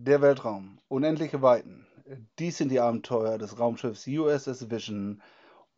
Der 0.00 0.22
Weltraum, 0.22 0.78
unendliche 0.86 1.42
Weiten. 1.42 1.84
Dies 2.38 2.58
sind 2.58 2.68
die 2.68 2.78
Abenteuer 2.78 3.36
des 3.36 3.58
Raumschiffs 3.58 4.06
USS 4.06 4.70
Vision 4.70 5.20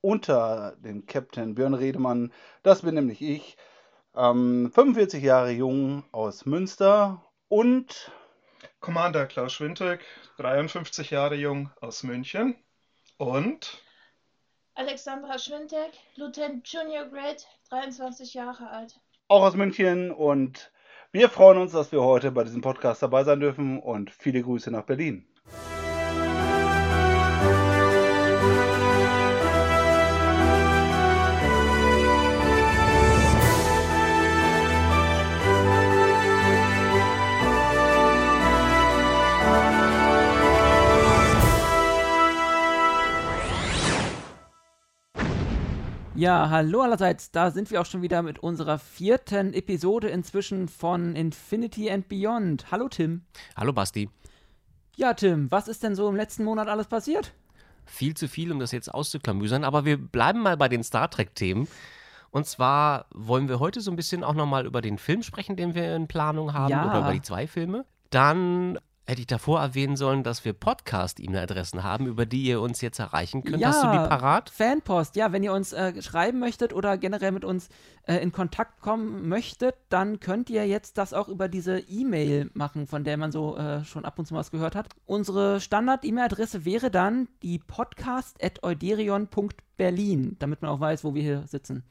unter 0.02 0.76
dem 0.76 1.06
Captain 1.06 1.54
Björn 1.54 1.72
Redemann. 1.72 2.30
Das 2.62 2.82
bin 2.82 2.96
nämlich 2.96 3.22
ich, 3.22 3.56
ähm, 4.14 4.70
45 4.74 5.24
Jahre 5.24 5.52
jung 5.52 6.04
aus 6.12 6.44
Münster 6.44 7.24
und 7.48 8.12
Commander 8.80 9.24
Klaus 9.24 9.54
Schwintek, 9.54 10.04
53 10.36 11.08
Jahre 11.10 11.36
jung 11.36 11.70
aus 11.80 12.02
München 12.02 12.56
und 13.16 13.82
Alexandra 14.74 15.38
Schwintek, 15.38 15.92
Lieutenant 16.16 16.68
Junior 16.68 17.06
Grade, 17.06 17.42
23 17.70 18.34
Jahre 18.34 18.68
alt. 18.68 19.00
auch 19.28 19.44
aus 19.44 19.54
München 19.54 20.10
und 20.10 20.70
wir 21.12 21.28
freuen 21.28 21.58
uns, 21.58 21.72
dass 21.72 21.92
wir 21.92 22.02
heute 22.02 22.30
bei 22.32 22.44
diesem 22.44 22.60
Podcast 22.60 23.02
dabei 23.02 23.24
sein 23.24 23.40
dürfen 23.40 23.80
und 23.80 24.10
viele 24.10 24.42
Grüße 24.42 24.70
nach 24.70 24.84
Berlin. 24.84 25.24
Ja, 46.20 46.50
hallo 46.50 46.82
allerseits. 46.82 47.30
Da 47.30 47.50
sind 47.50 47.70
wir 47.70 47.80
auch 47.80 47.86
schon 47.86 48.02
wieder 48.02 48.20
mit 48.20 48.40
unserer 48.40 48.78
vierten 48.78 49.54
Episode 49.54 50.10
inzwischen 50.10 50.68
von 50.68 51.16
Infinity 51.16 51.90
and 51.90 52.08
Beyond. 52.10 52.70
Hallo 52.70 52.90
Tim. 52.90 53.22
Hallo 53.56 53.72
Basti. 53.72 54.10
Ja, 54.96 55.14
Tim, 55.14 55.50
was 55.50 55.66
ist 55.66 55.82
denn 55.82 55.94
so 55.94 56.06
im 56.10 56.16
letzten 56.16 56.44
Monat 56.44 56.68
alles 56.68 56.88
passiert? 56.88 57.32
Viel 57.86 58.12
zu 58.12 58.28
viel, 58.28 58.52
um 58.52 58.58
das 58.60 58.70
jetzt 58.70 58.92
auszuklamüsern, 58.92 59.64
aber 59.64 59.86
wir 59.86 59.96
bleiben 59.96 60.40
mal 60.42 60.58
bei 60.58 60.68
den 60.68 60.84
Star 60.84 61.08
Trek-Themen. 61.10 61.66
Und 62.30 62.46
zwar 62.46 63.06
wollen 63.14 63.48
wir 63.48 63.58
heute 63.58 63.80
so 63.80 63.90
ein 63.90 63.96
bisschen 63.96 64.22
auch 64.22 64.34
nochmal 64.34 64.66
über 64.66 64.82
den 64.82 64.98
Film 64.98 65.22
sprechen, 65.22 65.56
den 65.56 65.74
wir 65.74 65.96
in 65.96 66.06
Planung 66.06 66.52
haben, 66.52 66.70
Ja. 66.70 66.90
oder 66.90 66.98
über 67.00 67.12
die 67.14 67.22
zwei 67.22 67.46
Filme. 67.46 67.86
Dann 68.10 68.78
hätte 69.10 69.20
ich 69.20 69.26
davor 69.26 69.60
erwähnen 69.60 69.96
sollen, 69.96 70.22
dass 70.22 70.44
wir 70.44 70.52
Podcast-E-Mail-Adressen 70.52 71.82
haben, 71.82 72.06
über 72.06 72.26
die 72.26 72.44
ihr 72.44 72.60
uns 72.60 72.80
jetzt 72.80 73.00
erreichen 73.00 73.42
könnt. 73.42 73.64
Hast 73.64 73.82
du 73.82 73.90
die 73.90 73.96
parat? 73.96 74.50
Fanpost, 74.50 75.16
ja, 75.16 75.32
wenn 75.32 75.42
ihr 75.42 75.52
uns 75.52 75.72
äh, 75.72 76.00
schreiben 76.00 76.38
möchtet 76.38 76.72
oder 76.72 76.96
generell 76.96 77.32
mit 77.32 77.44
uns 77.44 77.70
äh, 78.04 78.18
in 78.18 78.30
Kontakt 78.30 78.80
kommen 78.80 79.28
möchtet, 79.28 79.74
dann 79.88 80.20
könnt 80.20 80.48
ihr 80.48 80.64
jetzt 80.66 80.96
das 80.96 81.12
auch 81.12 81.26
über 81.28 81.48
diese 81.48 81.80
E-Mail 81.80 82.52
machen, 82.54 82.86
von 82.86 83.02
der 83.02 83.16
man 83.16 83.32
so 83.32 83.56
äh, 83.56 83.84
schon 83.84 84.04
ab 84.04 84.16
und 84.18 84.26
zu 84.26 84.34
was 84.34 84.52
gehört 84.52 84.76
hat. 84.76 84.86
Unsere 85.06 85.60
Standard-E-Mail-Adresse 85.60 86.64
wäre 86.64 86.92
dann 86.92 87.26
die 87.42 87.58
podcast.euderion.berlin, 87.58 90.36
damit 90.38 90.62
man 90.62 90.70
auch 90.70 90.78
weiß, 90.78 91.02
wo 91.02 91.14
wir 91.14 91.22
hier 91.22 91.48
sitzen. 91.48 91.82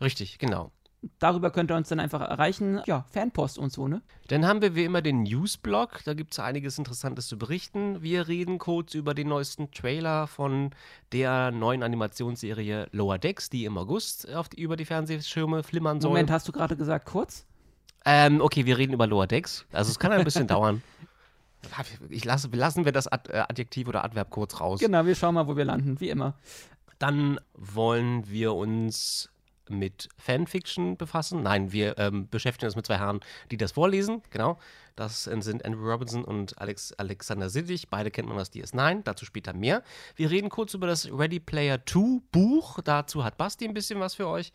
Richtig, 0.00 0.38
genau. 0.38 0.70
Darüber 1.18 1.50
könnt 1.50 1.70
ihr 1.70 1.76
uns 1.76 1.88
dann 1.88 1.98
einfach 1.98 2.20
erreichen. 2.20 2.82
Ja, 2.86 3.06
Fanpost 3.10 3.58
und 3.58 3.72
so, 3.72 3.88
ne? 3.88 4.02
Dann 4.28 4.46
haben 4.46 4.60
wir 4.60 4.74
wie 4.74 4.84
immer 4.84 5.00
den 5.00 5.22
Newsblog. 5.22 6.00
Da 6.04 6.12
gibt 6.12 6.32
es 6.32 6.38
einiges 6.38 6.76
Interessantes 6.76 7.26
zu 7.26 7.38
berichten. 7.38 8.02
Wir 8.02 8.28
reden 8.28 8.58
kurz 8.58 8.94
über 8.94 9.14
den 9.14 9.28
neuesten 9.28 9.70
Trailer 9.70 10.26
von 10.26 10.72
der 11.12 11.52
neuen 11.52 11.82
Animationsserie 11.82 12.88
Lower 12.92 13.18
Decks, 13.18 13.48
die 13.48 13.64
im 13.64 13.78
August 13.78 14.30
auf 14.30 14.50
die, 14.50 14.60
über 14.60 14.76
die 14.76 14.84
Fernsehschirme 14.84 15.62
flimmern 15.62 16.00
soll. 16.02 16.10
Moment, 16.10 16.30
hast 16.30 16.46
du 16.48 16.52
gerade 16.52 16.76
gesagt 16.76 17.06
kurz? 17.06 17.46
Ähm, 18.04 18.42
okay, 18.42 18.66
wir 18.66 18.76
reden 18.76 18.92
über 18.92 19.06
Lower 19.06 19.26
Decks. 19.26 19.64
Also 19.72 19.90
es 19.90 19.98
kann 19.98 20.12
ein 20.12 20.24
bisschen 20.24 20.46
dauern. 20.48 20.82
Ich 22.10 22.24
lasse, 22.24 22.48
lassen 22.52 22.84
wir 22.84 22.92
das 22.92 23.06
äh, 23.06 23.18
Adjektiv 23.48 23.88
oder 23.88 24.04
Adverb 24.04 24.30
kurz 24.30 24.60
raus. 24.60 24.80
Genau, 24.80 25.04
wir 25.06 25.14
schauen 25.14 25.34
mal, 25.34 25.46
wo 25.46 25.56
wir 25.56 25.64
landen, 25.64 26.00
wie 26.00 26.10
immer. 26.10 26.34
Dann 26.98 27.40
wollen 27.54 28.28
wir 28.28 28.54
uns 28.54 29.30
mit 29.70 30.08
Fanfiction 30.18 30.96
befassen. 30.96 31.42
Nein, 31.42 31.72
wir 31.72 31.96
ähm, 31.98 32.28
beschäftigen 32.28 32.66
uns 32.66 32.76
mit 32.76 32.86
zwei 32.86 32.98
Herren, 32.98 33.20
die 33.50 33.56
das 33.56 33.72
vorlesen. 33.72 34.22
Genau. 34.30 34.58
Das 34.96 35.24
sind 35.24 35.64
Andrew 35.64 35.90
Robinson 35.90 36.24
und 36.24 36.58
Alex, 36.60 36.92
Alexander 36.94 37.48
Siddig. 37.48 37.88
Beide 37.88 38.10
kennt 38.10 38.28
man 38.28 38.38
aus 38.38 38.52
DS9. 38.52 39.02
Dazu 39.04 39.24
später 39.24 39.52
mehr. 39.54 39.82
Wir 40.16 40.30
reden 40.30 40.50
kurz 40.50 40.74
über 40.74 40.86
das 40.86 41.10
Ready 41.10 41.40
Player 41.40 41.78
2 41.86 42.20
Buch. 42.32 42.80
Dazu 42.84 43.24
hat 43.24 43.38
Basti 43.38 43.64
ein 43.66 43.72
bisschen 43.74 44.00
was 44.00 44.16
für 44.16 44.26
euch. 44.28 44.52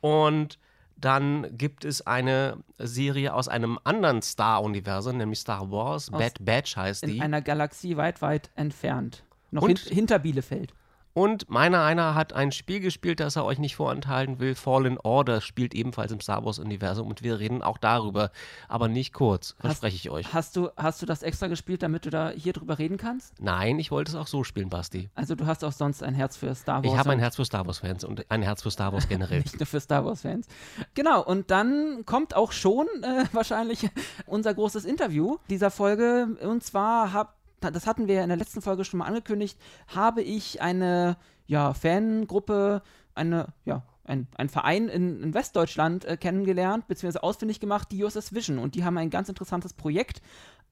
Und 0.00 0.58
dann 0.96 1.56
gibt 1.56 1.84
es 1.84 2.06
eine 2.06 2.58
Serie 2.78 3.32
aus 3.34 3.48
einem 3.48 3.78
anderen 3.84 4.20
Star-Universum, 4.20 5.16
nämlich 5.16 5.38
Star 5.40 5.70
Wars. 5.70 6.12
Aus- 6.12 6.18
Bad 6.18 6.44
Batch 6.44 6.76
heißt 6.76 7.02
In 7.04 7.10
die. 7.14 7.20
einer 7.20 7.40
Galaxie 7.40 7.96
weit, 7.96 8.20
weit 8.22 8.50
entfernt. 8.56 9.24
Noch 9.50 9.66
hin 9.66 9.76
hinter 9.76 10.18
Bielefeld. 10.18 10.74
Und 11.14 11.50
meiner 11.50 11.82
einer 11.82 12.14
hat 12.14 12.32
ein 12.32 12.52
Spiel 12.52 12.80
gespielt, 12.80 13.20
das 13.20 13.36
er 13.36 13.44
euch 13.44 13.58
nicht 13.58 13.76
vorenthalten 13.76 14.38
will. 14.38 14.54
Fallen 14.54 14.98
Order 14.98 15.40
spielt 15.40 15.74
ebenfalls 15.74 16.12
im 16.12 16.20
Star 16.20 16.44
Wars-Universum 16.44 17.08
und 17.08 17.22
wir 17.22 17.38
reden 17.38 17.62
auch 17.62 17.78
darüber, 17.78 18.30
aber 18.68 18.88
nicht 18.88 19.12
kurz, 19.12 19.56
verspreche 19.58 19.96
ich 19.96 20.10
euch. 20.10 20.32
Hast 20.32 20.56
du, 20.56 20.70
hast 20.76 21.02
du 21.02 21.06
das 21.06 21.22
extra 21.22 21.48
gespielt, 21.48 21.82
damit 21.82 22.06
du 22.06 22.10
da 22.10 22.30
hier 22.30 22.52
drüber 22.52 22.78
reden 22.78 22.98
kannst? 22.98 23.40
Nein, 23.40 23.78
ich 23.78 23.90
wollte 23.90 24.12
es 24.12 24.16
auch 24.16 24.26
so 24.26 24.44
spielen, 24.44 24.68
Basti. 24.68 25.10
Also 25.14 25.34
du 25.34 25.46
hast 25.46 25.64
auch 25.64 25.72
sonst 25.72 26.02
ein 26.02 26.14
Herz 26.14 26.36
für 26.36 26.54
Star 26.54 26.84
Wars. 26.84 26.92
Ich 26.92 26.98
habe 26.98 27.10
ein 27.10 27.18
Herz 27.18 27.36
für 27.36 27.44
Star 27.44 27.66
Wars-Fans 27.66 28.04
und 28.04 28.30
ein 28.30 28.42
Herz 28.42 28.62
für 28.62 28.70
Star 28.70 28.92
Wars 28.92 29.08
generell. 29.08 29.40
Nicht 29.40 29.58
nur 29.58 29.66
für 29.66 29.80
Star 29.80 30.04
Wars-Fans. 30.04 30.46
Genau, 30.94 31.24
und 31.24 31.50
dann 31.50 32.04
kommt 32.06 32.34
auch 32.34 32.52
schon 32.52 32.86
äh, 33.02 33.24
wahrscheinlich 33.32 33.88
unser 34.26 34.54
großes 34.54 34.84
Interview 34.84 35.38
dieser 35.50 35.70
Folge. 35.70 36.36
Und 36.42 36.62
zwar 36.62 37.12
hab, 37.12 37.37
das 37.60 37.86
hatten 37.86 38.08
wir 38.08 38.22
in 38.22 38.28
der 38.28 38.38
letzten 38.38 38.62
Folge 38.62 38.84
schon 38.84 38.98
mal 38.98 39.06
angekündigt, 39.06 39.58
habe 39.88 40.22
ich 40.22 40.60
eine 40.60 41.16
ja, 41.46 41.72
Fangruppe, 41.74 42.82
eine, 43.14 43.46
ja, 43.64 43.82
ein, 44.04 44.26
ein 44.36 44.48
Verein 44.48 44.88
in, 44.88 45.22
in 45.22 45.34
Westdeutschland 45.34 46.04
äh, 46.04 46.16
kennengelernt, 46.16 46.88
beziehungsweise 46.88 47.22
ausfindig 47.22 47.60
gemacht, 47.60 47.88
die 47.92 48.02
USS 48.02 48.32
Vision. 48.32 48.58
Und 48.58 48.74
die 48.74 48.84
haben 48.84 48.96
ein 48.96 49.10
ganz 49.10 49.28
interessantes 49.28 49.74
Projekt, 49.74 50.22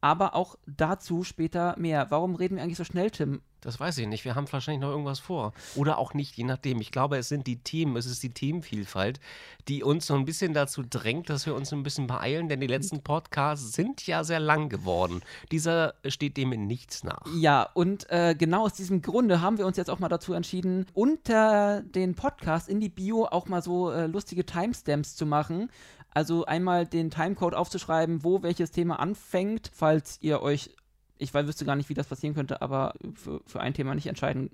aber 0.00 0.34
auch 0.34 0.56
dazu 0.66 1.24
später 1.24 1.74
mehr. 1.78 2.10
Warum 2.10 2.34
reden 2.34 2.56
wir 2.56 2.62
eigentlich 2.62 2.78
so 2.78 2.84
schnell, 2.84 3.10
Tim? 3.10 3.40
Das 3.66 3.80
weiß 3.80 3.98
ich 3.98 4.06
nicht. 4.06 4.24
Wir 4.24 4.36
haben 4.36 4.50
wahrscheinlich 4.52 4.80
noch 4.80 4.90
irgendwas 4.90 5.18
vor. 5.18 5.52
Oder 5.74 5.98
auch 5.98 6.14
nicht, 6.14 6.36
je 6.36 6.44
nachdem. 6.44 6.80
Ich 6.80 6.92
glaube, 6.92 7.16
es 7.16 7.28
sind 7.28 7.48
die 7.48 7.56
Themen, 7.56 7.96
es 7.96 8.06
ist 8.06 8.22
die 8.22 8.30
Themenvielfalt, 8.30 9.18
die 9.66 9.82
uns 9.82 10.06
so 10.06 10.14
ein 10.14 10.24
bisschen 10.24 10.54
dazu 10.54 10.84
drängt, 10.88 11.30
dass 11.30 11.46
wir 11.46 11.54
uns 11.56 11.72
ein 11.72 11.82
bisschen 11.82 12.06
beeilen, 12.06 12.48
denn 12.48 12.60
die 12.60 12.68
letzten 12.68 13.02
Podcasts 13.02 13.72
sind 13.72 14.06
ja 14.06 14.22
sehr 14.22 14.38
lang 14.38 14.68
geworden. 14.68 15.20
Dieser 15.50 15.94
steht 16.06 16.36
dem 16.36 16.52
in 16.52 16.68
nichts 16.68 17.02
nach. 17.02 17.26
Ja, 17.34 17.68
und 17.74 18.08
äh, 18.08 18.36
genau 18.38 18.66
aus 18.66 18.74
diesem 18.74 19.02
Grunde 19.02 19.40
haben 19.40 19.58
wir 19.58 19.66
uns 19.66 19.76
jetzt 19.76 19.90
auch 19.90 19.98
mal 19.98 20.08
dazu 20.08 20.32
entschieden, 20.32 20.86
unter 20.94 21.82
den 21.82 22.14
Podcast 22.14 22.68
in 22.68 22.78
die 22.78 22.88
Bio 22.88 23.26
auch 23.26 23.46
mal 23.46 23.62
so 23.62 23.90
äh, 23.90 24.06
lustige 24.06 24.46
Timestamps 24.46 25.16
zu 25.16 25.26
machen. 25.26 25.70
Also 26.16 26.46
einmal 26.46 26.86
den 26.86 27.10
Timecode 27.10 27.52
aufzuschreiben, 27.52 28.24
wo 28.24 28.42
welches 28.42 28.70
Thema 28.70 29.00
anfängt, 29.00 29.70
falls 29.70 30.16
ihr 30.22 30.40
euch, 30.40 30.70
ich 31.18 31.34
weiß, 31.34 31.46
wüsste 31.46 31.66
gar 31.66 31.76
nicht, 31.76 31.90
wie 31.90 31.94
das 31.94 32.06
passieren 32.06 32.34
könnte, 32.34 32.62
aber 32.62 32.94
für, 33.12 33.42
für 33.44 33.60
ein 33.60 33.74
Thema 33.74 33.94
nicht 33.94 34.06
entscheiden, 34.06 34.48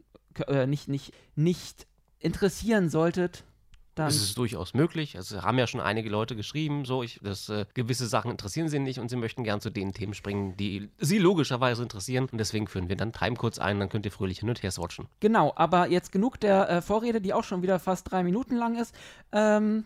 äh, 0.49 0.67
nicht, 0.67 0.89
nicht, 0.89 1.13
nicht 1.37 1.87
interessieren 2.19 2.91
solltet, 2.91 3.45
dann 3.95 4.09
Es 4.09 4.17
ist 4.17 4.37
durchaus 4.39 4.75
möglich. 4.75 5.15
Es 5.15 5.33
haben 5.41 5.57
ja 5.57 5.69
schon 5.69 5.81
einige 5.81 6.11
Leute 6.11 6.35
geschrieben, 6.35 6.85
so, 6.85 7.05
ich, 7.05 7.21
dass 7.23 7.49
äh, 7.49 7.65
gewisse 7.75 8.09
Sachen 8.09 8.33
interessieren 8.33 8.69
sie 8.69 8.81
nicht 8.81 8.99
und 8.99 9.09
sie 9.09 9.17
möchten 9.17 9.45
gern 9.45 9.61
zu 9.61 9.71
den 9.71 9.93
Themen 9.93 10.15
springen, 10.15 10.57
die 10.57 10.91
sie 10.99 11.19
logischerweise 11.19 11.85
interessieren. 11.85 12.27
Und 12.33 12.39
deswegen 12.39 12.67
führen 12.67 12.89
wir 12.89 12.97
dann 12.97 13.13
Timecodes 13.13 13.61
ein, 13.61 13.79
dann 13.79 13.89
könnt 13.89 14.05
ihr 14.05 14.11
fröhlich 14.11 14.41
hin 14.41 14.49
und 14.49 14.65
her 14.65 14.73
swatchen. 14.73 15.07
Genau, 15.21 15.53
aber 15.55 15.89
jetzt 15.89 16.11
genug 16.11 16.41
der 16.41 16.69
äh, 16.69 16.83
Vorrede, 16.83 17.21
die 17.21 17.33
auch 17.33 17.45
schon 17.45 17.63
wieder 17.63 17.79
fast 17.79 18.11
drei 18.11 18.25
Minuten 18.25 18.57
lang 18.57 18.77
ist. 18.77 18.93
Ähm, 19.31 19.85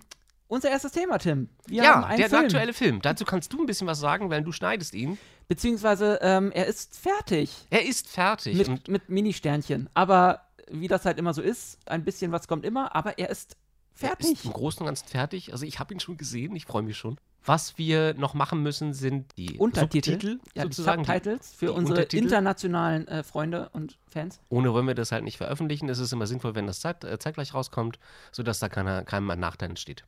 unser 0.49 0.71
erstes 0.71 0.93
Thema, 0.93 1.19
Tim. 1.19 1.49
Wir 1.67 1.83
haben 1.83 2.03
ja, 2.03 2.07
einen 2.07 2.19
der 2.19 2.29
Film. 2.29 2.45
aktuelle 2.45 2.73
Film. 2.73 3.03
Dazu 3.03 3.25
kannst 3.25 3.53
du 3.53 3.61
ein 3.61 3.67
bisschen 3.67 3.87
was 3.87 3.99
sagen, 3.99 4.31
weil 4.31 4.43
du 4.43 4.53
schneidest 4.53 4.95
ihn. 4.95 5.19
Beziehungsweise, 5.49 6.19
ähm, 6.23 6.51
er 6.53 6.67
ist 6.67 6.97
fertig. 6.97 7.67
Er 7.71 7.85
ist 7.87 8.09
fertig. 8.09 8.69
Mit, 8.69 8.89
mit 8.89 9.09
Mini-Sternchen. 9.09 9.89
Aber 9.95 10.43
wie 10.71 10.89
das 10.89 11.05
halt 11.05 11.19
immer 11.19 11.35
so 11.35 11.43
ist, 11.43 11.79
ein 11.87 12.05
bisschen 12.05 12.33
was 12.33 12.49
kommt 12.49 12.65
immer, 12.65 12.95
aber 12.95 13.19
er 13.19 13.31
ist 13.31 13.57
er 14.01 14.09
fertig. 14.09 14.33
ist 14.33 14.45
im 14.45 14.53
Großen 14.53 14.81
und 14.81 14.87
Ganzen 14.87 15.09
fertig. 15.09 15.53
Also 15.53 15.65
ich 15.65 15.79
habe 15.79 15.95
ihn 15.95 16.01
schon 16.01 16.17
gesehen, 16.17 16.55
ich 16.55 16.67
freue 16.67 16.83
mich 16.83 16.97
schon. 16.97 17.19
Was 17.45 17.79
wir 17.79 18.15
noch 18.15 18.35
machen 18.35 18.63
müssen, 18.63 18.93
sind 18.93 19.31
die 19.39 19.57
Untertitel. 19.57 20.13
Subtitel, 20.13 20.41
ja, 20.55 20.65
sozusagen. 20.65 21.05
die 21.05 21.13
Subtitles 21.13 21.55
für 21.55 21.67
die 21.67 21.73
unsere 21.73 22.03
internationalen 22.03 23.07
äh, 23.07 23.23
Freunde 23.23 23.69
und 23.73 23.99
Fans. 24.09 24.41
Ohne 24.49 24.73
wollen 24.73 24.89
wir 24.89 24.97
das 24.97 25.13
halt 25.13 25.23
nicht 25.23 25.37
veröffentlichen. 25.37 25.89
Es 25.89 26.01
ist 26.01 26.13
immer 26.13 26.27
sinnvoll, 26.27 26.57
wenn 26.57 26.67
das 26.67 26.81
zeit, 26.81 27.05
äh, 27.05 27.19
zeitgleich 27.21 27.55
rauskommt, 27.55 28.01
sodass 28.33 28.59
da 28.59 28.69
keiner, 28.69 29.05
keinem 29.05 29.31
ein 29.31 29.39
Nachteil 29.39 29.71
entsteht. 29.71 30.05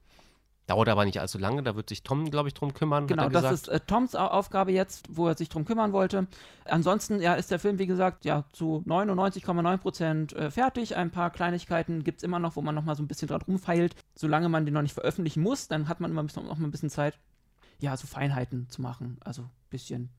Dauert 0.68 0.88
aber 0.90 1.04
nicht 1.06 1.18
allzu 1.20 1.38
lange, 1.38 1.62
da 1.62 1.74
wird 1.76 1.88
sich 1.88 2.02
Tom, 2.02 2.30
glaube 2.30 2.48
ich, 2.48 2.54
drum 2.54 2.74
kümmern. 2.74 3.06
Genau, 3.06 3.28
das 3.30 3.50
ist 3.50 3.68
äh, 3.68 3.80
Toms 3.80 4.14
Au- 4.14 4.26
Aufgabe 4.28 4.70
jetzt, 4.70 5.06
wo 5.10 5.26
er 5.26 5.34
sich 5.36 5.48
drum 5.48 5.64
kümmern 5.64 5.92
wollte. 5.92 6.26
Ansonsten 6.66 7.20
ja, 7.20 7.34
ist 7.34 7.50
der 7.50 7.58
Film, 7.58 7.78
wie 7.78 7.86
gesagt, 7.86 8.26
ja, 8.26 8.44
zu 8.52 8.84
99,9% 8.86 10.34
äh, 10.36 10.50
fertig. 10.50 10.96
Ein 10.96 11.10
paar 11.10 11.30
Kleinigkeiten 11.30 12.04
gibt 12.04 12.18
es 12.18 12.22
immer 12.22 12.38
noch, 12.38 12.56
wo 12.56 12.60
man 12.62 12.74
noch 12.74 12.84
mal 12.84 12.94
so 12.94 13.02
ein 13.02 13.08
bisschen 13.08 13.28
dran 13.28 13.42
rumfeilt. 13.42 13.94
Solange 14.14 14.48
man 14.48 14.64
den 14.64 14.74
noch 14.74 14.82
nicht 14.82 14.94
veröffentlichen 14.94 15.42
muss, 15.42 15.68
dann 15.68 15.88
hat 15.88 16.00
man 16.00 16.10
immer 16.10 16.22
noch 16.22 16.34
mal 16.58 16.64
ein 16.66 16.70
bisschen 16.70 16.90
Zeit, 16.90 17.18
ja, 17.80 17.96
so 17.96 18.06
Feinheiten 18.06 18.68
zu 18.68 18.82
machen. 18.82 19.18
Also 19.24 19.42
ein 19.42 19.50
bisschen 19.70 20.10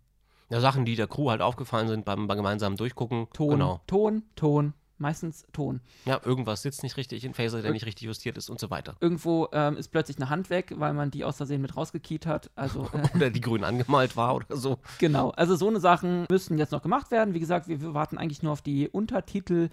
Ja, 0.50 0.60
Sachen, 0.62 0.86
die 0.86 0.96
der 0.96 1.08
Crew 1.08 1.30
halt 1.30 1.42
aufgefallen 1.42 1.88
sind 1.88 2.06
beim, 2.06 2.28
beim 2.28 2.38
gemeinsamen 2.38 2.78
Durchgucken. 2.78 3.28
Ton, 3.34 3.50
Genau. 3.52 3.82
Ton, 3.88 4.24
Ton, 4.36 4.74
meistens 5.00 5.46
Ton. 5.54 5.82
Ja, 6.06 6.20
irgendwas 6.24 6.62
sitzt 6.62 6.84
nicht 6.84 6.98
richtig 6.98 7.24
in 7.26 7.34
Phaser, 7.34 7.62
der 7.62 7.72
nicht 7.72 7.86
richtig 7.86 8.06
justiert 8.08 8.38
ist 8.38 8.50
und 8.50 8.60
so 8.60 8.70
weiter. 8.70 8.96
Irgendwo 9.00 9.48
ähm, 9.52 9.78
ist 9.78 9.90
plötzlich 9.90 10.18
eine 10.18 10.30
Hand 10.30 10.50
weg, 10.50 10.74
weil 10.78 10.94
man 10.94 11.12
die 11.12 11.24
aus 11.24 11.38
Versehen 11.38 11.62
mit 11.62 11.76
rausgekiet 11.76 12.26
hat. 12.26 12.52
Also 12.56 12.84
äh, 12.94 13.16
Oder 13.18 13.30
die 13.30 13.42
grün 13.42 13.64
angemalt 13.64 14.16
war 14.16 14.36
oder 14.36 14.56
so. 14.56 14.78
Genau, 15.00 15.30
also 15.32 15.56
so 15.56 15.68
eine 15.68 15.80
Sachen 15.80 16.26
müssen 16.30 16.58
jetzt 16.58 16.72
noch 16.72 16.82
gemacht 16.82 17.12
werden. 17.12 17.34
Wie 17.34 17.40
gesagt, 17.40 17.68
wir, 17.68 17.82
wir 17.82 17.94
warten 17.94 18.18
eigentlich 18.18 18.44
nur 18.44 18.52
auf 18.54 18.62
die 18.62 18.88
Untertitel 18.90 19.70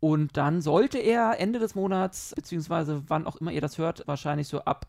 und 0.00 0.36
dann 0.36 0.60
sollte 0.60 0.98
er 0.98 1.40
Ende 1.40 1.58
des 1.58 1.74
Monats, 1.74 2.32
beziehungsweise 2.36 3.02
wann 3.08 3.26
auch 3.26 3.36
immer 3.36 3.50
ihr 3.52 3.60
das 3.62 3.78
hört, 3.78 4.06
wahrscheinlich 4.06 4.46
so 4.48 4.60
ab 4.60 4.86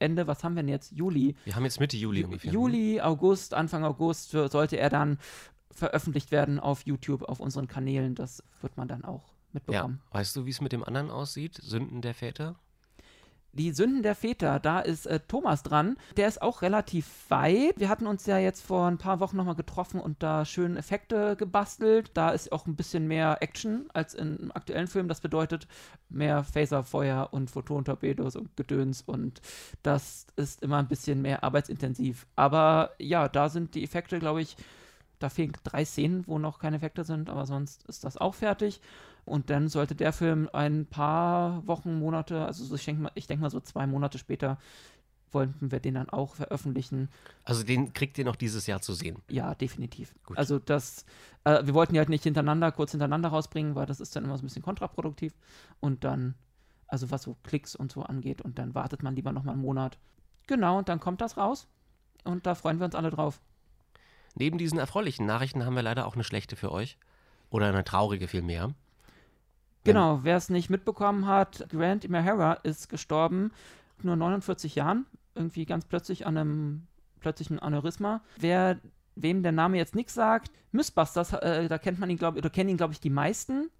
Ende, 0.00 0.26
was 0.26 0.44
haben 0.44 0.54
wir 0.54 0.62
denn 0.62 0.68
jetzt? 0.70 0.92
Juli. 0.92 1.34
Wir 1.44 1.56
haben 1.56 1.64
jetzt 1.64 1.80
Mitte 1.80 1.96
Juli 1.96 2.24
ungefähr. 2.24 2.50
ne? 2.50 2.54
Juli, 2.54 3.00
August, 3.00 3.52
Anfang 3.52 3.84
August 3.84 4.30
so- 4.30 4.46
sollte 4.46 4.76
er 4.76 4.90
dann 4.90 5.18
veröffentlicht 5.78 6.30
werden 6.30 6.60
auf 6.60 6.82
YouTube, 6.86 7.22
auf 7.22 7.40
unseren 7.40 7.68
Kanälen. 7.68 8.14
Das 8.14 8.42
wird 8.60 8.76
man 8.76 8.88
dann 8.88 9.04
auch 9.04 9.28
Ja. 9.28 9.34
mitbekommen. 9.52 10.00
Weißt 10.10 10.36
du, 10.36 10.44
wie 10.46 10.50
es 10.50 10.60
mit 10.60 10.72
dem 10.72 10.84
anderen 10.84 11.10
aussieht? 11.10 11.54
Sünden 11.62 12.02
der 12.02 12.14
Väter? 12.14 12.56
Die 13.54 13.72
Sünden 13.72 14.02
der 14.02 14.14
Väter, 14.14 14.60
da 14.60 14.78
ist 14.78 15.06
äh, 15.06 15.20
Thomas 15.26 15.62
dran. 15.62 15.96
Der 16.18 16.28
ist 16.28 16.42
auch 16.42 16.60
relativ 16.60 17.06
weit. 17.30 17.72
Wir 17.78 17.88
hatten 17.88 18.06
uns 18.06 18.26
ja 18.26 18.38
jetzt 18.38 18.60
vor 18.60 18.86
ein 18.86 18.98
paar 18.98 19.20
Wochen 19.20 19.38
nochmal 19.38 19.54
getroffen 19.54 20.00
und 20.00 20.22
da 20.22 20.44
schön 20.44 20.76
Effekte 20.76 21.34
gebastelt. 21.34 22.10
Da 22.14 22.28
ist 22.30 22.52
auch 22.52 22.66
ein 22.66 22.76
bisschen 22.76 23.08
mehr 23.08 23.38
Action 23.40 23.88
als 23.94 24.12
im 24.12 24.52
aktuellen 24.54 24.86
Film. 24.86 25.08
Das 25.08 25.22
bedeutet 25.22 25.66
mehr 26.10 26.44
Phaserfeuer 26.44 27.30
und 27.32 27.50
Photontorpedos 27.50 28.36
und 28.36 28.54
Gedöns 28.56 29.00
und 29.02 29.40
das 29.82 30.26
ist 30.36 30.62
immer 30.62 30.76
ein 30.76 30.88
bisschen 30.88 31.22
mehr 31.22 31.42
arbeitsintensiv. 31.42 32.26
Aber 32.36 32.90
ja, 32.98 33.28
da 33.28 33.48
sind 33.48 33.74
die 33.74 33.82
Effekte, 33.82 34.18
glaube 34.18 34.42
ich, 34.42 34.56
da 35.18 35.28
fehlen 35.28 35.52
drei 35.64 35.84
Szenen, 35.84 36.26
wo 36.26 36.38
noch 36.38 36.58
keine 36.58 36.76
Effekte 36.76 37.04
sind, 37.04 37.28
aber 37.30 37.46
sonst 37.46 37.84
ist 37.88 38.04
das 38.04 38.16
auch 38.16 38.34
fertig. 38.34 38.80
Und 39.24 39.50
dann 39.50 39.68
sollte 39.68 39.94
der 39.94 40.12
Film 40.12 40.48
ein 40.52 40.86
paar 40.86 41.66
Wochen, 41.66 41.98
Monate, 41.98 42.44
also 42.44 42.64
so, 42.64 42.74
ich 42.74 42.84
denke 42.84 43.02
mal, 43.02 43.12
ich 43.14 43.26
denk 43.26 43.40
mal 43.40 43.50
so 43.50 43.60
zwei 43.60 43.86
Monate 43.86 44.18
später, 44.18 44.58
wollten 45.32 45.70
wir 45.70 45.80
den 45.80 45.94
dann 45.94 46.08
auch 46.08 46.34
veröffentlichen. 46.34 47.08
Also 47.44 47.62
den 47.62 47.92
kriegt 47.92 48.18
ihr 48.18 48.24
noch 48.24 48.36
dieses 48.36 48.66
Jahr 48.66 48.80
zu 48.80 48.94
sehen. 48.94 49.18
Ja, 49.28 49.54
definitiv. 49.54 50.14
Gut. 50.24 50.38
Also 50.38 50.58
das, 50.58 51.04
äh, 51.44 51.64
wir 51.64 51.74
wollten 51.74 51.92
die 51.92 51.98
halt 51.98 52.08
nicht 52.08 52.24
hintereinander, 52.24 52.72
kurz 52.72 52.92
hintereinander 52.92 53.28
rausbringen, 53.28 53.74
weil 53.74 53.86
das 53.86 54.00
ist 54.00 54.16
dann 54.16 54.24
immer 54.24 54.36
so 54.36 54.42
ein 54.42 54.46
bisschen 54.46 54.62
kontraproduktiv. 54.62 55.34
Und 55.80 56.04
dann, 56.04 56.34
also 56.86 57.10
was 57.10 57.22
so 57.22 57.36
Klicks 57.42 57.76
und 57.76 57.92
so 57.92 58.02
angeht, 58.02 58.40
und 58.40 58.58
dann 58.58 58.74
wartet 58.74 59.02
man 59.02 59.14
lieber 59.14 59.32
nochmal 59.32 59.54
einen 59.54 59.62
Monat. 59.62 59.98
Genau, 60.46 60.78
und 60.78 60.88
dann 60.88 61.00
kommt 61.00 61.20
das 61.20 61.36
raus. 61.36 61.68
Und 62.24 62.46
da 62.46 62.54
freuen 62.54 62.78
wir 62.78 62.86
uns 62.86 62.94
alle 62.94 63.10
drauf. 63.10 63.40
Neben 64.38 64.56
diesen 64.56 64.78
erfreulichen 64.78 65.26
Nachrichten 65.26 65.64
haben 65.64 65.74
wir 65.74 65.82
leider 65.82 66.06
auch 66.06 66.14
eine 66.14 66.22
schlechte 66.22 66.54
für 66.54 66.70
euch. 66.70 66.96
Oder 67.50 67.66
eine 67.66 67.82
traurige 67.82 68.28
vielmehr. 68.28 68.70
Genau, 69.84 70.20
wer 70.22 70.36
es 70.36 70.48
nicht 70.48 70.70
mitbekommen 70.70 71.26
hat, 71.26 71.66
Grant 71.70 72.04
Imahara 72.04 72.54
ist 72.54 72.88
gestorben, 72.88 73.52
nur 74.02 74.16
49 74.16 74.74
Jahren, 74.74 75.06
irgendwie 75.34 75.64
ganz 75.64 75.86
plötzlich 75.86 76.26
an 76.26 76.36
einem 76.36 76.86
plötzlichen 77.20 77.58
Aneurysma. 77.58 78.20
Wer 78.38 78.78
wem 79.16 79.42
der 79.42 79.52
Name 79.52 79.78
jetzt 79.78 79.94
nichts 79.94 80.14
sagt, 80.14 80.52
Mythbusters, 80.72 81.32
äh, 81.32 81.68
da 81.68 81.78
kennt 81.78 81.98
man 81.98 82.10
ihn, 82.10 82.18
glaube 82.18 82.38
oder 82.38 82.50
kennen 82.50 82.68
ihn, 82.70 82.76
glaube 82.76 82.92
ich, 82.92 83.00
die 83.00 83.10
meisten. 83.10 83.70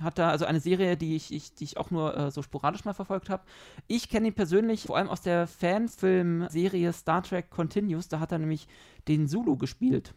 Hat 0.00 0.18
da 0.18 0.30
also 0.30 0.44
eine 0.44 0.60
Serie, 0.60 0.96
die 0.96 1.14
ich, 1.14 1.32
ich, 1.32 1.54
die 1.54 1.64
ich 1.64 1.76
auch 1.76 1.90
nur 1.90 2.16
äh, 2.16 2.30
so 2.30 2.42
sporadisch 2.42 2.84
mal 2.84 2.94
verfolgt 2.94 3.30
habe. 3.30 3.44
Ich 3.86 4.08
kenne 4.08 4.28
ihn 4.28 4.34
persönlich 4.34 4.82
vor 4.82 4.96
allem 4.96 5.08
aus 5.08 5.22
der 5.22 5.46
Fanfilm-Serie 5.46 6.92
Star 6.92 7.22
Trek 7.22 7.50
Continues. 7.50 8.08
Da 8.08 8.18
hat 8.18 8.32
er 8.32 8.38
nämlich 8.38 8.66
den 9.06 9.28
Zulu 9.28 9.56
gespielt. 9.56 10.12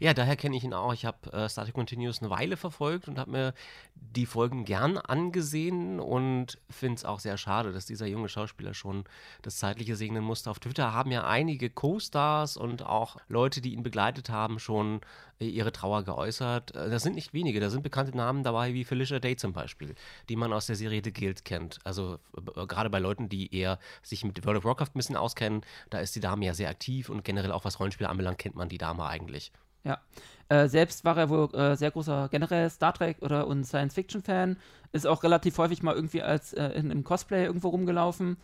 Ja, 0.00 0.14
daher 0.14 0.36
kenne 0.36 0.56
ich 0.56 0.64
ihn 0.64 0.74
auch. 0.74 0.92
Ich 0.92 1.04
habe 1.04 1.32
äh, 1.32 1.48
Star 1.48 1.64
Trek 1.64 1.74
Continuous 1.74 2.20
eine 2.20 2.30
Weile 2.30 2.56
verfolgt 2.56 3.08
und 3.08 3.18
habe 3.18 3.30
mir 3.30 3.54
die 3.94 4.26
Folgen 4.26 4.64
gern 4.64 4.98
angesehen 4.98 6.00
und 6.00 6.58
finde 6.70 6.96
es 6.96 7.04
auch 7.04 7.20
sehr 7.20 7.36
schade, 7.36 7.72
dass 7.72 7.86
dieser 7.86 8.06
junge 8.06 8.28
Schauspieler 8.28 8.74
schon 8.74 9.04
das 9.42 9.56
Zeitliche 9.56 9.96
segnen 9.96 10.24
musste. 10.24 10.50
Auf 10.50 10.60
Twitter 10.60 10.92
haben 10.92 11.10
ja 11.10 11.26
einige 11.26 11.70
Co-Stars 11.70 12.56
und 12.56 12.82
auch 12.84 13.16
Leute, 13.28 13.60
die 13.60 13.72
ihn 13.72 13.82
begleitet 13.82 14.30
haben, 14.30 14.58
schon 14.58 15.00
ihre 15.46 15.72
Trauer 15.72 16.02
geäußert. 16.04 16.74
Äh, 16.74 16.90
Das 16.90 17.02
sind 17.02 17.14
nicht 17.14 17.32
wenige, 17.32 17.60
da 17.60 17.70
sind 17.70 17.82
bekannte 17.82 18.16
Namen 18.16 18.42
dabei, 18.42 18.74
wie 18.74 18.84
Felicia 18.84 19.18
Day 19.18 19.36
zum 19.36 19.52
Beispiel, 19.52 19.94
die 20.28 20.36
man 20.36 20.52
aus 20.52 20.66
der 20.66 20.76
Serie 20.76 21.02
The 21.04 21.12
Guild 21.12 21.44
kennt. 21.44 21.78
Also 21.84 22.18
äh, 22.36 22.66
gerade 22.66 22.90
bei 22.90 22.98
Leuten, 22.98 23.28
die 23.28 23.54
eher 23.54 23.78
sich 24.02 24.24
mit 24.24 24.44
World 24.44 24.58
of 24.58 24.64
Warcraft 24.64 24.88
ein 24.94 24.98
bisschen 24.98 25.16
auskennen, 25.16 25.62
da 25.90 25.98
ist 25.98 26.16
die 26.16 26.20
Dame 26.20 26.46
ja 26.46 26.54
sehr 26.54 26.68
aktiv 26.68 27.08
und 27.08 27.24
generell 27.24 27.52
auch 27.52 27.64
was 27.64 27.78
Rollenspiele 27.78 28.08
anbelangt, 28.08 28.38
kennt 28.38 28.56
man 28.56 28.68
die 28.68 28.78
Dame 28.78 29.04
eigentlich. 29.06 29.52
Ja. 29.84 30.00
Äh, 30.48 30.68
selbst 30.68 31.04
war 31.04 31.16
er 31.16 31.28
wohl 31.28 31.54
äh, 31.54 31.76
sehr 31.76 31.90
großer 31.90 32.28
generell 32.30 32.70
Star 32.70 32.94
Trek 32.94 33.18
oder 33.20 33.46
und 33.46 33.64
Science-Fiction-Fan. 33.64 34.56
Ist 34.92 35.06
auch 35.06 35.22
relativ 35.22 35.58
häufig 35.58 35.82
mal 35.82 35.94
irgendwie 35.94 36.22
als 36.22 36.54
äh, 36.54 36.68
in, 36.70 36.90
im 36.90 37.04
Cosplay 37.04 37.44
irgendwo 37.44 37.68
rumgelaufen. 37.68 38.38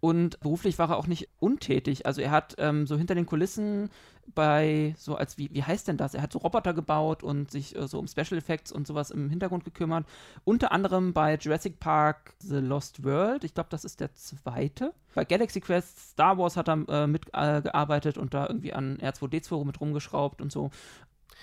Und 0.00 0.40
beruflich 0.40 0.78
war 0.78 0.90
er 0.90 0.96
auch 0.96 1.06
nicht 1.06 1.28
untätig. 1.38 2.06
Also 2.06 2.22
er 2.22 2.30
hat 2.30 2.54
ähm, 2.58 2.86
so 2.86 2.96
hinter 2.96 3.14
den 3.14 3.26
Kulissen 3.26 3.90
bei 4.34 4.94
so 4.96 5.16
als 5.16 5.36
wie, 5.38 5.50
wie 5.52 5.62
heißt 5.62 5.88
denn 5.88 5.96
das? 5.96 6.14
Er 6.14 6.22
hat 6.22 6.32
so 6.32 6.38
Roboter 6.38 6.72
gebaut 6.72 7.22
und 7.22 7.50
sich 7.50 7.76
äh, 7.76 7.86
so 7.86 7.98
um 7.98 8.06
Special 8.06 8.38
Effects 8.38 8.72
und 8.72 8.86
sowas 8.86 9.10
im 9.10 9.28
Hintergrund 9.28 9.64
gekümmert. 9.64 10.06
Unter 10.44 10.72
anderem 10.72 11.12
bei 11.12 11.36
Jurassic 11.36 11.80
Park 11.80 12.34
The 12.38 12.56
Lost 12.56 13.04
World. 13.04 13.44
Ich 13.44 13.54
glaube, 13.54 13.68
das 13.70 13.84
ist 13.84 14.00
der 14.00 14.14
zweite. 14.14 14.94
Bei 15.14 15.24
Galaxy 15.24 15.60
Quest 15.60 16.12
Star 16.12 16.38
Wars 16.38 16.56
hat 16.56 16.68
er 16.68 16.88
äh, 16.88 17.06
mitgearbeitet 17.06 18.16
und 18.16 18.32
da 18.32 18.46
irgendwie 18.46 18.72
an 18.72 18.98
R2D2 18.98 19.64
mit 19.64 19.80
rumgeschraubt 19.80 20.40
und 20.40 20.50
so. 20.50 20.70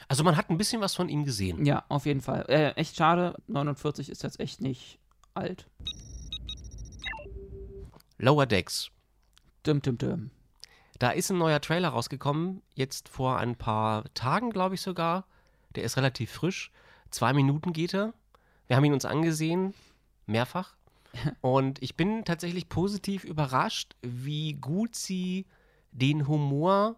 Also 0.07 0.23
man 0.23 0.37
hat 0.37 0.49
ein 0.49 0.57
bisschen 0.57 0.81
was 0.81 0.95
von 0.95 1.09
ihm 1.09 1.25
gesehen. 1.25 1.65
Ja, 1.65 1.83
auf 1.89 2.05
jeden 2.05 2.21
Fall. 2.21 2.45
Äh, 2.47 2.71
echt 2.71 2.95
schade. 2.95 3.35
49 3.47 4.09
ist 4.09 4.23
jetzt 4.23 4.39
echt 4.39 4.61
nicht 4.61 4.99
alt. 5.33 5.67
Lower 8.19 8.47
Decks. 8.47 8.89
Dim, 9.65 9.81
dim, 9.81 9.97
dim. 9.97 10.31
Da 10.97 11.11
ist 11.11 11.29
ein 11.29 11.37
neuer 11.37 11.61
Trailer 11.61 11.89
rausgekommen, 11.89 12.63
jetzt 12.73 13.09
vor 13.09 13.37
ein 13.37 13.55
paar 13.55 14.11
Tagen, 14.15 14.49
glaube 14.49 14.73
ich 14.75 14.81
sogar. 14.81 15.27
Der 15.75 15.83
ist 15.83 15.97
relativ 15.97 16.31
frisch. 16.31 16.71
Zwei 17.11 17.33
Minuten 17.33 17.73
geht 17.73 17.93
er. 17.93 18.13
Wir 18.65 18.75
haben 18.75 18.85
ihn 18.85 18.93
uns 18.93 19.05
angesehen, 19.05 19.75
mehrfach. 20.25 20.75
Und 21.41 21.81
ich 21.83 21.95
bin 21.95 22.25
tatsächlich 22.25 22.69
positiv 22.69 23.23
überrascht, 23.23 23.95
wie 24.01 24.53
gut 24.53 24.95
sie 24.95 25.45
den 25.91 26.27
Humor 26.27 26.95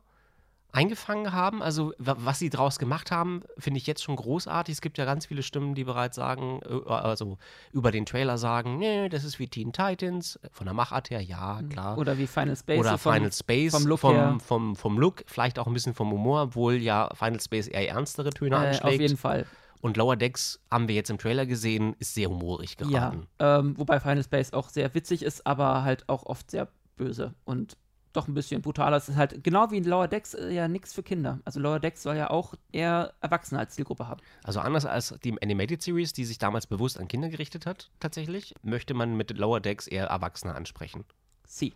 eingefangen 0.71 1.33
haben. 1.33 1.61
Also, 1.63 1.93
wa- 1.97 2.15
was 2.19 2.39
sie 2.39 2.49
draus 2.49 2.77
gemacht 2.79 3.11
haben, 3.11 3.41
finde 3.57 3.79
ich 3.79 3.87
jetzt 3.87 4.03
schon 4.03 4.15
großartig. 4.15 4.73
Es 4.73 4.81
gibt 4.81 4.97
ja 4.97 5.05
ganz 5.05 5.25
viele 5.25 5.41
Stimmen, 5.43 5.73
die 5.75 5.83
bereits 5.83 6.15
sagen, 6.15 6.59
äh, 6.63 6.89
also 6.91 7.37
über 7.71 7.91
den 7.91 8.05
Trailer 8.05 8.37
sagen, 8.37 8.77
nee, 8.77 9.09
das 9.09 9.23
ist 9.23 9.39
wie 9.39 9.47
Teen 9.47 9.73
Titans. 9.73 10.39
Von 10.51 10.65
der 10.65 10.73
Machart 10.73 11.09
her, 11.09 11.21
ja, 11.21 11.61
klar. 11.69 11.97
Oder 11.97 12.17
wie 12.17 12.27
Final 12.27 12.55
Space. 12.55 12.79
Oder 12.79 12.97
vom- 12.97 13.13
Final 13.13 13.31
Space 13.31 13.71
vom 13.73 13.85
Look 13.87 14.03
her. 14.03 14.29
vom, 14.29 14.39
vom, 14.39 14.75
vom 14.75 14.97
Look, 14.99 15.23
vielleicht 15.25 15.57
auch 15.59 15.67
ein 15.67 15.73
bisschen 15.73 15.93
vom 15.95 16.11
Humor, 16.11 16.43
obwohl 16.43 16.75
ja 16.75 17.09
Final 17.15 17.39
Space 17.41 17.67
eher 17.67 17.89
ernstere 17.89 18.29
Töne 18.29 18.55
Äh, 18.55 18.59
anschlägt. 18.67 18.85
auf 18.95 19.01
jeden 19.01 19.17
Fall. 19.17 19.45
Und 19.81 19.95
Lower 19.97 20.17
Decks 20.17 20.59
haben 20.69 20.87
wir 20.89 20.95
jetzt 20.95 21.09
im 21.09 21.17
Trailer 21.17 21.45
gesehen, 21.45 21.95
ist 21.99 22.13
sehr 22.13 22.29
humorig 22.29 22.75
Ja. 22.81 22.87
geraten. 22.87 23.27
Ähm, 23.39 23.77
wobei 23.77 23.99
Final 24.01 24.23
Space 24.23 24.51
auch 24.53 24.67
sehr 24.69 24.93
witzig 24.93 25.23
ist, 25.23 25.47
aber 25.47 25.83
halt 25.83 26.07
auch 26.09 26.23
oft 26.25 26.51
sehr 26.51 26.67
böse 26.97 27.33
und 27.45 27.77
doch 28.13 28.27
ein 28.27 28.33
bisschen 28.33 28.61
brutaler. 28.61 28.97
Es 28.97 29.09
ist 29.09 29.15
halt 29.15 29.43
genau 29.43 29.71
wie 29.71 29.77
in 29.77 29.83
Lower 29.83 30.07
Decks 30.07 30.33
äh, 30.33 30.51
ja 30.51 30.67
nichts 30.67 30.93
für 30.93 31.03
Kinder. 31.03 31.39
Also 31.45 31.59
Lower 31.59 31.79
Decks 31.79 32.03
soll 32.03 32.15
ja 32.15 32.29
auch 32.29 32.53
eher 32.71 33.13
Erwachsene 33.21 33.59
als 33.59 33.75
Zielgruppe 33.75 34.07
haben. 34.07 34.21
Also 34.43 34.59
anders 34.59 34.85
als 34.85 35.15
die 35.23 35.35
Animated 35.41 35.81
Series, 35.81 36.13
die 36.13 36.25
sich 36.25 36.37
damals 36.37 36.67
bewusst 36.67 36.99
an 36.99 37.07
Kinder 37.07 37.29
gerichtet 37.29 37.65
hat, 37.65 37.91
tatsächlich, 37.99 38.55
möchte 38.63 38.93
man 38.93 39.15
mit 39.15 39.37
Lower 39.37 39.59
Decks 39.59 39.87
eher 39.87 40.07
Erwachsene 40.07 40.55
ansprechen. 40.55 41.05
Sie. 41.45 41.73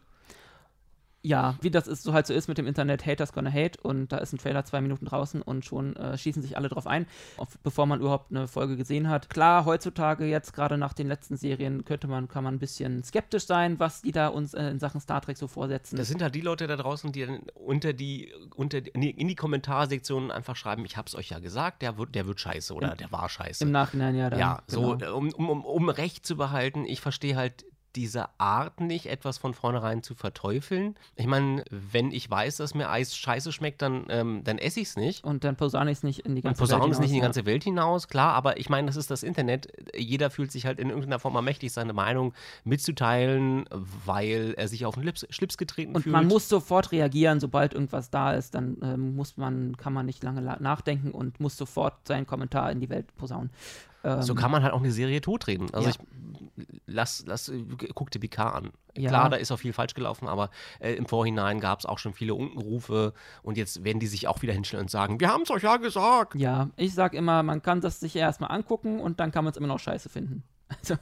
Ja, 1.26 1.56
wie 1.62 1.72
das 1.72 1.88
ist, 1.88 2.04
so 2.04 2.12
halt 2.12 2.28
so 2.28 2.34
ist 2.34 2.50
mit 2.50 2.58
dem 2.58 2.68
Internet, 2.68 3.06
Haters 3.06 3.32
gonna 3.32 3.50
hate 3.50 3.80
und 3.82 4.12
da 4.12 4.18
ist 4.18 4.34
ein 4.34 4.40
Trailer 4.40 4.66
zwei 4.66 4.82
Minuten 4.82 5.06
draußen 5.06 5.42
und 5.42 5.64
schon 5.64 5.96
äh, 5.96 6.18
schießen 6.18 6.42
sich 6.42 6.58
alle 6.58 6.68
drauf 6.68 6.86
ein, 6.86 7.08
auf, 7.38 7.58
bevor 7.64 7.86
man 7.86 8.02
überhaupt 8.02 8.30
eine 8.32 8.46
Folge 8.50 8.76
gesehen 8.76 9.08
hat. 9.08 9.30
Klar, 9.30 9.64
heutzutage 9.64 10.26
jetzt 10.26 10.54
gerade 10.54 10.78
nach 10.78 10.92
den 10.92 11.08
letzten 11.08 11.38
Serien 11.38 11.86
könnte 11.86 12.08
man, 12.08 12.28
kann 12.28 12.44
man 12.44 12.56
ein 12.56 12.60
bisschen 12.60 13.04
skeptisch 13.06 13.46
sein, 13.46 13.80
was 13.80 14.02
die 14.02 14.12
da 14.12 14.28
uns 14.28 14.54
äh, 14.54 14.68
in 14.70 14.80
Sachen 14.80 15.00
Star 15.00 15.22
Trek 15.22 15.38
so 15.38 15.48
vorsetzen. 15.48 15.96
Das 15.96 16.10
sind 16.10 16.22
halt 16.22 16.36
die 16.36 16.42
Leute 16.42 16.68
da 16.68 16.76
draußen, 16.76 17.14
die 17.14 17.26
dann 17.26 17.40
unter 17.56 17.94
die, 17.94 18.34
unter 18.56 18.82
die, 18.82 18.90
in 19.12 19.28
die- 19.30 19.36
Kommentarsektionen 19.36 20.30
einfach 20.30 20.56
schreiben, 20.58 20.84
ich 20.86 20.98
hab's 20.98 21.16
euch 21.16 21.30
ja 21.30 21.40
gesagt, 21.40 21.82
der 21.84 21.98
wird, 21.98 22.16
der 22.16 22.28
wird 22.28 22.40
scheiße 22.40 22.74
oder 22.74 22.92
Im- 22.92 22.98
der 22.98 23.12
war 23.14 23.30
scheiße. 23.30 23.64
Im 23.64 23.72
Nachhinein 23.72 24.16
ja 24.16 24.30
dann. 24.30 24.40
Ja, 24.40 24.62
so, 24.68 24.98
genau. 24.98 25.16
um, 25.18 25.30
um, 25.34 25.50
um, 25.50 25.66
um 25.66 25.90
Recht 25.90 26.26
zu 26.26 26.36
behalten, 26.36 26.84
ich 26.86 27.00
verstehe 27.02 27.36
halt 27.38 27.64
diese 27.96 28.28
Art 28.40 28.80
nicht, 28.82 29.06
etwas 29.06 29.38
von 29.38 29.54
vornherein 29.54 30.02
zu 30.04 30.16
verteufeln. 30.16 30.96
Ich 31.16 31.28
meine, 31.28 31.64
wenn 31.70 32.12
ich 32.12 32.30
weiß, 32.30 32.58
dass 32.58 32.74
mir 32.74 32.90
Eis 32.90 33.16
scheiße 33.16 33.52
schmeckt, 33.52 33.82
dann, 33.82 34.06
ähm, 34.10 34.42
dann 34.44 34.58
esse 34.58 34.80
ich 34.80 34.88
es 34.90 34.96
nicht. 34.98 35.24
Und 35.24 35.44
dann 35.44 35.56
posaune 35.56 35.92
ich 35.92 35.98
es 36.00 36.04
nicht 36.04 36.20
in 36.26 36.36
die 36.36 36.42
Und 36.42 36.58
ganze 36.58 36.62
Welt 36.70 36.92
es 36.92 37.00
nicht 37.00 37.10
in 37.10 37.14
die 37.14 37.14
hinaus, 37.16 37.26
ganze 37.28 37.46
Welt 37.46 37.64
hinaus, 37.64 38.08
klar, 38.08 38.34
aber 38.34 38.58
ich 38.58 38.70
meine, 38.70 38.88
das 38.88 38.96
ist 38.96 39.12
das 39.12 39.22
Internet. 39.24 39.68
Jeder 39.96 40.30
fühlt 40.30 40.52
sich 40.52 40.66
halt 40.66 40.80
in 40.80 40.90
irgendeiner 40.90 41.20
Form 41.20 41.36
ermächtigt, 41.36 41.74
seine 41.74 41.94
Meinung 41.94 42.34
mitzuteilen, 42.64 43.66
weil 44.06 44.54
er 44.58 44.68
sich 44.68 44.86
auf 44.86 44.96
den 44.96 45.04
Lips, 45.04 45.26
Schlips 45.30 45.58
getreten 45.58 45.96
Und 45.96 46.04
fühlt. 46.04 46.14
man 46.14 46.28
muss 46.28 46.50
sofort 46.50 46.92
reagieren, 46.92 47.40
sobald 47.40 47.74
irgendwas 47.74 48.10
da 48.10 48.34
ist, 48.34 48.56
dann 48.56 48.78
ähm, 48.82 49.16
muss 49.16 49.38
man, 49.38 49.78
kann 49.78 49.94
man 49.94 50.06
nicht 50.06 50.24
lange 50.24 50.42
la- 50.42 50.58
nachdenken 50.60 51.12
und 51.12 51.40
muss 51.40 51.58
sofort 51.58 52.08
seinen 52.08 52.26
Kommentar 52.28 52.72
in 52.72 52.80
die 52.80 52.90
Welt 52.90 53.16
posaunen. 53.16 53.52
Ähm, 54.04 54.22
so 54.22 54.36
kann 54.36 54.52
man 54.52 54.64
halt 54.64 54.74
auch 54.74 54.80
eine 54.82 54.92
Serie 54.92 55.22
totreden. 55.22 55.74
Also 55.74 55.90
Ja. 55.90 55.96
ich 55.96 56.68
lass, 56.86 57.24
lass, 57.26 57.52
guck 57.96 58.12
dir 58.12 58.20
BK 58.20 58.40
an. 58.52 58.72
Ja. 58.96 59.10
Klar, 59.10 59.30
da 59.30 59.38
ist 59.38 59.52
auch 59.52 59.58
viel 59.60 59.74
falsch 59.74 59.94
gelaufen, 59.94 60.28
aber 60.28 60.50
äh, 60.80 60.94
im 60.94 61.06
Vorhinein 61.08 61.60
gab 61.60 61.80
es 61.80 61.86
auch 61.86 61.98
schon 61.98 62.14
viele 62.14 62.36
Unkenrufe 62.36 63.14
und 63.42 63.58
jetzt 63.58 63.84
werden 63.84 64.00
die 64.00 64.08
sich 64.08 64.28
auch 64.28 64.42
wieder 64.42 64.54
hinstellen 64.54 64.84
und 64.84 64.90
sagen, 64.92 65.20
wir 65.20 65.30
haben 65.30 65.44
es 65.44 65.50
euch 65.52 65.64
ja 65.64 65.78
gesagt. 65.78 66.36
Ja, 66.36 66.70
ich 66.76 66.94
sag 66.94 67.14
immer, 67.14 67.42
man 67.44 67.62
kann 67.62 67.82
das 67.82 68.00
sich 68.00 68.16
erstmal 68.16 68.52
angucken 68.52 69.00
und 69.00 69.20
dann 69.20 69.32
kann 69.32 69.44
man 69.46 69.52
es 69.52 69.58
immer 69.58 69.68
noch 69.68 69.80
scheiße 69.80 70.10
finden. 70.10 70.44
Also, 70.82 70.96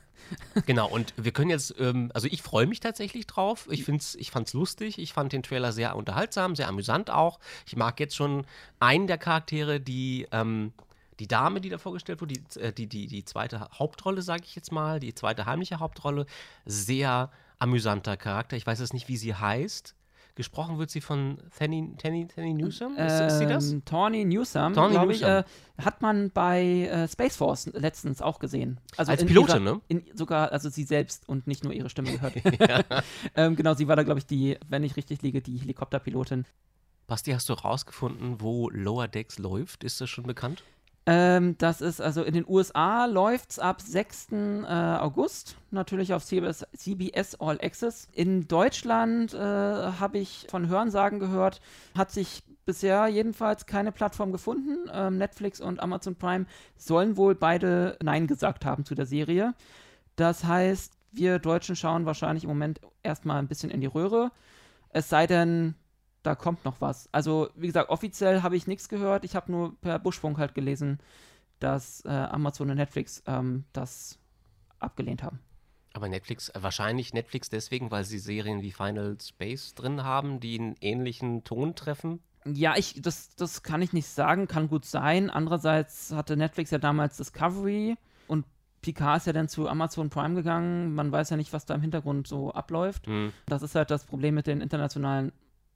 Genau, 0.65 0.89
und 0.89 1.13
wir 1.15 1.31
können 1.31 1.49
jetzt, 1.49 1.75
ähm, 1.79 2.11
also 2.13 2.27
ich 2.29 2.41
freue 2.41 2.67
mich 2.67 2.81
tatsächlich 2.81 3.25
drauf. 3.25 3.67
Ich, 3.71 3.85
find's, 3.85 4.15
ich 4.15 4.29
fand 4.29 4.47
es 4.47 4.53
lustig. 4.53 4.99
Ich 4.99 5.13
fand 5.13 5.31
den 5.31 5.43
Trailer 5.43 5.71
sehr 5.71 5.95
unterhaltsam, 5.95 6.55
sehr 6.57 6.67
amüsant 6.67 7.09
auch. 7.09 7.39
Ich 7.65 7.77
mag 7.77 7.97
jetzt 8.01 8.15
schon 8.15 8.45
einen 8.79 9.07
der 9.07 9.17
Charaktere, 9.17 9.79
die, 9.79 10.27
ähm, 10.33 10.73
die 11.21 11.27
Dame, 11.27 11.61
die 11.61 11.69
da 11.69 11.77
vorgestellt 11.77 12.19
wurde, 12.19 12.33
die, 12.33 12.59
äh, 12.59 12.73
die, 12.73 12.87
die, 12.87 13.05
die 13.05 13.23
zweite 13.23 13.69
Hauptrolle, 13.77 14.23
sage 14.23 14.41
ich 14.43 14.55
jetzt 14.55 14.71
mal, 14.71 14.99
die 14.99 15.13
zweite 15.13 15.45
heimliche 15.45 15.79
Hauptrolle. 15.79 16.25
Sehr 16.65 17.29
amüsanter 17.59 18.17
Charakter. 18.17 18.57
Ich 18.57 18.65
weiß 18.65 18.79
jetzt 18.79 18.93
nicht, 18.93 19.07
wie 19.07 19.17
sie 19.17 19.35
heißt. 19.35 19.95
Gesprochen 20.33 20.79
wird 20.79 20.89
sie 20.89 20.99
von 20.99 21.37
Fanny, 21.51 21.93
Fanny, 22.01 22.27
Fanny 22.33 22.55
Newsom? 22.55 22.95
Ist, 22.95 23.19
ist 23.19 23.37
sie 23.37 23.45
das? 23.45 23.71
ähm, 23.71 23.85
Tawny 23.85 24.25
Newsome, 24.25 24.73
Tawny 24.73 24.93
glaube 24.93 25.13
ich, 25.13 25.21
äh, 25.21 25.43
hat 25.77 26.01
man 26.01 26.31
bei 26.31 26.63
äh, 26.63 27.07
Space 27.07 27.35
Force 27.35 27.67
letztens 27.73 28.19
auch 28.19 28.39
gesehen. 28.39 28.79
Also 28.97 29.11
Als 29.11 29.21
in 29.21 29.27
Pilotin, 29.27 29.63
ihrer, 29.63 29.73
ne? 29.75 29.81
In, 29.89 30.03
sogar, 30.15 30.51
also 30.51 30.69
sie 30.69 30.85
selbst 30.85 31.29
und 31.29 31.45
nicht 31.45 31.63
nur 31.63 31.73
ihre 31.73 31.89
Stimme 31.89 32.13
gehört. 32.13 32.33
ähm, 33.35 33.55
genau, 33.55 33.75
sie 33.75 33.87
war 33.87 33.95
da, 33.95 34.01
glaube 34.01 34.19
ich, 34.19 34.25
die, 34.25 34.57
wenn 34.67 34.83
ich 34.83 34.95
richtig 34.95 35.21
liege, 35.21 35.41
die 35.41 35.57
Helikopterpilotin. 35.57 36.45
Basti, 37.05 37.31
hast 37.31 37.47
du 37.49 37.53
rausgefunden, 37.53 38.41
wo 38.41 38.69
Lower 38.71 39.07
Decks 39.07 39.37
läuft? 39.37 39.83
Ist 39.83 40.01
das 40.01 40.09
schon 40.09 40.25
bekannt? 40.25 40.63
Ähm, 41.07 41.57
das 41.57 41.81
ist 41.81 41.99
also 41.99 42.23
in 42.23 42.33
den 42.33 42.45
USA 42.47 43.05
läuft 43.05 43.51
es 43.51 43.59
ab 43.59 43.81
6. 43.81 44.27
Äh, 44.31 44.65
August, 44.67 45.57
natürlich 45.71 46.13
auf 46.13 46.23
CBS, 46.23 46.65
CBS 46.75 47.35
All 47.39 47.59
Access. 47.59 48.07
In 48.13 48.47
Deutschland 48.47 49.33
äh, 49.33 49.37
habe 49.37 50.19
ich 50.19 50.45
von 50.49 50.67
Hörensagen 50.67 51.19
gehört, 51.19 51.59
hat 51.97 52.11
sich 52.11 52.43
bisher 52.65 53.07
jedenfalls 53.07 53.65
keine 53.65 53.91
Plattform 53.91 54.31
gefunden. 54.31 54.89
Ähm, 54.93 55.17
Netflix 55.17 55.59
und 55.59 55.81
Amazon 55.81 56.15
Prime 56.15 56.45
sollen 56.77 57.17
wohl 57.17 57.33
beide 57.33 57.97
Nein 58.03 58.27
gesagt 58.27 58.63
haben 58.65 58.85
zu 58.85 58.93
der 58.93 59.07
Serie. 59.07 59.55
Das 60.15 60.43
heißt, 60.43 60.93
wir 61.11 61.39
Deutschen 61.39 61.75
schauen 61.75 62.05
wahrscheinlich 62.05 62.43
im 62.43 62.49
Moment 62.49 62.79
erstmal 63.01 63.39
ein 63.39 63.47
bisschen 63.47 63.71
in 63.71 63.81
die 63.81 63.87
Röhre. 63.87 64.31
Es 64.89 65.09
sei 65.09 65.25
denn, 65.25 65.75
da 66.23 66.35
kommt 66.35 66.65
noch 66.65 66.81
was. 66.81 67.09
Also, 67.11 67.49
wie 67.55 67.67
gesagt, 67.67 67.89
offiziell 67.89 68.41
habe 68.43 68.55
ich 68.55 68.67
nichts 68.67 68.89
gehört. 68.89 69.25
Ich 69.25 69.35
habe 69.35 69.51
nur 69.51 69.79
per 69.81 69.99
Buschfunk 69.99 70.37
halt 70.37 70.53
gelesen, 70.53 70.99
dass 71.59 72.03
äh, 72.05 72.09
Amazon 72.09 72.69
und 72.69 72.77
Netflix 72.77 73.23
ähm, 73.27 73.65
das 73.73 74.19
abgelehnt 74.79 75.23
haben. 75.23 75.39
Aber 75.93 76.07
Netflix, 76.07 76.49
äh, 76.49 76.61
wahrscheinlich 76.61 77.13
Netflix 77.13 77.49
deswegen, 77.49 77.91
weil 77.91 78.03
sie 78.03 78.19
Serien 78.19 78.61
wie 78.61 78.71
Final 78.71 79.17
Space 79.21 79.73
drin 79.75 80.03
haben, 80.03 80.39
die 80.39 80.59
einen 80.59 80.75
ähnlichen 80.81 81.43
Ton 81.43 81.75
treffen. 81.75 82.19
Ja, 82.45 82.75
ich, 82.75 83.01
das, 83.01 83.35
das 83.35 83.61
kann 83.61 83.81
ich 83.81 83.93
nicht 83.93 84.07
sagen, 84.07 84.47
kann 84.47 84.67
gut 84.67 84.85
sein. 84.85 85.29
Andererseits 85.29 86.11
hatte 86.11 86.37
Netflix 86.37 86.71
ja 86.71 86.79
damals 86.79 87.17
Discovery 87.17 87.95
und 88.27 88.45
Picard 88.81 89.17
ist 89.17 89.27
ja 89.27 89.33
dann 89.33 89.47
zu 89.47 89.67
Amazon 89.69 90.09
Prime 90.09 90.33
gegangen. 90.33 90.95
Man 90.95 91.11
weiß 91.11 91.29
ja 91.29 91.37
nicht, 91.37 91.53
was 91.53 91.65
da 91.65 91.75
im 91.75 91.81
Hintergrund 91.81 92.27
so 92.27 92.51
abläuft. 92.51 93.05
Hm. 93.05 93.31
Das 93.45 93.61
ist 93.61 93.75
halt 93.75 93.91
das 93.91 94.05
Problem 94.05 94.33
mit 94.33 94.47
den 94.47 94.61
internationalen 94.61 95.31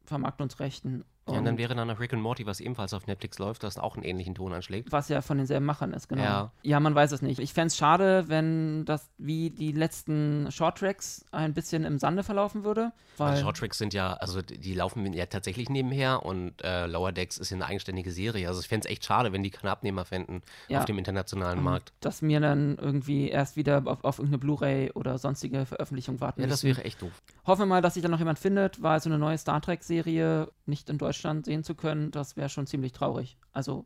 Vermarktungsrechten. 0.06 1.04
Ja, 1.28 1.34
und 1.40 1.46
dann 1.46 1.56
Und 1.56 1.58
wäre 1.58 1.74
dann 1.74 1.88
noch 1.88 2.00
Rick 2.00 2.14
and 2.14 2.22
Morty, 2.22 2.46
was 2.46 2.60
ebenfalls 2.60 2.94
auf 2.94 3.08
Netflix 3.08 3.40
läuft, 3.40 3.64
das 3.64 3.80
auch 3.80 3.96
einen 3.96 4.04
ähnlichen 4.04 4.36
Ton 4.36 4.54
anschlägt. 4.54 4.92
was 4.92 5.10
ja 5.10 5.22
von 5.22 5.38
denselben 5.38 5.66
Machern 5.66 5.92
ist, 5.92 6.08
genau. 6.08 6.52
Ja. 6.62 6.80
man 6.80 6.94
weiß 6.94 7.12
es 7.14 7.24
nicht. 7.24 7.40
Ich 7.40 7.52
fände 7.54 7.68
es 7.68 7.78
schade, 7.78 8.26
wenn 8.28 8.86
das 8.86 9.10
wie 9.18 9.50
die 9.50 9.72
letzten 9.72 10.52
Shorttracks 10.52 11.26
ein 11.32 11.54
bisschen 11.56 11.84
im 11.84 11.98
Sande 11.98 12.22
verlaufen 12.24 12.64
würde. 12.64 12.92
Weil 13.18 13.34
Weil, 13.34 13.42
Shorttracks 13.42 13.80
sind 13.80 13.94
ja, 13.96 14.14
also 14.14 14.42
die 14.44 14.74
laufen 14.76 15.14
ja 15.14 15.26
tatsächlich 15.26 15.68
nebenher 15.70 16.24
und 16.24 16.62
äh, 16.64 16.86
Lower 16.86 17.12
Decks 17.12 17.38
ist 17.38 17.50
ja 17.50 17.56
eine 17.56 17.66
eigenständige 17.66 18.12
Serie. 18.12 18.48
Also 18.48 18.60
ich 18.62 18.68
fände 18.68 18.88
es 18.88 18.92
echt 18.92 19.06
schade, 19.06 19.34
wenn 19.34 19.42
die 19.42 19.50
keine 19.50 19.72
Abnehmer 19.72 20.06
fänden 20.06 20.44
Ja. 20.68 20.80
auf 20.80 20.86
dem 20.86 21.00
internationalen 21.00 21.64
Markt. 21.64 21.94
dass 22.02 22.22
mir 22.22 22.40
dann 22.40 22.78
irgendwie 22.78 23.30
erst 23.30 23.56
wieder 23.56 23.82
auf, 23.86 24.04
auf 24.04 24.20
irgendeine 24.20 24.38
Blu-ray 24.40 24.92
oder 24.92 25.18
sonstige 25.18 25.66
Veröffentlichung 25.66 26.20
warten 26.22 26.42
Ja, 26.42 26.48
das 26.48 26.62
müssen. 26.62 26.76
wäre 26.78 26.86
echt 26.86 27.02
doof. 27.02 27.24
Hoffen 27.48 27.62
wir 27.62 27.66
mal, 27.68 27.82
dass 27.82 27.96
sich 27.96 28.04
dann 28.04 28.12
noch 28.12 28.20
jemand 28.20 28.38
findet, 28.38 28.84
weil 28.84 29.00
so 29.00 29.10
eine 29.10 29.18
neue 29.18 29.38
Star 29.40 29.60
Trek-Serie 29.62 30.50
nicht 30.68 30.90
in 30.90 30.98
Deutschland 31.00 31.15
sehen 31.44 31.64
zu 31.64 31.76
können, 31.76 32.12
das 32.12 32.36
wäre 32.38 32.50
schon 32.50 32.68
ziemlich 32.68 32.92
traurig. 32.94 33.38
Also, 33.54 33.86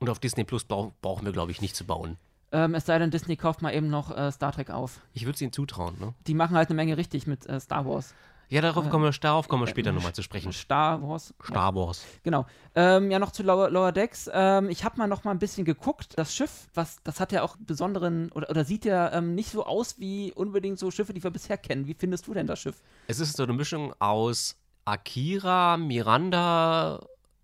Und 0.00 0.08
auf 0.08 0.18
Disney 0.18 0.44
Plus 0.44 0.64
brauch, 0.64 0.92
brauchen 1.00 1.24
wir, 1.24 1.32
glaube 1.32 1.52
ich, 1.52 1.60
nicht 1.60 1.76
zu 1.76 1.84
bauen. 1.84 2.16
ähm, 2.52 2.74
es 2.74 2.86
sei 2.86 2.98
denn, 2.98 3.10
Disney 3.10 3.36
kauft 3.36 3.62
mal 3.62 3.72
eben 3.74 3.88
noch 3.88 4.16
äh, 4.16 4.30
Star 4.32 4.52
Trek 4.52 4.70
auf. 4.70 5.00
Ich 5.12 5.24
würde 5.24 5.34
es 5.36 5.40
ihnen 5.42 5.52
zutrauen, 5.52 5.98
ne? 5.98 6.14
Die 6.26 6.34
machen 6.34 6.56
halt 6.56 6.68
eine 6.68 6.76
Menge 6.76 6.96
richtig 6.96 7.26
mit 7.26 7.46
äh, 7.46 7.58
Star 7.60 7.86
Wars. 7.86 8.14
Ja, 8.48 8.60
darauf 8.60 8.84
Äh, 8.84 8.90
kommen 8.90 9.04
wir, 9.04 9.10
darauf 9.12 9.48
kommen 9.48 9.62
wir 9.62 9.66
später 9.68 9.92
nochmal 9.92 10.12
zu 10.12 10.22
sprechen. 10.22 10.52
Star 10.52 11.00
Wars. 11.00 11.32
Star 11.42 11.74
Wars. 11.74 12.04
Genau. 12.22 12.44
Ähm, 12.74 13.10
ja, 13.10 13.18
noch 13.18 13.30
zu 13.30 13.42
Lower, 13.42 13.70
Lower 13.70 13.92
Decks. 13.92 14.28
Ähm, 14.30 14.68
ich 14.68 14.84
habe 14.84 14.98
mal 14.98 15.06
noch 15.06 15.24
mal 15.24 15.30
ein 15.30 15.38
bisschen 15.38 15.64
geguckt. 15.64 16.18
Das 16.18 16.34
Schiff, 16.34 16.68
was, 16.74 16.96
das 17.02 17.18
hat 17.18 17.32
ja 17.32 17.42
auch 17.44 17.56
besonderen, 17.58 18.30
oder, 18.32 18.50
oder 18.50 18.66
sieht 18.66 18.84
ja 18.84 19.10
ähm, 19.14 19.34
nicht 19.34 19.50
so 19.50 19.64
aus 19.64 19.98
wie 19.98 20.32
unbedingt 20.34 20.78
so 20.78 20.90
Schiffe, 20.90 21.14
die 21.14 21.22
wir 21.24 21.30
bisher 21.30 21.56
kennen. 21.56 21.86
Wie 21.86 21.94
findest 21.94 22.26
du 22.26 22.34
denn 22.34 22.46
das 22.46 22.60
Schiff? 22.60 22.82
Es 23.06 23.20
ist 23.20 23.38
so 23.38 23.44
eine 23.44 23.54
Mischung 23.54 23.94
aus 24.00 24.58
Akira, 24.84 25.76
Miranda, 25.76 27.00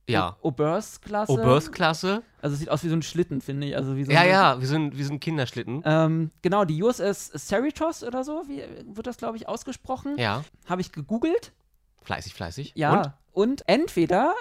ja, 0.08 0.36
O- 0.40 0.48
Oberst-Klasse. 0.48 1.32
Oberth-Klasse. 1.32 2.22
Also 2.40 2.54
es 2.54 2.60
sieht 2.60 2.70
aus 2.70 2.82
wie 2.82 2.88
so 2.88 2.96
ein 2.96 3.02
Schlitten, 3.02 3.40
finde 3.40 3.66
ich. 3.66 3.76
Also 3.76 3.96
wie 3.96 4.04
so 4.04 4.12
Ja, 4.12 4.24
ja, 4.24 4.58
wir 4.60 4.66
sind, 4.66 4.96
wir 4.96 5.04
sind 5.04 5.20
Kinderschlitten. 5.20 5.82
Ähm, 5.84 6.30
genau, 6.42 6.64
die 6.64 6.82
USS 6.82 7.30
Cerritos 7.36 8.02
oder 8.02 8.24
so, 8.24 8.42
wie 8.48 8.62
wird 8.86 9.06
das, 9.06 9.18
glaube 9.18 9.36
ich, 9.36 9.48
ausgesprochen? 9.48 10.16
Ja, 10.18 10.44
Habe 10.66 10.80
ich 10.80 10.92
gegoogelt. 10.92 11.52
fleißig, 12.02 12.32
fleißig. 12.34 12.72
Ja. 12.74 12.92
Und? 12.92 13.12
Und 13.32 13.62
entweder, 13.68 14.34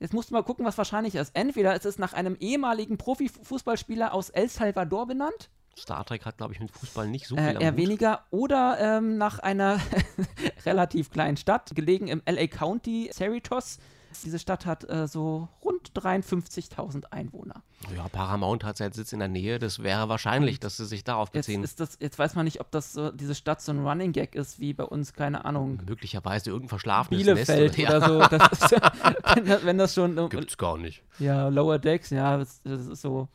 jetzt 0.00 0.14
musst 0.14 0.30
du 0.30 0.34
mal 0.34 0.42
gucken, 0.42 0.64
was 0.64 0.78
wahrscheinlich 0.78 1.14
ist. 1.14 1.36
Entweder 1.36 1.74
ist 1.76 1.84
es 1.84 1.98
nach 1.98 2.14
einem 2.14 2.36
ehemaligen 2.40 2.96
Profifußballspieler 2.96 4.14
aus 4.14 4.30
El 4.30 4.48
Salvador 4.48 5.06
benannt, 5.06 5.50
Star 5.78 6.04
Trek 6.04 6.26
hat, 6.26 6.36
glaube 6.36 6.52
ich, 6.52 6.60
mit 6.60 6.70
Fußball 6.70 7.08
nicht 7.08 7.26
so 7.26 7.36
viel 7.36 7.44
äh, 7.44 7.62
eher 7.62 7.70
Hut. 7.72 7.76
weniger, 7.78 8.24
oder 8.30 8.76
ähm, 8.80 9.16
nach 9.18 9.38
einer 9.38 9.80
relativ 10.66 11.10
kleinen 11.10 11.36
Stadt, 11.36 11.72
gelegen 11.74 12.08
im 12.08 12.22
LA 12.26 12.46
County, 12.48 13.10
Cerritos. 13.12 13.78
Diese 14.24 14.40
Stadt 14.40 14.66
hat 14.66 14.90
äh, 14.90 15.06
so 15.06 15.48
rund 15.64 15.92
53.000 15.92 17.04
Einwohner. 17.12 17.62
Ja, 17.96 18.08
Paramount 18.08 18.64
hat 18.64 18.76
seinen 18.76 18.92
Sitz 18.92 19.12
in 19.12 19.20
der 19.20 19.28
Nähe. 19.28 19.60
Das 19.60 19.84
wäre 19.84 20.08
wahrscheinlich, 20.08 20.58
dass 20.58 20.76
sie 20.78 20.84
sich 20.84 21.04
darauf 21.04 21.28
Jetzt, 21.32 21.46
beziehen. 21.46 21.62
ist 21.62 21.78
das, 21.78 21.96
jetzt 22.00 22.18
weiß 22.18 22.34
man 22.34 22.44
nicht, 22.44 22.60
ob 22.60 22.72
das 22.72 22.92
so, 22.92 23.12
diese 23.12 23.36
Stadt 23.36 23.62
so 23.62 23.70
ein 23.70 23.86
Running 23.86 24.10
Gag 24.12 24.34
ist, 24.34 24.58
wie 24.58 24.74
bei 24.74 24.82
uns, 24.84 25.12
keine 25.12 25.44
Ahnung, 25.44 25.80
Möglicherweise 25.86 26.50
irgendein 26.50 26.70
verschlafenes 26.70 27.22
Bielefeld 27.22 27.78
Nest. 27.78 27.88
oder 27.88 28.08
so. 28.08 28.18
Das 28.36 28.52
ist, 28.52 28.70
wenn, 29.36 29.44
das, 29.46 29.64
wenn 29.64 29.78
das 29.78 29.94
schon. 29.94 30.28
Gibt's 30.28 30.58
gar 30.58 30.76
nicht. 30.76 31.04
Ja, 31.20 31.46
Lower 31.48 31.78
Decks, 31.78 32.10
ja, 32.10 32.36
das, 32.36 32.60
das 32.64 32.86
ist 32.86 33.02
so. 33.02 33.28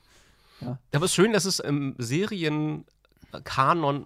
Aber 0.62 1.06
es 1.06 1.12
ist 1.12 1.16
schön, 1.16 1.34
dass 1.34 1.46
es 1.46 1.60
im 1.60 1.96
Serien 1.98 2.86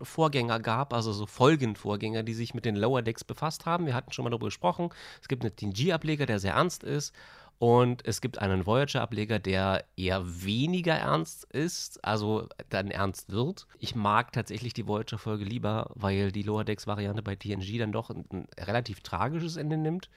Vorgänger 0.01 0.60
gab, 0.60 0.94
also 0.94 1.13
so 1.13 1.25
Folgenvorgänger, 1.25 2.24
die 2.24 2.34
sich 2.34 2.53
mit 2.53 2.65
den 2.65 2.75
Lower 2.75 3.01
Decks 3.01 3.24
befasst 3.24 3.65
haben. 3.65 3.86
Wir 3.86 3.94
hatten 3.94 4.12
schon 4.12 4.24
mal 4.24 4.29
darüber 4.29 4.48
gesprochen. 4.48 4.89
Es 5.22 5.27
gibt 5.27 5.44
einen 5.44 5.56
TNG-Ableger, 5.56 6.25
der 6.25 6.39
sehr 6.39 6.53
ernst 6.53 6.84
ist. 6.84 7.13
Und 7.60 8.08
es 8.08 8.22
gibt 8.22 8.39
einen 8.39 8.65
Voyager-Ableger, 8.65 9.38
der 9.38 9.84
eher 9.98 10.24
weniger 10.25 10.94
ernst 10.94 11.44
ist, 11.44 12.03
also 12.06 12.48
dann 12.70 12.89
ernst 12.89 13.32
wird. 13.32 13.68
Ich 13.79 13.96
mag 13.96 14.32
tatsächlich 14.32 14.74
die 14.74 14.88
Voyager-Folge 14.88 15.44
lieber, 15.44 15.91
weil 15.94 16.32
die 16.32 16.44
Lower 16.44 16.63
Decks-Variante 16.63 17.22
bei 17.22 17.36
TNG 17.36 17.77
dann 17.77 17.91
doch 17.91 18.12
ein, 18.12 18.24
ein 18.32 18.48
relativ 18.58 19.01
tragisches 19.01 19.58
Ende 19.58 19.75
nimmt. 19.75 20.10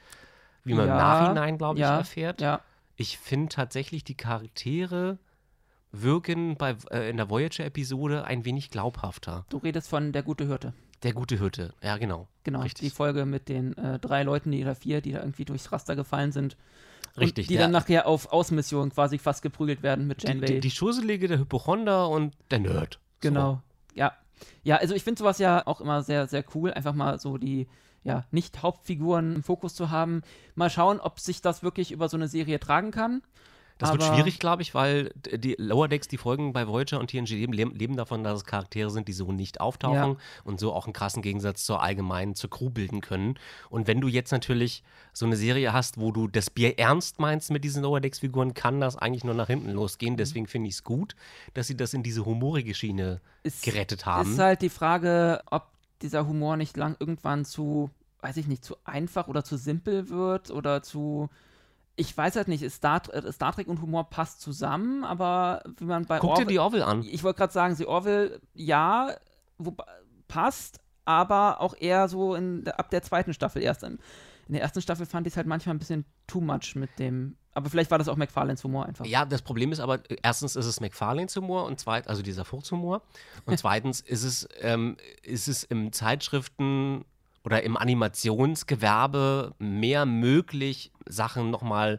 Wie 0.62 0.74
man 0.74 0.86
Ja, 0.86 0.92
im 0.92 0.98
Nachhinein, 0.98 1.58
glaube 1.58 1.78
ich, 1.78 1.82
ja, 1.82 1.98
erfährt. 1.98 2.40
Ja, 2.40 2.60
Ich 2.94 3.18
finde 3.18 3.48
tatsächlich, 3.48 4.04
die 4.04 4.14
Charaktere 4.16 5.18
wirken 5.92 6.56
bei, 6.56 6.76
äh, 6.90 7.10
in 7.10 7.16
der 7.18 7.28
Voyager-Episode 7.30 8.24
ein 8.24 8.44
wenig 8.44 8.70
glaubhafter. 8.70 9.44
du 9.50 9.58
redest 9.58 9.88
von 9.88 10.12
Der 10.12 10.22
gute 10.22 10.46
Hirte. 10.46 10.72
Der 11.02 11.12
gute 11.12 11.36
Hirte, 11.38 11.74
ja, 11.82 11.96
genau. 11.98 12.28
Genau, 12.44 12.60
Richtig. 12.62 12.88
die 12.88 12.94
Folge 12.94 13.26
mit 13.26 13.48
den 13.48 13.76
äh, 13.76 13.98
drei 13.98 14.22
Leuten, 14.22 14.52
die 14.52 14.62
oder 14.62 14.74
vier, 14.76 15.00
die 15.00 15.12
da 15.12 15.18
irgendwie 15.20 15.44
durchs 15.44 15.72
Raster 15.72 15.96
gefallen 15.96 16.30
sind. 16.32 16.56
Richtig, 17.18 17.44
Und 17.46 17.50
die 17.50 17.54
der- 17.54 17.64
dann 17.64 17.72
nachher 17.72 18.06
auf 18.06 18.32
Außenmission 18.32 18.90
quasi 18.90 19.18
fast 19.18 19.42
geprügelt 19.42 19.82
werden 19.82 20.06
mit 20.06 20.22
Die, 20.22 20.28
Janeway. 20.28 20.46
die, 20.46 20.60
die 20.60 20.70
Schusselige, 20.70 21.26
der 21.28 21.38
Hypochonder 21.38 22.08
und 22.08 22.34
der 22.50 22.60
Nerd. 22.60 23.00
genau. 23.20 23.60
Ja. 23.94 24.12
Ja, 24.64 24.76
also 24.76 24.94
ich 24.94 25.04
finde 25.04 25.18
sowas 25.20 25.38
ja 25.38 25.64
auch 25.66 25.80
immer 25.80 26.02
sehr, 26.02 26.26
sehr 26.26 26.44
cool, 26.54 26.72
einfach 26.72 26.94
mal 26.94 27.20
so 27.20 27.36
die 27.38 27.68
ja, 28.02 28.24
nicht 28.32 28.62
Hauptfiguren 28.62 29.36
im 29.36 29.42
Fokus 29.44 29.74
zu 29.76 29.90
haben. 29.90 30.22
Mal 30.56 30.68
schauen, 30.70 30.98
ob 30.98 31.20
sich 31.20 31.40
das 31.42 31.62
wirklich 31.62 31.92
über 31.92 32.08
so 32.08 32.16
eine 32.16 32.26
Serie 32.26 32.58
tragen 32.58 32.90
kann. 32.90 33.22
Das 33.78 33.90
wird 33.92 34.02
Aber- 34.02 34.14
schwierig, 34.14 34.38
glaube 34.38 34.62
ich, 34.62 34.74
weil 34.74 35.10
die 35.16 35.56
Lower 35.58 35.88
Decks, 35.88 36.06
die 36.08 36.18
Folgen 36.18 36.52
bei 36.52 36.68
Voyager 36.68 37.00
und 37.00 37.08
TNG 37.10 37.30
leben, 37.30 37.52
leben 37.74 37.96
davon, 37.96 38.22
dass 38.22 38.38
es 38.40 38.44
Charaktere 38.44 38.90
sind, 38.90 39.08
die 39.08 39.12
so 39.12 39.32
nicht 39.32 39.60
auftauchen 39.60 39.94
Ja. 40.12 40.16
und 40.44 40.60
so 40.60 40.72
auch 40.72 40.86
einen 40.86 40.92
krassen 40.92 41.22
Gegensatz 41.22 41.64
zur 41.64 41.82
allgemeinen, 41.82 42.34
zur 42.34 42.50
Crew 42.50 42.70
bilden 42.70 43.00
können. 43.00 43.34
Und 43.70 43.86
wenn 43.88 44.00
du 44.00 44.08
jetzt 44.08 44.30
natürlich 44.30 44.82
so 45.12 45.26
eine 45.26 45.36
Serie 45.36 45.72
hast, 45.72 45.98
wo 45.98 46.12
du 46.12 46.28
das 46.28 46.48
Bier 46.50 46.78
ernst 46.78 47.18
meinst 47.18 47.50
mit 47.50 47.64
diesen 47.64 47.82
Lower 47.82 48.00
Decks-Figuren, 48.00 48.54
kann 48.54 48.80
das 48.80 48.96
eigentlich 48.96 49.24
nur 49.24 49.34
nach 49.34 49.48
hinten 49.48 49.70
losgehen. 49.70 50.16
Deswegen 50.16 50.46
finde 50.46 50.68
ich 50.68 50.74
es 50.76 50.84
gut, 50.84 51.16
dass 51.54 51.66
sie 51.66 51.76
das 51.76 51.92
in 51.94 52.02
diese 52.02 52.24
humorige 52.24 52.74
Schiene 52.74 53.20
Ist, 53.42 53.62
gerettet 53.64 54.06
haben. 54.06 54.30
ist 54.32 54.38
halt 54.38 54.62
die 54.62 54.68
Frage, 54.68 55.42
ob 55.50 55.66
dieser 56.02 56.26
Humor 56.26 56.56
nicht 56.56 56.76
lang 56.76 56.96
irgendwann 56.98 57.44
zu, 57.44 57.90
weiß 58.20 58.36
ich 58.36 58.46
nicht, 58.46 58.64
zu 58.64 58.76
einfach 58.84 59.28
oder 59.28 59.44
zu 59.44 59.56
simpel 59.56 60.08
wird 60.08 60.50
oder 60.50 60.82
zu. 60.82 61.28
Ich 61.96 62.16
weiß 62.16 62.36
halt 62.36 62.48
nicht, 62.48 62.62
ist 62.62 62.76
Star, 62.76 63.02
äh, 63.12 63.30
Star 63.32 63.52
Trek 63.52 63.68
und 63.68 63.82
Humor 63.82 64.08
passt 64.08 64.40
zusammen, 64.40 65.04
aber 65.04 65.62
wie 65.78 65.84
man 65.84 66.06
bei 66.06 66.18
Guck 66.18 66.30
dir 66.30 66.42
Orwell- 66.42 66.46
die 66.46 66.58
Orville 66.58 66.86
an. 66.86 67.02
Ich 67.04 67.22
wollte 67.22 67.38
gerade 67.38 67.52
sagen, 67.52 67.74
sie 67.74 67.86
Orville, 67.86 68.40
ja, 68.54 69.14
wo, 69.58 69.76
passt, 70.28 70.80
aber 71.04 71.60
auch 71.60 71.74
eher 71.78 72.08
so 72.08 72.34
in, 72.34 72.66
ab 72.68 72.90
der 72.90 73.02
zweiten 73.02 73.34
Staffel 73.34 73.62
erst. 73.62 73.82
In, 73.82 73.98
in 74.48 74.54
der 74.54 74.62
ersten 74.62 74.80
Staffel 74.80 75.04
fand 75.06 75.26
ich 75.26 75.34
es 75.34 75.36
halt 75.36 75.46
manchmal 75.46 75.74
ein 75.74 75.78
bisschen 75.78 76.04
too 76.26 76.40
much 76.40 76.74
mit 76.74 76.98
dem. 76.98 77.36
Aber 77.54 77.68
vielleicht 77.68 77.90
war 77.90 77.98
das 77.98 78.08
auch 78.08 78.16
McFarlanes 78.16 78.64
Humor 78.64 78.86
einfach. 78.86 79.04
Ja, 79.04 79.26
das 79.26 79.42
Problem 79.42 79.72
ist 79.72 79.80
aber, 79.80 79.96
äh, 80.10 80.16
erstens 80.22 80.56
ist 80.56 80.64
es 80.64 80.80
McFarlanes 80.80 81.36
Humor 81.36 81.66
und 81.66 81.78
zweitens, 81.78 82.08
also 82.08 82.22
dieser 82.22 82.46
Furzhumor. 82.46 83.02
Und 83.44 83.58
zweitens 83.58 84.00
ist 84.00 84.24
es, 84.24 84.48
ähm, 84.60 84.96
ist 85.22 85.48
es 85.48 85.62
im 85.64 85.92
Zeitschriften 85.92 87.04
oder 87.44 87.62
im 87.62 87.76
Animationsgewerbe 87.76 89.54
mehr 89.58 90.06
möglich, 90.06 90.92
Sachen 91.06 91.50
nochmal 91.50 91.98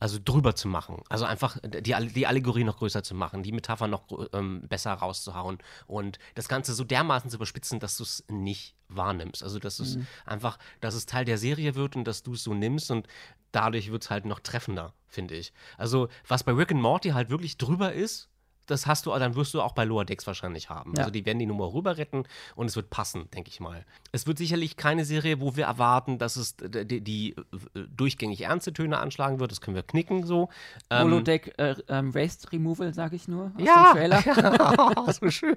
also 0.00 0.18
drüber 0.24 0.54
zu 0.54 0.68
machen. 0.68 1.02
Also 1.08 1.24
einfach 1.24 1.58
die, 1.64 1.94
die 2.12 2.26
Allegorie 2.26 2.64
noch 2.64 2.78
größer 2.78 3.02
zu 3.02 3.14
machen, 3.14 3.42
die 3.42 3.52
Metapher 3.52 3.88
noch 3.88 4.04
ähm, 4.32 4.62
besser 4.68 4.92
rauszuhauen 4.92 5.58
und 5.86 6.18
das 6.34 6.48
Ganze 6.48 6.74
so 6.74 6.84
dermaßen 6.84 7.30
zu 7.30 7.36
überspitzen, 7.36 7.80
dass 7.80 7.96
du 7.96 8.04
es 8.04 8.24
nicht 8.28 8.74
wahrnimmst. 8.88 9.42
Also 9.42 9.58
dass 9.58 9.80
es 9.80 9.98
einfach, 10.24 10.58
dass 10.80 10.94
es 10.94 11.06
Teil 11.06 11.24
der 11.24 11.38
Serie 11.38 11.74
wird 11.74 11.96
und 11.96 12.04
dass 12.04 12.22
du 12.22 12.34
es 12.34 12.44
so 12.44 12.54
nimmst 12.54 12.90
und 12.90 13.08
dadurch 13.50 13.90
wird 13.90 14.04
es 14.04 14.10
halt 14.10 14.24
noch 14.24 14.40
treffender, 14.40 14.94
finde 15.06 15.34
ich. 15.34 15.52
Also 15.76 16.08
was 16.26 16.44
bei 16.44 16.52
Rick 16.52 16.70
and 16.70 16.80
Morty 16.80 17.10
halt 17.10 17.30
wirklich 17.30 17.58
drüber 17.58 17.92
ist, 17.92 18.28
das 18.68 18.86
hast 18.86 19.06
du, 19.06 19.10
dann 19.18 19.34
wirst 19.34 19.52
du 19.54 19.60
auch 19.62 19.72
bei 19.72 19.84
Lower 19.84 20.04
Decks 20.04 20.26
wahrscheinlich 20.26 20.70
haben. 20.70 20.92
Ja. 20.96 21.00
Also 21.00 21.10
die 21.10 21.26
werden 21.26 21.38
die 21.38 21.46
Nummer 21.46 21.72
rüber 21.72 21.96
retten 21.98 22.24
und 22.54 22.66
es 22.66 22.76
wird 22.76 22.90
passen, 22.90 23.28
denke 23.34 23.50
ich 23.50 23.60
mal. 23.60 23.84
Es 24.12 24.26
wird 24.26 24.38
sicherlich 24.38 24.76
keine 24.76 25.04
Serie, 25.04 25.40
wo 25.40 25.56
wir 25.56 25.64
erwarten, 25.64 26.18
dass 26.18 26.36
es 26.36 26.56
die, 26.56 27.00
die 27.00 27.30
äh, 27.74 27.80
durchgängig 27.90 28.42
ernste 28.42 28.72
Töne 28.72 28.98
anschlagen 28.98 29.40
wird. 29.40 29.50
Das 29.50 29.60
können 29.60 29.74
wir 29.74 29.82
knicken 29.82 30.24
so. 30.24 30.48
Ähm, 30.90 31.04
Holodeck 31.10 31.54
äh, 31.58 31.74
ähm, 31.88 32.14
Waste 32.14 32.52
Removal, 32.52 32.94
sage 32.94 33.16
ich 33.16 33.26
nur. 33.28 33.52
Aus 33.56 33.62
Ja. 33.64 33.92
Dem 33.92 34.10
Trailer. 34.22 35.12
so 35.12 35.30
schön. 35.30 35.56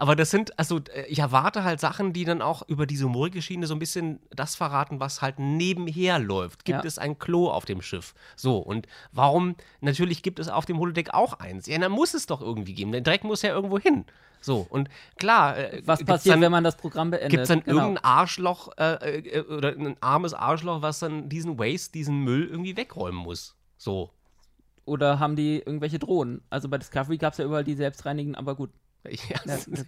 Aber 0.00 0.14
das 0.14 0.30
sind, 0.30 0.56
also 0.58 0.78
äh, 0.94 1.06
ich 1.08 1.18
erwarte 1.18 1.64
halt 1.64 1.80
Sachen, 1.80 2.12
die 2.12 2.24
dann 2.24 2.40
auch 2.40 2.62
über 2.68 2.86
diese 2.86 3.04
humorige 3.06 3.42
Schiene 3.42 3.66
so 3.66 3.74
ein 3.74 3.80
bisschen 3.80 4.20
das 4.30 4.54
verraten, 4.54 5.00
was 5.00 5.22
halt 5.22 5.38
nebenher 5.40 6.18
läuft. 6.20 6.64
Gibt 6.64 6.78
Ja. 6.84 6.86
es 6.86 6.98
ein 6.98 7.18
Klo 7.18 7.50
auf 7.50 7.64
dem 7.64 7.82
Schiff? 7.82 8.14
So, 8.36 8.58
und 8.58 8.86
warum, 9.12 9.56
natürlich 9.80 10.22
gibt 10.22 10.38
es 10.38 10.48
auf 10.48 10.66
dem 10.66 10.78
Holodeck 10.78 11.14
auch 11.14 11.34
eins. 11.48 11.66
Ja, 11.66 11.78
dann 11.78 11.92
muss 11.92 12.14
es 12.14 12.26
doch 12.26 12.40
irgendwie 12.40 12.74
geben. 12.74 12.92
Der 12.92 13.00
Dreck 13.00 13.24
muss 13.24 13.42
ja 13.42 13.50
irgendwo 13.54 13.78
hin. 13.78 14.04
So, 14.40 14.66
und 14.70 14.88
klar. 15.16 15.56
äh, 15.58 15.82
Was 15.84 16.04
passiert, 16.04 16.34
dann, 16.34 16.40
wenn 16.42 16.52
man 16.52 16.62
das 16.62 16.76
Programm 16.76 17.10
beendet? 17.10 17.30
Gibt 17.30 17.42
es 17.42 17.48
dann 17.48 17.64
Genau. 17.64 17.80
irgendein 17.82 18.04
Arschloch 18.04 18.70
äh, 18.78 19.18
äh, 19.18 19.40
oder 19.42 19.70
ein 19.70 19.96
armes 20.00 20.32
Arschloch, 20.32 20.80
was 20.82 21.00
dann 21.00 21.28
diesen 21.28 21.58
Waste, 21.58 21.92
diesen 21.92 22.20
Müll 22.22 22.46
irgendwie 22.48 22.76
wegräumen 22.76 23.18
muss? 23.20 23.56
So. 23.76 24.10
Oder 24.84 25.18
haben 25.18 25.34
die 25.36 25.58
irgendwelche 25.58 25.98
Drohnen? 25.98 26.40
Also 26.50 26.68
bei 26.68 26.78
Discovery 26.78 27.18
gab 27.18 27.32
es 27.32 27.38
ja 27.38 27.44
überall 27.44 27.64
die 27.64 27.74
selbstreinigenden, 27.74 28.36
aber 28.36 28.54
gut. 28.54 28.70
Ja, 29.04 29.10
Ja, 29.28 29.38
das, 29.44 29.66
das- 29.66 29.86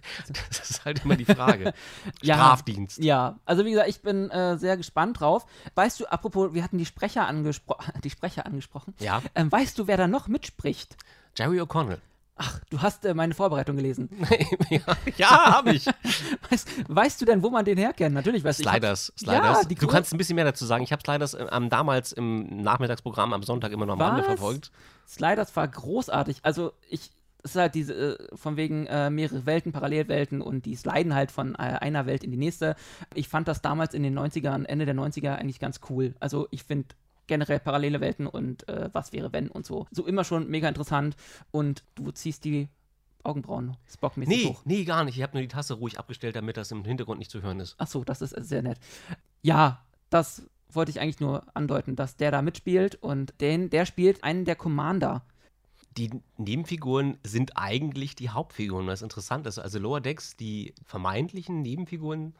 ist 0.69 0.85
halt 0.85 1.03
immer 1.05 1.15
die 1.15 1.25
Frage. 1.25 1.73
Ja. 2.21 2.35
Strafdienst. 2.35 2.97
Ja, 3.03 3.39
also 3.45 3.65
wie 3.65 3.71
gesagt, 3.71 3.89
ich 3.89 4.01
bin 4.01 4.29
äh, 4.31 4.57
sehr 4.57 4.77
gespannt 4.77 5.19
drauf. 5.19 5.45
Weißt 5.75 5.99
du, 5.99 6.05
apropos, 6.07 6.53
wir 6.53 6.63
hatten 6.63 6.77
die 6.77 6.85
Sprecher, 6.85 7.27
angespro 7.27 7.77
die 8.03 8.09
Sprecher 8.09 8.45
angesprochen. 8.45 8.93
Ja. 8.99 9.21
Ähm, 9.35 9.51
weißt 9.51 9.77
du, 9.79 9.87
wer 9.87 9.97
da 9.97 10.07
noch 10.07 10.27
mitspricht? 10.27 10.97
Jerry 11.35 11.61
O'Connell. 11.61 11.99
Ach, 12.43 12.59
du 12.71 12.81
hast 12.81 13.05
äh, 13.05 13.13
meine 13.13 13.35
Vorbereitung 13.35 13.75
gelesen. 13.75 14.09
ja, 14.69 14.79
ja 15.17 15.55
habe 15.57 15.73
ich. 15.73 15.85
Weißt, 16.49 16.67
weißt 16.87 17.21
du 17.21 17.25
denn, 17.25 17.43
wo 17.43 17.51
man 17.51 17.63
den 17.65 17.77
herkennt? 17.77 18.15
Natürlich 18.15 18.43
weißt 18.43 18.59
du. 18.59 18.63
ich 18.63 18.69
Sliders. 18.69 19.13
Sliders. 19.17 19.63
Ja, 19.63 19.75
du 19.75 19.87
kannst 19.87 20.11
ein 20.13 20.17
bisschen 20.17 20.35
mehr 20.35 20.45
dazu 20.45 20.65
sagen. 20.65 20.83
Ich 20.83 20.91
habe 20.91 21.03
Sliders 21.03 21.35
äh, 21.35 21.45
am- 21.51 21.69
damals 21.69 22.13
im 22.13 22.47
Nachmittagsprogramm 22.63 23.33
am 23.33 23.43
Sonntag 23.43 23.71
immer 23.71 23.85
noch 23.85 23.93
am 23.93 24.01
Rande 24.01 24.23
verfolgt. 24.23 24.71
Sliders 25.07 25.55
war 25.55 25.67
großartig. 25.67 26.39
Also 26.41 26.73
ich, 26.89 27.11
es 27.43 27.51
ist 27.51 27.57
halt 27.57 27.75
diese, 27.75 27.93
äh, 27.93 28.35
von 28.35 28.57
wegen 28.57 28.87
äh, 28.87 29.11
mehrere 29.11 29.45
Welten, 29.45 29.71
Parallelwelten 29.71 30.41
und 30.41 30.65
die 30.65 30.75
sliden 30.75 31.13
halt 31.13 31.31
von 31.31 31.53
äh, 31.55 31.57
einer 31.57 32.07
Welt 32.07 32.23
in 32.23 32.31
die 32.31 32.37
nächste. 32.37 32.75
Ich 33.13 33.27
fand 33.27 33.47
das 33.47 33.61
damals 33.61 33.93
in 33.93 34.01
den 34.01 34.17
90ern, 34.17 34.65
Ende 34.65 34.85
der 34.85 34.95
90er 34.95 35.35
eigentlich 35.35 35.59
ganz 35.59 35.79
cool. 35.91 36.15
Also 36.19 36.47
ich 36.49 36.63
finde 36.63 36.87
generell 37.31 37.61
parallele 37.61 38.01
Welten 38.01 38.27
und 38.27 38.67
äh, 38.67 38.89
was 38.91 39.13
wäre 39.13 39.31
wenn 39.31 39.47
und 39.49 39.65
so. 39.65 39.87
So 39.89 40.05
immer 40.05 40.25
schon 40.25 40.49
mega 40.49 40.67
interessant 40.67 41.15
und 41.51 41.85
du 41.95 42.11
ziehst 42.11 42.43
die 42.43 42.67
Augenbrauen 43.23 43.77
spockmäßig 43.89 44.35
Nee, 44.35 44.49
hoch. 44.49 44.61
nee, 44.65 44.83
gar 44.83 45.05
nicht. 45.05 45.15
Ich 45.15 45.23
habe 45.23 45.33
nur 45.33 45.41
die 45.41 45.47
Tasse 45.47 45.75
ruhig 45.75 45.97
abgestellt, 45.97 46.35
damit 46.35 46.57
das 46.57 46.71
im 46.71 46.83
Hintergrund 46.83 47.19
nicht 47.19 47.31
zu 47.31 47.41
hören 47.41 47.61
ist. 47.61 47.75
Ach 47.77 47.87
so, 47.87 48.03
das 48.03 48.21
ist 48.21 48.31
sehr 48.35 48.61
nett. 48.63 48.79
Ja, 49.43 49.81
das 50.09 50.43
wollte 50.69 50.91
ich 50.91 50.99
eigentlich 50.99 51.21
nur 51.21 51.43
andeuten, 51.55 51.95
dass 51.95 52.17
der 52.17 52.31
da 52.31 52.41
mitspielt 52.41 52.95
und 52.95 53.33
den, 53.39 53.69
der 53.69 53.85
spielt 53.85 54.23
einen 54.25 54.43
der 54.43 54.55
Commander. 54.57 55.23
Die 55.97 56.09
Nebenfiguren 56.37 57.17
sind 57.23 57.57
eigentlich 57.57 58.15
die 58.15 58.29
Hauptfiguren, 58.29 58.87
was 58.87 59.01
interessant 59.01 59.45
ist. 59.47 59.57
Also 59.59 59.79
Lower 59.79 60.01
Decks, 60.01 60.35
die 60.35 60.73
vermeintlichen 60.83 61.61
Nebenfiguren, 61.61 62.33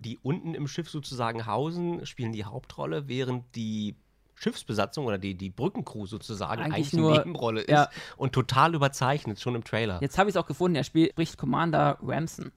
die 0.00 0.18
unten 0.22 0.54
im 0.54 0.66
Schiff 0.66 0.90
sozusagen 0.90 1.46
hausen, 1.46 2.04
spielen 2.06 2.32
die 2.32 2.44
Hauptrolle, 2.44 3.06
während 3.06 3.44
die 3.54 3.94
Schiffsbesatzung 4.38 5.06
oder 5.06 5.18
die, 5.18 5.34
die 5.34 5.50
Brückencrew 5.50 6.06
sozusagen 6.06 6.62
Eigentlich 6.62 6.74
eigentlich, 6.74 6.92
nur- 6.94 7.10
eine 7.10 7.18
Nebenrolle 7.20 7.60
ist 7.62 7.70
ja. 7.70 7.90
und 8.16 8.32
total 8.32 8.74
überzeichnet, 8.74 9.40
schon 9.40 9.54
im 9.54 9.64
Trailer. 9.64 10.00
Jetzt 10.00 10.16
habe 10.18 10.30
ich 10.30 10.36
es 10.36 10.40
auch 10.40 10.46
gefunden, 10.46 10.76
er 10.76 10.84
spricht 10.84 11.36
Commander 11.38 11.98
Ramson. 12.02 12.52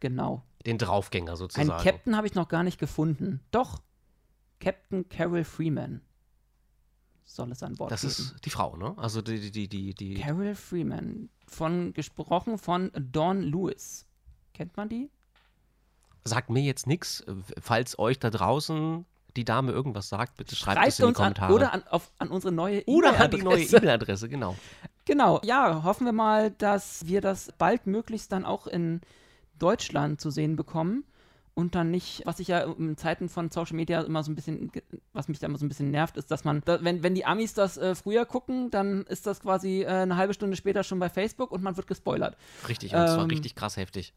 Genau. 0.00 0.42
Den 0.64 0.78
Draufgänger 0.78 1.36
sozusagen. 1.36 1.70
Einen 1.70 1.80
Captain 1.82 2.16
habe 2.16 2.26
ich 2.26 2.34
noch 2.34 2.48
gar 2.48 2.62
nicht 2.62 2.78
gefunden. 2.78 3.40
Doch. 3.50 3.80
Captain 4.60 5.08
Carol 5.08 5.44
Freeman 5.44 6.00
soll 7.24 7.52
es 7.52 7.62
an 7.62 7.74
Bord 7.76 7.92
Das 7.92 8.00
geben. 8.00 8.10
ist 8.10 8.36
die 8.44 8.50
Frau, 8.50 8.76
ne? 8.76 8.94
Also 8.96 9.22
die, 9.22 9.38
die, 9.52 9.68
die, 9.68 9.68
die, 9.68 9.94
die 9.94 10.14
Carol 10.14 10.54
Freeman. 10.54 11.28
Von, 11.46 11.92
gesprochen 11.92 12.58
von 12.58 12.90
Dawn 12.94 13.40
Lewis. 13.42 14.06
Kennt 14.54 14.76
man 14.76 14.88
die? 14.88 15.10
sagt 16.24 16.50
mir 16.50 16.60
jetzt 16.62 16.86
nichts. 16.86 17.24
Falls 17.58 17.98
euch 17.98 18.18
da 18.18 18.28
draußen 18.28 19.06
die 19.36 19.44
Dame 19.44 19.72
irgendwas 19.72 20.08
sagt, 20.08 20.36
bitte 20.36 20.56
schreibt, 20.56 20.78
Schreibt 20.78 20.88
es 20.88 20.98
in 20.98 21.04
die 21.04 21.08
uns 21.08 21.18
an, 21.18 21.34
Kommentare. 21.34 21.52
oder 21.54 21.72
an, 21.72 21.82
auf, 21.88 22.10
an 22.18 22.28
unsere 22.28 22.52
neue 22.52 22.84
Oder 22.86 23.20
an 23.20 23.30
die 23.30 23.38
neue 23.38 23.54
E-Mail-Adresse. 23.56 23.76
E-Mail-Adresse, 23.76 24.28
genau. 24.28 24.56
Genau, 25.04 25.40
ja, 25.42 25.84
hoffen 25.84 26.04
wir 26.04 26.12
mal, 26.12 26.50
dass 26.50 27.06
wir 27.06 27.22
das 27.22 27.50
baldmöglichst 27.56 28.30
dann 28.30 28.44
auch 28.44 28.66
in 28.66 29.00
Deutschland 29.58 30.20
zu 30.20 30.28
sehen 30.30 30.54
bekommen 30.54 31.04
und 31.54 31.74
dann 31.74 31.90
nicht, 31.90 32.22
was 32.26 32.40
ich 32.40 32.48
ja 32.48 32.60
in 32.60 32.96
Zeiten 32.98 33.30
von 33.30 33.50
Social 33.50 33.74
Media 33.74 34.02
immer 34.02 34.22
so 34.22 34.30
ein 34.30 34.34
bisschen, 34.34 34.70
was 35.14 35.28
mich 35.28 35.38
da 35.38 35.46
immer 35.46 35.56
so 35.56 35.64
ein 35.64 35.68
bisschen 35.68 35.90
nervt, 35.90 36.18
ist, 36.18 36.30
dass 36.30 36.44
man, 36.44 36.60
da, 36.66 36.84
wenn, 36.84 37.02
wenn 37.02 37.14
die 37.14 37.24
Amis 37.24 37.54
das 37.54 37.78
äh, 37.78 37.94
früher 37.94 38.26
gucken, 38.26 38.70
dann 38.70 39.04
ist 39.04 39.26
das 39.26 39.40
quasi 39.40 39.80
äh, 39.82 39.86
eine 39.86 40.16
halbe 40.16 40.34
Stunde 40.34 40.56
später 40.56 40.84
schon 40.84 40.98
bei 40.98 41.08
Facebook 41.08 41.52
und 41.52 41.62
man 41.62 41.76
wird 41.76 41.86
gespoilert. 41.86 42.36
Richtig, 42.68 42.94
und 42.94 43.08
zwar 43.08 43.22
Ähm, 43.22 43.30
richtig 43.30 43.54
krass 43.54 43.78
heftig. 43.78 44.12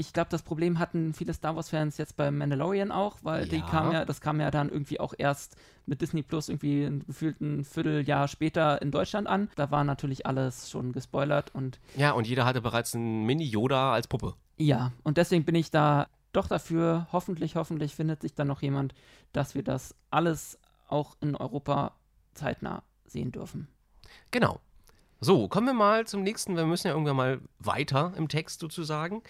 Ich 0.00 0.14
glaube, 0.14 0.30
das 0.30 0.40
Problem 0.42 0.78
hatten 0.78 1.12
viele 1.12 1.34
Star 1.34 1.54
Wars-Fans 1.56 1.98
jetzt 1.98 2.16
bei 2.16 2.30
Mandalorian 2.30 2.90
auch, 2.90 3.18
weil 3.22 3.46
die 3.46 3.56
Ja. 3.58 3.66
kam 3.66 3.92
ja, 3.92 4.06
das 4.06 4.22
kam 4.22 4.40
ja 4.40 4.50
dann 4.50 4.70
irgendwie 4.70 4.98
auch 4.98 5.12
erst 5.18 5.56
mit 5.84 6.00
Disney 6.00 6.22
Plus 6.22 6.48
irgendwie 6.48 6.84
ein- 6.84 7.04
gefühlt 7.06 7.38
ein 7.42 7.64
Vierteljahr 7.64 8.26
später 8.26 8.80
in 8.80 8.90
Deutschland 8.92 9.26
an. 9.28 9.50
Da 9.56 9.70
war 9.70 9.84
natürlich 9.84 10.24
alles 10.24 10.70
schon 10.70 10.92
gespoilert 10.92 11.54
und 11.54 11.80
Ja, 11.96 12.12
und 12.12 12.26
jeder 12.26 12.46
hatte 12.46 12.62
bereits 12.62 12.94
einen 12.94 13.26
Mini-Yoda 13.26 13.92
als 13.92 14.08
Puppe. 14.08 14.32
Ja, 14.56 14.92
und 15.02 15.18
deswegen 15.18 15.44
bin 15.44 15.54
ich 15.54 15.70
da 15.70 16.06
doch 16.32 16.46
dafür, 16.48 17.06
hoffentlich, 17.12 17.54
hoffentlich 17.56 17.94
findet 17.94 18.22
sich 18.22 18.34
dann 18.34 18.46
noch 18.48 18.62
jemand, 18.62 18.94
dass 19.34 19.54
wir 19.54 19.62
das 19.62 19.94
alles 20.10 20.58
auch 20.88 21.14
in 21.20 21.36
Europa 21.36 21.92
zeitnah 22.32 22.82
sehen 23.04 23.32
dürfen. 23.32 23.68
Genau. 24.30 24.60
So, 25.20 25.46
kommen 25.48 25.66
wir 25.66 25.74
mal 25.74 26.06
zum 26.06 26.22
nächsten. 26.22 26.56
Wir 26.56 26.64
müssen 26.64 26.86
ja 26.86 26.94
irgendwann 26.94 27.16
mal 27.16 27.40
weiter 27.58 28.14
im 28.16 28.28
Text 28.28 28.60
sozusagen. 28.60 29.22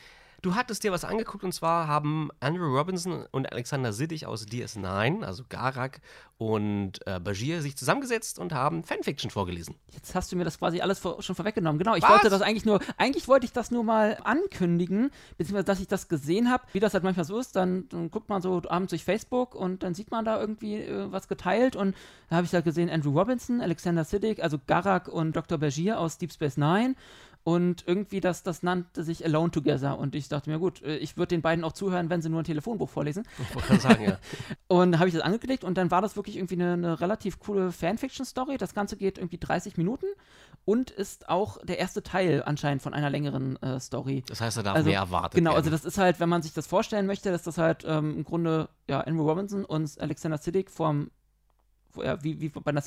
Du 0.42 0.54
hattest 0.54 0.84
dir 0.84 0.92
was 0.92 1.04
angeguckt 1.04 1.44
und 1.44 1.52
zwar 1.52 1.86
haben 1.86 2.30
Andrew 2.40 2.74
Robinson 2.76 3.26
und 3.30 3.52
Alexander 3.52 3.92
Siddig 3.92 4.26
aus 4.26 4.46
DS9, 4.46 5.22
also 5.22 5.44
Garak 5.48 6.00
und 6.38 7.06
äh, 7.06 7.20
Bashir, 7.20 7.60
sich 7.60 7.76
zusammengesetzt 7.76 8.38
und 8.38 8.54
haben 8.54 8.82
Fanfiction 8.82 9.30
vorgelesen. 9.30 9.74
Jetzt 9.88 10.14
hast 10.14 10.32
du 10.32 10.36
mir 10.36 10.44
das 10.44 10.58
quasi 10.58 10.80
alles 10.80 10.98
vor, 10.98 11.22
schon 11.22 11.36
vorweggenommen. 11.36 11.78
Genau, 11.78 11.94
ich 11.94 12.02
Was? 12.02 12.10
wollte 12.10 12.30
das 12.30 12.40
eigentlich 12.40 12.64
nur, 12.64 12.80
eigentlich 12.96 13.28
wollte 13.28 13.44
ich 13.44 13.52
das 13.52 13.70
nur 13.70 13.84
mal 13.84 14.16
ankündigen, 14.24 15.10
beziehungsweise 15.36 15.64
dass 15.66 15.80
ich 15.80 15.88
das 15.88 16.08
gesehen 16.08 16.50
habe. 16.50 16.64
Wie 16.72 16.80
das 16.80 16.94
halt 16.94 17.04
manchmal 17.04 17.26
so 17.26 17.38
ist, 17.38 17.56
dann, 17.56 17.88
dann 17.90 18.10
guckt 18.10 18.30
man 18.30 18.40
so 18.40 18.62
abends 18.66 18.90
durch 18.90 19.04
Facebook 19.04 19.54
und 19.54 19.82
dann 19.82 19.92
sieht 19.92 20.10
man 20.10 20.24
da 20.24 20.40
irgendwie 20.40 20.76
äh, 20.76 21.12
was 21.12 21.28
geteilt 21.28 21.76
und 21.76 21.94
da 22.30 22.36
habe 22.36 22.46
ich 22.46 22.50
da 22.50 22.62
gesehen 22.62 22.88
Andrew 22.88 23.10
Robinson, 23.10 23.60
Alexander 23.60 24.04
Siddig, 24.04 24.42
also 24.42 24.58
Garak 24.66 25.08
und 25.08 25.36
Dr. 25.36 25.58
Bashir 25.58 26.00
aus 26.00 26.16
Deep 26.16 26.32
Space 26.32 26.56
Nine. 26.56 26.96
Und 27.42 27.84
irgendwie, 27.86 28.20
das, 28.20 28.42
das 28.42 28.62
nannte 28.62 29.02
sich 29.02 29.24
Alone 29.24 29.50
Together. 29.50 29.98
Und 29.98 30.14
ich 30.14 30.28
dachte 30.28 30.50
mir, 30.50 30.58
gut, 30.58 30.82
äh, 30.82 30.96
ich 30.98 31.16
würde 31.16 31.28
den 31.28 31.40
beiden 31.40 31.64
auch 31.64 31.72
zuhören, 31.72 32.10
wenn 32.10 32.20
sie 32.20 32.28
nur 32.28 32.42
ein 32.42 32.44
Telefonbuch 32.44 32.88
vorlesen. 32.90 33.24
Ich 33.38 33.54
wollte 33.54 33.80
sagen, 33.80 34.04
ja. 34.04 34.18
Und 34.68 34.98
habe 34.98 35.08
ich 35.08 35.14
das 35.14 35.22
angeklickt 35.24 35.64
und 35.64 35.76
dann 35.78 35.90
war 35.90 36.00
das 36.02 36.16
wirklich 36.16 36.36
irgendwie 36.36 36.54
eine, 36.54 36.74
eine 36.74 37.00
relativ 37.00 37.40
coole 37.40 37.72
Fanfiction-Story. 37.72 38.56
Das 38.58 38.74
Ganze 38.74 38.96
geht 38.96 39.18
irgendwie 39.18 39.38
30 39.38 39.76
Minuten 39.78 40.06
und 40.64 40.90
ist 40.90 41.28
auch 41.28 41.58
der 41.64 41.78
erste 41.78 42.02
Teil 42.02 42.42
anscheinend 42.44 42.82
von 42.82 42.94
einer 42.94 43.10
längeren 43.10 43.60
äh, 43.62 43.80
Story. 43.80 44.22
Das 44.28 44.40
heißt, 44.40 44.58
er 44.58 44.62
darf 44.62 44.76
Also, 44.76 44.88
mehr 44.90 45.00
erwartet 45.00 45.34
Genau, 45.34 45.50
werden. 45.50 45.56
also 45.58 45.70
das 45.70 45.84
ist 45.84 45.98
halt, 45.98 46.20
wenn 46.20 46.28
man 46.28 46.42
sich 46.42 46.52
das 46.52 46.66
vorstellen 46.66 47.06
möchte, 47.06 47.30
dass 47.32 47.42
das 47.42 47.58
halt 47.58 47.84
ähm, 47.86 48.18
im 48.18 48.24
Grunde 48.24 48.68
ja 48.88 49.00
Andrew 49.00 49.26
Robinson 49.28 49.64
und 49.64 49.98
Alexander 50.00 50.38
Siddig 50.38 50.70
vom, 50.70 51.10
ja, 51.96 52.22
wie, 52.22 52.40
wie 52.40 52.50
bei 52.50 52.70
einer 52.70 52.82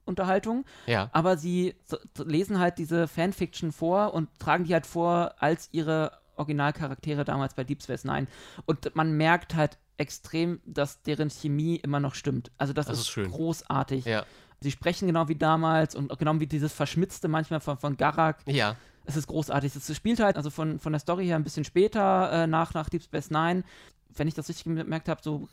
Skype-Unterhaltung, 0.00 0.64
ja. 0.86 1.10
aber 1.12 1.36
sie 1.36 1.74
lesen 2.16 2.58
halt 2.58 2.78
diese 2.78 3.08
Fanfiction 3.08 3.72
vor 3.72 4.14
und 4.14 4.28
tragen 4.38 4.64
die 4.64 4.72
halt 4.72 4.86
vor 4.86 5.34
als 5.38 5.68
ihre 5.72 6.12
Originalcharaktere 6.36 7.24
damals 7.24 7.54
bei 7.54 7.64
Deep 7.64 7.82
Space 7.82 8.04
Nine. 8.04 8.26
Und 8.66 8.94
man 8.94 9.12
merkt 9.16 9.54
halt 9.54 9.78
extrem, 9.98 10.60
dass 10.64 11.02
deren 11.02 11.28
Chemie 11.28 11.76
immer 11.76 12.00
noch 12.00 12.14
stimmt. 12.14 12.50
Also 12.56 12.72
das, 12.72 12.86
Das 12.86 12.98
ist, 12.98 13.02
ist 13.02 13.10
schön. 13.10 13.30
großartig. 13.30 14.06
Ja. 14.06 14.24
Sie 14.60 14.70
sprechen 14.70 15.06
genau 15.06 15.28
wie 15.28 15.36
damals 15.36 15.94
und 15.94 16.16
genau 16.18 16.38
wie 16.40 16.46
dieses 16.46 16.72
Verschmitzte 16.72 17.28
manchmal 17.28 17.60
von, 17.60 17.76
von 17.78 17.96
Garak. 17.96 18.38
Ja. 18.46 18.76
Es 19.04 19.16
ist 19.16 19.26
großartig. 19.26 19.74
Es 19.74 19.94
spielt 19.96 20.20
halt, 20.20 20.36
also 20.36 20.50
von, 20.50 20.78
von 20.78 20.92
der 20.92 21.00
Story 21.00 21.26
her 21.26 21.36
ein 21.36 21.44
bisschen 21.44 21.64
später, 21.64 22.30
äh, 22.32 22.46
nach, 22.46 22.74
nach 22.74 22.88
Deep 22.88 23.02
Space 23.02 23.30
Nine. 23.30 23.64
Wenn 24.16 24.28
ich 24.28 24.34
das 24.34 24.48
richtig 24.48 24.64
gemerkt 24.64 25.08
habe, 25.08 25.20
so 25.22 25.48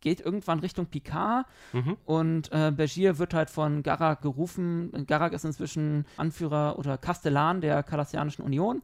geht 0.00 0.20
irgendwann 0.20 0.58
Richtung 0.60 0.86
Picard. 0.86 1.46
Mhm. 1.72 1.96
Und 2.04 2.52
äh, 2.52 2.70
Bashir 2.70 3.18
wird 3.18 3.34
halt 3.34 3.50
von 3.50 3.82
Garak 3.82 4.22
gerufen. 4.22 5.06
Garak 5.06 5.32
ist 5.32 5.44
inzwischen 5.44 6.06
Anführer 6.16 6.78
oder 6.78 6.98
Kastellan 6.98 7.60
der 7.60 7.82
Kardassianischen 7.82 8.44
Union. 8.44 8.82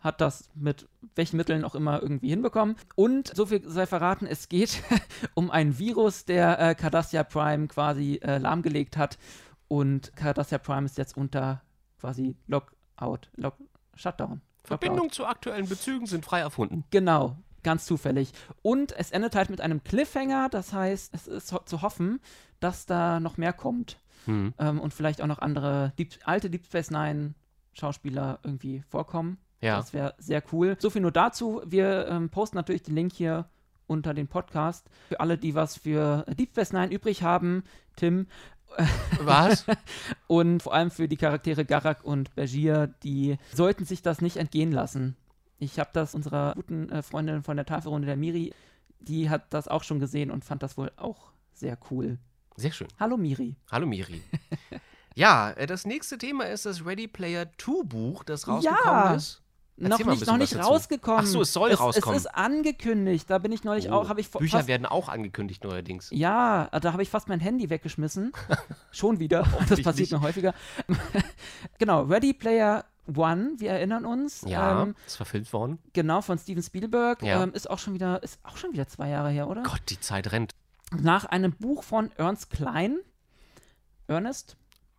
Hat 0.00 0.20
das 0.20 0.50
mit 0.54 0.86
welchen 1.14 1.38
Mitteln 1.38 1.64
auch 1.64 1.74
immer 1.74 2.02
irgendwie 2.02 2.28
hinbekommen. 2.28 2.76
Und 2.94 3.34
so 3.34 3.46
viel 3.46 3.66
sei 3.66 3.86
verraten, 3.86 4.26
es 4.26 4.48
geht 4.48 4.82
um 5.34 5.50
ein 5.50 5.78
Virus, 5.78 6.26
der 6.26 6.60
äh, 6.60 6.74
Cardassia 6.74 7.24
Prime 7.24 7.68
quasi 7.68 8.20
äh, 8.22 8.38
lahmgelegt 8.38 8.96
hat. 8.96 9.18
Und 9.68 10.14
Cardassia 10.14 10.58
Prime 10.58 10.84
ist 10.84 10.98
jetzt 10.98 11.16
unter 11.16 11.62
quasi 11.98 12.36
Lockout, 12.46 13.30
Lock, 13.36 13.54
Shutdown. 13.94 14.42
Verbindungen 14.64 15.10
zu 15.10 15.26
aktuellen 15.26 15.68
Bezügen 15.68 16.06
sind 16.06 16.24
frei 16.24 16.40
erfunden. 16.40 16.84
Genau, 16.90 17.36
ganz 17.62 17.84
zufällig. 17.84 18.32
Und 18.62 18.92
es 18.92 19.10
endet 19.10 19.36
halt 19.36 19.50
mit 19.50 19.60
einem 19.60 19.84
Cliffhanger, 19.84 20.48
das 20.48 20.72
heißt, 20.72 21.14
es 21.14 21.26
ist 21.26 21.52
ho 21.52 21.60
zu 21.64 21.82
hoffen, 21.82 22.20
dass 22.60 22.86
da 22.86 23.20
noch 23.20 23.36
mehr 23.36 23.52
kommt. 23.52 23.98
Hm. 24.26 24.54
Ähm, 24.58 24.80
und 24.80 24.94
vielleicht 24.94 25.20
auch 25.20 25.26
noch 25.26 25.38
andere 25.38 25.92
Deep, 25.98 26.14
alte 26.24 26.48
Deep 26.48 26.64
Space 26.64 26.90
Nine 26.90 27.34
Schauspieler 27.74 28.38
irgendwie 28.42 28.82
vorkommen. 28.88 29.38
Ja. 29.60 29.76
Das 29.76 29.92
wäre 29.92 30.14
sehr 30.18 30.42
cool. 30.52 30.76
So 30.78 30.90
viel 30.90 31.02
nur 31.02 31.12
dazu. 31.12 31.62
Wir 31.64 32.06
ähm, 32.08 32.30
posten 32.30 32.56
natürlich 32.56 32.82
den 32.82 32.94
Link 32.94 33.12
hier 33.12 33.48
unter 33.86 34.14
den 34.14 34.28
Podcast. 34.28 34.88
Für 35.08 35.20
alle, 35.20 35.38
die 35.38 35.54
was 35.54 35.76
für 35.76 36.24
Deep 36.28 36.50
Space 36.50 36.72
Nine 36.72 36.92
übrig 36.92 37.22
haben, 37.22 37.64
Tim. 37.96 38.26
Was? 39.20 39.64
Und 40.26 40.62
vor 40.62 40.74
allem 40.74 40.90
für 40.90 41.08
die 41.08 41.16
Charaktere 41.16 41.64
Garak 41.64 42.04
und 42.04 42.34
Bashir, 42.34 42.88
die 43.02 43.36
sollten 43.52 43.84
sich 43.84 44.02
das 44.02 44.20
nicht 44.20 44.36
entgehen 44.36 44.72
lassen. 44.72 45.16
Ich 45.58 45.78
habe 45.78 45.90
das 45.92 46.14
unserer 46.14 46.54
guten 46.54 46.90
äh, 46.90 47.02
Freundin 47.02 47.42
von 47.42 47.56
der 47.56 47.66
Tafelrunde, 47.66 48.06
der 48.06 48.16
Miri, 48.16 48.52
die 49.00 49.30
hat 49.30 49.52
das 49.54 49.68
auch 49.68 49.84
schon 49.84 50.00
gesehen 50.00 50.30
und 50.30 50.44
fand 50.44 50.62
das 50.62 50.76
wohl 50.76 50.90
auch 50.96 51.32
sehr 51.52 51.78
cool. 51.90 52.18
Sehr 52.56 52.72
schön. 52.72 52.88
Hallo 52.98 53.16
Miri. 53.16 53.54
Hallo 53.70 53.86
Miri. 53.86 54.22
ja, 55.14 55.50
äh, 55.52 55.66
das 55.66 55.86
nächste 55.86 56.18
Thema 56.18 56.44
ist 56.44 56.66
das 56.66 56.84
Ready 56.84 57.06
Player 57.08 57.46
2 57.58 57.84
Buch, 57.84 58.24
das 58.24 58.48
rausgekommen 58.48 58.84
Ja. 58.84 59.14
ist. 59.14 59.40
Noch 59.76 59.98
nicht, 59.98 60.26
noch 60.26 60.36
nicht 60.36 60.56
rausgekommen. 60.56 61.20
Ach 61.24 61.26
so, 61.26 61.40
es 61.42 61.52
soll 61.52 61.70
es, 61.70 61.80
rauskommen. 61.80 62.16
Es 62.16 62.24
ist 62.26 62.34
angekündigt. 62.34 63.28
Da 63.28 63.38
bin 63.38 63.50
ich 63.52 63.64
neulich 63.64 63.90
Oh, 63.90 63.94
auch, 63.94 64.08
habe 64.08 64.20
ich 64.20 64.30
Bücher 64.30 64.58
fast, 64.58 64.68
werden 64.68 64.86
auch 64.86 65.08
angekündigt 65.08 65.64
neuerdings. 65.64 66.08
Ja, 66.12 66.68
da 66.70 66.92
habe 66.92 67.02
ich 67.02 67.10
fast 67.10 67.28
mein 67.28 67.40
Handy 67.40 67.70
weggeschmissen. 67.70 68.32
Schon 68.92 69.18
wieder. 69.18 69.42
Das 69.68 69.82
passiert 69.82 69.98
nicht. 69.98 70.12
mir 70.12 70.20
häufiger. 70.22 70.54
genau, 71.78 72.02
Ready 72.02 72.32
Player 72.32 72.84
One, 73.14 73.52
wir 73.58 73.70
erinnern 73.72 74.06
uns. 74.06 74.42
Ja, 74.46 74.82
Ähm, 74.82 74.94
ist 75.06 75.16
verfilmt 75.16 75.52
worden. 75.52 75.78
genau, 75.92 76.22
von 76.22 76.38
Steven 76.38 76.62
Spielberg. 76.62 77.22
Ja. 77.22 77.42
Ähm, 77.42 77.52
ist 77.52 77.68
auch 77.68 77.78
schon 77.78 77.94
wieder, 77.94 78.22
ist 78.22 78.38
auch 78.44 78.56
schon 78.56 78.72
wieder 78.72 78.86
zwei 78.88 79.08
Jahre 79.10 79.30
her, 79.30 79.48
oder? 79.48 79.62
Gott, 79.62 79.82
die 79.88 80.00
Zeit 80.00 80.32
rennt. 80.32 80.52
Nach 80.96 81.24
einem 81.26 81.52
Buch 81.52 81.82
von 81.82 82.10
Ernst 82.16 82.50
Klein. 82.50 82.98
Ernest? 84.06 84.56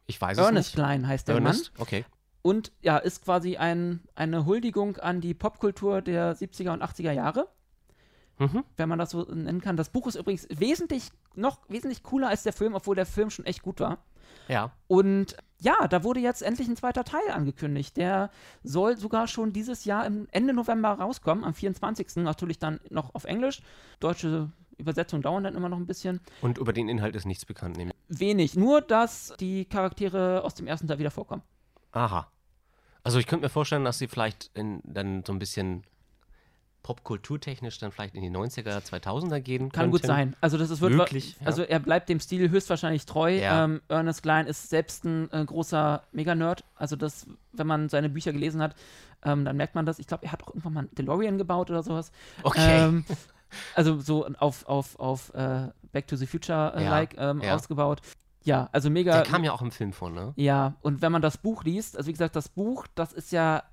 Ich 0.07 0.19
weiß 0.21 0.37
Ernest 0.37 0.69
es 0.69 0.75
Klein 0.75 1.07
heißt 1.07 1.27
nicht. 1.27 1.35
der 1.37 1.43
Ernest? 1.43 1.71
Okay. 1.77 2.05
Und 2.45 2.71
ja, 2.81 2.97
ist 2.97 3.25
quasi 3.25 3.57
ein, 3.57 4.01
eine 4.13 4.45
Huldigung 4.45 4.97
an 4.97 5.19
die 5.19 5.33
Popkultur 5.33 6.03
der 6.03 6.37
70er 6.37 6.73
und 6.73 6.83
80er 6.83 7.11
Jahre. 7.11 7.47
Mhm. 8.37 8.65
wenn 8.75 8.89
man 8.89 8.99
das 8.99 9.11
so 9.11 9.23
nennen 9.23 9.61
kann. 9.61 9.77
Das 9.77 9.89
Buch 9.89 10.07
ist 10.07 10.15
übrigens 10.15 10.45
wesentlich, 10.49 11.09
noch 11.35 11.57
wesentlich 11.69 12.03
cooler 12.03 12.27
als 12.27 12.43
der 12.43 12.51
Film, 12.51 12.75
obwohl 12.75 12.93
der 12.95 13.05
Film 13.05 13.29
schon 13.29 13.45
echt 13.45 13.63
gut 13.63 13.79
war. 13.79 13.99
Ja. 14.49 14.73
Und 14.87 15.37
ja, 15.61 15.87
da 15.87 16.03
wurde 16.03 16.19
jetzt 16.19 16.43
endlich 16.43 16.67
ein 16.67 16.75
zweiter 16.75 17.05
Teil 17.05 17.31
angekündigt. 17.31 17.97
Der 17.97 18.29
soll 18.61 18.97
sogar 18.97 19.27
schon 19.27 19.53
dieses 19.53 19.85
Jahr 19.85 20.05
im 20.05 20.27
Ende 20.31 20.53
November 20.53 20.89
rauskommen, 20.89 21.45
am 21.45 21.53
24. 21.53 22.17
Natürlich 22.17 22.59
dann 22.59 22.79
noch 22.89 23.15
auf 23.15 23.23
Englisch. 23.23 23.61
Deutsche 24.01 24.51
Übersetzungen 24.77 25.23
dauern 25.23 25.45
dann 25.45 25.55
immer 25.55 25.69
noch 25.69 25.77
ein 25.77 25.87
bisschen. 25.87 26.19
Und 26.41 26.57
über 26.57 26.73
den 26.73 26.89
Inhalt 26.89 27.15
ist 27.15 27.25
nichts 27.25 27.45
bekannt. 27.45 27.77
Nämlich. 27.77 27.95
Wenig, 28.09 28.55
nur 28.55 28.81
dass 28.81 29.33
die 29.39 29.63
Charaktere 29.63 30.43
aus 30.43 30.53
dem 30.55 30.67
ersten 30.67 30.87
Teil 30.87 30.99
wieder 30.99 31.11
vorkommen. 31.11 31.41
Aha. 31.93 32.27
Also 33.05 33.19
ich 33.19 33.27
könnte 33.27 33.45
mir 33.45 33.49
vorstellen, 33.49 33.85
dass 33.85 33.99
sie 33.99 34.07
vielleicht 34.07 34.49
in, 34.55 34.81
dann 34.83 35.23
so 35.23 35.31
ein 35.31 35.37
bisschen 35.37 35.83
popkulturtechnisch 36.81 37.77
dann 37.77 37.91
vielleicht 37.91 38.15
in 38.15 38.21
die 38.23 38.31
90er, 38.31 38.79
2000er 38.79 39.39
gehen 39.41 39.71
Kann 39.71 39.91
gut 39.91 40.01
könnten. 40.01 40.07
sein. 40.07 40.35
Also 40.41 40.57
das 40.57 40.71
ist 40.71 40.81
wird 40.81 40.93
Möglich, 40.93 41.35
ja. 41.39 41.45
Also 41.45 41.61
er 41.61 41.79
bleibt 41.79 42.09
dem 42.09 42.19
Stil 42.19 42.49
höchstwahrscheinlich 42.49 43.05
treu. 43.05 43.37
Ja. 43.37 43.63
Ähm, 43.63 43.81
Ernest 43.89 44.23
Klein 44.23 44.47
ist 44.47 44.69
selbst 44.69 45.05
ein 45.05 45.31
äh, 45.31 45.45
großer 45.45 46.01
Mega-Nerd. 46.13 46.63
Also 46.75 46.95
das, 46.95 47.27
wenn 47.53 47.67
man 47.67 47.89
seine 47.89 48.09
Bücher 48.09 48.33
gelesen 48.33 48.59
hat, 48.59 48.75
ähm, 49.23 49.45
dann 49.45 49.55
merkt 49.55 49.75
man 49.75 49.85
das. 49.85 49.99
Ich 49.99 50.07
glaube, 50.07 50.25
er 50.25 50.31
hat 50.31 50.41
auch 50.41 50.49
irgendwann 50.49 50.73
mal 50.73 50.79
einen 50.81 50.95
DeLorean 50.95 51.37
gebaut 51.37 51.69
oder 51.69 51.83
sowas. 51.83 52.11
Okay. 52.41 52.85
Ähm, 52.85 53.05
also 53.75 53.99
so 53.99 54.25
auf, 54.39 54.65
auf, 54.67 54.99
auf 54.99 55.31
äh, 55.35 55.69
Back 55.91 56.07
to 56.07 56.15
the 56.15 56.25
Future-like 56.25 57.15
ähm, 57.19 57.41
ja. 57.41 57.53
ausgebaut. 57.53 58.01
Ja, 58.45 58.69
also 58.71 58.89
mega. 58.89 59.11
Der 59.11 59.23
kam 59.23 59.43
ja 59.43 59.51
auch 59.51 59.61
im 59.61 59.71
Film 59.71 59.91
vor, 59.91 60.09
ne? 60.09 60.33
Ja, 60.37 60.75
und 60.81 61.01
wenn 61.01 61.11
man 61.11 61.21
das 61.21 61.37
Buch 61.37 61.63
liest, 61.63 61.97
also 61.97 62.07
wie 62.07 62.11
gesagt, 62.13 62.35
das 62.35 62.47
Buch, 62.49 62.87
das 62.95 63.11
ist 63.13 63.31
ja 63.31 63.63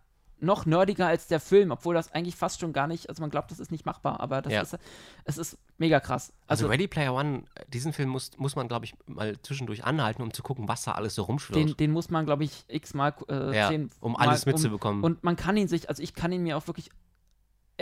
noch 0.40 0.66
nerdiger 0.66 1.06
als 1.06 1.28
der 1.28 1.38
Film, 1.38 1.70
obwohl 1.70 1.94
das 1.94 2.12
eigentlich 2.12 2.34
fast 2.34 2.58
schon 2.58 2.72
gar 2.72 2.88
nicht, 2.88 3.08
also 3.08 3.20
man 3.22 3.30
glaubt, 3.30 3.52
das 3.52 3.60
ist 3.60 3.70
nicht 3.70 3.86
machbar, 3.86 4.18
aber 4.18 4.42
das 4.42 4.52
Ja. 4.52 4.62
ist, 4.62 4.76
es 5.24 5.38
ist 5.38 5.56
mega 5.78 6.00
krass. 6.00 6.32
Also, 6.48 6.64
Also, 6.64 6.72
Ready 6.72 6.88
Player 6.88 7.14
One, 7.14 7.44
diesen 7.68 7.92
Film 7.92 8.08
muss, 8.08 8.32
muss 8.38 8.56
man, 8.56 8.66
glaube 8.66 8.84
ich, 8.86 8.94
mal 9.06 9.40
zwischendurch 9.42 9.84
anhalten, 9.84 10.20
um 10.20 10.32
zu 10.32 10.42
gucken, 10.42 10.66
was 10.66 10.82
da 10.82 10.92
alles 10.92 11.14
so 11.14 11.22
rumschwirrt. 11.22 11.60
den, 11.60 11.76
den 11.76 11.90
muss 11.92 12.10
man, 12.10 12.24
glaube 12.26 12.42
ich, 12.42 12.64
x-mal 12.66 13.14
äh, 13.28 13.56
Ja, 13.56 13.68
zehn 13.68 13.88
um 14.00 14.12
mal- 14.14 14.26
alles 14.26 14.44
mitzubekommen. 14.44 15.04
Und 15.04 15.22
man 15.22 15.36
kann 15.36 15.56
ihn 15.56 15.68
sich, 15.68 15.88
also 15.88 16.02
ich 16.02 16.12
kann 16.14 16.32
ihn 16.32 16.42
mir 16.42 16.56
auch 16.56 16.66
wirklich 16.66 16.90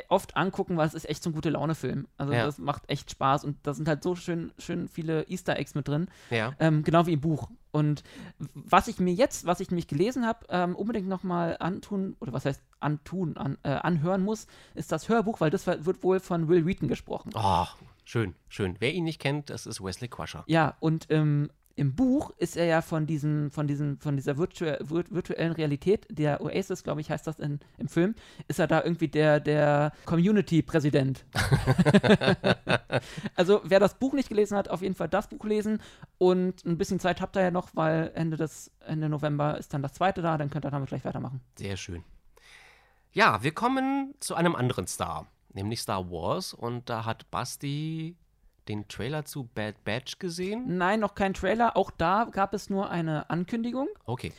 oft 0.08 0.36
angucken, 0.36 0.76
weil 0.76 0.86
es 0.86 0.94
ist 0.94 1.08
echt 1.08 1.22
so 1.22 1.30
ein 1.30 1.32
gute 1.34 1.50
Laune-Film. 1.50 2.06
Also 2.16 2.32
Ja. 2.32 2.44
das 2.46 2.58
macht 2.58 2.88
echt 2.88 3.10
Spaß 3.10 3.44
und 3.44 3.58
da 3.64 3.74
sind 3.74 3.88
halt 3.88 4.02
so 4.02 4.14
schön, 4.14 4.52
schön 4.58 4.88
viele 4.88 5.24
Easter 5.28 5.56
Eggs 5.58 5.74
mit 5.74 5.88
drin. 5.88 6.08
ja. 6.30 6.54
Ähm, 6.58 6.82
genau 6.84 7.06
wie 7.06 7.12
im 7.14 7.20
Buch. 7.20 7.50
Und 7.72 8.02
was 8.54 8.88
ich 8.88 8.98
mir 8.98 9.12
jetzt, 9.14 9.46
was 9.46 9.60
ich 9.60 9.70
nämlich 9.70 9.86
gelesen 9.88 10.26
habe, 10.26 10.46
ähm, 10.48 10.74
unbedingt 10.74 11.06
nochmal 11.06 11.56
antun, 11.60 12.16
oder 12.20 12.32
was 12.32 12.44
heißt 12.44 12.60
antun, 12.80 13.36
an, 13.36 13.58
äh, 13.62 13.70
anhören 13.70 14.22
muss, 14.24 14.46
ist 14.74 14.90
das 14.90 15.08
Hörbuch, 15.08 15.40
weil 15.40 15.50
das 15.50 15.66
wird 15.66 16.02
wohl 16.02 16.18
von 16.20 16.48
Will 16.48 16.66
Wheaton 16.66 16.88
gesprochen. 16.88 17.30
Oh, 17.34 17.66
schön, 18.04 18.34
schön. 18.48 18.76
Wer 18.80 18.92
ihn 18.92 19.04
nicht 19.04 19.20
kennt, 19.20 19.50
das 19.50 19.66
ist 19.66 19.82
Wesley 19.82 20.08
Crusher. 20.08 20.42
Ja, 20.46 20.76
und 20.80 21.06
ähm, 21.10 21.50
im 21.80 21.94
Buch 21.94 22.30
ist 22.36 22.58
er 22.58 22.66
ja 22.66 22.82
von 22.82 23.06
diesem, 23.06 23.50
von 23.50 23.66
diesem, 23.66 23.96
von 23.96 24.14
dieser 24.14 24.36
virtu 24.36 24.66
vir 24.80 25.04
virtuellen 25.08 25.52
Realität, 25.52 26.06
der 26.10 26.42
Oasis, 26.42 26.82
glaube 26.82 27.00
ich, 27.00 27.10
heißt 27.10 27.26
das 27.26 27.38
in, 27.38 27.58
im 27.78 27.88
Film, 27.88 28.14
ist 28.48 28.58
er 28.58 28.66
da 28.66 28.84
irgendwie 28.84 29.08
der, 29.08 29.40
der 29.40 29.94
Community-Präsident. 30.04 31.24
also 33.34 33.62
wer 33.64 33.80
das 33.80 33.94
Buch 33.94 34.12
nicht 34.12 34.28
gelesen 34.28 34.58
hat, 34.58 34.68
auf 34.68 34.82
jeden 34.82 34.94
Fall 34.94 35.08
das 35.08 35.28
Buch 35.28 35.42
lesen 35.46 35.80
und 36.18 36.66
ein 36.66 36.76
bisschen 36.76 37.00
Zeit 37.00 37.22
habt 37.22 37.34
ihr 37.38 37.44
ja 37.44 37.50
noch, 37.50 37.70
weil 37.72 38.12
Ende 38.14 38.36
des 38.36 38.70
Ende 38.80 39.08
November 39.08 39.56
ist 39.56 39.72
dann 39.72 39.80
das 39.80 39.94
zweite 39.94 40.20
da, 40.20 40.36
dann 40.36 40.50
könnt 40.50 40.66
ihr 40.66 40.70
damit 40.70 40.90
gleich 40.90 41.06
weitermachen. 41.06 41.40
Sehr 41.56 41.78
schön. 41.78 42.04
Ja, 43.12 43.42
wir 43.42 43.52
kommen 43.52 44.14
zu 44.20 44.34
einem 44.34 44.54
anderen 44.54 44.86
Star, 44.86 45.28
nämlich 45.54 45.80
Star 45.80 46.10
Wars. 46.10 46.52
Und 46.52 46.90
da 46.90 47.06
hat 47.06 47.30
Basti 47.30 48.18
den 48.68 48.88
Trailer 48.88 49.24
zu 49.24 49.44
Bad 49.54 49.82
Batch 49.84 50.18
gesehen. 50.18 50.78
Nein, 50.78 51.00
noch 51.00 51.14
kein 51.14 51.34
Trailer. 51.34 51.76
Auch 51.76 51.90
da 51.90 52.28
gab 52.30 52.54
es 52.54 52.70
nur 52.70 52.90
eine 52.90 53.28
Ankündigung. 53.30 53.88
Okay. 54.06 54.32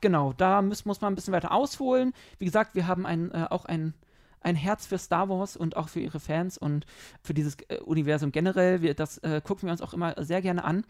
Genau, 0.00 0.32
da 0.32 0.62
muss, 0.62 0.84
muss 0.84 1.00
man 1.00 1.12
ein 1.12 1.16
bisschen 1.16 1.32
weiter 1.32 1.52
ausholen. 1.52 2.12
Wie 2.38 2.44
gesagt, 2.44 2.74
wir 2.74 2.86
haben 2.86 3.06
ein, 3.06 3.30
äh, 3.32 3.46
auch 3.50 3.64
ein, 3.64 3.94
ein 4.40 4.54
Herz 4.54 4.86
für 4.86 4.98
Star 4.98 5.28
Wars 5.28 5.56
und 5.56 5.76
auch 5.76 5.88
für 5.88 6.00
ihre 6.00 6.20
Fans 6.20 6.58
und 6.58 6.86
für 7.22 7.34
dieses 7.34 7.56
äh, 7.68 7.78
Universum 7.80 8.32
generell. 8.32 8.82
Wir, 8.82 8.94
das 8.94 9.18
äh, 9.18 9.40
gucken 9.42 9.66
wir 9.68 9.72
uns 9.72 9.82
auch 9.82 9.94
immer 9.94 10.14
sehr 10.22 10.42
gerne 10.42 10.64
an. 10.64 10.84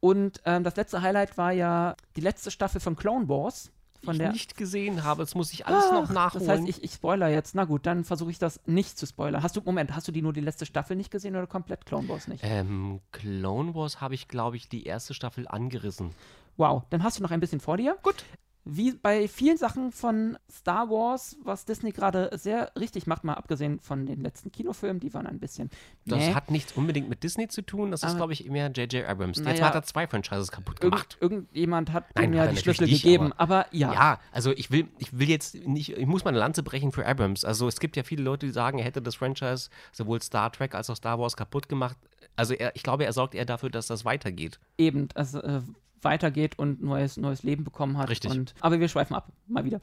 Und 0.00 0.40
ähm, 0.44 0.64
das 0.64 0.76
letzte 0.76 1.02
Highlight 1.02 1.38
war 1.38 1.52
ja 1.52 1.96
die 2.16 2.20
letzte 2.20 2.50
Staffel 2.50 2.80
von 2.80 2.94
Clone 2.94 3.28
Wars. 3.28 3.72
Von 4.04 4.14
ich 4.14 4.18
der 4.18 4.32
nicht 4.32 4.56
gesehen 4.56 5.04
habe, 5.04 5.22
das 5.22 5.34
muss 5.34 5.52
ich 5.52 5.66
alles 5.66 5.90
noch 5.90 6.08
Ach, 6.08 6.12
nachholen. 6.12 6.46
Das 6.46 6.58
heißt, 6.58 6.68
ich, 6.68 6.82
ich 6.84 6.92
spoiler 6.92 7.28
jetzt. 7.28 7.54
Na 7.54 7.64
gut, 7.64 7.86
dann 7.86 8.04
versuche 8.04 8.30
ich 8.30 8.38
das 8.38 8.60
nicht 8.66 8.98
zu 8.98 9.06
spoilern. 9.06 9.42
Hast 9.42 9.56
du, 9.56 9.60
Moment, 9.64 9.94
hast 9.94 10.06
du 10.08 10.12
die 10.12 10.22
nur 10.22 10.32
die 10.32 10.40
letzte 10.40 10.66
Staffel 10.66 10.96
nicht 10.96 11.10
gesehen 11.10 11.34
oder 11.36 11.46
komplett 11.46 11.86
Clone 11.86 12.08
Wars 12.08 12.28
nicht? 12.28 12.42
ähm, 12.44 13.00
Clone 13.12 13.74
Wars 13.74 14.00
habe 14.00 14.14
ich, 14.14 14.28
glaube 14.28 14.56
ich, 14.56 14.68
die 14.68 14.84
erste 14.84 15.14
Staffel 15.14 15.48
angerissen. 15.48 16.10
Wow, 16.56 16.82
dann 16.90 17.02
hast 17.02 17.18
du 17.18 17.22
noch 17.22 17.30
ein 17.30 17.40
bisschen 17.40 17.60
vor 17.60 17.76
dir. 17.76 17.96
Gut. 18.02 18.24
Wie 18.66 18.92
bei 18.92 19.28
vielen 19.28 19.58
Sachen 19.58 19.92
von 19.92 20.38
Star 20.50 20.88
Wars, 20.88 21.36
was 21.44 21.66
Disney 21.66 21.90
gerade 21.92 22.30
sehr 22.32 22.72
richtig 22.78 23.06
macht, 23.06 23.22
mal 23.22 23.34
abgesehen 23.34 23.78
von 23.78 24.06
den 24.06 24.22
letzten 24.22 24.50
Kinofilmen, 24.50 25.00
die 25.00 25.12
waren 25.12 25.26
ein 25.26 25.38
bisschen. 25.38 25.68
Das 26.06 26.18
mäh. 26.18 26.32
hat 26.34 26.50
nichts 26.50 26.72
unbedingt 26.72 27.10
mit 27.10 27.22
Disney 27.22 27.48
zu 27.48 27.60
tun. 27.60 27.90
Das 27.90 28.00
ist, 28.02 28.08
Aber- 28.10 28.16
glaube 28.16 28.32
ich, 28.32 28.48
mehr 28.48 28.68
J.J. 28.70 29.06
Abrams. 29.06 29.36
Jetzt 29.36 29.44
Naja, 29.46 29.66
hat 29.66 29.74
er 29.74 29.82
zwei 29.82 30.06
Franchises 30.06 30.50
kaputt 30.50 30.76
Irgend, 30.82 30.92
gemacht. 30.92 31.18
irgendjemand 31.20 31.92
hat 31.92 32.06
Nein, 32.14 32.24
ihm 32.24 32.30
hat 32.30 32.36
ja 32.36 32.44
er 32.44 32.50
die 32.52 32.56
Schlüssel 32.56 32.86
nicht, 32.86 33.02
gegeben, 33.02 33.32
aber, 33.34 33.66
ja. 33.70 33.92
Ja, 33.92 34.20
also 34.32 34.50
ich 34.52 34.70
will, 34.70 34.88
ich 34.98 35.18
will 35.18 35.28
jetzt 35.28 35.54
nicht, 35.56 35.90
ich 35.98 36.06
muss 36.06 36.24
meine 36.24 36.38
Lanze 36.38 36.62
brechen 36.62 36.90
für 36.90 37.04
Abrams. 37.04 37.44
Also 37.44 37.68
es 37.68 37.78
gibt 37.80 37.96
ja 37.96 38.02
viele 38.02 38.22
Leute, 38.22 38.46
die 38.46 38.52
sagen, 38.52 38.78
er 38.78 38.84
hätte 38.86 39.02
das 39.02 39.14
Franchise 39.16 39.68
sowohl 39.92 40.22
Star 40.22 40.50
Trek 40.50 40.74
als 40.74 40.88
auch 40.88 40.96
Star 40.96 41.18
Wars 41.18 41.36
kaputt 41.36 41.68
gemacht. 41.68 41.98
Also 42.34 42.54
er, 42.54 42.74
ich 42.74 42.82
glaube, 42.82 43.04
er 43.04 43.12
sorgt 43.12 43.34
eher 43.34 43.44
dafür, 43.44 43.68
dass 43.68 43.88
das 43.88 44.06
weitergeht. 44.06 44.58
eben, 44.78 45.08
also 45.14 45.42
äh, 45.42 45.60
weitergeht 46.04 46.58
und 46.58 46.82
neues, 46.82 47.16
neues 47.16 47.42
Leben 47.42 47.64
bekommen 47.64 47.98
hat. 47.98 48.10
Richtig. 48.10 48.30
Und, 48.30 48.54
aber 48.60 48.78
wir 48.80 48.88
schweifen 48.88 49.14
ab, 49.14 49.28
mal 49.46 49.64
wieder. 49.64 49.80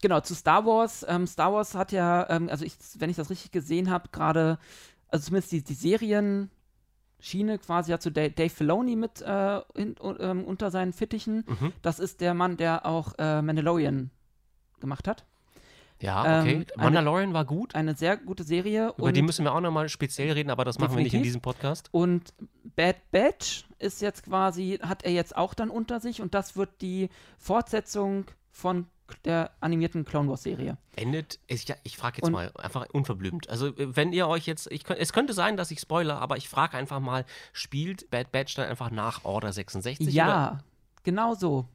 Genau, 0.00 0.20
zu 0.20 0.34
Star 0.34 0.64
Wars. 0.64 1.04
Ähm, 1.08 1.26
Star 1.26 1.52
Wars 1.52 1.74
hat 1.74 1.92
ja, 1.92 2.28
ähm, 2.30 2.48
also 2.48 2.64
ich, 2.64 2.74
wenn 2.98 3.10
ich 3.10 3.16
das 3.16 3.30
richtig 3.30 3.50
gesehen 3.50 3.90
habe, 3.90 4.08
gerade, 4.12 4.58
also 5.08 5.26
zumindest 5.26 5.52
die, 5.52 5.62
die 5.64 5.74
Serien-Schiene 5.74 7.58
quasi 7.58 7.92
hat 7.92 8.02
so 8.02 8.10
Dave, 8.10 8.48
Filoni 8.48 8.96
mit 8.96 9.22
äh, 9.22 9.60
in, 9.74 9.96
ähm, 10.20 10.44
unter 10.44 10.70
seinen 10.70 10.92
Fittichen. 10.92 11.44
Mhm. 11.46 11.72
Das 11.82 11.98
ist 11.98 12.20
der 12.20 12.34
Mann, 12.34 12.56
der 12.56 12.86
auch 12.86 13.14
äh, 13.18 13.42
Mandalorian 13.42 14.10
gemacht 14.80 15.08
hat. 15.08 15.24
Ja, 16.00 16.20
okay. 16.42 16.52
Ähm, 16.52 16.66
eine- 16.76 16.84
Mandalorian 16.84 17.34
war 17.34 17.44
gut. 17.44 17.74
Eine 17.74 17.96
sehr 17.96 18.16
gute 18.16 18.44
Serie. 18.44 18.94
Über 18.96 19.10
die 19.10 19.22
müssen 19.22 19.44
wir 19.44 19.52
auch 19.52 19.60
nochmal 19.60 19.88
speziell 19.88 20.30
reden, 20.30 20.50
aber 20.50 20.64
das 20.64 20.78
machen 20.78 20.96
wir 20.96 21.02
nicht 21.02 21.14
in 21.14 21.24
diesem 21.24 21.40
Podcast. 21.40 21.88
Und 21.90 22.32
Bad 22.76 22.98
Batch 23.10 23.64
ist 23.78 24.00
jetzt 24.02 24.24
quasi, 24.24 24.78
hat 24.82 25.04
er 25.04 25.12
jetzt 25.12 25.36
auch 25.36 25.54
dann 25.54 25.70
unter 25.70 26.00
sich 26.00 26.20
und 26.20 26.34
das 26.34 26.56
wird 26.56 26.70
die 26.80 27.08
Fortsetzung 27.38 28.24
von 28.50 28.86
der 29.24 29.52
animierten 29.60 30.04
Clone 30.04 30.28
Wars 30.28 30.42
Serie. 30.42 30.76
Endet, 30.96 31.38
ich, 31.46 31.66
ja, 31.66 31.76
ich 31.82 31.96
frage 31.96 32.16
jetzt 32.18 32.26
Und- 32.26 32.32
mal, 32.32 32.50
einfach 32.58 32.86
unverblümt. 32.92 33.48
Also, 33.48 33.72
wenn 33.76 34.12
ihr 34.12 34.28
euch 34.28 34.46
jetzt, 34.46 34.70
ich, 34.70 34.84
es 34.90 35.12
könnte 35.12 35.32
sein, 35.32 35.56
dass 35.56 35.70
ich 35.70 35.80
spoiler, 35.80 36.20
aber 36.20 36.36
ich 36.36 36.48
frage 36.48 36.76
einfach 36.76 37.00
mal, 37.00 37.24
spielt 37.52 38.10
Bad 38.10 38.32
Batch 38.32 38.54
dann 38.56 38.68
einfach 38.68 38.90
nach 38.90 39.24
Order 39.24 39.52
66? 39.52 40.08
Oder? 40.08 40.14
Ja, 40.14 40.58
genau 41.04 41.34
so. 41.34 41.66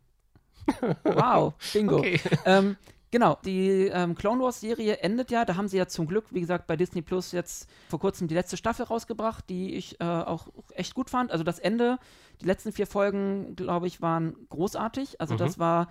Wow, 1.03 1.53
Bingo. 1.73 1.97
Okay. 1.97 2.19
Ähm, 2.45 2.77
genau, 3.13 3.37
die 3.45 3.85
ähm, 3.87 4.15
Clone 4.15 4.43
Wars 4.43 4.59
Serie 4.59 4.97
endet 4.97 5.31
ja. 5.31 5.45
Da 5.45 5.55
haben 5.55 5.69
sie 5.69 5.77
ja 5.77 5.87
zum 5.87 6.07
Glück, 6.07 6.25
wie 6.31 6.41
gesagt, 6.41 6.67
bei 6.67 6.75
Disney 6.75 7.01
Plus 7.01 7.31
jetzt 7.31 7.69
vor 7.87 7.99
kurzem 7.99 8.27
die 8.27 8.33
letzte 8.35 8.57
Staffel 8.57 8.85
rausgebracht, 8.85 9.47
die 9.49 9.75
ich 9.75 10.01
äh, 10.01 10.03
auch 10.03 10.47
echt 10.73 10.93
gut 10.95 11.09
fand. 11.09 11.31
Also 11.31 11.43
das 11.45 11.59
Ende, 11.59 11.97
die 12.41 12.45
letzten 12.45 12.73
vier 12.73 12.87
Folgen, 12.87 13.55
glaube 13.55 13.87
ich, 13.87 14.01
waren 14.01 14.35
großartig. 14.49 15.21
Also 15.21 15.35
Mhm. 15.35 15.37
das 15.37 15.59
war 15.59 15.87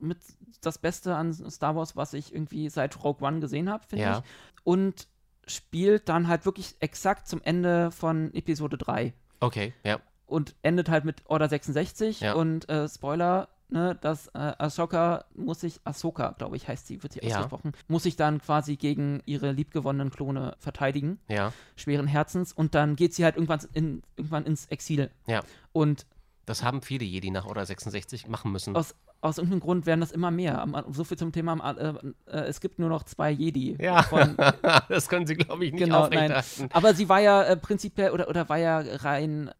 mit 0.00 0.18
das 0.60 0.78
Beste 0.78 1.14
an 1.16 1.32
Star 1.32 1.74
Wars, 1.76 1.96
was 1.96 2.12
ich 2.12 2.34
irgendwie 2.34 2.68
seit 2.68 3.02
Rogue 3.02 3.26
One 3.26 3.40
gesehen 3.40 3.70
habe, 3.70 3.84
finde 3.86 4.04
Ja. 4.04 4.18
ich. 4.18 4.24
Und 4.64 5.08
spielt 5.46 6.08
dann 6.08 6.28
halt 6.28 6.44
wirklich 6.44 6.76
exakt 6.80 7.26
zum 7.26 7.40
Ende 7.42 7.90
von 7.90 8.34
Episode 8.34 8.76
3 8.76 9.14
Okay, 9.40 9.72
ja. 9.82 9.98
und 10.26 10.54
endet 10.62 10.88
halt 10.90 11.04
mit 11.06 11.22
Order 11.24 11.48
66 11.48 12.20
Ja. 12.20 12.34
und 12.34 12.68
äh, 12.68 12.86
Spoiler, 12.88 13.48
ne, 13.70 13.96
dass 14.00 14.28
äh, 14.28 14.52
Ahsoka 14.58 15.24
muss 15.34 15.60
sich, 15.60 15.80
Ahsoka, 15.84 16.34
glaube 16.38 16.56
ich, 16.56 16.66
heißt 16.68 16.86
sie, 16.86 17.02
wird 17.02 17.12
sie 17.12 17.20
Ja. 17.22 17.36
ausgesprochen, 17.36 17.72
muss 17.88 18.02
sich 18.04 18.16
dann 18.16 18.40
quasi 18.40 18.76
gegen 18.76 19.22
ihre 19.26 19.52
liebgewonnenen 19.52 20.10
Klone 20.10 20.54
verteidigen, 20.58 21.18
Ja, 21.28 21.52
schweren 21.76 22.06
Herzens, 22.06 22.52
und 22.52 22.74
dann 22.74 22.96
geht 22.96 23.14
sie 23.14 23.24
halt 23.24 23.36
irgendwann, 23.36 23.60
in, 23.72 24.02
irgendwann 24.16 24.44
ins 24.46 24.66
Exil. 24.66 25.10
ja. 25.26 25.42
Und 25.72 26.06
Das 26.46 26.62
haben 26.62 26.80
viele 26.82 27.04
Jedi 27.04 27.30
nach 27.30 27.44
Order 27.46 27.66
66 27.66 28.26
machen 28.28 28.50
müssen. 28.52 28.74
aus, 28.74 28.94
aus 29.20 29.36
irgendeinem 29.38 29.60
Grund 29.60 29.84
werden 29.84 30.00
das 30.00 30.12
immer 30.12 30.30
mehr. 30.30 30.64
So 30.92 31.02
viel 31.04 31.18
zum 31.18 31.32
Thema, 31.32 31.54
äh, 31.72 31.88
äh, 32.26 32.38
es 32.46 32.60
gibt 32.60 32.78
nur 32.78 32.88
noch 32.88 33.02
zwei 33.02 33.30
Jedi. 33.32 33.76
ja, 33.80 34.02
Von, 34.04 34.36
das 34.88 35.08
können 35.08 35.26
sie, 35.26 35.34
glaube 35.34 35.64
ich, 35.66 35.72
nicht 35.72 35.82
Genau, 35.84 36.08
nein. 36.08 36.32
aufrechterhalten. 36.32 36.68
aber 36.72 36.94
sie 36.94 37.08
war 37.08 37.20
ja 37.20 37.42
äh, 37.42 37.56
prinzipiell, 37.56 38.12
oder, 38.12 38.28
oder 38.28 38.48
war 38.48 38.58
ja 38.58 38.78
rein 38.78 39.50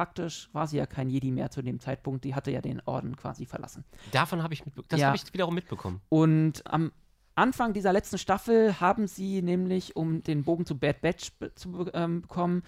praktisch, 0.00 0.48
war 0.54 0.66
sie 0.66 0.78
ja 0.78 0.86
kein 0.86 1.10
Jedi 1.10 1.30
mehr 1.30 1.50
zu 1.50 1.60
dem 1.60 1.78
Zeitpunkt, 1.78 2.24
die 2.24 2.34
hatte 2.34 2.50
ja 2.50 2.62
den 2.62 2.80
Orden 2.86 3.16
quasi 3.16 3.44
verlassen. 3.44 3.84
Davon 4.12 4.42
habe 4.42 4.54
ich, 4.54 4.62
das 4.88 4.98
Ja. 4.98 5.08
habe 5.08 5.16
ich 5.16 5.30
wiederum 5.34 5.54
mitbekommen. 5.54 6.00
Und 6.08 6.62
am 6.64 6.90
Anfang 7.34 7.74
dieser 7.74 7.92
letzten 7.92 8.16
Staffel 8.16 8.80
haben 8.80 9.06
sie 9.06 9.42
nämlich, 9.42 9.96
um 9.96 10.22
den 10.22 10.42
Bogen 10.42 10.64
zu 10.64 10.78
Bad 10.78 11.02
Batch 11.02 11.32
be 11.38 11.54
zu 11.54 11.90
ähm, 11.92 12.22
bekommen, 12.22 12.62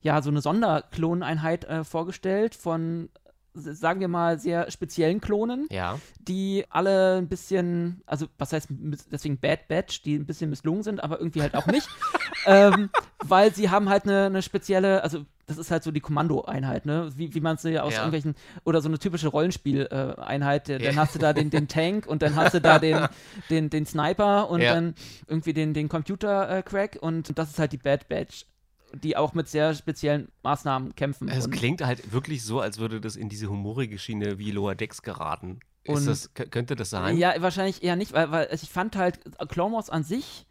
ja, 0.00 0.20
so 0.22 0.30
eine 0.30 0.40
Sonderkloneinheit 0.40 1.64
äh, 1.66 1.84
vorgestellt 1.84 2.56
von, 2.56 3.10
sagen 3.54 4.00
wir 4.00 4.08
mal, 4.08 4.40
sehr 4.40 4.68
speziellen 4.72 5.20
Klonen, 5.20 5.68
Ja, 5.70 6.00
die 6.18 6.64
alle 6.68 7.18
ein 7.18 7.28
bisschen, 7.28 8.02
also 8.06 8.26
was 8.38 8.52
heißt 8.52 8.66
deswegen 9.12 9.38
Bad 9.38 9.68
Batch, 9.68 10.02
die 10.02 10.16
ein 10.16 10.26
bisschen 10.26 10.50
misslungen 10.50 10.82
sind, 10.82 11.00
aber 11.00 11.20
irgendwie 11.20 11.42
halt 11.42 11.54
auch 11.54 11.66
nicht, 11.68 11.88
ähm, 12.46 12.90
weil 13.20 13.54
sie 13.54 13.70
haben 13.70 13.88
halt 13.88 14.02
eine, 14.02 14.24
eine 14.26 14.42
spezielle, 14.42 15.04
also 15.04 15.24
das 15.52 15.66
ist 15.66 15.70
halt 15.70 15.82
so 15.82 15.90
die 15.90 16.00
Kommandoeinheit, 16.00 16.86
ne? 16.86 17.10
Wie, 17.16 17.34
wie 17.34 17.40
man 17.40 17.56
es 17.56 17.62
ja 17.62 17.82
aus 17.82 17.94
irgendwelchen, 17.94 18.34
oder 18.64 18.80
so 18.80 18.88
eine 18.88 18.98
typische 18.98 19.28
Rollenspieleinheit. 19.28 20.68
Äh, 20.68 20.78
dann 20.78 20.96
hast 20.96 21.14
du 21.14 21.18
da 21.18 21.32
den, 21.32 21.50
den 21.50 21.68
Tank 21.68 22.06
und 22.06 22.22
dann 22.22 22.34
hast 22.36 22.54
du 22.54 22.60
da 22.60 22.78
den, 22.78 23.06
den, 23.50 23.70
den 23.70 23.86
Sniper 23.86 24.48
und 24.50 24.62
dann 24.62 24.94
irgendwie 25.26 25.52
den, 25.52 25.74
den 25.74 25.88
Computer-Crack 25.88 26.98
und 27.00 27.38
das 27.38 27.50
ist 27.50 27.58
halt 27.58 27.72
die 27.72 27.78
Bad 27.78 28.08
Batch, 28.08 28.46
die 28.94 29.16
auch 29.16 29.34
mit 29.34 29.48
sehr 29.48 29.74
speziellen 29.74 30.28
Maßnahmen 30.42 30.94
kämpfen. 30.94 31.28
es 31.28 31.50
klingt 31.50 31.84
halt 31.84 32.12
wirklich 32.12 32.44
so, 32.44 32.60
als 32.60 32.78
würde 32.78 33.00
das 33.00 33.16
in 33.16 33.28
diese 33.28 33.48
humorige 33.48 33.98
Schiene 33.98 34.38
wie 34.38 34.50
Lower 34.50 34.74
Decks 34.74 35.02
geraten. 35.02 35.60
Das, 35.84 36.32
könnte 36.34 36.76
das 36.76 36.90
sein? 36.90 37.16
Ja, 37.16 37.34
wahrscheinlich 37.40 37.82
eher 37.82 37.96
nicht, 37.96 38.12
weil, 38.12 38.30
weil 38.30 38.48
ich 38.52 38.70
fand 38.70 38.94
halt, 38.96 39.18
Clone 39.48 39.74
Wars 39.74 39.90
an 39.90 40.04
sich 40.04 40.46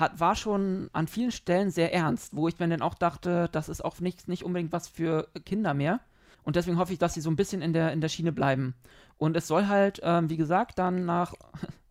hat, 0.00 0.18
war 0.18 0.34
schon 0.34 0.88
an 0.92 1.06
vielen 1.06 1.30
Stellen 1.30 1.70
sehr 1.70 1.92
ernst, 1.94 2.34
wo 2.34 2.48
ich 2.48 2.58
mir 2.58 2.68
dann 2.68 2.82
auch 2.82 2.94
dachte, 2.94 3.48
das 3.52 3.68
ist 3.68 3.84
auch 3.84 4.00
nicht, 4.00 4.26
nicht 4.28 4.44
unbedingt 4.44 4.72
was 4.72 4.88
für 4.88 5.28
Kinder 5.44 5.74
mehr. 5.74 6.00
Und 6.42 6.56
deswegen 6.56 6.78
hoffe 6.78 6.92
ich, 6.94 6.98
dass 6.98 7.14
sie 7.14 7.20
so 7.20 7.30
ein 7.30 7.36
bisschen 7.36 7.60
in 7.62 7.72
der, 7.74 7.92
in 7.92 8.00
der 8.00 8.08
Schiene 8.08 8.32
bleiben. 8.32 8.74
Und 9.18 9.36
es 9.36 9.46
soll 9.46 9.66
halt, 9.68 10.00
ähm, 10.02 10.30
wie 10.30 10.36
gesagt, 10.38 10.78
dann 10.78 11.04
nach. 11.04 11.34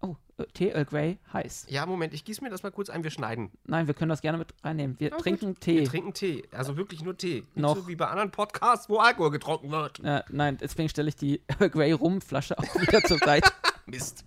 Oh, 0.02 0.16
äh, 0.38 0.46
Tee 0.54 0.70
Earl 0.70 0.86
Grey 0.86 1.18
heiß. 1.34 1.66
Ja, 1.68 1.86
Moment, 1.86 2.14
ich 2.14 2.24
gieße 2.24 2.42
mir 2.42 2.50
das 2.50 2.64
mal 2.64 2.72
kurz 2.72 2.90
ein, 2.90 3.04
wir 3.04 3.12
schneiden. 3.12 3.52
Nein, 3.66 3.86
wir 3.86 3.94
können 3.94 4.08
das 4.08 4.22
gerne 4.22 4.38
mit 4.38 4.54
reinnehmen. 4.64 4.98
Wir 4.98 5.10
Ja, 5.10 5.16
gut. 5.18 5.24
trinken 5.24 5.60
Tee. 5.60 5.82
Wir 5.82 5.90
trinken 5.90 6.14
Tee, 6.14 6.48
also 6.54 6.78
wirklich 6.78 7.04
nur 7.04 7.18
Tee. 7.18 7.42
Nicht 7.42 7.58
Noch. 7.58 7.76
so 7.76 7.86
wie 7.90 7.98
bei 7.98 8.08
anderen 8.08 8.32
Podcasts, 8.32 8.88
wo 8.88 9.00
Alkohol 9.00 9.30
getrunken 9.32 9.72
wird. 9.72 10.00
äh, 10.06 10.24
nein, 10.30 10.58
deswegen 10.62 10.88
stelle 10.88 11.10
ich 11.10 11.18
die 11.18 11.42
Earl 11.60 11.70
Grey 11.70 11.92
Rumflasche 11.92 12.58
auch 12.58 12.76
wieder 12.80 13.02
zur 13.04 13.18
Seite. 13.18 13.52
Mist. 13.88 14.24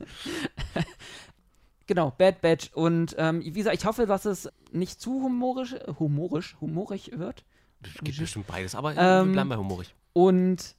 Genau, 1.92 2.10
Bad 2.16 2.40
Batch. 2.40 2.70
Und 2.72 3.14
ähm, 3.18 3.42
wie 3.44 3.50
gesagt, 3.52 3.76
ich 3.76 3.84
hoffe, 3.84 4.06
dass 4.06 4.24
es 4.24 4.50
nicht 4.70 4.98
zu 4.98 5.22
humorisch, 5.22 5.74
humorisch, 5.98 6.56
humorig 6.58 7.10
wird. 7.18 7.44
Es 7.84 7.92
gibt 8.02 8.18
bestimmt 8.18 8.46
beides, 8.46 8.74
aber 8.74 8.96
Ähm, 8.96 9.26
wir 9.26 9.32
bleiben 9.32 9.50
bei 9.50 9.56
humorig. 9.58 9.94
Und 10.14 10.74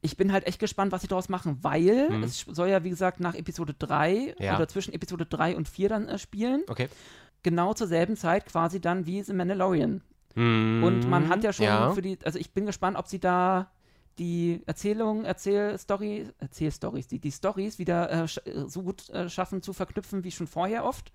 ich 0.00 0.16
bin 0.16 0.32
halt 0.32 0.46
echt 0.46 0.58
gespannt, 0.58 0.90
was 0.90 1.02
sie 1.02 1.06
daraus 1.08 1.28
machen, 1.28 1.58
weil 1.60 2.08
Mhm. 2.08 2.22
es 2.22 2.46
soll 2.48 2.68
ja, 2.68 2.82
wie 2.82 2.88
gesagt, 2.88 3.20
nach 3.20 3.34
Episode 3.34 3.74
3 3.78 4.34
Ja. 4.38 4.56
oder 4.56 4.66
zwischen 4.68 4.94
Episode 4.94 5.26
3 5.26 5.54
und 5.54 5.68
4 5.68 5.90
dann 5.90 6.08
äh, 6.08 6.16
spielen. 6.18 6.62
Okay. 6.66 6.88
Genau 7.42 7.74
zur 7.74 7.88
selben 7.88 8.16
Zeit 8.16 8.46
quasi 8.46 8.80
dann 8.80 9.04
wie 9.04 9.22
The 9.22 9.34
Mandalorian. 9.34 10.00
Mhm, 10.34 10.82
Und 10.82 11.10
man 11.10 11.28
hat 11.28 11.44
ja 11.44 11.52
schon 11.52 11.66
ja. 11.66 11.90
für 11.92 12.00
die, 12.00 12.18
also 12.24 12.38
ich 12.38 12.52
bin 12.54 12.64
gespannt, 12.64 12.96
ob 12.96 13.06
sie 13.06 13.18
da 13.20 13.70
die 14.18 14.62
Erzählung, 14.66 15.24
Erzählstory, 15.24 16.28
Erzählstories, 16.38 17.08
die, 17.08 17.18
die 17.18 17.32
Stories 17.32 17.78
wieder 17.78 18.10
äh, 18.10 18.24
äh, 18.24 18.68
so 18.68 18.82
gut 18.82 19.08
äh, 19.10 19.28
schaffen 19.28 19.62
zu 19.62 19.72
verknüpfen 19.72 20.24
wie 20.24 20.30
schon 20.30 20.46
vorher 20.46 20.84
oft. 20.84 21.12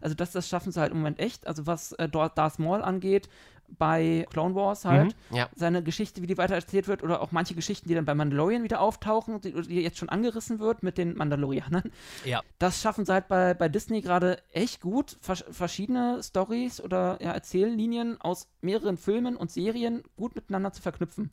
Also 0.00 0.14
das, 0.14 0.32
das 0.32 0.48
schaffen 0.48 0.72
sie 0.72 0.80
halt 0.80 0.92
im 0.92 0.98
Moment 0.98 1.18
echt. 1.18 1.46
Also 1.46 1.66
was 1.66 1.92
äh, 1.92 2.08
Darth 2.08 2.58
Maul 2.58 2.82
angeht, 2.82 3.28
bei 3.76 4.26
Clone 4.30 4.54
Wars 4.54 4.84
halt, 4.84 5.14
Mhm, 5.30 5.36
ja. 5.36 5.48
seine 5.54 5.82
Geschichte, 5.82 6.22
wie 6.22 6.26
die 6.26 6.38
weiter 6.38 6.54
erzählt 6.54 6.88
wird, 6.88 7.02
oder 7.02 7.20
auch 7.20 7.32
manche 7.32 7.54
Geschichten, 7.54 7.88
die 7.88 7.94
dann 7.94 8.06
bei 8.06 8.14
Mandalorian 8.14 8.62
wieder 8.62 8.80
auftauchen, 8.80 9.40
die, 9.42 9.52
die 9.52 9.82
jetzt 9.82 9.98
schon 9.98 10.08
angerissen 10.08 10.58
wird 10.58 10.82
mit 10.82 10.96
den 10.96 11.16
Mandalorianern. 11.16 11.92
Ja. 12.24 12.42
Das 12.58 12.80
schaffen 12.80 13.04
sie 13.04 13.12
halt 13.12 13.28
bei, 13.28 13.54
bei 13.54 13.68
Disney 13.68 14.00
gerade 14.00 14.38
echt 14.52 14.80
gut, 14.80 15.18
vers 15.20 15.44
verschiedene 15.50 16.22
Stories 16.22 16.80
oder 16.80 17.18
ja, 17.20 17.32
Erzähllinien 17.32 18.18
aus 18.20 18.48
mehreren 18.62 18.96
Filmen 18.96 19.36
und 19.36 19.50
Serien 19.50 20.02
gut 20.16 20.34
miteinander 20.34 20.72
zu 20.72 20.80
verknüpfen. 20.80 21.30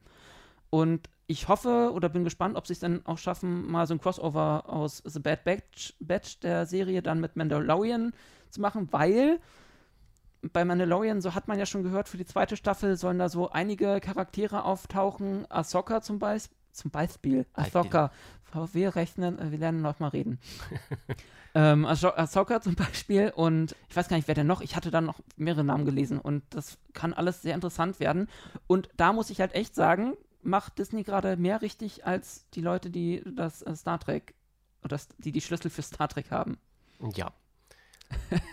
Und 0.76 1.10
ich 1.26 1.48
hoffe 1.48 1.92
oder 1.94 2.10
bin 2.10 2.26
gespannt, 2.26 2.58
ob 2.58 2.68
sie 2.68 2.74
es 2.74 2.80
dann 2.80 3.06
auch 3.06 3.18
schaffen, 3.18 3.72
mal 3.72 3.88
so 3.88 3.94
ein 3.94 4.02
Crossover 4.02 4.66
aus 4.68 5.02
The 5.06 5.22
Bad 5.22 5.46
Batch, 5.46 5.94
Batch 6.02 6.40
der 6.42 6.66
Serie 6.66 7.02
dann 7.02 7.22
mit 7.22 7.38
Mandalorian 7.38 8.12
zu 8.50 8.60
machen, 8.60 8.90
weil 8.92 9.40
bei 10.52 10.66
Mandalorian, 10.66 11.22
so 11.22 11.34
hat 11.34 11.48
man 11.48 11.58
ja 11.58 11.66
schon 11.66 11.84
gehört, 11.84 12.10
für 12.10 12.18
die 12.18 12.26
zweite 12.26 12.58
Staffel 12.58 12.98
sollen 12.98 13.20
da 13.20 13.30
so 13.30 13.50
einige 13.52 14.02
Charaktere 14.02 14.66
auftauchen. 14.66 15.50
Ahsoka 15.50 16.02
zum, 16.02 16.20
Beis 16.20 16.50
zum 16.74 16.92
Beispiel. 16.92 17.46
Ahsoka. 17.54 18.12
Wir 18.74 18.96
rechnen, 18.98 19.40
äh, 19.40 19.52
wir 19.52 19.58
lernen 19.58 19.82
noch 19.82 20.00
mal 20.00 20.10
reden. 20.10 20.40
ähm, 21.56 21.86
Ahso- 21.86 22.16
Ahsoka 22.18 22.60
zum 22.60 22.76
Beispiel 22.76 23.32
und 23.34 23.76
ich 23.90 23.96
weiß 23.96 24.10
gar 24.10 24.18
nicht, 24.18 24.28
wer 24.28 24.36
denn 24.36 24.48
noch. 24.48 24.60
Ich 24.62 24.76
hatte 24.76 24.92
dann 24.92 25.06
noch 25.06 25.20
mehrere 25.38 25.64
Namen 25.64 25.86
gelesen 25.86 26.20
und 26.20 26.44
das 26.50 26.78
kann 26.94 27.14
alles 27.14 27.42
sehr 27.42 27.56
interessant 27.56 28.00
werden. 28.02 28.28
Und 28.68 28.90
da 28.98 29.14
muss 29.14 29.30
ich 29.30 29.40
halt 29.40 29.56
echt 29.56 29.74
sagen, 29.74 30.16
macht 30.46 30.78
Disney 30.80 31.04
gerade 31.04 31.38
mehr 31.38 31.62
richtig 31.62 32.06
als 32.06 32.46
die 32.54 32.62
Leute, 32.62 32.90
die 32.90 33.22
das 33.26 33.62
äh, 33.62 33.76
Star 33.76 34.00
Trek 34.00 34.34
oder 34.82 34.90
das, 34.90 35.08
die 35.18 35.32
die 35.32 35.42
Schlüssel 35.42 35.70
für 35.72 35.82
Star 35.82 36.08
Trek 36.08 36.32
haben. 36.32 36.58
Ja. 37.16 37.32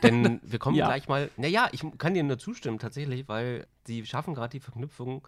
Denn 0.03 0.41
wir 0.43 0.59
kommen 0.59 0.77
Ja. 0.77 0.87
gleich 0.87 1.09
mal. 1.09 1.31
Naja, 1.37 1.69
ich 1.73 1.85
kann 1.99 2.15
dir 2.15 2.23
nur 2.23 2.39
zustimmen 2.39 2.79
tatsächlich, 2.79 3.29
weil 3.29 3.67
sie 3.87 4.05
schaffen 4.07 4.35
gerade 4.35 4.51
die 4.53 4.61
Verknüpfung 4.61 5.27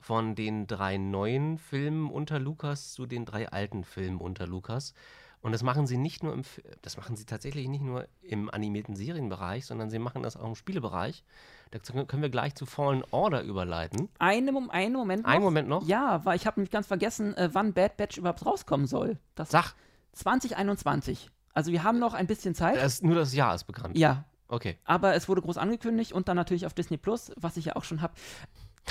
von 0.00 0.34
den 0.36 0.66
drei 0.68 0.96
neuen 0.96 1.58
Filmen 1.58 2.10
unter 2.10 2.38
Lukas 2.38 2.92
zu 2.92 3.06
den 3.06 3.24
drei 3.24 3.48
alten 3.48 3.84
Filmen 3.84 4.18
unter 4.18 4.46
Lukas. 4.46 4.94
Und 5.40 5.52
das 5.52 5.62
machen 5.62 5.86
sie 5.86 5.96
nicht 5.98 6.22
nur 6.24 6.32
im, 6.32 6.42
das 6.82 6.96
machen 6.96 7.14
sie 7.16 7.24
tatsächlich 7.24 7.68
nicht 7.68 7.82
nur 7.82 8.08
im 8.22 8.50
animierten 8.50 8.96
Serienbereich, 8.96 9.66
sondern 9.66 9.88
sie 9.88 9.98
machen 10.00 10.22
das 10.22 10.36
auch 10.36 10.46
im 10.46 10.54
Spielebereich. 10.56 11.22
Da 11.70 11.78
können 11.78 12.22
wir 12.22 12.28
gleich 12.30 12.54
zu 12.56 12.66
Fallen 12.66 13.04
Order 13.12 13.42
überleiten. 13.42 14.08
Eine, 14.18 14.52
Mom- 14.52 14.70
einen 14.70 14.94
Moment 14.94 15.22
noch. 15.22 15.30
Einen 15.30 15.44
Moment 15.44 15.68
noch. 15.68 15.86
Ja, 15.86 16.24
weil 16.24 16.36
ich 16.36 16.46
habe 16.46 16.58
nämlich 16.58 16.70
ganz 16.72 16.86
vergessen, 16.86 17.36
äh, 17.36 17.50
wann 17.52 17.72
Bad 17.72 17.96
Batch 17.96 18.18
überhaupt 18.18 18.44
rauskommen 18.44 18.86
soll. 18.86 19.18
Das 19.36 19.50
Sag, 19.50 19.74
2021. 20.14 21.30
Also 21.54 21.72
wir 21.72 21.82
haben 21.82 21.98
noch 21.98 22.14
ein 22.14 22.26
bisschen 22.26 22.54
Zeit. 22.54 22.76
das, 22.76 23.02
nur 23.02 23.14
das 23.14 23.34
Jahr 23.34 23.54
ist 23.54 23.64
bekannt. 23.64 23.96
ja, 23.98 24.24
Okay. 24.50 24.78
aber 24.84 25.14
es 25.14 25.28
wurde 25.28 25.42
groß 25.42 25.58
angekündigt 25.58 26.12
und 26.12 26.28
dann 26.28 26.36
natürlich 26.36 26.64
auf 26.66 26.72
Disney 26.72 26.96
Plus, 26.96 27.32
was 27.36 27.56
ich 27.58 27.66
ja 27.66 27.76
auch 27.76 27.84
schon 27.84 28.00
habe. 28.00 28.14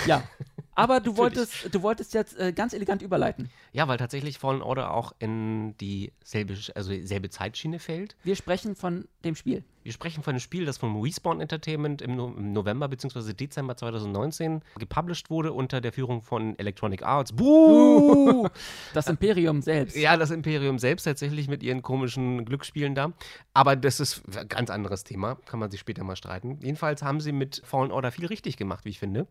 Ja, 0.06 0.24
aber 0.76 1.00
du 1.00 1.18
wolltest, 1.18 1.74
du 1.74 1.82
wolltest 1.82 2.14
jetzt 2.14 2.38
äh, 2.38 2.52
ganz 2.52 2.74
elegant 2.74 3.02
überleiten. 3.02 3.50
Ja, 3.72 3.88
weil 3.88 3.98
tatsächlich 3.98 4.38
Fallen 4.38 4.62
Order 4.62 4.94
auch 4.94 5.14
in 5.20 5.76
dieselbe, 5.78 6.58
also 6.76 6.92
dieselbe 6.92 7.30
Zeitschiene 7.30 7.80
fällt. 7.80 8.16
Wir 8.24 8.36
sprechen 8.36 8.76
von 8.76 9.08
dem 9.24 9.36
Spiel. 9.36 9.64
Wir 9.84 9.94
sprechen 9.94 10.22
von 10.22 10.32
einem 10.32 10.42
Spiel, 10.42 10.66
das 10.66 10.78
von 10.78 11.02
Respawn 11.02 11.40
Entertainment 11.40 12.02
im, 12.02 12.18
No- 12.18 12.34
im 12.36 12.52
November 12.52 12.90
bzw. 12.90 13.32
Dezember 13.34 13.78
2019 13.78 14.62
gepublished 14.78 15.30
wurde 15.30 15.54
unter 15.54 15.80
der 15.80 15.94
Führung 15.94 16.22
von 16.22 16.60
Electronic 16.60 17.04
Arts. 17.04 17.32
Buh! 17.32 18.44
Uh, 18.44 18.50
das 18.94 19.08
Imperium 19.08 19.62
selbst. 19.62 19.96
Ja, 19.96 20.18
das 20.18 20.30
Imperium 20.32 20.78
selbst 20.78 21.06
tatsächlich 21.06 21.48
mit 21.48 21.64
ihren 21.64 21.84
komischen 21.84 22.44
Glücksspielen 22.44 22.96
da. 22.96 23.14
Aber 23.54 23.78
das 23.78 24.02
ist 24.02 24.24
ein 24.36 24.50
ganz 24.50 24.70
anderes 24.70 25.06
Thema, 25.06 25.36
kann 25.46 25.60
man 25.62 25.72
sich 25.72 25.80
später 25.80 26.04
mal 26.04 26.18
streiten. 26.18 26.60
Jedenfalls 26.62 27.02
haben 27.02 27.22
sie 27.22 27.32
mit 27.32 27.62
Fallen 27.64 27.92
Order 27.92 28.12
viel 28.12 28.26
richtig 28.26 28.58
gemacht, 28.58 28.84
wie 28.84 28.90
ich 28.90 29.00
finde. 29.00 29.26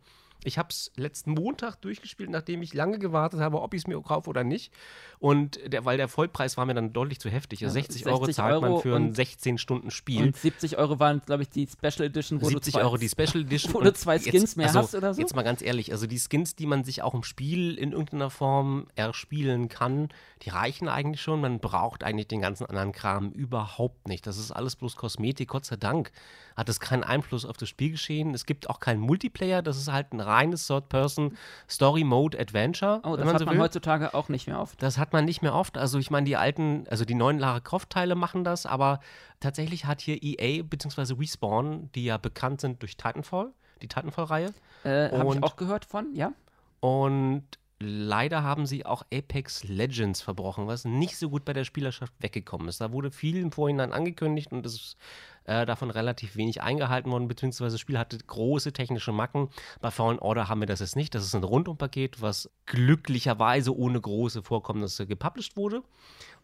Ich 0.46 0.58
habe 0.58 0.68
es 0.70 0.92
letzten 0.96 1.32
Montag 1.32 1.76
durchgespielt, 1.80 2.30
nachdem 2.30 2.62
ich 2.62 2.72
lange 2.72 2.98
gewartet 2.98 3.40
habe, 3.40 3.60
ob 3.60 3.74
ich 3.74 3.82
es 3.82 3.86
mir 3.86 4.00
kaufe 4.00 4.30
oder 4.30 4.44
nicht. 4.44 4.72
Und 5.18 5.58
der, 5.72 5.84
weil 5.84 5.96
der 5.96 6.08
Vollpreis 6.08 6.56
war 6.56 6.66
mir 6.66 6.74
dann 6.74 6.92
deutlich 6.92 7.18
zu 7.18 7.28
heftig. 7.28 7.64
Also 7.64 7.76
Ja, 7.76 7.82
60, 7.82 8.06
Euro 8.06 8.26
60 8.26 8.36
zahlt 8.36 8.60
man 8.60 8.70
Euro 8.70 8.80
für 8.80 8.94
ein 8.96 9.06
und- 9.08 9.16
16-Stunden-Spiel. 9.16 10.22
Und 10.22 10.36
70 10.36 10.78
Euro 10.78 11.00
waren, 11.00 11.20
glaube 11.26 11.42
ich, 11.42 11.48
die 11.48 11.66
Special 11.66 12.06
Edition, 12.06 12.40
wo 12.40 12.46
70 12.48 12.72
du 12.74 12.78
zwei, 12.78 12.84
Euro 12.84 12.96
die 12.96 13.08
Special 13.08 13.40
Edition. 13.42 13.74
wo 13.74 13.80
du 13.80 13.92
zwei 13.92 14.18
Skins 14.18 14.56
mehr 14.56 14.66
also, 14.68 14.78
hast 14.80 14.94
oder 14.94 15.14
so? 15.14 15.20
Jetzt 15.20 15.34
mal 15.34 15.42
ganz 15.42 15.62
ehrlich, 15.62 15.92
also 15.92 16.06
die 16.06 16.18
Skins, 16.18 16.54
die 16.54 16.66
man 16.66 16.84
sich 16.84 17.02
auch 17.02 17.14
im 17.14 17.24
Spiel 17.24 17.76
in 17.78 17.92
irgendeiner 17.92 18.30
Form 18.30 18.86
erspielen 18.94 19.68
kann, 19.68 20.10
die 20.42 20.50
reichen 20.50 20.88
eigentlich 20.88 21.22
schon. 21.22 21.40
Man 21.40 21.58
braucht 21.60 22.04
eigentlich 22.04 22.28
den 22.28 22.40
ganzen 22.40 22.66
anderen 22.66 22.92
Kram 22.92 23.32
überhaupt 23.32 24.06
nicht. 24.06 24.26
Das 24.26 24.38
ist 24.38 24.52
alles 24.52 24.76
bloß 24.76 24.96
Kosmetik, 24.96 25.48
Gott 25.48 25.64
sei 25.64 25.76
Dank. 25.76 26.12
Hat 26.56 26.68
es 26.68 26.80
keinen 26.80 27.04
Einfluss 27.04 27.44
auf 27.44 27.56
das 27.56 27.68
Spielgeschehen. 27.68 28.32
Es 28.34 28.46
gibt 28.46 28.70
auch 28.70 28.80
keinen 28.80 29.00
Multiplayer. 29.00 29.60
Das 29.62 29.76
ist 29.76 29.90
halt 29.92 30.12
ein 30.12 30.20
reines 30.36 30.66
Third-Person-Story-Mode-Adventure. 30.66 33.00
Oh, 33.04 33.16
das 33.16 33.24
man 33.24 33.34
hat 33.34 33.40
so 33.40 33.46
man 33.46 33.54
will. 33.54 33.62
heutzutage 33.62 34.14
auch 34.14 34.28
nicht 34.28 34.46
mehr 34.46 34.60
oft. 34.60 34.80
Das 34.82 34.98
hat 34.98 35.12
man 35.12 35.24
nicht 35.24 35.42
mehr 35.42 35.54
oft. 35.54 35.78
Also 35.78 35.98
ich 35.98 36.10
meine, 36.10 36.26
die 36.26 36.36
alten, 36.36 36.84
also 36.90 37.04
die 37.04 37.14
neuen 37.14 37.38
Lara 37.38 37.60
Croft-Teile 37.60 38.14
machen 38.14 38.44
das, 38.44 38.66
aber 38.66 39.00
tatsächlich 39.40 39.86
hat 39.86 40.00
hier 40.00 40.22
EA 40.22 40.62
bzw. 40.62 41.14
Respawn, 41.18 41.90
die 41.94 42.04
ja 42.04 42.18
bekannt 42.18 42.60
sind 42.60 42.82
durch 42.82 42.96
Titanfall, 42.96 43.52
die 43.82 43.88
Titanfall-Reihe. 43.88 44.52
Äh, 44.84 45.10
Habe 45.10 45.34
ich 45.34 45.42
auch 45.42 45.56
gehört 45.56 45.84
von, 45.84 46.14
ja. 46.14 46.32
Und 46.80 47.44
leider 47.78 48.42
haben 48.42 48.66
sie 48.66 48.86
auch 48.86 49.02
Apex 49.12 49.64
Legends 49.64 50.22
verbrochen, 50.22 50.66
was 50.66 50.84
nicht 50.84 51.16
so 51.16 51.28
gut 51.28 51.44
bei 51.44 51.52
der 51.52 51.64
Spielerschaft 51.64 52.12
weggekommen 52.20 52.68
ist. 52.68 52.80
Da 52.80 52.92
wurde 52.92 53.10
viel 53.10 53.36
im 53.36 53.52
Vorhinein 53.52 53.92
angekündigt 53.92 54.52
und 54.52 54.64
es 54.64 54.74
ist 54.74 54.96
äh, 55.44 55.66
davon 55.66 55.90
relativ 55.90 56.36
wenig 56.36 56.62
eingehalten 56.62 57.10
worden, 57.10 57.28
beziehungsweise 57.28 57.74
das 57.74 57.80
Spiel 57.80 57.98
hatte 57.98 58.18
große 58.18 58.72
technische 58.72 59.12
Macken. 59.12 59.48
Bei 59.80 59.90
Fallen 59.90 60.18
Order 60.18 60.48
haben 60.48 60.60
wir 60.60 60.66
das 60.66 60.80
jetzt 60.80 60.96
nicht. 60.96 61.14
Das 61.14 61.24
ist 61.24 61.34
ein 61.34 61.44
Rundumpaket, 61.44 62.22
was 62.22 62.50
glücklicherweise 62.64 63.76
ohne 63.76 64.00
große 64.00 64.42
Vorkommnisse 64.42 65.06
gepublished 65.06 65.56
wurde. 65.56 65.82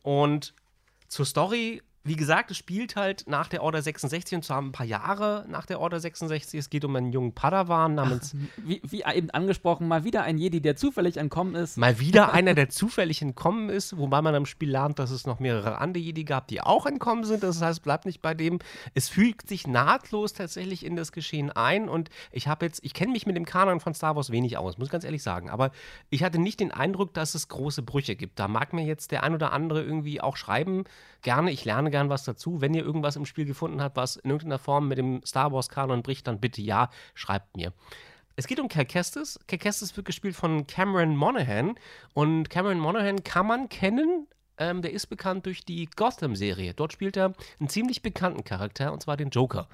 Und 0.02 0.54
zur 1.08 1.26
Story, 1.26 1.82
wie 2.04 2.16
gesagt, 2.16 2.50
es 2.50 2.56
spielt 2.56 2.96
halt 2.96 3.24
nach 3.28 3.46
der 3.46 3.62
Order 3.62 3.80
66 3.80 4.34
und 4.34 4.44
zwar 4.44 4.60
ein 4.60 4.72
paar 4.72 4.86
Jahre 4.86 5.46
nach 5.48 5.66
der 5.66 5.78
Order 5.78 6.00
66. 6.00 6.58
Es 6.58 6.68
geht 6.68 6.84
um 6.84 6.96
einen 6.96 7.12
jungen 7.12 7.32
Padawan 7.32 7.94
namens 7.94 8.34
Wie, 8.56 8.82
wie 8.84 9.04
eben 9.14 9.30
angesprochen, 9.30 9.86
mal 9.86 10.02
wieder 10.02 10.24
ein 10.24 10.36
Jedi, 10.36 10.60
der 10.60 10.74
zufällig 10.74 11.16
entkommen 11.16 11.54
ist. 11.54 11.78
Mal 11.78 12.00
wieder 12.00 12.32
einer, 12.34 12.54
der 12.54 12.68
zufällig 12.68 13.22
entkommen 13.22 13.68
ist, 13.68 13.96
wobei 13.96 14.20
man 14.20 14.34
am 14.34 14.46
Spiel 14.46 14.70
lernt, 14.70 14.98
dass 14.98 15.12
es 15.12 15.26
noch 15.26 15.38
mehrere 15.38 15.78
andere 15.78 16.02
Jedi 16.02 16.24
gab, 16.24 16.48
die 16.48 16.60
auch 16.60 16.86
entkommen 16.86 17.22
sind. 17.22 17.44
Das 17.44 17.62
heißt, 17.62 17.82
bleibt 17.82 18.04
nicht 18.04 18.20
bei 18.20 18.34
dem. 18.34 18.58
Es 18.94 19.08
fügt 19.08 19.48
sich 19.48 19.68
nahtlos 19.68 20.32
tatsächlich 20.32 20.84
in 20.84 20.96
das 20.96 21.12
Geschehen 21.12 21.52
ein. 21.52 21.88
Und 21.88 22.10
ich 22.32 22.48
habe 22.48 22.66
jetzt, 22.66 22.84
ich 22.84 22.94
kenne 22.94 23.12
mich 23.12 23.26
mit 23.26 23.36
dem 23.36 23.44
Kanon 23.44 23.78
von 23.78 23.94
Star 23.94 24.16
Wars 24.16 24.30
wenig 24.30 24.58
aus, 24.58 24.76
muss 24.76 24.88
ich 24.88 24.92
ganz 24.92 25.04
ehrlich 25.04 25.22
sagen. 25.22 25.50
Aber 25.50 25.70
ich 26.10 26.24
hatte 26.24 26.40
nicht 26.40 26.58
den 26.58 26.72
Eindruck, 26.72 27.14
dass 27.14 27.36
es 27.36 27.46
große 27.46 27.82
Brüche 27.82 28.16
gibt. 28.16 28.40
Da 28.40 28.48
mag 28.48 28.72
mir 28.72 28.84
jetzt 28.84 29.12
der 29.12 29.22
ein 29.22 29.34
oder 29.34 29.52
andere 29.52 29.82
irgendwie 29.82 30.20
auch 30.20 30.36
schreiben. 30.36 30.82
Gerne, 31.22 31.52
ich 31.52 31.64
lerne 31.64 31.91
gern 31.92 32.08
was 32.08 32.24
dazu. 32.24 32.60
Wenn 32.60 32.74
ihr 32.74 32.84
irgendwas 32.84 33.14
im 33.14 33.24
Spiel 33.24 33.44
gefunden 33.44 33.80
habt, 33.80 33.96
was 33.96 34.16
in 34.16 34.30
irgendeiner 34.30 34.58
Form 34.58 34.88
mit 34.88 34.98
dem 34.98 35.22
Star 35.24 35.52
Wars 35.52 35.68
Kanon 35.68 36.02
bricht, 36.02 36.26
dann 36.26 36.40
bitte 36.40 36.60
ja, 36.60 36.90
schreibt 37.14 37.56
mir. 37.56 37.72
Es 38.34 38.48
geht 38.48 38.58
um 38.58 38.68
Cal 38.68 38.86
Kestis. 38.86 39.38
Cal 39.46 39.58
Kestis 39.58 39.96
wird 39.96 40.06
gespielt 40.06 40.34
von 40.34 40.66
Cameron 40.66 41.16
Monaghan. 41.16 41.74
Und 42.14 42.50
Cameron 42.50 42.80
Monaghan 42.80 43.22
kann 43.22 43.46
man 43.46 43.68
kennen. 43.68 44.26
Ähm, 44.58 44.82
der 44.82 44.92
ist 44.92 45.06
bekannt 45.06 45.46
durch 45.46 45.64
die 45.64 45.88
Gotham-Serie. 45.94 46.74
Dort 46.74 46.92
spielt 46.92 47.16
er 47.16 47.34
einen 47.60 47.68
ziemlich 47.68 48.02
bekannten 48.02 48.44
Charakter, 48.44 48.92
und 48.92 49.02
zwar 49.02 49.16
den 49.16 49.30
Joker. 49.30 49.68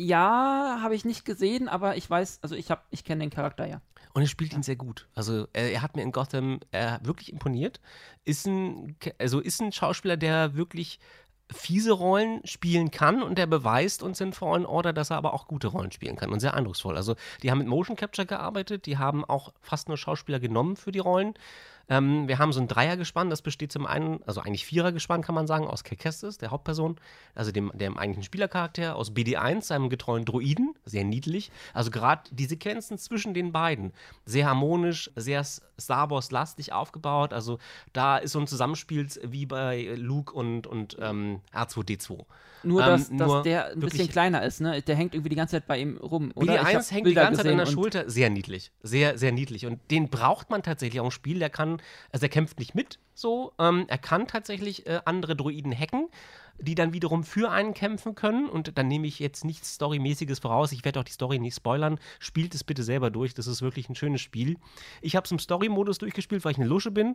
Ja, 0.00 0.78
habe 0.80 0.94
ich 0.94 1.04
nicht 1.04 1.24
gesehen, 1.24 1.68
aber 1.68 1.96
ich 1.96 2.08
weiß, 2.08 2.38
also 2.42 2.54
ich 2.54 2.70
habe, 2.70 2.82
ich 2.90 3.02
kenne 3.02 3.24
den 3.24 3.30
Charakter 3.30 3.66
ja. 3.66 3.80
Und 4.14 4.22
er 4.22 4.28
spielt 4.28 4.52
ihn 4.52 4.62
sehr 4.62 4.76
gut. 4.76 5.08
Also 5.16 5.48
er, 5.52 5.72
er 5.72 5.82
hat 5.82 5.96
mir 5.96 6.02
in 6.02 6.12
Gotham 6.12 6.60
wirklich 7.02 7.32
imponiert. 7.32 7.80
Ist 8.24 8.46
ein, 8.46 8.96
also 9.18 9.40
ist 9.40 9.60
ein 9.60 9.72
Schauspieler, 9.72 10.16
der 10.16 10.54
wirklich 10.54 11.00
fiese 11.50 11.92
Rollen 11.92 12.46
spielen 12.46 12.92
kann 12.92 13.24
und 13.24 13.38
der 13.38 13.46
beweist 13.46 14.04
uns 14.04 14.20
in 14.20 14.32
Fallen 14.32 14.66
Order, 14.66 14.92
dass 14.92 15.10
er 15.10 15.16
aber 15.16 15.34
auch 15.34 15.48
gute 15.48 15.66
Rollen 15.66 15.90
spielen 15.90 16.14
kann 16.14 16.30
und 16.30 16.38
sehr 16.38 16.54
eindrucksvoll. 16.54 16.96
Also 16.96 17.16
die 17.42 17.50
haben 17.50 17.58
mit 17.58 17.66
Motion 17.66 17.96
Capture 17.96 18.26
gearbeitet, 18.26 18.86
die 18.86 18.98
haben 18.98 19.24
auch 19.24 19.52
fast 19.62 19.88
nur 19.88 19.96
Schauspieler 19.96 20.38
genommen 20.38 20.76
für 20.76 20.92
die 20.92 20.98
Rollen. 21.00 21.34
Ähm, 21.88 22.28
wir 22.28 22.38
haben 22.38 22.52
so 22.52 22.60
ein 22.60 22.68
Dreiergespann, 22.68 23.30
das 23.30 23.42
besteht 23.42 23.72
zum 23.72 23.86
einen, 23.86 24.22
also 24.26 24.40
eigentlich 24.40 24.66
Vierergespann 24.66 25.22
kann 25.22 25.34
man 25.34 25.46
sagen, 25.46 25.66
aus 25.66 25.84
Kelkestis, 25.84 26.38
der 26.38 26.50
Hauptperson, 26.50 26.96
also 27.34 27.50
dem, 27.50 27.72
dem 27.74 27.96
eigentlichen 27.96 28.24
Spielercharakter, 28.24 28.96
aus 28.96 29.12
BD1, 29.12 29.62
seinem 29.62 29.88
getreuen 29.88 30.24
Droiden, 30.24 30.74
sehr 30.84 31.04
niedlich. 31.04 31.50
Also 31.72 31.90
gerade 31.90 32.22
die 32.30 32.44
Sequenzen 32.44 32.98
zwischen 32.98 33.34
den 33.34 33.52
beiden, 33.52 33.92
sehr 34.24 34.46
harmonisch, 34.46 35.10
sehr 35.16 35.44
Star 35.44 36.10
Wars-lastig 36.10 36.72
aufgebaut. 36.72 37.32
Also 37.32 37.58
da 37.92 38.18
ist 38.18 38.32
so 38.32 38.40
ein 38.40 38.46
Zusammenspiel 38.46 39.08
wie 39.22 39.46
bei 39.46 39.94
Luke 39.96 40.32
und, 40.32 40.66
und 40.66 40.96
ähm, 41.00 41.40
R2D2. 41.54 42.24
Nur, 42.62 42.82
Ähm, 42.82 42.88
dass, 42.88 43.08
dass 43.08 43.28
nur 43.28 43.42
der 43.42 43.68
ein 43.68 43.80
bisschen 43.80 44.08
kleiner 44.08 44.42
ist, 44.42 44.60
ne? 44.60 44.82
Der 44.82 44.96
hängt 44.96 45.14
irgendwie 45.14 45.28
die 45.28 45.36
ganze 45.36 45.52
Zeit 45.52 45.66
bei 45.66 45.78
ihm 45.78 45.96
rum. 45.98 46.32
Oder? 46.34 46.54
Ich 46.54 46.60
BD1 46.60 46.74
hab 46.74 46.74
hängt 46.74 46.92
die 46.92 47.02
Bilder 47.02 47.22
ganze 47.22 47.42
Zeit 47.42 47.52
an 47.52 47.58
der 47.58 47.66
Schulter. 47.66 48.10
Sehr 48.10 48.30
niedlich. 48.30 48.72
Sehr, 48.82 49.16
sehr 49.16 49.32
niedlich. 49.32 49.66
Und 49.66 49.78
den 49.90 50.08
braucht 50.08 50.50
man 50.50 50.62
tatsächlich 50.62 51.00
auch 51.00 51.06
im 51.06 51.10
Spiel. 51.10 51.38
Der 51.38 51.50
kann, 51.50 51.77
also 52.12 52.26
er 52.26 52.30
kämpft 52.30 52.58
nicht 52.58 52.74
mit 52.74 52.98
so. 53.14 53.52
Ähm, 53.58 53.84
er 53.88 53.98
kann 53.98 54.26
tatsächlich 54.26 54.86
äh, 54.86 55.00
andere 55.04 55.36
Droiden 55.36 55.72
hacken. 55.76 56.08
die 56.60 56.74
dann 56.74 56.92
wiederum 56.92 57.22
für 57.22 57.50
einen 57.52 57.72
kämpfen 57.72 58.14
können. 58.16 58.48
Und 58.48 58.76
dann 58.78 58.88
nehme 58.88 59.06
ich 59.06 59.20
jetzt 59.20 59.44
nichts 59.44 59.74
Storymäßiges 59.74 60.40
voraus. 60.40 60.72
Ich 60.72 60.84
werde 60.84 60.98
auch 60.98 61.04
die 61.04 61.12
Story 61.12 61.38
nicht 61.38 61.54
spoilern. 61.54 62.00
Spielt 62.18 62.54
es 62.54 62.64
bitte 62.64 62.82
selber 62.82 63.10
durch. 63.10 63.32
Das 63.32 63.46
ist 63.46 63.62
wirklich 63.62 63.88
ein 63.88 63.94
schönes 63.94 64.20
Spiel. 64.20 64.56
Ich 65.00 65.14
habe 65.14 65.24
es 65.24 65.30
im 65.30 65.38
Story-Modus 65.38 65.98
durchgespielt, 65.98 66.44
weil 66.44 66.52
ich 66.52 66.58
eine 66.58 66.66
Lusche 66.66 66.90
bin. 66.90 67.14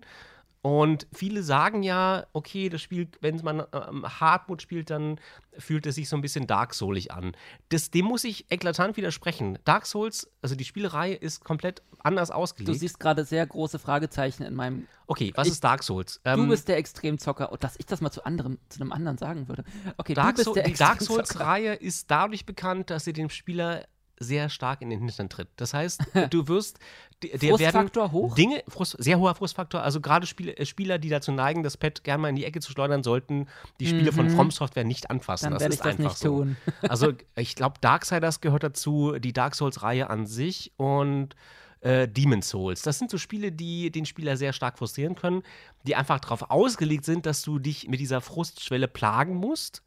Und 0.66 1.08
viele 1.14 1.44
sagen 1.44 1.84
ja, 1.84 2.26
okay, 2.32 2.70
das 2.70 2.82
Spiel, 2.82 3.10
wenn 3.20 3.36
man 3.44 3.64
ähm, 3.74 4.06
Hardmode 4.22 4.62
spielt, 4.64 4.90
dann 4.90 5.20
fühlt 5.58 5.86
es 5.86 5.96
sich 5.96 6.08
so 6.08 6.16
ein 6.16 6.22
bisschen 6.22 6.48
Dark 6.48 6.74
Soulig 6.74 7.12
an. 7.12 7.36
Das, 7.68 7.92
dem 7.92 8.06
muss 8.06 8.24
ich 8.24 8.50
eklatant 8.50 8.96
widersprechen. 8.96 9.60
Dark 9.66 9.86
Souls, 9.86 10.32
also 10.42 10.56
die 10.56 10.64
Spielereihe 10.64 11.16
ist 11.16 11.44
komplett 11.44 11.82
anders 12.02 12.32
ausgelegt. 12.32 12.70
Du 12.70 12.80
siehst 12.80 12.98
gerade 13.02 13.26
sehr 13.26 13.46
große 13.46 13.78
Fragezeichen 13.78 14.44
in 14.44 14.56
meinem. 14.56 14.88
Okay, 15.06 15.34
was 15.36 15.48
Ich- 15.48 15.54
ist 15.54 15.64
Dark 15.66 15.84
Souls? 15.84 16.22
du 16.24 16.30
Ähm, 16.32 16.48
bist 16.48 16.70
der 16.70 16.78
Extremzocker. 16.78 17.52
Und 17.52 17.62
dass 17.62 17.76
ich 17.78 17.86
das 17.86 18.00
mal 18.00 18.12
zu 18.12 18.24
anderem, 18.26 18.58
zu 18.70 18.80
einem 18.80 18.94
anderen 18.94 19.18
sagen 19.18 19.50
würde. 19.50 19.66
Okay, 19.98 20.14
Dark 20.14 20.30
du 20.30 20.34
bist 20.36 20.46
Soul- 20.46 20.54
der 20.56 20.64
die 20.64 20.74
Dark. 20.76 21.02
Souls-Reihe 21.02 21.74
ist 21.74 22.10
dadurch 22.10 22.46
bekannt, 22.46 22.90
dass 22.90 23.04
sie 23.04 23.12
dem 23.12 23.30
Spieler 23.30 23.84
sehr 24.24 24.50
stark 24.50 24.82
in 24.82 24.90
den 24.90 25.00
Hintern 25.00 25.30
tritt. 25.30 25.50
Das 25.58 25.74
heißt, 25.74 26.02
du 26.30 26.48
wirst, 26.48 26.80
der 27.22 27.40
Frustfaktor 27.40 28.12
hoch? 28.12 28.36
Dinge, 28.36 28.64
Frust, 28.68 28.96
sehr 29.00 29.20
hoher 29.20 29.36
Frustfaktor, 29.36 29.82
also 29.82 30.02
gerade 30.02 30.26
Spiele, 30.28 30.58
äh, 30.58 30.66
Spieler, 30.66 30.98
die 30.98 31.10
dazu 31.10 31.32
neigen, 31.32 31.64
das 31.64 31.78
Pad 31.78 32.04
gerne 32.04 32.22
mal 32.22 32.30
in 32.30 32.36
die 32.36 32.46
Ecke 32.46 32.60
zu 32.60 32.72
schleudern, 32.72 33.04
sollten 33.04 33.48
die 33.80 33.88
Spiele 33.88 34.12
von 34.12 34.26
Mhm. 34.28 34.36
From 34.36 34.52
Software 34.52 34.84
nicht 34.84 35.10
anfassen. 35.10 35.46
Dann 35.46 35.54
das 35.54 35.62
werde 35.62 35.74
ist 35.74 35.80
ich 35.80 35.84
das 35.84 35.92
einfach 35.94 36.04
nicht 36.12 36.18
so. 36.18 36.40
tun. 36.40 36.58
Also 36.90 37.14
ich 37.36 37.56
glaube, 37.56 37.76
Darksiders 37.82 38.42
gehört 38.42 38.64
dazu, 38.64 39.14
die 39.20 39.34
Dark 39.34 39.56
Souls-Reihe 39.56 40.10
an 40.10 40.26
sich 40.26 40.72
und 40.78 41.36
äh, 41.82 42.08
Demon 42.08 42.42
Souls. 42.42 42.82
Das 42.82 43.00
sind 43.00 43.12
so 43.12 43.18
Spiele, 43.18 43.52
die 43.52 43.92
den 43.92 44.06
Spieler 44.06 44.38
sehr 44.38 44.54
stark 44.54 44.78
frustrieren 44.78 45.16
können, 45.16 45.44
die 45.86 45.96
einfach 45.96 46.20
darauf 46.20 46.50
ausgelegt 46.50 47.06
sind, 47.06 47.26
dass 47.26 47.42
du 47.42 47.60
dich 47.60 47.88
mit 47.88 48.00
dieser 48.00 48.22
Frustschwelle 48.22 48.88
plagen 48.88 49.36
musst 49.36 49.84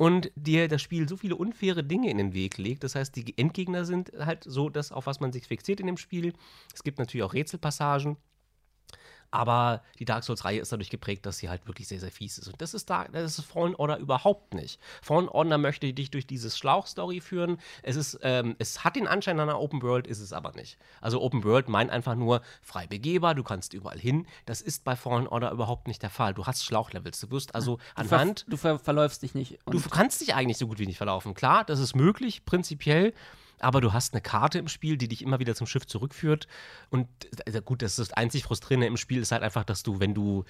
und 0.00 0.32
dir 0.34 0.66
das 0.66 0.80
Spiel 0.80 1.06
so 1.06 1.18
viele 1.18 1.36
unfaire 1.36 1.84
Dinge 1.84 2.08
in 2.08 2.16
den 2.16 2.32
Weg 2.32 2.56
legt. 2.56 2.84
Das 2.84 2.94
heißt, 2.94 3.14
die 3.16 3.36
Endgegner 3.36 3.84
sind 3.84 4.10
halt 4.18 4.44
so 4.44 4.70
das, 4.70 4.92
auf 4.92 5.04
was 5.04 5.20
man 5.20 5.30
sich 5.30 5.46
fixiert 5.46 5.78
in 5.78 5.86
dem 5.86 5.98
Spiel. 5.98 6.32
Es 6.74 6.82
gibt 6.82 6.98
natürlich 6.98 7.22
auch 7.22 7.34
Rätselpassagen. 7.34 8.16
Aber 9.30 9.82
die 9.98 10.04
Dark 10.04 10.24
Souls-Reihe 10.24 10.60
ist 10.60 10.72
dadurch 10.72 10.90
geprägt, 10.90 11.24
dass 11.26 11.38
sie 11.38 11.48
halt 11.48 11.66
wirklich 11.66 11.86
sehr, 11.88 12.00
sehr 12.00 12.10
fies 12.10 12.38
ist. 12.38 12.48
Und 12.48 12.60
das 12.60 12.74
ist, 12.74 12.90
da, 12.90 13.06
das 13.08 13.38
ist 13.38 13.44
Fallen 13.46 13.74
Order 13.76 13.98
überhaupt 13.98 14.54
nicht. 14.54 14.80
Fallen 15.02 15.28
Order 15.28 15.58
möchte 15.58 15.92
dich 15.92 16.10
durch 16.10 16.26
dieses 16.26 16.58
Schlauchstory 16.58 17.20
führen. 17.20 17.58
Es, 17.82 17.96
ist, 17.96 18.18
ähm, 18.22 18.56
es 18.58 18.82
hat 18.82 18.96
den 18.96 19.06
Anschein 19.06 19.38
einer 19.38 19.60
Open 19.60 19.82
World, 19.82 20.06
ist 20.06 20.20
es 20.20 20.32
aber 20.32 20.52
nicht. 20.52 20.78
Also 21.00 21.20
Open 21.20 21.44
World 21.44 21.68
meint 21.68 21.90
einfach 21.90 22.14
nur 22.16 22.42
frei 22.62 22.86
begehbar, 22.86 23.34
du 23.34 23.44
kannst 23.44 23.72
überall 23.72 23.98
hin. 23.98 24.26
Das 24.46 24.60
ist 24.60 24.84
bei 24.84 24.96
Fallen 24.96 25.28
Order 25.28 25.52
überhaupt 25.52 25.86
nicht 25.86 26.02
der 26.02 26.10
Fall. 26.10 26.34
Du 26.34 26.46
hast 26.46 26.64
Schlauchlevels. 26.64 27.20
Du 27.20 27.30
wirst 27.30 27.54
also 27.54 27.78
Du, 27.96 28.04
ver 28.04 28.18
anhand 28.18 28.44
du 28.48 28.56
ver 28.56 28.78
verläufst 28.78 29.22
dich 29.22 29.34
nicht. 29.34 29.58
Du 29.66 29.80
kannst 29.80 30.20
dich 30.20 30.34
eigentlich 30.34 30.58
so 30.58 30.66
gut 30.66 30.78
wie 30.78 30.86
nicht 30.86 30.96
verlaufen. 30.96 31.34
Klar, 31.34 31.64
das 31.64 31.78
ist 31.78 31.94
möglich, 31.94 32.44
prinzipiell. 32.44 33.14
Aber 33.60 33.80
du 33.80 33.92
hast 33.92 34.14
eine 34.14 34.20
Karte 34.20 34.58
im 34.58 34.68
Spiel, 34.68 34.96
die 34.96 35.08
dich 35.08 35.22
immer 35.22 35.38
wieder 35.38 35.54
zum 35.54 35.66
Schiff 35.66 35.86
zurückführt. 35.86 36.48
Und 36.90 37.08
also 37.46 37.62
gut, 37.62 37.82
das 37.82 37.92
ist 37.92 38.10
das 38.10 38.12
einzig 38.12 38.42
Frustrierende 38.44 38.86
im 38.86 38.96
Spiel, 38.96 39.20
ist 39.20 39.32
halt 39.32 39.42
einfach, 39.42 39.64
dass 39.64 39.82
du, 39.82 40.00
wenn 40.00 40.14
du 40.14 40.44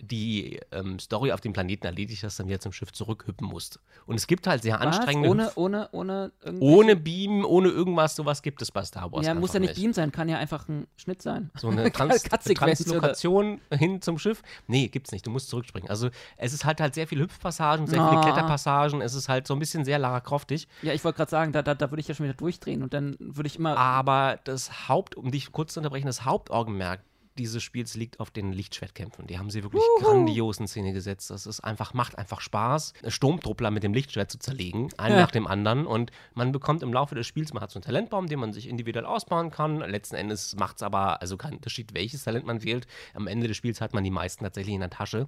die 0.00 0.60
ähm, 0.72 0.98
Story 0.98 1.32
auf 1.32 1.40
dem 1.40 1.52
Planeten 1.52 1.86
erledigt 1.86 2.22
hast, 2.22 2.38
dann 2.38 2.48
wieder 2.48 2.60
zum 2.60 2.72
Schiff 2.72 2.92
zurückhüppen 2.92 3.46
musst. 3.46 3.80
Und 4.04 4.16
es 4.16 4.26
gibt 4.26 4.46
halt 4.46 4.62
sehr 4.62 4.74
Was? 4.74 4.82
anstrengende 4.98 5.28
Ohne, 5.30 5.52
ohne, 5.54 5.88
ohne 5.92 6.32
irgendwelche- 6.42 6.74
ohne 6.76 6.96
Beam, 6.96 7.44
ohne 7.44 7.68
irgendwas, 7.68 8.14
sowas 8.16 8.42
gibt 8.42 8.60
es 8.62 8.70
bei 8.70 8.84
Star 8.84 9.10
Wars. 9.10 9.26
Ja, 9.26 9.34
muss 9.34 9.54
ja 9.54 9.56
einfach 9.60 9.68
nicht 9.70 9.80
Beam 9.80 9.92
sein, 9.92 10.12
kann 10.12 10.28
ja 10.28 10.36
einfach 10.38 10.68
ein 10.68 10.86
Schnitt 10.96 11.22
sein. 11.22 11.50
so 11.58 11.68
eine 11.68 11.90
Trans 11.92 12.22
Cut-Sequenz 12.24 12.80
oder- 12.82 12.90
Translokation 13.00 13.60
hin 13.72 14.02
zum 14.02 14.18
Schiff. 14.18 14.42
Nee, 14.66 14.88
gibt's 14.88 15.12
nicht. 15.12 15.26
Du 15.26 15.30
musst 15.30 15.48
zurückspringen. 15.48 15.88
Also 15.88 16.10
es 16.36 16.52
ist 16.52 16.64
halt 16.64 16.80
halt 16.80 16.94
sehr 16.94 17.06
viele 17.06 17.22
Hüpfpassagen, 17.24 17.86
sehr 17.86 18.06
viele 18.06 18.20
Ah. 18.20 18.22
Kletterpassagen. 18.22 19.00
Es 19.00 19.14
ist 19.14 19.28
halt 19.28 19.46
so 19.46 19.54
ein 19.54 19.58
bisschen 19.58 19.84
sehr 19.84 19.98
Lara 19.98 20.20
Croftig. 20.20 20.68
Ja, 20.82 20.92
ich 20.92 21.02
wollte 21.04 21.16
gerade 21.16 21.30
sagen, 21.30 21.52
da, 21.52 21.62
da, 21.62 21.74
da 21.74 21.90
würde 21.90 22.00
ich 22.00 22.08
ja 22.08 22.14
schon 22.14 22.24
wieder 22.24 22.34
durchdrehen 22.36 22.82
und 22.82 22.92
dann 22.92 23.16
würde 23.18 23.46
ich 23.46 23.58
immer. 23.58 23.76
Aber 23.78 24.38
das 24.44 24.88
Haupt, 24.88 25.14
um 25.16 25.30
dich 25.30 25.52
kurz 25.52 25.72
zu 25.72 25.80
unterbrechen, 25.80 26.06
das 26.06 26.24
Hauptaugenmerk 26.24 27.00
dieses 27.38 27.62
Spiels 27.62 27.94
liegt 27.94 28.20
auf 28.20 28.30
den 28.30 28.52
Lichtschwertkämpfen. 28.52 29.26
Die 29.26 29.38
haben 29.38 29.50
sie 29.50 29.62
wirklich 29.62 29.82
grandios 30.00 30.58
in 30.58 30.66
Szene 30.66 30.92
gesetzt. 30.92 31.30
Das 31.30 31.46
ist 31.46 31.60
einfach, 31.60 31.94
macht 31.94 32.18
einfach 32.18 32.40
Spaß, 32.40 32.92
Sturmtruppler 33.08 33.70
mit 33.70 33.82
dem 33.82 33.94
Lichtschwert 33.94 34.30
zu 34.30 34.38
zerlegen, 34.38 34.90
einen 34.98 35.16
Ja. 35.16 35.20
nach 35.22 35.30
dem 35.30 35.46
anderen. 35.46 35.86
Und 35.86 36.10
man 36.34 36.52
bekommt 36.52 36.82
im 36.82 36.92
Laufe 36.92 37.14
des 37.14 37.26
Spiels, 37.26 37.52
man 37.52 37.62
hat 37.62 37.70
so 37.70 37.78
einen 37.78 37.84
Talentbaum, 37.84 38.26
den 38.26 38.38
man 38.40 38.52
sich 38.52 38.68
individuell 38.68 39.06
ausbauen 39.06 39.50
kann. 39.50 39.78
Letzten 39.80 40.16
Endes 40.16 40.56
macht 40.56 40.76
es 40.76 40.82
aber 40.82 41.20
also 41.20 41.36
keinen 41.36 41.54
Unterschied, 41.56 41.94
welches 41.94 42.24
Talent 42.24 42.46
man 42.46 42.62
wählt. 42.62 42.86
Am 43.14 43.26
Ende 43.26 43.48
des 43.48 43.56
Spiels 43.56 43.80
hat 43.80 43.94
man 43.94 44.04
die 44.04 44.10
meisten 44.10 44.44
tatsächlich 44.44 44.74
in 44.74 44.80
der 44.80 44.90
Tasche. 44.90 45.26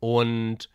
Und 0.00 0.68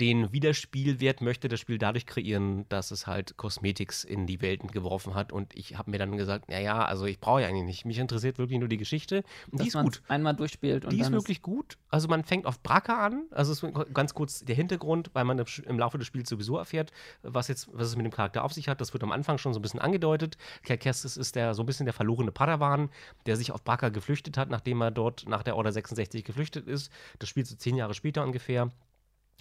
den 0.00 0.32
Wiederspielwert 0.32 1.20
möchte 1.20 1.48
das 1.48 1.58
Spiel 1.58 1.78
dadurch 1.78 2.06
kreieren, 2.06 2.66
dass 2.68 2.90
es 2.90 3.06
halt 3.06 3.36
Cosmetics 3.36 4.04
in 4.04 4.26
die 4.26 4.40
Welten 4.40 4.70
geworfen 4.70 5.14
hat. 5.14 5.32
Und 5.32 5.54
ich 5.56 5.76
habe 5.76 5.90
mir 5.90 5.98
dann 5.98 6.16
gesagt, 6.16 6.48
naja, 6.48 6.84
also 6.84 7.06
ich 7.06 7.18
brauche 7.18 7.42
ja 7.42 7.48
eigentlich 7.48 7.64
nicht. 7.64 7.84
Mich 7.84 7.98
interessiert 7.98 8.38
wirklich 8.38 8.60
nur 8.60 8.68
die 8.68 8.76
Geschichte. 8.76 9.24
Und 9.50 9.62
die 9.62 9.68
ist 9.68 9.80
gut. 9.80 10.02
einmal 10.08 10.36
durchspielt 10.36 10.84
und 10.84 10.92
Die 10.92 11.00
ist 11.00 11.10
wirklich 11.10 11.42
gut. 11.42 11.78
Also 11.88 12.06
man 12.06 12.22
fängt 12.22 12.46
auf 12.46 12.62
Braca 12.62 13.04
an. 13.04 13.26
Also 13.30 13.52
es 13.52 13.62
ist 13.62 13.94
ganz 13.94 14.14
kurz 14.14 14.44
der 14.44 14.54
Hintergrund, 14.54 15.10
weil 15.14 15.24
man 15.24 15.42
im 15.66 15.78
Laufe 15.78 15.98
des 15.98 16.06
Spiels 16.06 16.28
sowieso 16.28 16.56
erfährt, 16.58 16.92
was 17.22 17.48
jetzt, 17.48 17.68
was 17.72 17.88
es 17.88 17.96
mit 17.96 18.06
dem 18.06 18.12
Charakter 18.12 18.44
auf 18.44 18.52
sich 18.52 18.68
hat. 18.68 18.80
Das 18.80 18.92
wird 18.92 19.02
am 19.02 19.10
Anfang 19.10 19.38
schon 19.38 19.52
so 19.52 19.58
ein 19.58 19.62
bisschen 19.62 19.80
angedeutet. 19.80 20.36
Kerkestis 20.62 21.16
ist 21.16 21.34
der 21.34 21.54
so 21.54 21.62
ein 21.64 21.66
bisschen 21.66 21.86
der 21.86 21.92
verlorene 21.92 22.30
Padawan, 22.30 22.90
der 23.26 23.36
sich 23.36 23.50
auf 23.50 23.64
Braca 23.64 23.88
geflüchtet 23.88 24.36
hat, 24.36 24.48
nachdem 24.48 24.80
er 24.80 24.92
dort 24.92 25.28
nach 25.28 25.42
der 25.42 25.56
Order 25.56 25.72
66 25.72 26.24
geflüchtet 26.24 26.68
ist. 26.68 26.92
Das 27.18 27.28
spielt 27.28 27.48
so 27.48 27.56
zehn 27.56 27.76
Jahre 27.76 27.94
später 27.94 28.22
ungefähr. 28.22 28.70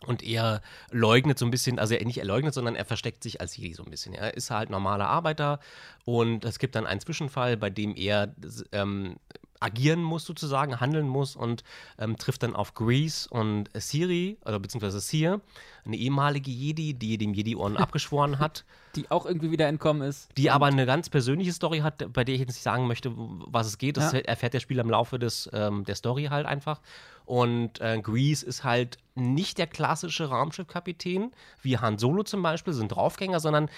Und 0.05 0.21
er 0.21 0.61
leugnet 0.91 1.39
so 1.39 1.45
ein 1.45 1.51
bisschen, 1.51 1.79
also 1.79 1.95
er 1.95 2.05
nicht 2.05 2.19
er 2.19 2.25
leugnet, 2.25 2.53
sondern 2.53 2.75
er 2.75 2.85
versteckt 2.85 3.23
sich 3.23 3.41
als 3.41 3.57
Jedi 3.57 3.73
so 3.73 3.83
ein 3.83 3.89
bisschen. 3.89 4.13
Er 4.13 4.35
ist 4.35 4.51
halt 4.51 4.69
normaler 4.69 5.07
Arbeiter 5.07 5.59
und 6.05 6.45
es 6.45 6.59
gibt 6.59 6.75
dann 6.75 6.85
einen 6.85 6.99
Zwischenfall, 6.99 7.57
bei 7.57 7.71
dem 7.71 7.95
er 7.95 8.33
ähm, 8.71 9.15
agieren 9.59 10.01
muss 10.03 10.25
sozusagen, 10.25 10.79
handeln 10.79 11.07
muss 11.07 11.35
und 11.35 11.63
ähm, 11.97 12.17
trifft 12.17 12.43
dann 12.43 12.55
auf 12.55 12.73
Grease 12.73 13.29
und 13.29 13.69
Siri, 13.75 14.37
oder 14.45 14.59
beziehungsweise 14.59 14.99
Seer, 14.99 15.41
eine 15.85 15.95
ehemalige 15.95 16.51
Jedi, 16.51 16.93
die 16.93 17.17
dem 17.17 17.33
Jedi-Orden 17.33 17.77
abgeschworen 17.77 18.39
hat, 18.39 18.65
die 18.95 19.09
auch 19.11 19.25
irgendwie 19.25 19.51
wieder 19.51 19.67
entkommen 19.67 20.01
ist. 20.07 20.29
die 20.37 20.49
aber 20.49 20.65
eine 20.67 20.85
ganz 20.85 21.09
persönliche 21.09 21.53
Story 21.53 21.79
hat, 21.79 22.11
bei 22.13 22.23
der 22.23 22.35
ich 22.35 22.41
jetzt 22.41 22.49
nicht 22.49 22.63
sagen 22.63 22.87
möchte, 22.87 23.11
was 23.15 23.67
es 23.67 23.77
geht. 23.77 23.97
Das 23.97 24.11
Ja. 24.11 24.19
erfährt 24.19 24.53
der 24.53 24.59
Spieler 24.59 24.83
im 24.83 24.89
Laufe 24.89 25.19
des, 25.19 25.49
ähm, 25.53 25.85
der 25.85 25.95
Story 25.95 26.25
halt 26.25 26.45
einfach. 26.45 26.81
Und 27.25 27.81
äh, 27.81 27.99
Grease 28.01 28.45
ist 28.45 28.63
halt 28.63 28.97
nicht 29.15 29.57
der 29.57 29.67
klassische 29.67 30.29
Raumschiffkapitän, 30.29 31.31
wie 31.61 31.77
Han 31.77 31.97
Solo 31.97 32.23
zum 32.23 32.41
Beispiel, 32.41 32.73
sind 32.73 32.89
Draufgänger, 32.89 33.39
sondern 33.39 33.69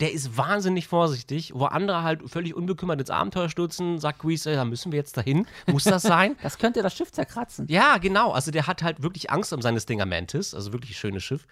der 0.00 0.12
ist 0.12 0.36
wahnsinnig 0.36 0.86
vorsichtig, 0.86 1.52
wo 1.54 1.64
andere 1.64 2.02
halt 2.02 2.28
völlig 2.30 2.54
unbekümmert 2.54 3.00
ins 3.00 3.10
Abenteuer 3.10 3.48
stürzen, 3.48 3.98
sagt 3.98 4.20
Grease, 4.20 4.52
da 4.54 4.64
müssen 4.64 4.92
wir 4.92 4.98
jetzt 4.98 5.16
dahin. 5.16 5.46
Muss 5.66 5.84
das 5.84 6.02
sein? 6.02 6.36
Das 6.48 6.56
könnte 6.56 6.82
das 6.82 6.96
Schiff 6.96 7.10
zerkratzen. 7.12 7.66
Ja, 7.68 7.98
genau. 7.98 8.30
Also 8.32 8.50
der 8.50 8.66
hat 8.66 8.82
halt 8.82 9.02
wirklich 9.02 9.30
Angst 9.30 9.52
um 9.52 9.60
seine 9.60 9.80
Stinger 9.80 10.06
Mantis, 10.06 10.54
also 10.54 10.72
wirklich 10.72 10.92
ein 10.92 10.94
schönes 10.94 11.24
Schiff. 11.24 11.46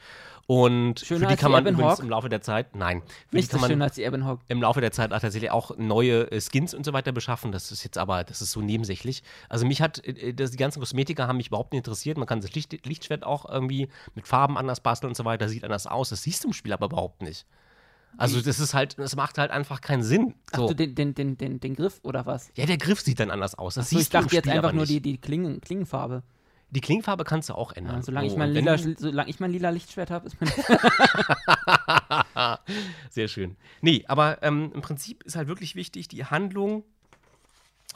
Und 0.47 1.01
Schöner 1.01 1.29
für 1.29 1.35
die 1.35 1.41
kann 1.41 1.51
die 1.51 1.53
man 1.53 1.67
Ebon 1.67 1.81
übrigens 1.81 1.99
im 1.99 2.09
Laufe 2.09 2.29
der 2.29 2.41
Zeit, 2.41 2.77
nein, 2.77 3.03
für 3.29 3.37
Nicht 3.37 3.49
die 3.49 3.53
so 3.53 3.53
kann 3.53 3.61
man 3.63 3.71
schön 3.71 3.83
als 3.83 3.95
die 3.97 4.05
Ebonhawk. 4.05 4.41
im 4.47 4.63
Laufe 4.63 4.81
der 4.81 4.93
Zeit 4.93 5.13
auch 5.13 5.19
tatsächlich 5.19 5.51
auch 5.51 5.77
neue 5.77 6.31
äh, 6.31 6.41
Skins 6.41 6.73
und 6.73 6.85
so 6.85 6.93
weiter 6.93 7.11
beschaffen. 7.11 7.51
Das 7.51 7.73
ist 7.73 7.83
jetzt 7.83 7.99
aber, 7.99 8.23
das 8.23 8.41
ist 8.41 8.53
so 8.53 8.61
nebensächlich. 8.61 9.25
Also 9.49 9.67
mich 9.67 9.83
hat, 9.83 10.05
äh, 10.07 10.33
das, 10.33 10.53
die 10.53 10.57
ganzen 10.57 10.79
Kosmetika 10.79 11.27
haben 11.27 11.39
mich 11.39 11.49
überhaupt 11.49 11.73
nicht 11.73 11.81
interessiert. 11.81 12.17
Man 12.17 12.29
kann 12.29 12.41
das 12.41 12.55
Licht, 12.55 12.87
Lichtschwert 12.87 13.25
auch 13.25 13.49
irgendwie 13.49 13.89
mit 14.15 14.29
Farben 14.29 14.57
anders 14.57 14.81
basteln 14.81 15.09
und 15.09 15.17
so 15.17 15.25
weiter, 15.25 15.49
sieht 15.49 15.65
anders 15.65 15.89
aus. 15.89 16.11
Das 16.11 16.23
siehst 16.23 16.45
du 16.45 16.49
im 16.49 16.55
Spiel 16.55 16.73
aber 16.73 16.87
überhaupt 16.87 17.23
nicht. 17.23 17.45
Also 18.19 18.41
das 18.41 18.61
ist 18.61 18.73
halt, 18.73 18.99
das 18.99 19.15
macht 19.15 19.39
halt 19.39 19.51
einfach 19.51 19.81
keinen 19.81 20.03
Sinn. 20.03 20.35
Ach 20.53 20.59
So. 20.59 20.69
du, 20.69 20.75
den, 20.75 20.95
den, 20.95 21.15
den, 21.15 21.37
den, 21.37 21.61
den 21.61 21.77
Griff 21.77 22.01
oder 22.03 22.25
was? 22.25 22.51
Ja, 22.55 22.67
der 22.67 22.79
Griff 22.79 23.01
sieht 23.01 23.21
dann 23.21 23.31
anders 23.31 23.55
aus. 23.55 23.75
Das 23.75 23.91
So, 23.91 23.99
ich 23.99 24.09
dachte 24.09 24.35
jetzt 24.35 24.49
einfach 24.49 24.73
nur 24.73 24.87
die, 24.87 25.01
die 25.01 25.19
Klingen, 25.19 25.61
Klingenfarbe. 25.61 26.23
Die 26.71 26.81
Klingfarbe 26.81 27.25
kannst 27.25 27.49
du 27.49 27.55
auch 27.55 27.73
ändern. 27.73 27.97
Ja, 27.97 28.03
solange, 28.03 28.29
So, 28.29 28.35
ich 28.35 28.39
mein 28.39 28.53
lila, 28.53 28.77
solange 28.77 29.31
ich 29.31 29.39
mein 29.39 29.53
lila 29.53 29.71
Lichtschwert 29.71 30.11
habe, 30.11 30.27
ist 30.27 30.41
mir 30.41 30.49
Sehr 33.11 33.29
schön. 33.29 33.57
Nee, 33.83 34.05
aber 34.09 34.43
ähm, 34.43 34.73
im 34.75 34.81
Prinzip 34.81 35.23
ist 35.23 35.37
halt 35.37 35.49
wirklich 35.49 35.77
wichtig, 35.77 36.09
die 36.09 36.25
Handlung, 36.25 36.83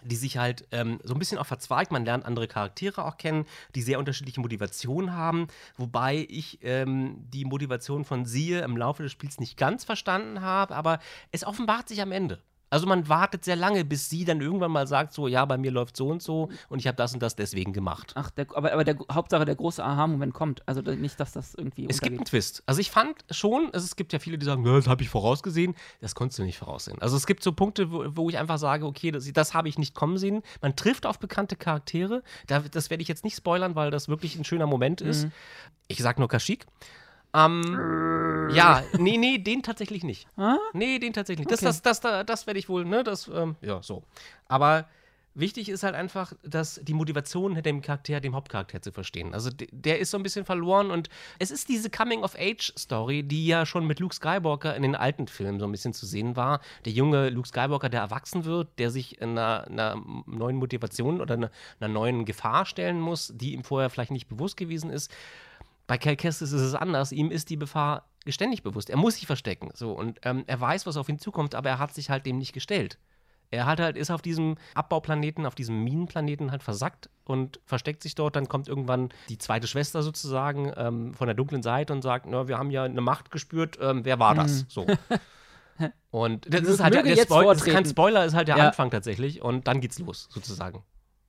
die 0.05 0.17
sich 0.17 0.39
halt 0.39 0.67
ähm, 0.73 0.99
so 1.03 1.15
ein 1.15 1.19
bisschen 1.19 1.39
auch 1.39 1.47
verzweigt. 1.47 1.93
Man 1.93 2.05
lernt 2.05 2.25
andere 2.25 2.49
Charaktere 2.49 3.05
auch 3.05 3.17
kennen, 3.17 3.47
die 3.75 3.83
sehr 3.83 3.99
unterschiedliche 3.99 4.41
Motivationen 4.41 5.13
haben. 5.15 5.47
Wobei 5.77 6.27
ich 6.29 6.59
ähm, 6.63 7.17
die 7.31 7.45
Motivation 7.45 8.05
von 8.05 8.25
Siehe 8.25 8.61
im 8.61 8.77
Laufe 8.77 9.03
des 9.03 9.13
Spiels 9.13 9.41
nicht 9.41 9.57
ganz 9.57 9.85
verstanden 9.85 10.41
habe, 10.41 10.75
aber 10.75 11.01
es 11.33 11.45
offenbart 11.45 11.89
sich 11.89 12.01
am 12.03 12.13
Ende. 12.13 12.41
Also 12.71 12.87
man 12.87 13.09
wartet 13.09 13.45
sehr 13.45 13.57
lange, 13.57 13.85
bis 13.85 14.09
sie 14.09 14.25
dann 14.25 14.41
irgendwann 14.41 14.71
mal 14.71 14.87
sagt, 14.87 15.13
so, 15.13 15.27
ja, 15.29 15.45
bei 15.45 15.59
mir 15.59 15.71
läuft 15.71 15.97
so 15.97 16.09
und 16.09 16.23
so 16.23 16.49
und 16.69 16.79
ich 16.79 16.87
habe 16.87 16.97
das 16.97 17.13
und 17.13 17.21
das 17.23 17.35
deswegen 17.37 17.73
gemacht. 17.73 18.13
Ach, 18.15 18.31
der, 18.31 18.47
aber, 18.55 18.73
aber 18.73 18.85
der 18.85 18.97
Hauptsache 19.13 19.45
der 19.45 19.57
große 19.57 19.85
Aha-Moment 19.85 20.33
kommt. 20.33 20.67
Also 20.67 20.81
nicht, 20.81 21.19
dass 21.19 21.33
das 21.33 21.55
irgendwie 21.55 21.87
Es 21.89 22.01
gibt 22.01 22.13
einen 22.13 22.19
untergeht. 22.21 22.31
Twist. 22.31 22.63
Also 22.67 22.81
ich 22.81 22.91
fand 22.91 23.17
schon, 23.31 23.71
also 23.73 23.85
es 23.85 23.97
gibt 23.97 24.13
ja 24.13 24.19
viele, 24.19 24.39
die 24.39 24.47
sagen, 24.47 24.65
"Ja, 24.65 24.77
das 24.77 24.87
habe 24.87 25.03
ich 25.03 25.09
vorausgesehen. 25.09 25.75
Das 26.01 26.15
konntest 26.15 26.39
du 26.39 26.45
nicht 26.45 26.59
voraussehen. 26.59 27.01
Also 27.03 27.17
es 27.17 27.27
gibt 27.27 27.43
so 27.43 27.53
Punkte, 27.53 27.91
wo, 27.91 28.05
wo 28.17 28.31
ich 28.31 28.39
einfach 28.39 28.59
sage, 28.59 28.87
okay, 28.87 29.11
das, 29.11 29.31
das 29.33 29.53
habe 29.53 29.69
ich 29.69 29.77
nicht 29.79 29.95
kommen 29.95 30.17
sehen. 30.17 30.43
Man 30.63 30.77
trifft 30.77 31.07
auf 31.07 31.19
bekannte 31.19 31.57
Charaktere. 31.57 32.23
Da, 32.47 32.61
das 32.61 32.89
werde 32.91 33.03
ich 33.03 33.09
jetzt 33.09 33.25
nicht 33.25 33.37
spoilern, 33.37 33.75
weil 33.75 33.91
das 33.91 34.09
wirklich 34.09 34.37
ein 34.39 34.45
schöner 34.45 34.67
Moment 34.67 35.01
ist. 35.01 35.25
Mhm. 35.25 35.33
Ich 35.89 35.99
sage 35.99 36.21
nur 36.21 36.29
Kashyyyk. 36.29 36.67
Ähm, 37.35 38.49
ja, 38.53 38.83
nee, 38.99 39.17
nee, 39.17 39.39
den 39.39 39.63
tatsächlich 39.63 40.03
nicht. 40.05 40.27
Ah? 40.37 40.57
Nee, 40.73 40.99
den 40.99 41.13
tatsächlich 41.13 41.47
nicht. 41.47 41.53
Das, 41.53 41.61
Okay. 41.61 41.67
das, 41.67 41.83
das, 41.83 42.01
das, 42.01 42.27
das 42.27 42.47
werde 42.47 42.59
ich 42.59 42.69
wohl, 42.69 42.85
ne, 42.85 43.05
das, 43.05 43.29
ähm, 43.29 43.57
ja, 43.61 43.83
so. 43.83 44.03
Aber 44.49 44.87
wichtig 45.35 45.69
ist 45.69 45.85
halt 45.85 45.95
einfach, 45.95 46.33
dass 46.43 46.81
die 46.83 46.93
Motivation 46.93 47.55
hinter 47.55 47.71
dem 47.71 47.83
Charakter, 47.83 48.21
dem 48.21 48.35
Hauptcharakter 48.35 48.83
zu 48.83 48.91
verstehen. 48.91 49.33
Also 49.33 49.51
de- 49.51 49.69
der 49.71 50.01
ist 50.01 50.11
so 50.11 50.17
ein 50.17 50.25
bisschen 50.25 50.45
verloren 50.45 50.91
und 50.91 51.09
es 51.39 51.53
ist 51.53 51.69
diese 51.69 51.89
Coming-of-Age-Story, 51.89 53.23
die 53.23 53.47
ja 53.47 53.65
schon 53.65 53.87
mit 53.87 54.01
Luke 54.01 54.15
Skywalker 54.15 54.75
in 54.75 54.83
den 54.83 54.97
alten 54.97 55.29
Filmen 55.29 55.61
so 55.61 55.67
ein 55.67 55.73
bisschen 55.73 55.93
zu 55.93 56.05
sehen 56.05 56.35
war. 56.35 56.61
Der 56.85 56.93
junge 56.93 57.31
Luke 57.31 57.47
Skywalker, 57.47 57.89
der 57.89 58.01
erwachsen 58.01 58.45
wird, 58.45 58.77
der 58.79 58.91
sich 58.91 59.23
einer, 59.23 59.67
einer 59.69 60.03
neuen 60.27 60.57
Motivation 60.57 61.21
oder 61.21 61.35
einer, 61.35 61.51
einer 61.79 61.93
neuen 61.93 62.25
Gefahr 62.25 62.67
stellen 62.67 63.01
muss, 63.01 63.33
die 63.35 63.53
ihm 63.53 63.63
vorher 63.63 63.89
vielleicht 63.89 64.11
nicht 64.11 64.29
bewusst 64.29 64.57
gewesen 64.57 64.91
ist. 64.91 65.13
Bei 65.91 65.99
Cal 65.99 66.15
Kestis 66.15 66.53
ist 66.53 66.63
es 66.63 66.77
anders. 66.77 67.11
Ihm 67.11 67.33
ist 67.33 67.51
die 67.51 67.59
Gefahr 67.59 68.05
ständig 68.29 68.63
bewusst. 68.63 68.91
Er 68.91 68.97
muss 68.97 69.17
sich 69.17 69.27
verstecken. 69.27 69.71
So. 69.75 69.91
Und 69.91 70.21
ähm, 70.23 70.45
er 70.47 70.61
weiß, 70.61 70.87
was 70.87 70.97
auf 70.97 71.09
ihn 71.09 71.19
zukommt, 71.19 71.57
aber 71.57 71.69
er 71.69 71.79
hat 71.81 71.93
sich 71.93 72.11
halt 72.11 72.27
dem 72.27 72.39
nicht 72.39 72.53
gestellt. 72.53 72.97
Er 73.51 73.67
hat 73.67 73.81
halt, 73.81 73.97
ist 73.97 74.13
auf 74.13 74.23
diesem 74.23 74.55
Abbauplaneten, 74.75 75.47
auf 75.47 75.57
diesem 75.57 75.83
Minenplaneten 75.83 76.53
halt 76.53 76.63
versackt 76.63 77.11
und 77.25 77.59
versteckt 77.65 78.05
sich 78.05 78.15
dort. 78.15 78.37
Dann 78.37 78.47
kommt 78.47 78.69
irgendwann 78.69 79.09
die 79.31 79.39
zweite 79.39 79.67
Schwester 79.67 80.05
sozusagen 80.05 80.73
ähm, 80.77 81.13
von 81.13 81.27
der 81.27 81.35
dunklen 81.35 81.65
Seite 81.65 81.93
und 81.93 82.03
sagt: 82.03 82.27
Na, 82.27 82.47
wir 82.47 82.57
haben 82.57 82.71
ja 82.71 82.85
eine 82.85 83.01
Macht 83.01 83.33
gespürt, 83.33 83.77
ähm, 83.81 84.05
wer 84.05 84.21
war 84.21 84.37
das? 84.37 84.67
So. 84.69 84.87
Und 86.13 86.55
das 86.55 86.69
ist 86.69 86.81
halt 86.81 86.95
der, 86.95 87.03
der 87.03 87.17
jetzt 87.17 87.25
Spoil 87.25 87.47
das 87.47 87.67
ist 87.67 87.73
kein. 87.73 87.85
Spoiler, 87.85 88.25
ist 88.25 88.35
halt 88.35 88.47
der 88.47 88.59
Ja. 88.59 88.69
Anfang 88.69 88.93
tatsächlich. 88.93 89.43
Und 89.43 89.67
dann 89.67 89.81
geht's 89.81 89.99
los, 89.99 90.29
sozusagen. 90.31 90.85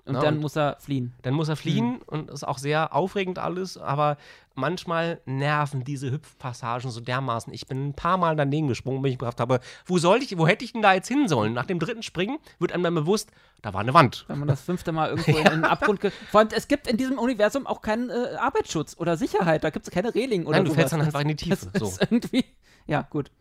Und 0.05 0.13
Na, 0.13 0.21
dann 0.21 0.35
und- 0.35 0.41
muss 0.41 0.55
er 0.55 0.77
fliehen. 0.79 1.13
Dann 1.21 1.33
muss 1.35 1.47
er 1.49 1.55
fliehen 1.55 2.01
und 2.07 2.29
ist 2.31 2.43
auch 2.47 2.57
sehr 2.57 2.93
aufregend 2.95 3.37
alles, 3.39 3.77
aber 3.77 4.17
manchmal 4.55 5.21
nerven 5.25 5.83
diese 5.83 6.11
Hüpfpassagen 6.11 6.89
so 6.91 6.99
dermaßen. 6.99 7.53
Ich 7.53 7.67
bin 7.67 7.89
ein 7.89 7.93
paar 7.93 8.17
Mal 8.17 8.35
daneben 8.35 8.67
gesprungen, 8.67 9.03
wenn 9.03 9.11
ich 9.11 9.19
gedacht 9.19 9.39
habe, 9.39 9.59
wo 9.85 9.97
soll 9.99 10.21
ich, 10.23 10.37
wo 10.37 10.47
hätte 10.47 10.65
ich 10.65 10.73
denn 10.73 10.81
da 10.81 10.93
jetzt 10.93 11.07
hin 11.07 11.27
sollen? 11.27 11.53
Nach 11.53 11.65
dem 11.65 11.79
dritten 11.79 12.03
Springen 12.03 12.37
wird 12.59 12.71
einem 12.71 12.83
dann 12.83 12.95
bewusst, 12.95 13.31
da 13.61 13.73
war 13.73 13.81
eine 13.81 13.93
Wand. 13.93 14.25
Wenn 14.27 14.39
man 14.39 14.47
das 14.47 14.61
fünfte 14.61 14.91
Mal 14.91 15.09
irgendwo 15.15 15.37
in, 15.37 15.43
den 15.45 15.65
Abgrund. 15.65 16.01
Ge 16.01 16.11
Vor 16.31 16.39
allem, 16.41 16.49
es 16.55 16.67
gibt 16.67 16.87
in 16.87 16.97
diesem 16.97 17.17
Universum 17.19 17.67
auch 17.67 17.81
keinen 17.81 18.09
äh, 18.09 18.35
Arbeitsschutz 18.39 18.95
oder 18.97 19.17
Sicherheit. 19.17 19.63
Da 19.63 19.69
gibt 19.69 19.87
es 19.87 19.93
keine 19.93 20.13
Reling 20.15 20.45
oder 20.45 20.57
Nein, 20.57 20.65
du 20.65 20.73
fällst 20.73 20.93
dann 20.93 21.01
einfach 21.01 21.21
in 21.21 21.27
die 21.29 21.35
Tiefe. 21.35 21.67
Das 21.71 21.79
So. 21.79 21.85
ist 21.87 22.01
irgendwie. 22.11 22.45
Ja, 22.87 23.03
gut. 23.03 23.31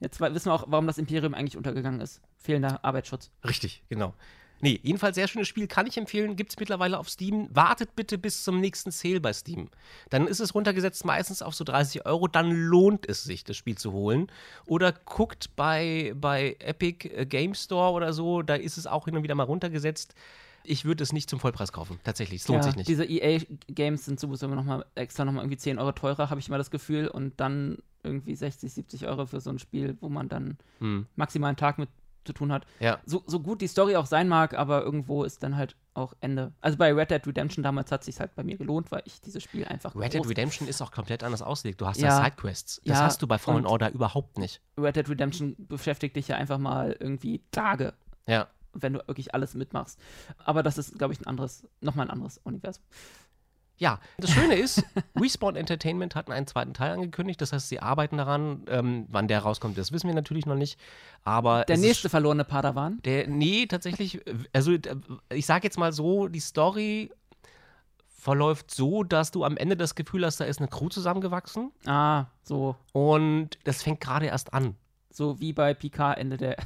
Jetzt 0.00 0.20
wissen 0.20 0.46
wir 0.46 0.52
auch, 0.52 0.64
warum 0.66 0.86
das 0.88 0.98
Imperium 0.98 1.34
eigentlich 1.34 1.56
untergegangen 1.56 2.00
ist. 2.00 2.20
Fehlender 2.36 2.84
Arbeitsschutz. 2.84 3.30
Richtig, 3.46 3.84
genau. 3.88 4.12
Nee, 4.60 4.80
jedenfalls 4.82 5.14
sehr 5.14 5.28
schönes 5.28 5.48
Spiel, 5.48 5.66
kann 5.66 5.86
ich 5.86 5.96
empfehlen, 5.96 6.36
gibt 6.36 6.50
es 6.50 6.58
mittlerweile 6.58 6.98
auf 6.98 7.08
Steam. 7.08 7.48
Wartet 7.54 7.94
bitte 7.94 8.18
bis 8.18 8.42
zum 8.44 8.60
nächsten 8.60 8.90
Sale 8.90 9.20
bei 9.20 9.32
Steam. 9.32 9.68
Dann 10.10 10.26
ist 10.26 10.40
es 10.40 10.54
runtergesetzt 10.54 11.04
meistens 11.04 11.42
auf 11.42 11.54
so 11.54 11.64
30 11.64 12.06
Euro, 12.06 12.28
dann 12.28 12.50
lohnt 12.50 13.08
es 13.08 13.24
sich, 13.24 13.44
das 13.44 13.56
Spiel 13.56 13.78
zu 13.78 13.92
holen. 13.92 14.28
Oder 14.66 14.92
guckt 14.92 15.54
bei, 15.56 16.12
bei 16.16 16.56
Epic 16.58 17.08
äh, 17.08 17.26
Game 17.26 17.54
Store 17.54 17.92
oder 17.92 18.12
so, 18.12 18.42
da 18.42 18.54
ist 18.54 18.78
es 18.78 18.86
auch 18.86 19.04
hin 19.04 19.16
und 19.16 19.22
wieder 19.22 19.34
mal 19.34 19.44
runtergesetzt. 19.44 20.14
Ich 20.64 20.84
würde 20.84 21.02
es 21.02 21.12
nicht 21.12 21.30
zum 21.30 21.40
Vollpreis 21.40 21.72
kaufen, 21.72 21.98
tatsächlich, 22.04 22.42
es 22.42 22.48
lohnt 22.48 22.58
ja, 22.58 22.64
sich 22.64 22.76
nicht. 22.76 22.88
Diese 22.88 23.04
EA-Games 23.04 24.04
sind 24.04 24.20
sowieso 24.20 24.46
immer 24.46 24.56
noch 24.56 24.64
mal 24.64 24.84
extra 24.96 25.24
nochmal 25.24 25.44
irgendwie 25.44 25.56
10 25.56 25.78
Euro 25.78 25.92
teurer, 25.92 26.28
habe 26.30 26.40
ich 26.40 26.48
immer 26.48 26.58
das 26.58 26.70
Gefühl. 26.70 27.08
Und 27.08 27.40
dann 27.40 27.78
irgendwie 28.02 28.34
60, 28.34 28.72
70 28.72 29.06
Euro 29.06 29.26
für 29.26 29.40
so 29.40 29.50
ein 29.50 29.58
Spiel, 29.58 29.96
wo 30.00 30.08
man 30.08 30.28
dann 30.28 30.58
Hm, 30.80 31.06
maximal 31.16 31.48
einen 31.48 31.56
Tag 31.56 31.78
mit 31.78 31.88
zu 32.24 32.32
tun 32.32 32.52
hat. 32.52 32.66
ja. 32.80 32.98
So, 33.06 33.22
so 33.26 33.40
gut 33.40 33.60
die 33.60 33.66
Story 33.68 33.96
auch 33.96 34.06
sein 34.06 34.28
mag, 34.28 34.54
aber 34.54 34.82
irgendwo 34.82 35.24
ist 35.24 35.42
dann 35.42 35.56
halt 35.56 35.76
auch 35.94 36.14
Ende. 36.20 36.52
Also 36.60 36.76
bei 36.78 36.92
Red 36.92 37.10
Dead 37.10 37.26
Redemption 37.26 37.62
damals 37.62 37.90
hat 37.90 38.00
es 38.02 38.06
sich 38.06 38.20
halt 38.20 38.34
bei 38.34 38.42
mir 38.44 38.56
gelohnt, 38.56 38.92
weil 38.92 39.02
ich 39.06 39.20
dieses 39.20 39.42
Spiel 39.42 39.64
einfach 39.64 39.96
Red 39.96 40.12
Dead 40.14 40.28
Redemption 40.28 40.68
ist 40.68 40.80
auch 40.82 40.92
komplett 40.92 41.24
anders 41.24 41.42
ausgelegt. 41.42 41.80
Du 41.80 41.86
hast 41.86 42.00
Ja. 42.00 42.08
ja 42.18 42.24
Sidequests. 42.24 42.80
Das 42.84 42.98
Ja, 42.98 43.04
hast 43.04 43.22
du 43.22 43.26
bei 43.26 43.38
Fallen 43.38 43.66
Order 43.66 43.90
überhaupt 43.92 44.38
nicht. 44.38 44.60
Red 44.78 44.96
Dead 44.96 45.08
Redemption 45.08 45.56
beschäftigt 45.58 46.16
dich 46.16 46.28
ja 46.28 46.36
einfach 46.36 46.58
mal 46.58 46.94
irgendwie 47.00 47.42
Tage, 47.50 47.94
Ja. 48.26 48.46
wenn 48.74 48.92
du 48.92 48.98
wirklich 49.08 49.34
alles 49.34 49.54
mitmachst. 49.54 49.98
Aber 50.44 50.62
das 50.62 50.76
ist, 50.78 50.98
glaube 50.98 51.14
ich, 51.14 51.20
ein 51.20 51.26
anderes, 51.26 51.66
nochmal 51.80 52.06
ein 52.06 52.10
anderes 52.10 52.38
Universum. 52.44 52.84
Ja, 53.78 54.00
das 54.18 54.30
Schöne 54.32 54.56
ist, 54.56 54.82
Respawn 55.20 55.54
Entertainment 55.56 56.14
hat 56.16 56.30
einen 56.30 56.46
zweiten 56.48 56.74
Teil 56.74 56.92
angekündigt. 56.92 57.40
Das 57.40 57.52
heißt, 57.52 57.68
sie 57.68 57.78
arbeiten 57.80 58.16
daran. 58.18 58.64
Ähm, 58.68 59.06
wann 59.08 59.28
der 59.28 59.40
rauskommt, 59.40 59.78
das 59.78 59.92
wissen 59.92 60.08
wir 60.08 60.14
natürlich 60.14 60.46
noch 60.46 60.56
nicht. 60.56 60.78
Aber 61.24 61.64
Der 61.64 61.76
es 61.76 61.80
nächste 61.80 62.08
verlorene 62.08 62.44
Padawan. 62.44 63.00
der, 63.04 63.28
nee, 63.28 63.66
tatsächlich, 63.66 64.20
also 64.52 64.72
äh, 64.72 64.80
ich 65.32 65.46
sage 65.46 65.64
jetzt 65.64 65.78
mal 65.78 65.92
so, 65.92 66.26
die 66.28 66.40
Story 66.40 67.10
verläuft 68.20 68.72
so, 68.74 69.04
dass 69.04 69.30
du 69.30 69.44
am 69.44 69.56
Ende 69.56 69.76
das 69.76 69.94
Gefühl 69.94 70.26
hast, 70.26 70.40
da 70.40 70.44
ist 70.44 70.58
eine 70.58 70.68
Crew 70.68 70.88
zusammengewachsen 70.88 71.70
Ah, 71.86 72.26
so, 72.42 72.74
und 72.92 73.50
das 73.64 73.82
fängt 73.82 74.00
gerade 74.00 74.26
erst 74.26 74.52
an. 74.54 74.74
so 75.10 75.38
wie 75.40 75.52
bei 75.52 75.72
Picard 75.74 76.18
Ende 76.18 76.36
der. 76.36 76.56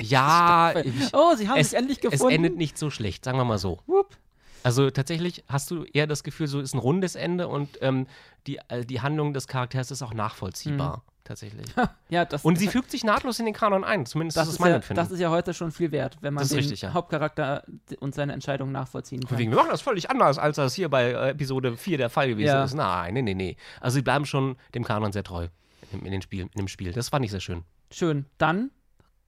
Ja, 0.00 0.72
ich, 0.84 1.12
oh, 1.12 1.34
sie 1.36 1.48
haben 1.48 1.58
es, 1.58 1.70
sich 1.70 1.78
endlich 1.78 1.98
es 2.02 2.10
gefunden. 2.10 2.34
endet 2.36 2.56
nicht 2.56 2.78
so 2.78 2.88
schlecht, 2.90 3.24
sagen 3.24 3.36
wir 3.38 3.44
mal 3.44 3.58
so. 3.58 3.80
Whoop. 3.86 4.16
Also 4.62 4.90
tatsächlich 4.90 5.44
hast 5.48 5.70
du 5.70 5.84
eher 5.84 6.06
das 6.06 6.22
Gefühl, 6.22 6.46
so 6.48 6.60
ist 6.60 6.74
ein 6.74 6.78
rundes 6.78 7.14
Ende 7.14 7.48
und 7.48 7.78
ähm, 7.80 8.06
die, 8.46 8.58
äh, 8.68 8.84
die 8.84 9.00
Handlung 9.00 9.32
des 9.32 9.46
Charakters 9.46 9.90
ist 9.90 10.02
auch 10.02 10.12
nachvollziehbar, 10.14 11.04
tatsächlich. 11.24 11.66
Ja, 12.08 12.24
das, 12.24 12.44
Und 12.44 12.58
sie 12.58 12.68
fügt 12.68 12.90
sich 12.90 13.04
nahtlos 13.04 13.38
in 13.38 13.44
den 13.46 13.54
Kanon 13.54 13.84
ein, 13.84 14.04
zumindest 14.06 14.36
das 14.36 14.48
ist 14.48 14.54
ist, 14.54 14.60
mein 14.60 14.70
ja, 14.70 14.76
Empfinden. 14.76 14.96
das 14.96 15.10
ist 15.10 15.20
ja 15.20 15.30
heute 15.30 15.54
schon 15.54 15.70
viel 15.72 15.92
wert, 15.92 16.16
wenn 16.22 16.34
man 16.34 16.46
den 16.46 16.56
richtig, 16.56 16.82
ja. 16.82 16.92
Hauptcharakter 16.92 17.64
und 18.00 18.14
seine 18.14 18.32
Entscheidungen 18.32 18.72
nachvollziehen 18.72 19.20
kann. 19.24 19.38
wegen, 19.38 19.50
wir 19.52 19.56
machen 19.58 19.70
das 19.70 19.80
völlig 19.82 20.10
anders, 20.10 20.38
als 20.38 20.56
das 20.56 20.74
hier 20.74 20.88
bei 20.88 21.10
äh, 21.12 21.30
Episode 21.30 21.76
4 21.76 21.98
der 21.98 22.10
Fall 22.10 22.28
gewesen 22.28 22.46
Ja. 22.48 22.64
ist. 22.64 22.74
Nein, 22.74 23.14
nee, 23.14 23.22
nee, 23.22 23.34
nee. 23.34 23.56
Also 23.80 23.96
sie 23.96 24.02
bleiben 24.02 24.26
schon 24.26 24.56
dem 24.74 24.84
Kanon 24.84 25.12
sehr 25.12 25.22
treu 25.24 25.48
in, 25.92 26.04
in, 26.04 26.12
den 26.12 26.22
Spiel, 26.22 26.40
in 26.42 26.48
dem 26.58 26.68
Spiel. 26.68 26.92
Das 26.92 27.08
fand 27.10 27.24
ich 27.24 27.30
sehr 27.30 27.40
schön. 27.40 27.62
Schön. 27.92 28.26
Dann 28.38 28.70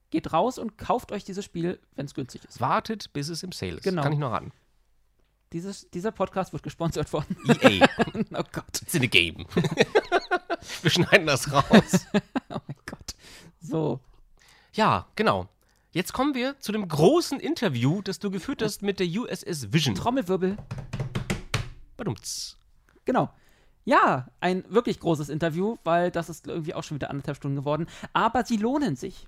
geht 0.09 0.33
raus 0.33 0.57
und 0.57 0.77
kauft 0.77 1.11
euch 1.11 1.23
dieses 1.23 1.45
Spiel, 1.45 1.79
wenn 1.95 2.05
es 2.05 2.13
günstig 2.13 2.43
ist. 2.43 2.59
Wartet, 2.59 3.13
bis 3.13 3.29
es 3.29 3.43
im 3.43 3.51
Sale 3.53 3.75
ist. 3.77 3.83
Genau. 3.83 4.01
Kann 4.03 4.11
ich 4.11 4.19
noch 4.19 4.31
raten. 4.31 4.51
Dieses, 5.53 5.89
dieser 5.89 6.11
Podcast 6.11 6.53
wird 6.53 6.63
gesponsert 6.63 7.09
von. 7.09 7.25
EA, 7.61 7.85
oh 8.33 8.43
Gott. 8.53 8.81
it's 8.81 8.93
in 8.93 9.03
a 9.03 9.07
game. 9.07 9.45
wir 10.81 10.91
schneiden 10.91 11.27
das 11.27 11.51
raus. 11.51 12.05
Oh 12.53 12.59
mein 12.67 12.77
Gott. 12.85 13.15
So. 13.61 14.01
Ja, 14.73 15.07
genau. 15.15 15.47
Jetzt 15.91 16.11
kommen 16.11 16.33
wir 16.33 16.59
zu 16.59 16.73
dem 16.73 16.85
großen 16.85 17.39
Interview, 17.39 18.01
das 18.01 18.19
du 18.19 18.29
geführt 18.29 18.61
hast 18.61 18.81
mit 18.81 18.99
der 18.99 19.07
USS 19.07 19.71
Vision. 19.71 19.95
Trommelwirbel. 19.95 20.57
Badumts. 21.95 22.57
Genau. 23.05 23.29
Ja, 23.85 24.27
ein 24.41 24.65
wirklich 24.67 24.99
großes 24.99 25.29
Interview, 25.29 25.77
weil 25.85 26.11
das 26.11 26.29
ist 26.29 26.47
irgendwie 26.47 26.73
auch 26.73 26.83
schon 26.83 26.95
wieder 26.95 27.09
anderthalb 27.09 27.37
Stunden 27.37 27.55
geworden. 27.55 27.87
Aber 28.11 28.43
sie 28.43 28.57
lohnen 28.57 28.97
sich. 28.97 29.27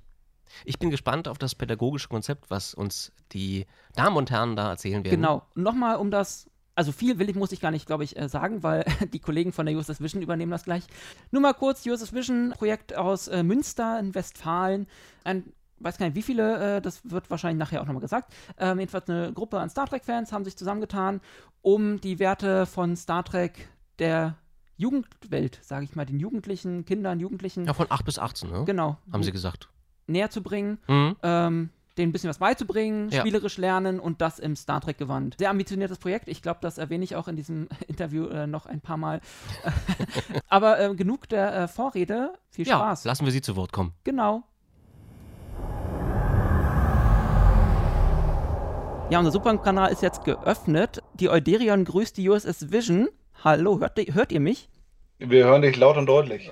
Ich 0.66 0.80
bin 0.80 0.90
gespannt 0.90 1.28
auf 1.28 1.38
das 1.38 1.56
pädagogische 1.56 2.08
Konzept, 2.08 2.50
was 2.50 2.74
uns 2.74 3.12
die 3.32 3.66
Damen 3.96 4.18
und 4.18 4.32
Herren 4.32 4.56
da 4.56 4.70
erzählen 4.72 5.04
werden. 5.04 5.16
Genau. 5.16 5.44
Nochmal 5.56 5.98
um 5.98 6.12
das. 6.12 6.50
Also 6.76 6.92
viel 6.92 7.20
will 7.20 7.30
ich, 7.30 7.36
muss 7.36 7.52
ich 7.52 7.62
gar 7.62 7.70
nicht, 7.70 7.86
glaube 7.86 8.04
ich, 8.04 8.18
äh, 8.18 8.28
sagen, 8.28 8.64
weil 8.64 8.84
die 9.14 9.20
Kollegen 9.20 9.52
von 9.52 9.66
der 9.66 9.76
USS 9.76 10.02
Vision 10.02 10.22
übernehmen 10.24 10.52
das 10.52 10.64
gleich. 10.64 10.84
Nur 11.32 11.42
mal 11.42 11.54
kurz, 11.54 11.86
USS 11.86 12.14
Vision, 12.14 12.52
Projekt 12.58 12.96
aus 12.96 13.28
äh, 13.28 13.44
Münster 13.44 14.00
in 14.00 14.16
Westfalen. 14.16 14.88
Ein, 15.24 15.54
weiß 15.80 15.98
gar 15.98 16.08
nicht, 16.08 16.16
wie 16.16 16.24
viele, 16.24 16.78
äh, 16.78 16.82
das 16.82 17.02
wird 17.10 17.30
wahrscheinlich 17.30 17.60
nachher 17.60 17.82
auch 17.82 17.86
nochmal 17.86 18.02
gesagt. 18.02 18.34
Ähm, 18.58 18.80
jedenfalls 18.80 19.08
eine 19.08 19.34
Gruppe 19.34 19.60
an 19.60 19.70
Star 19.70 19.88
Trek-Fans 19.88 20.32
haben 20.32 20.46
sich 20.46 20.58
zusammengetan, 20.58 21.22
um 21.62 22.02
die 22.02 22.18
Werte 22.18 22.66
von 22.66 22.96
Star 22.96 23.24
Trek 23.24 23.68
der 24.00 24.36
Jugendwelt, 24.78 25.60
sage 25.62 25.86
ich 25.86 25.96
mal, 25.96 26.06
den 26.06 26.20
Jugendlichen, 26.20 26.86
Kindern, 26.86 27.20
Jugendlichen, 27.20 27.66
Ja, 27.66 27.74
von 27.74 27.88
8 27.90 28.06
bis 28.06 28.18
18, 28.18 28.50
ne? 28.50 28.64
genau, 28.66 28.98
Haben 29.12 29.24
sie 29.24 29.32
gesagt. 29.32 29.70
Näher 30.08 30.30
zu 30.30 30.42
bringen 30.44 30.78
Mhm. 30.88 31.16
ähm, 31.24 31.70
denen 31.98 32.10
ein 32.10 32.12
bisschen 32.12 32.30
was 32.32 32.40
beizubringen, 32.40 33.10
Ja. 33.10 33.20
spielerisch 33.20 33.58
lernen 33.60 34.00
und 34.00 34.20
das 34.20 34.40
im 34.40 34.56
Star 34.56 34.82
Trek-Gewand. 34.82 35.36
Sehr 35.38 35.52
ambitioniertes 35.52 36.00
Projekt. 36.00 36.28
Ich 36.28 36.42
glaube, 36.42 36.58
das 36.62 36.80
erwähne 36.80 37.04
ich 37.04 37.16
auch 37.16 37.28
in 37.28 37.36
diesem 37.36 37.68
Interview 37.88 38.26
äh, 38.30 38.48
noch 38.48 38.66
ein 38.66 38.82
paar 38.82 38.98
Mal. 38.98 39.22
Aber 40.50 40.80
äh, 40.80 40.96
genug 40.96 41.30
der 41.30 41.54
äh, 41.56 41.68
Vorrede. 41.68 42.34
Viel 42.50 42.68
Ja, 42.68 42.78
Spaß. 42.78 43.06
lassen 43.06 43.26
wir 43.26 43.32
sie 43.32 43.42
zu 43.42 43.56
Wort 43.56 43.72
kommen. 43.72 43.94
Genau. 44.04 44.42
Ja, 49.10 49.20
unser 49.20 49.32
Super-Kanal 49.32 49.92
ist 49.92 50.02
jetzt 50.02 50.24
geöffnet. 50.24 51.04
Die 51.16 51.30
Euderion 51.30 51.86
grüßt 51.86 52.18
die 52.18 52.28
USS 52.30 52.72
Vision. 52.72 53.10
Hallo, 53.44 53.80
hört, 53.80 54.00
ihr- 54.00 54.14
hört 54.16 54.32
ihr 54.32 54.40
mich? 54.40 54.70
Wir 55.20 55.46
hören 55.46 55.62
dich 55.62 55.76
laut 55.78 55.98
und 55.98 56.08
deutlich. 56.08 56.52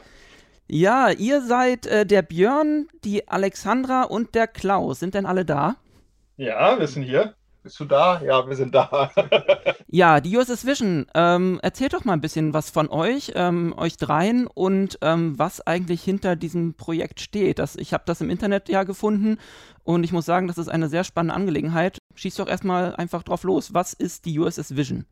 Ja, 0.74 1.10
ihr 1.10 1.42
seid 1.42 1.86
äh, 1.86 2.06
der 2.06 2.22
Björn, 2.22 2.88
die 3.04 3.28
Alexandra 3.28 4.04
und 4.04 4.36
der 4.36 4.48
Klaus. 4.48 5.02
Sind 5.02 5.16
denn 5.16 5.26
alle 5.26 5.44
da? 5.44 5.76
Ja, 6.38 6.80
wir 6.80 6.88
sind 6.88 7.04
hier. 7.04 7.36
Bist 7.62 7.78
du 7.82 7.84
da? 7.84 8.22
Ja, 8.24 8.48
wir 8.48 8.56
sind 8.56 8.74
da. 8.74 9.12
Ja, 9.94 10.22
die 10.22 10.38
USS 10.38 10.66
Vision. 10.66 11.08
Ähm, 11.14 11.60
erzählt 11.62 11.92
doch 11.92 12.06
mal 12.06 12.14
ein 12.14 12.22
bisschen 12.22 12.54
was 12.54 12.70
von 12.70 12.88
euch, 12.88 13.34
ähm, 13.36 13.74
euch 13.76 13.98
dreien 13.98 14.48
und 14.48 14.98
ähm, 15.02 15.38
was 15.38 15.60
eigentlich 15.68 16.02
hinter 16.02 16.38
diesem 16.38 16.76
Projekt 16.76 17.20
steht. 17.20 17.60
Das, 17.60 17.76
ich 17.76 17.92
habe 17.92 18.04
das 18.06 18.22
im 18.22 18.30
Internet 18.30 18.70
ja 18.70 18.84
gefunden 18.84 19.40
und 19.84 20.06
ich 20.06 20.14
muss 20.14 20.26
sagen, 20.26 20.48
das 20.48 20.58
ist 20.58 20.70
eine 20.70 20.88
sehr 20.88 21.04
spannende 21.04 21.36
Angelegenheit. 21.36 21.98
Schieß 22.16 22.36
doch 22.36 22.48
erstmal 22.48 22.96
einfach 22.96 23.24
drauf 23.24 23.44
los. 23.44 23.74
Was 23.74 23.92
ist 23.92 24.24
die 24.24 24.40
USS 24.40 24.78
Vision? 24.78 25.06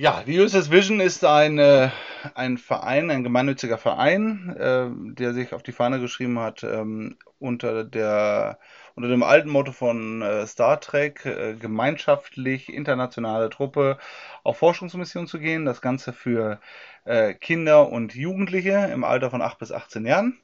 Ja, 0.00 0.22
die 0.26 0.40
USS 0.40 0.70
Vision 0.70 0.98
ist 0.98 1.26
ein, 1.26 1.58
äh, 1.58 1.90
ein 2.34 2.56
Verein, 2.56 3.10
ein 3.10 3.22
gemeinnütziger 3.22 3.76
Verein, 3.76 4.56
äh, 4.56 4.88
der 5.12 5.34
sich 5.34 5.52
auf 5.52 5.62
die 5.62 5.72
Fahne 5.72 6.00
geschrieben 6.00 6.38
hat, 6.38 6.62
ähm, 6.64 7.18
unter 7.38 7.84
der 7.84 8.58
unter 8.94 9.10
dem 9.10 9.22
alten 9.22 9.50
Motto 9.50 9.72
von 9.72 10.22
äh, 10.22 10.46
Star 10.46 10.80
Trek, 10.80 11.26
äh, 11.26 11.52
gemeinschaftlich 11.54 12.72
internationale 12.72 13.50
Truppe 13.50 13.98
auf 14.42 14.56
Forschungsmission 14.56 15.26
zu 15.26 15.38
gehen. 15.38 15.66
Das 15.66 15.82
Ganze 15.82 16.14
für 16.14 16.60
äh, 17.04 17.34
Kinder 17.34 17.90
und 17.90 18.14
Jugendliche 18.14 18.88
im 18.90 19.04
Alter 19.04 19.28
von 19.30 19.42
8 19.42 19.58
bis 19.58 19.70
18 19.70 20.06
Jahren. 20.06 20.38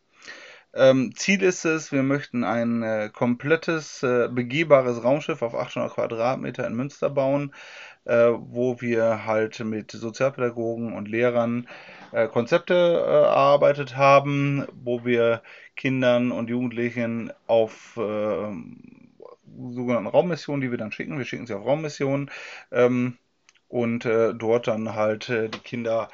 Ähm, 0.74 1.14
Ziel 1.16 1.42
ist 1.42 1.64
es, 1.64 1.92
wir 1.92 2.02
möchten 2.02 2.44
ein 2.44 2.82
äh, 2.82 3.08
komplettes, 3.10 4.00
begehbares 4.00 5.02
Raumschiff 5.02 5.40
auf 5.40 5.54
800 5.54 5.94
Quadratmeter 5.94 6.66
in 6.66 6.74
Münster 6.74 7.08
bauen, 7.08 7.54
äh, 8.06 8.32
wo 8.32 8.80
wir 8.80 9.26
halt 9.26 9.60
mit 9.60 9.90
Sozialpädagogen 9.90 10.92
und 10.92 11.08
Lehrern 11.08 11.68
äh, 12.12 12.28
Konzepte 12.28 12.74
äh, 12.74 13.24
erarbeitet 13.24 13.96
haben, 13.96 14.66
wo 14.72 15.04
wir 15.04 15.42
Kindern 15.74 16.32
und 16.32 16.48
Jugendlichen 16.48 17.32
auf 17.46 17.96
äh, 17.96 18.52
sogenannten 19.70 20.08
Raummissionen, 20.08 20.60
die 20.60 20.70
wir 20.70 20.78
dann 20.78 20.92
schicken, 20.92 21.18
wir 21.18 21.24
schicken 21.24 21.46
sie 21.46 21.54
auf 21.54 21.66
Raummissionen 21.66 22.30
ähm, 22.72 23.18
und 23.68 24.04
dort 24.04 24.68
dann 24.68 24.94
halt 24.94 25.28
die 25.28 25.58
Kinder 25.58 26.08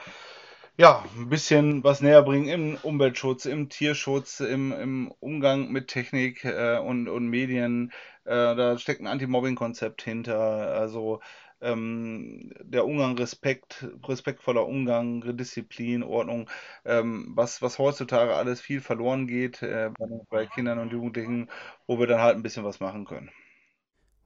ja, 0.78 1.05
ein 1.16 1.28
bisschen 1.28 1.84
was 1.84 2.01
näher 2.01 2.22
bringen 2.22 2.49
im 2.49 2.78
Umweltschutz, 2.82 3.45
im 3.45 3.68
Tierschutz, 3.68 4.40
im, 4.40 4.72
im 4.72 5.12
Umgang 5.20 5.70
mit 5.70 5.88
Technik 5.88 6.45
äh, 6.45 6.78
und, 6.78 7.09
und 7.09 7.28
Medien. 7.28 7.93
Äh, 8.24 8.57
da 8.57 8.78
steckt 8.78 9.01
ein 9.01 9.07
Anti-Mobbing-Konzept 9.07 10.03
hinter. 10.03 10.38
Also 10.38 11.20
ähm, 11.63 12.53
der 12.63 12.85
Umgang, 12.85 13.17
Respekt, 13.17 13.87
respektvoller 14.07 14.67
Umgang, 14.67 15.37
Disziplin, 15.37 16.03
Ordnung, 16.03 16.51
ähm, 16.85 17.33
was, 17.35 17.63
was 17.63 17.79
heutzutage 17.79 18.35
alles 18.35 18.61
viel 18.61 18.81
verloren 18.81 19.27
geht 19.27 19.63
äh, 19.63 19.91
bei, 19.99 20.07
bei, 20.29 20.47
Kindern 20.47 20.79
und 20.79 20.93
Jugendlichen, 20.93 21.49
wo 21.87 21.99
wir 21.99 22.07
dann 22.07 22.21
halt 22.21 22.37
ein 22.37 22.43
bisschen 22.43 22.65
was 22.65 22.81
machen 22.81 23.05
können. 23.05 23.31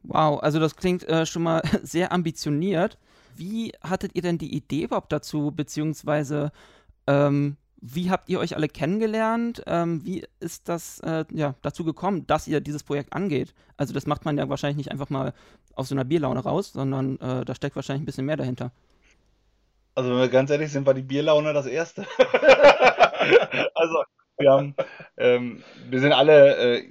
Wow, 0.03 0.41
also 0.41 0.59
das 0.59 0.77
klingt 0.77 1.07
äh, 1.09 1.27
schon 1.27 1.43
mal 1.43 1.63
sehr 1.83 2.13
ambitioniert. 2.13 2.99
Wie 3.37 3.73
hattet 3.83 4.15
ihr 4.15 4.23
denn 4.23 4.39
die 4.39 4.55
Idee 4.55 4.85
überhaupt 4.85 5.13
dazu, 5.13 5.53
beziehungsweise 5.53 6.53
ähm, 7.07 7.57
wie 7.95 8.11
habt 8.11 8.29
ihr 8.29 8.41
euch 8.41 8.57
alle 8.57 8.69
kennengelernt? 8.69 9.63
Ähm, 9.67 10.05
wie 10.05 10.25
ist 10.41 10.69
das 10.69 11.01
äh, 11.01 11.25
ja, 11.33 11.55
dazu 11.63 11.85
gekommen, 11.85 12.27
dass 12.27 12.49
ihr 12.49 12.61
dieses 12.61 12.83
Projekt 12.83 13.13
angeht? 13.13 13.55
Also 13.77 13.95
das 13.95 14.07
macht 14.07 14.25
man 14.25 14.37
ja 14.39 14.49
wahrscheinlich 14.49 14.79
nicht 14.79 14.91
einfach 14.91 15.11
mal 15.11 15.33
aus 15.75 15.89
so 15.89 15.95
einer 15.95 16.05
Bierlaune 16.05 16.41
raus, 16.41 16.73
sondern 16.73 17.19
äh, 17.21 17.45
da 17.45 17.55
steckt 17.55 17.77
wahrscheinlich 17.77 18.03
ein 18.03 18.07
bisschen 18.07 18.27
mehr 18.27 18.37
dahinter. 18.37 18.73
Also 19.95 20.11
wenn 20.11 20.19
wir 20.19 20.29
ganz 20.29 20.51
ehrlich 20.51 20.73
sind, 20.73 20.85
war 20.85 20.95
die 20.95 21.03
Bierlaune 21.03 21.53
das 21.53 21.67
Erste. 21.67 22.07
also 23.75 24.03
wir 24.39 24.51
haben, 24.51 24.75
ähm, 25.17 25.63
wir 25.89 26.01
sind 26.01 26.13
alle 26.13 26.57
äh, 26.57 26.85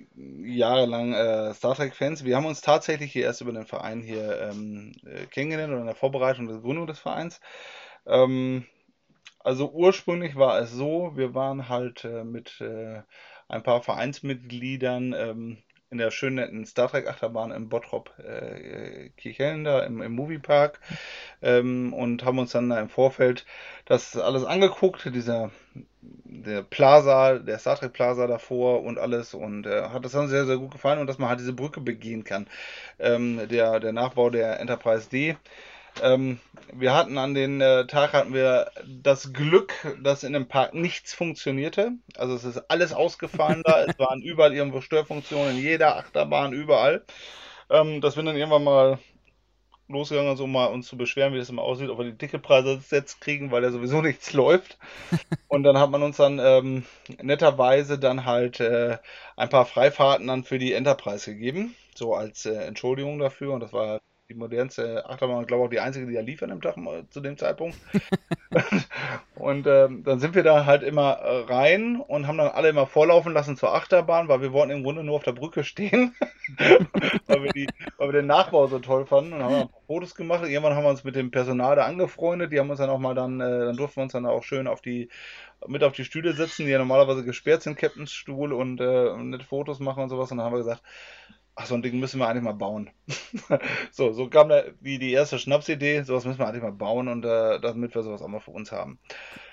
jahrelang 0.43 1.13
äh, 1.13 1.53
Star 1.53 1.75
Trek-Fans. 1.75 2.23
Wir 2.23 2.35
haben 2.37 2.45
uns 2.45 2.61
tatsächlich 2.61 3.11
hier 3.11 3.25
erst 3.25 3.41
über 3.41 3.51
den 3.51 3.65
Verein 3.65 4.01
hier 4.01 4.49
ähm, 4.49 4.93
äh, 5.05 5.25
kennengelernt 5.25 5.71
oder 5.73 5.81
in 5.81 5.87
der 5.87 5.95
Vorbereitung 5.95 6.47
der 6.47 6.57
Gründung 6.57 6.87
des 6.87 6.99
Vereins. 6.99 7.41
Ähm, 8.07 8.65
also 9.45 9.71
ursprünglich 9.71 10.35
war 10.35 10.59
es 10.59 10.71
so, 10.71 11.13
wir 11.15 11.33
waren 11.35 11.69
halt 11.69 12.03
äh, 12.05 12.23
mit 12.23 12.59
äh, 12.61 13.01
ein 13.47 13.63
paar 13.63 13.81
Vereinsmitgliedern 13.81 15.13
ähm, 15.13 15.57
in 15.91 15.99
der 15.99 16.11
schönen 16.11 16.35
netten 16.37 16.65
Star 16.65 16.89
Trek 16.89 17.07
Achterbahn 17.07 17.51
im 17.51 17.69
Bottrop 17.69 18.11
äh, 18.19 19.09
Kirchhellen 19.17 19.63
da 19.63 19.81
im, 19.83 20.01
im 20.01 20.13
Moviepark 20.13 20.79
ähm, 21.41 21.93
und 21.93 22.25
haben 22.25 22.39
uns 22.39 22.51
dann 22.51 22.69
da 22.69 22.79
im 22.79 22.89
Vorfeld 22.89 23.45
das 23.85 24.17
alles 24.17 24.43
angeguckt, 24.43 25.05
dieser 25.13 25.51
der 26.01 26.63
Plaza, 26.63 27.39
der 27.39 27.59
Star 27.59 27.77
Trek 27.77 27.93
Plaza 27.93 28.27
davor 28.27 28.83
und 28.83 28.97
alles 28.99 29.33
und 29.33 29.65
äh, 29.67 29.83
hat 29.89 30.05
das 30.05 30.11
dann 30.13 30.27
sehr, 30.27 30.45
sehr 30.45 30.57
gut 30.57 30.71
gefallen 30.71 30.99
und 30.99 31.07
dass 31.07 31.17
man 31.19 31.29
halt 31.29 31.39
diese 31.39 31.53
Brücke 31.53 31.81
begehen 31.81 32.23
kann. 32.23 32.47
Ähm, 32.99 33.47
der, 33.49 33.79
der 33.79 33.93
Nachbau 33.93 34.29
der 34.29 34.59
Enterprise 34.59 35.09
D. 35.09 35.37
Ähm, 36.01 36.39
wir 36.73 36.93
hatten 36.93 37.17
an 37.17 37.33
den 37.33 37.61
äh, 37.61 37.87
Tag 37.87 38.13
hatten 38.13 38.33
wir 38.33 38.71
das 38.85 39.33
Glück, 39.33 39.73
dass 40.01 40.23
in 40.23 40.33
dem 40.33 40.47
Park 40.47 40.73
nichts 40.73 41.13
funktionierte. 41.13 41.93
Also 42.17 42.35
es 42.35 42.43
ist 42.43 42.69
alles 42.69 42.93
ausgefallen 42.93 43.61
da. 43.63 43.85
Es 43.85 43.97
waren 43.99 44.21
überall 44.23 44.53
irgendwo 44.53 44.81
Störfunktionen, 44.81 45.57
in 45.57 45.63
jeder 45.63 45.97
Achterbahn, 45.97 46.53
überall. 46.53 47.05
Ähm, 47.69 48.01
dass 48.01 48.15
wir 48.15 48.23
dann 48.23 48.35
irgendwann 48.35 48.63
mal 48.63 48.99
losgegangen, 49.87 50.35
so 50.35 50.47
mal 50.47 50.67
uns 50.67 50.87
zu 50.87 50.97
beschweren, 50.97 51.33
wie 51.33 51.37
das 51.37 51.49
immer 51.49 51.61
aussieht, 51.61 51.89
ob 51.89 51.99
wir 51.99 52.05
die 52.05 52.17
Ticketpreise 52.17 52.79
jetzt 52.91 53.21
kriegen, 53.21 53.51
weil 53.51 53.63
ja 53.63 53.71
sowieso 53.71 54.01
nichts 54.01 54.33
läuft. 54.33 54.77
Und 55.47 55.63
dann 55.63 55.77
hat 55.77 55.91
man 55.91 56.03
uns 56.03 56.17
dann 56.17 56.39
ähm, 56.39 56.85
netterweise 57.21 57.99
dann 57.99 58.25
halt 58.25 58.59
äh, 58.59 58.97
ein 59.35 59.49
paar 59.49 59.65
Freifahrten 59.65 60.27
dann 60.27 60.43
für 60.43 60.59
die 60.59 60.73
Enterprise 60.73 61.31
gegeben, 61.31 61.75
so 61.95 62.15
als 62.15 62.45
äh, 62.45 62.55
Entschuldigung 62.55 63.19
dafür. 63.19 63.53
Und 63.53 63.59
das 63.61 63.73
war 63.73 63.99
die 64.29 64.33
modernste 64.33 65.07
Achterbahn, 65.07 65.45
glaube 65.45 65.63
ich 65.63 65.67
auch 65.67 65.71
die 65.71 65.79
einzige, 65.79 66.07
die 66.07 66.13
ja 66.13 66.21
lief 66.21 66.41
an 66.41 66.49
dem 66.49 66.61
Tag 66.61 66.75
zu 67.11 67.21
dem 67.21 67.37
Zeitpunkt. 67.37 67.77
und 69.35 69.67
ähm, 69.67 70.03
dann 70.03 70.19
sind 70.19 70.33
wir 70.33 70.41
da 70.41 70.65
halt 70.65 70.81
immer 70.81 71.13
äh, 71.13 71.43
rein 71.43 71.97
und 71.99 72.25
haben 72.25 72.39
dann 72.39 72.47
alle 72.47 72.69
immer 72.69 72.87
vorlaufen 72.87 73.33
lassen 73.33 73.55
zur 73.55 73.75
Achterbahn, 73.75 74.27
weil 74.27 74.41
wir 74.41 74.51
wollten 74.51 74.71
im 74.71 74.83
Grunde 74.83 75.03
nur 75.03 75.15
auf 75.15 75.23
der 75.23 75.33
Brücke 75.33 75.63
stehen, 75.63 76.15
weil, 77.27 77.43
wir 77.43 77.51
die, 77.51 77.67
weil 77.97 78.07
wir 78.07 78.21
den 78.21 78.25
Nachbau 78.25 78.65
so 78.65 78.79
toll 78.79 79.05
fanden 79.05 79.33
und 79.33 79.43
haben 79.43 79.55
ein 79.55 79.69
paar 79.69 79.81
Fotos 79.85 80.15
gemacht. 80.15 80.43
Irgendwann 80.43 80.75
haben 80.75 80.85
wir 80.85 80.89
uns 80.89 81.03
mit 81.03 81.15
dem 81.15 81.29
Personal 81.29 81.75
da 81.75 81.85
angefreundet, 81.85 82.51
die 82.51 82.59
haben 82.59 82.69
uns 82.69 82.79
dann 82.79 82.89
auch 82.89 82.99
mal 82.99 83.13
dann, 83.13 83.39
äh, 83.39 83.65
dann 83.65 83.77
durften 83.77 83.97
wir 83.97 84.03
uns 84.03 84.13
dann 84.13 84.25
auch 84.25 84.43
schön 84.43 84.67
auf 84.67 84.81
die 84.81 85.09
mit 85.67 85.83
auf 85.83 85.93
die 85.93 86.05
Stühle 86.05 86.33
sitzen, 86.33 86.65
die 86.65 86.71
ja 86.71 86.77
normalerweise 86.77 87.23
gesperrt 87.23 87.63
sind, 87.63 87.77
Captain's 87.77 88.11
Stuhl 88.11 88.53
und 88.53 88.79
äh, 88.81 89.15
nette 89.17 89.45
Fotos 89.45 89.79
machen 89.79 90.03
und 90.03 90.09
sowas. 90.09 90.31
Und 90.31 90.37
dann 90.37 90.45
haben 90.45 90.53
wir 90.53 90.59
gesagt, 90.59 90.83
ach, 91.55 91.65
so 91.65 91.75
ein 91.75 91.81
Ding 91.81 91.99
müssen 91.99 92.19
wir 92.19 92.27
eigentlich 92.27 92.43
mal 92.43 92.53
bauen. 92.53 92.89
so, 93.91 94.11
so 94.11 94.27
kam 94.27 94.49
da 94.49 94.63
die, 94.81 94.99
die 94.99 95.11
erste 95.11 95.39
Schnapsidee, 95.39 96.03
sowas 96.03 96.25
müssen 96.25 96.39
wir 96.39 96.47
eigentlich 96.47 96.63
mal 96.63 96.71
bauen 96.71 97.07
und 97.07 97.23
äh, 97.25 97.59
damit 97.59 97.95
wir 97.95 98.03
sowas 98.03 98.21
auch 98.21 98.27
mal 98.27 98.41
für 98.41 98.51
uns 98.51 98.71
haben. 98.71 98.99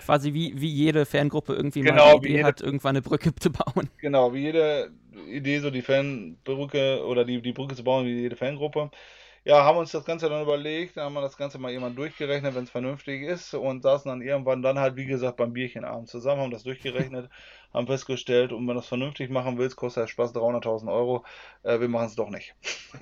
Quasi 0.03 0.33
wie, 0.33 0.59
wie 0.59 0.69
jede 0.69 1.05
Fangruppe 1.05 1.53
irgendwie 1.53 1.81
genau, 1.81 2.13
mal 2.13 2.19
die 2.19 2.27
Idee 2.27 2.37
jede, 2.37 2.47
hat, 2.47 2.61
irgendwann 2.61 2.97
eine 2.97 3.01
Brücke 3.01 3.33
zu 3.35 3.51
bauen. 3.51 3.89
Genau, 3.97 4.33
wie 4.33 4.41
jede 4.41 4.91
Idee, 5.29 5.59
so 5.59 5.71
die 5.71 5.81
Fanbrücke 5.81 7.05
oder 7.05 7.23
die, 7.23 7.41
die 7.41 7.53
Brücke 7.53 7.75
zu 7.75 7.83
bauen, 7.83 8.05
wie 8.05 8.21
jede 8.21 8.35
Fangruppe. 8.35 8.91
Ja, 9.45 9.65
haben 9.65 9.77
uns 9.77 9.91
das 9.91 10.05
Ganze 10.05 10.29
dann 10.29 10.41
überlegt, 10.41 10.95
dann 10.95 11.03
haben 11.03 11.15
wir 11.15 11.21
das 11.21 11.35
Ganze 11.35 11.59
mal 11.59 11.69
jemand 11.69 11.97
durchgerechnet, 11.97 12.55
wenn 12.55 12.63
es 12.63 12.69
vernünftig 12.69 13.23
ist 13.23 13.53
und 13.53 13.83
saßen 13.83 14.07
dann 14.07 14.21
irgendwann 14.21 14.61
dann 14.61 14.79
halt, 14.79 14.95
wie 14.95 15.05
gesagt, 15.05 15.35
beim 15.35 15.51
Bierchenabend 15.51 16.07
zusammen, 16.07 16.41
haben 16.41 16.51
das 16.51 16.63
durchgerechnet, 16.63 17.29
haben 17.73 17.85
festgestellt, 17.85 18.53
und 18.53 18.61
wenn 18.61 18.75
du 18.75 18.75
das 18.75 18.87
vernünftig 18.87 19.29
machen 19.29 19.57
willst, 19.57 19.75
kostet 19.75 20.03
der 20.03 20.07
Spaß 20.07 20.33
300.000 20.33 20.89
Euro, 20.89 21.25
äh, 21.63 21.77
wir 21.81 21.89
machen 21.89 22.05
es 22.05 22.15
doch 22.15 22.29
nicht. 22.29 22.55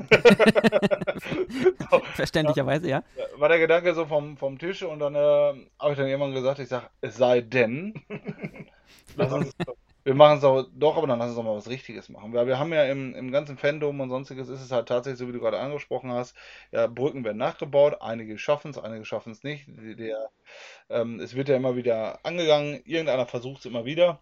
Verständlicherweise, 2.15 2.89
ja. 2.89 3.03
War 3.35 3.49
der 3.49 3.59
Gedanke 3.59 3.93
so 3.93 4.07
vom, 4.07 4.35
vom 4.35 4.57
Tisch 4.57 4.81
und 4.81 4.97
dann 4.97 5.13
äh, 5.13 5.19
habe 5.19 5.91
ich 5.91 5.97
dann 5.97 6.07
irgendwann 6.07 6.33
gesagt, 6.33 6.57
ich 6.57 6.69
sage, 6.69 6.87
es 7.01 7.17
sei 7.17 7.41
denn, 7.41 7.93
lass 9.15 9.31
uns 9.31 9.55
wir 10.03 10.15
machen 10.15 10.39
es 10.39 10.43
auch 10.43 10.65
doch, 10.73 10.97
aber 10.97 11.07
dann 11.07 11.19
lass 11.19 11.29
uns 11.29 11.37
doch 11.37 11.43
mal 11.43 11.55
was 11.55 11.69
Richtiges 11.69 12.09
machen. 12.09 12.33
Weil 12.33 12.47
wir 12.47 12.57
haben 12.57 12.73
ja 12.73 12.85
im, 12.85 13.13
im 13.13 13.31
ganzen 13.31 13.57
Fandom 13.57 13.99
und 13.99 14.09
sonstiges 14.09 14.49
ist 14.49 14.61
es 14.61 14.71
halt 14.71 14.87
tatsächlich 14.87 15.19
so, 15.19 15.27
wie 15.27 15.33
du 15.33 15.39
gerade 15.39 15.59
angesprochen 15.59 16.11
hast, 16.11 16.35
ja, 16.71 16.87
Brücken 16.87 17.23
werden 17.23 17.37
nachgebaut, 17.37 17.97
einige 18.01 18.37
schaffen 18.37 18.71
es, 18.71 18.77
einige 18.77 19.05
schaffen 19.05 19.31
es 19.31 19.43
nicht. 19.43 19.65
Der, 19.67 20.29
ähm, 20.89 21.19
es 21.19 21.35
wird 21.35 21.49
ja 21.49 21.55
immer 21.55 21.75
wieder 21.75 22.19
angegangen, 22.25 22.81
irgendeiner 22.85 23.27
versucht 23.27 23.59
es 23.59 23.65
immer 23.65 23.85
wieder. 23.85 24.19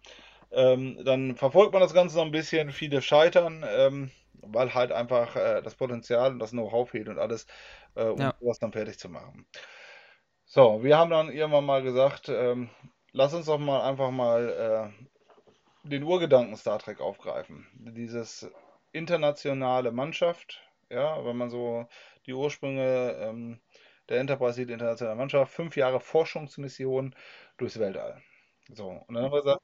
Ähm, 0.52 0.98
dann 1.04 1.36
verfolgt 1.36 1.72
man 1.72 1.82
das 1.82 1.94
Ganze 1.94 2.14
so 2.14 2.22
ein 2.22 2.32
bisschen, 2.32 2.72
viele 2.72 3.00
scheitern, 3.02 3.64
ähm, 3.66 4.10
weil 4.42 4.74
halt 4.74 4.92
einfach 4.92 5.36
äh, 5.36 5.62
das 5.62 5.76
Potenzial 5.76 6.32
und 6.32 6.40
das 6.40 6.50
Know-how 6.50 6.90
fehlt 6.90 7.08
und 7.08 7.18
alles, 7.18 7.46
äh, 7.94 8.04
um 8.04 8.20
ja. 8.20 8.34
sowas 8.40 8.58
dann 8.58 8.72
fertig 8.72 8.98
zu 8.98 9.08
machen. 9.08 9.46
So, 10.44 10.82
wir 10.82 10.98
haben 10.98 11.10
dann 11.10 11.30
irgendwann 11.30 11.64
mal 11.64 11.82
gesagt, 11.82 12.28
ähm, 12.28 12.68
lass 13.12 13.32
uns 13.32 13.46
doch 13.46 13.58
mal 13.58 13.82
einfach 13.88 14.10
mal 14.10 14.92
äh, 14.92 15.06
den 15.82 16.02
Urgedanken 16.02 16.56
Star 16.56 16.78
Trek 16.78 17.00
aufgreifen. 17.00 17.66
Dieses 17.74 18.50
internationale 18.92 19.92
Mannschaft, 19.92 20.62
ja, 20.88 21.24
wenn 21.24 21.36
man 21.36 21.50
so 21.50 21.86
die 22.26 22.34
Ursprünge 22.34 23.16
ähm, 23.20 23.60
der 24.08 24.18
Enterprise 24.18 24.54
sieht, 24.54 24.70
internationale 24.70 25.16
Mannschaft, 25.16 25.52
fünf 25.52 25.76
Jahre 25.76 26.00
Forschungsmission 26.00 27.14
durchs 27.56 27.78
Weltall. 27.78 28.22
So, 28.72 28.88
und 29.06 29.14
dann 29.14 29.24
haben 29.24 29.32
wir 29.32 29.42
gesagt, 29.42 29.62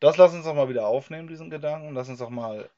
das 0.00 0.16
lass 0.16 0.34
uns 0.34 0.44
doch 0.44 0.54
mal 0.54 0.68
wieder 0.68 0.86
aufnehmen, 0.86 1.28
diesen 1.28 1.50
Gedanken, 1.50 1.94
lass 1.94 2.08
uns 2.08 2.18
doch 2.18 2.30
mal 2.30 2.68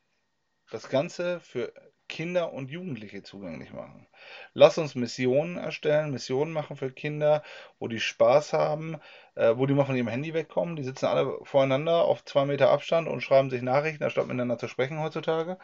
das 0.71 0.89
Ganze 0.89 1.41
für 1.41 1.73
Kinder 2.09 2.53
und 2.53 2.71
Jugendliche 2.71 3.23
zugänglich 3.23 3.73
machen. 3.73 4.07
Lass 4.55 4.79
uns 4.79 4.95
Missionen 4.95 5.57
erstellen, 5.57 6.11
Missionen 6.11 6.53
machen 6.53 6.77
für 6.77 6.91
Kinder, 6.91 7.43
wo 7.79 7.89
die 7.89 8.01
Spaß 8.01 8.53
haben, 8.53 8.99
äh, 9.35 9.55
wo 9.57 9.67
die 9.67 9.75
mal 9.75 9.85
von 9.85 9.97
ihrem 9.97 10.09
Handy 10.09 10.35
wegkommen. 10.35 10.77
Die 10.77 10.85
sitzen 10.85 11.07
alle 11.07 11.39
voreinander 11.45 12.05
auf 12.05 12.25
zwei 12.25 12.45
Meter 12.47 12.71
Abstand 12.71 13.09
und 13.09 13.21
schreiben 13.23 13.51
sich 13.51 13.63
Nachrichten, 13.63 14.05
anstatt 14.05 14.27
miteinander 14.27 14.59
zu 14.59 14.69
sprechen 14.69 15.01
heutzutage. 15.01 15.59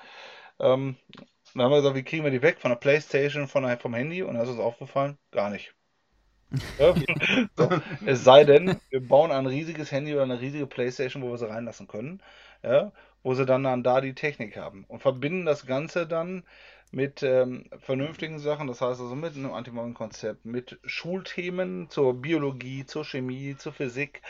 Ähm, 0.60 0.96
dann 1.54 1.64
haben 1.64 1.72
wir 1.72 1.78
gesagt, 1.78 1.96
wie 1.96 2.04
kriegen 2.04 2.24
wir 2.24 2.30
die 2.30 2.42
weg? 2.42 2.60
Von 2.60 2.70
der 2.70 2.76
Playstation, 2.76 3.48
von 3.48 3.64
der, 3.64 3.78
vom 3.78 3.94
Handy? 3.94 4.22
Und 4.22 4.34
da 4.34 4.42
ist 4.42 4.48
uns 4.50 4.60
aufgefallen, 4.60 5.18
gar 5.30 5.50
nicht. 5.50 5.74
Ja, 6.78 6.94
so. 7.56 7.68
Es 8.04 8.24
sei 8.24 8.44
denn, 8.44 8.80
wir 8.90 9.00
bauen 9.06 9.32
ein 9.32 9.46
riesiges 9.46 9.90
Handy 9.92 10.12
oder 10.14 10.22
eine 10.22 10.40
riesige 10.40 10.66
Playstation, 10.66 11.22
wo 11.22 11.30
wir 11.30 11.38
sie 11.38 11.48
reinlassen 11.48 11.88
können, 11.88 12.22
ja, 12.64 12.92
wo 13.22 13.34
sie 13.34 13.46
dann, 13.46 13.64
dann 13.64 13.82
da 13.82 14.00
die 14.00 14.14
Technik 14.14 14.56
haben 14.56 14.84
und 14.88 15.00
verbinden 15.00 15.46
das 15.46 15.66
Ganze 15.66 16.06
dann 16.06 16.44
mit 16.90 17.22
ähm, 17.22 17.64
vernünftigen 17.78 18.38
Sachen, 18.38 18.68
das 18.68 18.80
heißt 18.80 19.00
also 19.00 19.14
mit 19.16 19.34
einem 19.34 19.52
Antimobbing-Konzept, 19.52 20.44
mit 20.44 20.78
Schulthemen 20.84 21.90
zur 21.90 22.14
Biologie, 22.14 22.86
zur 22.86 23.04
Chemie, 23.04 23.56
zur 23.56 23.72
Physik, 23.72 24.22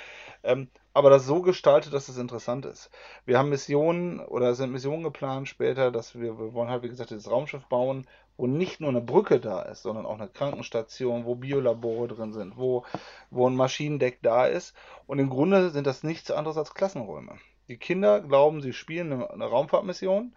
ähm, 0.42 0.68
aber 0.94 1.10
das 1.10 1.26
so 1.26 1.42
gestaltet, 1.42 1.92
dass 1.92 2.08
es 2.08 2.16
interessant 2.16 2.64
ist. 2.64 2.90
Wir 3.26 3.38
haben 3.38 3.50
Missionen 3.50 4.20
oder 4.20 4.54
sind 4.54 4.72
Missionen 4.72 5.02
geplant 5.02 5.48
später, 5.48 5.90
dass 5.90 6.14
wir, 6.14 6.38
wir 6.38 6.54
wollen 6.54 6.70
halt, 6.70 6.84
wie 6.84 6.88
gesagt, 6.88 7.10
dieses 7.10 7.30
Raumschiff 7.30 7.64
bauen, 7.66 8.06
wo 8.36 8.46
nicht 8.46 8.80
nur 8.80 8.90
eine 8.90 9.00
Brücke 9.00 9.40
da 9.40 9.62
ist, 9.62 9.82
sondern 9.82 10.06
auch 10.06 10.18
eine 10.18 10.28
Krankenstation, 10.28 11.24
wo 11.24 11.34
Biolabore 11.34 12.08
drin 12.08 12.32
sind, 12.32 12.56
wo, 12.56 12.84
wo 13.30 13.48
ein 13.48 13.56
Maschinendeck 13.56 14.20
da 14.22 14.46
ist. 14.46 14.74
Und 15.06 15.18
im 15.18 15.30
Grunde 15.30 15.70
sind 15.70 15.86
das 15.86 16.02
nichts 16.02 16.30
anderes 16.30 16.56
als 16.56 16.74
Klassenräume. 16.74 17.38
Die 17.68 17.78
Kinder 17.78 18.20
glauben, 18.20 18.62
sie 18.62 18.72
spielen 18.72 19.12
eine, 19.12 19.30
eine 19.30 19.46
Raumfahrtmission, 19.46 20.36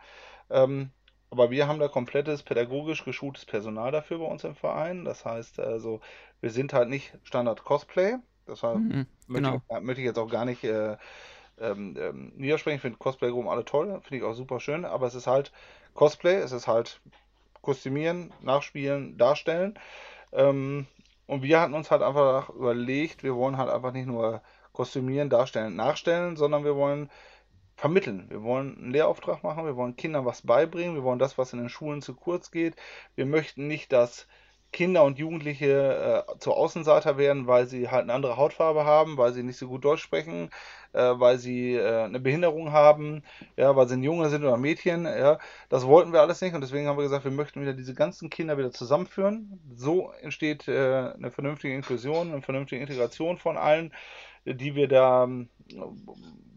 ähm, 0.50 0.92
aber 1.30 1.52
wir 1.52 1.68
haben 1.68 1.80
da 1.80 1.88
komplettes 1.90 2.44
pädagogisch 2.44 3.04
geschultes 3.06 3.46
Personal 3.46 3.92
dafür 3.92 4.20
bei 4.20 4.26
uns 4.26 4.44
im 4.46 4.56
Verein. 4.56 5.06
Das 5.06 5.26
heißt 5.26 5.60
also, 5.60 6.02
wir 6.42 6.52
sind 6.52 6.74
halt 6.74 6.90
nicht 6.90 7.18
Standard 7.24 7.64
Cosplay. 7.66 8.18
Das 8.46 8.64
heißt, 8.64 8.84
Mhm, 8.84 9.08
möchte, 9.28 9.52
genau. 9.52 9.56
ich, 9.56 9.82
möchte 9.82 10.02
ich 10.02 10.08
jetzt 10.08 10.20
auch 10.20 10.30
gar 10.30 10.46
nicht 10.46 10.64
äh, 10.64 10.98
ähm, 11.60 11.96
ähm, 12.00 12.34
niedersprechen. 12.36 12.78
Ich 12.78 12.82
finde 12.82 12.98
Cosplay-Gruppen 13.00 13.50
alle 13.50 13.66
toll, 13.66 14.00
finde 14.04 14.18
ich 14.18 14.24
auch 14.24 14.34
super 14.34 14.60
schön, 14.60 14.86
aber 14.86 15.08
es 15.08 15.16
ist 15.16 15.28
halt 15.28 15.52
Cosplay, 15.94 16.36
es 16.36 16.52
ist 16.52 16.68
halt 16.68 17.02
kostümieren, 17.62 18.34
nachspielen, 18.42 19.18
darstellen. 19.18 19.80
Ähm, 20.34 20.88
und 21.28 21.44
wir 21.44 21.62
hatten 21.62 21.74
uns 21.74 21.92
halt 21.92 22.02
einfach 22.02 22.50
überlegt, 22.50 23.24
wir 23.24 23.36
wollen 23.36 23.58
halt 23.58 23.70
einfach 23.70 23.94
nicht 23.94 24.08
nur 24.08 24.42
kostümieren, 24.78 25.30
darstellen, 25.30 25.76
nachstellen, 25.76 26.38
sondern 26.38 26.64
wir 26.64 26.76
wollen 26.76 27.10
vermitteln. 27.76 28.28
Wir 28.30 28.44
wollen 28.44 28.78
einen 28.78 28.92
Lehrauftrag 28.92 29.44
machen, 29.44 29.66
wir 29.66 29.76
wollen 29.76 29.96
Kindern 29.96 30.26
was 30.26 30.44
beibringen, 30.44 30.96
wir 30.96 31.04
wollen 31.04 31.20
das, 31.20 31.38
was 31.38 31.54
in 31.54 31.60
den 31.60 31.70
Schulen 31.70 32.02
zu 32.04 32.14
kurz 32.16 32.52
geht. 32.52 32.76
Wir 33.16 33.26
möchten 33.26 33.68
nicht, 33.68 33.92
dass 33.92 34.28
Kinder 34.74 35.04
und 35.04 35.18
Jugendliche 35.18 36.26
äh, 36.28 36.40
zu 36.40 36.54
Außenseiter 36.54 37.18
werden, 37.18 37.48
weil 37.48 37.68
sie 37.68 37.90
halt 37.90 38.04
eine 38.04 38.14
andere 38.14 38.38
Hautfarbe 38.38 38.86
haben, 38.86 39.18
weil 39.18 39.34
sie 39.34 39.44
nicht 39.44 39.58
so 39.58 39.68
gut 39.68 39.86
Deutsch 39.86 40.04
sprechen, 40.04 40.50
äh, 40.94 41.00
weil 41.00 41.38
sie 41.40 41.76
äh, 41.76 42.04
eine 42.04 42.20
Behinderung 42.20 42.72
haben, 42.72 43.24
ja, 43.56 43.76
weil 43.76 43.88
sie 43.88 43.96
ein 43.96 44.04
Junge 44.04 44.30
sind 44.30 44.44
oder 44.44 44.58
Mädchen, 44.58 45.06
ja. 45.06 45.40
Das 45.70 45.86
wollten 45.88 46.12
wir 46.14 46.22
alles 46.22 46.42
nicht 46.42 46.54
und 46.54 46.62
deswegen 46.62 46.88
haben 46.88 46.98
wir 46.98 47.04
gesagt, 47.04 47.24
wir 47.24 47.32
möchten 47.32 47.62
wieder 47.62 47.74
diese 47.74 47.94
ganzen 47.94 48.30
Kinder 48.30 48.58
wieder 48.58 48.72
zusammenführen. 48.72 49.60
So 49.76 50.12
entsteht 50.22 50.68
äh, 50.68 51.14
eine 51.16 51.32
vernünftige 51.32 51.74
Inklusion, 51.74 52.32
eine 52.34 52.42
vernünftige 52.42 52.82
Integration 52.82 53.38
von 53.38 53.58
allen, 53.58 53.94
die 54.56 54.76
wir 54.76 54.88
da 54.88 55.24
ähm, 55.24 55.50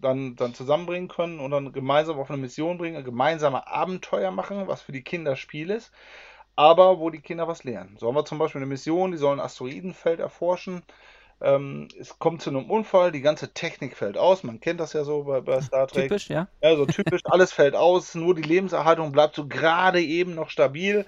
dann, 0.01 0.37
dann 0.37 0.55
zusammenbringen 0.55 1.09
können 1.09 1.41
und 1.41 1.51
dann 1.51 1.73
gemeinsam 1.73 2.19
auf 2.19 2.31
eine 2.31 2.41
Mission 2.41 2.79
bringen, 2.79 3.05
gemeinsame 3.05 3.67
Abenteuer 3.67 4.31
machen, 4.31 4.67
was 4.67 4.83
für 4.83 4.93
die 4.93 5.03
Kinder 5.03 5.37
Spiel 5.37 5.71
ist 5.71 5.93
aber 6.61 6.99
wo 6.99 7.09
die 7.09 7.23
Kinder 7.23 7.49
was 7.49 7.65
lernen. 7.65 7.97
So 7.99 8.07
haben 8.07 8.15
wir 8.17 8.27
zum 8.27 8.39
Beispiel 8.39 8.59
eine 8.59 8.67
Mission, 8.67 9.13
die 9.13 9.17
sollen 9.17 9.41
ein 9.41 9.47
Asteroidenfeld 9.47 10.21
erforschen. 10.21 10.83
Ähm, 11.41 11.89
es 11.99 12.19
kommt 12.19 12.43
zu 12.43 12.51
einem 12.51 12.71
Unfall, 12.71 13.13
die 13.13 13.23
ganze 13.23 13.55
Technik 13.55 13.97
fällt 13.97 14.19
aus. 14.19 14.43
Man 14.43 14.61
kennt 14.61 14.79
das 14.79 14.93
ja 14.93 15.05
so 15.05 15.25
bei, 15.25 15.41
bei 15.41 15.63
Star 15.63 15.87
Trek. 15.87 16.09
Typisch, 16.09 16.29
ja. 16.29 16.49
Ja, 16.63 16.77
so 16.77 16.85
typisch, 16.85 17.23
alles 17.25 17.51
fällt 17.51 17.75
aus, 17.75 18.15
nur 18.15 18.35
die 18.35 18.43
Lebenserhaltung 18.43 19.11
bleibt 19.11 19.37
so 19.37 19.49
gerade 19.49 20.03
eben 20.03 20.35
noch 20.35 20.51
stabil. 20.51 21.07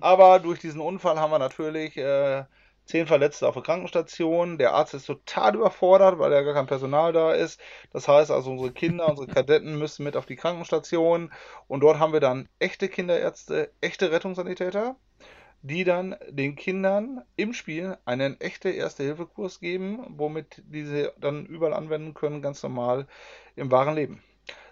Aber 0.00 0.38
durch 0.38 0.58
diesen 0.58 0.80
Unfall 0.80 1.20
haben 1.20 1.32
wir 1.32 1.38
natürlich 1.38 1.98
äh, 1.98 2.44
zehn 2.84 3.06
Verletzte 3.06 3.48
auf 3.48 3.54
der 3.54 3.62
Krankenstation. 3.62 4.58
Der 4.58 4.74
Arzt 4.74 4.94
ist 4.94 5.06
total 5.06 5.54
überfordert, 5.56 6.18
weil 6.18 6.32
ja 6.32 6.42
gar 6.42 6.54
kein 6.54 6.66
Personal 6.66 7.12
da 7.12 7.32
ist. 7.32 7.60
Das 7.92 8.08
heißt 8.08 8.30
also, 8.30 8.50
unsere 8.50 8.72
Kinder, 8.72 9.08
unsere 9.08 9.28
Kadetten 9.28 9.78
müssen 9.78 10.04
mit 10.04 10.16
auf 10.16 10.26
die 10.26 10.36
Krankenstation. 10.36 11.32
Und 11.68 11.80
dort 11.80 11.98
haben 11.98 12.12
wir 12.12 12.20
dann 12.20 12.48
echte 12.58 12.88
Kinderärzte, 12.88 13.70
echte 13.80 14.12
Rettungssanitäter, 14.12 14.96
die 15.62 15.84
dann 15.84 16.16
den 16.28 16.56
Kindern 16.56 17.24
im 17.36 17.54
Spiel 17.54 17.96
einen 18.04 18.38
echten 18.40 18.68
Erste-Hilfe-Kurs 18.68 19.60
geben, 19.60 20.04
womit 20.10 20.62
diese 20.66 21.14
dann 21.18 21.46
überall 21.46 21.72
anwenden 21.72 22.12
können, 22.12 22.42
ganz 22.42 22.62
normal 22.62 23.06
im 23.56 23.70
wahren 23.70 23.94
Leben. 23.94 24.22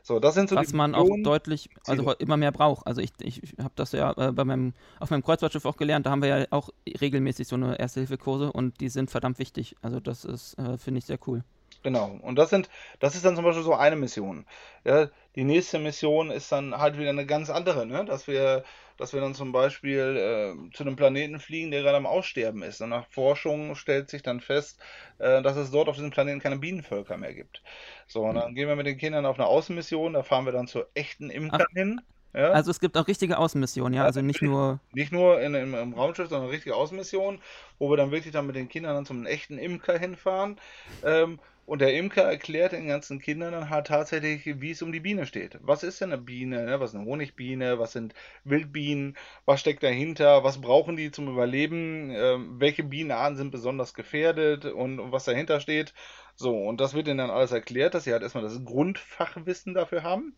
So, 0.02 0.18
das 0.18 0.34
sind 0.34 0.50
so 0.50 0.56
Was 0.56 0.68
die 0.68 0.76
man 0.76 0.94
auch 0.96 1.08
deutlich, 1.22 1.70
also 1.86 2.02
Ziele. 2.02 2.16
immer 2.18 2.36
mehr 2.36 2.50
braucht. 2.50 2.86
Also 2.86 3.00
ich, 3.00 3.12
ich 3.20 3.40
habe 3.58 3.72
das 3.76 3.92
ja 3.92 4.12
äh, 4.16 4.32
bei 4.32 4.44
meinem, 4.44 4.74
auf 4.98 5.10
meinem 5.10 5.22
Kreuzfahrtschiff 5.22 5.64
auch 5.64 5.76
gelernt, 5.76 6.06
da 6.06 6.10
haben 6.10 6.22
wir 6.22 6.28
ja 6.28 6.46
auch 6.50 6.70
regelmäßig 7.00 7.46
so 7.46 7.54
eine 7.54 7.78
Erste-Hilfe-Kurse 7.78 8.52
und 8.52 8.80
die 8.80 8.88
sind 8.88 9.10
verdammt 9.10 9.38
wichtig. 9.38 9.76
Also 9.80 10.00
das 10.00 10.24
ist, 10.24 10.58
äh, 10.58 10.76
finde 10.76 10.98
ich, 10.98 11.04
sehr 11.04 11.18
cool. 11.26 11.44
Genau. 11.84 12.18
Und 12.22 12.36
das 12.36 12.50
sind, 12.50 12.68
das 13.00 13.14
ist 13.14 13.24
dann 13.24 13.36
zum 13.36 13.44
Beispiel 13.44 13.64
so 13.64 13.74
eine 13.74 13.96
Mission. 13.96 14.44
Ja, 14.84 15.08
die 15.36 15.44
nächste 15.44 15.78
Mission 15.78 16.30
ist 16.30 16.50
dann 16.52 16.76
halt 16.76 16.98
wieder 16.98 17.10
eine 17.10 17.26
ganz 17.26 17.50
andere, 17.50 17.86
ne? 17.86 18.04
Dass 18.04 18.26
wir, 18.26 18.64
dass 18.96 19.12
wir 19.12 19.20
dann 19.20 19.34
zum 19.34 19.52
Beispiel 19.52 20.16
äh, 20.16 20.74
zu 20.74 20.84
einem 20.84 20.96
Planeten 20.96 21.40
fliegen, 21.40 21.70
der 21.70 21.82
gerade 21.82 21.96
am 21.96 22.06
Aussterben 22.06 22.62
ist. 22.62 22.80
Und 22.80 22.90
nach 22.90 23.06
Forschung 23.08 23.74
stellt 23.74 24.10
sich 24.10 24.22
dann 24.22 24.40
fest, 24.40 24.80
äh, 25.18 25.42
dass 25.42 25.56
es 25.56 25.70
dort 25.70 25.88
auf 25.88 25.96
diesem 25.96 26.10
Planeten 26.10 26.40
keine 26.40 26.58
Bienenvölker 26.58 27.16
mehr 27.16 27.34
gibt. 27.34 27.62
So, 28.06 28.22
und 28.22 28.34
dann 28.36 28.54
gehen 28.54 28.68
wir 28.68 28.76
mit 28.76 28.86
den 28.86 28.98
Kindern 28.98 29.26
auf 29.26 29.38
eine 29.38 29.46
Außenmission, 29.46 30.12
da 30.12 30.22
fahren 30.22 30.44
wir 30.44 30.52
dann 30.52 30.66
zur 30.66 30.88
echten 30.94 31.30
Imkern 31.30 31.66
hin. 31.74 32.00
Ja? 32.34 32.50
Also 32.50 32.70
es 32.70 32.80
gibt 32.80 32.96
auch 32.96 33.08
richtige 33.08 33.38
Außenmissionen, 33.38 33.94
ja, 33.94 34.02
Ja, 34.02 34.06
also 34.06 34.22
nicht 34.22 34.42
nur, 34.42 34.80
Nicht 34.92 35.12
nur 35.12 35.40
in, 35.40 35.54
im, 35.54 35.74
im 35.74 35.92
Raumschiff, 35.92 36.28
sondern 36.28 36.50
richtige 36.50 36.74
Außenmission, 36.74 37.40
wo 37.78 37.90
wir 37.90 37.96
dann 37.96 38.10
wirklich 38.10 38.32
dann 38.32 38.46
mit 38.46 38.56
den 38.56 38.68
Kindern 38.68 38.94
dann 38.94 39.06
zum 39.06 39.26
echten 39.26 39.58
Imker 39.58 39.98
hinfahren. 39.98 40.58
Ähm, 41.04 41.38
und 41.64 41.80
der 41.80 41.94
Imker 41.96 42.22
erklärt 42.22 42.72
den 42.72 42.88
ganzen 42.88 43.20
Kindern 43.20 43.52
dann 43.52 43.70
halt 43.70 43.86
tatsächlich, 43.86 44.60
wie 44.60 44.72
es 44.72 44.82
um 44.82 44.92
die 44.92 45.00
Biene 45.00 45.26
steht. 45.26 45.58
Was 45.60 45.82
ist 45.82 46.00
denn 46.00 46.12
eine 46.12 46.20
Biene? 46.20 46.64
Ne? 46.64 46.80
Was 46.80 46.90
ist 46.90 46.96
eine 46.96 47.06
Honigbiene? 47.06 47.78
Was 47.78 47.92
sind 47.92 48.14
Wildbienen? 48.44 49.16
Was 49.44 49.60
steckt 49.60 49.82
dahinter? 49.82 50.44
Was 50.44 50.60
brauchen 50.60 50.96
die 50.96 51.10
zum 51.10 51.28
Überleben? 51.28 52.10
Ähm, 52.10 52.60
welche 52.60 52.82
Bienenarten 52.84 53.36
sind 53.36 53.50
besonders 53.50 53.94
gefährdet? 53.94 54.64
Und, 54.64 54.98
und 54.98 55.12
was 55.12 55.24
dahinter 55.24 55.60
steht. 55.60 55.94
So, 56.34 56.56
und 56.56 56.80
das 56.80 56.94
wird 56.94 57.08
ihnen 57.08 57.18
dann 57.18 57.30
alles 57.30 57.52
erklärt, 57.52 57.94
dass 57.94 58.04
sie 58.04 58.12
halt 58.12 58.22
erstmal 58.22 58.44
das 58.44 58.64
Grundfachwissen 58.64 59.74
dafür 59.74 60.02
haben 60.02 60.34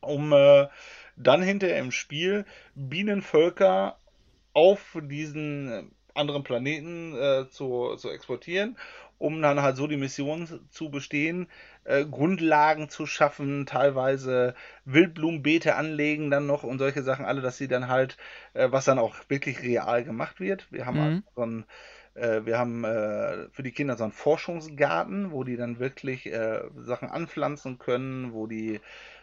um 0.00 0.32
äh, 0.32 0.68
dann 1.16 1.42
hinterher 1.42 1.78
im 1.78 1.90
Spiel 1.90 2.44
Bienenvölker 2.74 3.98
auf 4.52 4.96
diesen 5.02 5.70
äh, 5.70 5.84
anderen 6.14 6.44
Planeten 6.44 7.14
äh, 7.14 7.48
zu, 7.50 7.96
zu 7.96 8.10
exportieren, 8.10 8.78
um 9.18 9.40
dann 9.42 9.62
halt 9.62 9.76
so 9.76 9.86
die 9.86 9.96
Mission 9.96 10.48
zu 10.70 10.90
bestehen, 10.90 11.48
äh, 11.84 12.04
Grundlagen 12.04 12.88
zu 12.88 13.06
schaffen, 13.06 13.66
teilweise 13.66 14.54
Wildblumenbeete 14.84 15.74
anlegen 15.76 16.30
dann 16.30 16.46
noch 16.46 16.62
und 16.64 16.78
solche 16.78 17.02
Sachen 17.02 17.24
alle, 17.24 17.40
dass 17.42 17.56
sie 17.58 17.68
dann 17.68 17.88
halt, 17.88 18.16
äh, 18.54 18.70
was 18.70 18.84
dann 18.84 18.98
auch 18.98 19.16
wirklich 19.28 19.62
real 19.62 20.04
gemacht 20.04 20.40
wird. 20.40 20.70
Wir 20.72 20.86
haben 20.86 21.00
Mhm. 21.00 21.00
also 21.00 21.22
so 21.34 21.42
ein 21.46 21.64
äh, 22.14 22.44
wir 22.46 22.58
haben 22.58 22.84
äh, 22.84 23.48
für 23.50 23.62
die 23.62 23.72
Kinder 23.72 23.96
so 23.96 24.04
einen 24.04 24.12
Forschungsgarten, 24.12 25.30
wo 25.32 25.44
die 25.44 25.56
dann 25.56 25.78
wirklich 25.78 26.26
äh, 26.26 26.62
Sachen 26.76 27.08
anpflanzen 27.10 27.78
können, 27.78 28.32
wo 28.32 28.46
die 28.46 28.80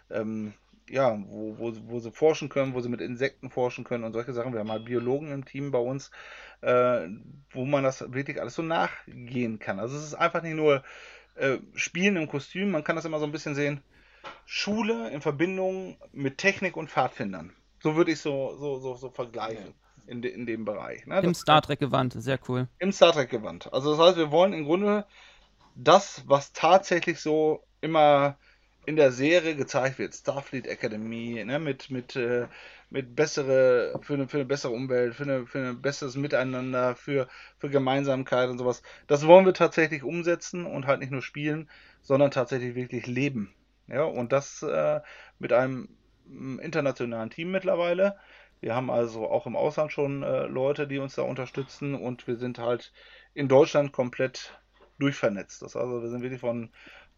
ähm, 0.09 0.53
ja, 0.89 1.17
wo, 1.27 1.57
wo, 1.57 1.73
wo 1.85 1.99
sie 1.99 2.11
forschen 2.11 2.49
können, 2.49 2.73
wo 2.73 2.81
sie 2.81 2.89
mit 2.89 3.01
Insekten 3.01 3.49
forschen 3.49 3.83
können 3.83 4.03
und 4.03 4.13
solche 4.13 4.33
Sachen. 4.33 4.53
Wir 4.53 4.59
haben 4.59 4.71
halt 4.71 4.85
Biologen 4.85 5.31
im 5.31 5.45
Team 5.45 5.71
bei 5.71 5.79
uns, 5.79 6.11
äh, 6.61 7.07
wo 7.51 7.65
man 7.65 7.83
das 7.83 8.13
wirklich 8.13 8.39
alles 8.41 8.55
so 8.55 8.61
nachgehen 8.61 9.59
kann. 9.59 9.79
Also 9.79 9.97
es 9.97 10.03
ist 10.03 10.13
einfach 10.15 10.41
nicht 10.43 10.55
nur 10.55 10.83
äh, 11.35 11.57
Spielen 11.73 12.15
im 12.17 12.27
Kostüm, 12.27 12.71
man 12.71 12.83
kann 12.83 12.95
das 12.95 13.05
immer 13.05 13.19
so 13.19 13.25
ein 13.25 13.31
bisschen 13.31 13.55
sehen. 13.55 13.81
Schule 14.45 15.09
in 15.09 15.21
Verbindung 15.21 15.97
mit 16.11 16.37
Technik 16.37 16.77
und 16.77 16.89
Pfadfindern. 16.89 17.53
So 17.79 17.95
würde 17.95 18.11
ich 18.11 18.19
so, 18.19 18.55
so, 18.57 18.79
so, 18.79 18.95
so 18.95 19.09
vergleichen 19.09 19.73
in, 20.07 20.21
de, 20.21 20.31
in 20.31 20.45
dem 20.45 20.63
Bereich. 20.65 21.05
Ne? 21.05 21.19
im 21.19 21.31
Das- 21.31 21.39
Star 21.39 21.61
Trek-Gewand, 21.61 22.13
sehr 22.21 22.39
cool. 22.47 22.67
im 22.79 22.91
Star 22.91 23.13
Trek 23.13 23.29
Gewand. 23.29 23.71
Also 23.73 23.95
das 23.95 24.05
heißt, 24.05 24.17
wir 24.17 24.31
wollen 24.31 24.53
im 24.53 24.65
Grunde 24.65 25.05
das, 25.75 26.23
was 26.27 26.53
tatsächlich 26.53 27.19
so 27.19 27.63
immer 27.81 28.37
in 28.85 28.95
der 28.95 29.11
Serie 29.11 29.55
gezeigt 29.55 29.99
wird, 29.99 30.13
Starfleet 30.13 30.67
Academy, 30.67 31.43
ne, 31.45 31.59
mit, 31.59 31.89
mit, 31.89 32.15
äh, 32.15 32.47
mit 32.89 33.15
bessere, 33.15 33.99
für 34.01 34.13
eine, 34.15 34.27
für 34.27 34.37
eine 34.37 34.45
bessere 34.45 34.73
Umwelt, 34.73 35.15
für, 35.15 35.23
eine, 35.23 35.45
für 35.47 35.59
ein 35.59 35.81
besseres 35.81 36.15
Miteinander, 36.15 36.95
für, 36.95 37.27
für 37.57 37.69
Gemeinsamkeit 37.69 38.49
und 38.49 38.57
sowas. 38.57 38.83
Das 39.07 39.25
wollen 39.25 39.45
wir 39.45 39.53
tatsächlich 39.53 40.03
umsetzen 40.03 40.65
und 40.65 40.85
halt 40.85 40.99
nicht 40.99 41.11
nur 41.11 41.21
spielen, 41.21 41.69
sondern 42.01 42.31
tatsächlich 42.31 42.75
wirklich 42.75 43.07
leben. 43.07 43.53
Ja, 43.87 44.03
und 44.03 44.31
das 44.31 44.63
äh, 44.63 45.01
mit 45.39 45.53
einem 45.53 45.89
mm, 46.25 46.59
internationalen 46.59 47.29
Team 47.29 47.51
mittlerweile. 47.51 48.17
Wir 48.61 48.75
haben 48.75 48.89
also 48.89 49.29
auch 49.29 49.45
im 49.45 49.57
Ausland 49.57 49.91
schon 49.91 50.23
äh, 50.23 50.45
Leute, 50.45 50.87
die 50.87 50.99
uns 50.99 51.15
da 51.15 51.23
unterstützen 51.23 51.95
und 51.95 52.27
wir 52.27 52.37
sind 52.37 52.59
halt 52.59 52.93
in 53.33 53.49
Deutschland 53.49 53.91
komplett 53.91 54.57
durchvernetzt. 54.99 55.61
Das 55.61 55.75
also, 55.75 56.01
wir 56.01 56.09
sind 56.09 56.21
wirklich 56.21 56.39
von, 56.39 56.69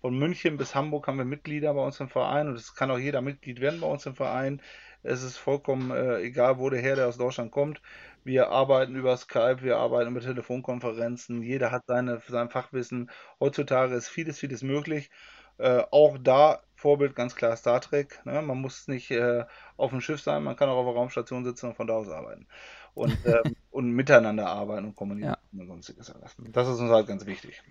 von 0.01 0.17
München 0.17 0.57
bis 0.57 0.75
Hamburg 0.75 1.07
haben 1.07 1.17
wir 1.17 1.25
Mitglieder 1.25 1.73
bei 1.73 1.83
uns 1.83 1.99
im 1.99 2.09
Verein 2.09 2.47
und 2.47 2.55
es 2.55 2.75
kann 2.75 2.91
auch 2.91 2.99
jeder 2.99 3.21
Mitglied 3.21 3.61
werden 3.61 3.81
bei 3.81 3.87
uns 3.87 4.05
im 4.05 4.15
Verein. 4.15 4.61
Es 5.03 5.23
ist 5.23 5.37
vollkommen 5.37 5.91
äh, 5.91 6.19
egal, 6.21 6.57
wo 6.57 6.69
der 6.69 6.81
Herr, 6.81 6.95
der 6.95 7.07
aus 7.07 7.17
Deutschland 7.17 7.51
kommt. 7.51 7.81
Wir 8.23 8.49
arbeiten 8.49 8.95
über 8.95 9.15
Skype, 9.17 9.61
wir 9.61 9.77
arbeiten 9.77 10.11
über 10.11 10.21
Telefonkonferenzen. 10.21 11.43
Jeder 11.43 11.71
hat 11.71 11.83
seine, 11.85 12.21
sein 12.27 12.49
Fachwissen. 12.49 13.11
Heutzutage 13.39 13.93
ist 13.93 14.09
vieles, 14.09 14.39
vieles 14.39 14.63
möglich. 14.63 15.11
Äh, 15.57 15.83
auch 15.91 16.17
da 16.17 16.61
Vorbild 16.75 17.15
ganz 17.15 17.35
klar 17.35 17.55
Star 17.55 17.81
Trek. 17.81 18.19
Ne? 18.25 18.41
Man 18.41 18.59
muss 18.59 18.87
nicht 18.87 19.11
äh, 19.11 19.45
auf 19.77 19.91
dem 19.91 20.01
Schiff 20.01 20.21
sein, 20.21 20.43
man 20.43 20.55
kann 20.55 20.69
auch 20.69 20.77
auf 20.77 20.85
der 20.85 20.95
Raumstation 20.95 21.45
sitzen 21.45 21.67
und 21.67 21.75
von 21.75 21.87
da 21.87 21.93
aus 21.93 22.09
arbeiten. 22.09 22.47
Und, 22.93 23.17
ähm, 23.25 23.55
und 23.71 23.91
miteinander 23.91 24.47
arbeiten 24.47 24.85
und 24.85 24.95
kommunizieren 24.95 25.37
ja. 25.51 25.61
und 25.61 25.67
sonstiges. 25.67 26.13
Das 26.51 26.67
ist 26.67 26.79
uns 26.79 26.91
halt 26.91 27.07
ganz 27.07 27.25
wichtig. 27.25 27.63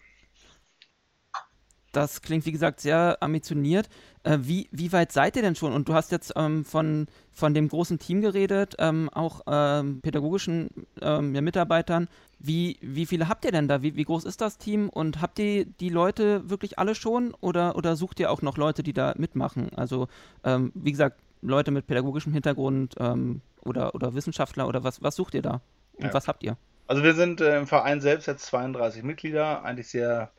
Das 1.95 2.23
klingt, 2.23 2.45
wie 2.45 2.53
gesagt, 2.53 2.81
sehr 2.81 3.19
ambitioniert. 3.21 3.89
Äh, 4.25 4.39
wie, 4.41 4.69
wie 4.73 4.93
weit 4.93 5.13
seid 5.13 5.37
ihr 5.37 5.43
denn 5.43 5.55
schon? 5.55 5.73
Und 5.73 5.89
du 5.89 5.95
hast 5.95 6.11
jetzt 6.11 6.33
ähm, 6.35 6.65
von, 6.65 7.07
von 7.33 7.55
dem 7.55 7.69
großen 7.69 8.01
Team 8.01 8.21
geredet, 8.21 8.75
ähm, 8.79 9.09
auch 9.13 9.43
ähm, 9.47 10.01
pädagogischen 10.01 10.71
ähm, 11.01 11.33
Mitarbeitern. 11.33 12.09
Wie, 12.41 12.79
wie 12.81 13.07
viele 13.07 13.29
habt 13.29 13.45
ihr 13.45 13.53
denn 13.53 13.69
da? 13.69 13.83
Wie, 13.83 13.95
wie 13.95 14.05
groß 14.05 14.25
ist 14.25 14.41
das 14.41 14.59
Team? 14.59 14.89
Und 14.89 15.23
habt 15.23 15.39
ihr 15.39 15.67
die 15.67 15.89
Leute 15.89 16.51
wirklich 16.51 16.81
alle 16.81 16.97
schon? 16.97 17.33
Oder, 17.41 17.77
oder 17.77 17.95
sucht 17.95 18.19
ihr 18.19 18.31
auch 18.31 18.43
noch 18.43 18.57
Leute, 18.57 18.83
die 18.83 18.93
da 18.93 19.15
mitmachen? 19.17 19.71
Also, 19.77 20.09
ähm, 20.43 20.73
wie 20.75 20.91
gesagt, 20.91 21.21
Leute 21.43 21.71
mit 21.71 21.87
pädagogischem 21.87 22.33
Hintergrund 22.33 22.97
ähm, 22.99 23.41
oder, 23.63 23.95
oder 23.95 24.15
Wissenschaftler 24.15 24.67
oder 24.67 24.83
was, 24.83 25.01
was 25.01 25.15
sucht 25.15 25.35
ihr 25.35 25.43
da? 25.43 25.61
Und 25.95 26.07
ja. 26.07 26.15
was 26.15 26.27
habt 26.27 26.43
ihr? 26.43 26.57
Also 26.87 27.03
wir 27.03 27.15
sind 27.15 27.41
äh, 27.41 27.57
im 27.57 27.67
Verein 27.67 28.01
selbst 28.01 28.27
jetzt 28.27 28.47
32 28.47 29.05
Mitglieder, 29.05 29.63
eigentlich 29.63 29.89
sehr 29.89 30.33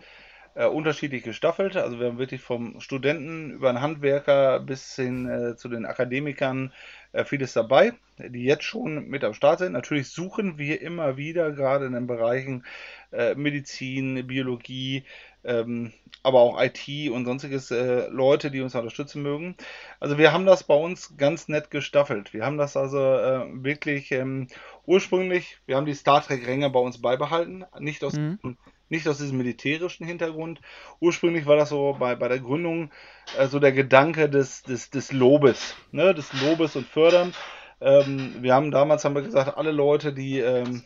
äh, 0.55 0.65
unterschiedlich 0.65 1.23
gestaffelt. 1.23 1.75
Also 1.75 1.99
wir 1.99 2.07
haben 2.07 2.17
wirklich 2.17 2.41
vom 2.41 2.79
Studenten 2.79 3.51
über 3.51 3.69
einen 3.69 3.81
Handwerker 3.81 4.59
bis 4.59 4.95
hin 4.95 5.29
äh, 5.29 5.55
zu 5.57 5.69
den 5.69 5.85
Akademikern 5.85 6.71
äh, 7.11 7.25
vieles 7.25 7.53
dabei, 7.53 7.93
die 8.17 8.45
jetzt 8.45 8.63
schon 8.63 9.07
mit 9.07 9.23
am 9.23 9.33
Start 9.33 9.59
sind. 9.59 9.73
Natürlich 9.73 10.09
suchen 10.09 10.57
wir 10.57 10.81
immer 10.81 11.17
wieder, 11.17 11.51
gerade 11.51 11.85
in 11.85 11.93
den 11.93 12.07
Bereichen 12.07 12.63
äh, 13.11 13.35
Medizin, 13.35 14.25
Biologie, 14.27 15.03
ähm, 15.43 15.91
aber 16.23 16.39
auch 16.39 16.61
IT 16.61 17.11
und 17.11 17.25
sonstiges 17.25 17.69
äh, 17.71 18.07
Leute, 18.07 18.49
die 18.49 18.61
uns 18.61 18.75
unterstützen 18.75 19.21
mögen. 19.21 19.55
Also 19.99 20.17
wir 20.17 20.31
haben 20.31 20.45
das 20.45 20.63
bei 20.63 20.73
uns 20.73 21.17
ganz 21.17 21.49
nett 21.49 21.69
gestaffelt. 21.69 22.33
Wir 22.33 22.45
haben 22.45 22.57
das 22.57 22.77
also 22.77 22.97
äh, 22.97 23.45
wirklich 23.51 24.11
ähm, 24.11 24.47
ursprünglich, 24.85 25.57
wir 25.65 25.75
haben 25.75 25.85
die 25.85 25.93
Star 25.93 26.23
Trek-Ränge 26.23 26.69
bei 26.69 26.79
uns 26.79 27.01
beibehalten, 27.01 27.65
nicht 27.79 28.03
aus 28.05 28.13
mhm 28.13 28.57
nicht 28.89 29.07
aus 29.07 29.17
diesem 29.17 29.37
militärischen 29.37 30.05
Hintergrund. 30.05 30.61
Ursprünglich 30.99 31.45
war 31.45 31.55
das 31.55 31.69
so 31.69 31.95
bei, 31.99 32.15
bei 32.15 32.27
der 32.27 32.39
Gründung 32.39 32.91
äh, 33.37 33.47
so 33.47 33.59
der 33.59 33.71
Gedanke 33.71 34.29
des, 34.29 34.63
des, 34.63 34.89
des 34.89 35.11
Lobes, 35.11 35.75
ne? 35.91 36.13
des 36.13 36.31
Lobes 36.41 36.75
und 36.75 36.87
Fördern. 36.87 37.33
Ähm, 37.81 38.35
wir 38.41 38.53
haben 38.53 38.71
damals 38.71 39.03
haben 39.03 39.15
wir 39.15 39.21
gesagt, 39.21 39.57
alle 39.57 39.71
Leute, 39.71 40.13
die 40.13 40.39
ähm, 40.39 40.83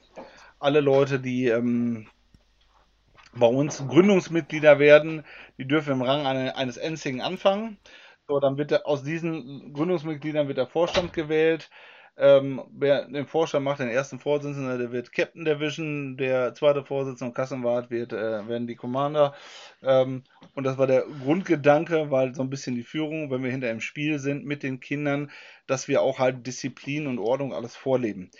alle 0.59 0.81
Leute, 0.81 1.19
die 1.19 1.47
ähm, 1.47 2.07
bei 3.33 3.47
uns 3.47 3.85
Gründungsmitglieder 3.87 4.79
werden, 4.79 5.23
die 5.57 5.67
dürfen 5.67 5.93
im 5.93 6.01
Rang 6.01 6.25
eine, 6.25 6.55
eines 6.55 6.77
Enzigen 6.77 7.21
anfangen. 7.21 7.77
So, 8.27 8.39
dann 8.39 8.57
wird 8.57 8.71
der, 8.71 8.87
aus 8.87 9.03
diesen 9.03 9.73
Gründungsmitgliedern 9.73 10.47
wird 10.47 10.57
der 10.57 10.67
Vorstand 10.67 11.13
gewählt. 11.13 11.69
Ähm, 12.19 12.61
wer 12.71 13.05
den 13.05 13.25
Vorstand 13.27 13.63
macht, 13.63 13.79
den 13.79 13.87
ersten 13.87 14.19
Vorsitzenden, 14.19 14.77
der 14.77 14.91
wird 14.91 15.13
Captain 15.13 15.45
Division, 15.45 16.17
der 16.17 16.53
zweite 16.53 16.83
Vorsitzende 16.83 17.29
und 17.29 17.33
Kassenwart 17.33 17.89
wird, 17.89 18.11
äh, 18.11 18.45
werden 18.45 18.67
die 18.67 18.75
Commander. 18.75 19.33
Ähm, 19.81 20.23
und 20.53 20.65
das 20.65 20.77
war 20.77 20.85
der 20.85 21.05
Grundgedanke, 21.23 22.11
weil 22.11 22.35
so 22.35 22.41
ein 22.41 22.49
bisschen 22.49 22.75
die 22.75 22.83
Führung, 22.83 23.31
wenn 23.31 23.41
wir 23.41 23.51
hinter 23.51 23.71
im 23.71 23.79
Spiel 23.79 24.19
sind 24.19 24.45
mit 24.45 24.63
den 24.63 24.81
Kindern, 24.81 25.31
dass 25.65 25.87
wir 25.87 26.01
auch 26.01 26.19
halt 26.19 26.45
Disziplin 26.45 27.07
und 27.07 27.19
Ordnung 27.19 27.53
alles 27.53 27.77
vorleben. 27.77 28.31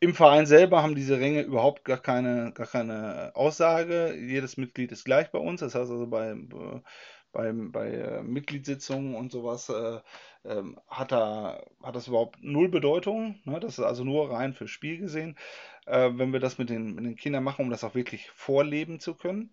Im 0.00 0.14
Verein 0.14 0.46
selber 0.46 0.82
haben 0.82 0.94
diese 0.94 1.20
Ränge 1.20 1.42
überhaupt 1.42 1.84
gar 1.84 1.98
keine, 1.98 2.52
gar 2.52 2.66
keine 2.66 3.32
Aussage. 3.34 4.14
Jedes 4.16 4.56
Mitglied 4.56 4.90
ist 4.92 5.04
gleich 5.04 5.30
bei 5.30 5.38
uns. 5.38 5.60
Das 5.60 5.74
heißt 5.74 5.90
also 5.90 6.06
bei, 6.06 6.34
bei, 7.32 7.52
bei 7.52 7.90
äh, 7.90 8.22
Mitgliedssitzungen 8.22 9.14
und 9.14 9.32
sowas 9.32 9.68
äh, 9.68 10.00
ähm, 10.44 10.80
hat, 10.88 11.12
da, 11.12 11.62
hat 11.82 11.96
das 11.96 12.08
überhaupt 12.08 12.42
null 12.42 12.68
Bedeutung. 12.68 13.40
Ne? 13.44 13.60
Das 13.60 13.78
ist 13.78 13.84
also 13.84 14.04
nur 14.04 14.30
rein 14.30 14.54
fürs 14.54 14.70
Spiel 14.70 14.98
gesehen. 14.98 15.36
Äh, 15.86 16.10
wenn 16.14 16.32
wir 16.32 16.40
das 16.40 16.58
mit 16.58 16.70
den, 16.70 16.94
mit 16.94 17.04
den 17.04 17.16
Kindern 17.16 17.44
machen, 17.44 17.64
um 17.64 17.70
das 17.70 17.84
auch 17.84 17.94
wirklich 17.94 18.30
vorleben 18.30 19.00
zu 19.00 19.14
können. 19.14 19.50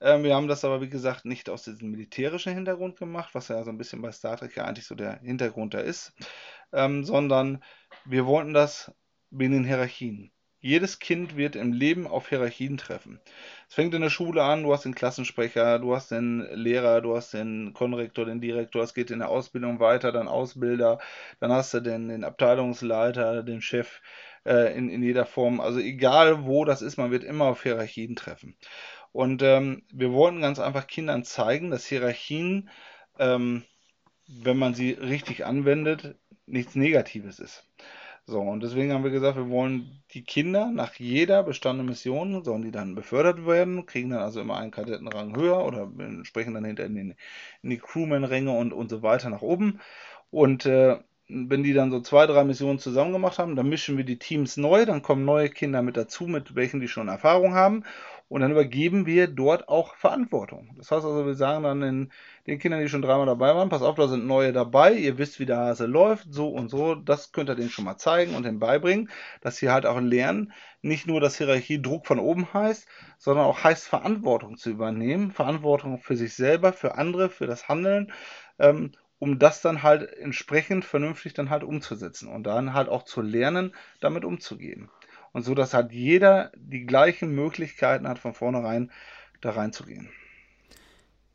Ähm, 0.00 0.24
wir 0.24 0.34
haben 0.34 0.48
das 0.48 0.64
aber, 0.64 0.80
wie 0.80 0.88
gesagt, 0.88 1.24
nicht 1.24 1.48
aus 1.48 1.64
diesem 1.64 1.90
militärischen 1.90 2.54
Hintergrund 2.54 2.98
gemacht, 2.98 3.34
was 3.34 3.48
ja 3.48 3.62
so 3.64 3.70
ein 3.70 3.78
bisschen 3.78 4.02
bei 4.02 4.12
Star 4.12 4.36
Trek 4.36 4.56
ja 4.56 4.64
eigentlich 4.64 4.86
so 4.86 4.94
der 4.94 5.20
Hintergrund 5.20 5.74
da 5.74 5.80
ist, 5.80 6.12
ähm, 6.72 7.04
sondern 7.04 7.62
wir 8.04 8.26
wollten 8.26 8.54
das 8.54 8.92
binnen 9.30 9.64
Hierarchien. 9.64 10.32
Jedes 10.64 10.98
Kind 10.98 11.36
wird 11.36 11.56
im 11.56 11.74
Leben 11.74 12.06
auf 12.06 12.30
Hierarchien 12.30 12.78
treffen. 12.78 13.20
Es 13.68 13.74
fängt 13.74 13.92
in 13.92 14.00
der 14.00 14.08
Schule 14.08 14.42
an, 14.42 14.62
du 14.62 14.72
hast 14.72 14.86
den 14.86 14.94
Klassensprecher, 14.94 15.78
du 15.78 15.94
hast 15.94 16.10
den 16.10 16.48
Lehrer, 16.54 17.02
du 17.02 17.14
hast 17.14 17.34
den 17.34 17.74
Konrektor, 17.74 18.24
den 18.24 18.40
Direktor, 18.40 18.82
es 18.82 18.94
geht 18.94 19.10
in 19.10 19.18
der 19.18 19.28
Ausbildung 19.28 19.78
weiter, 19.78 20.10
dann 20.10 20.26
Ausbilder, 20.26 21.00
dann 21.38 21.52
hast 21.52 21.74
du 21.74 21.80
den, 21.80 22.08
den 22.08 22.24
Abteilungsleiter, 22.24 23.42
den 23.42 23.60
Chef 23.60 24.00
äh, 24.46 24.74
in, 24.74 24.88
in 24.88 25.02
jeder 25.02 25.26
Form. 25.26 25.60
Also 25.60 25.80
egal 25.80 26.46
wo 26.46 26.64
das 26.64 26.80
ist, 26.80 26.96
man 26.96 27.10
wird 27.10 27.24
immer 27.24 27.44
auf 27.44 27.62
Hierarchien 27.62 28.16
treffen. 28.16 28.56
Und 29.12 29.42
ähm, 29.42 29.82
wir 29.92 30.14
wollten 30.14 30.40
ganz 30.40 30.58
einfach 30.60 30.86
Kindern 30.86 31.24
zeigen, 31.24 31.72
dass 31.72 31.84
Hierarchien, 31.84 32.70
ähm, 33.18 33.64
wenn 34.26 34.56
man 34.56 34.72
sie 34.72 34.92
richtig 34.92 35.44
anwendet, 35.44 36.16
nichts 36.46 36.74
Negatives 36.74 37.38
ist. 37.38 37.68
So, 38.26 38.40
und 38.40 38.62
deswegen 38.62 38.92
haben 38.92 39.04
wir 39.04 39.10
gesagt, 39.10 39.36
wir 39.36 39.50
wollen 39.50 40.02
die 40.12 40.24
Kinder 40.24 40.70
nach 40.70 40.94
jeder 40.94 41.42
bestandenen 41.42 41.90
Mission, 41.90 42.42
sollen 42.42 42.62
die 42.62 42.70
dann 42.70 42.94
befördert 42.94 43.46
werden, 43.46 43.84
kriegen 43.84 44.10
dann 44.10 44.20
also 44.20 44.40
immer 44.40 44.56
einen 44.56 44.70
Kadettenrang 44.70 45.36
höher 45.36 45.62
oder 45.64 45.90
sprechen 46.24 46.54
dann 46.54 46.64
hinter 46.64 46.86
in, 46.86 46.94
den, 46.94 47.14
in 47.62 47.70
die 47.70 47.78
Crewman-Ränge 47.78 48.50
und, 48.50 48.72
und 48.72 48.88
so 48.88 49.02
weiter 49.02 49.28
nach 49.28 49.42
oben. 49.42 49.80
Und 50.30 50.64
äh, 50.66 50.98
wenn 51.34 51.62
die 51.62 51.72
dann 51.72 51.90
so 51.90 52.00
zwei, 52.00 52.26
drei 52.26 52.44
Missionen 52.44 52.78
zusammen 52.78 53.12
gemacht 53.12 53.38
haben, 53.38 53.56
dann 53.56 53.68
mischen 53.68 53.96
wir 53.96 54.04
die 54.04 54.18
Teams 54.18 54.56
neu, 54.56 54.86
dann 54.86 55.02
kommen 55.02 55.24
neue 55.24 55.48
Kinder 55.48 55.82
mit 55.82 55.96
dazu, 55.96 56.24
mit 56.26 56.54
welchen 56.54 56.80
die 56.80 56.88
schon 56.88 57.08
Erfahrung 57.08 57.54
haben. 57.54 57.84
Und 58.28 58.40
dann 58.40 58.52
übergeben 58.52 59.04
wir 59.04 59.26
dort 59.26 59.68
auch 59.68 59.94
Verantwortung. 59.96 60.74
Das 60.78 60.90
heißt 60.90 61.04
also, 61.04 61.26
wir 61.26 61.34
sagen 61.34 61.62
dann 61.62 61.80
den, 61.80 62.12
den 62.46 62.58
Kindern, 62.58 62.80
die 62.80 62.88
schon 62.88 63.02
dreimal 63.02 63.26
dabei 63.26 63.54
waren, 63.54 63.68
pass 63.68 63.82
auf, 63.82 63.96
da 63.96 64.08
sind 64.08 64.26
neue 64.26 64.52
dabei, 64.52 64.94
ihr 64.94 65.18
wisst, 65.18 65.38
wie 65.40 65.46
der 65.46 65.58
Hase 65.58 65.86
läuft, 65.86 66.32
so 66.32 66.48
und 66.48 66.70
so, 66.70 66.94
das 66.94 67.32
könnt 67.32 67.50
ihr 67.50 67.54
denen 67.54 67.68
schon 67.68 67.84
mal 67.84 67.98
zeigen 67.98 68.34
und 68.34 68.44
denen 68.44 68.58
beibringen, 68.58 69.10
dass 69.42 69.56
sie 69.56 69.70
halt 69.70 69.84
auch 69.84 70.00
lernen, 70.00 70.52
nicht 70.80 71.06
nur, 71.06 71.20
dass 71.20 71.36
Hierarchie 71.36 71.82
Druck 71.82 72.06
von 72.06 72.18
oben 72.18 72.52
heißt, 72.52 72.88
sondern 73.18 73.44
auch 73.44 73.62
heißt, 73.62 73.86
Verantwortung 73.86 74.56
zu 74.56 74.70
übernehmen, 74.70 75.30
Verantwortung 75.30 75.98
für 75.98 76.16
sich 76.16 76.34
selber, 76.34 76.72
für 76.72 76.96
andere, 76.96 77.28
für 77.28 77.46
das 77.46 77.68
Handeln, 77.68 78.10
ähm, 78.58 78.92
um 79.24 79.38
das 79.38 79.62
dann 79.62 79.82
halt 79.82 80.12
entsprechend 80.18 80.84
vernünftig 80.84 81.32
dann 81.32 81.48
halt 81.48 81.64
umzusetzen 81.64 82.28
und 82.28 82.42
dann 82.42 82.74
halt 82.74 82.90
auch 82.90 83.04
zu 83.04 83.22
lernen, 83.22 83.74
damit 84.00 84.22
umzugehen 84.22 84.90
und 85.32 85.44
so, 85.44 85.54
dass 85.54 85.72
halt 85.72 85.92
jeder 85.92 86.52
die 86.56 86.84
gleichen 86.84 87.34
Möglichkeiten 87.34 88.06
hat, 88.06 88.18
von 88.18 88.34
vornherein 88.34 88.92
da 89.40 89.52
reinzugehen. 89.52 90.10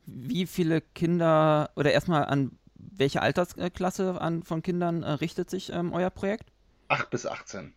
Wie 0.05 0.45
viele 0.45 0.81
Kinder 0.81 1.71
oder 1.75 1.91
erstmal 1.91 2.25
an 2.25 2.59
welche 2.75 3.23
Altersklasse 3.23 4.21
an, 4.21 4.43
von 4.43 4.61
Kindern 4.61 5.01
äh, 5.01 5.13
richtet 5.13 5.49
sich 5.49 5.71
ähm, 5.73 5.91
euer 5.91 6.11
Projekt? 6.11 6.51
8 6.89 7.09
bis 7.09 7.25
18. 7.25 7.73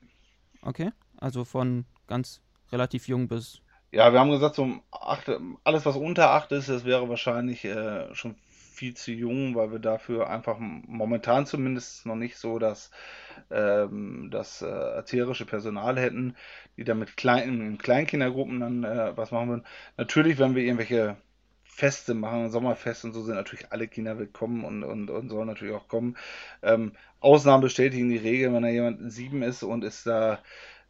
Okay, 0.60 0.90
also 1.16 1.46
von 1.46 1.86
ganz 2.06 2.42
relativ 2.70 3.08
jung 3.08 3.28
bis. 3.28 3.62
Ja, 3.92 4.12
wir 4.12 4.20
haben 4.20 4.30
gesagt, 4.30 4.56
so 4.56 4.68
8, 4.90 5.40
alles 5.64 5.86
was 5.86 5.96
unter 5.96 6.32
8 6.32 6.52
ist, 6.52 6.68
das 6.68 6.84
wäre 6.84 7.08
wahrscheinlich 7.08 7.64
äh, 7.64 8.14
schon 8.14 8.36
viel 8.83 8.95
zu 8.95 9.12
jung, 9.12 9.55
weil 9.55 9.70
wir 9.70 9.78
dafür 9.78 10.28
einfach 10.28 10.57
momentan 10.59 11.47
zumindest 11.47 12.05
noch 12.05 12.16
nicht 12.16 12.37
so 12.37 12.59
das, 12.59 12.91
ähm, 13.49 14.28
das 14.33 14.61
äh, 14.61 14.66
erzieherische 14.66 15.47
Personal 15.47 16.01
hätten, 16.01 16.35
die 16.76 16.83
dann 16.83 16.99
mit 16.99 17.16
kleinen, 17.16 17.61
in 17.61 17.78
Kleinkindergruppen 17.78 18.59
dann 18.59 18.83
äh, 18.83 19.16
was 19.16 19.30
machen 19.30 19.51
würden. 19.51 19.66
Natürlich, 19.99 20.41
wenn 20.41 20.57
wir 20.57 20.64
irgendwelche 20.64 21.16
Feste 21.62 22.14
machen, 22.14 22.51
Sommerfest 22.51 23.05
und 23.05 23.12
so 23.12 23.22
sind 23.22 23.37
natürlich 23.37 23.70
alle 23.70 23.87
Kinder 23.87 24.18
willkommen 24.18 24.64
und, 24.64 24.83
und, 24.83 25.11
und 25.11 25.28
sollen 25.28 25.47
natürlich 25.47 25.76
auch 25.76 25.87
kommen. 25.87 26.16
Ähm, 26.62 26.91
Ausnahmen 27.20 27.62
bestätigen 27.62 28.09
die 28.09 28.16
Regel, 28.16 28.53
wenn 28.53 28.64
da 28.64 28.68
jemand 28.68 29.12
sieben 29.12 29.45
ist 29.45 29.62
und 29.62 29.85
ist 29.85 30.09
da 30.09 30.41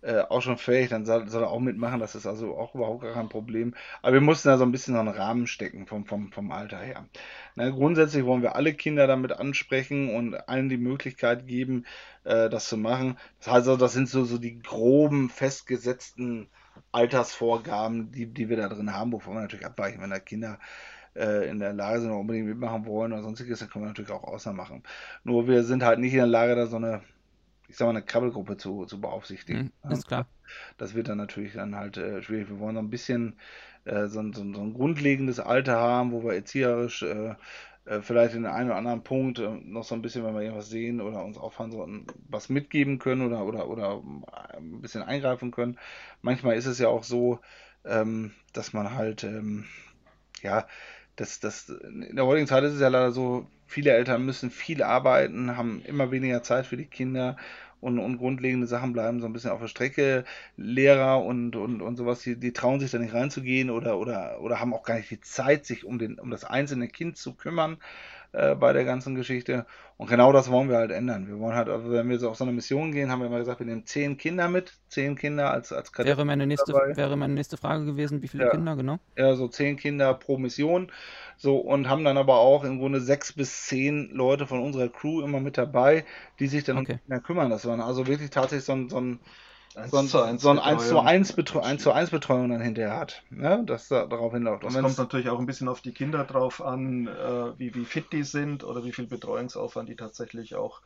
äh, 0.02 0.20
auch 0.20 0.42
schon 0.42 0.58
fähig, 0.58 0.88
dann 0.90 1.04
soll, 1.06 1.28
soll, 1.28 1.42
er 1.42 1.50
auch 1.50 1.60
mitmachen. 1.60 2.00
Das 2.00 2.14
ist 2.14 2.26
also 2.26 2.56
auch 2.56 2.74
überhaupt 2.74 3.02
gar 3.02 3.14
kein 3.14 3.28
Problem. 3.28 3.74
Aber 4.02 4.14
wir 4.14 4.20
mussten 4.20 4.48
da 4.48 4.58
so 4.58 4.64
ein 4.64 4.72
bisschen 4.72 4.94
so 4.94 5.00
einen 5.00 5.08
Rahmen 5.08 5.46
stecken 5.46 5.86
vom, 5.86 6.06
vom, 6.06 6.32
vom 6.32 6.50
Alter 6.50 6.78
her. 6.78 7.06
Na, 7.54 7.70
grundsätzlich 7.70 8.24
wollen 8.24 8.42
wir 8.42 8.56
alle 8.56 8.74
Kinder 8.74 9.06
damit 9.06 9.32
ansprechen 9.32 10.14
und 10.14 10.34
allen 10.48 10.68
die 10.68 10.76
Möglichkeit 10.76 11.46
geben, 11.46 11.86
äh, 12.24 12.50
das 12.50 12.68
zu 12.68 12.76
machen. 12.76 13.16
Das 13.38 13.48
heißt 13.48 13.68
also, 13.68 13.76
das 13.76 13.92
sind 13.92 14.08
so, 14.08 14.24
so 14.24 14.38
die 14.38 14.58
groben, 14.58 15.30
festgesetzten 15.30 16.48
Altersvorgaben, 16.90 18.12
die, 18.12 18.26
die 18.26 18.48
wir 18.48 18.56
da 18.56 18.68
drin 18.68 18.92
haben, 18.92 19.12
wovon 19.12 19.34
wir 19.34 19.40
natürlich 19.42 19.66
abweichen, 19.66 20.02
wenn 20.02 20.10
da 20.10 20.18
Kinder 20.18 20.58
äh, 21.14 21.48
in 21.48 21.58
der 21.58 21.72
Lage 21.72 22.00
sind 22.00 22.10
unbedingt 22.10 22.46
mitmachen 22.46 22.86
wollen 22.86 23.12
oder 23.12 23.22
sonstiges, 23.22 23.60
dann 23.60 23.70
können 23.70 23.84
wir 23.84 23.88
natürlich 23.88 24.10
auch 24.10 24.24
außer 24.24 24.52
machen. 24.52 24.82
Nur 25.24 25.46
wir 25.46 25.64
sind 25.64 25.82
halt 25.82 25.98
nicht 25.98 26.12
in 26.12 26.18
der 26.18 26.26
Lage, 26.26 26.54
da 26.56 26.66
so 26.66 26.76
eine, 26.76 27.02
ich 27.72 27.78
sag 27.78 27.86
mal, 27.86 27.90
eine 27.90 28.02
Krabbelgruppe 28.02 28.58
zu, 28.58 28.84
zu 28.84 29.00
beaufsichtigen. 29.00 29.72
Mhm, 29.82 29.92
ist 29.92 30.06
klar. 30.06 30.26
Das 30.76 30.94
wird 30.94 31.08
dann 31.08 31.16
natürlich 31.16 31.54
dann 31.54 31.74
halt 31.74 31.96
äh, 31.96 32.22
schwierig. 32.22 32.50
Wir 32.50 32.58
wollen 32.58 32.74
so 32.74 32.82
ein 32.82 32.90
bisschen 32.90 33.38
äh, 33.86 34.08
so, 34.08 34.22
so, 34.32 34.52
so 34.52 34.60
ein 34.60 34.74
grundlegendes 34.74 35.40
Alter 35.40 35.78
haben, 35.78 36.12
wo 36.12 36.22
wir 36.22 36.34
erzieherisch 36.34 37.02
äh, 37.02 37.34
äh, 37.86 38.02
vielleicht 38.02 38.34
in 38.34 38.44
einem 38.44 38.68
oder 38.68 38.76
anderen 38.76 39.02
Punkt 39.02 39.38
äh, 39.38 39.48
noch 39.48 39.84
so 39.84 39.94
ein 39.94 40.02
bisschen, 40.02 40.22
wenn 40.22 40.34
wir 40.34 40.42
irgendwas 40.42 40.68
sehen 40.68 41.00
oder 41.00 41.24
uns 41.24 41.38
auffallen 41.38 41.72
sollten, 41.72 42.06
was 42.28 42.50
mitgeben 42.50 42.98
können 42.98 43.26
oder, 43.26 43.46
oder, 43.46 43.68
oder 43.68 44.02
ein 44.54 44.82
bisschen 44.82 45.02
eingreifen 45.02 45.50
können. 45.50 45.78
Manchmal 46.20 46.56
ist 46.56 46.66
es 46.66 46.78
ja 46.78 46.88
auch 46.88 47.04
so, 47.04 47.40
ähm, 47.86 48.32
dass 48.52 48.74
man 48.74 48.94
halt, 48.94 49.24
ähm, 49.24 49.64
ja, 50.42 50.66
das, 51.16 51.40
das, 51.40 51.70
in 51.70 52.16
der 52.16 52.26
heutigen 52.26 52.46
Zeit 52.46 52.64
ist 52.64 52.74
es 52.74 52.80
ja 52.80 52.88
leider 52.88 53.12
so, 53.12 53.46
viele 53.72 53.92
Eltern 53.92 54.24
müssen 54.24 54.50
viel 54.50 54.82
arbeiten, 54.82 55.56
haben 55.56 55.82
immer 55.86 56.10
weniger 56.10 56.42
Zeit 56.42 56.66
für 56.66 56.76
die 56.76 56.86
Kinder 56.86 57.36
und, 57.80 57.98
und 57.98 58.18
grundlegende 58.18 58.66
Sachen 58.68 58.92
bleiben 58.92 59.20
so 59.20 59.26
ein 59.26 59.32
bisschen 59.32 59.50
auf 59.50 59.60
der 59.60 59.68
Strecke. 59.68 60.24
Lehrer 60.56 61.24
und, 61.24 61.56
und, 61.56 61.82
und 61.82 61.96
sowas, 61.96 62.20
die, 62.20 62.36
die 62.38 62.52
trauen 62.52 62.78
sich 62.78 62.92
da 62.92 62.98
nicht 62.98 63.14
reinzugehen 63.14 63.70
oder, 63.70 63.98
oder, 63.98 64.40
oder 64.40 64.60
haben 64.60 64.72
auch 64.72 64.84
gar 64.84 64.96
nicht 64.96 65.10
die 65.10 65.20
Zeit, 65.20 65.66
sich 65.66 65.84
um, 65.84 65.98
den, 65.98 66.18
um 66.20 66.30
das 66.30 66.44
einzelne 66.44 66.88
Kind 66.88 67.16
zu 67.16 67.34
kümmern 67.34 67.78
äh, 68.32 68.54
bei 68.54 68.72
der 68.72 68.84
ganzen 68.84 69.14
Geschichte. 69.14 69.66
Und 69.96 70.08
genau 70.08 70.32
das 70.32 70.50
wollen 70.50 70.68
wir 70.68 70.76
halt 70.78 70.90
ändern. 70.90 71.28
Wir 71.28 71.38
wollen 71.38 71.54
halt, 71.54 71.68
also 71.68 71.90
wenn 71.90 72.08
wir 72.08 72.18
so 72.18 72.30
auf 72.30 72.36
so 72.36 72.44
eine 72.44 72.52
Mission 72.52 72.92
gehen, 72.92 73.10
haben 73.10 73.20
wir 73.20 73.26
immer 73.26 73.38
gesagt, 73.38 73.60
wir 73.60 73.66
nehmen 73.66 73.86
zehn 73.86 74.16
Kinder 74.16 74.48
mit, 74.48 74.74
zehn 74.88 75.16
Kinder 75.16 75.50
als, 75.50 75.72
als 75.72 75.92
Kadett 75.92 76.16
wäre 76.16 76.24
meine 76.24 76.46
nächste 76.46 76.72
Wäre 76.72 77.16
meine 77.16 77.34
nächste 77.34 77.56
Frage 77.56 77.84
gewesen, 77.84 78.22
wie 78.22 78.28
viele 78.28 78.44
ja. 78.44 78.50
Kinder, 78.50 78.76
genau? 78.76 78.98
Ja, 79.16 79.34
so 79.36 79.46
zehn 79.48 79.76
Kinder 79.76 80.14
pro 80.14 80.38
Mission. 80.38 80.90
So, 81.36 81.58
und 81.58 81.88
haben 81.88 82.04
dann 82.04 82.16
aber 82.16 82.36
auch 82.38 82.64
im 82.64 82.78
Grunde 82.78 83.00
sechs 83.00 83.32
bis 83.32 83.66
zehn 83.66 84.10
Leute 84.10 84.46
von 84.46 84.60
unserer 84.62 84.88
Crew 84.88 85.22
immer 85.22 85.40
mit 85.40 85.58
dabei, 85.58 86.04
die 86.38 86.46
sich 86.46 86.64
dann 86.64 86.78
Okay. 86.78 86.92
um 86.92 87.02
Kinder 87.04 87.20
kümmern. 87.20 87.50
Das 87.50 87.66
war 87.66 87.78
also 87.84 88.06
wirklich 88.06 88.30
tatsächlich 88.30 88.64
so 88.64 88.72
ein, 88.72 88.88
so 88.88 89.00
ein 89.00 89.20
so 89.74 89.96
ein, 89.96 90.06
zu 90.06 90.22
eins 90.22 90.42
so 90.42 90.50
ein 90.50 90.58
1 90.58 90.82
zu 90.82 90.94
Betreuung. 90.94 91.06
1 91.06 91.32
Betreuung, 91.32 91.64
1 91.64 91.82
zu 91.82 91.92
1 91.92 92.10
Betreuung 92.10 92.48
dann 92.50 92.60
hinterher 92.60 92.96
hat. 92.98 93.22
Ne? 93.30 93.62
Das 93.66 93.88
da, 93.88 94.06
darauf 94.06 94.32
hinläuft. 94.32 94.64
Das 94.64 94.74
kommt 94.74 94.98
natürlich 94.98 95.28
auch 95.28 95.38
ein 95.38 95.46
bisschen 95.46 95.68
auf 95.68 95.80
die 95.80 95.92
Kinder 95.92 96.24
drauf 96.24 96.62
an, 96.62 97.06
äh, 97.06 97.58
wie, 97.58 97.74
wie 97.74 97.84
fit 97.84 98.12
die 98.12 98.24
sind 98.24 98.64
oder 98.64 98.84
wie 98.84 98.92
viel 98.92 99.06
Betreuungsaufwand 99.06 99.88
die 99.88 99.96
tatsächlich 99.96 100.54
auch 100.54 100.80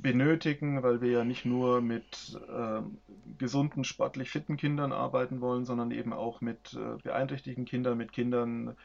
benötigen, 0.00 0.82
weil 0.82 1.00
wir 1.00 1.10
ja 1.10 1.24
nicht 1.24 1.44
nur 1.44 1.80
mit 1.80 2.38
ähm, 2.50 2.98
gesunden, 3.38 3.84
sportlich 3.84 4.30
fitten 4.30 4.56
Kindern 4.56 4.92
arbeiten 4.92 5.40
wollen, 5.40 5.64
sondern 5.64 5.90
eben 5.90 6.12
auch 6.12 6.40
mit 6.40 6.74
äh, 6.74 7.00
beeinträchtigten 7.02 7.64
Kindern, 7.64 7.98
mit 7.98 8.12
Kindern, 8.12 8.76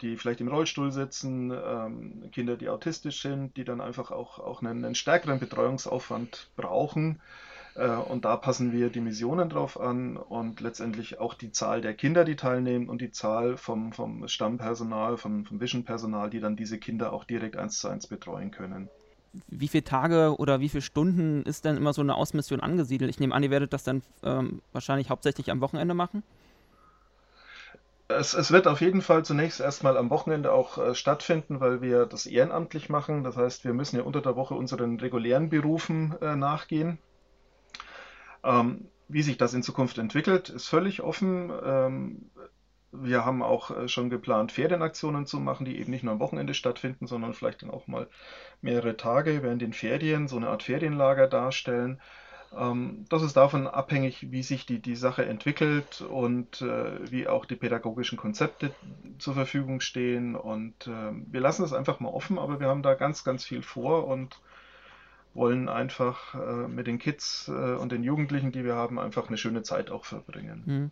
die 0.00 0.16
vielleicht 0.16 0.40
im 0.40 0.48
Rollstuhl 0.48 0.92
sitzen, 0.92 1.50
ähm, 1.50 2.30
Kinder, 2.32 2.56
die 2.56 2.68
autistisch 2.68 3.22
sind, 3.22 3.56
die 3.56 3.64
dann 3.64 3.80
einfach 3.80 4.10
auch, 4.10 4.38
auch 4.38 4.62
einen, 4.62 4.84
einen 4.84 4.94
stärkeren 4.94 5.38
Betreuungsaufwand 5.38 6.50
brauchen. 6.56 7.20
Äh, 7.74 7.88
Und 7.88 8.24
da 8.24 8.36
passen 8.36 8.72
wir 8.72 8.90
die 8.90 9.00
Missionen 9.00 9.48
drauf 9.48 9.78
an 9.80 10.16
und 10.16 10.60
letztendlich 10.60 11.18
auch 11.20 11.34
die 11.34 11.52
Zahl 11.52 11.80
der 11.80 11.94
Kinder, 11.94 12.24
die 12.24 12.36
teilnehmen 12.36 12.88
und 12.88 13.00
die 13.00 13.10
Zahl 13.12 13.56
vom, 13.56 13.92
vom 13.92 14.26
Stammpersonal, 14.28 15.16
vom, 15.16 15.44
vom 15.46 15.60
Vision-Personal, 15.60 16.30
die 16.30 16.40
dann 16.40 16.56
diese 16.56 16.78
Kinder 16.78 17.12
auch 17.12 17.24
direkt 17.24 17.56
eins 17.56 17.78
zu 17.78 17.88
eins 17.88 18.06
betreuen 18.08 18.50
können. 18.50 18.90
Wie 19.48 19.68
viele 19.68 19.84
Tage 19.84 20.36
oder 20.38 20.60
wie 20.60 20.68
viele 20.68 20.82
Stunden 20.82 21.42
ist 21.42 21.64
denn 21.64 21.76
immer 21.76 21.92
so 21.92 22.02
eine 22.02 22.14
Ausmission 22.14 22.60
angesiedelt? 22.60 23.10
Ich 23.10 23.18
nehme 23.20 23.34
an, 23.34 23.42
ihr 23.42 23.50
werdet 23.50 23.72
das 23.72 23.82
dann 23.82 24.02
ähm, 24.22 24.62
wahrscheinlich 24.72 25.10
hauptsächlich 25.10 25.50
am 25.50 25.60
Wochenende 25.60 25.94
machen. 25.94 26.22
Es, 28.08 28.32
es 28.32 28.50
wird 28.50 28.66
auf 28.66 28.80
jeden 28.80 29.02
Fall 29.02 29.26
zunächst 29.26 29.60
erstmal 29.60 29.98
am 29.98 30.08
Wochenende 30.08 30.52
auch 30.52 30.78
äh, 30.78 30.94
stattfinden, 30.94 31.60
weil 31.60 31.82
wir 31.82 32.06
das 32.06 32.24
ehrenamtlich 32.24 32.88
machen. 32.88 33.24
Das 33.24 33.36
heißt, 33.36 33.64
wir 33.64 33.74
müssen 33.74 33.96
ja 33.96 34.02
unter 34.04 34.22
der 34.22 34.36
Woche 34.36 34.54
unseren 34.54 34.98
regulären 35.00 35.50
Berufen 35.50 36.14
äh, 36.22 36.34
nachgehen. 36.34 36.98
Ähm, 38.44 38.88
wie 39.08 39.22
sich 39.22 39.36
das 39.36 39.54
in 39.54 39.62
Zukunft 39.62 39.98
entwickelt, 39.98 40.48
ist 40.48 40.68
völlig 40.68 41.02
offen. 41.02 41.52
Ähm, 41.64 42.30
wir 42.92 43.24
haben 43.24 43.42
auch 43.42 43.70
äh, 43.70 43.88
schon 43.88 44.10
geplant, 44.10 44.52
Ferienaktionen 44.52 45.26
zu 45.26 45.40
machen, 45.40 45.64
die 45.66 45.78
eben 45.78 45.90
nicht 45.90 46.04
nur 46.04 46.12
am 46.14 46.20
Wochenende 46.20 46.54
stattfinden, 46.54 47.06
sondern 47.06 47.34
vielleicht 47.34 47.62
dann 47.62 47.70
auch 47.70 47.86
mal 47.86 48.08
mehrere 48.62 48.96
Tage 48.96 49.42
während 49.42 49.62
den 49.62 49.72
Ferien, 49.72 50.28
so 50.28 50.36
eine 50.36 50.48
Art 50.48 50.62
Ferienlager 50.62 51.26
darstellen. 51.28 52.00
Ähm, 52.56 53.04
Das 53.08 53.22
ist 53.22 53.36
davon 53.36 53.66
abhängig, 53.66 54.30
wie 54.30 54.42
sich 54.42 54.66
die, 54.66 54.80
die 54.80 54.96
Sache 54.96 55.24
entwickelt 55.26 56.02
und 56.02 56.62
äh, 56.62 57.10
wie 57.10 57.26
auch 57.28 57.46
die 57.46 57.56
pädagogischen 57.56 58.18
Konzepte 58.18 58.74
zur 59.18 59.34
Verfügung 59.34 59.80
stehen. 59.80 60.36
Und 60.36 60.86
ähm, 60.86 61.26
wir 61.30 61.40
lassen 61.40 61.64
es 61.64 61.72
einfach 61.72 62.00
mal 62.00 62.10
offen, 62.10 62.38
aber 62.38 62.60
wir 62.60 62.68
haben 62.68 62.82
da 62.82 62.94
ganz, 62.94 63.24
ganz 63.24 63.44
viel 63.44 63.62
vor 63.62 64.06
und 64.06 64.40
wollen 65.34 65.68
einfach 65.68 66.34
äh, 66.34 66.68
mit 66.68 66.86
den 66.86 66.98
Kids 66.98 67.48
äh, 67.48 67.74
und 67.74 67.92
den 67.92 68.02
Jugendlichen, 68.02 68.52
die 68.52 68.64
wir 68.64 68.74
haben, 68.74 68.98
einfach 68.98 69.28
eine 69.28 69.36
schöne 69.36 69.62
Zeit 69.62 69.90
auch 69.90 70.04
verbringen. 70.04 70.62
Hm. 70.66 70.90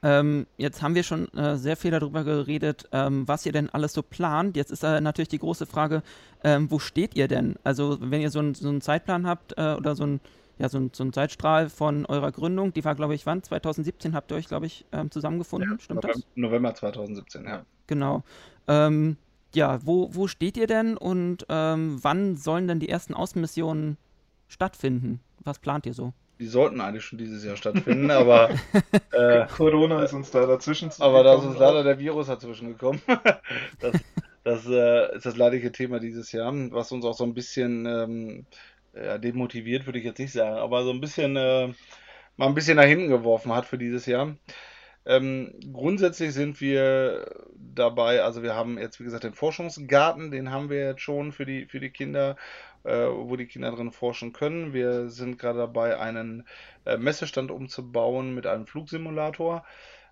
Ähm, 0.00 0.46
jetzt 0.56 0.80
haben 0.80 0.94
wir 0.94 1.02
schon 1.02 1.26
äh, 1.34 1.56
sehr 1.56 1.76
viel 1.76 1.90
darüber 1.90 2.22
geredet, 2.22 2.88
ähm, 2.92 3.26
was 3.26 3.44
ihr 3.46 3.52
denn 3.52 3.68
alles 3.70 3.92
so 3.92 4.02
plant. 4.02 4.56
Jetzt 4.56 4.70
ist 4.70 4.84
äh, 4.84 5.00
natürlich 5.00 5.28
die 5.28 5.40
große 5.40 5.66
Frage, 5.66 6.02
ähm, 6.44 6.70
wo 6.70 6.78
steht 6.78 7.16
ihr 7.16 7.26
denn? 7.26 7.56
Also 7.64 7.98
wenn 8.00 8.20
ihr 8.20 8.30
so, 8.30 8.38
ein, 8.38 8.54
so 8.54 8.68
einen 8.68 8.80
Zeitplan 8.80 9.26
habt 9.26 9.58
äh, 9.58 9.74
oder 9.74 9.96
so 9.96 10.04
ein 10.04 10.20
ja, 10.58 10.68
so 10.68 10.78
ein, 10.78 10.90
so 10.92 11.04
ein 11.04 11.12
Zeitstrahl 11.12 11.68
von 11.68 12.04
eurer 12.06 12.32
Gründung, 12.32 12.72
die 12.72 12.84
war, 12.84 12.94
glaube 12.94 13.14
ich, 13.14 13.26
wann? 13.26 13.42
2017 13.42 14.14
habt 14.14 14.32
ihr 14.32 14.36
euch, 14.36 14.48
glaube 14.48 14.66
ich, 14.66 14.84
ähm, 14.90 15.10
zusammengefunden, 15.10 15.78
stimmt 15.78 16.04
das? 16.04 16.26
November 16.34 16.74
2017, 16.74 17.44
ja. 17.44 17.64
Genau. 17.86 18.24
Ähm, 18.66 19.16
ja, 19.54 19.78
wo, 19.84 20.14
wo 20.14 20.28
steht 20.28 20.56
ihr 20.56 20.66
denn 20.66 20.96
und 20.96 21.46
ähm, 21.48 21.98
wann 22.02 22.36
sollen 22.36 22.68
denn 22.68 22.80
die 22.80 22.88
ersten 22.88 23.14
Außenmissionen 23.14 23.96
stattfinden? 24.48 25.20
Was 25.44 25.58
plant 25.58 25.86
ihr 25.86 25.94
so? 25.94 26.12
Die 26.38 26.46
sollten 26.46 26.80
eigentlich 26.80 27.04
schon 27.04 27.18
dieses 27.18 27.44
Jahr 27.44 27.56
stattfinden, 27.56 28.10
aber, 28.10 28.50
äh, 29.12 29.46
Corona 29.46 30.04
ist 30.04 30.12
uns 30.12 30.30
da 30.30 30.46
dazwischen 30.46 30.90
aber 31.00 31.24
da 31.24 31.34
ist 31.34 31.44
uns 31.44 31.58
leider 31.58 31.82
der 31.82 31.98
Virus 31.98 32.28
dazwischen 32.28 32.68
gekommen. 32.68 33.00
Das, 33.80 33.94
das 34.44 34.66
äh, 34.66 35.16
ist 35.16 35.26
das 35.26 35.36
leidige 35.36 35.72
Thema 35.72 36.00
dieses 36.00 36.32
Jahr, 36.32 36.52
was 36.70 36.92
uns 36.92 37.04
auch 37.04 37.14
so 37.14 37.24
ein 37.24 37.34
bisschen 37.34 37.86
ähm, 37.86 38.46
ja, 38.94 39.18
demotiviert, 39.18 39.86
würde 39.86 39.98
ich 39.98 40.04
jetzt 40.04 40.18
nicht 40.18 40.32
sagen, 40.32 40.56
aber 40.56 40.84
so 40.84 40.90
ein 40.90 41.00
bisschen 41.00 41.36
äh, 41.36 41.68
mal 42.36 42.46
ein 42.46 42.54
bisschen 42.54 42.76
nach 42.76 42.84
hinten 42.84 43.08
geworfen 43.08 43.52
hat 43.52 43.66
für 43.66 43.78
dieses 43.78 44.06
Jahr. 44.06 44.36
Ähm, 45.08 45.54
grundsätzlich 45.72 46.34
sind 46.34 46.60
wir 46.60 47.46
dabei, 47.56 48.22
also 48.22 48.42
wir 48.42 48.54
haben 48.54 48.78
jetzt, 48.78 49.00
wie 49.00 49.04
gesagt, 49.04 49.24
den 49.24 49.32
Forschungsgarten, 49.32 50.30
den 50.30 50.50
haben 50.50 50.68
wir 50.68 50.84
jetzt 50.84 51.00
schon 51.00 51.32
für 51.32 51.46
die, 51.46 51.64
für 51.64 51.80
die 51.80 51.88
Kinder, 51.88 52.36
äh, 52.84 53.06
wo 53.06 53.34
die 53.36 53.46
Kinder 53.46 53.70
drin 53.70 53.90
forschen 53.90 54.34
können. 54.34 54.74
Wir 54.74 55.08
sind 55.08 55.38
gerade 55.38 55.60
dabei, 55.60 55.98
einen 55.98 56.46
äh, 56.84 56.98
Messestand 56.98 57.50
umzubauen 57.50 58.34
mit 58.34 58.46
einem 58.46 58.66
Flugsimulator, 58.66 59.64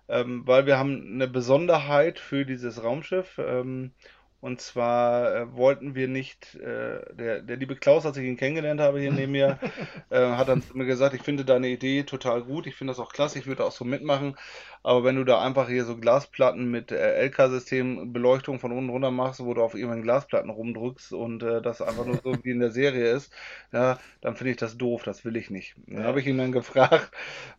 ähm, 0.09 0.41
weil 0.47 0.65
wir 0.65 0.79
haben 0.79 1.13
eine 1.13 1.27
Besonderheit 1.27 2.17
für 2.17 2.43
dieses 2.43 2.83
Raumschiff. 2.83 3.37
Ähm, 3.37 3.91
und 4.39 4.61
zwar 4.61 5.35
äh, 5.35 5.53
wollten 5.55 5.95
wir 5.95 6.07
nicht, 6.07 6.55
äh, 6.55 7.13
der, 7.15 7.41
der 7.41 7.57
liebe 7.57 7.75
Klaus, 7.75 8.05
als 8.05 8.17
ich 8.17 8.25
ihn 8.25 8.37
kennengelernt 8.37 8.79
habe 8.79 8.99
hier 8.99 9.11
neben 9.11 9.31
mir, 9.31 9.59
äh, 10.09 10.19
hat 10.19 10.47
dann 10.49 10.63
mir 10.73 10.85
gesagt, 10.85 11.15
ich 11.15 11.23
finde 11.23 11.43
deine 11.45 11.67
Idee 11.69 12.03
total 12.03 12.43
gut, 12.43 12.67
ich 12.67 12.75
finde 12.75 12.91
das 12.91 12.99
auch 12.99 13.11
klasse, 13.11 13.39
ich 13.39 13.47
würde 13.47 13.65
auch 13.65 13.71
so 13.71 13.83
mitmachen, 13.85 14.35
aber 14.83 15.03
wenn 15.03 15.15
du 15.15 15.23
da 15.23 15.41
einfach 15.41 15.67
hier 15.69 15.85
so 15.85 15.97
Glasplatten 15.97 16.69
mit 16.69 16.91
äh, 16.91 17.25
LK-System 17.25 18.13
Beleuchtung 18.13 18.59
von 18.59 18.71
unten 18.71 18.89
runter 18.89 19.11
machst, 19.11 19.43
wo 19.43 19.53
du 19.53 19.61
auf 19.63 19.73
irgendwelchen 19.73 20.03
Glasplatten 20.03 20.49
rumdrückst 20.49 21.13
und 21.13 21.43
äh, 21.43 21.61
das 21.61 21.81
einfach 21.81 22.05
nur 22.05 22.19
so 22.23 22.35
wie 22.43 22.51
in 22.51 22.59
der 22.59 22.71
Serie 22.71 23.11
ist, 23.11 23.33
ja, 23.71 23.99
dann 24.21 24.35
finde 24.35 24.51
ich 24.51 24.57
das 24.57 24.77
doof, 24.77 25.03
das 25.03 25.25
will 25.25 25.35
ich 25.35 25.49
nicht. 25.49 25.75
Dann 25.87 26.03
habe 26.03 26.19
ich 26.21 26.27
ihn 26.27 26.37
dann 26.37 26.51
gefragt, 26.51 27.11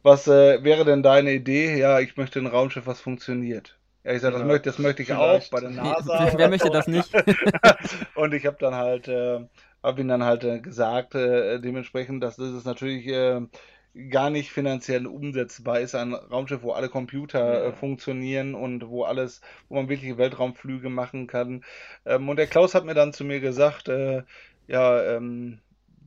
was 0.02 0.26
äh, 0.28 0.62
wäre 0.64 0.84
denn 0.84 1.02
deine 1.02 1.32
Idee? 1.32 1.76
Ja, 1.78 2.00
ich 2.00 2.16
möchte 2.16 2.38
ein 2.38 2.46
Raumschiff, 2.46 2.86
was 2.86 3.00
funktioniert. 3.00 3.77
Ja, 4.08 4.14
ich 4.14 4.22
sage, 4.22 4.32
das, 4.32 4.40
Ja, 4.40 4.46
möchte, 4.46 4.68
das 4.70 4.78
möchte 4.78 5.02
ich 5.02 5.08
vielleicht. 5.08 5.48
auch 5.48 5.50
bei 5.50 5.60
der 5.60 5.70
NASA. 5.84 6.32
wer 6.38 6.48
möchte 6.48 6.70
das 6.70 6.86
nicht? 6.88 7.12
Und 8.14 8.32
ich 8.32 8.46
habe 8.46 8.56
dann 8.58 8.74
halt, 8.74 9.06
äh, 9.06 9.40
habe 9.82 10.00
ihm 10.00 10.08
dann 10.08 10.24
halt 10.24 10.44
äh, 10.44 10.60
gesagt, 10.60 11.14
äh, 11.14 11.60
dementsprechend, 11.60 12.22
dass 12.22 12.36
das 12.36 12.64
natürlich 12.64 13.06
äh, 13.06 13.42
gar 14.08 14.30
nicht 14.30 14.50
finanziell 14.50 15.06
umsetzbar 15.06 15.80
ist. 15.80 15.94
Ein 15.94 16.14
Raumschiff, 16.14 16.62
wo 16.62 16.72
alle 16.72 16.88
Computer 16.88 17.66
äh, 17.66 17.72
funktionieren 17.72 18.54
und 18.54 18.88
wo 18.88 19.04
alles, 19.04 19.42
wo 19.68 19.74
man 19.74 19.90
wirklich 19.90 20.16
Weltraumflüge 20.16 20.88
machen 20.88 21.26
kann. 21.26 21.62
Ähm, 22.06 22.30
und 22.30 22.36
der 22.36 22.46
Klaus 22.46 22.74
hat 22.74 22.86
mir 22.86 22.94
dann 22.94 23.12
zu 23.12 23.24
mir 23.24 23.40
gesagt, 23.40 23.88
äh, 23.88 24.22
ja, 24.68 25.02
ähm, 25.16 25.60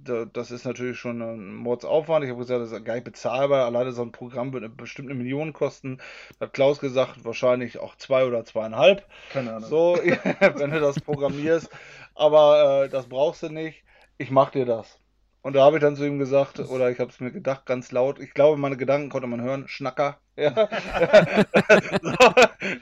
das 0.04 0.52
ist 0.52 0.66
natürlich 0.66 0.98
schon 0.98 1.22
ein 1.22 1.56
Mordsaufwand. 1.56 2.24
Ich 2.24 2.32
habe 2.32 2.40
gesagt, 2.40 2.62
das 2.62 2.72
ist 2.72 2.86
gar 2.86 2.94
nicht 2.94 3.04
bezahlbar. 3.04 3.66
Alleine 3.66 3.92
so 3.92 4.02
ein 4.02 4.12
Programm 4.12 4.54
wird 4.54 4.78
bestimmt 4.78 5.10
eine 5.10 5.18
Million 5.18 5.54
kosten. 5.54 5.98
Da 6.40 6.46
hat 6.46 6.54
Klaus 6.54 6.80
gesagt, 6.80 7.26
wahrscheinlich 7.26 7.80
auch 7.80 7.96
zwei 7.96 8.26
oder 8.26 8.46
zweieinhalb. 8.46 9.06
Keine 9.32 9.54
Ahnung. 9.54 9.70
So, 9.70 9.96
wenn 10.56 10.72
du 10.72 10.80
das 10.80 11.00
programmierst. 11.00 11.70
Aber 12.16 12.86
äh, 12.86 12.90
das 12.90 13.08
brauchst 13.08 13.44
du 13.44 13.50
nicht. 13.50 13.84
Ich 14.18 14.32
mach 14.32 14.52
dir 14.52 14.66
das. 14.66 15.01
Und 15.42 15.54
da 15.54 15.64
habe 15.64 15.78
ich 15.78 15.82
dann 15.82 15.96
zu 15.96 16.06
ihm 16.06 16.20
gesagt, 16.20 16.60
oder 16.60 16.92
ich 16.92 17.00
habe 17.00 17.10
es 17.12 17.20
mir 17.20 17.32
gedacht, 17.32 17.66
ganz 17.66 17.92
laut, 17.92 18.20
ich 18.20 18.34
glaube, 18.34 18.58
meine 18.58 18.78
Gedanken 18.78 19.10
konnte 19.10 19.28
man 19.28 19.42
hören, 19.42 19.68
Schnacker. 19.68 20.20
Ja, 20.38 20.54
so, 22.02 22.16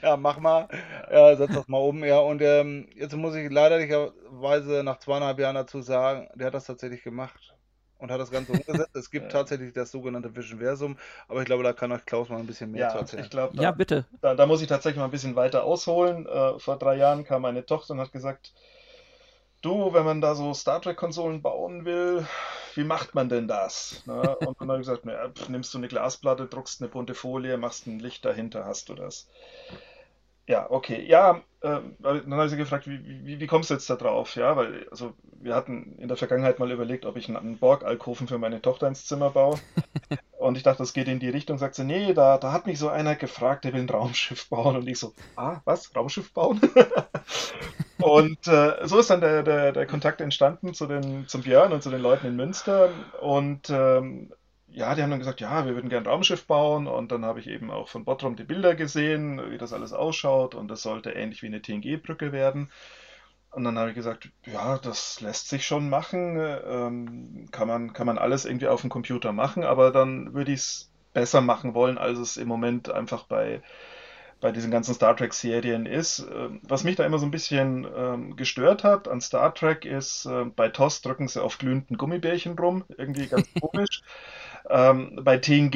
ja 0.02 0.16
mach 0.16 0.38
mal. 0.38 0.68
Ja, 1.10 1.36
setz 1.36 1.52
das 1.52 1.68
mal 1.68 1.78
um. 1.78 2.04
Ja, 2.04 2.20
und 2.20 2.40
ähm, 2.42 2.88
jetzt 2.94 3.14
muss 3.16 3.34
ich 3.34 3.50
leiderlicherweise 3.50 4.82
nach 4.84 4.98
zweieinhalb 4.98 5.38
Jahren 5.40 5.56
dazu 5.56 5.82
sagen, 5.82 6.28
der 6.34 6.46
hat 6.48 6.54
das 6.54 6.64
tatsächlich 6.66 7.02
gemacht 7.02 7.54
und 7.98 8.10
hat 8.10 8.20
das 8.20 8.30
Ganze 8.30 8.52
umgesetzt. 8.54 8.94
Es 8.94 9.10
gibt 9.10 9.32
tatsächlich 9.32 9.72
das 9.72 9.90
sogenannte 9.90 10.34
Visionversum, 10.34 10.96
aber 11.28 11.40
ich 11.40 11.46
glaube, 11.46 11.64
da 11.64 11.72
kann 11.72 11.92
euch 11.92 12.04
Klaus 12.06 12.28
mal 12.28 12.38
ein 12.38 12.46
bisschen 12.46 12.70
mehr 12.70 12.80
Ja, 12.80 12.88
zu 12.88 12.98
erzählen. 12.98 13.22
ich 13.22 13.30
glaube, 13.30 13.54
da, 13.56 13.64
Ja, 13.64 13.70
bitte. 13.72 14.06
da, 14.20 14.34
da 14.34 14.46
muss 14.46 14.62
ich 14.62 14.68
tatsächlich 14.68 14.98
mal 14.98 15.04
ein 15.06 15.10
bisschen 15.10 15.36
weiter 15.36 15.64
ausholen. 15.64 16.26
Äh, 16.26 16.58
vor 16.58 16.78
drei 16.78 16.96
Jahren 16.96 17.24
kam 17.24 17.42
meine 17.42 17.64
Tochter 17.66 17.94
und 17.94 18.00
hat 18.00 18.12
gesagt, 18.12 18.52
du, 19.62 19.92
wenn 19.92 20.04
man 20.04 20.20
da 20.20 20.34
so 20.34 20.54
Star 20.54 20.80
Trek-Konsolen 20.80 21.42
bauen 21.42 21.84
will, 21.84 22.26
wie 22.74 22.84
macht 22.84 23.14
man 23.14 23.28
denn 23.28 23.48
das? 23.48 24.02
Ne? 24.06 24.36
Und 24.46 24.60
dann 24.60 24.70
habe 24.70 24.80
ich 24.80 24.86
gesagt, 24.86 25.04
na, 25.04 25.32
nimmst 25.48 25.72
du 25.74 25.78
eine 25.78 25.88
Glasplatte, 25.88 26.46
druckst 26.46 26.80
eine 26.80 26.90
bunte 26.90 27.14
Folie, 27.14 27.56
machst 27.56 27.86
ein 27.86 27.98
Licht 27.98 28.24
dahinter, 28.24 28.64
hast 28.64 28.88
du 28.88 28.94
das. 28.94 29.28
Ja, 30.46 30.68
okay. 30.68 31.04
Ja, 31.06 31.42
ähm, 31.62 31.94
dann 32.00 32.34
habe 32.34 32.46
ich 32.46 32.50
sie 32.50 32.56
gefragt, 32.56 32.88
wie, 32.88 33.00
wie, 33.24 33.38
wie 33.38 33.46
kommst 33.46 33.70
du 33.70 33.74
jetzt 33.74 33.88
da 33.88 33.94
drauf? 33.94 34.34
Ja, 34.34 34.56
weil 34.56 34.88
also 34.90 35.12
wir 35.40 35.54
hatten 35.54 35.96
in 35.98 36.08
der 36.08 36.16
Vergangenheit 36.16 36.58
mal 36.58 36.72
überlegt, 36.72 37.06
ob 37.06 37.16
ich 37.16 37.28
einen, 37.28 37.36
einen 37.36 37.58
Borg-Alkoven 37.58 38.26
für 38.26 38.38
meine 38.38 38.60
Tochter 38.60 38.88
ins 38.88 39.06
Zimmer 39.06 39.30
baue. 39.30 39.60
Und 40.38 40.56
ich 40.56 40.64
dachte, 40.64 40.78
das 40.78 40.92
geht 40.92 41.06
in 41.06 41.20
die 41.20 41.28
Richtung. 41.28 41.58
Sagt 41.58 41.76
sie, 41.76 41.84
nee, 41.84 42.14
da, 42.14 42.38
da 42.38 42.50
hat 42.50 42.66
mich 42.66 42.78
so 42.78 42.88
einer 42.88 43.14
gefragt, 43.14 43.64
der 43.64 43.74
will 43.74 43.82
ein 43.82 43.90
Raumschiff 43.90 44.48
bauen. 44.48 44.74
Und 44.74 44.88
ich 44.88 44.98
so, 44.98 45.14
ah, 45.36 45.60
was? 45.64 45.94
Raumschiff 45.94 46.32
bauen? 46.32 46.60
Und 48.02 48.46
äh, 48.48 48.86
so 48.86 48.98
ist 48.98 49.10
dann 49.10 49.20
der, 49.20 49.42
der, 49.42 49.72
der 49.72 49.86
Kontakt 49.86 50.20
entstanden 50.20 50.74
zu 50.74 50.86
den, 50.86 51.26
zum 51.28 51.42
Björn 51.42 51.72
und 51.72 51.82
zu 51.82 51.90
den 51.90 52.02
Leuten 52.02 52.26
in 52.26 52.36
Münster. 52.36 52.90
Und 53.20 53.70
ähm, 53.70 54.32
ja, 54.68 54.94
die 54.94 55.02
haben 55.02 55.10
dann 55.10 55.18
gesagt, 55.18 55.40
ja, 55.40 55.66
wir 55.66 55.74
würden 55.74 55.90
gerne 55.90 56.06
ein 56.06 56.12
Raumschiff 56.12 56.46
bauen. 56.46 56.86
Und 56.86 57.12
dann 57.12 57.24
habe 57.24 57.40
ich 57.40 57.48
eben 57.48 57.70
auch 57.70 57.88
von 57.88 58.04
Bottrom 58.04 58.36
die 58.36 58.44
Bilder 58.44 58.74
gesehen, 58.74 59.40
wie 59.50 59.58
das 59.58 59.72
alles 59.72 59.92
ausschaut. 59.92 60.54
Und 60.54 60.68
das 60.68 60.82
sollte 60.82 61.10
ähnlich 61.10 61.42
wie 61.42 61.46
eine 61.46 61.62
TNG-Brücke 61.62 62.32
werden. 62.32 62.70
Und 63.52 63.64
dann 63.64 63.78
habe 63.78 63.90
ich 63.90 63.96
gesagt, 63.96 64.28
ja, 64.46 64.78
das 64.78 65.20
lässt 65.20 65.48
sich 65.48 65.66
schon 65.66 65.88
machen. 65.88 66.36
Ähm, 66.38 67.48
kann 67.50 67.66
man, 67.66 67.92
kann 67.92 68.06
man 68.06 68.18
alles 68.18 68.44
irgendwie 68.44 68.68
auf 68.68 68.82
dem 68.82 68.90
Computer 68.90 69.32
machen, 69.32 69.64
aber 69.64 69.90
dann 69.90 70.34
würde 70.34 70.52
ich 70.52 70.60
es 70.60 70.90
besser 71.12 71.40
machen 71.40 71.74
wollen, 71.74 71.98
als 71.98 72.18
es 72.18 72.36
im 72.36 72.46
Moment 72.46 72.90
einfach 72.90 73.24
bei, 73.24 73.62
bei 74.40 74.52
diesen 74.52 74.70
ganzen 74.70 74.94
Star 74.94 75.16
Trek-Serien 75.16 75.86
ist. 75.86 76.20
Ähm, 76.34 76.60
Was 76.62 76.84
mich 76.84 76.96
da 76.96 77.04
immer 77.04 77.18
so 77.18 77.26
ein 77.26 77.30
bisschen 77.30 77.86
ähm, 77.96 78.36
gestört 78.36 78.84
hat 78.84 79.08
an 79.08 79.20
Star 79.20 79.54
Trek 79.54 79.84
ist, 79.84 80.26
äh, 80.26 80.44
bei 80.44 80.68
TOS 80.68 81.02
drücken 81.02 81.28
sie 81.28 81.42
auf 81.42 81.58
glühenden 81.58 81.96
Gummibärchen 81.98 82.58
rum, 82.58 82.84
irgendwie 82.96 83.26
ganz 83.26 83.48
komisch. 83.60 84.02
Ähm, 84.68 85.18
bei 85.22 85.38
TNG 85.38 85.74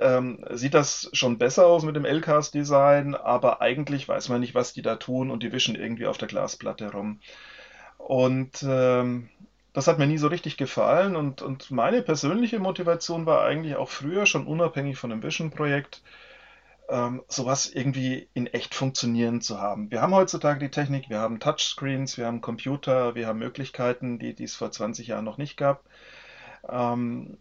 ähm, 0.00 0.44
sieht 0.50 0.74
das 0.74 1.10
schon 1.12 1.38
besser 1.38 1.66
aus 1.66 1.84
mit 1.84 1.96
dem 1.96 2.04
LCAS-Design, 2.04 3.14
aber 3.14 3.60
eigentlich 3.60 4.08
weiß 4.08 4.28
man 4.28 4.40
nicht, 4.40 4.54
was 4.54 4.72
die 4.72 4.82
da 4.82 4.96
tun 4.96 5.30
und 5.30 5.42
die 5.42 5.52
wischen 5.52 5.74
irgendwie 5.74 6.06
auf 6.06 6.18
der 6.18 6.28
Glasplatte 6.28 6.92
rum. 6.92 7.20
Und 7.98 8.64
ähm, 8.66 9.28
das 9.72 9.86
hat 9.86 9.98
mir 9.98 10.06
nie 10.06 10.18
so 10.18 10.28
richtig 10.28 10.56
gefallen 10.56 11.16
und, 11.16 11.42
und 11.42 11.70
meine 11.70 12.02
persönliche 12.02 12.58
Motivation 12.58 13.26
war 13.26 13.44
eigentlich 13.44 13.76
auch 13.76 13.88
früher 13.88 14.26
schon 14.26 14.46
unabhängig 14.46 14.98
von 14.98 15.10
dem 15.10 15.22
Vision-Projekt, 15.22 16.02
ähm, 16.88 17.22
sowas 17.28 17.66
irgendwie 17.66 18.28
in 18.34 18.46
echt 18.46 18.74
funktionieren 18.74 19.40
zu 19.40 19.60
haben. 19.60 19.90
Wir 19.90 20.00
haben 20.00 20.14
heutzutage 20.14 20.58
die 20.58 20.70
Technik, 20.70 21.10
wir 21.10 21.18
haben 21.18 21.40
Touchscreens, 21.40 22.16
wir 22.16 22.26
haben 22.26 22.40
Computer, 22.40 23.14
wir 23.14 23.26
haben 23.26 23.38
Möglichkeiten, 23.38 24.18
die, 24.18 24.34
die 24.34 24.44
es 24.44 24.56
vor 24.56 24.70
20 24.70 25.08
Jahren 25.08 25.24
noch 25.24 25.38
nicht 25.38 25.56
gab. 25.56 25.84
Ähm, 26.68 27.38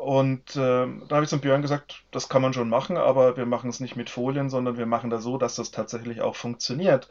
und 0.00 0.56
ähm, 0.56 1.04
da 1.08 1.16
habe 1.16 1.24
ich 1.24 1.30
zum 1.30 1.40
Björn 1.40 1.62
gesagt, 1.62 2.04
das 2.10 2.28
kann 2.28 2.42
man 2.42 2.52
schon 2.52 2.68
machen, 2.68 2.96
aber 2.96 3.36
wir 3.36 3.46
machen 3.46 3.70
es 3.70 3.80
nicht 3.80 3.96
mit 3.96 4.10
Folien, 4.10 4.50
sondern 4.50 4.76
wir 4.76 4.86
machen 4.86 5.10
das 5.10 5.22
so, 5.22 5.38
dass 5.38 5.54
das 5.56 5.70
tatsächlich 5.70 6.20
auch 6.20 6.36
funktioniert. 6.36 7.08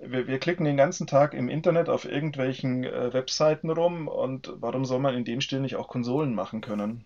Wir, 0.00 0.26
wir 0.26 0.38
klicken 0.38 0.64
den 0.64 0.76
ganzen 0.76 1.06
Tag 1.06 1.34
im 1.34 1.48
Internet 1.48 1.88
auf 1.88 2.04
irgendwelchen 2.04 2.84
äh, 2.84 3.12
Webseiten 3.12 3.70
rum 3.70 4.08
und 4.08 4.52
warum 4.56 4.84
soll 4.84 5.00
man 5.00 5.14
in 5.14 5.24
dem 5.24 5.40
Stil 5.40 5.60
nicht 5.60 5.76
auch 5.76 5.88
Konsolen 5.88 6.34
machen 6.34 6.60
können? 6.60 7.04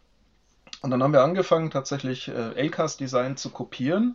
Und 0.83 0.91
dann 0.91 1.03
haben 1.03 1.13
wir 1.13 1.23
angefangen, 1.23 1.71
tatsächlich 1.71 2.29
äh, 2.29 2.51
LCAS-Design 2.61 3.37
zu 3.37 3.51
kopieren, 3.51 4.15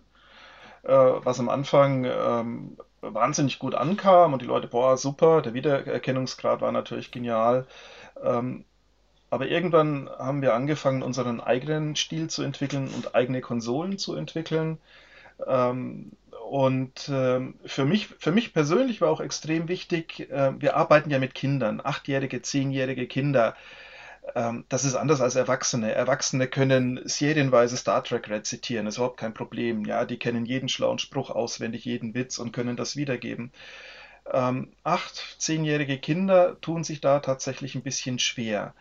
äh, 0.83 0.89
was 0.89 1.39
am 1.39 1.49
Anfang 1.49 2.05
ähm, 2.05 2.77
wahnsinnig 3.01 3.59
gut 3.59 3.75
ankam 3.75 4.33
und 4.33 4.41
die 4.41 4.47
Leute, 4.47 4.67
boah, 4.67 4.97
super, 4.97 5.41
der 5.41 5.53
Wiedererkennungsgrad 5.53 6.61
war 6.61 6.71
natürlich 6.71 7.11
genial. 7.11 7.65
Ähm, 8.23 8.65
aber 9.29 9.47
irgendwann 9.47 10.09
haben 10.09 10.41
wir 10.41 10.53
angefangen, 10.53 11.03
unseren 11.03 11.39
eigenen 11.39 11.95
Stil 11.95 12.29
zu 12.29 12.43
entwickeln 12.43 12.89
und 12.93 13.15
eigene 13.15 13.41
Konsolen 13.41 13.97
zu 13.97 14.15
entwickeln. 14.15 14.77
Ähm, 15.47 16.11
und 16.49 17.09
ähm, 17.09 17.55
für 17.65 17.85
mich, 17.85 18.07
für 18.07 18.33
mich 18.33 18.53
persönlich 18.53 18.99
war 18.99 19.09
auch 19.09 19.21
extrem 19.21 19.69
wichtig, 19.69 20.29
äh, 20.31 20.51
wir 20.59 20.75
arbeiten 20.75 21.09
ja 21.09 21.17
mit 21.17 21.33
Kindern, 21.33 21.79
achtjährige, 21.81 22.41
zehnjährige 22.41 23.07
Kinder. 23.07 23.55
Ähm, 24.35 24.65
das 24.69 24.85
ist 24.85 24.95
anders 24.95 25.21
als 25.21 25.35
Erwachsene. 25.35 25.93
Erwachsene 25.93 26.47
können 26.47 26.99
serienweise 27.05 27.77
Star 27.77 28.03
Trek 28.03 28.29
rezitieren, 28.29 28.87
ist 28.87 28.97
überhaupt 28.97 29.17
kein 29.17 29.33
Problem. 29.33 29.85
Ja, 29.85 30.05
die 30.05 30.17
kennen 30.17 30.45
jeden 30.45 30.69
schlauen 30.69 30.99
Spruch 30.99 31.29
auswendig, 31.29 31.85
jeden 31.85 32.13
Witz 32.13 32.37
und 32.37 32.51
können 32.51 32.77
das 32.77 32.95
wiedergeben. 32.95 33.51
Ähm, 34.31 34.71
acht, 34.83 35.35
zehnjährige 35.39 35.97
Kinder 35.97 36.59
tun 36.61 36.83
sich 36.83 37.01
da 37.01 37.19
tatsächlich 37.19 37.75
ein 37.75 37.83
bisschen 37.83 38.19
schwer. 38.19 38.73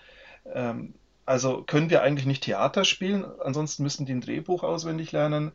Ähm, 0.53 0.95
also 1.27 1.63
können 1.63 1.91
wir 1.91 2.03
eigentlich 2.03 2.27
nicht 2.27 2.45
Theater 2.45 2.85
spielen, 2.85 3.25
ansonsten 3.41 3.83
müssten 3.83 4.05
die 4.05 4.13
ein 4.13 4.21
Drehbuch 4.21 4.63
auswendig 4.65 5.13
lernen. 5.13 5.53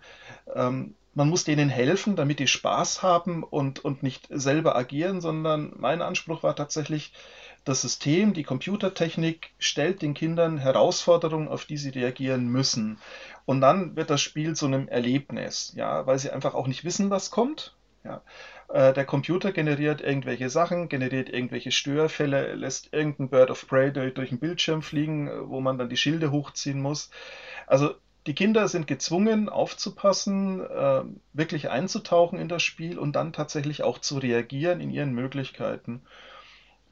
Ähm, 0.54 0.96
man 1.14 1.30
muss 1.30 1.44
denen 1.46 1.70
helfen, 1.70 2.16
damit 2.16 2.40
die 2.40 2.48
Spaß 2.48 3.02
haben 3.02 3.44
und, 3.44 3.84
und 3.84 4.04
nicht 4.04 4.28
selber 4.30 4.76
agieren, 4.76 5.22
sondern 5.22 5.74
mein 5.78 6.02
Anspruch 6.02 6.44
war 6.44 6.56
tatsächlich, 6.56 7.14
das 7.66 7.82
System, 7.82 8.34
die 8.34 8.44
Computertechnik 8.44 9.52
stellt 9.60 10.02
den 10.02 10.14
Kindern 10.14 10.58
Herausforderungen, 10.58 11.48
auf 11.48 11.66
die 11.66 11.78
sie 11.78 11.90
reagieren 11.90 12.48
müssen. 12.48 13.00
Und 13.46 13.60
dann 13.62 13.96
wird 13.96 14.10
das 14.10 14.22
Spiel 14.22 14.56
zu 14.56 14.68
einem 14.68 14.88
Erlebnis, 14.88 15.74
ja, 15.76 16.06
weil 16.08 16.20
sie 16.20 16.32
einfach 16.32 16.54
auch 16.54 16.68
nicht 16.68 16.86
wissen, 16.86 17.10
was 17.10 17.32
kommt. 17.32 17.76
Ja. 18.04 18.22
Äh, 18.70 18.94
der 18.94 19.06
Computer 19.06 19.52
generiert 19.52 20.02
irgendwelche 20.02 20.50
Sachen, 20.52 20.90
generiert 20.90 21.30
irgendwelche 21.30 21.72
Störfälle, 21.72 22.54
lässt 22.54 22.94
irgendein 22.94 23.30
Bird 23.30 23.50
of 23.50 23.68
Prey 23.68 23.92
durch, 23.92 24.14
durch 24.14 24.30
den 24.30 24.40
Bildschirm 24.40 24.84
fliegen, 24.84 25.28
äh, 25.28 25.50
wo 25.50 25.60
man 25.60 25.80
dann 25.80 25.90
die 25.90 25.98
Schilde 25.98 26.32
hochziehen 26.32 26.82
muss. 26.82 27.10
Also 27.66 27.96
die 28.28 28.36
Kinder 28.36 28.68
sind 28.68 28.88
gezwungen, 28.88 29.50
aufzupassen, 29.50 30.62
äh, 30.62 31.02
wirklich 31.34 31.70
einzutauchen 31.70 32.40
in 32.40 32.48
das 32.48 32.62
Spiel 32.62 33.00
und 33.00 33.16
dann 33.16 33.34
tatsächlich 33.34 33.84
auch 33.84 34.00
zu 34.00 34.18
reagieren 34.20 34.82
in 34.82 34.92
ihren 34.92 35.14
Möglichkeiten. 35.14 36.02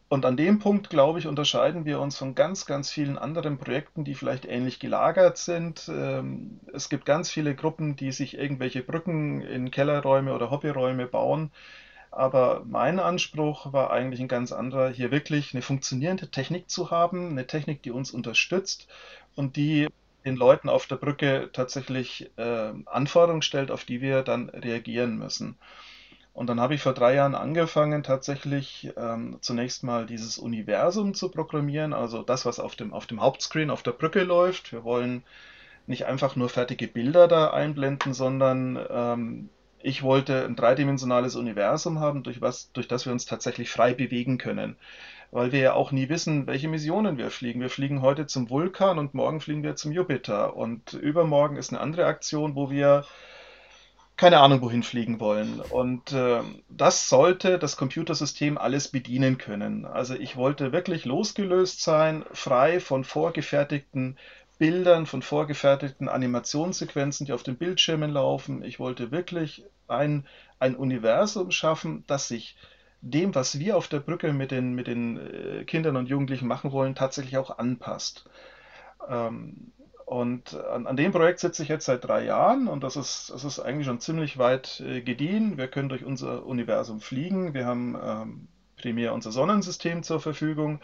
Und 0.10 0.26
an 0.26 0.38
dem 0.38 0.60
Punkt, 0.60 0.89
glaube 0.91 1.18
ich, 1.20 1.28
unterscheiden 1.28 1.86
wir 1.86 1.99
uns 1.99 2.18
von 2.18 2.36
ganz, 2.36 2.66
ganz 2.68 2.91
vielen 2.91 3.18
anderen 3.18 3.58
Projekten, 3.58 4.04
die 4.04 4.14
vielleicht 4.14 4.45
ähnlich 4.45 4.80
gelagert 4.80 5.38
sind. 5.38 5.89
Ähm, 5.89 6.60
Es 6.72 6.89
gibt 6.89 7.06
ganz 7.06 7.32
viele 7.32 7.56
Gruppen, 7.56 7.95
die 7.95 8.12
sich 8.12 8.38
irgendwelche 8.38 8.84
Brücken 8.84 9.41
in 9.41 9.72
Kellerräume 9.72 10.34
oder 10.36 10.51
Hobbyräume 10.51 11.08
bauen. 11.08 11.51
Aber 12.12 12.64
mein 12.66 12.99
Anspruch 12.99 13.74
war 13.74 13.91
eigentlich 13.91 14.22
ein 14.22 14.28
ganz 14.30 14.51
anderer, 14.51 14.89
hier 14.89 15.12
wirklich 15.12 15.54
eine 15.54 15.64
funktionierende 15.64 16.30
Technik 16.32 16.70
zu 16.70 16.91
haben, 16.91 17.30
eine 17.32 17.47
Technik, 17.47 17.84
die 17.84 17.91
uns 17.91 18.12
unterstützt 18.12 18.88
und 19.36 19.56
die 19.58 19.88
den 20.26 20.36
Leuten 20.38 20.70
auf 20.70 20.88
der 20.88 20.97
Brücke 20.97 21.49
tatsächlich 21.54 22.32
äh, 22.38 22.74
Anforderungen 22.86 23.41
stellt, 23.43 23.72
auf 23.72 23.86
die 23.86 24.01
wir 24.01 24.24
dann 24.24 24.49
reagieren 24.49 25.18
müssen. 25.18 25.58
Und 26.34 26.47
dann 26.47 26.59
habe 26.59 26.73
ich 26.73 26.81
vor 26.81 26.93
drei 26.93 27.13
Jahren 27.15 27.36
angefangen, 27.36 28.01
tatsächlich 28.01 28.91
ähm, 28.97 29.38
zunächst 29.41 29.84
mal 29.84 30.07
dieses 30.07 30.39
Universum 30.39 31.13
zu 31.13 31.29
programmieren, 31.29 31.93
also 31.93 32.23
das, 32.23 32.45
was 32.45 32.59
auf 32.59 32.75
dem, 32.75 32.91
auf 32.91 33.05
dem 33.05 33.21
Hauptscreen 33.21 33.69
auf 33.69 33.84
der 33.84 33.91
Brücke 33.91 34.23
läuft. 34.23 34.71
Wir 34.71 34.84
wollen 34.84 35.23
nicht 35.86 36.05
einfach 36.05 36.36
nur 36.36 36.49
fertige 36.49 36.88
Bilder 36.88 37.27
da 37.27 37.51
einblenden, 37.51 38.13
sondern 38.13 38.79
ähm, 38.89 39.49
ich 39.79 40.01
wollte 40.01 40.45
ein 40.45 40.55
dreidimensionales 40.55 41.36
Universum 41.36 41.99
haben, 41.99 42.23
durch 42.23 42.41
was, 42.41 42.71
durch 42.71 42.88
das 42.88 43.05
wir 43.05 43.13
uns 43.13 43.25
tatsächlich 43.25 43.69
frei 43.69 43.93
bewegen 43.93 44.38
können. 44.38 44.75
Weil 45.29 45.51
wir 45.51 45.59
ja 45.59 45.73
auch 45.73 45.91
nie 45.91 46.09
wissen, 46.09 46.47
welche 46.47 46.67
Missionen 46.67 47.17
wir 47.17 47.29
fliegen. 47.31 47.59
Wir 47.59 47.69
fliegen 47.69 48.01
heute 48.01 48.25
zum 48.27 48.49
Vulkan 48.49 48.97
und 48.97 49.13
morgen 49.13 49.41
fliegen 49.41 49.63
wir 49.63 49.75
zum 49.75 49.91
Jupiter. 49.91 50.55
Und 50.55 50.93
übermorgen 50.93 51.57
ist 51.57 51.71
eine 51.71 51.81
andere 51.81 52.05
Aktion, 52.05 52.55
wo 52.55 52.71
wir 52.71 53.03
keine 54.16 54.39
Ahnung 54.39 54.61
wohin 54.61 54.84
fliegen 54.84 55.20
wollen. 55.20 55.59
Und 55.59 56.11
äh, 56.11 56.41
das 56.69 57.10
sollte 57.10 57.57
das 57.57 57.77
Computersystem 57.77 58.57
alles 58.57 58.88
bedienen 58.88 59.38
können. 59.38 59.85
Also 59.85 60.15
ich 60.15 60.35
wollte 60.35 60.72
wirklich 60.72 61.06
losgelöst 61.06 61.81
sein, 61.81 62.23
frei 62.31 62.80
von 62.80 63.03
vorgefertigten 63.03 64.18
Bildern, 64.60 65.07
von 65.07 65.22
vorgefertigten 65.22 66.07
Animationssequenzen, 66.07 67.26
die 67.26 67.34
auf 67.34 67.44
den 67.44 67.57
Bildschirmen 67.57 68.11
laufen. 68.11 68.64
Ich 68.64 68.80
wollte 68.80 69.11
wirklich 69.11 69.65
ein, 69.88 70.26
ein 70.60 70.76
Universum 70.76 71.52
schaffen, 71.52 72.03
das 72.07 72.27
sich 72.27 72.56
dem, 73.02 73.35
was 73.35 73.60
wir 73.60 73.76
auf 73.76 73.88
der 73.88 73.99
Brücke 73.99 74.31
mit 74.31 74.52
den, 74.52 74.73
mit 74.73 74.88
den 74.88 75.18
äh, 75.18 75.64
Kindern 75.65 75.98
und 75.98 76.07
Jugendlichen 76.07 76.48
machen 76.48 76.72
wollen, 76.72 76.95
tatsächlich 76.95 77.38
auch 77.38 77.57
anpasst. 77.57 78.26
Ähm, 79.10 79.73
und 80.05 80.55
an, 80.55 80.88
an, 80.88 80.97
dem 80.97 81.11
Projekt 81.11 81.39
sitze 81.39 81.63
ich 81.63 81.69
jetzt 81.69 81.85
seit 81.85 82.03
drei 82.05 82.25
Jahren 82.25 82.67
und 82.67 82.84
das 82.84 82.95
ist, 82.95 83.31
das 83.34 83.43
ist 83.43 83.59
eigentlich 83.59 83.88
schon 83.88 83.99
ziemlich 83.99 84.38
weit 84.38 84.81
äh, 84.81 85.01
gediehen. 85.01 85.57
Wir 85.57 85.67
können 85.67 85.89
durch 85.89 86.03
unser 86.03 86.45
Universum 86.45 86.99
fliegen. 86.99 87.53
Wir 87.53 87.65
haben 87.65 87.97
ähm, 88.03 88.47
primär 88.75 89.13
unser 89.13 89.31
Sonnensystem 89.31 90.03
zur 90.03 90.19
Verfügung. 90.19 90.81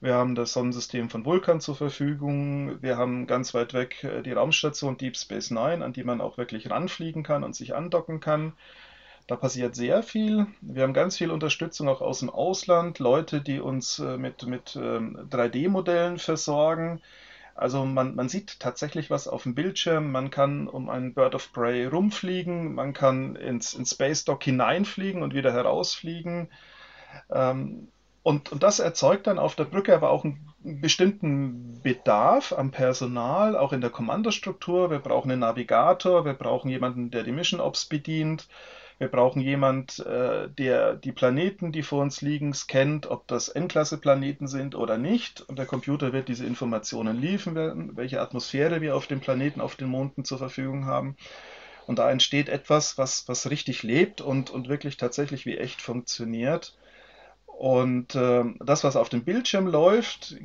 Wir 0.00 0.14
haben 0.14 0.34
das 0.34 0.52
Sonnensystem 0.52 1.10
von 1.10 1.24
Vulkan 1.24 1.60
zur 1.60 1.76
Verfügung. 1.76 2.82
Wir 2.82 2.96
haben 2.96 3.26
ganz 3.26 3.54
weit 3.54 3.72
weg 3.74 4.02
äh, 4.04 4.22
die 4.22 4.32
Raumstation 4.32 4.96
Deep 4.96 5.16
Space 5.16 5.50
Nine, 5.50 5.84
an 5.84 5.92
die 5.92 6.02
man 6.02 6.20
auch 6.20 6.38
wirklich 6.38 6.70
ranfliegen 6.70 7.22
kann 7.22 7.44
und 7.44 7.54
sich 7.54 7.74
andocken 7.74 8.20
kann. 8.20 8.54
Da 9.28 9.36
passiert 9.36 9.76
sehr 9.76 10.02
viel. 10.02 10.46
Wir 10.60 10.82
haben 10.82 10.94
ganz 10.94 11.16
viel 11.16 11.30
Unterstützung 11.30 11.88
auch 11.88 12.00
aus 12.00 12.18
dem 12.18 12.30
Ausland, 12.30 12.98
Leute, 12.98 13.40
die 13.40 13.60
uns 13.60 13.98
äh, 13.98 14.16
mit, 14.16 14.44
mit 14.46 14.70
3D-Modellen 14.70 16.14
ähm, 16.14 16.18
versorgen. 16.18 17.00
Also 17.54 17.84
man, 17.84 18.14
man 18.14 18.28
sieht 18.28 18.60
tatsächlich 18.60 19.10
was 19.10 19.28
auf 19.28 19.42
dem 19.44 19.54
Bildschirm. 19.54 20.10
Man 20.10 20.30
kann 20.30 20.68
um 20.68 20.88
einen 20.88 21.14
Bird 21.14 21.34
of 21.34 21.52
Prey 21.52 21.86
rumfliegen, 21.86 22.74
man 22.74 22.92
kann 22.92 23.36
ins, 23.36 23.74
ins 23.74 23.90
Space 23.90 24.24
Dock 24.24 24.42
hineinfliegen 24.44 25.22
und 25.22 25.34
wieder 25.34 25.52
herausfliegen. 25.52 26.48
Ähm, 27.30 27.88
und, 28.22 28.52
und 28.52 28.62
das 28.62 28.78
erzeugt 28.78 29.26
dann 29.26 29.38
auf 29.38 29.56
der 29.56 29.64
Brücke 29.64 29.94
aber 29.94 30.10
auch 30.10 30.24
einen 30.24 30.52
bestimmten 30.62 31.80
Bedarf 31.82 32.52
am 32.52 32.70
Personal, 32.70 33.56
auch 33.56 33.72
in 33.72 33.80
der 33.80 33.90
Kommandostruktur. 33.90 34.90
Wir 34.90 35.00
brauchen 35.00 35.30
einen 35.30 35.40
Navigator, 35.40 36.24
wir 36.24 36.34
brauchen 36.34 36.70
jemanden, 36.70 37.10
der 37.10 37.24
die 37.24 37.32
Mission 37.32 37.60
Ops 37.60 37.84
bedient. 37.84 38.48
Wir 39.02 39.08
brauchen 39.08 39.42
jemand, 39.42 39.98
äh, 39.98 40.48
der 40.48 40.94
die 40.94 41.10
Planeten, 41.10 41.72
die 41.72 41.82
vor 41.82 42.02
uns 42.02 42.20
liegen, 42.20 42.54
scannt, 42.54 43.08
ob 43.08 43.26
das 43.26 43.48
N-Klasse-Planeten 43.48 44.46
sind 44.46 44.76
oder 44.76 44.96
nicht. 44.96 45.40
Und 45.40 45.58
der 45.58 45.66
Computer 45.66 46.12
wird 46.12 46.28
diese 46.28 46.46
Informationen 46.46 47.20
liefern, 47.20 47.96
welche 47.96 48.20
Atmosphäre 48.20 48.80
wir 48.80 48.94
auf 48.94 49.08
dem 49.08 49.18
Planeten, 49.18 49.60
auf 49.60 49.74
den 49.74 49.88
Monden 49.88 50.24
zur 50.24 50.38
Verfügung 50.38 50.86
haben. 50.86 51.16
Und 51.88 51.98
da 51.98 52.12
entsteht 52.12 52.48
etwas, 52.48 52.96
was, 52.96 53.26
was 53.26 53.50
richtig 53.50 53.82
lebt 53.82 54.20
und, 54.20 54.50
und 54.50 54.68
wirklich 54.68 54.98
tatsächlich 54.98 55.46
wie 55.46 55.58
echt 55.58 55.82
funktioniert. 55.82 56.78
Und 57.46 58.14
äh, 58.14 58.44
das, 58.60 58.84
was 58.84 58.94
auf 58.94 59.08
dem 59.08 59.24
Bildschirm 59.24 59.66
läuft, 59.66 60.36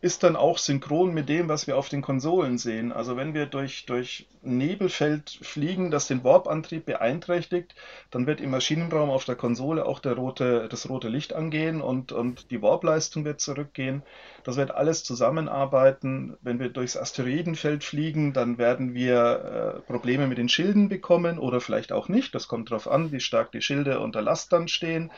ist 0.00 0.22
dann 0.22 0.36
auch 0.36 0.58
synchron 0.58 1.12
mit 1.12 1.28
dem, 1.28 1.48
was 1.48 1.66
wir 1.66 1.76
auf 1.76 1.88
den 1.88 2.02
Konsolen 2.02 2.56
sehen. 2.56 2.92
Also 2.92 3.16
wenn 3.16 3.34
wir 3.34 3.46
durch, 3.46 3.84
durch 3.84 4.28
Nebelfeld 4.42 5.40
fliegen, 5.42 5.90
das 5.90 6.06
den 6.06 6.22
Warp-Antrieb 6.22 6.86
beeinträchtigt, 6.86 7.74
dann 8.12 8.28
wird 8.28 8.40
im 8.40 8.50
Maschinenraum 8.50 9.10
auf 9.10 9.24
der 9.24 9.34
Konsole 9.34 9.84
auch 9.84 9.98
der 9.98 10.12
rote, 10.12 10.68
das 10.68 10.88
rote 10.88 11.08
Licht 11.08 11.32
angehen 11.32 11.80
und, 11.80 12.12
und 12.12 12.52
die 12.52 12.62
Warp-Leistung 12.62 13.24
wird 13.24 13.40
zurückgehen. 13.40 14.04
Das 14.44 14.56
wird 14.56 14.70
alles 14.70 15.02
zusammenarbeiten. 15.02 16.36
Wenn 16.42 16.60
wir 16.60 16.68
durchs 16.68 16.96
Asteroidenfeld 16.96 17.82
fliegen, 17.82 18.32
dann 18.32 18.56
werden 18.56 18.94
wir 18.94 19.78
äh, 19.78 19.80
Probleme 19.80 20.28
mit 20.28 20.38
den 20.38 20.48
Schilden 20.48 20.88
bekommen 20.88 21.40
oder 21.40 21.60
vielleicht 21.60 21.90
auch 21.90 22.08
nicht. 22.08 22.36
Das 22.36 22.46
kommt 22.46 22.70
darauf 22.70 22.86
an, 22.86 23.10
wie 23.10 23.20
stark 23.20 23.50
die 23.50 23.62
Schilde 23.62 23.98
unter 23.98 24.22
Last 24.22 24.52
dann 24.52 24.68
stehen. 24.68 25.10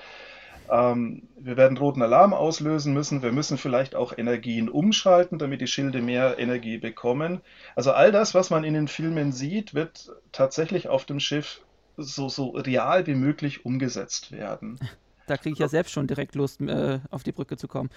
Ähm, 0.70 1.28
wir 1.36 1.56
werden 1.56 1.76
roten 1.76 2.02
Alarm 2.02 2.32
auslösen 2.32 2.94
müssen. 2.94 3.22
Wir 3.22 3.32
müssen 3.32 3.58
vielleicht 3.58 3.94
auch 3.94 4.16
Energien 4.16 4.68
umschalten, 4.68 5.38
damit 5.38 5.60
die 5.60 5.66
Schilde 5.66 6.00
mehr 6.00 6.38
Energie 6.38 6.78
bekommen. 6.78 7.40
Also 7.74 7.92
all 7.92 8.12
das, 8.12 8.34
was 8.34 8.50
man 8.50 8.64
in 8.64 8.74
den 8.74 8.88
Filmen 8.88 9.32
sieht, 9.32 9.74
wird 9.74 10.10
tatsächlich 10.32 10.88
auf 10.88 11.04
dem 11.04 11.20
Schiff 11.20 11.60
so, 11.96 12.28
so 12.28 12.50
real 12.50 13.06
wie 13.06 13.14
möglich 13.14 13.64
umgesetzt 13.64 14.32
werden. 14.32 14.78
Da 15.30 15.36
kriege 15.36 15.52
ich 15.52 15.60
ja 15.60 15.68
selbst 15.68 15.92
schon 15.92 16.08
direkt 16.08 16.34
Lust, 16.34 16.60
äh, 16.60 16.98
auf 17.12 17.22
die 17.22 17.30
Brücke 17.30 17.56
zu 17.56 17.68
kommen. 17.68 17.88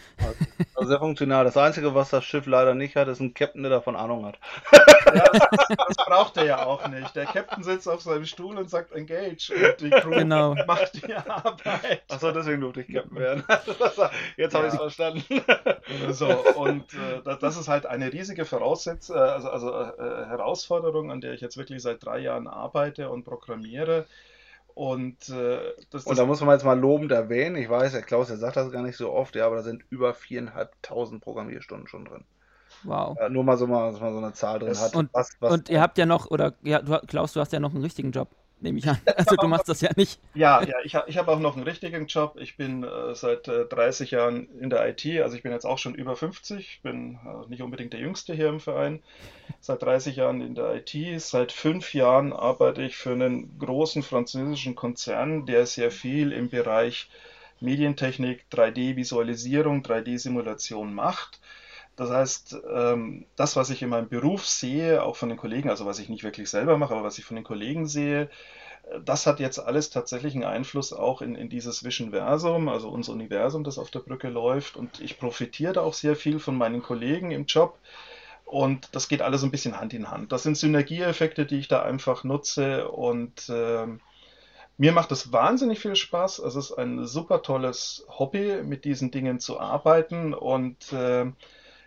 Also 0.76 0.89
sehr 0.89 0.99
funktional. 0.99 1.43
Das 1.43 1.57
Einzige, 1.57 1.95
was 1.95 2.11
das 2.11 2.23
Schiff 2.23 2.45
leider 2.45 2.76
nicht 2.76 2.95
hat, 2.95 3.07
ist 3.07 3.22
ein 3.22 3.34
Captain, 3.34 3.64
der 3.64 3.72
davon 3.72 3.95
Ahnung 3.95 4.23
hat. 4.23 4.38
Ja, 5.15 5.23
das, 5.31 5.68
das, 5.68 6.05
braucht 6.05 6.38
er 6.38 6.45
ja 6.45 6.64
auch 6.64 6.88
nicht. 6.89 7.15
Der 7.15 7.26
Captain 7.26 7.64
sitzt 7.64 7.89
auf 7.89 8.01
seinem 8.01 8.26
Stuhl 8.26 8.55
und 8.55 8.69
sagt 8.69 8.91
Engage 8.91 9.51
und 9.51 9.81
die 9.81 9.89
Crew 9.89 10.11
genau. 10.11 10.53
macht 10.68 11.07
die 11.07 11.11
Arbeit. 11.15 12.03
Achso, 12.07 12.31
deswegen 12.31 12.61
durfte 12.61 12.81
ich 12.81 12.93
Captain 12.93 13.18
werden. 13.18 13.43
Jetzt 14.38 14.53
habe 14.53 14.68
ja. 14.68 14.68
ich 14.68 14.73
es 14.73 14.80
verstanden. 14.80 15.23
So, 16.11 16.27
und 16.27 16.93
äh, 16.93 17.35
das 17.39 17.57
ist 17.57 17.68
halt 17.68 17.88
eine 17.88 18.14
riesige 18.14 18.45
Voraussetzung, 18.45 19.15
äh, 19.15 19.19
also, 19.19 19.49
also 19.49 19.72
äh, 19.72 20.26
Herausforderung, 20.27 21.11
an 21.11 21.19
der 21.19 21.34
ich 21.34 21.41
jetzt 21.41 21.57
wirklich 21.57 21.81
seit 21.81 22.05
drei 22.05 22.19
Jahren 22.19 22.47
arbeite 22.47 23.10
und 23.10 23.23
programmiere. 23.23 24.05
Und, 24.76 25.30
äh, 25.30 25.60
das, 25.91 26.06
und 26.06 26.18
da 26.18 26.26
muss 26.26 26.41
man 26.41 26.52
jetzt 26.52 26.66
mal 26.66 26.80
lobend 26.80 27.12
erwähnen, 27.12 27.56
ich 27.56 27.70
weiß, 27.70 27.91
der 27.91 28.02
Klaus, 28.02 28.28
der 28.28 28.38
sagt 28.38 28.58
das 28.58 28.72
gar 28.72 28.82
nicht 28.82 28.98
so 28.98 29.12
oft, 29.12 29.36
ja, 29.36 29.45
aber 29.45 29.58
da 29.58 29.62
sind 29.62 29.84
über 29.90 30.14
viereinhalbtausend 30.14 31.22
Programmierstunden 31.22 31.88
schon 31.88 32.06
drin. 32.06 32.26
Wow. 32.84 33.16
Ja, 33.20 33.30
nur 33.30 33.44
mal 33.44 33.58
so, 33.58 33.68
mal, 33.68 33.91
mal 33.91 34.12
so 34.12 34.18
eine 34.18 34.34
Zahl 34.34 34.60
drin 34.60 34.78
hat. 34.78 34.95
Und, 34.95 35.14
was, 35.14 35.38
was 35.40 35.54
und 35.54 35.70
ihr 35.70 35.80
habt 35.80 35.98
ja 35.98 36.06
noch, 36.06 36.32
oder 36.32 36.56
ja, 36.64 36.82
du, 36.82 37.00
Klaus, 37.08 37.34
du 37.34 37.40
hast 37.40 37.54
ja 37.54 37.60
noch 37.60 37.74
einen 37.74 37.84
richtigen 37.84 38.12
Job 38.12 38.30
nehme 38.64 38.80
ich 38.80 38.88
an. 38.88 38.98
Also 39.15 39.35
du 39.35 39.48
machst 39.48 39.69
das 39.69 39.81
ja 39.81 39.90
nicht. 39.95 40.19
Ja, 40.34 40.64
ja, 40.64 40.76
ich, 40.84 40.98
ich 41.07 41.18
habe 41.18 41.31
auch 41.31 41.40
noch 41.40 41.56
einen 41.56 41.65
richtigen 41.65 42.07
Job. 42.07 42.38
Ich 42.40 42.57
bin 42.57 42.84
äh, 42.84 43.14
seit 43.14 43.48
äh, 43.48 43.65
30 43.65 44.11
Jahren 44.11 44.48
in 44.60 44.69
der 44.69 44.88
IT, 44.90 45.06
also 45.22 45.35
ich 45.35 45.44
bin 45.44 45.52
jetzt 45.52 45.65
auch 45.65 45.77
schon 45.77 45.94
über 45.94 46.15
50, 46.15 46.81
bin 46.81 47.19
äh, 47.26 47.49
nicht 47.49 47.61
unbedingt 47.61 47.94
der 47.94 47.99
Jüngste 47.99 48.34
hier 48.34 48.49
im 48.49 48.60
Verein. 48.60 49.03
Seit 49.60 49.81
30 49.84 50.15
Jahren 50.15 50.41
in 50.41 50.56
der 50.56 50.76
IT, 50.76 51.22
seit 51.22 51.52
fünf 51.52 51.94
Jahren 51.94 52.34
arbeite 52.34 52.81
ich 52.81 52.95
für 52.95 53.11
einen 53.11 53.57
großen 53.60 54.03
französischen 54.03 54.76
Konzern, 54.76 55.45
der 55.45 55.65
sehr 55.65 55.91
viel 55.91 56.31
im 56.31 56.49
Bereich 56.49 57.10
Medientechnik, 57.60 58.45
3D-Visualisierung, 58.52 59.84
3D-Simulation 59.84 60.94
macht. 60.94 61.40
Das 61.95 62.10
heißt, 62.10 62.57
ähm, 62.74 63.26
das, 63.36 63.56
was 63.56 63.70
ich 63.70 63.82
in 63.84 63.90
meinem 63.90 64.10
Beruf 64.10 64.48
sehe, 64.48 65.03
auch 65.03 65.15
von 65.15 65.30
den 65.30 65.38
Kollegen, 65.38 65.70
also 65.70 65.86
was 65.86 65.99
ich 65.99 66.10
nicht 66.10 66.24
wirklich 66.24 66.49
selber 66.49 66.78
mache, 66.78 66.94
aber 66.94 67.03
was 67.03 67.20
ich 67.20 67.26
von 67.26 67.36
den 67.36 67.44
Kollegen 67.44 67.88
sehe, 67.88 68.30
äh, 68.91 68.99
das 69.06 69.28
hat 69.28 69.40
jetzt 69.40 69.60
alles 69.60 69.91
tatsächlich 69.91 70.34
einen 70.34 70.44
Einfluss 70.44 70.91
auch 70.91 71.22
in, 71.22 71.36
in 71.36 71.49
dieses 71.49 71.84
Visionversum, 71.84 72.68
also 72.68 72.90
unser 72.90 73.14
Universum, 73.14 73.64
das 73.64 73.78
auf 73.78 73.91
der 73.91 73.99
Brücke 73.99 74.30
läuft. 74.30 74.76
Und 74.76 74.99
ich 75.02 75.20
profitiere 75.20 75.74
da 75.74 75.82
auch 75.82 75.94
sehr 75.94 76.15
viel 76.15 76.40
von 76.40 76.57
meinen 76.57 76.82
Kollegen 76.82 77.32
im 77.32 77.45
Job. 77.45 77.78
Und 78.45 78.90
das 78.94 79.07
geht 79.07 79.22
alles 79.22 79.44
ein 79.44 79.52
bisschen 79.52 79.80
Hand 79.80 79.94
in 79.94 80.11
Hand. 80.11 80.32
Das 80.32 80.44
sind 80.44 80.57
Synergieeffekte, 80.57 81.45
die 81.45 81.60
ich 81.60 81.68
da 81.68 81.82
einfach 81.84 82.24
nutze. 82.24 82.90
Und 82.90 83.49
äh, 83.49 83.88
mir 84.78 84.91
macht 84.91 85.11
es 85.11 85.32
wahnsinnig 85.32 85.80
viel 85.80 85.95
Spaß. 85.95 86.40
Es 86.40 86.56
ist 86.56 86.72
ein 86.74 87.06
super 87.06 87.41
tolles 87.41 88.06
Hobby, 88.10 88.61
mit 88.64 88.86
diesen 88.86 89.11
Dingen 89.11 89.40
zu 89.40 89.60
arbeiten. 89.60 90.34
Und 90.34 90.91
äh, 90.91 91.32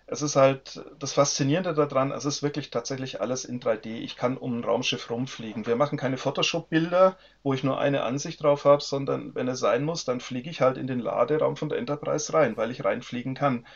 es 0.09 0.23
ist 0.23 0.37
halt 0.37 0.85
das 1.01 1.15
Faszinierende 1.15 1.75
daran, 1.75 2.13
es 2.13 2.25
ist 2.25 2.43
wirklich 2.43 2.71
tatsächlich 2.71 3.21
alles 3.21 3.45
in 3.45 3.61
3D. 3.61 3.87
Ich 3.87 4.17
kann 4.17 4.37
um 4.37 4.59
ein 4.59 4.65
Raumschiff 4.65 5.11
rumfliegen. 5.11 5.67
Wir 5.67 5.75
machen 5.75 5.99
keine 5.99 6.17
Photoshop-Bilder, 6.17 7.17
wo 7.43 7.55
ich 7.55 7.65
nur 7.65 7.81
eine 7.81 8.05
Ansicht 8.05 8.43
drauf 8.43 8.65
habe, 8.65 8.83
sondern 8.83 9.35
wenn 9.35 9.49
es 9.49 9.59
sein 9.59 9.85
muss, 9.85 10.05
dann 10.05 10.21
fliege 10.21 10.49
ich 10.49 10.61
halt 10.61 10.79
in 10.79 10.87
den 10.87 11.01
Laderaum 11.01 11.57
von 11.57 11.69
der 11.69 11.79
Enterprise 11.79 12.33
rein, 12.33 12.57
weil 12.57 12.71
ich 12.71 12.85
reinfliegen 12.85 13.35
kann. 13.35 13.67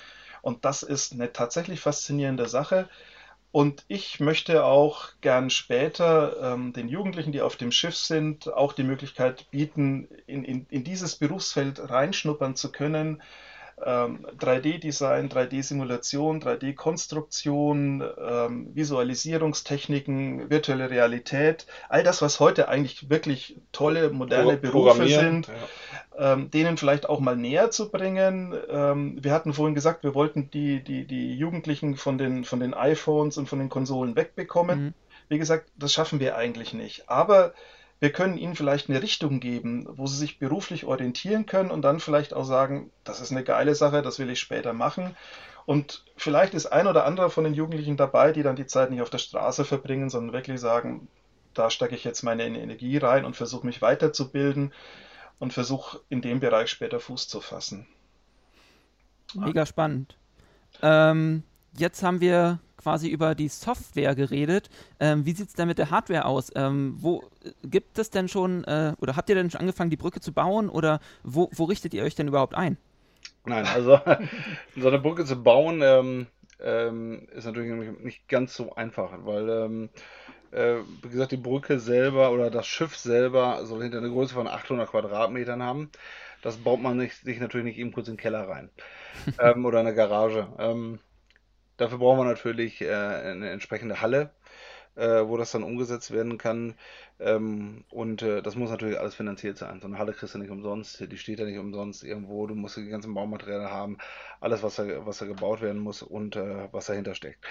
Und 0.40 0.64
das 0.64 0.84
ist 0.84 1.12
eine 1.12 1.32
tatsächlich 1.32 1.80
faszinierende 1.80 2.48
Sache. 2.48 2.88
Und 3.50 3.84
ich 3.88 4.20
möchte 4.20 4.64
auch 4.64 5.08
gern 5.20 5.50
später 5.50 6.54
ähm, 6.54 6.72
den 6.72 6.88
Jugendlichen, 6.88 7.32
die 7.32 7.42
auf 7.42 7.56
dem 7.56 7.72
Schiff 7.72 7.96
sind, 7.96 8.52
auch 8.52 8.72
die 8.72 8.84
Möglichkeit 8.84 9.50
bieten, 9.50 10.06
in, 10.28 10.44
in, 10.44 10.66
in 10.70 10.84
dieses 10.84 11.16
Berufsfeld 11.16 11.90
reinschnuppern 11.90 12.54
zu 12.54 12.70
können 12.70 13.20
3D-Design, 13.86 15.24
ähm, 15.24 15.30
3D-Simulation, 15.30 16.40
3D-Konstruktion, 16.40 18.04
ähm, 18.18 18.74
Visualisierungstechniken, 18.74 20.50
virtuelle 20.50 20.90
Realität, 20.90 21.66
all 21.88 22.02
das, 22.02 22.20
was 22.22 22.40
heute 22.40 22.68
eigentlich 22.68 23.08
wirklich 23.08 23.56
tolle, 23.72 24.10
moderne 24.10 24.56
Berufe 24.56 25.08
sind, 25.08 25.48
ja. 25.48 26.32
ähm, 26.32 26.50
denen 26.50 26.76
vielleicht 26.76 27.08
auch 27.08 27.20
mal 27.20 27.36
näher 27.36 27.70
zu 27.70 27.90
bringen. 27.90 28.54
Ähm, 28.68 29.18
wir 29.22 29.32
hatten 29.32 29.54
vorhin 29.54 29.74
gesagt, 29.74 30.04
wir 30.04 30.14
wollten 30.14 30.50
die, 30.50 30.82
die, 30.82 31.06
die 31.06 31.34
Jugendlichen 31.34 31.96
von 31.96 32.18
den, 32.18 32.44
von 32.44 32.60
den 32.60 32.74
iPhones 32.74 33.38
und 33.38 33.48
von 33.48 33.58
den 33.58 33.68
Konsolen 33.70 34.16
wegbekommen. 34.16 34.84
Mhm. 34.84 34.94
Wie 35.28 35.38
gesagt, 35.38 35.70
das 35.76 35.92
schaffen 35.92 36.20
wir 36.20 36.36
eigentlich 36.36 36.74
nicht. 36.74 37.08
Aber 37.08 37.54
wir 38.00 38.10
können 38.10 38.38
ihnen 38.38 38.56
vielleicht 38.56 38.88
eine 38.88 39.02
Richtung 39.02 39.40
geben, 39.40 39.86
wo 39.90 40.06
sie 40.06 40.16
sich 40.16 40.38
beruflich 40.38 40.84
orientieren 40.86 41.44
können 41.44 41.70
und 41.70 41.82
dann 41.82 42.00
vielleicht 42.00 42.32
auch 42.32 42.44
sagen, 42.44 42.90
das 43.04 43.20
ist 43.20 43.30
eine 43.30 43.44
geile 43.44 43.74
Sache, 43.74 44.00
das 44.00 44.18
will 44.18 44.30
ich 44.30 44.40
später 44.40 44.72
machen. 44.72 45.14
Und 45.66 46.02
vielleicht 46.16 46.54
ist 46.54 46.66
ein 46.66 46.86
oder 46.86 47.04
andere 47.04 47.28
von 47.30 47.44
den 47.44 47.52
Jugendlichen 47.52 47.98
dabei, 47.98 48.32
die 48.32 48.42
dann 48.42 48.56
die 48.56 48.66
Zeit 48.66 48.90
nicht 48.90 49.02
auf 49.02 49.10
der 49.10 49.18
Straße 49.18 49.66
verbringen, 49.66 50.08
sondern 50.08 50.32
wirklich 50.32 50.58
sagen, 50.60 51.08
da 51.52 51.68
stecke 51.68 51.94
ich 51.94 52.02
jetzt 52.04 52.22
meine 52.22 52.44
Energie 52.44 52.96
rein 52.96 53.26
und 53.26 53.36
versuche 53.36 53.66
mich 53.66 53.82
weiterzubilden 53.82 54.72
und 55.38 55.52
versuche 55.52 56.00
in 56.08 56.22
dem 56.22 56.40
Bereich 56.40 56.70
später 56.70 57.00
Fuß 57.00 57.28
zu 57.28 57.40
fassen. 57.40 57.86
Mega 59.34 59.66
spannend. 59.66 60.16
Ähm, 60.82 61.42
jetzt 61.76 62.02
haben 62.02 62.20
wir 62.20 62.60
quasi 62.80 63.08
über 63.08 63.34
die 63.34 63.48
Software 63.48 64.14
geredet. 64.14 64.70
Ähm, 64.98 65.26
wie 65.26 65.32
sieht 65.32 65.48
es 65.48 65.54
denn 65.54 65.68
mit 65.68 65.78
der 65.78 65.90
Hardware 65.90 66.24
aus? 66.24 66.50
Ähm, 66.54 66.94
wo 66.98 67.22
gibt 67.62 67.98
es 67.98 68.10
denn 68.10 68.28
schon, 68.28 68.64
äh, 68.64 68.94
oder 69.00 69.16
habt 69.16 69.28
ihr 69.28 69.34
denn 69.34 69.50
schon 69.50 69.60
angefangen, 69.60 69.90
die 69.90 69.96
Brücke 69.96 70.20
zu 70.20 70.32
bauen 70.32 70.68
oder 70.68 71.00
wo, 71.22 71.50
wo 71.52 71.64
richtet 71.64 71.94
ihr 71.94 72.02
euch 72.04 72.14
denn 72.14 72.28
überhaupt 72.28 72.54
ein? 72.54 72.76
Nein, 73.44 73.66
also 73.66 74.00
so 74.76 74.88
eine 74.88 74.98
Brücke 74.98 75.24
zu 75.24 75.42
bauen 75.42 75.80
ähm, 75.82 76.26
ähm, 76.62 77.26
ist 77.34 77.46
natürlich 77.46 77.98
nicht 78.00 78.28
ganz 78.28 78.54
so 78.54 78.74
einfach, 78.74 79.12
weil, 79.24 79.48
ähm, 79.48 79.88
äh, 80.52 80.76
wie 81.02 81.08
gesagt, 81.08 81.32
die 81.32 81.36
Brücke 81.36 81.78
selber 81.78 82.32
oder 82.32 82.50
das 82.50 82.66
Schiff 82.66 82.96
selber 82.96 83.64
soll 83.64 83.82
hinter 83.82 83.98
eine 83.98 84.10
Größe 84.10 84.34
von 84.34 84.48
800 84.48 84.90
Quadratmetern 84.90 85.62
haben. 85.62 85.90
Das 86.42 86.56
baut 86.56 86.80
man 86.80 86.96
nicht, 86.96 87.16
sich 87.16 87.38
natürlich 87.38 87.66
nicht 87.66 87.78
eben 87.78 87.92
kurz 87.92 88.08
in 88.08 88.14
den 88.14 88.20
Keller 88.20 88.48
rein 88.48 88.70
ähm, 89.40 89.64
oder 89.64 89.80
eine 89.80 89.94
Garage. 89.94 90.48
Ähm, 90.58 90.98
dafür 91.80 91.98
brauchen 91.98 92.18
wir 92.18 92.24
natürlich 92.24 92.80
äh, 92.80 92.92
eine 92.92 93.50
entsprechende 93.50 94.00
Halle, 94.00 94.30
äh, 94.96 95.26
wo 95.26 95.36
das 95.36 95.52
dann 95.52 95.62
umgesetzt 95.62 96.10
werden 96.10 96.38
kann. 96.38 96.74
Ähm, 97.18 97.84
und 97.90 98.22
äh, 98.22 98.42
das 98.42 98.56
muss 98.56 98.70
natürlich 98.70 98.98
alles 98.98 99.14
finanziert 99.14 99.58
sein. 99.58 99.80
So 99.80 99.86
eine 99.86 99.98
Halle 99.98 100.12
kriegst 100.12 100.34
du 100.34 100.38
nicht 100.38 100.50
umsonst, 100.50 101.00
die 101.00 101.18
steht 101.18 101.38
ja 101.38 101.44
nicht 101.44 101.58
umsonst 101.58 102.04
irgendwo. 102.04 102.46
Du 102.46 102.54
musst 102.54 102.76
die 102.76 102.88
ganzen 102.88 103.14
Baumaterialien 103.14 103.70
haben, 103.70 103.98
alles, 104.40 104.62
was 104.62 104.76
da, 104.76 105.06
was 105.06 105.18
da 105.18 105.26
gebaut 105.26 105.62
werden 105.62 105.80
muss 105.80 106.02
und 106.02 106.36
äh, 106.36 106.68
was 106.72 106.86
dahinter 106.86 107.14
steckt. 107.14 107.44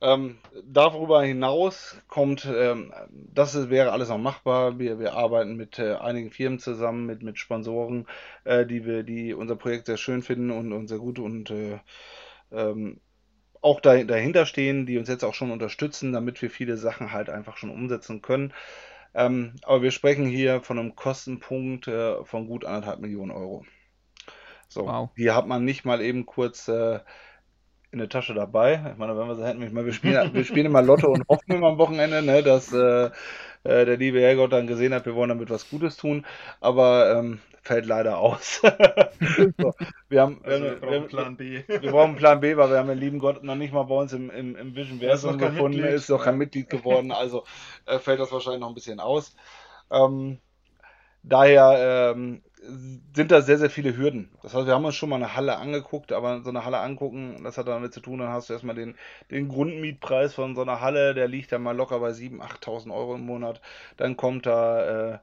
Ähm, 0.00 0.38
darüber 0.64 1.24
hinaus 1.24 1.96
kommt, 2.06 2.44
ähm, 2.44 2.92
das 3.10 3.56
ist, 3.56 3.68
wäre 3.68 3.90
alles 3.90 4.10
noch 4.10 4.18
machbar. 4.18 4.78
Wir, 4.78 5.00
wir 5.00 5.14
arbeiten 5.14 5.56
mit 5.56 5.78
äh, 5.80 5.94
einigen 5.94 6.30
Firmen 6.30 6.60
zusammen, 6.60 7.04
mit, 7.06 7.22
mit 7.22 7.38
Sponsoren, 7.38 8.06
äh, 8.44 8.64
die 8.64 8.84
wir, 8.86 9.02
die 9.02 9.34
unser 9.34 9.56
Projekt 9.56 9.86
sehr 9.86 9.96
schön 9.96 10.22
finden 10.22 10.52
und, 10.52 10.72
und 10.72 10.86
sehr 10.86 10.98
gut 10.98 11.18
und 11.18 11.50
äh, 11.50 11.80
ähm, 12.52 13.00
auch 13.60 13.80
da, 13.80 14.02
dahinter 14.04 14.46
stehen, 14.46 14.86
die 14.86 14.98
uns 14.98 15.08
jetzt 15.08 15.24
auch 15.24 15.34
schon 15.34 15.50
unterstützen, 15.50 16.12
damit 16.12 16.40
wir 16.42 16.50
viele 16.50 16.76
Sachen 16.76 17.12
halt 17.12 17.30
einfach 17.30 17.56
schon 17.56 17.70
umsetzen 17.70 18.22
können. 18.22 18.52
Ähm, 19.14 19.54
aber 19.62 19.82
wir 19.82 19.90
sprechen 19.90 20.26
hier 20.26 20.60
von 20.60 20.78
einem 20.78 20.94
Kostenpunkt 20.94 21.88
äh, 21.88 22.24
von 22.24 22.46
gut 22.46 22.64
anderthalb 22.64 23.00
Millionen 23.00 23.30
Euro. 23.30 23.64
So, 24.68 24.86
wow. 24.86 25.08
die 25.16 25.30
hat 25.30 25.46
man 25.46 25.64
nicht 25.64 25.84
mal 25.84 26.02
eben 26.02 26.26
kurz 26.26 26.68
äh, 26.68 27.00
in 27.90 27.98
der 27.98 28.08
Tasche 28.08 28.34
dabei. 28.34 28.74
Ich 28.92 28.98
meine, 28.98 29.16
wenn 29.16 29.28
wir 29.28 29.34
so 29.34 29.44
hätten, 29.44 29.62
ich 29.62 29.72
meine, 29.72 29.86
wir 29.86 29.92
spielen, 29.94 30.34
wir 30.34 30.44
spielen 30.44 30.66
immer 30.66 30.82
Lotto 30.82 31.08
und 31.08 31.26
hoffen 31.28 31.52
immer 31.52 31.68
am 31.68 31.78
Wochenende, 31.78 32.22
ne, 32.22 32.42
dass 32.42 32.72
äh, 32.72 33.06
äh, 33.64 33.84
der 33.84 33.96
liebe 33.96 34.20
Herrgott 34.20 34.52
dann 34.52 34.66
gesehen 34.66 34.92
hat, 34.92 35.06
wir 35.06 35.14
wollen 35.14 35.30
damit 35.30 35.48
was 35.50 35.70
Gutes 35.70 35.96
tun, 35.96 36.26
aber 36.60 37.16
ähm, 37.16 37.40
fällt 37.68 37.84
leider 37.84 38.18
aus. 38.18 38.62
so, 39.58 39.74
wir 40.08 40.22
haben, 40.22 40.40
also 40.42 40.64
wir, 40.64 40.76
brauchen 40.76 40.90
wir, 40.90 41.00
Plan 41.02 41.36
B. 41.36 41.62
wir 41.68 41.90
brauchen 41.90 42.16
Plan 42.16 42.40
B, 42.40 42.56
weil 42.56 42.70
wir 42.70 42.78
haben 42.78 42.88
den 42.88 42.98
lieben 42.98 43.18
Gott 43.18 43.44
noch 43.44 43.56
nicht 43.56 43.74
mal 43.74 43.82
bei 43.82 43.94
uns 43.94 44.14
im, 44.14 44.30
im, 44.30 44.56
im 44.56 44.74
Vision 44.74 44.98
Versum 44.98 45.36
gefunden, 45.36 45.76
Mitglied. 45.76 45.94
ist 45.94 46.08
noch 46.08 46.24
kein 46.24 46.38
Mitglied 46.38 46.70
geworden, 46.70 47.12
also 47.12 47.44
äh, 47.84 47.98
fällt 47.98 48.20
das 48.20 48.32
wahrscheinlich 48.32 48.60
noch 48.60 48.68
ein 48.68 48.74
bisschen 48.74 49.00
aus. 49.00 49.36
Ähm, 49.90 50.38
daher 51.22 52.14
ähm, 52.16 52.42
sind 53.14 53.30
da 53.30 53.42
sehr, 53.42 53.58
sehr 53.58 53.70
viele 53.70 53.96
Hürden. 53.96 54.30
Das 54.42 54.54
heißt, 54.54 54.66
wir 54.66 54.74
haben 54.74 54.86
uns 54.86 54.96
schon 54.96 55.10
mal 55.10 55.16
eine 55.16 55.36
Halle 55.36 55.58
angeguckt, 55.58 56.12
aber 56.12 56.40
so 56.42 56.48
eine 56.48 56.64
Halle 56.64 56.78
angucken, 56.78 57.42
das 57.44 57.58
hat 57.58 57.68
damit 57.68 57.92
zu 57.92 58.00
tun, 58.00 58.18
dann 58.18 58.28
hast 58.30 58.48
du 58.48 58.54
erstmal 58.54 58.74
den, 58.74 58.96
den 59.30 59.48
Grundmietpreis 59.48 60.32
von 60.32 60.54
so 60.54 60.62
einer 60.62 60.80
Halle, 60.80 61.12
der 61.12 61.28
liegt 61.28 61.52
dann 61.52 61.62
mal 61.62 61.76
locker 61.76 62.00
bei 62.00 62.10
7.000, 62.12 62.40
8.000 62.40 62.94
Euro 62.94 63.14
im 63.14 63.26
Monat. 63.26 63.60
Dann 63.98 64.16
kommt 64.16 64.46
da, 64.46 65.12
äh, 65.14 65.18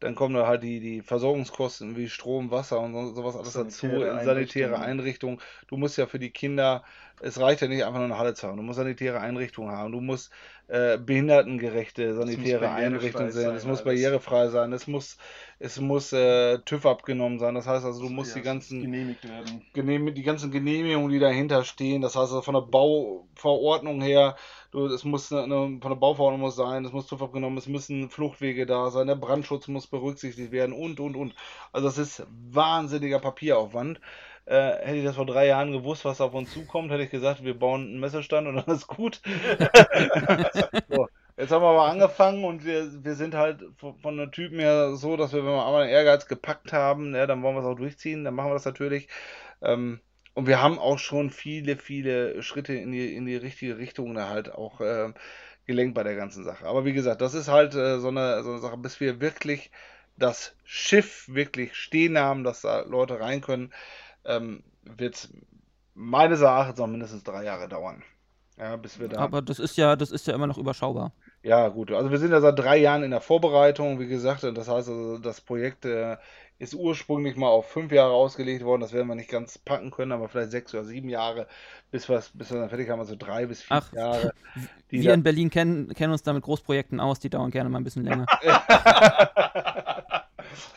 dann 0.00 0.14
kommen 0.14 0.34
da 0.34 0.46
halt 0.46 0.62
die, 0.62 0.80
die 0.80 1.02
Versorgungskosten 1.02 1.96
wie 1.96 2.08
Strom, 2.08 2.50
Wasser 2.50 2.80
und 2.80 3.14
sowas 3.14 3.36
alles 3.36 3.52
sanitäre 3.52 4.06
dazu, 4.06 4.18
in 4.18 4.24
sanitäre 4.24 4.78
Einrichtungen. 4.78 5.40
Du 5.68 5.76
musst 5.76 5.98
ja 5.98 6.06
für 6.06 6.18
die 6.18 6.30
Kinder, 6.30 6.82
es 7.20 7.38
reicht 7.38 7.60
ja 7.60 7.68
nicht 7.68 7.84
einfach 7.84 7.98
nur 7.98 8.06
eine 8.06 8.18
Halle 8.18 8.34
zu 8.34 8.48
haben, 8.48 8.56
du 8.56 8.62
musst 8.62 8.78
sanitäre 8.78 9.20
Einrichtungen 9.20 9.70
haben, 9.70 9.92
du 9.92 10.00
musst 10.00 10.32
äh, 10.70 10.98
behindertengerechte 10.98 12.14
sanitäre 12.14 12.70
Einrichtungen 12.70 13.32
sein, 13.32 13.54
es 13.54 13.66
muss 13.66 13.82
barrierefrei 13.82 14.48
sein, 14.48 14.72
es 14.72 14.86
muss 14.86 15.16
es 15.62 15.78
muss 15.78 16.10
äh, 16.14 16.58
TÜV 16.60 16.86
abgenommen 16.86 17.38
sein. 17.38 17.54
Das 17.54 17.66
heißt 17.66 17.84
also, 17.84 18.00
du 18.00 18.08
musst 18.08 18.34
ja, 18.34 18.40
die 18.40 18.44
ganzen 18.44 18.80
genehmigt 18.80 19.28
werden. 19.28 19.62
Genehm, 19.74 20.14
die 20.14 20.22
ganzen 20.22 20.50
Genehmigungen, 20.50 21.10
die 21.10 21.18
dahinter 21.18 21.64
stehen. 21.64 22.00
Das 22.00 22.16
heißt 22.16 22.32
also 22.32 22.40
von 22.40 22.54
der 22.54 22.62
Bauverordnung 22.62 24.00
her, 24.00 24.36
du, 24.70 24.86
es 24.86 25.04
muss 25.04 25.30
eine, 25.30 25.78
von 25.80 25.90
der 25.90 25.96
Bauverordnung 25.96 26.40
muss 26.40 26.56
sein, 26.56 26.86
es 26.86 26.92
muss 26.92 27.08
TÜV 27.08 27.20
abgenommen, 27.20 27.58
es 27.58 27.66
müssen 27.66 28.08
Fluchtwege 28.08 28.64
da 28.64 28.90
sein, 28.90 29.06
der 29.06 29.16
Brandschutz 29.16 29.68
muss 29.68 29.86
berücksichtigt 29.86 30.50
werden 30.50 30.72
und 30.72 30.98
und 30.98 31.14
und. 31.14 31.34
Also 31.72 31.88
das 31.88 31.98
ist 31.98 32.26
wahnsinniger 32.50 33.18
Papieraufwand. 33.18 34.00
Äh, 34.50 34.84
hätte 34.84 34.96
ich 34.96 35.04
das 35.04 35.14
vor 35.14 35.26
drei 35.26 35.46
Jahren 35.46 35.70
gewusst, 35.70 36.04
was 36.04 36.20
auf 36.20 36.34
uns 36.34 36.52
zukommt, 36.52 36.90
hätte 36.90 37.04
ich 37.04 37.10
gesagt, 37.10 37.44
wir 37.44 37.56
bauen 37.56 37.82
einen 37.82 38.00
Messestand 38.00 38.48
und 38.48 38.56
dann 38.66 38.74
ist 38.74 38.88
gut. 38.88 39.20
so. 40.88 41.06
Jetzt 41.36 41.52
haben 41.52 41.62
wir 41.62 41.68
aber 41.68 41.84
angefangen 41.84 42.44
und 42.44 42.64
wir, 42.64 42.90
wir 43.04 43.14
sind 43.14 43.36
halt 43.36 43.62
von 43.78 44.16
der 44.16 44.32
Typen 44.32 44.58
her 44.58 44.96
so, 44.96 45.16
dass 45.16 45.32
wir, 45.32 45.44
wenn 45.44 45.52
wir 45.52 45.64
einmal 45.64 45.86
den 45.86 45.94
Ehrgeiz 45.94 46.26
gepackt 46.26 46.72
haben, 46.72 47.14
ja, 47.14 47.28
dann 47.28 47.44
wollen 47.44 47.54
wir 47.54 47.60
es 47.60 47.66
auch 47.66 47.76
durchziehen, 47.76 48.24
dann 48.24 48.34
machen 48.34 48.50
wir 48.50 48.54
das 48.54 48.64
natürlich. 48.64 49.06
Ähm, 49.62 50.00
und 50.34 50.48
wir 50.48 50.60
haben 50.60 50.80
auch 50.80 50.98
schon 50.98 51.30
viele, 51.30 51.76
viele 51.76 52.42
Schritte 52.42 52.74
in 52.74 52.90
die, 52.90 53.14
in 53.14 53.26
die 53.26 53.36
richtige 53.36 53.78
Richtung 53.78 54.14
da 54.14 54.28
halt 54.28 54.52
auch 54.52 54.80
äh, 54.80 55.12
gelenkt 55.64 55.94
bei 55.94 56.02
der 56.02 56.16
ganzen 56.16 56.42
Sache. 56.42 56.66
Aber 56.66 56.84
wie 56.84 56.92
gesagt, 56.92 57.20
das 57.20 57.34
ist 57.34 57.46
halt 57.46 57.76
äh, 57.76 58.00
so, 58.00 58.08
eine, 58.08 58.42
so 58.42 58.50
eine 58.50 58.58
Sache, 58.58 58.78
bis 58.78 58.98
wir 58.98 59.20
wirklich 59.20 59.70
das 60.16 60.56
Schiff 60.64 61.28
wirklich 61.28 61.76
stehen 61.76 62.18
haben, 62.18 62.42
dass 62.42 62.62
da 62.62 62.80
Leute 62.80 63.20
rein 63.20 63.40
können, 63.40 63.72
ähm, 64.24 64.62
wird 64.84 65.14
es 65.14 65.32
meines 65.94 66.40
Erachtens 66.40 66.78
noch 66.78 66.86
mindestens 66.86 67.24
drei 67.24 67.44
Jahre 67.44 67.68
dauern. 67.68 68.02
Ja, 68.56 68.76
bis 68.76 69.00
wir 69.00 69.08
da. 69.08 69.18
Aber 69.18 69.40
das 69.40 69.58
ist 69.58 69.76
ja, 69.76 69.96
das 69.96 70.10
ist 70.10 70.26
ja 70.26 70.34
immer 70.34 70.46
noch 70.46 70.58
überschaubar. 70.58 71.12
Ja, 71.42 71.68
gut. 71.68 71.90
Also 71.92 72.10
wir 72.10 72.18
sind 72.18 72.32
ja 72.32 72.40
seit 72.42 72.58
drei 72.58 72.76
Jahren 72.76 73.02
in 73.02 73.10
der 73.10 73.22
Vorbereitung, 73.22 73.98
wie 73.98 74.06
gesagt, 74.06 74.44
und 74.44 74.56
das 74.56 74.68
heißt 74.68 74.88
also, 74.88 75.16
das 75.16 75.40
Projekt 75.40 75.86
äh, 75.86 76.18
ist 76.58 76.74
ursprünglich 76.74 77.36
mal 77.36 77.48
auf 77.48 77.70
fünf 77.70 77.90
Jahre 77.90 78.12
ausgelegt 78.12 78.62
worden. 78.62 78.82
Das 78.82 78.92
werden 78.92 79.08
wir 79.08 79.14
nicht 79.14 79.30
ganz 79.30 79.56
packen 79.56 79.90
können, 79.90 80.12
aber 80.12 80.28
vielleicht 80.28 80.50
sechs 80.50 80.74
oder 80.74 80.84
sieben 80.84 81.08
Jahre, 81.08 81.46
bis, 81.90 82.06
bis 82.06 82.50
wir 82.50 82.60
dann 82.60 82.68
fertig 82.68 82.90
haben, 82.90 83.00
also 83.00 83.16
drei 83.18 83.46
bis 83.46 83.62
vier 83.62 83.78
Ach, 83.78 83.92
Jahre. 83.92 84.34
Wir 84.90 85.14
in 85.14 85.22
Berlin 85.22 85.50
kennen, 85.50 85.94
kennen 85.94 86.12
uns 86.12 86.24
da 86.24 86.32
mit 86.32 86.42
Großprojekten 86.42 86.98
aus, 86.98 87.20
die 87.20 87.30
dauern 87.30 87.52
gerne 87.52 87.70
mal 87.70 87.78
ein 87.78 87.84
bisschen 87.84 88.04
länger. 88.04 88.26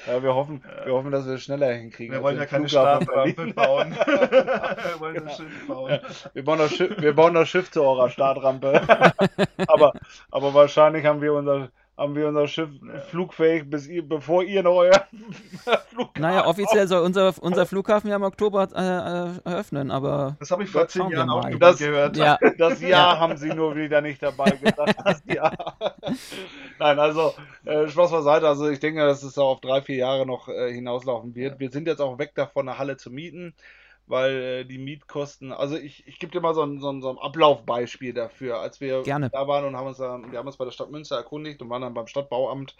Ja, 0.07 0.21
wir 0.21 0.35
hoffen, 0.35 0.63
wir 0.83 0.93
hoffen, 0.93 1.11
dass 1.11 1.25
wir 1.25 1.33
es 1.33 1.43
schneller 1.43 1.71
hinkriegen. 1.73 2.13
Wir 2.13 2.21
wollen 2.21 2.37
ja 2.37 2.45
keine 2.45 2.67
Startrampe 2.67 3.53
bauen. 3.53 3.91
wir 4.05 4.99
wollen 4.99 5.27
ein 5.27 5.29
Schiff 5.29 5.67
bauen. 5.67 5.99
Wir 6.33 6.43
bauen, 6.43 6.59
das 6.59 6.73
Schiff, 6.73 7.01
wir 7.01 7.13
bauen 7.13 7.33
das 7.33 7.49
Schiff 7.49 7.71
zu 7.71 7.83
eurer 7.83 8.09
Startrampe. 8.09 8.81
aber, 9.67 9.93
aber 10.31 10.53
wahrscheinlich 10.53 11.05
haben 11.05 11.21
wir 11.21 11.33
unser 11.33 11.69
haben 11.97 12.15
wir 12.15 12.27
unser 12.27 12.47
Schiff 12.47 12.69
ja. 12.81 12.99
flugfähig, 13.01 13.69
bis 13.69 13.87
ihr, 13.87 14.07
bevor 14.07 14.43
ihr 14.43 14.63
noch 14.63 14.75
euer 14.75 15.07
Flughafen 15.89 16.21
Naja, 16.21 16.47
offiziell 16.47 16.87
soll 16.87 17.03
unser, 17.03 17.33
unser 17.41 17.65
Flughafen 17.65 18.09
ja 18.09 18.15
im 18.15 18.23
Oktober 18.23 18.67
äh, 18.73 19.49
eröffnen, 19.49 19.91
aber. 19.91 20.35
Das 20.39 20.49
habe 20.51 20.63
ich 20.63 20.69
vor 20.69 20.87
zehn 20.87 21.09
Jahren 21.09 21.29
auch 21.29 21.47
das, 21.59 21.77
gehört. 21.77 22.17
Ja. 22.17 22.37
Das 22.57 22.81
Jahr 22.81 23.19
haben 23.19 23.37
sie 23.37 23.49
nur 23.49 23.75
wieder 23.75 24.01
nicht 24.01 24.21
dabei 24.21 24.51
gesagt. 24.51 24.95
Das 25.03 25.23
Jahr. 25.25 25.75
Nein, 26.79 26.99
also 26.99 27.33
äh, 27.65 27.87
Spaß 27.87 28.11
beiseite. 28.11 28.47
Also 28.47 28.69
ich 28.69 28.79
denke, 28.79 29.01
dass 29.01 29.23
es 29.23 29.37
auch 29.37 29.51
auf 29.51 29.61
drei, 29.61 29.81
vier 29.81 29.97
Jahre 29.97 30.25
noch 30.25 30.47
äh, 30.47 30.71
hinauslaufen 30.71 31.35
wird. 31.35 31.53
Ja. 31.53 31.59
Wir 31.59 31.71
sind 31.71 31.87
jetzt 31.87 31.99
auch 31.99 32.17
weg 32.19 32.33
davon, 32.35 32.67
eine 32.67 32.77
Halle 32.77 32.97
zu 32.97 33.11
mieten 33.11 33.53
weil 34.07 34.41
äh, 34.41 34.65
die 34.65 34.77
Mietkosten, 34.77 35.51
also 35.51 35.75
ich, 35.77 36.05
ich 36.07 36.19
gebe 36.19 36.31
dir 36.31 36.41
mal 36.41 36.53
so 36.53 36.63
ein, 36.63 36.79
so, 36.79 36.89
ein, 36.89 37.01
so 37.01 37.09
ein 37.09 37.17
Ablaufbeispiel 37.17 38.13
dafür, 38.13 38.59
als 38.59 38.81
wir 38.81 39.03
Gerne. 39.03 39.29
da 39.29 39.47
waren 39.47 39.65
und 39.65 39.75
haben 39.75 39.87
uns, 39.87 39.97
da, 39.97 40.19
wir 40.29 40.37
haben 40.37 40.47
uns 40.47 40.57
bei 40.57 40.65
der 40.65 40.71
Stadt 40.71 40.91
Münster 40.91 41.15
erkundigt 41.15 41.61
und 41.61 41.69
waren 41.69 41.81
dann 41.81 41.93
beim 41.93 42.07
Stadtbauamt, 42.07 42.75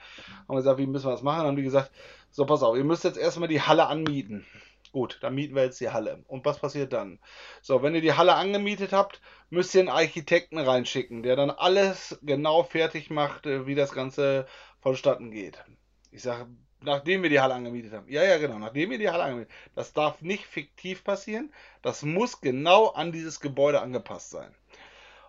haben 0.48 0.56
gesagt, 0.56 0.78
wie 0.80 0.88
müssen 0.88 1.08
wir 1.08 1.12
das 1.12 1.24
machen, 1.24 1.40
dann 1.40 1.48
haben 1.48 1.56
die 1.56 1.64
gesagt, 1.64 1.92
so 2.32 2.46
pass 2.46 2.64
auf, 2.64 2.76
ihr 2.76 2.84
müsst 2.84 3.04
jetzt 3.04 3.18
erstmal 3.18 3.48
die 3.48 3.62
Halle 3.62 3.88
anmieten. 3.88 4.46
Gut, 4.92 5.18
dann 5.22 5.34
mieten 5.34 5.56
wir 5.56 5.64
jetzt 5.64 5.82
die 5.82 5.90
Halle. 5.90 6.24
Und 6.28 6.46
was 6.46 6.60
passiert 6.60 6.94
dann? 6.94 7.18
So, 7.64 7.82
wenn 7.82 7.96
ihr 7.96 8.02
die 8.02 8.14
Halle 8.14 8.36
angemietet 8.36 8.94
habt, 8.94 9.22
müsst 9.50 9.74
ihr 9.74 9.82
einen 9.82 9.90
Architekten 9.90 10.60
reinschicken, 10.60 11.24
der 11.24 11.36
dann 11.36 11.50
alles 11.50 12.20
genau 12.22 12.62
fertig 12.62 13.10
macht, 13.10 13.48
äh, 13.48 13.66
wie 13.66 13.74
das 13.74 13.94
Ganze 13.94 14.46
vonstatten 14.82 15.32
geht. 15.32 15.64
Ich 16.12 16.22
sage, 16.22 16.48
nachdem 16.84 17.24
wir 17.24 17.30
die 17.30 17.40
Halle 17.40 17.54
angemietet 17.54 17.94
haben. 17.94 18.08
Ja, 18.10 18.24
ja, 18.24 18.38
genau, 18.38 18.60
nachdem 18.60 18.90
wir 18.90 18.98
die 18.98 19.10
Halle 19.10 19.24
angemietet 19.24 19.52
haben. 19.52 19.72
Das 19.76 19.94
darf 19.94 20.22
nicht 20.22 20.46
fiktiv 20.46 21.04
passieren. 21.04 21.52
Das 21.82 22.04
muss 22.04 22.42
genau 22.42 22.90
an 22.90 23.12
dieses 23.12 23.40
Gebäude 23.40 23.82
angepasst 23.82 24.32
sein. 24.32 24.54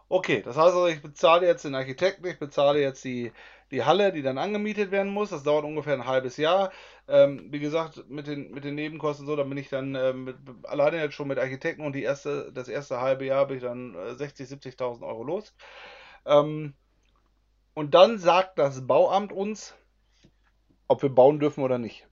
Okay, 0.09 0.43
das 0.43 0.57
heißt 0.57 0.75
also, 0.75 0.87
ich 0.87 1.03
bezahle 1.03 1.47
jetzt 1.47 1.65
den 1.65 1.75
Architekten, 1.75 2.27
ich 2.27 2.39
bezahle 2.39 2.81
jetzt 2.81 3.03
die, 3.05 3.33
die 3.71 3.85
Halle, 3.85 4.13
die 4.13 4.23
dann 4.23 4.39
angemietet 4.39 4.91
werden 4.91 5.13
muss. 5.13 5.31
Das 5.31 5.43
dauert 5.43 5.65
ungefähr 5.65 5.95
ein 5.95 6.07
halbes 6.07 6.37
Jahr. 6.37 6.73
Ähm, 7.09 7.49
wie 7.51 7.59
gesagt, 7.59 8.09
mit 8.09 8.27
den, 8.27 8.51
mit 8.51 8.65
den 8.65 8.75
Nebenkosten 8.75 9.27
so, 9.27 9.35
da 9.35 9.45
bin 9.45 9.59
ich 9.59 9.71
dann 9.71 9.95
ähm, 9.95 10.25
mit, 10.25 10.37
alleine 10.65 10.99
jetzt 10.99 11.15
schon 11.15 11.29
mit 11.29 11.39
Architekten 11.39 11.85
und 11.85 11.95
die 11.95 12.03
erste, 12.03 12.53
das 12.53 12.69
erste 12.69 13.01
halbe 13.01 13.25
Jahr 13.25 13.47
bin 13.47 13.57
ich 13.57 13.63
dann 13.63 13.95
äh, 13.95 14.15
60, 14.15 14.49
70.000 14.49 15.07
Euro 15.07 15.25
los. 15.25 15.55
Ähm, 16.27 16.75
und 17.75 17.95
dann 17.95 18.19
sagt 18.19 18.59
das 18.59 18.87
Bauamt 18.87 19.33
uns, 19.33 19.75
ob 20.89 21.03
wir 21.03 21.15
bauen 21.15 21.41
dürfen 21.41 21.63
oder 21.63 21.79
nicht. 21.79 22.07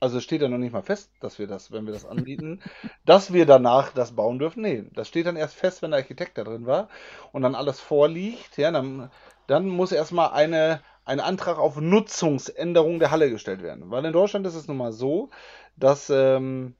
Also 0.00 0.20
steht 0.20 0.42
ja 0.42 0.48
noch 0.48 0.58
nicht 0.58 0.72
mal 0.72 0.82
fest, 0.82 1.10
dass 1.20 1.38
wir 1.38 1.46
das, 1.46 1.72
wenn 1.72 1.86
wir 1.86 1.94
das 1.94 2.04
anbieten, 2.04 2.60
dass 3.06 3.32
wir 3.32 3.46
danach 3.46 3.92
das 3.92 4.14
bauen 4.14 4.38
dürfen. 4.38 4.62
Nee, 4.62 4.84
das 4.92 5.08
steht 5.08 5.26
dann 5.26 5.36
erst 5.36 5.54
fest, 5.54 5.80
wenn 5.80 5.92
der 5.92 6.00
Architekt 6.00 6.36
da 6.36 6.44
drin 6.44 6.66
war 6.66 6.88
und 7.32 7.42
dann 7.42 7.54
alles 7.54 7.80
vorliegt. 7.80 8.58
Ja, 8.58 8.70
dann, 8.70 9.10
dann 9.46 9.66
muss 9.66 9.92
erstmal 9.92 10.32
eine, 10.32 10.82
ein 11.06 11.20
Antrag 11.20 11.58
auf 11.58 11.80
Nutzungsänderung 11.80 12.98
der 12.98 13.10
Halle 13.10 13.30
gestellt 13.30 13.62
werden. 13.62 13.90
Weil 13.90 14.04
in 14.04 14.12
Deutschland 14.12 14.46
ist 14.46 14.56
es 14.56 14.68
nun 14.68 14.76
mal 14.76 14.92
so, 14.92 15.30
dass 15.76 16.10
ähm, 16.10 16.74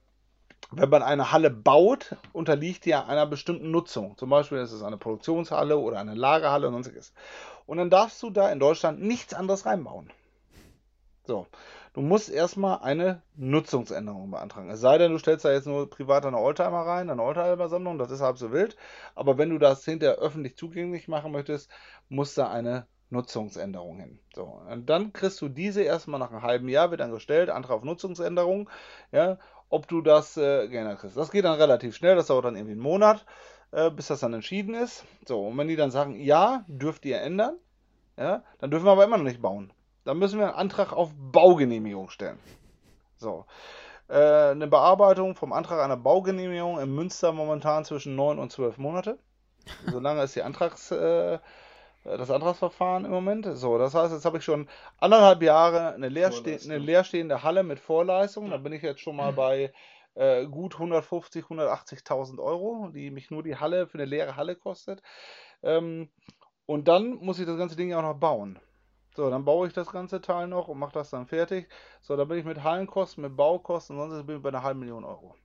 wenn 0.71 0.89
man 0.89 1.03
eine 1.03 1.31
Halle 1.31 1.49
baut, 1.49 2.15
unterliegt 2.33 2.85
die 2.85 2.89
ja 2.91 3.05
einer 3.05 3.25
bestimmten 3.25 3.71
Nutzung. 3.71 4.17
Zum 4.17 4.29
Beispiel 4.29 4.57
ist 4.57 4.71
es 4.71 4.83
eine 4.83 4.97
Produktionshalle 4.97 5.77
oder 5.77 5.99
eine 5.99 6.15
Lagerhalle 6.15 6.67
und 6.67 6.73
sonstiges. 6.73 7.13
Und 7.65 7.77
dann 7.77 7.89
darfst 7.89 8.21
du 8.23 8.29
da 8.29 8.51
in 8.51 8.59
Deutschland 8.59 9.01
nichts 9.01 9.33
anderes 9.33 9.65
reinbauen. 9.65 10.11
So. 11.25 11.47
Du 11.93 12.01
musst 12.01 12.29
erstmal 12.29 12.79
eine 12.79 13.21
Nutzungsänderung 13.37 14.29
beantragen. 14.29 14.69
Es 14.69 14.81
sei 14.81 14.97
denn, 14.97 15.13
du 15.13 15.17
stellst 15.17 15.45
da 15.45 15.53
jetzt 15.53 15.65
nur 15.65 15.89
privat 15.89 16.25
eine 16.25 16.37
Oldtimer 16.37 16.81
rein, 16.81 17.09
eine 17.09 17.23
Oldtimer-Sammlung, 17.23 17.97
das 17.97 18.11
ist 18.11 18.19
halb 18.19 18.37
so 18.37 18.51
wild. 18.51 18.75
Aber 19.15 19.37
wenn 19.37 19.49
du 19.49 19.59
das 19.59 19.85
hinterher 19.85 20.17
öffentlich 20.17 20.57
zugänglich 20.57 21.07
machen 21.07 21.31
möchtest, 21.31 21.71
muss 22.09 22.33
da 22.33 22.49
eine 22.49 22.85
Nutzungsänderung 23.09 23.99
hin. 23.99 24.19
So, 24.33 24.43
und 24.69 24.89
dann 24.89 25.13
kriegst 25.13 25.39
du 25.39 25.47
diese 25.47 25.83
erstmal 25.83 26.19
nach 26.19 26.31
einem 26.31 26.41
halben 26.41 26.67
Jahr, 26.67 26.91
wird 26.91 26.99
dann 26.99 27.11
gestellt, 27.11 27.49
Antrag 27.49 27.77
auf 27.77 27.83
Nutzungsänderung, 27.83 28.69
ja, 29.13 29.37
ob 29.69 29.87
du 29.87 30.01
das 30.01 30.37
äh, 30.37 30.67
geändert 30.67 30.99
kriegst. 30.99 31.17
Das 31.17 31.31
geht 31.31 31.45
dann 31.45 31.59
relativ 31.59 31.95
schnell, 31.95 32.15
das 32.15 32.27
dauert 32.27 32.45
dann 32.45 32.55
irgendwie 32.55 32.73
einen 32.73 32.81
Monat, 32.81 33.25
äh, 33.71 33.89
bis 33.89 34.07
das 34.07 34.19
dann 34.19 34.33
entschieden 34.33 34.73
ist. 34.75 35.05
So, 35.27 35.45
und 35.47 35.57
wenn 35.57 35.67
die 35.67 35.75
dann 35.75 35.91
sagen, 35.91 36.19
ja, 36.19 36.63
dürft 36.67 37.05
ihr 37.05 37.21
ändern, 37.21 37.57
ja, 38.17 38.43
dann 38.59 38.71
dürfen 38.71 38.85
wir 38.85 38.91
aber 38.91 39.03
immer 39.05 39.17
noch 39.17 39.25
nicht 39.25 39.41
bauen. 39.41 39.73
Dann 40.05 40.19
müssen 40.19 40.39
wir 40.39 40.47
einen 40.47 40.55
Antrag 40.55 40.93
auf 40.93 41.11
Baugenehmigung 41.15 42.09
stellen. 42.09 42.39
So. 43.17 43.45
Äh, 44.07 44.51
eine 44.51 44.67
Bearbeitung 44.67 45.35
vom 45.35 45.51
Antrag 45.51 45.83
einer 45.83 45.97
Baugenehmigung 45.97 46.79
in 46.79 46.93
Münster 46.93 47.31
momentan 47.31 47.85
zwischen 47.85 48.15
9 48.15 48.37
und 48.37 48.51
12 48.51 48.77
Monate. 48.77 49.17
Solange 49.91 50.21
ist 50.23 50.35
die 50.35 50.43
Antrags, 50.43 50.91
äh, 50.91 51.39
das 52.05 52.29
Antragsverfahren 52.29 53.05
im 53.05 53.11
Moment. 53.11 53.47
So, 53.53 53.77
das 53.77 53.93
heißt, 53.93 54.13
jetzt 54.13 54.25
habe 54.25 54.37
ich 54.37 54.43
schon 54.43 54.69
anderthalb 54.99 55.41
Jahre 55.41 55.93
eine, 55.93 56.09
leerste 56.09 56.57
eine 56.63 56.77
leerstehende 56.77 57.43
Halle 57.43 57.63
mit 57.63 57.79
Vorleistung. 57.79 58.51
Da 58.51 58.57
bin 58.57 58.73
ich 58.73 58.83
jetzt 58.83 59.01
schon 59.01 59.15
mal 59.15 59.33
bei 59.33 59.73
äh, 60.13 60.45
gut 60.45 60.75
150, 60.75 61.45
180.000 61.45 62.39
Euro, 62.39 62.89
die 62.93 63.11
mich 63.11 63.31
nur 63.31 63.43
die 63.43 63.57
Halle 63.57 63.87
für 63.87 63.97
eine 63.97 64.05
leere 64.05 64.35
Halle 64.35 64.55
kostet. 64.55 65.01
Ähm, 65.63 66.09
und 66.65 66.87
dann 66.87 67.15
muss 67.15 67.39
ich 67.39 67.45
das 67.45 67.57
ganze 67.57 67.75
Ding 67.75 67.89
ja 67.89 67.97
auch 67.97 68.03
noch 68.03 68.19
bauen. 68.19 68.59
So, 69.15 69.29
dann 69.29 69.45
baue 69.45 69.67
ich 69.67 69.73
das 69.73 69.91
ganze 69.91 70.21
Teil 70.21 70.47
noch 70.47 70.67
und 70.67 70.77
mache 70.77 70.93
das 70.93 71.09
dann 71.09 71.25
fertig. 71.25 71.69
So, 72.01 72.17
dann 72.17 72.27
bin 72.27 72.37
ich 72.37 72.45
mit 72.45 72.63
Hallenkosten, 72.63 73.23
mit 73.23 73.35
Baukosten, 73.35 73.97
sonst 73.97 74.27
bin 74.27 74.37
ich 74.37 74.41
bei 74.43 74.49
einer 74.49 74.63
halben 74.63 74.81
Million 74.81 75.05
Euro. 75.05 75.35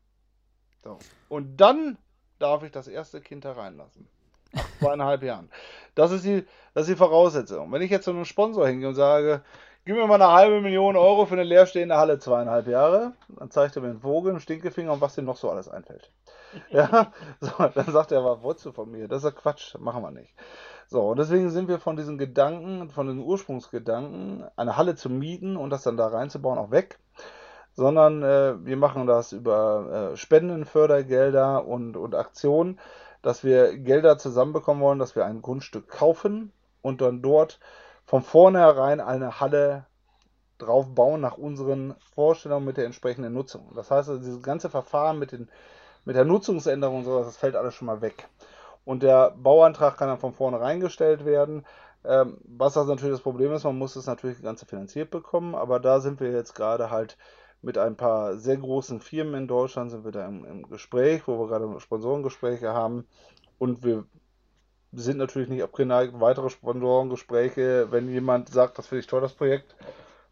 So. 0.82 0.98
Und 1.28 1.56
dann 1.56 1.96
darf 2.38 2.62
ich 2.64 2.72
das 2.72 2.88
erste 2.88 3.20
Kind 3.20 3.44
da 3.44 3.52
reinlassen. 3.52 4.08
Nach 4.52 4.64
zweieinhalb 4.78 5.22
Jahren. 5.22 5.50
Das 5.94 6.12
ist, 6.12 6.24
die, 6.24 6.44
das 6.74 6.82
ist 6.82 6.94
die 6.94 6.98
Voraussetzung. 6.98 7.70
Wenn 7.72 7.82
ich 7.82 7.90
jetzt 7.90 8.04
zu 8.04 8.10
einem 8.10 8.24
Sponsor 8.24 8.66
hingehe 8.66 8.88
und 8.88 8.94
sage, 8.94 9.42
gib 9.84 9.96
mir 9.96 10.06
mal 10.06 10.20
eine 10.20 10.32
halbe 10.32 10.60
Million 10.60 10.96
Euro 10.96 11.26
für 11.26 11.34
eine 11.34 11.44
leerstehende 11.44 11.96
Halle 11.96 12.18
zweieinhalb 12.18 12.66
Jahre, 12.66 13.12
dann 13.28 13.50
zeigt 13.50 13.76
er 13.76 13.82
mir 13.82 13.88
einen 13.88 14.00
Vogel, 14.00 14.30
einen 14.30 14.40
Stinkefinger 14.40 14.92
und 14.92 15.00
was 15.00 15.14
dem 15.14 15.24
noch 15.24 15.36
so 15.36 15.50
alles 15.50 15.68
einfällt. 15.68 16.10
Ja, 16.70 17.12
so, 17.40 17.50
dann 17.58 17.92
sagt 17.92 18.10
er, 18.10 18.24
was 18.24 18.42
wolltest 18.42 18.66
du 18.66 18.72
von 18.72 18.90
mir? 18.90 19.06
Das 19.06 19.18
ist 19.18 19.24
ja 19.24 19.30
Quatsch, 19.30 19.76
machen 19.78 20.02
wir 20.02 20.10
nicht. 20.10 20.34
So, 20.88 21.02
und 21.02 21.20
deswegen 21.20 21.48
sind 21.50 21.68
wir 21.68 21.78
von 21.78 21.94
diesen 21.94 22.18
Gedanken, 22.18 22.90
von 22.90 23.06
den 23.06 23.20
Ursprungsgedanken, 23.20 24.44
eine 24.56 24.76
Halle 24.76 24.96
zu 24.96 25.08
mieten 25.08 25.56
und 25.56 25.70
das 25.70 25.84
dann 25.84 25.96
da 25.96 26.08
reinzubauen, 26.08 26.58
auch 26.58 26.72
weg. 26.72 26.98
Sondern 27.74 28.24
äh, 28.24 28.66
wir 28.66 28.76
machen 28.76 29.06
das 29.06 29.30
über 29.30 30.10
äh, 30.12 30.16
Spenden, 30.16 30.64
Fördergelder 30.64 31.64
und, 31.64 31.96
und 31.96 32.16
Aktionen, 32.16 32.80
dass 33.22 33.44
wir 33.44 33.76
Gelder 33.78 34.18
zusammenbekommen 34.18 34.82
wollen, 34.82 34.98
dass 34.98 35.16
wir 35.16 35.24
ein 35.24 35.42
Grundstück 35.42 35.88
kaufen 35.88 36.52
und 36.82 37.00
dann 37.00 37.22
dort 37.22 37.60
von 38.04 38.22
vornherein 38.22 39.00
eine 39.00 39.40
Halle 39.40 39.86
drauf 40.58 40.94
bauen 40.94 41.20
nach 41.20 41.38
unseren 41.38 41.94
Vorstellungen 42.14 42.66
mit 42.66 42.76
der 42.76 42.86
entsprechenden 42.86 43.32
Nutzung. 43.32 43.72
Das 43.74 43.90
heißt, 43.90 44.08
also, 44.08 44.20
dieses 44.20 44.42
ganze 44.42 44.68
Verfahren 44.68 45.18
mit, 45.18 45.32
den, 45.32 45.48
mit 46.04 46.16
der 46.16 46.24
Nutzungsänderung 46.24 46.98
und 46.98 47.04
sowas, 47.04 47.26
das 47.26 47.36
fällt 47.36 47.56
alles 47.56 47.74
schon 47.74 47.86
mal 47.86 48.02
weg 48.02 48.28
und 48.84 49.02
der 49.02 49.30
Bauantrag 49.32 49.96
kann 49.96 50.08
dann 50.08 50.18
von 50.18 50.32
vornherein 50.32 50.80
gestellt 50.80 51.24
werden. 51.24 51.64
Ähm, 52.04 52.38
was 52.44 52.74
das 52.74 52.86
natürlich 52.86 53.14
das 53.14 53.22
Problem 53.22 53.52
ist, 53.52 53.64
man 53.64 53.76
muss 53.76 53.96
es 53.96 54.06
natürlich 54.06 54.38
das 54.38 54.44
Ganze 54.44 54.66
finanziert 54.66 55.10
bekommen, 55.10 55.54
aber 55.54 55.80
da 55.80 56.00
sind 56.00 56.20
wir 56.20 56.32
jetzt 56.32 56.54
gerade 56.54 56.90
halt 56.90 57.18
mit 57.62 57.78
ein 57.78 57.96
paar 57.96 58.36
sehr 58.36 58.56
großen 58.56 59.00
Firmen 59.00 59.34
in 59.34 59.48
Deutschland 59.48 59.90
sind 59.90 60.04
wir 60.04 60.12
da 60.12 60.26
im, 60.26 60.44
im 60.44 60.68
Gespräch, 60.68 61.22
wo 61.26 61.38
wir 61.38 61.48
gerade 61.48 61.80
Sponsorengespräche 61.80 62.72
haben. 62.72 63.06
Und 63.58 63.84
wir 63.84 64.04
sind 64.92 65.18
natürlich 65.18 65.48
nicht 65.48 65.62
abgeneigt, 65.62 66.18
weitere 66.18 66.50
Sponsorengespräche, 66.50 67.88
wenn 67.90 68.08
jemand 68.08 68.48
sagt, 68.48 68.78
das 68.78 68.86
finde 68.86 69.00
ich 69.00 69.06
toll, 69.06 69.20
das 69.20 69.34
Projekt. 69.34 69.76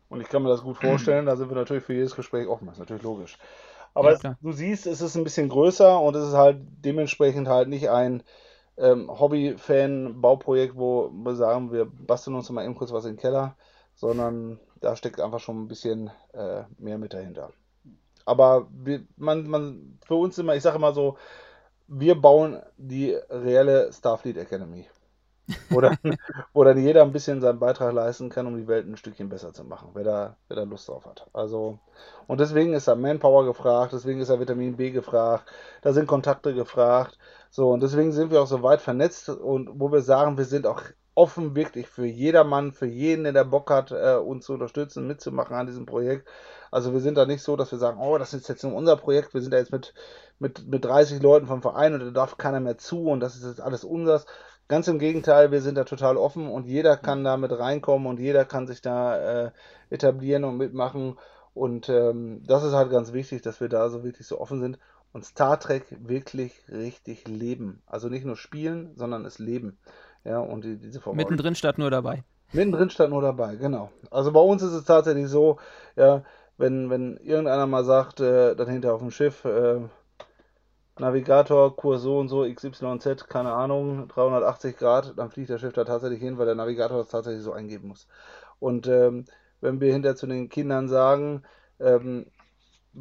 Und 0.08 0.20
ich 0.20 0.28
kann 0.28 0.42
mir 0.42 0.48
das 0.48 0.62
gut 0.62 0.78
vorstellen, 0.78 1.26
da 1.26 1.36
sind 1.36 1.50
wir 1.50 1.56
natürlich 1.56 1.84
für 1.84 1.92
jedes 1.92 2.16
Gespräch 2.16 2.48
offen, 2.48 2.66
das 2.66 2.76
ist 2.76 2.80
natürlich 2.80 3.02
logisch. 3.02 3.38
Aber 3.94 4.16
ja, 4.16 4.36
du 4.40 4.52
siehst, 4.52 4.86
es 4.86 5.00
ist 5.00 5.16
ein 5.16 5.24
bisschen 5.24 5.48
größer 5.48 6.00
und 6.00 6.14
es 6.16 6.28
ist 6.28 6.34
halt 6.34 6.58
dementsprechend 6.84 7.48
halt 7.48 7.68
nicht 7.68 7.90
ein 7.90 8.22
ähm, 8.78 9.10
Hobby-Fan-Bauprojekt, 9.10 10.76
wo 10.76 11.10
wir 11.10 11.34
sagen, 11.34 11.72
wir 11.72 11.84
basteln 11.86 12.36
uns 12.36 12.48
mal 12.50 12.64
eben 12.64 12.74
kurz 12.74 12.92
was 12.92 13.04
in 13.04 13.14
den 13.14 13.20
Keller, 13.20 13.56
sondern 13.94 14.60
da 14.80 14.96
steckt 14.96 15.20
einfach 15.20 15.40
schon 15.40 15.62
ein 15.62 15.68
bisschen 15.68 16.10
äh, 16.32 16.62
mehr 16.78 16.98
mit 16.98 17.14
dahinter. 17.14 17.52
Aber 18.24 18.68
wir, 18.70 19.04
man, 19.16 19.48
man, 19.48 19.98
für 20.06 20.14
uns 20.14 20.38
immer, 20.38 20.54
ich 20.54 20.62
sage 20.62 20.76
immer 20.76 20.92
so, 20.92 21.16
wir 21.86 22.20
bauen 22.20 22.60
die 22.76 23.14
reelle 23.30 23.90
Starfleet 23.92 24.36
Academy. 24.36 24.86
Oder, 25.70 25.96
wo 26.52 26.62
dann 26.62 26.78
jeder 26.78 27.02
ein 27.02 27.12
bisschen 27.12 27.40
seinen 27.40 27.58
Beitrag 27.58 27.94
leisten 27.94 28.28
kann, 28.28 28.46
um 28.46 28.56
die 28.56 28.68
Welt 28.68 28.86
ein 28.86 28.98
Stückchen 28.98 29.30
besser 29.30 29.54
zu 29.54 29.64
machen, 29.64 29.90
wer 29.94 30.04
da, 30.04 30.36
wer 30.48 30.56
da 30.56 30.62
Lust 30.64 30.88
drauf 30.88 31.06
hat. 31.06 31.26
Also, 31.32 31.78
und 32.26 32.40
deswegen 32.40 32.74
ist 32.74 32.86
da 32.86 32.94
Manpower 32.94 33.46
gefragt, 33.46 33.92
deswegen 33.94 34.20
ist 34.20 34.28
da 34.28 34.38
Vitamin 34.38 34.76
B 34.76 34.90
gefragt, 34.90 35.50
da 35.80 35.92
sind 35.92 36.06
Kontakte 36.06 36.54
gefragt. 36.54 37.18
So, 37.50 37.70
und 37.70 37.82
deswegen 37.82 38.12
sind 38.12 38.30
wir 38.30 38.42
auch 38.42 38.46
so 38.46 38.62
weit 38.62 38.82
vernetzt 38.82 39.30
und 39.30 39.80
wo 39.80 39.90
wir 39.90 40.02
sagen, 40.02 40.36
wir 40.36 40.44
sind 40.44 40.66
auch 40.66 40.82
offen 41.18 41.56
wirklich 41.56 41.88
für 41.88 42.06
jedermann, 42.06 42.72
für 42.72 42.86
jeden, 42.86 43.24
der 43.24 43.44
Bock 43.44 43.70
hat, 43.70 43.90
äh, 43.90 44.16
uns 44.16 44.46
zu 44.46 44.52
unterstützen, 44.54 45.06
mitzumachen 45.06 45.56
an 45.56 45.66
diesem 45.66 45.84
Projekt. 45.84 46.28
Also 46.70 46.92
wir 46.92 47.00
sind 47.00 47.16
da 47.16 47.26
nicht 47.26 47.42
so, 47.42 47.56
dass 47.56 47.72
wir 47.72 47.78
sagen, 47.78 47.98
oh, 48.00 48.18
das 48.18 48.34
ist 48.34 48.48
jetzt 48.48 48.62
nur 48.62 48.74
unser 48.74 48.96
Projekt, 48.96 49.34
wir 49.34 49.40
sind 49.40 49.52
da 49.52 49.58
jetzt 49.58 49.72
mit, 49.72 49.94
mit, 50.38 50.66
mit 50.68 50.84
30 50.84 51.20
Leuten 51.20 51.46
vom 51.46 51.62
Verein 51.62 51.94
und 51.94 52.00
da 52.00 52.10
darf 52.10 52.36
keiner 52.36 52.60
mehr 52.60 52.78
zu 52.78 53.08
und 53.08 53.20
das 53.20 53.36
ist 53.36 53.44
jetzt 53.44 53.60
alles 53.60 53.84
unseres, 53.84 54.26
Ganz 54.68 54.86
im 54.86 54.98
Gegenteil, 54.98 55.50
wir 55.50 55.62
sind 55.62 55.76
da 55.76 55.84
total 55.84 56.18
offen 56.18 56.46
und 56.46 56.66
jeder 56.66 56.98
kann 56.98 57.24
da 57.24 57.38
mit 57.38 57.58
reinkommen 57.58 58.06
und 58.06 58.20
jeder 58.20 58.44
kann 58.44 58.66
sich 58.66 58.82
da 58.82 59.46
äh, 59.46 59.50
etablieren 59.88 60.44
und 60.44 60.58
mitmachen. 60.58 61.16
Und 61.54 61.88
ähm, 61.88 62.42
das 62.46 62.64
ist 62.64 62.74
halt 62.74 62.90
ganz 62.90 63.14
wichtig, 63.14 63.40
dass 63.40 63.62
wir 63.62 63.70
da 63.70 63.88
so 63.88 64.04
wirklich 64.04 64.26
so 64.26 64.38
offen 64.38 64.60
sind 64.60 64.78
und 65.14 65.24
Star 65.24 65.58
Trek 65.58 65.86
wirklich 66.06 66.52
richtig 66.68 67.26
leben. 67.26 67.82
Also 67.86 68.10
nicht 68.10 68.26
nur 68.26 68.36
spielen, 68.36 68.92
sondern 68.94 69.24
es 69.24 69.38
leben. 69.38 69.78
Ja, 70.24 70.40
und 70.40 70.64
die, 70.64 70.76
diese 70.76 71.00
Form 71.00 71.16
Mittendrin 71.16 71.54
statt 71.54 71.78
nur 71.78 71.90
dabei. 71.90 72.24
Mittendrin 72.52 72.90
statt 72.90 73.10
nur 73.10 73.22
dabei, 73.22 73.56
genau. 73.56 73.90
Also 74.10 74.32
bei 74.32 74.40
uns 74.40 74.62
ist 74.62 74.72
es 74.72 74.84
tatsächlich 74.84 75.28
so, 75.28 75.58
ja, 75.96 76.22
wenn, 76.56 76.90
wenn 76.90 77.16
irgendeiner 77.18 77.66
mal 77.66 77.84
sagt, 77.84 78.20
äh, 78.20 78.54
dann 78.56 78.68
hinter 78.68 78.94
auf 78.94 79.00
dem 79.00 79.10
Schiff, 79.10 79.44
äh, 79.44 79.80
Navigator, 80.98 81.76
Kurs 81.76 82.02
so 82.02 82.18
und 82.18 82.28
so, 82.28 82.42
XYZ, 82.42 83.28
keine 83.28 83.52
Ahnung, 83.52 84.08
380 84.08 84.76
Grad, 84.76 85.14
dann 85.16 85.30
fliegt 85.30 85.50
der 85.50 85.58
Schiff 85.58 85.72
da 85.72 85.84
tatsächlich 85.84 86.20
hin, 86.20 86.38
weil 86.38 86.46
der 86.46 86.56
Navigator 86.56 86.98
das 86.98 87.08
tatsächlich 87.08 87.42
so 87.42 87.52
eingeben 87.52 87.88
muss. 87.88 88.08
Und 88.58 88.88
ähm, 88.88 89.24
wenn 89.60 89.80
wir 89.80 89.92
hinter 89.92 90.16
zu 90.16 90.26
den 90.26 90.48
Kindern 90.48 90.88
sagen, 90.88 91.42
ähm, 91.78 92.26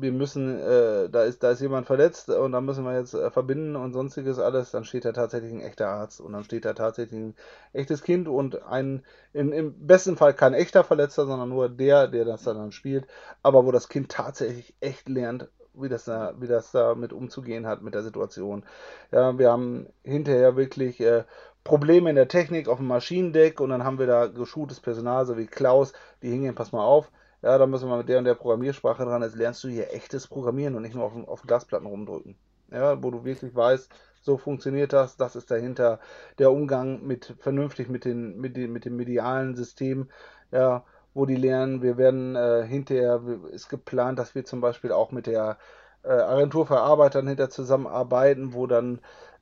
wir 0.02 0.12
müssen, 0.12 0.60
äh, 0.60 1.10
da 1.10 1.24
ist, 1.24 1.44
da 1.44 1.52
ist 1.52 1.62
jemand 1.62 1.88
verletzt 1.88 2.30
und 2.30 2.52
da 2.52 2.62
müssen 2.62 2.84
wir 2.84 2.98
jetzt 2.98 3.14
äh, 3.14 3.32
verbinden 3.32 3.76
und 3.76 3.94
sonstiges 3.94 4.40
alles, 4.40 4.72
dann 4.72 4.86
steht 4.86 5.06
da 5.06 5.12
tatsächlich 5.12 5.52
ein 5.52 5.62
echter 5.62 5.88
Arzt 5.88 6.22
und 6.22 6.34
dann 6.34 6.44
steht 6.44 6.66
da 6.66 6.74
tatsächlich 6.74 7.20
ein 7.20 7.36
echtes 7.74 8.04
Kind 8.04 8.28
und 8.28 8.64
ein, 8.64 9.04
in, 9.34 9.52
im 9.52 9.88
besten 9.88 10.18
Fall 10.18 10.34
kein 10.34 10.54
echter 10.54 10.84
Verletzter, 10.84 11.26
sondern 11.26 11.50
nur 11.50 11.70
der, 11.70 12.08
der 12.08 12.26
das 12.26 12.44
dann 12.44 12.72
spielt, 12.72 13.08
aber 13.44 13.66
wo 13.66 13.72
das 13.72 13.90
Kind 13.90 14.10
tatsächlich 14.10 14.74
echt 14.80 15.10
lernt, 15.10 15.50
wie 15.74 15.90
das 15.90 16.06
da, 16.06 16.34
wie 16.40 16.48
das 16.48 16.72
da 16.72 16.96
mit 16.96 17.14
umzugehen 17.14 17.68
hat 17.68 17.82
mit 17.82 17.94
der 17.94 18.04
Situation. 18.04 18.64
Ja, 19.12 19.38
wir 19.38 19.52
haben 19.52 19.88
hinterher 20.04 20.56
wirklich 20.56 21.00
äh, 21.00 21.24
Probleme 21.64 22.10
in 22.10 22.16
der 22.16 22.28
Technik 22.28 22.68
auf 22.68 22.78
dem 22.78 22.88
Maschinendeck 22.88 23.60
und 23.60 23.70
dann 23.70 23.84
haben 23.84 24.00
wir 24.00 24.08
da 24.08 24.28
geschultes 24.28 24.80
Personal, 24.80 25.26
so 25.26 25.38
wie 25.38 25.48
Klaus, 25.48 25.94
die 26.22 26.30
hingen, 26.30 26.56
pass 26.56 26.72
mal 26.72 26.84
auf, 26.84 27.12
ja, 27.48 27.58
da 27.58 27.66
müssen 27.66 27.88
wir 27.88 27.96
mit 27.96 28.10
der 28.10 28.18
und 28.18 28.26
der 28.26 28.36
Programmiersprache 28.36 29.06
dran, 29.06 29.22
jetzt 29.22 29.38
lernst 29.38 29.64
du 29.64 29.70
hier 29.70 29.94
echtes 29.94 30.28
Programmieren 30.28 30.76
und 30.76 30.82
nicht 30.82 30.96
nur 30.96 31.06
auf, 31.06 31.14
auf 31.30 31.44
Glasplatten 31.44 31.88
rumdrücken. 31.88 32.36
Ja, 32.70 33.02
wo 33.02 33.10
du 33.10 33.24
wirklich 33.24 33.56
weißt, 33.56 33.90
so 34.20 34.38
funktioniert 34.38 34.92
das, 34.92 35.16
das 35.16 35.38
ist 35.38 35.50
dahinter 35.50 36.02
der 36.40 36.52
Umgang 36.52 37.08
mit 37.08 37.36
vernünftig 37.40 37.88
mit 37.88 38.04
den, 38.04 38.38
mit 38.38 38.58
den, 38.58 38.74
mit 38.74 38.84
dem 38.84 38.98
medialen 38.98 39.56
System, 39.56 40.10
ja, 40.52 40.84
wo 41.14 41.26
die 41.26 41.38
lernen. 41.38 41.82
Wir 41.82 41.96
werden 41.96 42.36
äh, 42.36 42.66
hinterher, 42.68 43.22
ist 43.52 43.70
geplant, 43.70 44.20
dass 44.20 44.36
wir 44.36 44.44
zum 44.44 44.60
Beispiel 44.60 44.92
auch 44.92 45.14
mit 45.14 45.26
der 45.26 45.58
äh, 46.04 46.10
Agentur 46.10 46.68
für 46.68 46.82
Arbeitern 46.82 47.30
hinter 47.30 47.50
zusammenarbeiten, 47.50 48.54
wo 48.54 48.68
dann 48.68 49.00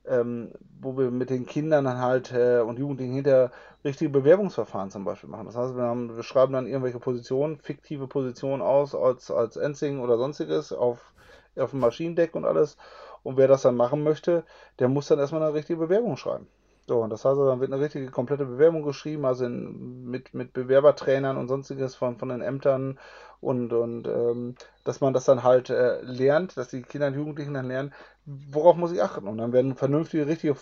ähm, 0.08 0.52
wo 0.80 0.96
wir 0.96 1.10
mit 1.10 1.30
den 1.30 1.46
Kindern 1.46 1.84
dann 1.84 1.98
halt 1.98 2.32
äh, 2.32 2.60
und 2.60 2.78
Jugendlichen 2.78 3.14
hinter 3.14 3.50
richtige 3.84 4.10
Bewerbungsverfahren 4.10 4.90
zum 4.90 5.04
Beispiel 5.04 5.30
machen. 5.30 5.46
Das 5.46 5.56
heißt, 5.56 5.76
wir, 5.76 5.82
haben, 5.82 6.16
wir 6.16 6.22
schreiben 6.22 6.52
dann 6.52 6.66
irgendwelche 6.66 6.98
Positionen, 6.98 7.58
fiktive 7.58 8.06
Positionen 8.06 8.62
aus 8.62 8.94
als, 8.94 9.30
als 9.30 9.56
Ensing 9.56 10.00
oder 10.00 10.18
sonstiges 10.18 10.72
auf, 10.72 11.12
auf 11.56 11.70
dem 11.70 11.80
Maschinendeck 11.80 12.34
und 12.34 12.44
alles. 12.44 12.76
Und 13.22 13.36
wer 13.36 13.48
das 13.48 13.62
dann 13.62 13.76
machen 13.76 14.02
möchte, 14.04 14.44
der 14.78 14.88
muss 14.88 15.08
dann 15.08 15.18
erstmal 15.18 15.42
eine 15.42 15.54
richtige 15.54 15.78
Bewerbung 15.78 16.16
schreiben. 16.16 16.46
So, 16.88 17.00
und 17.00 17.10
das 17.10 17.24
heißt, 17.24 17.38
dann 17.38 17.60
wird 17.60 17.72
eine 17.72 17.82
richtige 17.82 18.10
komplette 18.10 18.46
Bewerbung 18.46 18.82
geschrieben, 18.82 19.24
also 19.24 19.44
in, 19.44 20.04
mit, 20.04 20.34
mit 20.34 20.52
Bewerbertrainern 20.52 21.36
und 21.36 21.48
sonstiges 21.48 21.96
von, 21.96 22.16
von 22.16 22.28
den 22.28 22.42
Ämtern 22.42 23.00
und, 23.40 23.72
und 23.72 24.06
ähm, 24.06 24.54
dass 24.84 25.00
man 25.00 25.12
das 25.12 25.24
dann 25.24 25.42
halt 25.42 25.68
äh, 25.68 26.00
lernt, 26.02 26.56
dass 26.56 26.68
die 26.68 26.82
Kinder 26.82 27.08
und 27.08 27.14
Jugendlichen 27.14 27.54
dann 27.54 27.66
lernen, 27.66 27.92
worauf 28.24 28.76
muss 28.76 28.92
ich 28.92 29.02
achten. 29.02 29.26
Und 29.26 29.38
dann 29.38 29.52
werden 29.52 29.74
vernünftige, 29.74 30.28
richtige 30.28 30.56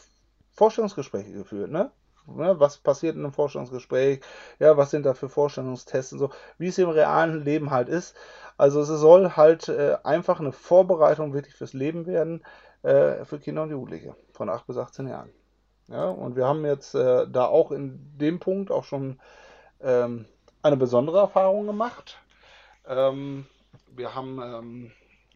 Vorstellungsgespräche 0.53 1.33
geführt, 1.33 1.71
ne? 1.71 1.91
ne? 2.27 2.59
Was 2.59 2.79
passiert 2.79 3.17
in 3.17 3.23
einem 3.23 3.33
Vorstellungsgespräch? 3.33 4.21
Ja, 4.59 4.77
was 4.79 4.91
sind 4.91 5.05
da 5.05 5.13
für 5.15 5.29
Vorstellungstests 5.29 6.15
und 6.15 6.19
so, 6.21 6.31
wie 6.57 6.69
es 6.69 6.79
im 6.79 6.89
realen 6.89 7.45
Leben 7.45 7.71
halt 7.71 7.89
ist. 7.89 8.17
Also 8.57 8.81
es 8.81 8.89
soll 8.89 9.31
halt 9.33 9.69
äh, 9.69 9.99
einfach 10.05 10.41
eine 10.41 10.53
Vorbereitung 10.53 11.35
wirklich 11.35 11.55
fürs 11.55 11.75
Leben 11.75 12.07
werden 12.07 12.43
äh, 12.83 13.25
für 13.25 13.39
Kinder 13.39 13.65
und 13.65 13.71
Jugendliche 13.71 14.17
von 14.33 14.49
8 14.49 14.67
bis 14.67 14.79
18 14.79 15.09
Jahren. 15.09 15.31
Ja, 15.89 16.09
und 16.09 16.37
wir 16.37 16.47
haben 16.47 16.65
jetzt 16.65 16.95
äh, 16.95 17.27
da 17.29 17.47
auch 17.47 17.71
in 17.71 18.01
dem 18.19 18.41
Punkt 18.41 18.71
auch 18.71 18.85
schon 18.85 19.21
ähm, 19.83 20.27
eine 20.63 20.77
besondere 20.77 21.19
Erfahrung 21.19 21.67
gemacht. 21.67 22.19
Ähm, 22.89 23.47
wir 23.95 24.15
haben 24.15 24.41
ähm, 24.43 24.93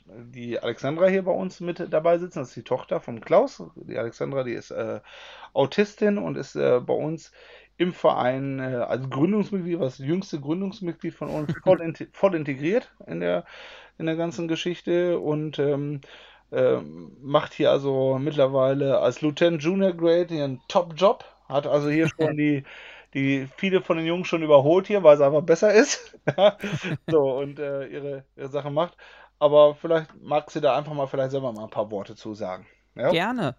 die 0.06 0.58
Alexandra 0.58 1.06
hier 1.06 1.22
bei 1.22 1.32
uns 1.32 1.60
mit 1.60 1.92
dabei 1.92 2.18
sitzen. 2.18 2.40
Das 2.40 2.48
ist 2.48 2.56
die 2.56 2.62
Tochter 2.62 3.00
von 3.00 3.20
Klaus. 3.20 3.62
Die 3.76 3.98
Alexandra, 3.98 4.42
die 4.42 4.54
ist 4.54 4.70
äh, 4.70 5.00
Autistin 5.52 6.18
und 6.18 6.36
ist 6.36 6.56
äh, 6.56 6.80
bei 6.80 6.94
uns 6.94 7.32
im 7.76 7.92
Verein 7.92 8.58
äh, 8.58 8.76
als 8.76 9.08
Gründungsmitglied, 9.08 9.80
das 9.80 9.98
jüngste 9.98 10.40
Gründungsmitglied 10.40 11.14
von 11.14 11.28
uns, 11.28 11.52
voll, 11.64 11.80
in, 11.80 11.94
voll 12.12 12.34
integriert 12.34 12.92
in 13.06 13.20
der, 13.20 13.44
in 13.98 14.06
der 14.06 14.16
ganzen 14.16 14.48
Geschichte 14.48 15.18
und 15.18 15.58
ähm, 15.58 16.00
äh, 16.50 16.76
macht 17.20 17.52
hier 17.54 17.70
also 17.70 18.18
mittlerweile 18.18 18.98
als 19.00 19.20
Lieutenant 19.20 19.62
Junior 19.62 19.92
Grade 19.92 20.34
einen 20.34 20.60
Top-Job. 20.68 21.24
Hat 21.48 21.66
also 21.66 21.88
hier 21.88 22.08
schon 22.08 22.36
die, 22.36 22.64
die 23.14 23.48
viele 23.56 23.82
von 23.82 23.96
den 23.96 24.06
Jungs 24.06 24.28
schon 24.28 24.42
überholt 24.42 24.86
hier, 24.86 25.02
weil 25.02 25.16
es 25.16 25.20
einfach 25.20 25.42
besser 25.42 25.72
ist. 25.72 26.18
so, 27.06 27.38
und 27.38 27.58
äh, 27.58 27.86
ihre, 27.86 28.24
ihre 28.36 28.48
Sache 28.48 28.70
macht. 28.70 28.96
Aber 29.38 29.74
vielleicht 29.74 30.10
mag 30.20 30.50
sie 30.50 30.60
da 30.60 30.76
einfach 30.76 30.92
mal 30.94 31.06
vielleicht 31.06 31.30
selber 31.30 31.52
mal 31.52 31.64
ein 31.64 31.70
paar 31.70 31.90
Worte 31.90 32.16
zu 32.16 32.34
sagen. 32.34 32.66
Ja? 32.94 33.10
Gerne. 33.10 33.54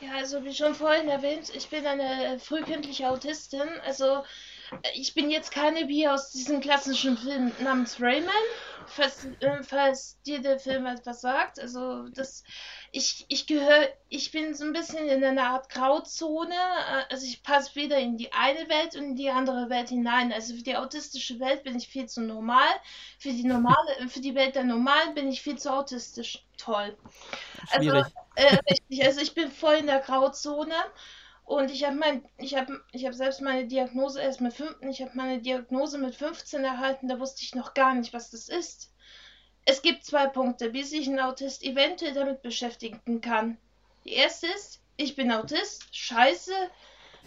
Ja, 0.00 0.16
also 0.16 0.44
wie 0.44 0.52
schon 0.52 0.74
vorhin 0.74 1.08
erwähnt, 1.08 1.52
ich 1.54 1.70
bin 1.70 1.86
eine 1.86 2.38
frühkindliche 2.40 3.08
Autistin. 3.08 3.68
Also 3.86 4.24
ich 4.94 5.14
bin 5.14 5.30
jetzt 5.30 5.50
keine 5.50 5.88
wie 5.88 6.08
aus 6.08 6.30
diesem 6.30 6.60
klassischen 6.60 7.16
Film 7.16 7.52
namens 7.60 8.00
Rayman, 8.00 8.32
falls, 8.86 9.24
äh, 9.40 9.62
falls 9.62 10.20
dir 10.22 10.40
der 10.40 10.58
Film 10.58 10.86
etwas 10.86 11.20
sagt. 11.20 11.60
Also 11.60 12.08
das, 12.08 12.44
ich, 12.92 13.26
ich 13.28 13.46
gehöre, 13.46 13.88
ich 14.08 14.30
bin 14.32 14.54
so 14.54 14.64
ein 14.64 14.72
bisschen 14.72 15.08
in 15.08 15.22
einer 15.24 15.50
Art 15.50 15.68
Grauzone. 15.68 16.54
Äh, 16.54 17.12
also 17.12 17.26
ich 17.26 17.42
passe 17.42 17.74
weder 17.74 17.98
in 17.98 18.16
die 18.16 18.32
eine 18.32 18.68
Welt 18.68 18.96
und 18.96 19.04
in 19.04 19.16
die 19.16 19.30
andere 19.30 19.68
Welt 19.70 19.88
hinein. 19.88 20.32
Also 20.32 20.54
für 20.54 20.62
die 20.62 20.76
autistische 20.76 21.38
Welt 21.40 21.62
bin 21.62 21.76
ich 21.76 21.88
viel 21.88 22.06
zu 22.06 22.20
normal. 22.20 22.68
Für 23.18 23.30
die 23.30 23.44
normale, 23.44 23.76
für 24.08 24.20
die 24.20 24.34
Welt 24.34 24.56
der 24.56 24.64
Normalen 24.64 25.14
bin 25.14 25.28
ich 25.28 25.42
viel 25.42 25.58
zu 25.58 25.72
autistisch. 25.72 26.44
Toll. 26.58 26.96
Also, 27.70 27.90
Schwierig. 27.90 28.04
Also, 28.04 28.16
äh, 28.36 28.58
richtig, 28.70 29.04
also 29.04 29.20
ich 29.20 29.34
bin 29.34 29.50
voll 29.50 29.74
in 29.74 29.86
der 29.86 30.00
Grauzone. 30.00 30.74
Und 31.46 31.70
ich 31.70 31.84
habe 31.84 31.94
mein, 31.94 32.24
ich 32.38 32.56
habe, 32.56 32.82
ich 32.90 33.04
habe 33.04 33.14
selbst 33.14 33.40
meine 33.40 33.66
Diagnose 33.66 34.20
erst 34.20 34.40
mit 34.40 34.52
15, 34.52 34.90
ich 34.90 35.00
habe 35.00 35.12
meine 35.14 35.40
Diagnose 35.40 35.96
mit 35.96 36.16
15 36.16 36.64
erhalten, 36.64 37.06
da 37.06 37.20
wusste 37.20 37.44
ich 37.44 37.54
noch 37.54 37.72
gar 37.72 37.94
nicht, 37.94 38.12
was 38.12 38.30
das 38.30 38.48
ist. 38.48 38.92
Es 39.64 39.80
gibt 39.80 40.04
zwei 40.04 40.26
Punkte, 40.26 40.72
wie 40.72 40.82
sich 40.82 41.06
ein 41.06 41.20
Autist 41.20 41.62
eventuell 41.62 42.14
damit 42.14 42.42
beschäftigen 42.42 43.20
kann. 43.20 43.58
Die 44.04 44.14
erste 44.14 44.48
ist, 44.48 44.82
ich 44.96 45.14
bin 45.14 45.30
Autist, 45.30 45.84
scheiße, 45.94 46.52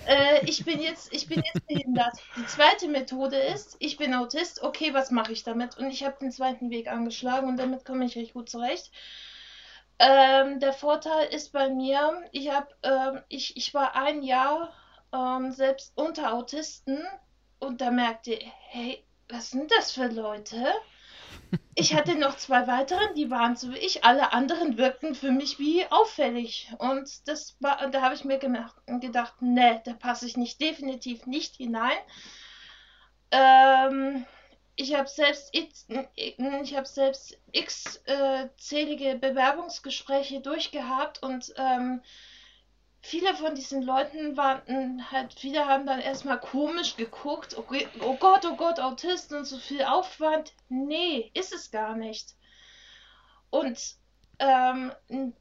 äh, 0.06 0.46
ich 0.46 0.66
bin 0.66 0.82
jetzt, 0.82 1.14
ich 1.14 1.28
bin 1.28 1.42
jetzt 1.42 1.66
behindert. 1.66 2.18
Die 2.36 2.46
zweite 2.46 2.90
Methode 2.90 3.38
ist, 3.38 3.78
ich 3.80 3.96
bin 3.96 4.14
Autist, 4.14 4.62
okay, 4.64 4.94
was 4.94 5.12
mache 5.12 5.32
ich 5.32 5.44
damit? 5.44 5.78
Und 5.78 5.92
ich 5.92 6.04
habe 6.04 6.18
den 6.20 6.32
zweiten 6.32 6.72
Weg 6.72 6.90
angeschlagen 6.90 7.48
und 7.48 7.56
damit 7.56 7.86
komme 7.86 8.04
ich 8.04 8.18
recht 8.18 8.34
gut 8.34 8.50
zurecht. 8.50 8.92
Ähm, 10.00 10.60
der 10.60 10.74
Vorteil 10.74 11.28
ist 11.28 11.52
bei 11.52 11.70
mir, 11.70 12.24
ich 12.32 12.50
habe, 12.50 12.68
ähm, 12.84 13.22
ich, 13.28 13.58
ich 13.58 13.74
war 13.74 13.96
ein 13.96 14.24
Jahr 14.24 14.74
ähm, 15.14 15.52
selbst 15.52 15.92
unter 15.96 16.34
Autisten 16.34 17.04
und 17.60 17.82
da 17.82 17.92
merkte 17.92 18.34
ich, 18.34 18.52
hey, 18.70 19.06
was 19.28 19.52
sind 19.52 19.70
das 19.72 19.92
für 19.92 20.08
Leute? 20.08 20.66
Ich 21.76 21.94
hatte 21.96 22.16
noch 22.16 22.36
zwei 22.38 22.68
weitere, 22.68 23.14
die 23.14 23.30
waren 23.30 23.56
so 23.56 23.72
wie 23.74 23.78
ich. 23.78 24.04
Alle 24.04 24.34
anderen 24.34 24.78
wirkten 24.78 25.16
für 25.16 25.32
mich 25.32 25.60
wie 25.60 25.86
auffällig. 25.90 26.72
Und 26.80 27.28
das 27.28 27.56
war, 27.60 27.90
da 27.90 28.02
habe 28.02 28.16
ich 28.16 28.26
mir 28.26 28.38
gemacht, 28.38 28.76
gedacht, 28.86 29.36
nee, 29.42 29.80
da 29.86 29.94
passe 29.94 30.26
ich 30.26 30.36
nicht, 30.38 30.60
definitiv 30.60 31.26
nicht 31.26 31.56
hinein. 31.56 31.98
Ähm, 33.32 34.26
ich 34.80 34.96
habe 34.96 35.10
selbst 35.10 35.54
x, 35.54 35.88
ich 36.16 36.76
habe 36.76 36.88
selbst 36.88 37.38
x 37.52 38.02
äh, 38.06 38.48
Bewerbungsgespräche 39.18 40.40
durchgehabt 40.40 41.22
und 41.22 41.54
ähm, 41.58 42.02
viele 43.02 43.36
von 43.36 43.56
diesen 43.56 43.82
Leuten 43.82 44.38
waren 44.38 45.12
halt, 45.12 45.34
viele 45.34 45.68
haben 45.68 45.86
dann 45.86 46.00
erstmal 46.00 46.40
komisch 46.40 46.96
geguckt, 46.96 47.58
okay, 47.58 47.90
oh 48.02 48.16
Gott, 48.16 48.46
oh 48.46 48.56
Gott, 48.56 48.80
Autisten 48.80 49.40
und 49.40 49.46
so 49.46 49.58
viel 49.58 49.84
Aufwand. 49.84 50.54
Nee, 50.70 51.30
ist 51.34 51.54
es 51.54 51.72
gar 51.72 51.98
nicht. 51.98 52.36
Und 53.50 53.96
ähm, 54.40 54.94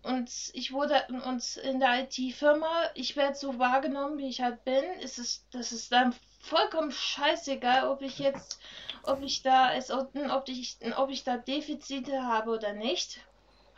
und 0.03 0.31
ich 0.53 0.73
wurde 0.73 1.07
und 1.25 1.57
in 1.59 1.79
der 1.79 2.03
IT-Firma, 2.03 2.91
ich 2.95 3.15
werde 3.15 3.37
so 3.37 3.61
wahrgenommen, 3.61 4.19
wie 4.19 4.29
ich 4.29 4.41
halt 4.41 4.65
bin. 4.65 4.83
Ist 5.01 5.21
es, 5.21 5.47
das 5.53 5.71
ist 5.71 5.93
dann 5.93 6.13
vollkommen 6.41 6.91
scheißegal, 6.91 7.89
ob 7.89 8.03
ich 8.03 8.19
jetzt, 8.19 8.61
ob 9.09 9.23
ich 9.23 9.43
da 9.43 9.75
es, 9.75 9.91
ob 9.91 10.11
ich, 10.49 10.79
ob 10.97 11.11
ich 11.11 11.25
da 11.25 11.37
Defizite 11.37 12.23
habe 12.25 12.51
oder 12.51 12.73
nicht. 12.73 13.21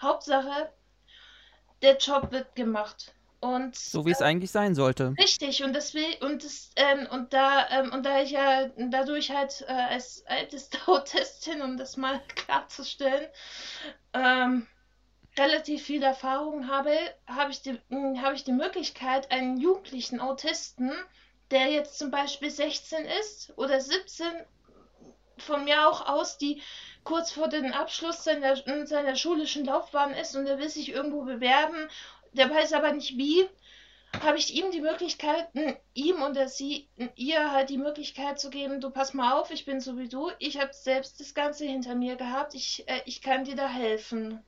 Hauptsache, 0.01 0.70
der 1.82 1.97
Job 1.97 2.32
wird 2.32 2.55
gemacht. 2.55 3.15
Und, 3.40 3.74
so 3.74 4.05
wie 4.05 4.11
es 4.11 4.20
äh, 4.20 4.24
eigentlich 4.24 4.51
sein 4.51 4.74
sollte. 4.74 5.15
Richtig, 5.19 5.65
und 5.65 5.73
das 5.73 5.94
will, 5.94 6.15
und 6.20 6.44
das, 6.44 6.70
ähm, 6.77 7.09
und 7.11 7.32
da, 7.32 7.66
ähm, 7.70 7.90
und 7.90 8.05
da 8.05 8.20
ich 8.20 8.32
ja 8.32 8.69
dadurch 8.77 9.31
halt 9.31 9.65
äh, 9.66 9.73
als 9.73 10.20
älteste 10.27 10.78
Autistin, 10.86 11.62
um 11.62 11.78
das 11.78 11.97
mal 11.97 12.20
klarzustellen, 12.35 13.28
ähm, 14.12 14.66
relativ 15.39 15.85
viel 15.85 16.02
Erfahrung 16.02 16.69
habe, 16.69 16.93
habe 17.27 17.51
ich, 17.51 17.62
die, 17.62 17.81
habe 17.90 18.35
ich 18.35 18.44
die 18.44 18.52
Möglichkeit, 18.52 19.31
einen 19.31 19.59
jugendlichen 19.59 20.20
Autisten 20.20 20.93
der 21.51 21.70
jetzt 21.70 21.98
zum 21.98 22.11
Beispiel 22.11 22.51
16 22.51 23.05
ist 23.20 23.52
oder 23.57 23.81
17, 23.81 24.27
von 25.41 25.65
mir 25.65 25.89
auch 25.89 26.07
aus, 26.07 26.39
die 26.39 26.62
kurz 27.05 27.33
vor 27.33 27.49
dem 27.49 27.73
Abschluss 27.73 28.25
seiner, 28.25 28.57
seiner 28.87 29.17
schulischen 29.17 29.65
Laufbahn 29.65 30.12
ist 30.15 30.37
und 30.37 30.45
der 30.45 30.59
will 30.59 30.69
sich 30.69 30.91
irgendwo 30.91 31.23
bewerben, 31.23 31.89
der 32.33 32.51
weiß 32.51 32.73
aber 32.73 32.93
nicht 32.93 33.17
wie, 33.17 33.49
habe 34.23 34.39
ich 34.39 34.55
ihm 34.55 34.71
die 34.71 34.81
Möglichkeit, 34.81 35.49
ihm 35.95 36.23
und 36.23 36.37
sie, 36.49 36.89
ihr 37.15 37.53
halt 37.53 37.71
die 37.71 37.79
Möglichkeit 37.79 38.41
zu 38.41 38.51
geben, 38.51 38.81
du 38.81 38.91
pass 38.91 39.15
mal 39.15 39.39
auf, 39.39 39.51
ich 39.51 39.65
bin 39.65 39.81
so 39.81 39.99
wie 39.99 40.09
du, 40.09 40.31
ich 40.39 40.61
habe 40.61 40.73
selbst 40.73 41.21
das 41.21 41.35
Ganze 41.35 41.65
hinter 41.65 41.95
mir 41.95 42.17
gehabt, 42.17 42.55
ich, 42.55 42.89
äh, 42.89 43.03
ich 43.07 43.23
kann 43.23 43.45
dir 43.45 43.57
da 43.57 43.69
helfen. 43.69 44.43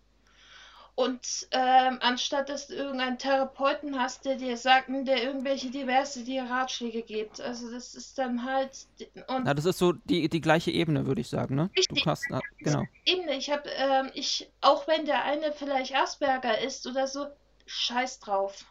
Und 0.94 1.48
ähm, 1.52 1.98
anstatt 2.01 2.51
dass 2.51 2.66
du 2.66 2.74
irgendeinen 2.74 3.19
Therapeuten 3.19 3.98
hast, 3.98 4.27
der 4.27 4.36
dir 4.36 4.59
sagt, 4.59 4.89
der 4.90 5.23
irgendwelche 5.23 5.70
diverse 5.70 6.23
dir 6.23 6.44
Ratschläge 6.44 7.02
gibt. 7.02 7.40
Also 7.40 7.70
das 7.70 7.94
ist 7.94 8.19
dann 8.19 8.44
halt. 8.44 8.86
Und 9.27 9.44
Na, 9.44 9.55
das 9.55 9.64
ist 9.64 9.78
so 9.78 9.93
die, 9.93 10.28
die 10.28 10.40
gleiche 10.43 10.70
Ebene, 10.70 11.06
würde 11.06 11.23
ich 11.23 11.28
sagen, 11.28 11.55
ne? 11.55 11.70
Richtig. 11.77 12.05
Du 12.05 12.10
hast, 12.10 12.27
na, 12.28 12.40
genau. 12.59 12.85
Ebene. 13.06 13.35
Ich 13.36 13.51
habe, 13.51 13.69
ähm, 13.70 14.10
ich, 14.12 14.51
auch 14.60 14.86
wenn 14.86 15.06
der 15.06 15.24
eine 15.24 15.52
vielleicht 15.52 15.94
Asperger 15.97 16.60
ist 16.60 16.86
oder 16.86 17.06
so, 17.06 17.27
scheiß 17.64 18.20
drauf. 18.20 18.66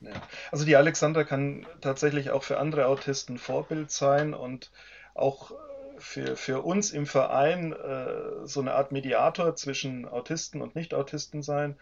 Ja. 0.00 0.12
Also 0.50 0.64
die 0.64 0.76
Alexander 0.76 1.24
kann 1.24 1.66
tatsächlich 1.82 2.30
auch 2.30 2.42
für 2.42 2.58
andere 2.58 2.86
Autisten 2.86 3.36
Vorbild 3.36 3.90
sein 3.90 4.32
und 4.32 4.70
auch 5.14 5.52
für, 6.06 6.36
für 6.36 6.62
uns 6.62 6.92
im 6.92 7.06
Verein 7.06 7.72
äh, 7.72 8.46
so 8.46 8.60
eine 8.60 8.74
Art 8.74 8.92
Mediator 8.92 9.56
zwischen 9.56 10.06
Autisten 10.06 10.62
und 10.62 10.76
Nicht-Autisten 10.76 11.42
sein. 11.42 11.76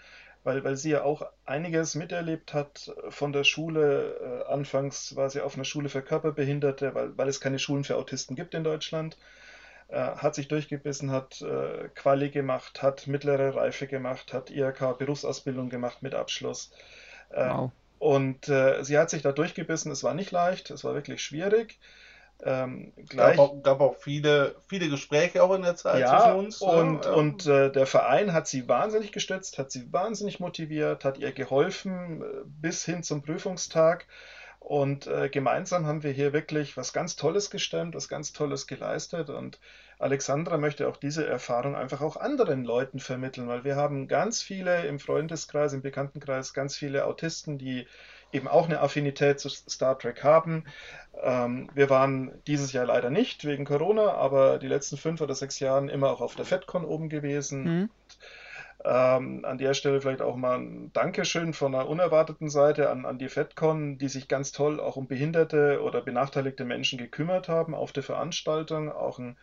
weil, 0.45 0.63
weil 0.63 0.77
sie 0.77 0.91
ja 0.91 1.03
auch 1.03 1.27
einiges 1.47 1.95
miterlebt 1.95 2.55
hat 2.55 2.93
von 3.09 3.33
der 3.33 3.45
Schule. 3.45 4.45
Äh, 4.49 4.53
anfangs 4.53 5.17
war 5.17 5.31
sie 5.31 5.41
auf 5.41 5.55
einer 5.55 5.65
Schule 5.65 5.89
für 5.89 6.03
Körperbehinderte, 6.03 6.95
weil, 6.95 7.17
weil 7.17 7.29
es 7.29 7.41
keine 7.41 7.59
Schulen 7.59 7.85
für 7.85 7.97
Autisten 7.97 8.37
gibt 8.37 8.55
in 8.55 8.65
Deutschland. 8.65 9.17
Äh, 9.89 9.99
hat 9.99 10.35
sich 10.35 10.49
durchgebissen, 10.49 11.11
hat 11.11 11.43
äh, 11.43 11.89
Quali 11.95 12.31
gemacht, 12.31 12.83
hat 12.83 13.07
mittlere 13.07 13.55
Reife 13.55 13.87
gemacht, 13.87 14.33
hat 14.33 14.51
IHK 14.51 14.99
Berufsausbildung 14.99 15.69
gemacht 15.71 16.03
mit 16.03 16.15
Abschluss. 16.15 16.73
Äh, 17.31 17.49
wow. 17.49 17.71
Und 17.99 18.49
äh, 18.49 18.83
sie 18.85 18.99
hat 18.99 19.11
sich 19.11 19.23
da 19.23 19.33
durchgebissen. 19.33 19.93
Es 19.93 20.05
war 20.05 20.15
nicht 20.15 20.31
leicht, 20.31 20.71
es 20.71 20.85
war 20.85 20.95
wirklich 20.95 21.23
schwierig. 21.23 21.79
Ähm, 22.43 22.93
gleich, 23.09 23.37
gab, 23.37 23.39
auch, 23.39 23.63
gab 23.63 23.81
auch 23.81 23.97
viele, 23.97 24.57
viele 24.67 24.89
Gespräche 24.89 25.43
auch 25.43 25.55
in 25.55 25.63
der 25.63 25.77
Zeit 25.77 26.01
ja, 26.01 26.19
zwischen 26.19 26.39
uns. 26.39 26.61
Und, 26.61 27.07
ähm, 27.07 27.15
und 27.15 27.47
äh, 27.47 27.71
der 27.71 27.87
Verein 27.87 28.33
hat 28.33 28.47
sie 28.47 28.69
wahnsinnig 28.69 29.13
gestützt, 29.13 29.59
hat 29.59 29.71
sie 29.71 29.93
wahnsinnig 29.93 30.41
motiviert, 30.41 31.05
hat 31.05 31.19
ihr 31.19 31.33
geholfen 31.33 32.23
äh, 32.23 32.25
bis 32.45 32.85
hin 32.85 33.03
zum 33.03 33.23
Prüfungstag. 33.23 34.07
Und 34.59 35.07
äh, 35.07 35.29
gemeinsam 35.29 35.87
haben 35.87 36.03
wir 36.03 36.11
hier 36.11 36.33
wirklich 36.33 36.79
was 36.79 36.95
ganz 36.95 37.17
Tolles 37.17 37.51
gestemmt, 37.51 37.95
was 37.95 38.09
ganz 38.09 38.33
Tolles 38.33 38.67
geleistet. 38.67 39.29
Und 39.29 39.61
Alexandra 39.99 40.57
möchte 40.57 40.89
auch 40.89 40.97
diese 40.97 41.27
Erfahrung 41.27 41.77
einfach 41.77 42.01
auch 42.01 42.17
anderen 42.17 42.65
Leuten 42.65 42.99
vermitteln, 42.99 43.47
weil 43.47 43.65
wir 43.65 43.77
haben 43.77 44.09
ganz 44.09 44.43
viele 44.43 44.87
im 44.87 44.99
Freundeskreis, 44.99 45.75
im 45.75 45.83
Bekanntenkreis, 45.83 46.55
ganz 46.55 46.77
viele 46.77 47.05
Autisten, 47.05 47.59
die 47.59 47.87
eben 48.35 48.49
auch 48.49 48.67
eine 48.67 48.81
Affinität 48.81 49.41
zu 49.41 49.49
Star 49.49 49.99
Trek 49.99 50.25
haben. 50.25 50.65
Ähm, 51.23 51.71
wir 51.75 51.89
waren 51.91 52.33
dieses 52.47 52.73
Jahr 52.73 52.87
leider 52.87 53.11
nicht 53.11 53.45
wegen 53.45 53.65
Corona, 53.65 54.13
aber 54.15 54.59
die 54.59 54.69
letzten 54.69 54.97
fünf 54.97 55.21
oder 55.21 55.35
sechs 55.35 55.61
Jahre 55.61 55.91
immer 55.91 56.11
auch 56.11 56.21
auf 56.21 56.35
der 56.35 56.45
FedCon 56.45 56.85
oben 56.85 57.09
gewesen. 57.09 57.65
Mhm. 57.65 57.91
Ähm, 58.85 59.45
an 59.47 59.57
der 59.57 59.73
Stelle 59.73 60.03
vielleicht 60.03 60.21
auch 60.21 60.37
mal 60.37 60.59
ein 60.59 60.93
Dankeschön 60.93 61.55
von 61.55 61.75
einer 61.75 61.89
unerwarteten 61.89 62.51
Seite 62.51 62.91
an, 62.91 63.07
an 63.07 63.19
die 63.19 63.31
FedCon, 63.31 63.97
die 63.97 64.09
sich 64.09 64.29
ganz 64.29 64.53
toll 64.53 64.79
auch 64.79 64.97
um 64.97 65.07
behinderte 65.07 65.81
oder 65.83 66.03
benachteiligte 66.03 66.67
Menschen 66.67 66.99
gekümmert 66.99 67.49
haben 67.49 67.75
auf 67.75 67.93
der 67.93 68.03
Veranstaltung. 68.03 68.93
Auch 68.93 69.19
ein 69.19 69.39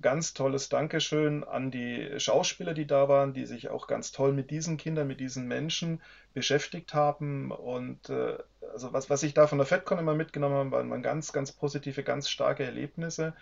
ganz 0.00 0.34
tolles 0.34 0.68
Dankeschön 0.68 1.44
an 1.44 1.70
die 1.70 2.18
Schauspieler, 2.18 2.74
die 2.74 2.86
da 2.86 3.08
waren, 3.08 3.32
die 3.32 3.46
sich 3.46 3.68
auch 3.68 3.86
ganz 3.86 4.12
toll 4.12 4.32
mit 4.32 4.50
diesen 4.50 4.76
Kindern, 4.76 5.08
mit 5.08 5.20
diesen 5.20 5.48
Menschen 5.48 6.00
beschäftigt 6.34 6.94
haben. 6.94 7.50
Und 7.50 8.08
äh, 8.10 8.38
also 8.72 8.92
was, 8.92 9.10
was 9.10 9.22
ich 9.22 9.34
da 9.34 9.46
von 9.46 9.58
der 9.58 9.66
FedCon 9.66 9.98
immer 9.98 10.14
mitgenommen 10.14 10.54
habe, 10.72 10.90
waren, 10.90 11.02
ganz, 11.02 11.32
ganz 11.32 11.52
positive, 11.52 12.02
ganz 12.02 12.28
starke 12.28 12.64
Erlebnisse. 12.64 13.34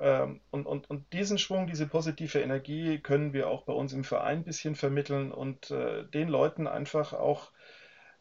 Ähm, 0.00 0.40
und, 0.50 0.66
und, 0.66 0.90
und 0.90 1.12
diesen 1.12 1.38
Schwung, 1.38 1.66
diese 1.66 1.86
positive 1.86 2.40
Energie 2.40 2.98
können 2.98 3.32
wir 3.32 3.48
auch 3.48 3.62
bei 3.62 3.72
uns 3.72 3.92
im 3.92 4.04
Verein 4.04 4.38
ein 4.38 4.44
bisschen 4.44 4.74
vermitteln 4.74 5.32
und 5.32 5.70
äh, 5.70 6.04
den 6.04 6.28
Leuten 6.28 6.66
einfach 6.66 7.14
auch 7.14 7.50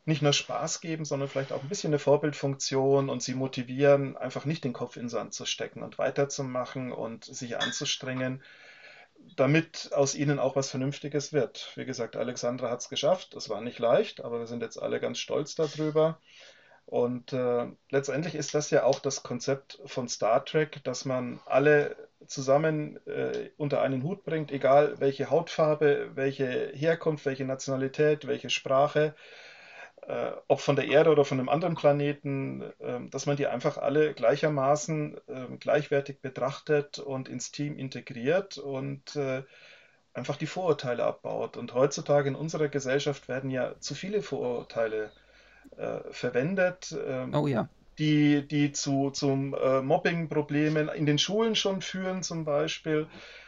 nicht 0.05 0.21
nur 0.21 0.33
Spaß 0.33 0.81
geben, 0.81 1.03
sondern 1.03 1.27
vielleicht 1.27 1.51
auch 1.51 1.63
ein 1.63 1.69
bisschen 1.69 1.89
eine 1.89 1.99
Vorbildfunktion 1.99 3.09
und 3.09 3.23
sie 3.23 3.33
motivieren, 3.33 4.15
einfach 4.15 4.45
nicht 4.45 4.63
den 4.63 4.73
Kopf 4.73 4.95
in 4.95 5.03
den 5.03 5.09
Sand 5.09 5.33
zu 5.33 5.45
stecken 5.45 5.81
und 5.81 5.97
weiterzumachen 5.97 6.91
und 6.91 7.25
sich 7.25 7.57
anzustrengen, 7.57 8.43
damit 9.35 9.89
aus 9.93 10.13
ihnen 10.13 10.37
auch 10.37 10.55
was 10.55 10.69
Vernünftiges 10.69 11.33
wird. 11.33 11.71
Wie 11.75 11.85
gesagt, 11.85 12.15
Alexandra 12.15 12.69
hat 12.69 12.81
es 12.81 12.89
geschafft. 12.89 13.33
Es 13.33 13.49
war 13.49 13.61
nicht 13.61 13.79
leicht, 13.79 14.23
aber 14.23 14.39
wir 14.39 14.47
sind 14.47 14.61
jetzt 14.61 14.77
alle 14.81 14.99
ganz 14.99 15.17
stolz 15.17 15.55
darüber. 15.55 16.19
Und 16.85 17.33
äh, 17.33 17.65
letztendlich 17.89 18.35
ist 18.35 18.53
das 18.53 18.69
ja 18.69 18.83
auch 18.83 18.99
das 18.99 19.23
Konzept 19.23 19.79
von 19.85 20.07
Star 20.07 20.45
Trek, 20.45 20.83
dass 20.83 21.03
man 21.03 21.39
alle 21.47 21.95
zusammen 22.27 22.99
äh, 23.07 23.49
unter 23.57 23.81
einen 23.81 24.03
Hut 24.03 24.23
bringt, 24.23 24.51
egal 24.51 24.99
welche 24.99 25.31
Hautfarbe, 25.31 26.11
welche 26.13 26.71
Herkunft, 26.75 27.25
welche 27.25 27.45
Nationalität, 27.45 28.27
welche 28.27 28.51
Sprache 28.51 29.15
äh, 30.07 30.31
ob 30.47 30.59
von 30.59 30.75
der 30.75 30.87
Erde 30.87 31.09
oder 31.09 31.25
von 31.25 31.39
einem 31.39 31.49
anderen 31.49 31.75
Planeten, 31.75 32.61
äh, 32.79 32.99
dass 33.09 33.25
man 33.25 33.37
die 33.37 33.47
einfach 33.47 33.77
alle 33.77 34.13
gleichermaßen 34.13 35.17
äh, 35.27 35.57
gleichwertig 35.59 36.21
betrachtet 36.21 36.99
und 36.99 37.27
ins 37.27 37.51
Team 37.51 37.77
integriert 37.77 38.57
und 38.57 39.15
äh, 39.15 39.43
einfach 40.13 40.37
die 40.37 40.47
Vorurteile 40.47 41.03
abbaut. 41.03 41.57
Und 41.57 41.73
heutzutage 41.73 42.29
in 42.29 42.35
unserer 42.35 42.67
Gesellschaft 42.67 43.27
werden 43.27 43.49
ja 43.49 43.75
zu 43.79 43.95
viele 43.95 44.21
Vorurteile 44.21 45.11
äh, 45.77 45.99
verwendet. 46.11 46.95
Ähm, 47.05 47.33
oh 47.33 47.47
ja. 47.47 47.67
Die, 47.97 48.45
die 48.47 48.73
zu 48.73 49.09
zum 49.11 49.53
äh, 49.53 49.81
Mobbing-Problemen 49.81 50.89
in 50.89 51.05
den 51.05 51.17
Schulen 51.17 51.55
schon 51.55 51.81
führen, 51.81 52.23
zum 52.23 52.43
Beispiel. 52.45 53.07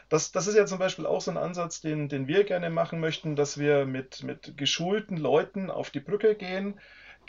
Das, 0.09 0.31
das 0.31 0.47
ist 0.47 0.55
ja 0.55 0.65
zum 0.65 0.79
Beispiel 0.79 1.05
auch 1.05 1.21
so 1.21 1.31
ein 1.31 1.37
Ansatz, 1.37 1.81
den, 1.81 2.07
den 2.07 2.27
wir 2.27 2.43
gerne 2.45 2.69
machen 2.69 2.99
möchten, 2.99 3.35
dass 3.35 3.57
wir 3.57 3.85
mit, 3.85 4.23
mit 4.23 4.57
geschulten 4.57 5.17
Leuten 5.17 5.69
auf 5.69 5.89
die 5.89 5.99
Brücke 5.99 6.35
gehen, 6.35 6.79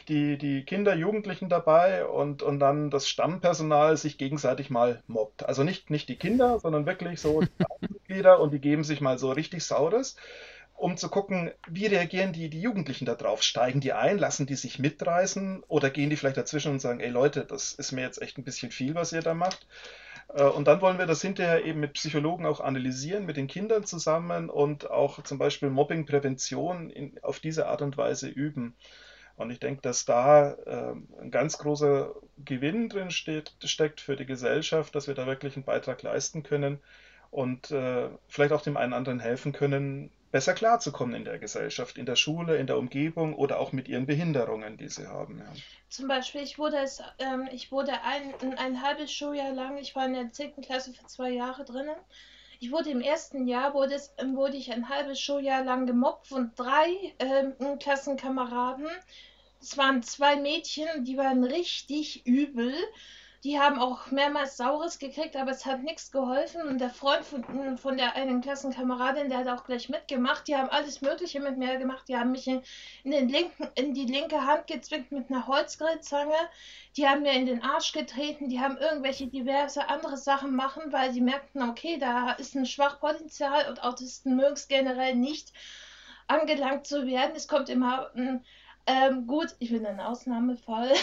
die, 0.07 0.39
die 0.39 0.65
Kinder, 0.65 0.95
Jugendlichen 0.95 1.49
dabei 1.49 2.07
und, 2.07 2.43
und 2.43 2.61
dann 2.61 2.91
das 2.91 3.09
Stammpersonal 3.09 3.97
sich 3.97 4.17
gegenseitig 4.17 4.71
mal 4.71 5.03
mobbt. 5.09 5.45
Also 5.47 5.65
nicht, 5.65 5.91
nicht 5.91 6.09
die 6.09 6.17
Kinder, 6.17 6.61
sondern 6.61 6.87
wirklich 6.87 7.21
so 7.21 7.41
die 7.41 7.49
Mitglieder 7.93 8.41
und 8.41 8.53
die 8.53 8.61
geben 8.61 8.85
sich 8.85 9.01
mal 9.01 9.19
so 9.19 9.33
richtig 9.33 9.65
Saures, 9.65 10.17
um 10.75 10.97
zu 10.97 11.09
gucken, 11.09 11.51
wie 11.67 11.87
reagieren 11.87 12.33
die, 12.33 12.49
die 12.49 12.61
Jugendlichen 12.61 13.05
da 13.05 13.17
drauf? 13.17 13.43
Steigen 13.43 13.81
die 13.81 13.93
ein, 13.93 14.19
lassen 14.19 14.47
die 14.47 14.55
sich 14.55 14.79
mitreißen 14.79 15.65
oder 15.67 15.91
gehen 15.91 16.11
die 16.11 16.17
vielleicht 16.17 16.37
dazwischen 16.37 16.73
und 16.73 16.81
sagen, 16.81 17.01
ey 17.01 17.11
Leute, 17.11 17.45
das 17.45 17.73
ist 17.73 17.91
mir 17.91 18.03
jetzt 18.03 18.23
echt 18.23 18.39
ein 18.39 18.45
bisschen 18.45 18.71
viel, 18.71 18.95
was 18.95 19.13
ihr 19.13 19.23
da 19.23 19.35
macht? 19.35 19.67
Äh, 20.29 20.45
und 20.45 20.67
dann 20.67 20.81
wollen 20.81 20.99
wir 20.99 21.07
das 21.07 21.23
hinterher 21.23 21.65
eben 21.65 21.81
mit 21.81 21.95
Psychologen 21.95 22.47
auch 22.47 22.61
analysieren, 22.61 23.27
mit 23.27 23.37
den 23.37 23.47
Kindern 23.47 23.85
zusammen 23.85 24.51
und 24.51 24.91
auch 24.91 25.23
zum 25.23 25.39
Beispiel 25.39 25.71
Mobbingprävention 25.71 26.91
in, 26.91 27.19
auf 27.23 27.41
diese 27.41 27.67
Art 27.67 27.83
und 27.83 27.97
Weise 27.97 28.29
üben. 28.29 28.75
Und 29.37 29.51
ich 29.51 29.61
denke, 29.61 29.83
dass 29.83 30.05
da 30.05 30.53
äh, 30.53 30.95
ein 31.21 31.31
ganz 31.31 31.59
großer 31.59 32.13
Gewinn 32.45 32.89
drin 32.89 33.11
steht, 33.11 33.53
steckt 33.65 34.01
für 34.01 34.17
die 34.17 34.27
Gesellschaft, 34.27 34.95
dass 34.95 35.07
wir 35.07 35.15
da 35.15 35.27
wirklich 35.27 35.55
einen 35.57 35.65
Beitrag 35.65 36.03
leisten 36.03 36.43
können 36.43 36.81
und 37.31 37.71
äh, 37.71 38.09
vielleicht 38.29 38.53
auch 38.53 38.63
dem 38.63 38.77
einen 38.77 38.95
anderen 38.95 39.21
helfen 39.21 39.53
können, 39.53 40.11
besser 40.31 40.55
klarzukommen 40.55 41.15
in 41.15 41.25
der 41.25 41.39
Gesellschaft, 41.39 41.99
in 41.99 42.07
der 42.07 42.17
Schule, 42.17 42.57
in 42.57 42.67
der 42.67 42.79
Umgebung 42.79 43.35
oder 43.35 43.59
auch 43.59 43.73
mit 43.73 43.89
ihren 43.89 44.07
Behinderungen, 44.07 44.77
die 44.77 44.89
sie 44.89 45.07
haben. 45.07 45.39
Ja. 45.39 45.47
Zum 45.89 46.09
Beispiel, 46.09 46.43
ich 46.43 46.59
wurde, 46.59 46.79
es, 46.79 47.03
ähm, 47.19 47.49
ich 47.53 47.73
wurde 47.73 47.93
ein, 48.03 48.35
ein 48.59 48.83
halbes 48.83 49.13
Schuljahr 49.13 49.53
lang, 49.53 49.79
ich 49.79 49.97
war 49.97 50.07
in 50.07 50.15
der 50.15 50.31
10. 50.31 50.61
Klasse 50.63 50.93
für 50.93 51.07
zwei 51.07 51.31
Jahre 51.31 51.65
drinnen. 51.65 51.97
Ich 52.61 52.73
wurde 52.73 52.91
im 52.91 53.01
ersten 53.01 53.47
Jahr, 53.47 53.73
wurde, 53.73 53.95
es, 53.95 54.13
wurde 54.35 54.57
ich 54.57 54.73
ein 54.73 54.89
halbes 54.89 55.21
Schuljahr 55.21 55.65
lang 55.65 55.87
gemobbt 55.87 56.27
von 56.27 56.51
drei 56.57 56.89
ähm, 57.21 57.55
Klassenkameraden. 57.79 58.89
Es 59.61 59.79
waren 59.79 60.03
zwei 60.03 60.37
Mädchen, 60.37 61.05
die 61.05 61.17
waren 61.17 61.45
richtig 61.45 62.27
übel. 62.27 62.75
Die 63.45 63.61
haben 63.61 63.79
auch 63.79 64.11
mehrmals 64.11 64.57
Saures 64.57 64.99
gekriegt, 64.99 65.37
aber 65.37 65.53
es 65.53 65.65
hat 65.65 65.85
nichts 65.85 66.11
geholfen. 66.11 66.63
Und 66.63 66.81
der 66.81 66.91
Freund 66.91 67.25
von, 67.25 67.79
von 67.79 67.97
der 67.97 68.17
einen 68.17 68.41
Klassenkameradin, 68.41 69.29
der 69.29 69.39
hat 69.39 69.49
auch 69.49 69.65
gleich 69.65 69.89
mitgemacht. 69.89 70.49
Die 70.49 70.57
haben 70.57 70.69
alles 70.71 71.03
Mögliche 71.03 71.39
mit 71.39 71.57
mir 71.57 71.77
gemacht. 71.77 72.09
Die 72.09 72.17
haben 72.17 72.33
mich 72.33 72.49
in, 72.49 72.63
in, 73.05 73.13
den 73.13 73.29
linken, 73.29 73.69
in 73.77 73.95
die 73.95 74.07
linke 74.07 74.45
Hand 74.45 74.67
gezwickt 74.67 75.13
mit 75.13 75.31
einer 75.31 75.47
Holzgrillzange. 75.47 76.35
Die 76.97 77.07
haben 77.07 77.23
mir 77.23 77.33
in 77.33 77.47
den 77.47 77.63
Arsch 77.63 77.93
getreten. 77.93 78.49
Die 78.49 78.59
haben 78.59 78.77
irgendwelche 78.77 79.29
diverse 79.29 79.89
andere 79.89 80.17
Sachen 80.17 80.57
machen, 80.57 80.93
weil 80.93 81.13
sie 81.13 81.21
merkten, 81.21 81.63
okay, 81.63 81.97
da 81.97 82.33
ist 82.33 82.57
ein 82.57 82.67
Schwachpotenzial 82.67 83.69
und 83.69 83.85
Autisten 83.85 84.35
mögen 84.35 84.55
es 84.55 84.67
generell 84.67 85.15
nicht 85.15 85.53
angelangt 86.27 86.89
zu 86.89 87.07
werden. 87.07 87.37
Es 87.37 87.47
kommt 87.47 87.69
immer 87.69 88.11
ein 88.17 88.45
ähm, 88.89 89.27
gut, 89.27 89.55
ich 89.59 89.71
bin 89.71 89.85
ein 89.85 90.01
Ausnahmefall. 90.01 90.95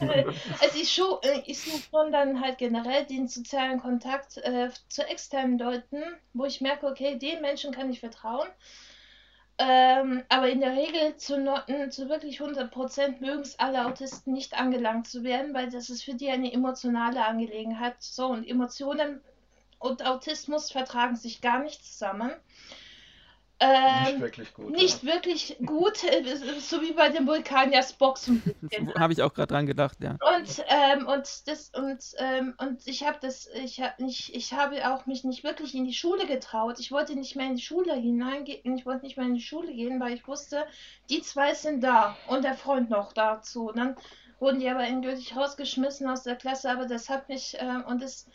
also 0.00 0.78
ich, 0.80 0.98
äh, 1.22 1.42
ich 1.44 1.60
suche 1.60 1.82
schon 1.90 2.12
dann 2.12 2.40
halt 2.40 2.58
generell 2.58 3.04
den 3.04 3.26
sozialen 3.26 3.80
Kontakt 3.80 4.36
äh, 4.36 4.70
zu 4.88 5.02
externen 5.02 5.58
Leuten, 5.58 6.00
wo 6.34 6.44
ich 6.44 6.60
merke, 6.60 6.86
okay, 6.86 7.18
den 7.18 7.40
Menschen 7.40 7.72
kann 7.72 7.90
ich 7.90 7.98
vertrauen. 7.98 8.46
Ähm, 9.58 10.22
aber 10.28 10.50
in 10.50 10.60
der 10.60 10.76
Regel 10.76 11.16
zu, 11.16 11.34
zu 11.90 12.08
wirklich 12.08 12.40
100% 12.40 13.20
mögen 13.20 13.42
es 13.42 13.58
alle 13.58 13.86
Autisten 13.86 14.32
nicht 14.32 14.54
angelangt 14.54 15.08
zu 15.08 15.24
werden, 15.24 15.52
weil 15.52 15.68
das 15.68 15.90
ist 15.90 16.04
für 16.04 16.14
die 16.14 16.30
eine 16.30 16.52
emotionale 16.52 17.26
Angelegenheit. 17.26 17.96
So, 17.98 18.26
und 18.26 18.46
Emotionen 18.46 19.20
und 19.80 20.06
Autismus 20.06 20.70
vertragen 20.70 21.16
sich 21.16 21.40
gar 21.40 21.58
nicht 21.58 21.84
zusammen. 21.84 22.30
Ähm, 23.62 24.04
nicht 24.04 24.20
wirklich 24.20 24.54
gut. 24.54 24.70
Nicht 24.70 25.02
ja. 25.02 25.12
wirklich 25.12 25.56
gut, 25.64 25.98
so 26.60 26.80
wie 26.80 26.92
bei 26.92 27.10
dem 27.10 27.26
Vulkaniers 27.26 27.92
Boxen. 27.92 28.42
habe 28.98 29.12
ich 29.12 29.22
auch 29.22 29.34
gerade 29.34 29.48
dran 29.48 29.66
gedacht, 29.66 29.98
ja. 30.00 30.12
Und, 30.12 30.64
ähm, 30.68 31.06
und, 31.06 31.46
das, 31.46 31.70
und, 31.76 32.02
ähm, 32.16 32.54
und 32.56 32.86
ich 32.86 33.06
habe 33.06 33.18
das, 33.20 33.50
ich, 33.62 33.82
hab 33.82 34.00
nicht, 34.00 34.34
ich 34.34 34.54
habe 34.54 34.90
auch 34.90 35.04
mich 35.04 35.24
nicht 35.24 35.44
wirklich 35.44 35.74
in 35.74 35.84
die 35.84 35.92
Schule 35.92 36.26
getraut. 36.26 36.80
Ich 36.80 36.90
wollte 36.90 37.14
nicht 37.14 37.36
mehr 37.36 37.48
in 37.48 37.56
die 37.56 37.62
Schule 37.62 37.92
hineingehen, 37.92 38.78
ich 38.78 38.86
wollte 38.86 39.04
nicht 39.04 39.18
mehr 39.18 39.26
in 39.26 39.34
die 39.34 39.42
Schule 39.42 39.74
gehen, 39.74 40.00
weil 40.00 40.14
ich 40.14 40.26
wusste, 40.26 40.64
die 41.10 41.20
zwei 41.20 41.52
sind 41.52 41.84
da 41.84 42.16
und 42.28 42.44
der 42.44 42.54
Freund 42.54 42.88
noch 42.88 43.12
dazu. 43.12 43.68
Und 43.68 43.76
dann 43.76 43.96
wurden 44.38 44.60
die 44.60 44.70
aber 44.70 44.84
endgültig 44.84 45.36
rausgeschmissen 45.36 46.08
aus 46.08 46.22
der 46.22 46.36
Klasse, 46.36 46.70
aber 46.70 46.86
das 46.86 47.10
hat 47.10 47.28
mich, 47.28 47.60
äh, 47.60 47.82
und 47.86 48.00
das, 48.00 48.26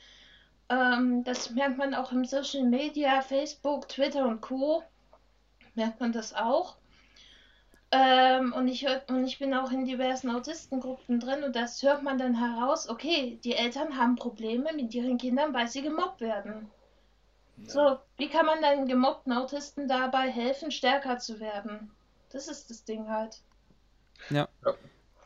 ähm, 0.70 1.24
das 1.24 1.50
merkt 1.50 1.80
man 1.80 1.96
auch 1.96 2.12
im 2.12 2.26
Social 2.26 2.66
Media, 2.66 3.24
Facebook, 3.24 3.90
Twitter 3.90 4.28
und 4.28 4.42
Co 4.42 4.84
merkt 5.76 6.00
man 6.00 6.12
das 6.12 6.34
auch. 6.34 6.76
Ähm, 7.92 8.52
und, 8.54 8.68
ich 8.68 8.86
hör, 8.86 9.04
und 9.08 9.26
ich 9.26 9.40
bin 9.40 9.54
auch 9.54 9.72
in 9.72 9.86
diversen 9.86 10.30
Autistengruppen 10.30 11.20
drin 11.20 11.44
und 11.44 11.56
das 11.56 11.82
hört 11.84 12.04
man 12.04 12.18
dann 12.18 12.36
heraus, 12.38 12.90
okay, 12.90 13.40
die 13.44 13.54
Eltern 13.56 13.98
haben 13.98 14.16
Probleme 14.16 14.74
mit 14.74 14.94
ihren 14.94 15.18
Kindern, 15.18 15.54
weil 15.54 15.68
sie 15.68 15.82
gemobbt 15.82 16.20
werden. 16.20 16.70
Ja. 17.58 17.70
So, 17.70 18.00
wie 18.18 18.28
kann 18.28 18.46
man 18.46 18.62
dann 18.62 18.88
gemobbten 18.88 19.32
Autisten 19.32 19.88
dabei 19.88 20.30
helfen, 20.30 20.72
stärker 20.72 21.20
zu 21.20 21.40
werden? 21.40 21.92
Das 22.32 22.48
ist 22.48 22.70
das 22.70 22.84
Ding 22.84 23.08
halt. 23.08 23.42
Ja. 24.30 24.50
ja. 24.66 24.74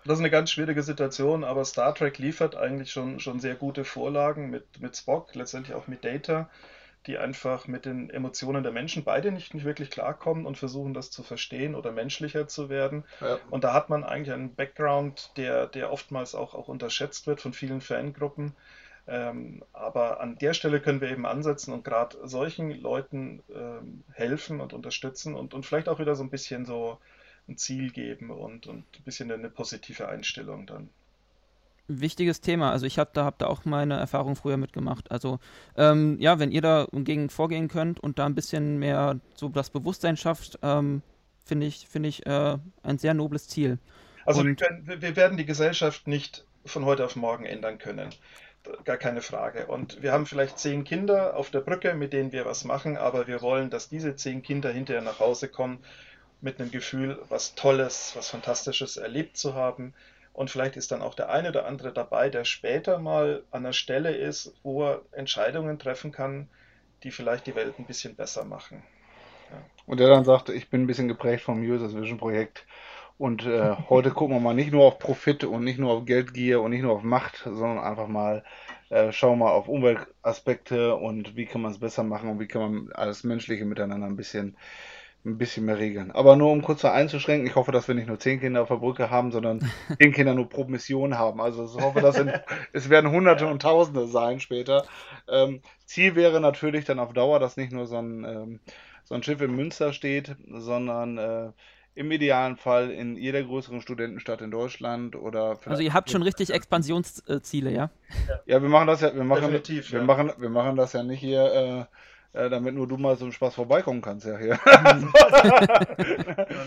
Das 0.05 0.13
ist 0.13 0.19
eine 0.19 0.29
ganz 0.29 0.51
schwierige 0.51 0.83
Situation, 0.83 1.43
aber 1.43 1.65
Star 1.65 1.93
Trek 1.95 2.19
liefert 2.19 2.55
eigentlich 2.55 2.91
schon, 2.91 3.19
schon 3.19 3.39
sehr 3.39 3.55
gute 3.55 3.83
Vorlagen 3.83 4.49
mit, 4.49 4.79
mit 4.79 4.95
Spock, 4.95 5.33
letztendlich 5.35 5.75
auch 5.75 5.87
mit 5.87 6.03
Data 6.03 6.49
die 7.09 7.17
einfach 7.17 7.67
mit 7.67 7.85
den 7.85 8.11
Emotionen 8.11 8.61
der 8.61 8.71
Menschen 8.71 9.03
beide 9.03 9.31
nicht, 9.31 9.55
nicht 9.55 9.65
wirklich 9.65 9.89
klarkommen 9.89 10.45
und 10.45 10.59
versuchen, 10.59 10.93
das 10.93 11.09
zu 11.09 11.23
verstehen 11.23 11.73
oder 11.73 11.91
menschlicher 11.91 12.47
zu 12.47 12.69
werden. 12.69 13.03
Ja. 13.19 13.39
Und 13.49 13.63
da 13.63 13.73
hat 13.73 13.89
man 13.89 14.03
eigentlich 14.03 14.31
einen 14.31 14.53
Background, 14.53 15.31
der, 15.35 15.65
der 15.65 15.91
oftmals 15.91 16.35
auch, 16.35 16.53
auch 16.53 16.67
unterschätzt 16.67 17.25
wird 17.25 17.41
von 17.41 17.51
vielen 17.51 17.81
Fangruppen. 17.81 18.53
Ähm, 19.07 19.63
aber 19.73 20.21
an 20.21 20.37
der 20.37 20.53
Stelle 20.53 20.79
können 20.79 21.01
wir 21.01 21.09
eben 21.09 21.25
ansetzen 21.25 21.73
und 21.73 21.83
gerade 21.83 22.15
solchen 22.27 22.79
Leuten 22.79 23.41
ähm, 23.55 24.03
helfen 24.13 24.61
und 24.61 24.73
unterstützen 24.73 25.33
und, 25.33 25.55
und 25.55 25.65
vielleicht 25.65 25.89
auch 25.89 25.97
wieder 25.97 26.13
so 26.13 26.21
ein 26.21 26.29
bisschen 26.29 26.67
so 26.67 26.99
ein 27.47 27.57
Ziel 27.57 27.89
geben 27.89 28.29
und, 28.29 28.67
und 28.67 28.83
ein 28.99 29.03
bisschen 29.03 29.31
eine 29.31 29.49
positive 29.49 30.07
Einstellung 30.07 30.67
dann 30.67 30.91
wichtiges 31.89 32.41
Thema. 32.41 32.71
Also 32.71 32.85
ich 32.85 32.99
habe 32.99 33.09
da, 33.13 33.25
hab 33.25 33.39
da 33.39 33.47
auch 33.47 33.65
meine 33.65 33.97
Erfahrung 33.97 34.35
früher 34.35 34.57
mitgemacht. 34.57 35.11
Also 35.11 35.39
ähm, 35.75 36.17
ja, 36.19 36.39
wenn 36.39 36.51
ihr 36.51 36.61
da 36.61 36.87
gegen 36.91 37.29
vorgehen 37.29 37.67
könnt 37.67 37.99
und 37.99 38.19
da 38.19 38.25
ein 38.25 38.35
bisschen 38.35 38.77
mehr 38.77 39.19
so 39.35 39.49
das 39.49 39.69
Bewusstsein 39.69 40.15
schafft, 40.15 40.59
ähm, 40.61 41.01
finde 41.43 41.65
ich, 41.65 41.87
find 41.87 42.05
ich 42.05 42.25
äh, 42.25 42.57
ein 42.83 42.97
sehr 42.97 43.13
nobles 43.13 43.47
Ziel. 43.47 43.79
Also 44.25 44.45
wir, 44.45 44.55
wir, 45.01 45.15
werden 45.15 45.37
die 45.37 45.45
Gesellschaft 45.45 46.07
nicht 46.07 46.45
von 46.65 46.85
heute 46.85 47.03
auf 47.03 47.15
morgen 47.15 47.45
ändern 47.45 47.79
können. 47.79 48.09
Gar 48.83 48.97
keine 48.97 49.21
Frage. 49.21 49.65
Und 49.65 50.03
wir 50.03 50.11
haben 50.11 50.27
vielleicht 50.27 50.59
zehn 50.59 50.83
Kinder 50.83 51.35
auf 51.35 51.49
der 51.49 51.61
Brücke, 51.61 51.95
mit 51.95 52.13
denen 52.13 52.31
wir 52.31 52.45
was 52.45 52.65
machen, 52.65 52.97
aber 52.97 53.25
wir 53.25 53.41
wollen, 53.41 53.69
dass 53.69 53.89
diese 53.89 54.15
zehn 54.15 54.43
Kinder 54.43 54.69
hinterher 54.69 55.01
nach 55.01 55.19
Hause 55.19 55.47
kommen 55.47 55.79
mit 56.41 56.59
einem 56.59 56.69
Gefühl, 56.69 57.19
was 57.29 57.55
Tolles, 57.55 58.13
was 58.15 58.29
Fantastisches 58.29 58.97
erlebt 58.97 59.37
zu 59.37 59.55
haben 59.55 59.93
und 60.39 60.49
vielleicht 60.49 60.77
ist 60.77 60.93
dann 60.93 61.01
auch 61.01 61.15
der 61.15 61.29
eine 61.29 61.49
oder 61.49 61.65
andere 61.65 61.91
dabei, 61.91 62.29
der 62.29 62.45
später 62.45 62.97
mal 62.97 63.43
an 63.51 63.63
der 63.63 63.73
Stelle 63.73 64.15
ist, 64.15 64.53
wo 64.63 64.85
er 64.85 65.01
Entscheidungen 65.11 65.79
treffen 65.79 66.13
kann, 66.13 66.47
die 67.03 67.11
vielleicht 67.11 67.45
die 67.45 67.55
Welt 67.55 67.77
ein 67.77 67.85
bisschen 67.85 68.15
besser 68.15 68.45
machen. 68.45 68.81
Ja. 69.51 69.57
Und 69.85 69.99
der 69.99 70.07
dann 70.07 70.23
sagte, 70.23 70.53
ich 70.53 70.69
bin 70.69 70.83
ein 70.83 70.87
bisschen 70.87 71.09
geprägt 71.09 71.43
vom 71.43 71.59
Users 71.59 71.93
Vision 71.93 72.19
Projekt. 72.19 72.65
Und 73.17 73.45
äh, 73.45 73.75
heute 73.89 74.11
gucken 74.11 74.37
wir 74.37 74.39
mal 74.39 74.53
nicht 74.53 74.71
nur 74.71 74.85
auf 74.85 74.97
Profit 74.97 75.43
und 75.43 75.65
nicht 75.65 75.77
nur 75.77 75.91
auf 75.91 76.05
Geldgier 76.05 76.61
und 76.61 76.71
nicht 76.71 76.83
nur 76.83 76.93
auf 76.93 77.03
Macht, 77.03 77.41
sondern 77.43 77.79
einfach 77.79 78.07
mal 78.07 78.45
äh, 78.91 79.11
schauen 79.11 79.39
mal 79.39 79.51
auf 79.51 79.67
Umweltaspekte 79.67 80.95
und 80.95 81.35
wie 81.35 81.47
kann 81.47 81.59
man 81.59 81.73
es 81.73 81.79
besser 81.79 82.03
machen 82.03 82.29
und 82.29 82.39
wie 82.39 82.47
kann 82.47 82.61
man 82.61 82.91
alles 82.93 83.25
Menschliche 83.25 83.65
miteinander 83.65 84.07
ein 84.07 84.15
bisschen 84.15 84.55
ein 85.25 85.37
bisschen 85.37 85.65
mehr 85.65 85.77
regeln. 85.77 86.11
Aber 86.11 86.35
nur 86.35 86.51
um 86.51 86.61
kurz 86.61 86.85
einzuschränken, 86.85 87.47
ich 87.47 87.55
hoffe, 87.55 87.71
dass 87.71 87.87
wir 87.87 87.95
nicht 87.95 88.07
nur 88.07 88.19
zehn 88.19 88.39
Kinder 88.39 88.61
auf 88.61 88.69
der 88.69 88.75
Brücke 88.75 89.09
haben, 89.09 89.31
sondern 89.31 89.59
zehn 89.99 90.13
Kinder 90.13 90.33
nur 90.33 90.47
pro 90.47 90.63
Mission 90.65 91.17
haben. 91.17 91.41
Also 91.41 91.65
ich 91.65 91.83
hoffe, 91.83 92.01
dass 92.01 92.17
in, 92.19 92.31
es 92.71 92.89
werden 92.89 93.11
Hunderte 93.11 93.47
und 93.47 93.61
Tausende 93.61 94.07
sein 94.07 94.39
später. 94.39 94.85
Ähm, 95.27 95.61
Ziel 95.85 96.15
wäre 96.15 96.39
natürlich 96.39 96.85
dann 96.85 96.99
auf 96.99 97.13
Dauer, 97.13 97.39
dass 97.39 97.57
nicht 97.57 97.71
nur 97.71 97.85
so 97.85 97.97
ein, 97.97 98.23
ähm, 98.23 98.59
so 99.03 99.15
ein 99.15 99.23
Schiff 99.23 99.41
in 99.41 99.55
Münster 99.55 99.91
steht, 99.91 100.35
sondern 100.47 101.17
äh, 101.17 101.51
im 101.95 102.11
idealen 102.11 102.55
Fall 102.55 102.91
in 102.91 103.17
jeder 103.17 103.43
größeren 103.43 103.81
Studentenstadt 103.81 104.41
in 104.41 104.51
Deutschland 104.51 105.17
oder 105.17 105.59
Also 105.65 105.81
ihr 105.81 105.93
habt 105.93 106.09
schon 106.09 106.21
richtig 106.21 106.51
Expansionsziele, 106.51 107.71
ja? 107.71 107.89
Ja, 108.45 108.61
wir 108.61 108.69
machen 108.69 108.87
das 108.87 109.01
ja, 109.01 109.13
wir 109.13 109.25
machen, 109.25 109.51
wir 109.51 109.81
ja. 109.81 110.03
machen, 110.03 110.31
wir 110.37 110.49
machen 110.49 110.77
das 110.77 110.93
ja 110.93 111.03
nicht 111.03 111.19
hier 111.19 111.87
äh, 111.89 111.95
äh, 112.33 112.49
damit 112.49 112.75
nur 112.75 112.87
du 112.87 112.97
mal 112.97 113.15
so 113.15 113.25
einen 113.25 113.31
Spaß 113.31 113.55
vorbeikommen 113.55 114.01
kannst, 114.01 114.25
ja 114.25 114.37
hier. 114.37 114.59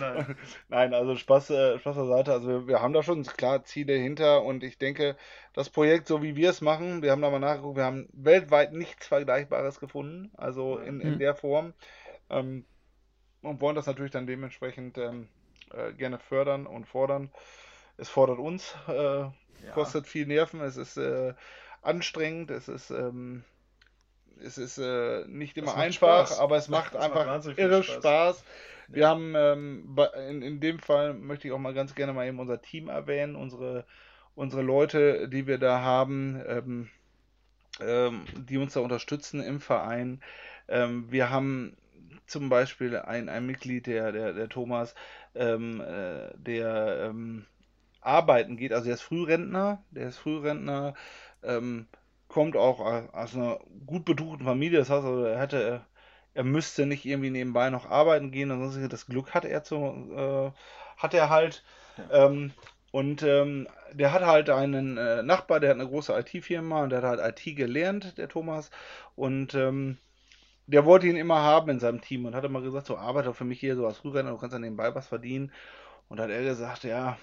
nein, 0.01 0.37
nein. 0.69 0.95
also 0.95 1.17
Spaß, 1.17 1.51
äh, 1.51 1.79
Spaß 1.79 1.97
beiseite. 1.97 2.33
Also 2.33 2.49
wir, 2.49 2.67
wir, 2.67 2.81
haben 2.81 2.93
da 2.93 3.03
schon 3.03 3.23
klar 3.23 3.65
Ziele 3.65 3.95
hinter 3.95 4.43
und 4.43 4.65
ich 4.65 4.79
denke, 4.79 5.17
das 5.53 5.71
Projekt, 5.71 6.09
so 6.09 6.23
wie 6.23 6.35
wir 6.35 6.51
es 6.51 6.61
machen, 6.61 7.03
wir 7.03 7.13
haben 7.13 7.23
da 7.23 7.31
mal 7.31 7.39
nachgeguckt, 7.39 7.77
wir 7.77 7.85
haben 7.85 8.09
weltweit 8.13 8.73
nichts 8.73 9.07
Vergleichbares 9.07 9.79
gefunden, 9.79 10.33
also 10.37 10.79
in, 10.79 11.01
in 11.01 11.15
mhm. 11.15 11.19
der 11.19 11.35
Form. 11.35 11.75
Ähm, 12.29 12.65
und 13.43 13.61
wollen 13.61 13.77
das 13.77 13.87
natürlich 13.87 14.13
dann 14.13 14.27
dementsprechend 14.27 14.99
ähm, 14.99 15.29
äh, 15.73 15.93
gerne 15.93 16.19
fördern 16.19 16.67
und 16.67 16.87
fordern. 16.87 17.31
Es 17.97 18.09
fordert 18.09 18.39
uns, 18.39 18.75
äh, 18.89 18.93
ja. 18.93 19.33
kostet 19.75 20.07
viel 20.07 20.27
Nerven, 20.27 20.61
es 20.61 20.77
ist 20.77 20.97
äh, 20.97 21.35
anstrengend, 21.83 22.51
es 22.51 22.69
ist 22.69 22.91
ähm, 22.91 23.45
es 24.43 24.59
ist 24.59 24.79
äh, 24.79 25.25
nicht 25.27 25.57
immer 25.57 25.77
einfach, 25.77 26.27
Spaß. 26.27 26.39
aber 26.39 26.57
es 26.57 26.69
macht 26.69 26.95
das 26.95 27.03
einfach 27.03 27.27
macht 27.27 27.59
irre 27.59 27.83
Spaß. 27.83 27.97
Spaß. 27.97 28.45
Wir 28.89 29.03
ja. 29.03 29.09
haben 29.09 29.35
ähm, 29.37 29.97
in, 30.29 30.43
in 30.43 30.61
dem 30.61 30.79
Fall 30.79 31.15
möchte 31.15 31.49
ich 31.49 31.55
auch 31.55 31.59
mal 31.59 31.75
ganz 31.75 31.95
gerne 31.95 32.13
mal 32.13 32.27
eben 32.27 32.41
unser 32.41 32.61
Team 32.61 32.89
erwähnen, 32.89 33.37
unsere, 33.37 33.85
unsere 34.35 34.63
Leute, 34.63 35.29
die 35.29 35.47
wir 35.47 35.59
da 35.59 35.81
haben, 35.81 36.43
ähm, 36.47 36.89
ähm, 37.81 38.25
die 38.37 38.59
uns 38.59 38.75
da 38.75 38.81
unterstützen 38.81 39.43
im 39.43 39.61
Verein. 39.61 40.21
Ähm, 40.69 41.11
wir 41.11 41.31
haben 41.31 41.77
zum 42.27 42.49
Beispiel 42.49 42.97
ein, 42.97 43.29
ein 43.29 43.47
Mitglied, 43.47 43.87
der, 43.87 44.13
der, 44.13 44.33
der 44.33 44.49
Thomas, 44.49 44.95
ähm, 45.35 45.81
äh, 45.81 46.31
der 46.37 47.09
ähm, 47.09 47.47
arbeiten 48.01 48.57
geht, 48.57 48.73
also 48.73 48.87
der 48.87 48.95
ist 48.95 49.03
Frührentner, 49.03 49.83
der 49.91 50.09
ist 50.09 50.19
Frührentner, 50.19 50.95
ähm, 51.43 51.87
kommt 52.33 52.57
auch 52.57 52.81
aus 53.13 53.35
einer 53.37 53.61
gut 53.87 54.05
betuchten 54.05 54.45
Familie. 54.45 54.79
Das 54.79 54.91
heißt, 54.91 55.05
also, 55.05 55.25
er 55.25 55.39
hätte, 55.39 55.83
er 56.35 56.45
müsste 56.45 56.87
nicht 56.87 57.05
irgendwie 57.05 57.31
nebenbei 57.31 57.71
noch 57.71 57.89
arbeiten 57.89 58.31
gehen. 58.33 58.51
Ansonsten 58.51 58.89
das 58.89 59.07
Glück 59.07 59.35
hat 59.35 59.45
er 59.45 59.63
zu, 59.63 59.77
äh, 59.77 60.51
hat 60.97 61.15
er 61.15 61.31
halt. 61.31 61.63
Ja. 61.99 62.27
Ähm, 62.27 62.53
und 62.91 63.23
ähm, 63.23 63.69
der 63.93 64.13
hat 64.13 64.23
halt 64.25 64.51
einen 64.51 64.99
äh, 64.99 65.23
Nachbar, 65.23 65.61
der 65.61 65.71
hat 65.71 65.81
eine 65.81 65.89
große 65.89 66.13
IT-Firma 66.13 66.83
und 66.83 66.91
der 66.91 67.03
hat 67.03 67.19
halt 67.19 67.39
IT 67.47 67.57
gelernt, 67.57 68.19
der 68.19 68.29
Thomas. 68.29 68.71
Und 69.17 69.55
ähm, 69.55 69.97
der 70.67 70.85
wollte 70.85 71.07
ihn 71.07 71.17
immer 71.17 71.41
haben 71.43 71.71
in 71.71 71.81
seinem 71.81 72.01
Team 72.01 72.27
und 72.27 72.35
hat 72.35 72.45
immer 72.45 72.61
gesagt, 72.61 72.87
so 72.87 72.97
arbeite 72.97 73.35
für 73.35 73.45
mich 73.45 73.61
hier 73.61 73.77
so 73.77 73.87
als 73.87 73.99
Frührenner, 73.99 74.31
du 74.31 74.37
kannst 74.39 74.55
dann 74.55 74.63
nebenbei 74.63 74.95
was 74.95 75.07
verdienen. 75.07 75.53
Und 76.09 76.21
hat 76.21 76.31
er 76.31 76.43
gesagt, 76.43 76.85
ja, 76.85 77.17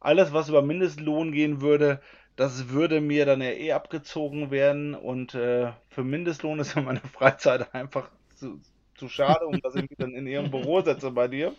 alles, 0.00 0.32
was 0.32 0.48
über 0.48 0.62
Mindestlohn 0.62 1.32
gehen 1.32 1.60
würde, 1.60 2.00
das 2.36 2.70
würde 2.70 3.00
mir 3.00 3.26
dann 3.26 3.40
ja 3.40 3.50
eh 3.50 3.72
abgezogen 3.72 4.50
werden 4.50 4.94
und 4.94 5.34
äh, 5.34 5.72
für 5.88 6.04
Mindestlohn 6.04 6.58
ist 6.58 6.74
ja 6.74 6.82
meine 6.82 7.00
Freizeit 7.00 7.74
einfach 7.74 8.08
zu, 8.36 8.60
zu 8.96 9.08
schade, 9.08 9.46
um 9.46 9.60
dass 9.60 9.74
ich 9.74 9.82
mich 9.82 9.98
dann 9.98 10.14
in 10.14 10.26
ihrem 10.26 10.50
Büro 10.50 10.80
setze 10.80 11.10
bei 11.10 11.28
dir. 11.28 11.54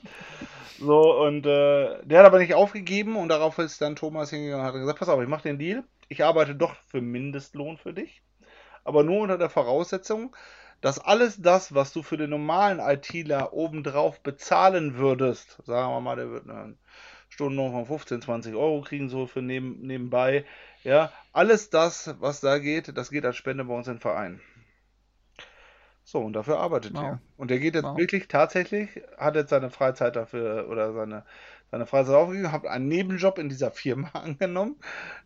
So, 0.80 1.22
und 1.22 1.45
äh, 1.45 2.04
der 2.04 2.20
hat 2.20 2.26
aber 2.26 2.40
nicht 2.40 2.56
aufgegeben 2.56 3.16
und 3.16 3.30
darauf 3.30 3.60
ist 3.60 3.82
dann 3.82 3.95
Thomas 3.95 4.32
hingegangen 4.32 4.66
und 4.66 4.74
hat 4.74 4.80
gesagt, 4.80 5.00
pass 5.00 5.10
auf, 5.10 5.22
ich 5.22 5.30
mache 5.30 5.44
den 5.44 5.60
Deal, 5.60 5.84
ich 6.10 6.24
arbeite 6.24 6.56
doch 6.56 6.76
für 6.88 7.00
Mindestlohn 7.02 7.78
für 7.78 7.94
dich, 7.94 8.24
aber 8.84 9.04
nur 9.04 9.22
unter 9.22 9.38
der 9.38 9.50
Voraussetzung, 9.50 10.36
dass 10.82 11.00
alles 11.00 11.41
das, 11.41 11.74
was 11.74 11.94
du 11.94 12.04
für 12.04 12.18
den 12.18 12.32
normalen 12.32 12.80
ITler 12.80 13.54
obendrauf 13.54 14.20
bezahlen 14.20 14.98
würdest, 14.98 15.60
sagen 15.64 15.94
wir 15.94 16.02
mal, 16.02 16.18
der 16.18 16.32
wird 16.32 16.50
einen 16.50 16.78
Stundenlohn 17.34 17.72
von 17.72 17.86
15, 17.88 18.22
20 18.22 18.56
Euro 18.56 18.82
kriegen, 18.82 19.10
so 19.10 19.26
für 19.26 19.42
neben, 19.42 19.82
nebenbei. 19.82 20.46
Ja, 20.84 21.12
alles 21.32 21.72
das, 21.72 22.14
was 22.20 22.42
da 22.42 22.60
geht, 22.60 22.96
das 22.96 23.10
geht 23.10 23.26
als 23.26 23.38
Spende 23.38 23.66
bei 23.66 23.74
uns 23.74 23.88
im 23.88 24.00
Verein. 24.00 24.40
So, 26.04 26.20
und 26.20 26.34
dafür 26.34 26.60
arbeitet 26.60 26.94
wow. 26.94 27.04
er. 27.04 27.20
Und 27.38 27.50
er 27.50 27.58
geht 27.58 27.74
jetzt 27.74 27.86
wow. 27.86 27.98
wirklich 27.98 28.28
tatsächlich, 28.28 29.02
hat 29.18 29.36
jetzt 29.36 29.50
seine 29.50 29.72
Freizeit 29.72 30.16
dafür 30.16 30.68
oder 30.70 30.94
seine, 30.94 31.24
seine 31.72 31.88
Freizeit 31.88 32.14
aufgegeben, 32.14 32.52
hat 32.52 32.68
einen 32.68 32.88
Nebenjob 32.88 33.40
in 33.40 33.50
dieser 33.50 33.72
Firma 33.82 34.10
angenommen, 34.14 34.76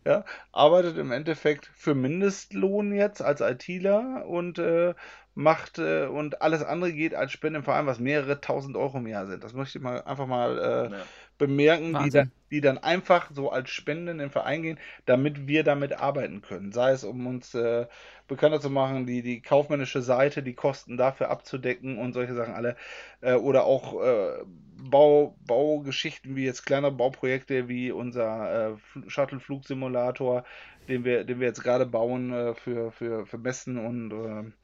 ja, 0.06 0.24
arbeitet 0.50 0.96
im 0.96 1.12
Endeffekt 1.12 1.70
für 1.74 1.94
Mindestlohn 1.94 2.94
jetzt 2.94 3.20
als 3.20 3.42
ITler 3.42 4.24
und 4.26 4.58
äh, 4.58 4.94
macht 5.34 5.78
äh, 5.78 6.06
und 6.06 6.42
alles 6.42 6.64
andere 6.64 6.92
geht 6.92 7.14
als 7.14 7.32
Spende 7.32 7.58
im 7.58 7.64
Verein, 7.64 7.86
was 7.86 8.00
mehrere 8.00 8.40
tausend 8.40 8.76
Euro 8.76 8.98
im 8.98 9.06
Jahr 9.06 9.26
sind. 9.26 9.44
Das 9.44 9.52
möchte 9.52 9.78
ich 9.78 9.84
mal 9.84 10.02
einfach 10.02 10.26
mal 10.26 10.58
äh, 10.58 10.96
ja. 10.96 11.04
Bemerken, 11.38 11.96
die 12.04 12.10
dann, 12.10 12.32
die 12.50 12.60
dann 12.60 12.78
einfach 12.78 13.30
so 13.32 13.50
als 13.50 13.70
Spenden 13.70 14.20
im 14.20 14.30
Verein 14.30 14.62
gehen, 14.62 14.78
damit 15.06 15.46
wir 15.46 15.64
damit 15.64 15.92
arbeiten 15.92 16.42
können. 16.42 16.72
Sei 16.72 16.90
es, 16.90 17.04
um 17.04 17.26
uns 17.26 17.54
äh, 17.54 17.86
bekannter 18.26 18.60
zu 18.60 18.70
machen, 18.70 19.06
die, 19.06 19.22
die 19.22 19.40
kaufmännische 19.40 20.02
Seite, 20.02 20.42
die 20.42 20.54
Kosten 20.54 20.96
dafür 20.96 21.30
abzudecken 21.30 21.98
und 21.98 22.12
solche 22.12 22.34
Sachen 22.34 22.54
alle. 22.54 22.76
Äh, 23.20 23.34
oder 23.34 23.64
auch 23.64 24.02
äh, 24.02 24.44
Bau, 24.80 25.36
Baugeschichten 25.46 26.36
wie 26.36 26.44
jetzt 26.44 26.66
kleine 26.66 26.90
Bauprojekte 26.90 27.68
wie 27.68 27.90
unser 27.90 28.70
äh, 28.70 29.08
Shuttle-Flugsimulator, 29.08 30.44
den 30.88 31.04
wir, 31.04 31.24
den 31.24 31.40
wir 31.40 31.48
jetzt 31.48 31.62
gerade 31.62 31.86
bauen 31.86 32.32
äh, 32.32 32.54
für, 32.54 32.92
für, 32.92 33.26
für 33.26 33.38
Messen 33.38 33.78
und 33.78 34.54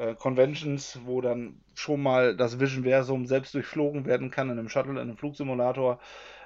äh, 0.00 0.14
Conventions, 0.14 0.98
wo 1.04 1.20
dann 1.20 1.60
schon 1.74 2.02
mal 2.02 2.34
das 2.36 2.58
Vision-Versum 2.58 3.26
selbst 3.26 3.54
durchflogen 3.54 4.06
werden 4.06 4.30
kann 4.30 4.48
in 4.48 4.58
einem 4.58 4.70
Shuttle, 4.70 4.92
in 4.92 4.98
einem 4.98 5.18
Flugsimulator. 5.18 6.00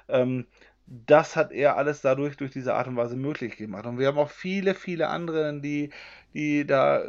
Ähm, 0.09 0.45
das 0.85 1.35
hat 1.35 1.51
er 1.51 1.77
alles 1.77 2.01
dadurch 2.01 2.37
durch 2.37 2.51
diese 2.51 2.75
Art 2.75 2.87
und 2.87 2.97
Weise 2.97 3.15
möglich 3.15 3.55
gemacht. 3.55 3.85
Und 3.85 3.97
wir 3.97 4.07
haben 4.07 4.19
auch 4.19 4.29
viele, 4.29 4.75
viele 4.75 5.07
andere, 5.07 5.59
die, 5.61 5.91
die 6.33 6.67
da 6.67 7.03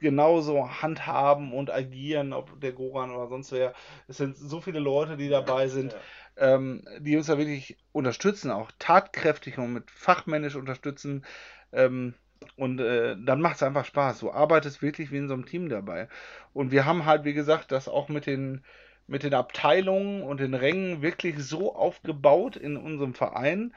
genauso 0.00 0.68
handhaben 0.82 1.52
und 1.52 1.70
agieren, 1.70 2.32
ob 2.32 2.60
der 2.60 2.72
Goran 2.72 3.10
oder 3.10 3.28
sonst 3.28 3.52
wer. 3.52 3.74
Es 4.08 4.18
sind 4.18 4.36
so 4.36 4.60
viele 4.60 4.80
Leute, 4.80 5.16
die 5.16 5.28
dabei 5.28 5.68
sind, 5.68 5.92
ja. 6.36 6.54
ähm, 6.54 6.84
die 6.98 7.16
uns 7.16 7.26
da 7.26 7.38
wirklich 7.38 7.78
unterstützen, 7.92 8.50
auch 8.50 8.70
tatkräftig 8.78 9.56
und 9.58 9.72
mit 9.72 9.90
fachmännisch 9.90 10.56
unterstützen. 10.56 11.24
Ähm, 11.72 12.14
und 12.56 12.80
äh, 12.80 13.16
dann 13.18 13.40
macht 13.40 13.56
es 13.56 13.62
einfach 13.62 13.84
Spaß. 13.84 14.20
Du 14.20 14.32
arbeitest 14.32 14.82
wirklich 14.82 15.10
wie 15.10 15.18
in 15.18 15.28
so 15.28 15.34
einem 15.34 15.46
Team 15.46 15.68
dabei. 15.68 16.08
Und 16.52 16.70
wir 16.70 16.84
haben 16.84 17.04
halt, 17.06 17.24
wie 17.24 17.34
gesagt, 17.34 17.72
das 17.72 17.88
auch 17.88 18.08
mit 18.08 18.26
den, 18.26 18.64
mit 19.06 19.22
den 19.22 19.34
Abteilungen 19.34 20.22
und 20.22 20.40
den 20.40 20.54
Rängen 20.54 21.02
wirklich 21.02 21.38
so 21.38 21.74
aufgebaut 21.74 22.56
in 22.56 22.76
unserem 22.76 23.14
Verein, 23.14 23.74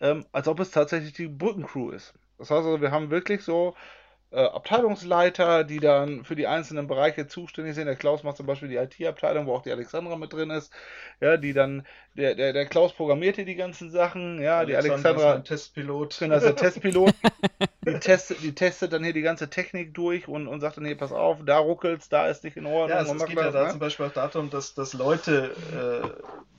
ähm, 0.00 0.26
als 0.32 0.48
ob 0.48 0.60
es 0.60 0.70
tatsächlich 0.70 1.12
die 1.14 1.28
Brückencrew 1.28 1.90
ist. 1.90 2.14
Das 2.38 2.50
heißt 2.50 2.64
also, 2.64 2.80
wir 2.80 2.92
haben 2.92 3.10
wirklich 3.10 3.42
so 3.42 3.74
äh, 4.30 4.40
Abteilungsleiter, 4.44 5.64
die 5.64 5.80
dann 5.80 6.24
für 6.24 6.36
die 6.36 6.46
einzelnen 6.46 6.86
Bereiche 6.86 7.26
zuständig 7.26 7.74
sind. 7.74 7.86
Der 7.86 7.96
Klaus 7.96 8.22
macht 8.22 8.36
zum 8.36 8.46
Beispiel 8.46 8.68
die 8.68 8.76
IT-Abteilung, 8.76 9.46
wo 9.46 9.54
auch 9.54 9.62
die 9.62 9.72
Alexandra 9.72 10.16
mit 10.16 10.32
drin 10.32 10.50
ist. 10.50 10.72
Ja, 11.20 11.36
die 11.36 11.52
dann, 11.52 11.86
der, 12.18 12.34
der, 12.34 12.52
der 12.52 12.66
Klaus 12.66 12.92
programmiert 12.92 13.36
hier 13.36 13.44
die 13.44 13.54
ganzen 13.54 13.92
Sachen. 13.92 14.42
Ja, 14.42 14.58
Alexandra, 14.58 14.64
die 14.64 14.90
Alexandra. 14.90 15.30
Ist 15.30 15.36
ein 15.36 15.44
Testpilot. 15.44 16.18
Genau, 16.18 16.34
ist 16.36 16.42
der 16.42 16.56
Testpilot. 16.56 17.14
die, 17.86 17.92
testet, 18.00 18.42
die 18.42 18.54
testet 18.54 18.92
dann 18.92 19.04
hier 19.04 19.12
die 19.12 19.22
ganze 19.22 19.48
Technik 19.48 19.94
durch 19.94 20.26
und, 20.26 20.48
und 20.48 20.60
sagt 20.60 20.78
dann, 20.78 20.84
hier, 20.84 20.96
pass 20.96 21.12
auf, 21.12 21.38
da 21.46 21.58
ruckelt's, 21.58 22.08
da 22.08 22.26
ist 22.26 22.42
nicht 22.42 22.56
in 22.56 22.66
Ordnung. 22.66 22.88
Ja, 22.90 22.96
also 22.96 23.14
es 23.14 23.24
geht 23.24 23.38
ja 23.38 23.52
da 23.52 23.64
ne? 23.64 23.70
zum 23.70 23.78
Beispiel 23.78 24.06
auch 24.06 24.12
darum, 24.12 24.50
dass, 24.50 24.74
dass 24.74 24.94
Leute, 24.94 25.54
äh, 25.72 26.08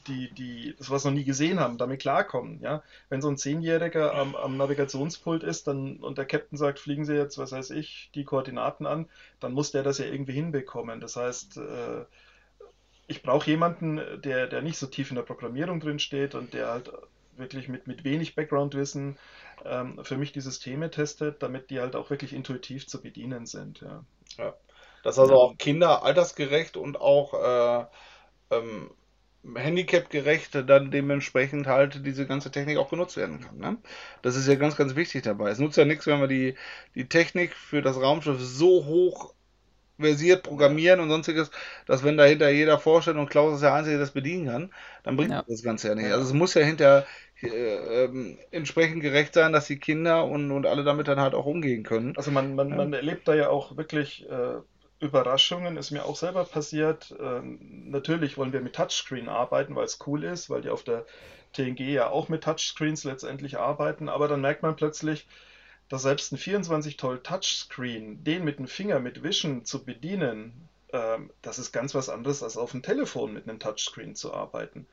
die, 0.07 0.31
die 0.31 0.75
das 0.77 0.89
was 0.89 1.03
noch 1.03 1.11
nie 1.11 1.25
gesehen 1.25 1.59
haben, 1.59 1.77
damit 1.77 1.99
klarkommen. 1.99 2.61
Ja? 2.61 2.81
Wenn 3.09 3.21
so 3.21 3.27
ein 3.27 3.37
Zehnjähriger 3.37 4.15
am, 4.15 4.35
am 4.35 4.55
Navigationspult 4.55 5.43
ist 5.43 5.67
dann, 5.67 5.97
und 5.97 6.17
der 6.17 6.25
Captain 6.25 6.57
sagt, 6.57 6.79
fliegen 6.79 7.03
Sie 7.03 7.15
jetzt, 7.15 7.37
was 7.37 7.51
weiß 7.51 7.71
ich, 7.71 8.11
die 8.15 8.23
Koordinaten 8.23 8.85
an, 8.85 9.09
dann 9.41 9.51
muss 9.51 9.71
der 9.71 9.83
das 9.83 9.97
ja 9.97 10.05
irgendwie 10.05 10.33
hinbekommen. 10.33 11.01
Das 11.01 11.17
heißt, 11.17 11.57
äh, 11.57 12.05
ich 13.09 13.23
brauche 13.23 13.49
jemanden, 13.49 13.99
der, 14.21 14.47
der 14.47 14.61
nicht 14.61 14.77
so 14.77 14.87
tief 14.87 15.09
in 15.09 15.15
der 15.15 15.23
Programmierung 15.23 15.79
drin 15.79 15.99
steht 15.99 16.35
und 16.35 16.53
der 16.53 16.67
halt 16.69 16.91
wirklich 17.35 17.67
mit, 17.67 17.87
mit 17.87 18.03
wenig 18.03 18.35
Background-Wissen 18.35 19.17
ähm, 19.65 19.99
für 20.03 20.17
mich 20.17 20.31
die 20.31 20.41
Systeme 20.41 20.91
testet, 20.91 21.41
damit 21.41 21.71
die 21.71 21.79
halt 21.79 21.95
auch 21.95 22.09
wirklich 22.09 22.33
intuitiv 22.33 22.87
zu 22.87 23.01
bedienen 23.01 23.47
sind. 23.47 23.81
Ja. 23.81 24.05
ja. 24.37 24.53
Dass 25.03 25.17
also 25.17 25.33
auch 25.33 25.57
Kinder 25.57 26.03
altersgerecht 26.03 26.77
und 26.77 27.01
auch 27.01 27.33
äh, 27.33 27.85
ähm, 28.51 28.91
handicapgerecht 29.55 30.69
dann 30.69 30.91
dementsprechend 30.91 31.65
halt 31.65 32.05
diese 32.05 32.27
ganze 32.27 32.51
Technik 32.51 32.77
auch 32.77 32.89
genutzt 32.89 33.17
werden 33.17 33.39
kann. 33.39 33.57
Ne? 33.57 33.77
Das 34.21 34.35
ist 34.35 34.47
ja 34.47 34.55
ganz, 34.55 34.75
ganz 34.75 34.95
wichtig 34.95 35.23
dabei. 35.23 35.49
Es 35.49 35.59
nutzt 35.59 35.77
ja 35.77 35.85
nichts, 35.85 36.05
wenn 36.05 36.19
wir 36.19 36.27
die, 36.27 36.55
die 36.93 37.07
Technik 37.07 37.55
für 37.55 37.81
das 37.81 37.99
Raumschiff 37.99 38.39
so 38.39 38.85
hoch 38.85 39.33
versiert 39.99 40.43
programmieren 40.43 40.99
und 40.99 41.09
sonstiges, 41.09 41.51
dass 41.85 42.03
wenn 42.03 42.17
dahinter 42.17 42.49
jeder 42.49 42.79
vorstellt 42.79 43.17
und 43.17 43.29
Klaus 43.29 43.55
ist 43.55 43.61
der 43.61 43.73
Einzige, 43.73 43.97
der 43.97 44.05
das 44.05 44.11
bedienen 44.11 44.47
kann, 44.47 44.73
dann 45.03 45.17
bringt 45.17 45.31
ja. 45.31 45.43
das 45.47 45.63
Ganze 45.63 45.89
ja 45.89 45.95
nicht. 45.95 46.11
Also 46.11 46.25
es 46.25 46.33
muss 46.33 46.53
ja 46.53 46.61
hinter 46.61 47.05
äh, 47.41 48.03
ähm, 48.05 48.37
entsprechend 48.51 49.01
gerecht 49.01 49.33
sein, 49.33 49.53
dass 49.53 49.67
die 49.67 49.79
Kinder 49.79 50.25
und, 50.25 50.51
und 50.51 50.65
alle 50.65 50.83
damit 50.83 51.07
dann 51.07 51.19
halt 51.19 51.33
auch 51.33 51.45
umgehen 51.45 51.83
können. 51.83 52.15
Also 52.17 52.31
man, 52.31 52.55
man, 52.55 52.75
man 52.75 52.93
erlebt 52.93 53.27
da 53.27 53.33
ja 53.33 53.49
auch 53.49 53.77
wirklich 53.77 54.29
äh, 54.29 54.55
Überraschungen, 54.99 55.77
ist 55.77 55.91
mir 55.91 56.05
auch 56.05 56.15
selber 56.15 56.43
passiert. 56.43 57.15
Äh, 57.19 57.41
natürlich 57.41 58.37
wollen 58.37 58.53
wir 58.53 58.61
mit 58.61 58.75
Touchscreen 58.75 59.29
arbeiten, 59.29 59.75
weil 59.75 59.85
es 59.85 59.99
cool 60.05 60.23
ist, 60.23 60.49
weil 60.49 60.61
die 60.61 60.69
auf 60.69 60.83
der 60.83 61.05
TNG 61.53 61.79
ja 61.79 62.09
auch 62.09 62.29
mit 62.29 62.43
Touchscreens 62.43 63.03
letztendlich 63.03 63.57
arbeiten, 63.57 64.09
aber 64.09 64.27
dann 64.27 64.41
merkt 64.41 64.61
man 64.61 64.75
plötzlich, 64.75 65.25
dass 65.89 66.03
selbst 66.03 66.31
ein 66.31 66.37
24 66.37 66.97
Toll 66.97 67.21
Touchscreen, 67.21 68.23
den 68.23 68.43
mit 68.43 68.59
dem 68.59 68.67
Finger 68.67 68.99
mit 68.99 69.23
Vision 69.23 69.65
zu 69.65 69.83
bedienen, 69.83 70.69
ähm, 70.93 71.31
das 71.41 71.59
ist 71.59 71.71
ganz 71.71 71.93
was 71.95 72.09
anderes 72.09 72.43
als 72.43 72.57
auf 72.57 72.71
dem 72.71 72.83
Telefon 72.83 73.33
mit 73.33 73.47
einem 73.47 73.59
Touchscreen 73.59 74.15
zu 74.15 74.33
arbeiten 74.33 74.87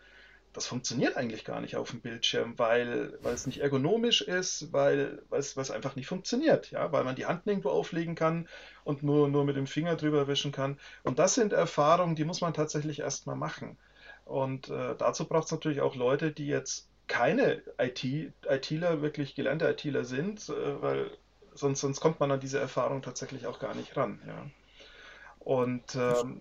das 0.56 0.66
funktioniert 0.66 1.18
eigentlich 1.18 1.44
gar 1.44 1.60
nicht 1.60 1.76
auf 1.76 1.90
dem 1.90 2.00
Bildschirm, 2.00 2.58
weil, 2.58 3.18
weil 3.20 3.34
es 3.34 3.46
nicht 3.46 3.60
ergonomisch 3.60 4.22
ist, 4.22 4.72
weil, 4.72 5.22
weil, 5.28 5.40
es, 5.40 5.54
weil 5.54 5.62
es 5.62 5.70
einfach 5.70 5.96
nicht 5.96 6.06
funktioniert, 6.06 6.70
ja, 6.70 6.90
weil 6.92 7.04
man 7.04 7.14
die 7.14 7.26
Hand 7.26 7.44
nirgendwo 7.44 7.68
auflegen 7.68 8.14
kann 8.14 8.48
und 8.82 9.02
nur, 9.02 9.28
nur 9.28 9.44
mit 9.44 9.56
dem 9.56 9.66
Finger 9.66 9.96
drüber 9.96 10.28
wischen 10.28 10.52
kann. 10.52 10.80
Und 11.02 11.18
das 11.18 11.34
sind 11.34 11.52
Erfahrungen, 11.52 12.16
die 12.16 12.24
muss 12.24 12.40
man 12.40 12.54
tatsächlich 12.54 13.00
erstmal 13.00 13.36
machen. 13.36 13.76
Und 14.24 14.70
äh, 14.70 14.94
dazu 14.96 15.26
braucht 15.26 15.44
es 15.44 15.52
natürlich 15.52 15.82
auch 15.82 15.94
Leute, 15.94 16.32
die 16.32 16.46
jetzt 16.46 16.88
keine 17.08 17.62
IT, 17.78 18.04
ITler, 18.48 19.02
wirklich 19.02 19.34
gelernte 19.34 19.68
ITler 19.68 20.04
sind, 20.04 20.48
äh, 20.48 20.82
weil 20.82 21.10
sonst, 21.54 21.80
sonst 21.80 22.00
kommt 22.00 22.20
man 22.20 22.30
an 22.30 22.40
diese 22.40 22.58
Erfahrung 22.58 23.02
tatsächlich 23.02 23.46
auch 23.46 23.58
gar 23.58 23.74
nicht 23.74 23.96
ran. 23.96 24.20
Ja. 24.26 24.46
Und 25.38 25.94
ähm, 25.94 26.40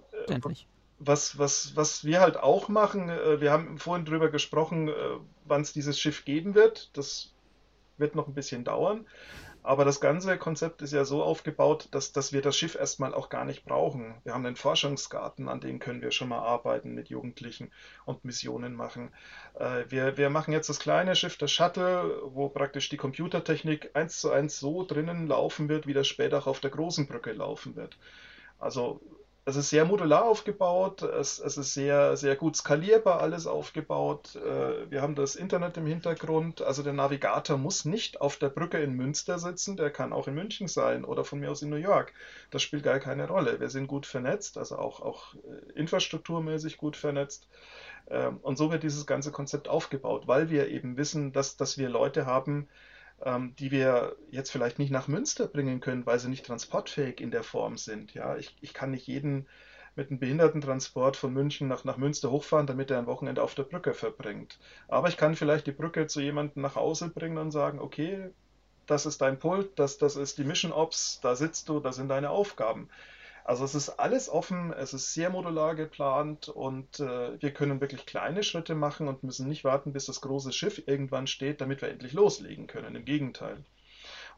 was, 0.97 1.37
was, 1.37 1.75
was 1.75 2.05
wir 2.05 2.21
halt 2.21 2.37
auch 2.37 2.69
machen, 2.69 3.09
äh, 3.09 3.41
wir 3.41 3.51
haben 3.51 3.77
vorhin 3.77 4.05
drüber 4.05 4.29
gesprochen, 4.29 4.87
äh, 4.87 4.93
wann 5.45 5.61
es 5.61 5.73
dieses 5.73 5.99
Schiff 5.99 6.25
geben 6.25 6.55
wird. 6.55 6.89
Das 6.97 7.33
wird 7.97 8.15
noch 8.15 8.27
ein 8.27 8.33
bisschen 8.33 8.63
dauern. 8.63 9.05
Aber 9.65 9.83
das 9.83 9.99
ganze 9.99 10.37
Konzept 10.37 10.83
ist 10.83 10.93
ja 10.93 11.05
so 11.05 11.23
aufgebaut, 11.23 11.87
dass, 11.89 12.11
dass 12.11 12.31
wir 12.31 12.43
das 12.43 12.55
Schiff 12.55 12.75
erstmal 12.75 13.15
auch 13.15 13.29
gar 13.29 13.45
nicht 13.45 13.65
brauchen. 13.65 14.13
Wir 14.23 14.35
haben 14.35 14.45
einen 14.45 14.55
Forschungsgarten, 14.55 15.49
an 15.49 15.59
dem 15.59 15.79
können 15.79 16.03
wir 16.03 16.11
schon 16.11 16.29
mal 16.29 16.37
arbeiten 16.37 16.93
mit 16.93 17.09
Jugendlichen 17.09 17.71
und 18.05 18.23
Missionen 18.23 18.75
machen. 18.75 19.11
Äh, 19.55 19.85
wir, 19.89 20.17
wir 20.17 20.29
machen 20.29 20.53
jetzt 20.53 20.69
das 20.69 20.77
kleine 20.77 21.15
Schiff, 21.15 21.39
das 21.39 21.51
Shuttle, 21.51 22.21
wo 22.25 22.47
praktisch 22.47 22.89
die 22.89 22.97
Computertechnik 22.97 23.89
eins 23.95 24.21
zu 24.21 24.29
eins 24.29 24.59
so 24.59 24.85
drinnen 24.85 25.25
laufen 25.25 25.67
wird, 25.67 25.87
wie 25.87 25.93
das 25.93 26.07
später 26.07 26.37
auch 26.37 26.47
auf 26.47 26.59
der 26.59 26.69
großen 26.69 27.07
Brücke 27.07 27.31
laufen 27.31 27.75
wird. 27.75 27.97
Also 28.59 29.01
es 29.47 29.55
ist 29.55 29.69
sehr 29.69 29.85
modular 29.85 30.25
aufgebaut, 30.25 31.03
es, 31.03 31.37
es 31.37 31.55
ist 31.57 31.75
sehr, 31.75 32.17
sehr 32.17 32.35
gut 32.35 32.55
skalierbar 32.55 33.21
alles 33.21 33.45
aufgebaut. 33.45 34.35
Äh, 34.35 34.89
wir 34.89 35.03
haben 35.03 35.13
das 35.13 35.35
Internet 35.35 35.77
im 35.77 35.85
Hintergrund, 35.85 36.63
also 36.63 36.81
der 36.81 36.93
Navigator 36.93 37.55
muss 37.57 37.85
nicht 37.85 38.21
auf 38.21 38.37
der 38.37 38.49
Brücke 38.49 38.79
in 38.79 38.93
Münster 38.93 39.37
sitzen, 39.37 39.77
der 39.77 39.91
kann 39.91 40.13
auch 40.13 40.27
in 40.27 40.33
München 40.33 40.67
sein 40.67 41.05
oder 41.05 41.23
von 41.23 41.39
mir 41.39 41.51
aus 41.51 41.61
in 41.61 41.69
New 41.69 41.75
York. 41.75 42.11
Das 42.49 42.63
spielt 42.63 42.81
gar 42.81 42.99
keine 42.99 43.27
Rolle. 43.27 43.59
Wir 43.59 43.69
sind 43.69 43.85
gut 43.85 44.07
vernetzt, 44.07 44.57
also 44.57 44.79
auch, 44.79 44.99
auch 45.01 45.35
äh, 45.35 45.79
infrastrukturmäßig 45.79 46.77
gut 46.77 46.97
vernetzt. 46.97 47.47
Ähm, 48.07 48.39
und 48.41 48.57
so 48.57 48.71
wird 48.71 48.81
dieses 48.81 49.05
ganze 49.05 49.31
Konzept 49.31 49.67
aufgebaut, 49.67 50.27
weil 50.27 50.49
wir 50.49 50.69
eben 50.69 50.97
wissen, 50.97 51.33
dass, 51.33 51.55
dass 51.55 51.77
wir 51.77 51.89
Leute 51.89 52.25
haben, 52.25 52.67
ähm, 53.23 53.55
die 53.57 53.71
wir 53.71 54.15
jetzt 54.31 54.51
vielleicht 54.51 54.79
nicht 54.79 54.91
nach 54.91 55.07
Münster 55.07 55.47
bringen 55.47 55.79
können, 55.79 56.05
weil 56.05 56.19
sie 56.19 56.29
nicht 56.29 56.45
transportfähig 56.45 57.21
in 57.21 57.31
der 57.31 57.43
Form 57.43 57.77
sind. 57.77 58.13
Ja, 58.13 58.37
ich, 58.37 58.55
ich 58.61 58.73
kann 58.73 58.91
nicht 58.91 59.07
jeden 59.07 59.47
mit 59.95 60.09
einem 60.09 60.19
Behindertentransport 60.19 61.15
von 61.15 61.33
München 61.33 61.67
nach, 61.67 61.85
nach 61.85 61.97
Münster 61.97 62.29
hochfahren, 62.29 62.67
damit 62.67 62.91
er 62.91 62.99
ein 62.99 63.07
Wochenende 63.07 63.41
auf 63.41 63.55
der 63.55 63.63
Brücke 63.63 63.93
verbringt. 63.93 64.59
Aber 64.87 65.07
ich 65.07 65.17
kann 65.17 65.35
vielleicht 65.35 65.67
die 65.67 65.71
Brücke 65.71 66.07
zu 66.07 66.21
jemandem 66.21 66.61
nach 66.61 66.75
Hause 66.75 67.09
bringen 67.09 67.37
und 67.37 67.51
sagen, 67.51 67.79
okay, 67.79 68.31
das 68.85 69.05
ist 69.05 69.21
dein 69.21 69.39
Pult, 69.39 69.79
das, 69.79 69.97
das 69.97 70.15
ist 70.15 70.37
die 70.37 70.43
Mission 70.43 70.71
Ops, 70.71 71.19
da 71.21 71.35
sitzt 71.35 71.69
du, 71.69 71.79
das 71.79 71.95
sind 71.95 72.09
deine 72.09 72.29
Aufgaben. 72.29 72.89
Also 73.45 73.63
es 73.63 73.75
ist 73.75 73.89
alles 73.89 74.27
offen, 74.27 74.73
es 74.73 74.95
ist 74.95 75.13
sehr 75.13 75.29
modular 75.29 75.75
geplant 75.75 76.49
und 76.49 76.99
äh, 76.99 77.39
wir 77.39 77.53
können 77.53 77.79
wirklich 77.79 78.07
kleine 78.07 78.41
Schritte 78.41 78.73
machen 78.73 79.07
und 79.07 79.21
müssen 79.21 79.47
nicht 79.47 79.63
warten, 79.63 79.93
bis 79.93 80.07
das 80.07 80.19
große 80.21 80.51
Schiff 80.51 80.81
irgendwann 80.87 81.27
steht, 81.27 81.61
damit 81.61 81.83
wir 81.83 81.89
endlich 81.89 82.13
loslegen 82.13 82.65
können. 82.65 82.95
Im 82.95 83.05
Gegenteil. 83.05 83.63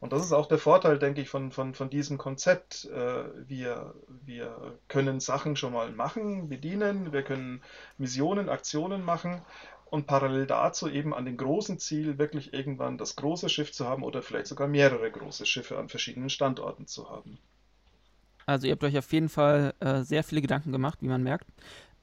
Und 0.00 0.12
das 0.12 0.22
ist 0.22 0.32
auch 0.34 0.44
der 0.44 0.58
Vorteil, 0.58 0.98
denke 0.98 1.22
ich, 1.22 1.30
von, 1.30 1.52
von, 1.52 1.72
von 1.74 1.88
diesem 1.88 2.18
Konzept. 2.18 2.84
Äh, 2.84 3.48
wir, 3.48 3.94
wir 4.26 4.78
können 4.88 5.20
Sachen 5.20 5.56
schon 5.56 5.72
mal 5.72 5.90
machen, 5.90 6.50
bedienen, 6.50 7.10
wir 7.10 7.22
können 7.22 7.62
Missionen, 7.96 8.50
Aktionen 8.50 9.02
machen 9.02 9.40
und 9.86 10.06
parallel 10.06 10.46
dazu 10.46 10.86
eben 10.86 11.14
an 11.14 11.24
dem 11.24 11.38
großen 11.38 11.78
Ziel 11.78 12.18
wirklich 12.18 12.52
irgendwann 12.52 12.98
das 12.98 13.16
große 13.16 13.48
Schiff 13.48 13.72
zu 13.72 13.88
haben 13.88 14.02
oder 14.02 14.20
vielleicht 14.20 14.48
sogar 14.48 14.68
mehrere 14.68 15.10
große 15.10 15.46
Schiffe 15.46 15.78
an 15.78 15.88
verschiedenen 15.88 16.28
Standorten 16.28 16.86
zu 16.86 17.08
haben. 17.08 17.38
Also 18.48 18.66
ihr 18.66 18.72
habt 18.72 18.84
euch 18.84 18.96
auf 18.96 19.12
jeden 19.12 19.28
Fall 19.28 19.74
äh, 19.80 20.02
sehr 20.02 20.24
viele 20.24 20.40
Gedanken 20.40 20.72
gemacht, 20.72 20.98
wie 21.02 21.08
man 21.08 21.22
merkt. 21.22 21.46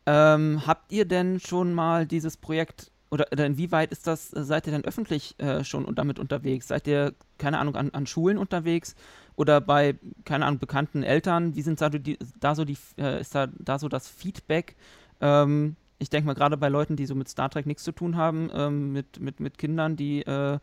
Ähm, 0.06 0.62
habt 0.68 0.92
ihr 0.92 1.06
denn 1.06 1.40
schon 1.40 1.74
mal 1.74 2.06
dieses 2.06 2.38
Projekt 2.38 2.92
oder, 3.10 3.26
oder 3.32 3.48
inwieweit 3.48 3.92
ist 3.92 4.06
das, 4.06 4.32
äh, 4.32 4.44
seid 4.44 4.68
ihr 4.68 4.74
denn 4.74 4.86
öffentlich 4.86 5.40
äh, 5.40 5.64
schon 5.64 5.94
damit 5.96 6.20
unterwegs? 6.20 6.68
Seid 6.68 6.86
ihr, 6.86 7.16
keine 7.40 7.58
Ahnung, 7.58 7.76
an, 7.76 7.90
an, 7.92 8.06
Schulen 8.06 8.38
unterwegs 8.38 8.96
oder 9.36 9.60
bei, 9.60 9.98
keine 10.24 10.46
Ahnung, 10.46 10.60
bekannten 10.60 11.02
Eltern? 11.02 11.56
Wie 11.56 11.64
sind 11.64 11.82
da, 11.82 11.90
die, 11.90 12.20
da 12.40 12.54
so 12.54 12.64
die, 12.64 12.78
äh, 13.00 13.22
ist 13.22 13.34
da, 13.34 13.48
da 13.48 13.80
so 13.80 13.90
das 13.90 14.08
Feedback? 14.08 14.76
Ähm, 15.22 15.76
ich 15.98 16.12
denke 16.12 16.28
mal, 16.28 16.36
gerade 16.36 16.58
bei 16.58 16.70
Leuten, 16.70 16.96
die 16.96 17.08
so 17.08 17.16
mit 17.16 17.28
Star 17.28 17.50
Trek 17.50 17.66
nichts 17.66 17.84
zu 17.84 17.92
tun 17.92 18.18
haben, 18.18 18.52
ähm, 18.54 18.94
mit, 18.94 19.20
mit, 19.20 19.40
mit 19.40 19.58
Kindern, 19.58 19.96
die 19.96 20.22
äh, 20.22 20.60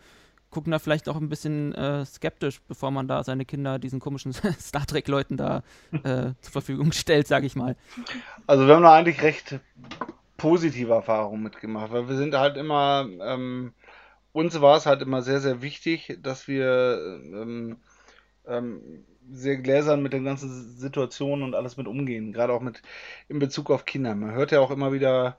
gucken 0.53 0.71
da 0.71 0.79
vielleicht 0.79 1.09
auch 1.09 1.17
ein 1.17 1.29
bisschen 1.29 1.75
äh, 1.75 2.05
skeptisch, 2.05 2.61
bevor 2.69 2.93
man 2.93 3.09
da 3.09 3.25
seine 3.25 3.45
Kinder 3.45 3.81
diesen 3.81 3.99
komischen 3.99 4.33
Star 4.61 4.87
Trek-Leuten 4.87 5.37
da 5.37 5.65
äh, 6.05 6.35
zur 6.41 6.53
Verfügung 6.53 6.93
stellt, 6.93 7.27
sage 7.27 7.47
ich 7.47 7.57
mal. 7.57 7.75
Also 8.47 8.69
wir 8.69 8.77
haben 8.77 8.83
da 8.83 8.95
eigentlich 8.95 9.23
recht 9.23 9.59
positive 10.37 10.93
Erfahrungen 10.93 11.43
mitgemacht, 11.43 11.93
weil 11.93 12.09
wir 12.09 12.17
sind 12.17 12.35
halt 12.35 12.57
immer, 12.57 13.09
ähm, 13.23 13.73
uns 14.33 14.61
war 14.61 14.77
es 14.77 14.87
halt 14.87 15.03
immer 15.03 15.23
sehr, 15.23 15.41
sehr 15.41 15.63
wichtig, 15.63 16.19
dass 16.23 16.47
wir 16.47 16.99
ähm, 17.33 17.77
ähm, 18.47 19.05
sehr 19.31 19.57
gläsern 19.57 20.03
mit 20.03 20.13
den 20.13 20.25
ganzen 20.25 20.77
Situationen 20.77 21.45
und 21.45 21.55
alles 21.55 21.77
mit 21.77 21.87
umgehen, 21.87 22.33
gerade 22.33 22.53
auch 22.53 22.61
mit 22.61 22.83
in 23.29 23.39
Bezug 23.39 23.71
auf 23.71 23.85
Kinder. 23.85 24.15
Man 24.15 24.33
hört 24.33 24.53
ja 24.53 24.61
auch 24.61 24.71
immer 24.71 24.93
wieder 24.93 25.39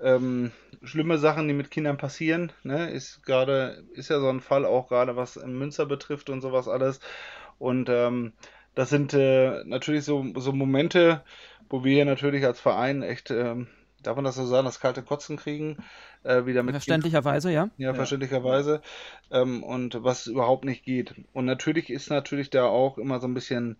ähm, 0.00 0.52
schlimme 0.82 1.18
Sachen, 1.18 1.48
die 1.48 1.54
mit 1.54 1.70
Kindern 1.70 1.96
passieren. 1.96 2.52
Ne? 2.62 2.90
Ist 2.90 3.24
gerade, 3.24 3.84
ist 3.92 4.10
ja 4.10 4.20
so 4.20 4.28
ein 4.28 4.40
Fall 4.40 4.64
auch 4.64 4.88
gerade, 4.88 5.16
was 5.16 5.36
Münster 5.36 5.86
betrifft 5.86 6.30
und 6.30 6.40
sowas 6.40 6.68
alles. 6.68 7.00
Und 7.58 7.88
ähm, 7.88 8.32
das 8.74 8.90
sind 8.90 9.12
äh, 9.14 9.64
natürlich 9.64 10.04
so, 10.04 10.24
so 10.36 10.52
Momente, 10.52 11.22
wo 11.68 11.84
wir 11.84 11.94
hier 11.94 12.04
natürlich 12.04 12.44
als 12.44 12.60
Verein 12.60 13.02
echt, 13.02 13.30
ähm, 13.30 13.66
darf 14.02 14.14
man 14.14 14.24
das 14.24 14.36
so 14.36 14.46
sagen, 14.46 14.66
das 14.66 14.78
kalte 14.78 15.02
Kotzen 15.02 15.36
kriegen, 15.36 15.78
äh, 16.22 16.46
wieder 16.46 16.62
mit 16.62 16.74
Verständlicherweise, 16.74 17.50
ja. 17.50 17.70
Ja, 17.76 17.92
verständlicherweise. 17.94 18.80
Ähm, 19.32 19.64
und 19.64 20.04
was 20.04 20.28
überhaupt 20.28 20.64
nicht 20.64 20.84
geht. 20.84 21.14
Und 21.32 21.44
natürlich 21.44 21.90
ist 21.90 22.08
natürlich 22.08 22.50
da 22.50 22.66
auch 22.66 22.98
immer 22.98 23.18
so 23.18 23.26
ein 23.26 23.34
bisschen 23.34 23.78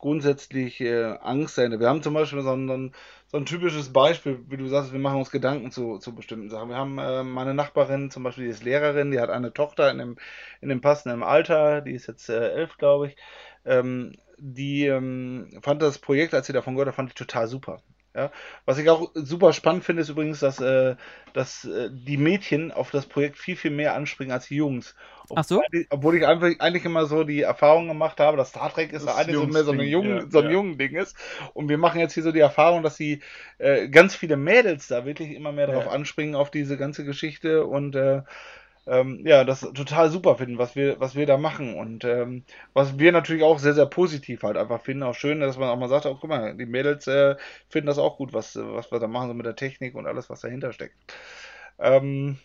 grundsätzlich 0.00 0.80
äh, 0.80 1.16
Angst 1.20 1.56
dahinter. 1.56 1.78
Wir 1.78 1.88
haben 1.88 2.02
zum 2.02 2.14
Beispiel 2.14 2.42
so 2.42 2.52
ein, 2.52 2.92
so 3.26 3.36
ein 3.36 3.46
typisches 3.46 3.92
Beispiel, 3.92 4.40
wie 4.48 4.56
du 4.56 4.66
sagst, 4.66 4.92
wir 4.92 4.98
machen 4.98 5.18
uns 5.18 5.30
Gedanken 5.30 5.70
zu, 5.70 5.98
zu 5.98 6.14
bestimmten 6.14 6.50
Sachen. 6.50 6.70
Wir 6.70 6.76
haben 6.76 6.98
äh, 6.98 7.22
meine 7.22 7.54
Nachbarin, 7.54 8.10
zum 8.10 8.22
Beispiel, 8.22 8.44
die 8.44 8.50
ist 8.50 8.64
Lehrerin, 8.64 9.10
die 9.10 9.20
hat 9.20 9.30
eine 9.30 9.52
Tochter 9.52 9.90
in 9.90 9.98
dem, 9.98 10.16
in 10.60 10.68
dem 10.68 10.80
passenden 10.80 11.22
Alter, 11.22 11.80
die 11.82 11.92
ist 11.92 12.08
jetzt 12.08 12.28
äh, 12.28 12.50
elf, 12.52 12.76
glaube 12.78 13.08
ich. 13.08 13.16
Ähm, 13.64 14.16
die 14.38 14.86
ähm, 14.86 15.50
fand 15.62 15.82
das 15.82 15.98
Projekt, 15.98 16.34
als 16.34 16.46
sie 16.46 16.54
davon 16.54 16.74
gehört 16.74 16.88
hat, 16.88 16.96
fand 16.96 17.10
ich 17.10 17.14
total 17.14 17.46
super. 17.46 17.82
Ja, 18.14 18.32
was 18.64 18.78
ich 18.78 18.90
auch 18.90 19.12
super 19.14 19.52
spannend 19.52 19.84
finde, 19.84 20.02
ist 20.02 20.08
übrigens, 20.08 20.40
dass, 20.40 20.60
äh, 20.60 20.96
dass 21.32 21.64
äh, 21.64 21.90
die 21.92 22.16
Mädchen 22.16 22.72
auf 22.72 22.90
das 22.90 23.06
Projekt 23.06 23.38
viel, 23.38 23.54
viel 23.54 23.70
mehr 23.70 23.94
anspringen 23.94 24.32
als 24.32 24.48
die 24.48 24.56
Jungs. 24.56 24.96
Ach 25.34 25.44
so? 25.44 25.62
Obwohl 25.90 26.16
ich 26.16 26.26
einfach, 26.26 26.48
eigentlich 26.58 26.84
immer 26.84 27.06
so 27.06 27.24
die 27.24 27.42
Erfahrung 27.42 27.88
gemacht 27.88 28.18
habe, 28.20 28.36
dass 28.36 28.50
Star 28.50 28.72
Trek 28.72 28.92
ist 28.92 29.06
Das 29.06 29.16
eigentlich 29.16 29.36
so 29.38 29.46
mehr 29.46 29.64
so, 29.64 29.72
eine 29.72 29.84
Jungsding, 29.84 29.90
jungen, 29.90 30.30
ja, 30.30 30.30
so 30.30 30.38
ein 30.40 30.44
ja. 30.46 30.50
jungen 30.50 30.78
Ding 30.78 30.94
ist. 30.96 31.16
Und 31.54 31.68
wir 31.68 31.78
machen 31.78 32.00
jetzt 32.00 32.14
hier 32.14 32.22
so 32.24 32.32
die 32.32 32.40
Erfahrung, 32.40 32.82
dass 32.82 32.96
sie 32.96 33.20
äh, 33.58 33.88
ganz 33.88 34.16
viele 34.16 34.36
Mädels 34.36 34.88
da 34.88 35.04
wirklich 35.04 35.32
immer 35.34 35.52
mehr 35.52 35.66
darauf 35.68 35.86
Ja. 35.86 35.92
anspringen, 35.92 36.34
auf 36.34 36.50
diese 36.50 36.76
ganze 36.76 37.04
Geschichte 37.04 37.66
und 37.66 37.94
äh, 37.96 38.22
ähm, 38.86 39.22
ja, 39.26 39.44
das 39.44 39.60
total 39.60 40.10
super 40.10 40.36
finden, 40.36 40.58
was 40.58 40.74
wir, 40.76 40.98
was 41.00 41.14
wir 41.14 41.26
da 41.26 41.36
machen. 41.36 41.74
Und 41.76 42.04
ähm, 42.04 42.44
was 42.72 42.98
wir 42.98 43.12
natürlich 43.12 43.42
auch 43.44 43.58
sehr, 43.58 43.74
sehr 43.74 43.86
positiv 43.86 44.42
halt 44.42 44.56
einfach 44.56 44.80
finden, 44.82 45.02
auch 45.04 45.14
schön, 45.14 45.40
dass 45.40 45.58
man 45.58 45.68
auch 45.68 45.76
mal 45.78 45.88
sagt, 45.88 46.06
oh, 46.06 46.16
guck 46.20 46.30
mal, 46.30 46.56
die 46.56 46.66
Mädels 46.66 47.06
äh, 47.06 47.36
finden 47.68 47.86
das 47.88 47.98
auch 47.98 48.16
gut, 48.16 48.32
was, 48.32 48.56
was 48.56 48.90
wir 48.90 48.98
da 49.00 49.06
machen, 49.08 49.28
so 49.28 49.34
mit 49.34 49.46
der 49.46 49.56
Technik 49.56 49.94
und 49.94 50.06
alles, 50.06 50.30
was 50.30 50.40
dahinter 50.40 50.72
steckt. 50.72 50.96
Ähm, 51.78 52.38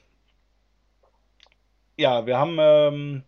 ja, 1.98 2.26
wir 2.26 2.38
haben, 2.38 2.58
ähm, 2.60 3.24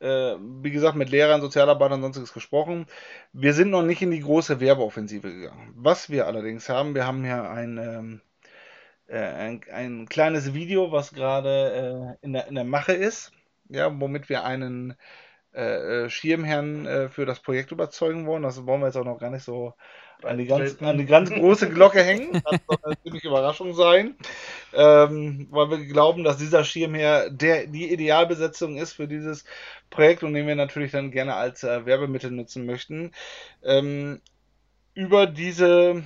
äh, 0.00 0.36
wie 0.62 0.70
gesagt, 0.70 0.96
mit 0.96 1.10
Lehrern, 1.10 1.40
Sozialarbeitern 1.40 1.98
und 1.98 2.02
sonstiges 2.02 2.32
gesprochen. 2.32 2.86
Wir 3.32 3.54
sind 3.54 3.70
noch 3.70 3.82
nicht 3.82 4.02
in 4.02 4.10
die 4.10 4.20
große 4.20 4.60
Werbeoffensive 4.60 5.32
gegangen. 5.32 5.72
Was 5.76 6.10
wir 6.10 6.26
allerdings 6.26 6.68
haben, 6.68 6.94
wir 6.94 7.06
haben 7.06 7.24
hier 7.24 7.50
ein, 7.50 7.78
ähm, 7.78 8.20
äh, 9.06 9.18
ein, 9.18 9.60
ein 9.72 10.08
kleines 10.08 10.54
Video, 10.54 10.92
was 10.92 11.12
gerade 11.12 12.16
äh, 12.20 12.24
in 12.24 12.32
der, 12.32 12.48
in 12.48 12.54
der 12.54 12.64
Mache 12.64 12.92
ist, 12.92 13.32
ja, 13.68 14.00
womit 14.00 14.28
wir 14.28 14.44
einen 14.44 14.96
äh, 15.52 16.04
äh, 16.04 16.10
Schirmherrn 16.10 16.86
äh, 16.86 17.08
für 17.08 17.26
das 17.26 17.40
Projekt 17.40 17.72
überzeugen 17.72 18.26
wollen. 18.26 18.42
Das 18.42 18.66
wollen 18.66 18.80
wir 18.80 18.86
jetzt 18.86 18.96
auch 18.96 19.04
noch 19.04 19.18
gar 19.18 19.30
nicht 19.30 19.44
so 19.44 19.74
an 20.24 20.38
die 20.38 20.46
ganz, 20.46 20.76
die 20.76 21.06
ganz 21.06 21.30
große 21.30 21.70
Glocke 21.70 22.02
hängen. 22.02 22.42
Das 22.50 22.60
soll 22.66 22.78
eine 22.84 23.02
ziemliche 23.02 23.28
Überraschung 23.28 23.74
sein. 23.74 24.16
Ähm, 24.72 25.48
weil 25.50 25.70
wir 25.70 25.86
glauben, 25.86 26.24
dass 26.24 26.36
dieser 26.36 26.64
Schirmherr 26.64 27.30
der, 27.30 27.66
die 27.66 27.92
Idealbesetzung 27.92 28.76
ist 28.76 28.92
für 28.92 29.08
dieses 29.08 29.44
Projekt 29.90 30.22
und 30.22 30.34
den 30.34 30.46
wir 30.46 30.54
natürlich 30.54 30.92
dann 30.92 31.10
gerne 31.10 31.34
als 31.34 31.64
äh, 31.64 31.84
Werbemittel 31.86 32.30
nutzen 32.30 32.66
möchten. 32.66 33.12
Ähm, 33.62 34.20
über 34.94 35.26
diese, 35.26 36.02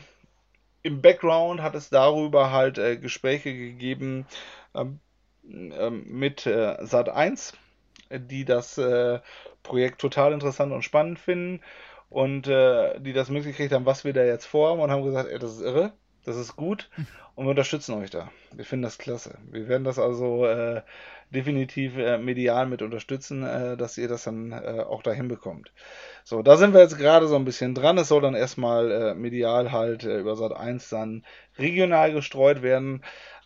im 0.82 1.02
Background 1.02 1.62
hat 1.62 1.74
es 1.74 1.90
darüber 1.90 2.52
halt 2.52 2.78
äh, 2.78 2.96
Gespräche 2.96 3.54
gegeben 3.54 4.26
ähm, 4.74 5.00
ähm, 5.44 6.04
mit 6.06 6.46
äh, 6.46 6.76
Sat1, 6.80 7.54
die 8.10 8.44
das 8.44 8.78
äh, 8.78 9.20
Projekt 9.62 10.00
total 10.00 10.32
interessant 10.32 10.72
und 10.72 10.82
spannend 10.82 11.18
finden 11.18 11.60
und 12.08 12.46
äh, 12.46 13.00
die 13.00 13.12
das 13.12 13.30
mitgekriegt 13.30 13.72
haben, 13.72 13.86
was 13.86 14.04
wir 14.04 14.12
da 14.12 14.24
jetzt 14.24 14.46
vorhaben 14.46 14.80
und 14.80 14.90
haben 14.90 15.04
gesagt, 15.04 15.30
ey, 15.30 15.38
das 15.38 15.56
ist 15.56 15.62
irre, 15.62 15.92
das 16.24 16.36
ist 16.36 16.56
gut 16.56 16.90
und 17.34 17.46
wir 17.46 17.50
unterstützen 17.50 17.94
euch 17.94 18.10
da. 18.10 18.30
Wir 18.52 18.64
finden 18.64 18.84
das 18.84 18.98
klasse. 18.98 19.38
Wir 19.50 19.68
werden 19.68 19.84
das 19.84 19.98
also 19.98 20.46
äh, 20.46 20.82
definitiv 21.30 21.96
äh, 21.96 22.18
medial 22.18 22.66
mit 22.66 22.82
unterstützen, 22.82 23.42
äh, 23.42 23.76
dass 23.76 23.98
ihr 23.98 24.08
das 24.08 24.24
dann 24.24 24.52
äh, 24.52 24.84
auch 24.86 25.02
dahin 25.02 25.28
bekommt. 25.28 25.72
So, 26.22 26.42
da 26.42 26.56
sind 26.56 26.72
wir 26.72 26.80
jetzt 26.80 26.98
gerade 26.98 27.26
so 27.26 27.36
ein 27.36 27.44
bisschen 27.44 27.74
dran. 27.74 27.98
Es 27.98 28.08
soll 28.08 28.22
dann 28.22 28.34
erstmal 28.34 28.90
äh, 28.90 29.14
medial 29.14 29.72
halt 29.72 30.04
äh, 30.04 30.18
über 30.18 30.36
Sat 30.36 30.52
1 30.52 30.88
dann 30.88 31.24
regional 31.58 32.12
gestreut 32.12 32.62
werden. 32.62 33.02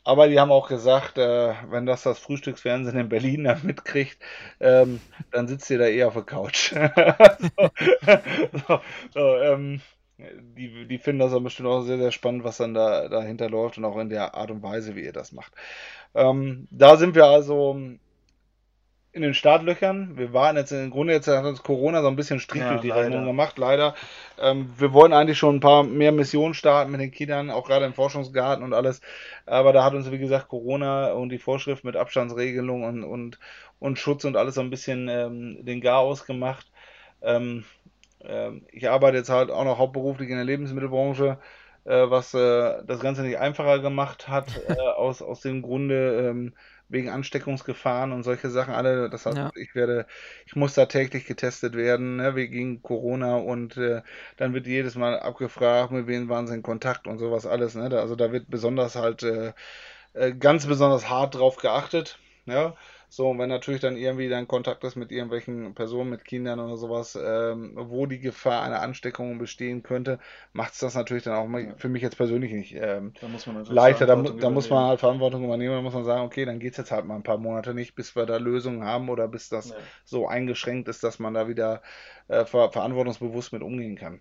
Aber 0.09 0.27
die 0.27 0.41
haben 0.41 0.53
auch 0.53 0.69
gesagt, 0.69 1.19
äh, 1.19 1.53
wenn 1.69 1.85
das 1.85 2.03
das 2.03 2.19
Frühstücksfernsehen 2.19 2.97
in 2.97 3.11
Berlin 3.11 3.45
dann 3.45 3.61
mitkriegt, 3.67 4.17
ähm, 4.59 5.01
dann 5.33 5.47
sitzt 5.49 5.69
ihr 5.69 5.77
da 5.77 5.85
eher 5.85 6.09
auf 6.09 6.15
der 6.15 6.23
Couch. 6.23 6.73
so, 8.67 8.81
so, 9.13 9.37
ähm, 9.37 9.83
die, 10.17 10.87
die 10.89 10.97
finden 10.97 11.19
das 11.19 11.33
dann 11.33 11.45
bestimmt 11.45 11.69
auch 11.69 11.83
sehr, 11.83 11.99
sehr 11.99 12.11
spannend, 12.11 12.43
was 12.43 12.57
dann 12.57 12.73
da 12.73 13.07
dahinter 13.11 13.51
läuft 13.51 13.77
und 13.77 13.85
auch 13.85 13.99
in 13.99 14.09
der 14.09 14.35
Art 14.35 14.51
und 14.51 14.63
Weise, 14.63 14.97
wie 14.97 15.05
ihr 15.05 15.13
das 15.13 15.33
macht. 15.33 15.53
Ähm, 16.15 16.69
da 16.71 16.97
sind 16.97 17.15
wir 17.15 17.27
also 17.27 17.79
in 19.19 19.23
den 19.23 19.35
Startlöchern. 19.35 20.17
Wir 20.17 20.33
waren 20.33 20.57
jetzt 20.57 20.73
im 20.73 20.91
Grunde, 20.91 21.13
jetzt 21.13 21.29
hat 21.29 21.45
uns 21.45 21.63
Corona 21.63 22.01
so 22.03 22.09
ein 22.09 22.17
bisschen 22.17 22.41
Strich 22.41 22.63
Ja, 22.63 22.69
durch 22.69 22.81
die 22.81 22.89
leider. 22.89 23.03
Rechnung 23.07 23.27
gemacht, 23.27 23.59
leider. 23.59 23.95
Ähm, 24.41 24.73
wir 24.79 24.93
wollten 24.93 25.13
eigentlich 25.13 25.39
schon 25.39 25.57
ein 25.57 25.61
paar 25.61 25.83
mehr 25.85 26.13
Missionen 26.13 26.55
starten 26.55 26.91
mit 26.93 27.01
den 27.01 27.11
Kindern, 27.11 27.51
auch 27.51 27.67
gerade 27.67 27.85
im 27.85 27.95
Forschungsgarten 27.95 28.65
und 28.65 28.73
alles. 28.73 29.01
Aber 29.47 29.73
da 29.73 29.85
hat 29.85 29.95
uns, 29.95 30.11
wie 30.11 30.19
gesagt, 30.19 30.49
Corona 30.49 31.13
und 31.13 31.31
die 31.31 31.39
Vorschrift 31.39 31.85
mit 31.85 31.97
Abstandsregelung 31.97 32.85
und, 32.85 33.05
und, 33.05 33.39
und 33.81 33.99
Schutz 33.99 34.25
und 34.25 34.37
alles 34.37 34.55
so 34.55 34.61
ein 34.63 34.71
bisschen 34.71 35.09
ähm, 35.09 35.65
den 35.65 35.81
Garaus 35.81 36.25
gemacht. 36.25 36.71
Ähm, 37.23 37.65
ähm, 38.25 38.67
ich 38.73 38.89
arbeite 38.89 39.19
jetzt 39.19 39.31
halt 39.31 39.51
auch 39.51 39.65
noch 39.65 39.79
hauptberuflich 39.79 40.29
in 40.31 40.37
der 40.37 40.45
Lebensmittelbranche, 40.45 41.39
äh, 41.85 42.11
was 42.11 42.35
äh, 42.35 42.83
das 42.87 43.01
Ganze 43.01 43.23
nicht 43.23 43.39
einfacher 43.39 43.79
gemacht 43.81 44.29
hat, 44.29 44.61
äh, 44.69 44.75
aus, 44.97 45.23
aus 45.23 45.41
dem 45.41 45.63
Grunde 45.63 46.29
ähm, 46.31 46.55
wegen 46.89 47.11
Ansteckungsgefahren 47.11 48.13
und 48.13 48.23
solche 48.23 48.51
Sachen 48.51 48.75
alle. 48.75 49.11
Das 49.11 49.27
heißt, 49.27 49.37
Ja. 49.37 49.51
ich 49.55 49.75
werde, 49.75 50.07
ich 50.47 50.57
muss 50.57 50.75
da 50.75 50.87
täglich 50.87 51.27
getestet 51.27 51.75
werden, 51.77 52.17
ne, 52.17 52.35
wegen 52.35 52.83
Corona 52.83 53.37
und 53.37 53.77
äh, 53.77 54.03
dann 54.37 54.55
wird 54.55 54.67
jedes 54.67 54.95
Mal 54.97 55.19
abgefragt, 55.21 55.93
mit 55.93 56.07
wem 56.07 56.29
waren 56.29 56.47
sie 56.47 56.55
in 56.55 56.63
Kontakt 56.63 57.07
und 57.07 57.19
sowas 57.19 57.47
alles. 57.47 57.75
Ne? 57.75 57.89
Da, 57.89 58.01
also 58.01 58.17
da 58.17 58.33
wird 58.33 58.49
besonders 58.51 58.97
halt 58.97 59.23
äh, 59.23 59.53
äh, 60.15 60.33
ganz 60.35 60.67
besonders 60.67 61.09
hart 61.09 61.35
drauf 61.35 61.57
geachtet. 61.57 62.19
Ja, 62.47 62.75
so, 63.11 63.31
und 63.31 63.39
wenn 63.39 63.49
natürlich 63.49 63.81
dann 63.81 63.97
irgendwie 63.97 64.29
dein 64.29 64.47
Kontakt 64.47 64.85
ist 64.85 64.97
mit 64.97 65.11
irgendwelchen 65.13 65.75
Personen, 65.75 66.11
mit 66.11 66.25
Kindern 66.25 66.61
oder 66.61 66.77
sowas, 66.77 67.19
ähm, 67.21 67.73
wo 67.77 68.07
die 68.07 68.19
Gefahr 68.21 68.63
einer 68.63 68.81
Ansteckung 68.83 69.39
bestehen 69.39 69.83
könnte, 69.83 70.19
macht 70.53 70.75
es 70.75 70.81
das 70.81 70.95
natürlich 70.95 71.25
dann 71.25 71.35
auch 71.35 71.49
Ja. 71.59 71.75
für 71.79 71.89
mich 71.89 72.03
jetzt 72.03 72.17
persönlich 72.17 72.53
nicht 72.53 72.75
ähm, 72.75 73.15
Da 73.21 73.29
muss 73.29 73.47
man 73.47 73.65
leichter. 73.67 74.07
Da, 74.07 74.17
da 74.17 74.51
muss 74.51 74.71
man 74.71 74.85
halt 74.87 75.01
Verantwortung 75.01 75.45
übernehmen. 75.45 75.75
Da 75.75 75.83
muss 75.83 75.95
man 75.95 76.05
sagen, 76.05 76.23
okay, 76.25 76.45
dann 76.45 76.59
geht 76.61 76.73
es 76.73 76.79
jetzt 76.79 76.91
halt 76.91 77.07
mal 77.07 77.17
ein 77.17 77.23
paar 77.23 77.39
Monate 77.39 77.75
nicht, 77.75 77.95
bis 77.95 78.15
wir 78.15 78.27
da 78.27 78.37
Lösungen 78.37 78.85
haben 78.85 79.09
oder 79.09 79.27
bis 79.29 79.49
das 79.49 79.71
Ja. 79.71 79.91
so 80.05 80.29
eingeschränkt 80.29 80.89
ist, 80.89 81.03
dass 81.03 81.19
man 81.19 81.35
da 81.35 81.49
wieder 81.49 81.83
äh, 82.29 82.45
ver 82.45 82.71
verantwortungsbewusst 82.73 83.53
mit 83.53 83.63
umgehen 83.63 83.97
kann. 83.97 84.21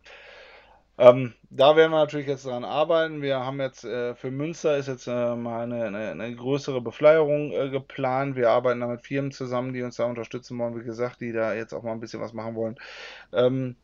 Ähm, 1.00 1.34
da 1.50 1.76
werden 1.76 1.92
wir 1.92 2.00
natürlich 2.00 2.28
jetzt 2.28 2.46
dran 2.46 2.64
arbeiten. 2.66 3.22
Wir 3.22 3.40
haben 3.40 3.60
jetzt 3.62 3.84
äh, 3.84 4.16
für 4.16 4.32
Münster 4.32 4.78
ist 4.78 4.88
jetzt 4.88 5.08
äh, 5.08 5.36
mal 5.36 5.64
eine, 5.64 5.84
eine, 5.86 6.10
eine 6.12 6.36
größere 6.36 6.82
Befleierung 6.82 7.52
äh, 7.52 7.70
geplant. 7.70 8.36
Wir 8.36 8.50
arbeiten 8.50 8.80
da 8.80 8.88
mit 8.88 9.06
Firmen 9.06 9.32
zusammen, 9.32 9.74
die 9.74 9.84
uns 9.84 9.98
da 9.98 10.06
unterstützen 10.06 10.58
wollen, 10.58 10.80
wie 10.80 10.84
gesagt, 10.86 11.22
die 11.22 11.32
da 11.34 11.54
jetzt 11.54 11.74
auch 11.74 11.84
mal 11.84 11.92
ein 11.92 12.00
bisschen 12.00 12.22
was 12.22 12.34
machen 12.34 12.56
wollen. 12.56 12.78
Ähm, 13.32 13.76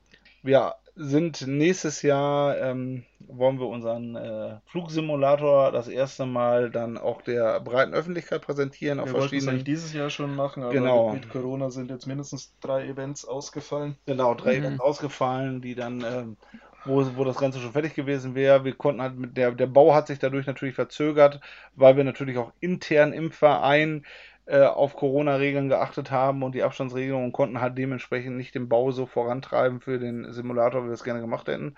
wir 0.41 0.75
sind 0.95 1.47
nächstes 1.47 2.01
Jahr, 2.03 2.57
ähm, 2.57 3.03
wollen 3.19 3.59
wir 3.59 3.67
unseren 3.67 4.15
äh, 4.15 4.57
Flugsimulator 4.65 5.71
das 5.71 5.87
erste 5.87 6.25
Mal 6.25 6.69
dann 6.69 6.97
auch 6.97 7.21
der 7.23 7.59
breiten 7.61 7.93
Öffentlichkeit 7.93 8.41
präsentieren 8.41 8.99
auf 8.99 9.07
Wir 9.07 9.13
wollten 9.13 9.37
es 9.37 9.47
eigentlich 9.47 9.63
dieses 9.63 9.93
Jahr 9.93 10.09
schon 10.11 10.35
machen, 10.35 10.61
aber 10.61 10.71
Genau. 10.73 11.13
mit 11.13 11.29
Corona 11.29 11.71
sind 11.71 11.89
jetzt 11.89 12.05
mindestens 12.05 12.53
drei 12.59 12.85
Events 12.87 13.25
ausgefallen. 13.25 13.97
Genau, 14.05 14.35
drei 14.35 14.59
Mhm. 14.59 14.65
Events 14.65 14.81
ausgefallen, 14.81 15.61
die 15.61 15.73
dann, 15.73 16.03
ähm, 16.03 16.37
wo, 16.85 17.05
wo 17.15 17.23
das 17.23 17.37
Ganze 17.37 17.59
schon 17.59 17.71
fertig 17.71 17.93
gewesen 17.93 18.35
wäre. 18.35 18.65
Wir 18.65 18.73
konnten 18.73 19.01
halt 19.01 19.17
mit 19.17 19.37
der, 19.37 19.51
der 19.51 19.67
Bau 19.67 19.93
hat 19.93 20.07
sich 20.07 20.19
dadurch 20.19 20.47
natürlich 20.47 20.75
verzögert, 20.75 21.39
weil 21.75 21.97
wir 21.97 22.03
natürlich 22.03 22.37
auch 22.37 22.51
intern 22.59 23.13
im 23.13 23.31
Verein 23.31 24.05
äh, 24.45 24.63
auf 24.63 24.95
Corona-Regeln 24.95 25.69
geachtet 25.69 26.11
haben 26.11 26.43
und 26.43 26.53
die 26.53 26.63
Abstandsregelungen 26.63 27.31
konnten 27.31 27.61
halt 27.61 27.77
dementsprechend 27.77 28.35
nicht 28.37 28.55
den 28.55 28.67
Bau 28.69 28.91
so 28.91 29.05
vorantreiben 29.05 29.79
für 29.79 29.99
den 29.99 30.31
Simulator, 30.33 30.83
wie 30.83 30.87
wir 30.87 30.93
es 30.93 31.03
gerne 31.03 31.21
gemacht 31.21 31.47
hätten. 31.47 31.75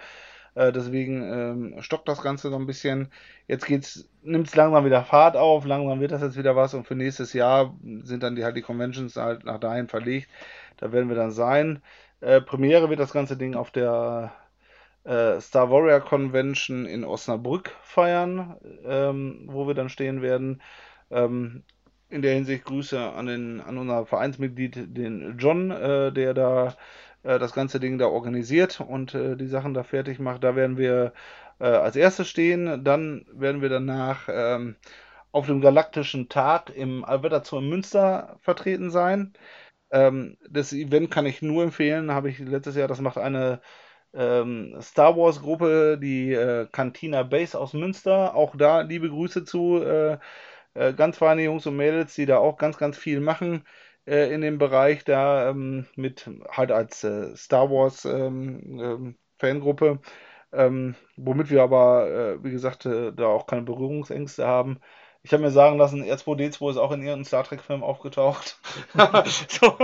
Äh, 0.56 0.72
deswegen 0.72 1.22
ähm, 1.22 1.82
stockt 1.82 2.08
das 2.08 2.22
Ganze 2.22 2.50
so 2.50 2.56
ein 2.56 2.66
bisschen. 2.66 3.12
Jetzt 3.48 3.70
nimmt 4.24 4.48
es 4.48 4.56
langsam 4.56 4.86
wieder 4.86 5.04
Fahrt 5.04 5.38
auf, 5.38 5.66
langsam 5.66 6.00
wird 6.00 6.12
das 6.12 6.22
jetzt 6.22 6.38
wieder 6.38 6.56
was 6.56 6.74
und 6.74 6.88
für 6.88 6.96
nächstes 6.96 7.34
Jahr 7.34 7.76
sind 8.04 8.24
dann 8.24 8.36
die 8.36 8.44
halt 8.44 8.56
die 8.56 8.62
Conventions 8.62 9.16
halt 9.18 9.46
nach 9.46 9.60
dahin 9.60 9.88
verlegt. 9.88 10.30
Da 10.78 10.92
werden 10.92 11.10
wir 11.10 11.16
dann 11.16 11.32
sein. 11.32 11.82
Äh, 12.22 12.42
Premiere 12.42 12.90
wird 12.90 13.00
das 13.00 13.14
ganze 13.14 13.38
Ding 13.38 13.56
auf 13.56 13.72
der 13.72 14.34
äh, 15.06 15.40
Star 15.40 15.70
Warrior 15.72 16.02
Convention 16.02 16.86
in 16.86 17.04
Osnabrück 17.04 17.72
feiern, 17.82 18.58
ähm, 18.86 19.44
wo 19.48 19.68
wir 19.68 19.74
dann 19.74 19.90
stehen 19.90 20.22
werden. 20.22 20.62
Ähm, 21.12 21.64
in 22.10 22.22
der 22.22 22.34
Hinsicht 22.36 22.66
Grüße 22.66 23.00
an, 23.00 23.26
den, 23.28 23.62
an 23.62 23.78
unser 23.78 24.06
Vereinsmitglied, 24.06 24.98
den 24.98 25.38
John, 25.38 25.72
äh, 25.72 26.12
der 26.12 26.34
da 26.34 26.76
äh, 27.24 27.40
das 27.40 27.54
ganze 27.54 27.80
Ding 27.80 27.98
da 27.98 28.08
organisiert 28.08 28.80
und 28.80 29.14
äh, 29.16 29.36
die 29.36 29.48
Sachen 29.48 29.74
da 29.74 29.84
fertig 29.84 30.20
macht. 30.20 30.44
Da 30.44 30.56
werden 30.56 30.78
wir 30.78 31.14
äh, 31.60 31.66
als 31.66 31.96
erstes 31.96 32.30
stehen. 32.30 32.84
Dann 32.84 33.26
werden 33.32 33.62
wir 33.62 33.70
danach 33.70 34.28
ähm, 34.32 34.76
auf 35.32 35.48
dem 35.48 35.62
Galaktischen 35.62 36.30
Tag 36.30 36.72
im 36.76 37.04
Alberta 37.04 37.58
in 37.58 37.70
Münster 37.70 38.38
vertreten 38.42 38.92
sein. 38.92 39.34
Ähm, 39.92 40.38
das 40.50 40.74
Event 40.74 41.12
kann 41.12 41.26
ich 41.26 41.42
nur 41.42 41.64
empfehlen, 41.64 42.12
habe 42.12 42.30
ich 42.30 42.40
letztes 42.40 42.76
Jahr, 42.76 42.88
das 42.88 43.02
macht 43.02 43.18
eine 43.18 43.62
ähm, 44.16 44.78
Star 44.82 45.18
Wars 45.18 45.42
Gruppe, 45.42 45.98
die 46.02 46.34
äh, 46.34 46.68
Cantina 46.72 47.24
Base 47.24 47.60
aus 47.60 47.74
Münster. 47.74 48.36
Auch 48.36 48.56
da 48.56 48.82
liebe 48.82 49.10
Grüße 49.10 49.44
zu. 49.46 49.82
Äh, 49.84 50.18
äh, 50.76 50.94
ganz 50.94 51.18
feine 51.18 51.44
Jungs 51.44 51.66
und 51.68 51.78
Mädels, 51.78 52.16
die 52.16 52.26
da 52.26 52.38
auch 52.38 52.58
ganz, 52.58 52.78
ganz 52.78 52.98
viel 52.98 53.20
machen 53.22 53.66
äh, 54.06 54.34
in 54.34 54.42
dem 54.42 54.58
Bereich 54.58 55.04
da 55.06 55.50
ähm, 55.50 55.88
mit 55.96 56.30
halt 56.50 56.72
als 56.72 57.04
äh, 57.04 57.36
Star 57.36 57.70
Wars 57.72 58.06
ähm, 58.06 58.80
ähm 58.82 59.16
Fangruppe, 59.38 60.00
ähm, 60.54 60.96
womit 61.18 61.50
wir 61.50 61.62
aber, 61.62 62.10
äh, 62.10 62.44
wie 62.44 62.52
gesagt, 62.52 62.86
da 62.86 63.28
auch 63.28 63.48
keine 63.48 63.64
Berührungsängste 63.64 64.48
haben. 64.48 64.80
Ich 65.24 65.34
habe 65.34 65.44
mir 65.44 65.52
sagen 65.52 65.78
lassen, 65.78 66.04
R2D2 66.04 66.72
ist 66.72 66.78
auch 66.78 66.92
in 66.92 67.02
irgendeinem 67.02 67.26
Star 67.26 67.44
Trek-Film 67.44 67.84
aufgetaucht. 67.84 68.60
so. 69.50 69.78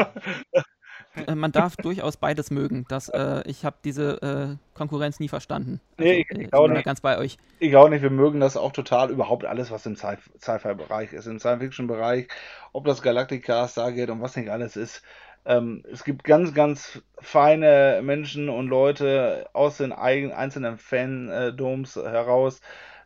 Äh, 1.16 1.36
man 1.36 1.52
darf 1.52 1.76
durchaus 1.76 2.18
beides 2.18 2.52
mögen. 2.52 2.86
Das, 2.90 3.10
äh, 3.10 3.42
ich 3.46 3.66
habe 3.66 3.78
diese 3.84 4.22
äh, 4.22 4.78
Konkurrenz 4.78 5.20
nie 5.20 5.28
verstanden. 5.28 5.82
Also, 5.98 6.10
nee, 6.10 6.20
ich, 6.22 6.32
ich, 6.32 6.48
ich 6.48 6.54
auch 6.54 6.68
nicht. 6.68 6.86
ganz 6.86 7.02
bei 7.02 7.18
euch. 7.18 7.38
Ich 7.60 7.76
auch 7.76 7.90
nicht. 7.90 8.02
Wir 8.02 8.10
mögen 8.10 8.40
das 8.40 8.58
auch 8.58 8.72
total, 8.72 9.12
überhaupt 9.12 9.46
alles, 9.46 9.72
was 9.72 9.86
im 9.86 9.96
Sci-Fi-Bereich 9.96 11.14
ist, 11.14 11.28
im 11.28 11.40
Science-Fiction-Bereich, 11.40 12.28
ob 12.74 12.86
das 12.86 13.02
Galactica, 13.02 13.68
Stargate 13.68 14.10
und 14.10 14.22
was 14.22 14.36
nicht 14.36 14.50
alles 14.50 14.76
ist. 14.76 15.04
Ähm, 15.46 15.84
es 15.92 16.04
gibt 16.04 16.24
ganz, 16.24 16.54
ganz 16.54 17.02
feine 17.20 18.02
Menschen 18.04 18.50
und 18.50 18.68
Leute 18.68 19.50
aus 19.54 19.78
den 19.78 19.92
eigenen, 19.92 20.34
einzelnen 20.34 20.78
Fandoms 20.78 21.96
heraus, 21.96 22.62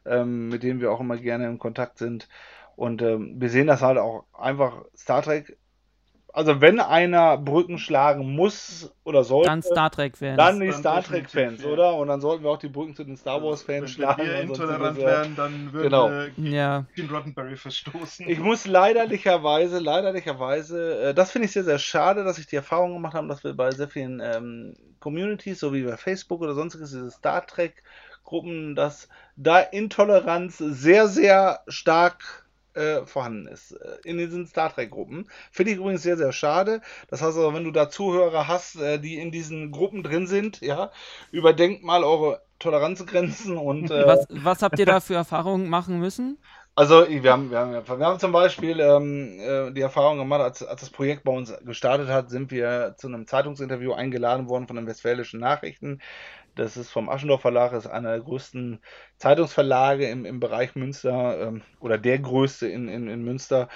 ähm, 0.06 0.50
mit 0.50 0.64
denen 0.64 0.82
wir 0.82 0.92
auch 0.92 1.00
immer 1.00 1.18
gerne 1.18 1.48
in 1.48 1.60
Kontakt 1.60 1.98
sind. 1.98 2.28
Und 2.76 3.02
ähm, 3.02 3.36
wir 3.40 3.50
sehen 3.50 3.68
das 3.68 3.82
halt 3.82 3.98
auch 3.98 4.26
einfach. 4.34 4.84
Star 4.96 5.22
Trek 5.22 5.58
also 6.36 6.60
wenn 6.60 6.82
einer 6.82 7.38
Brücken 7.38 7.78
schlagen 7.78 8.36
muss 8.36 8.94
oder 9.06 9.24
sollte, 9.24 9.48
dann 9.48 9.62
Star 9.62 9.90
Trek-Fans. 9.90 10.36
Dann 10.36 10.60
die 10.60 10.74
Star 10.74 11.02
Trek-Fans, 11.02 11.64
oder? 11.64 11.96
Und 11.96 12.10
dann 12.10 12.20
sollten 12.20 12.44
wir 12.44 12.52
auch 12.52 12.58
die 12.58 12.68
Brücken 12.68 12.94
zu 12.94 13.06
den 13.06 13.16
Star 13.16 13.42
Wars-Fans 13.42 13.90
schlagen. 13.92 14.24
Wenn 14.24 14.28
wir 14.28 14.42
intolerant 14.42 14.98
wären, 14.98 15.36
dann 15.38 15.72
würden 15.72 15.84
genau. 15.84 16.10
wir 16.10 16.52
ja. 16.52 16.86
den 16.98 17.10
Roddenberry 17.10 17.56
verstoßen. 17.56 18.28
Ich 18.28 18.40
muss 18.40 18.68
leiderlicherweise, 18.68 19.80
leiderlicherweise, 19.80 21.10
äh, 21.10 21.14
das 21.14 21.32
finde 21.32 21.46
ich 21.46 21.54
sehr, 21.54 21.64
sehr 21.64 21.80
schade, 21.80 22.26
dass 22.26 22.38
ich 22.38 22.48
die 22.48 22.58
Erfahrung 22.58 22.92
gemacht 22.94 23.14
habe, 23.14 23.30
dass 23.30 23.46
wir 23.46 23.54
bei 23.54 23.72
sehr 23.72 23.88
vielen 23.88 24.20
ähm, 24.20 24.74
Communities, 25.00 25.62
so 25.62 25.74
wie 25.74 25.84
bei 25.84 25.96
Facebook 25.96 26.42
oder 26.42 26.54
sonstiges, 26.54 26.92
diese 26.92 27.12
Star 27.12 27.48
Trek-Gruppen, 27.48 28.76
dass 28.76 29.08
da 29.38 29.60
Intoleranz 29.60 30.58
sehr, 30.58 31.08
sehr 31.08 31.62
stark 31.70 32.45
äh, 32.76 33.06
vorhanden 33.06 33.48
ist 33.48 33.72
äh, 33.72 33.98
in 34.04 34.18
diesen 34.18 34.46
Star 34.48 34.74
Trek-Gruppen. 34.74 35.28
Finde 35.52 35.72
ich 35.72 35.78
übrigens 35.78 36.04
sehr, 36.04 36.18
sehr 36.18 36.32
schade. 36.32 36.82
Das 37.10 37.22
heißt 37.22 37.38
also, 37.38 37.54
wenn 37.54 37.64
du 37.64 37.72
da 37.72 37.90
Zuhörer 37.90 38.48
hast, 38.48 38.76
äh, 38.76 39.00
die 39.00 39.18
in 39.18 39.32
diesen 39.32 39.72
Gruppen 39.72 40.04
drin 40.04 40.28
sind, 40.28 40.62
ja, 40.62 40.92
überdenkt 41.32 41.84
mal 41.84 42.04
eure 42.04 42.42
Toleranzgrenzen 42.60 43.58
und. 43.58 43.92
Äh, 43.92 44.08
was, 44.08 44.28
was 44.30 44.62
habt 44.62 44.80
ihr 44.80 44.86
da 44.86 45.00
für 45.00 45.16
Erfahrungen 45.16 45.70
machen 45.70 46.00
müssen? 46.00 46.38
Also, 46.78 47.08
wir 47.08 47.32
haben, 47.32 47.52
wir 47.52 47.60
haben, 47.60 47.72
wir 47.72 48.06
haben 48.06 48.20
zum 48.20 48.34
Beispiel 48.34 48.82
ähm, 48.82 49.40
äh, 49.40 49.72
die 49.72 49.80
Erfahrung 49.80 50.18
gemacht, 50.18 50.42
als, 50.42 50.62
als 50.62 50.82
das 50.82 50.90
Projekt 50.90 51.24
bei 51.24 51.32
uns 51.32 51.54
gestartet 51.64 52.10
hat, 52.10 52.30
sind 52.30 52.52
wir 52.52 52.96
zu 52.98 53.08
einem 53.08 53.28
Zeitungsinterview 53.28 53.94
eingeladen 53.94 54.50
worden 54.50 54.68
von 54.68 54.76
den 54.76 54.86
Westfälischen 54.86 55.40
Nachrichten. 55.40 56.02
Das 56.56 56.78
ist 56.78 56.90
vom 56.90 57.10
Aschendorf 57.10 57.42
Verlag, 57.42 57.74
ist 57.74 57.88
einer 57.88 58.12
der 58.12 58.22
größten 58.22 58.80
Zeitungsverlage 59.18 60.08
im, 60.10 60.26
im 60.26 60.40
Bereich 60.40 60.76
Münster 60.76 61.48
ähm, 61.48 61.62
oder 61.80 61.98
der 61.98 62.20
größte 62.20 62.68
in, 62.68 62.88
in, 62.88 63.08
in 63.08 63.24
Münster, 63.24 63.70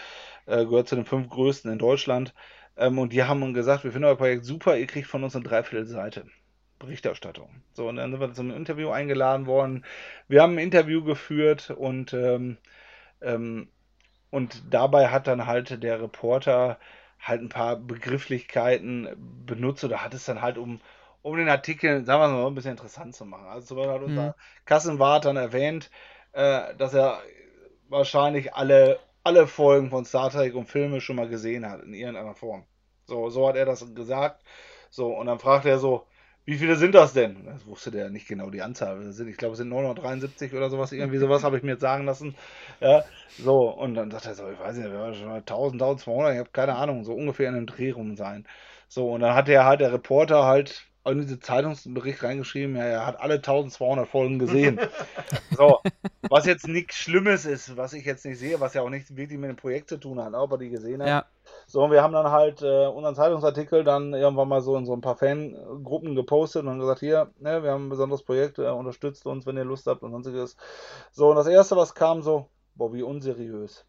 äh, 0.45 0.65
gehört 0.65 0.87
zu 0.87 0.95
den 0.95 1.05
fünf 1.05 1.29
größten 1.29 1.71
in 1.71 1.79
Deutschland. 1.79 2.33
Ähm, 2.77 2.97
und 2.97 3.13
die 3.13 3.23
haben 3.23 3.53
gesagt, 3.53 3.83
wir 3.83 3.91
finden 3.91 4.07
euer 4.07 4.17
Projekt 4.17 4.45
super, 4.45 4.77
ihr 4.77 4.87
kriegt 4.87 5.07
von 5.07 5.23
uns 5.23 5.35
eine 5.35 5.43
Dreiviertelseite. 5.43 6.25
Berichterstattung. 6.79 7.49
So, 7.73 7.89
und 7.89 7.97
dann 7.97 8.11
sind 8.11 8.21
wir 8.21 8.33
zum 8.33 8.51
Interview 8.51 8.89
eingeladen 8.89 9.45
worden. 9.45 9.85
Wir 10.27 10.41
haben 10.41 10.53
ein 10.53 10.59
Interview 10.59 11.03
geführt 11.03 11.69
und, 11.71 12.13
ähm, 12.13 12.57
ähm, 13.21 13.67
und 14.31 14.63
dabei 14.73 15.09
hat 15.09 15.27
dann 15.27 15.45
halt 15.45 15.83
der 15.83 16.01
Reporter 16.01 16.79
halt 17.19 17.41
ein 17.41 17.49
paar 17.49 17.75
Begrifflichkeiten 17.75 19.09
benutzt 19.45 19.83
oder 19.83 20.03
hat 20.03 20.13
es 20.13 20.25
dann 20.25 20.41
halt 20.41 20.57
um, 20.57 20.79
um 21.21 21.37
den 21.37 21.49
Artikel, 21.49 22.05
sagen 22.05 22.21
wir 22.21 22.27
mal, 22.29 22.47
ein 22.47 22.55
bisschen 22.55 22.71
interessant 22.71 23.15
zu 23.15 23.25
machen. 23.25 23.47
Also 23.47 23.67
zum 23.67 23.77
Beispiel 23.77 23.93
hat 23.93 24.03
unser 24.03 24.27
mhm. 24.27 24.33
Kassenwart 24.65 25.25
dann 25.25 25.37
erwähnt, 25.37 25.89
äh, 26.31 26.75
dass 26.75 26.93
er 26.93 27.21
wahrscheinlich 27.89 28.53
alle, 28.53 28.99
alle 29.23 29.47
Folgen 29.47 29.89
von 29.89 30.05
Star 30.05 30.29
Trek 30.29 30.55
und 30.55 30.67
Filme 30.67 31.01
schon 31.01 31.15
mal 31.15 31.27
gesehen 31.27 31.69
hat, 31.69 31.83
in 31.83 31.93
irgendeiner 31.93 32.35
Form. 32.35 32.65
So, 33.05 33.29
so 33.29 33.47
hat 33.47 33.55
er 33.55 33.65
das 33.65 33.93
gesagt. 33.93 34.43
So, 34.89 35.07
und 35.07 35.27
dann 35.27 35.39
fragt 35.39 35.65
er 35.65 35.79
so, 35.79 36.05
wie 36.45 36.57
viele 36.57 36.75
sind 36.77 36.95
das 36.95 37.13
denn? 37.13 37.45
Das 37.45 37.67
wusste 37.67 37.91
der 37.91 38.09
nicht 38.09 38.27
genau 38.27 38.49
die 38.49 38.63
Anzahl. 38.63 38.99
Ich 39.07 39.37
glaube, 39.37 39.51
es 39.53 39.59
sind 39.59 39.69
973 39.69 40.53
oder 40.53 40.71
sowas. 40.71 40.91
Irgendwie 40.91 41.19
sowas 41.19 41.43
habe 41.43 41.57
ich 41.57 41.63
mir 41.63 41.73
jetzt 41.73 41.81
sagen 41.81 42.05
lassen. 42.05 42.35
Ja, 42.79 43.03
so, 43.37 43.69
und 43.69 43.93
dann 43.93 44.09
sagt 44.09 44.25
er 44.25 44.33
so, 44.33 44.49
ich 44.49 44.59
weiß 44.59 44.77
nicht, 44.77 44.89
wir 44.89 44.99
waren 44.99 45.13
schon 45.13 45.29
1000, 45.29 45.81
1200, 45.81 46.33
ich 46.33 46.39
habe 46.39 46.49
keine 46.51 46.75
Ahnung, 46.75 47.03
so 47.03 47.13
ungefähr 47.13 47.49
in 47.49 47.55
einem 47.55 47.67
Dreh 47.67 47.91
rum 47.91 48.15
sein. 48.15 48.47
So, 48.87 49.11
und 49.11 49.21
dann 49.21 49.35
hat 49.35 49.47
er 49.47 49.65
halt, 49.65 49.81
der 49.81 49.93
Reporter 49.93 50.45
halt 50.45 50.88
in 51.09 51.21
diese 51.21 51.39
Zeitungsbericht 51.39 52.23
reingeschrieben, 52.23 52.75
ja, 52.75 52.83
er 52.83 53.05
hat 53.05 53.19
alle 53.19 53.35
1200 53.35 54.07
Folgen 54.07 54.39
gesehen. 54.39 54.79
so, 55.57 55.79
was 56.29 56.45
jetzt 56.45 56.67
nichts 56.67 56.95
Schlimmes 56.95 57.45
ist, 57.45 57.77
was 57.77 57.93
ich 57.93 58.05
jetzt 58.05 58.25
nicht 58.25 58.39
sehe, 58.39 58.59
was 58.59 58.73
ja 58.73 58.81
auch 58.81 58.89
nichts 58.89 59.15
wirklich 59.15 59.39
mit 59.39 59.49
dem 59.49 59.55
Projekt 59.55 59.89
zu 59.89 59.97
tun 59.97 60.23
hat, 60.23 60.33
ob 60.33 60.51
er 60.51 60.57
die 60.57 60.69
gesehen 60.69 61.01
hat. 61.01 61.07
Ja. 61.07 61.25
So, 61.67 61.83
und 61.83 61.91
wir 61.91 62.01
haben 62.01 62.13
dann 62.13 62.31
halt 62.31 62.61
äh, 62.61 62.87
unseren 62.87 63.15
Zeitungsartikel 63.15 63.83
dann 63.83 64.13
irgendwann 64.13 64.47
mal 64.47 64.61
so 64.61 64.75
in 64.75 64.85
so 64.85 64.93
ein 64.93 65.01
paar 65.01 65.15
Fangruppen 65.15 66.15
gepostet 66.15 66.65
und 66.65 66.79
gesagt, 66.79 66.99
hier, 66.99 67.31
ne, 67.39 67.63
wir 67.63 67.71
haben 67.71 67.87
ein 67.87 67.89
besonderes 67.89 68.23
Projekt, 68.23 68.59
äh, 68.59 68.69
unterstützt 68.69 69.25
uns, 69.25 69.45
wenn 69.45 69.57
ihr 69.57 69.65
Lust 69.65 69.87
habt 69.87 70.03
und 70.03 70.11
sonstiges. 70.11 70.57
So, 71.11 71.29
und 71.29 71.35
das 71.35 71.47
erste, 71.47 71.75
was 71.75 71.95
kam, 71.95 72.21
so, 72.21 72.47
boah, 72.75 72.93
wie 72.93 73.03
unseriös. 73.03 73.85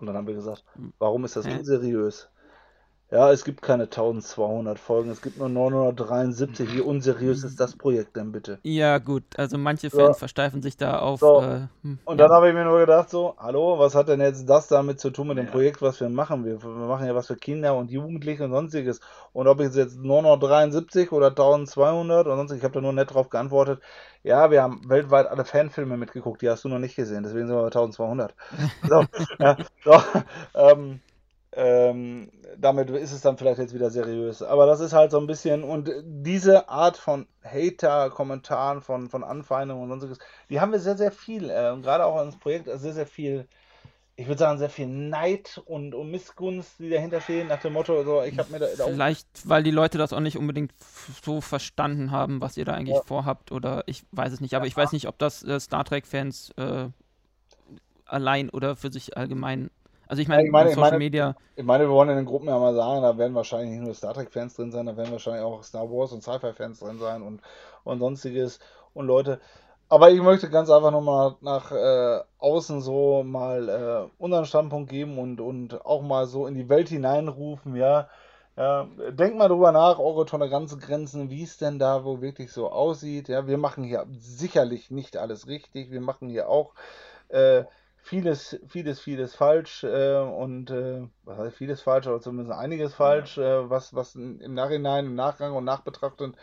Und 0.00 0.06
dann 0.06 0.16
haben 0.16 0.26
wir 0.26 0.34
gesagt, 0.34 0.64
warum 0.98 1.24
ist 1.24 1.36
das 1.36 1.46
unseriös? 1.46 2.28
Ja, 3.10 3.32
es 3.32 3.44
gibt 3.44 3.62
keine 3.62 3.84
1200 3.84 4.78
Folgen, 4.78 5.08
es 5.08 5.22
gibt 5.22 5.38
nur 5.38 5.48
973. 5.48 6.74
Wie 6.74 6.80
unseriös 6.82 7.42
ist 7.42 7.58
das 7.58 7.74
Projekt 7.74 8.16
denn 8.16 8.32
bitte? 8.32 8.58
Ja, 8.64 8.98
gut, 8.98 9.22
also 9.38 9.56
manche 9.56 9.88
Fans 9.88 10.16
so. 10.16 10.18
versteifen 10.18 10.60
sich 10.60 10.76
da 10.76 10.98
auf. 10.98 11.20
So. 11.20 11.40
Äh, 11.40 11.68
hm, 11.82 11.98
und 12.04 12.18
dann 12.18 12.30
habe 12.30 12.48
ich 12.48 12.54
mir 12.54 12.64
nur 12.64 12.80
gedacht, 12.80 13.08
so, 13.08 13.34
hallo, 13.38 13.78
was 13.78 13.94
hat 13.94 14.08
denn 14.08 14.20
jetzt 14.20 14.46
das 14.46 14.68
damit 14.68 15.00
zu 15.00 15.08
tun 15.08 15.28
mit 15.28 15.38
dem 15.38 15.46
ja. 15.46 15.50
Projekt, 15.50 15.80
was 15.80 15.98
wir 16.00 16.10
machen? 16.10 16.44
Wir, 16.44 16.62
wir, 16.62 16.68
machen 16.68 17.06
ja 17.06 17.14
was 17.14 17.28
für 17.28 17.36
Kinder 17.36 17.74
und 17.76 17.90
Jugendliche 17.90 18.44
und 18.44 18.50
sonstiges. 18.50 19.00
Und 19.32 19.48
ob 19.48 19.60
ich 19.60 19.74
jetzt 19.74 19.96
973 19.98 21.10
oder 21.10 21.28
1200 21.28 22.26
und 22.26 22.36
sonstiges, 22.36 22.58
ich 22.58 22.64
habe 22.64 22.74
da 22.74 22.82
nur 22.82 22.92
nett 22.92 23.14
drauf 23.14 23.30
geantwortet. 23.30 23.80
Ja, 24.22 24.50
wir 24.50 24.62
haben 24.62 24.82
weltweit 24.86 25.28
alle 25.28 25.46
Fanfilme 25.46 25.96
mitgeguckt, 25.96 26.42
die 26.42 26.50
hast 26.50 26.64
du 26.64 26.68
noch 26.68 26.78
nicht 26.78 26.96
gesehen, 26.96 27.22
deswegen 27.22 27.46
sind 27.46 27.56
wir 27.56 27.62
bei 27.62 27.68
1200. 27.68 28.34
so, 28.86 29.04
ja, 29.38 29.56
so, 29.82 30.02
ähm, 30.54 31.00
ähm, 31.58 32.30
damit 32.56 32.88
ist 32.88 33.10
es 33.10 33.20
dann 33.20 33.36
vielleicht 33.36 33.58
jetzt 33.58 33.74
wieder 33.74 33.90
seriös. 33.90 34.42
Aber 34.42 34.66
das 34.66 34.78
ist 34.78 34.92
halt 34.92 35.10
so 35.10 35.18
ein 35.18 35.26
bisschen, 35.26 35.64
und 35.64 35.90
diese 36.04 36.68
Art 36.68 36.96
von 36.96 37.26
Hater-Kommentaren, 37.42 38.80
von, 38.80 39.08
von 39.10 39.24
Anfeindungen 39.24 39.82
und 39.82 39.88
sonstiges, 39.88 40.18
die 40.48 40.60
haben 40.60 40.70
wir 40.70 40.78
sehr, 40.78 40.96
sehr 40.96 41.10
viel. 41.10 41.50
Äh, 41.50 41.72
und 41.72 41.82
gerade 41.82 42.04
auch 42.04 42.22
ins 42.22 42.38
Projekt 42.38 42.66
sehr, 42.66 42.92
sehr 42.92 43.06
viel, 43.06 43.48
ich 44.14 44.28
würde 44.28 44.38
sagen, 44.38 44.60
sehr 44.60 44.70
viel 44.70 44.86
Neid 44.86 45.60
und, 45.64 45.96
und 45.96 46.12
Missgunst, 46.12 46.78
die 46.78 46.90
dahinter 46.90 47.20
stehen, 47.20 47.48
nach 47.48 47.60
dem 47.60 47.72
Motto, 47.72 48.04
so, 48.04 48.22
ich 48.22 48.38
habe 48.38 48.52
mir 48.52 48.60
da. 48.60 48.84
Vielleicht, 48.84 49.26
weil 49.42 49.64
die 49.64 49.72
Leute 49.72 49.98
das 49.98 50.12
auch 50.12 50.20
nicht 50.20 50.38
unbedingt 50.38 50.72
so 51.24 51.40
verstanden 51.40 52.12
haben, 52.12 52.40
was 52.40 52.56
ihr 52.56 52.66
da 52.66 52.74
eigentlich 52.74 52.98
ja. 52.98 53.02
vorhabt, 53.02 53.50
oder 53.50 53.82
ich 53.86 54.04
weiß 54.12 54.32
es 54.32 54.40
nicht. 54.40 54.54
Aber 54.54 54.64
ja. 54.64 54.68
ich 54.68 54.76
weiß 54.76 54.92
nicht, 54.92 55.08
ob 55.08 55.18
das 55.18 55.42
äh, 55.42 55.58
Star 55.58 55.84
Trek-Fans 55.84 56.52
äh, 56.56 56.88
allein 58.04 58.48
oder 58.48 58.76
für 58.76 58.92
sich 58.92 59.16
allgemein 59.16 59.70
Also 60.08 60.22
ich 60.22 60.28
meine, 60.28 60.44
ich 60.44 60.50
meine, 60.50 60.70
Social 60.70 60.86
ich 60.86 60.90
meine, 60.90 60.98
Media. 60.98 61.36
Ich 61.54 61.64
meine, 61.64 61.84
wir 61.84 61.90
wollen 61.90 62.08
in 62.08 62.16
den 62.16 62.24
Gruppen 62.24 62.48
ja 62.48 62.58
mal 62.58 62.74
sagen, 62.74 63.02
da 63.02 63.18
werden 63.18 63.34
wahrscheinlich 63.34 63.70
nicht 63.70 63.82
nur 63.82 63.94
Star 63.94 64.14
Trek-Fans 64.14 64.56
drin 64.56 64.72
sein, 64.72 64.86
da 64.86 64.96
werden 64.96 65.12
wahrscheinlich 65.12 65.42
auch 65.42 65.62
Star 65.62 65.90
Wars 65.90 66.12
und 66.12 66.22
Sci-Fi-Fans 66.22 66.80
drin 66.80 66.98
sein 66.98 67.22
und, 67.22 67.42
und 67.84 67.98
sonstiges. 67.98 68.58
Und 68.94 69.06
Leute, 69.06 69.38
aber 69.90 70.10
ich 70.10 70.20
möchte 70.22 70.48
ganz 70.48 70.70
einfach 70.70 70.90
nochmal 70.90 71.36
nach 71.42 71.72
äh, 71.72 72.20
außen 72.38 72.80
so 72.80 73.22
mal 73.22 73.68
äh, 73.68 74.22
unseren 74.22 74.46
Standpunkt 74.46 74.90
geben 74.90 75.18
und, 75.18 75.40
und 75.40 75.84
auch 75.84 76.02
mal 76.02 76.26
so 76.26 76.46
in 76.46 76.54
die 76.54 76.68
Welt 76.68 76.88
hineinrufen, 76.88 77.76
ja. 77.76 78.08
Ja, 78.56 78.88
denkt 79.12 79.36
mal 79.38 79.46
drüber 79.46 79.70
nach, 79.70 80.00
eure 80.00 80.26
Toleranzgrenzen, 80.26 81.30
wie 81.30 81.44
es 81.44 81.58
denn 81.58 81.78
da 81.78 82.04
wo 82.04 82.20
wirklich 82.20 82.50
so 82.50 82.68
aussieht. 82.70 83.28
Ja, 83.28 83.46
wir 83.46 83.56
machen 83.56 83.84
hier 83.84 84.04
sicherlich 84.10 84.90
nicht 84.90 85.16
alles 85.16 85.46
richtig. 85.46 85.92
Wir 85.92 86.00
machen 86.00 86.28
hier 86.28 86.48
auch 86.48 86.74
äh, 87.28 87.64
vieles, 88.08 88.58
vieles, 88.66 89.00
vieles 89.00 89.34
falsch 89.34 89.84
äh, 89.84 90.16
und 90.16 90.70
äh, 90.70 91.06
was 91.24 91.38
heißt 91.38 91.56
vieles 91.56 91.82
falsch, 91.82 92.06
aber 92.06 92.20
zumindest 92.20 92.58
einiges 92.58 92.94
falsch, 92.94 93.36
äh, 93.36 93.68
was, 93.68 93.94
was 93.94 94.14
im 94.14 94.54
Nachhinein, 94.54 95.06
im 95.06 95.14
Nachgang 95.14 95.54
und 95.54 95.64
Nachbetrachten 95.64 96.34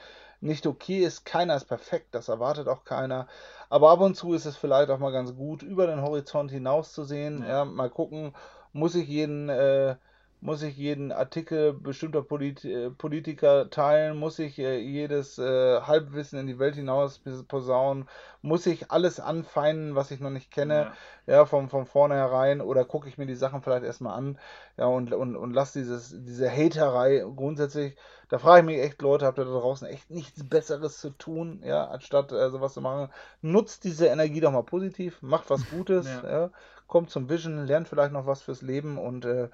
nicht 0.42 0.68
okay 0.68 1.00
ist. 1.00 1.26
Keiner 1.26 1.56
ist 1.56 1.66
perfekt, 1.66 2.14
das 2.14 2.30
erwartet 2.30 2.68
auch 2.68 2.84
keiner. 2.84 3.28
Aber 3.70 3.90
ab 3.90 4.00
und 4.02 4.16
zu 4.16 4.34
ist 4.34 4.46
es 4.46 4.56
vielleicht 4.56 4.92
auch 4.92 5.00
mal 5.00 5.12
ganz 5.12 5.36
gut, 5.36 5.64
über 5.64 5.88
den 5.88 6.02
Horizont 6.02 6.52
hinaus 6.52 6.94
zu 6.94 7.04
sehen. 7.04 7.42
Ja. 7.42 7.48
ja 7.48 7.66
mal 7.66 7.90
gucken, 7.90 8.36
muss 8.72 8.94
ich 8.94 9.08
jeden 9.08 9.50
äh, 9.50 9.96
muss 10.42 10.62
ich 10.62 10.78
jeden 10.78 11.12
Artikel 11.12 11.74
bestimmter 11.74 12.22
Polit 12.22 12.64
äh, 12.66 12.90
Politiker 12.90 13.70
teilen, 13.70 14.18
muss 14.18 14.38
ich 14.40 14.60
äh, 14.60 14.78
jedes 14.78 15.38
äh, 15.38 15.82
Halbwissen 15.82 16.40
in 16.40 16.48
die 16.48 16.60
Welt 16.60 16.76
hinaus 16.76 17.22
posaunen, 17.48 18.08
muss 18.42 18.66
ich 18.66 18.92
alles 18.92 19.20
anfeinden, 19.20 19.96
was 19.96 20.12
ich 20.12 20.20
noch 20.20 20.30
nicht 20.30 20.52
kenne, 20.52 20.92
ja, 21.26 21.34
ja 21.34 21.46
von, 21.46 21.70
von 21.70 21.86
vornherein, 21.86 22.62
oder 22.62 22.86
gucke 22.86 23.10
ich 23.10 23.18
mir 23.18 23.26
die 23.26 23.36
Sachen 23.36 23.62
vielleicht 23.62 23.84
erstmal 23.84 24.18
an, 24.18 24.38
ja, 24.78 24.86
und, 24.86 25.14
und, 25.14 25.36
und 25.36 25.54
lass 25.54 25.74
dieses, 25.74 26.16
diese 26.16 26.50
Haterei 26.50 27.26
grundsätzlich, 27.36 27.96
da 28.30 28.38
frage 28.38 28.60
ich 28.60 28.66
mich 28.66 28.86
echt, 28.86 29.02
Leute, 29.02 29.26
habt 29.26 29.40
ihr 29.40 29.46
da 29.46 29.52
draußen 29.52 29.88
echt 29.88 30.12
nichts 30.12 30.48
Besseres 30.48 31.00
zu 31.00 31.10
tun, 31.12 31.64
ja, 31.66 31.86
anstatt 31.86 32.32
äh, 32.32 32.50
sowas 32.50 32.74
zu 32.74 32.82
machen, 32.82 33.10
nutzt 33.42 33.84
diese 33.84 34.08
Energie 34.08 34.42
doch 34.42 34.52
mal 34.52 34.64
positiv, 34.64 35.22
macht 35.22 35.50
was 35.50 35.70
Gutes, 35.70 36.08
ja. 36.08 36.30
ja 36.30 36.52
kommt 36.88 37.10
zum 37.10 37.30
Vision, 37.30 37.66
lernt 37.66 37.88
vielleicht 37.88 38.12
noch 38.12 38.28
was 38.28 38.42
fürs 38.42 38.62
Leben 38.62 38.98
und 38.98 39.26
äh, 39.26 39.50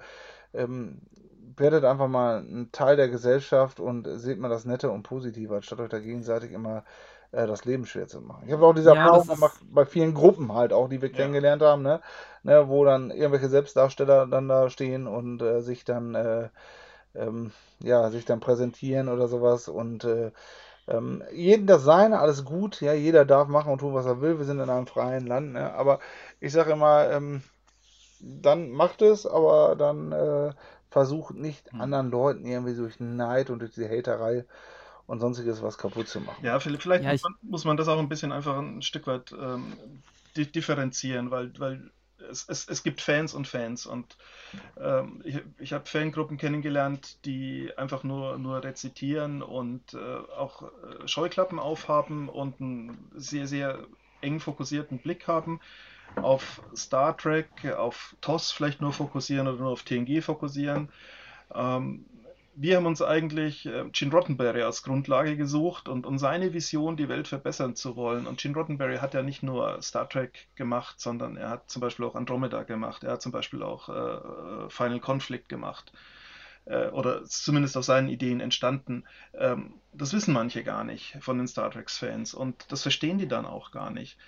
ähm, 0.54 1.00
werdet 1.56 1.84
einfach 1.84 2.08
mal 2.08 2.38
ein 2.38 2.70
Teil 2.72 2.96
der 2.96 3.08
Gesellschaft 3.08 3.80
und 3.80 4.08
seht 4.18 4.38
mal 4.38 4.48
das 4.48 4.64
Nette 4.64 4.90
und 4.90 5.02
Positive, 5.02 5.54
anstatt 5.54 5.80
euch 5.80 5.90
da 5.90 5.98
gegenseitig 5.98 6.52
immer 6.52 6.84
äh, 7.32 7.46
das 7.46 7.64
Leben 7.64 7.86
schwer 7.86 8.06
zu 8.06 8.20
machen. 8.20 8.44
Ich 8.46 8.52
habe 8.52 8.66
auch 8.66 8.74
diese 8.74 8.94
ja, 8.94 9.04
Erfahrung 9.04 9.26
gemacht 9.26 9.60
bei 9.70 9.84
vielen 9.84 10.14
Gruppen 10.14 10.52
halt 10.54 10.72
auch, 10.72 10.88
die 10.88 11.02
wir 11.02 11.10
ja. 11.10 11.16
kennengelernt 11.16 11.62
haben, 11.62 11.82
ne? 11.82 12.00
ne? 12.42 12.68
wo 12.68 12.84
dann 12.84 13.10
irgendwelche 13.10 13.48
Selbstdarsteller 13.48 14.26
dann 14.26 14.48
da 14.48 14.70
stehen 14.70 15.06
und 15.06 15.42
äh, 15.42 15.60
sich 15.60 15.84
dann 15.84 16.14
äh, 16.14 16.48
ähm, 17.14 17.52
ja, 17.80 18.10
sich 18.10 18.24
dann 18.24 18.40
präsentieren 18.40 19.08
oder 19.08 19.28
sowas 19.28 19.68
und 19.68 20.04
äh, 20.04 20.30
ähm, 20.88 21.22
jeden 21.32 21.66
das 21.66 21.84
Seine, 21.84 22.18
alles 22.18 22.44
gut, 22.44 22.80
ja, 22.80 22.92
jeder 22.92 23.24
darf 23.24 23.48
machen 23.48 23.72
und 23.72 23.78
tun, 23.78 23.94
was 23.94 24.06
er 24.06 24.20
will, 24.20 24.38
wir 24.38 24.44
sind 24.44 24.58
in 24.58 24.70
einem 24.70 24.86
freien 24.86 25.26
Land, 25.26 25.52
ne? 25.52 25.72
aber 25.74 26.00
ich 26.40 26.52
sage 26.52 26.72
immer, 26.72 27.10
ähm, 27.10 27.42
dann 28.22 28.70
macht 28.70 29.02
es, 29.02 29.26
aber 29.26 29.76
dann 29.76 30.12
äh, 30.12 30.52
versucht 30.90 31.34
nicht 31.34 31.70
hm. 31.72 31.80
anderen 31.80 32.10
Leuten 32.10 32.46
irgendwie 32.46 32.74
durch 32.74 33.00
Neid 33.00 33.50
und 33.50 33.60
durch 33.60 33.72
die 33.72 33.88
Haterei 33.88 34.44
und 35.06 35.20
sonstiges 35.20 35.62
was 35.62 35.78
kaputt 35.78 36.08
zu 36.08 36.20
machen. 36.20 36.44
Ja, 36.44 36.60
vielleicht 36.60 37.04
ja, 37.04 37.12
muss, 37.12 37.22
man, 37.22 37.34
muss, 37.42 37.64
man, 37.64 37.76
das 37.76 37.88
auch 37.88 37.98
ein 37.98 38.08
bisschen 38.08 38.32
einfach 38.32 38.56
ein 38.56 38.82
Stück 38.82 39.06
weit 39.06 39.32
ähm, 39.32 39.72
differenzieren, 40.36 41.30
weil, 41.30 41.52
weil 41.58 41.90
es, 42.30 42.44
es, 42.48 42.68
es, 42.68 42.84
gibt 42.84 43.00
Fans 43.00 43.34
und 43.34 43.48
Fans 43.48 43.84
und 43.84 44.16
ähm, 44.80 45.20
ich, 45.24 45.40
ich 45.58 45.72
habe 45.72 45.86
Fangruppen 45.86 46.36
kennengelernt, 46.36 47.18
die 47.24 47.72
einfach 47.76 48.04
nur, 48.04 48.38
nur 48.38 48.62
rezitieren 48.62 49.42
und 49.42 49.94
äh, 49.94 49.98
auch 49.98 50.62
äh, 50.62 51.08
Scheuklappen 51.08 51.58
aufhaben 51.58 52.28
und 52.28 52.60
einen 52.60 53.10
sehr, 53.16 53.48
sehr 53.48 53.80
eng 54.20 54.38
fokussierten 54.38 54.98
Blick 54.98 55.26
haben 55.26 55.60
auf 56.16 56.62
Star 56.74 57.16
Trek, 57.16 57.64
auf 57.76 58.16
TOS 58.20 58.52
vielleicht 58.52 58.80
nur 58.80 58.92
fokussieren 58.92 59.48
oder 59.48 59.58
nur 59.58 59.72
auf 59.72 59.82
TNG 59.82 60.22
fokussieren. 60.22 60.90
Ähm, 61.54 62.06
wir 62.54 62.76
haben 62.76 62.86
uns 62.86 63.00
eigentlich 63.00 63.64
äh, 63.66 63.84
Gene 63.92 64.12
Roddenberry 64.12 64.62
als 64.62 64.82
Grundlage 64.82 65.36
gesucht 65.36 65.88
und, 65.88 66.04
und 66.06 66.18
seine 66.18 66.52
Vision, 66.52 66.96
die 66.96 67.08
Welt 67.08 67.28
verbessern 67.28 67.74
zu 67.76 67.96
wollen. 67.96 68.26
Und 68.26 68.40
Gene 68.40 68.54
Roddenberry 68.54 68.98
hat 68.98 69.14
ja 69.14 69.22
nicht 69.22 69.42
nur 69.42 69.80
Star 69.82 70.08
Trek 70.08 70.48
gemacht, 70.54 71.00
sondern 71.00 71.36
er 71.36 71.48
hat 71.48 71.70
zum 71.70 71.80
Beispiel 71.80 72.04
auch 72.04 72.14
Andromeda 72.14 72.62
gemacht. 72.64 73.04
Er 73.04 73.12
hat 73.12 73.22
zum 73.22 73.32
Beispiel 73.32 73.62
auch 73.62 73.88
äh, 73.88 74.68
Final 74.70 75.00
Conflict 75.00 75.48
gemacht. 75.48 75.92
Äh, 76.64 76.88
oder 76.88 77.24
zumindest 77.24 77.76
aus 77.76 77.86
seinen 77.86 78.08
Ideen 78.08 78.40
entstanden. 78.40 79.04
Ähm, 79.34 79.80
das 79.92 80.12
wissen 80.12 80.32
manche 80.34 80.62
gar 80.62 80.84
nicht 80.84 81.16
von 81.20 81.38
den 81.38 81.48
Star 81.48 81.70
Trek-Fans 81.70 82.34
und 82.34 82.70
das 82.70 82.82
verstehen 82.82 83.18
die 83.18 83.28
dann 83.28 83.46
auch 83.46 83.70
gar 83.72 83.90
nicht. 83.90 84.18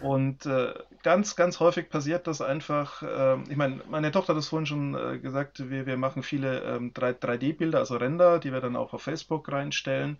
Und 0.00 0.46
äh, 0.46 0.72
ganz, 1.02 1.36
ganz 1.36 1.60
häufig 1.60 1.90
passiert 1.90 2.26
das 2.26 2.40
einfach. 2.40 3.02
Äh, 3.02 3.42
ich 3.50 3.56
meine, 3.56 3.82
meine 3.88 4.10
Tochter 4.10 4.32
hat 4.34 4.40
es 4.40 4.48
vorhin 4.48 4.66
schon 4.66 4.94
äh, 4.94 5.18
gesagt, 5.18 5.70
wir, 5.70 5.86
wir 5.86 5.96
machen 5.96 6.22
viele 6.22 6.62
ähm, 6.62 6.92
3D-Bilder, 6.94 7.80
also 7.80 7.96
Render, 7.96 8.38
die 8.38 8.52
wir 8.52 8.60
dann 8.60 8.76
auch 8.76 8.94
auf 8.94 9.02
Facebook 9.02 9.50
reinstellen. 9.52 10.18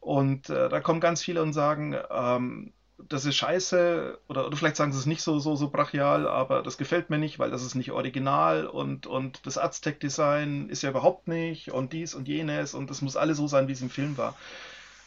Und 0.00 0.50
äh, 0.50 0.68
da 0.68 0.80
kommen 0.80 1.00
ganz 1.00 1.22
viele 1.22 1.42
und 1.42 1.52
sagen, 1.52 1.96
ähm, 2.10 2.72
das 3.08 3.24
ist 3.24 3.36
scheiße, 3.36 4.18
oder, 4.28 4.46
oder 4.46 4.56
vielleicht 4.56 4.76
sagen 4.76 4.92
sie 4.92 4.98
es 4.98 5.06
nicht 5.06 5.22
so, 5.22 5.38
so, 5.38 5.56
so 5.56 5.68
brachial, 5.70 6.26
aber 6.26 6.62
das 6.62 6.78
gefällt 6.78 7.10
mir 7.10 7.18
nicht, 7.18 7.38
weil 7.38 7.50
das 7.50 7.62
ist 7.62 7.74
nicht 7.74 7.90
original 7.90 8.66
und, 8.66 9.06
und 9.06 9.44
das 9.46 9.58
Aztec-Design 9.58 10.68
ist 10.70 10.82
ja 10.82 10.90
überhaupt 10.90 11.28
nicht 11.28 11.72
und 11.72 11.92
dies 11.92 12.14
und 12.14 12.26
jenes 12.28 12.74
und 12.74 12.88
das 12.88 13.02
muss 13.02 13.16
alles 13.16 13.36
so 13.36 13.48
sein, 13.48 13.68
wie 13.68 13.72
es 13.72 13.82
im 13.82 13.90
Film 13.90 14.16
war. 14.16 14.34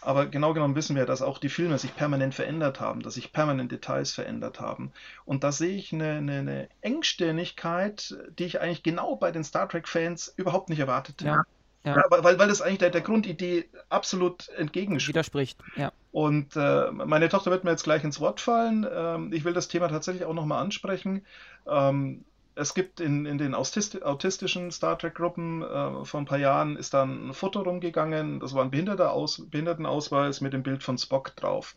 Aber 0.02 0.26
genau 0.26 0.54
genommen 0.54 0.76
wissen 0.76 0.96
wir, 0.96 1.06
dass 1.06 1.22
auch 1.22 1.38
die 1.38 1.50
Filme 1.50 1.78
sich 1.78 1.96
permanent 1.96 2.34
verändert 2.34 2.80
haben, 2.80 3.02
dass 3.02 3.16
sich 3.16 3.34
permanent 3.34 3.72
Details 3.72 4.12
verändert 4.12 4.60
haben. 4.60 4.92
Und 5.26 5.44
da 5.44 5.52
sehe 5.52 5.76
ich 5.76 5.92
eine, 5.92 6.14
eine, 6.14 6.40
eine 6.40 6.70
Engstirnigkeit, 6.82 8.18
die 8.38 8.46
ich 8.46 8.62
eigentlich 8.62 8.84
genau 8.84 9.16
bei 9.16 9.32
den 9.32 9.44
Star 9.44 9.68
Trek-Fans 9.68 10.34
überhaupt 10.38 10.70
nicht 10.70 10.80
erwartet 10.80 11.22
habe. 11.22 11.38
Ja. 11.38 11.44
Ja. 11.86 12.04
weil, 12.10 12.38
weil 12.38 12.48
das 12.50 12.62
eigentlich 12.62 12.80
der, 12.80 12.90
der 12.90 13.02
Grundidee 13.02 13.70
absolut 13.88 14.50
entgegenspricht. 14.50 15.16
Widerspricht, 15.16 15.60
ja. 15.78 15.94
Und 16.12 16.56
äh, 16.58 16.92
meine 16.92 17.30
Tochter 17.30 17.52
wird 17.52 17.64
mir 17.64 17.72
jetzt 17.72 17.84
gleich 17.84 18.04
ins 18.04 18.20
Wort 18.20 18.42
fallen. 18.42 18.86
Ähm, 18.92 19.32
ich 19.32 19.46
will 19.46 19.54
das 19.54 19.70
Thema 19.70 19.88
tatsächlich 19.88 20.26
auch 20.26 20.34
nochmal 20.34 20.62
ansprechen. 20.62 21.26
Ähm, 21.66 22.26
es 22.60 22.73
gibt 22.73 22.99
in, 22.99 23.26
in 23.26 23.38
den 23.38 23.56
autistischen 23.56 24.72
Star 24.72 24.98
Trek-Gruppen 24.98 25.64
äh, 25.64 26.06
vor 26.06 26.19
ein 26.19 26.26
paar 26.26 26.38
Jahren 26.38 26.76
ist 26.76 26.94
dann 26.94 27.30
ein 27.30 27.34
Foto 27.34 27.61
rumgegangen, 27.61 28.40
das 28.40 28.53
war 28.53 28.64
ein 28.64 28.72
Behindertenaus 28.72 29.45
Behindertenausweis 29.49 30.41
mit 30.41 30.53
dem 30.53 30.64
Bild 30.64 30.84
von 30.84 30.98
Spock 30.98 31.36
drauf. 31.36 31.76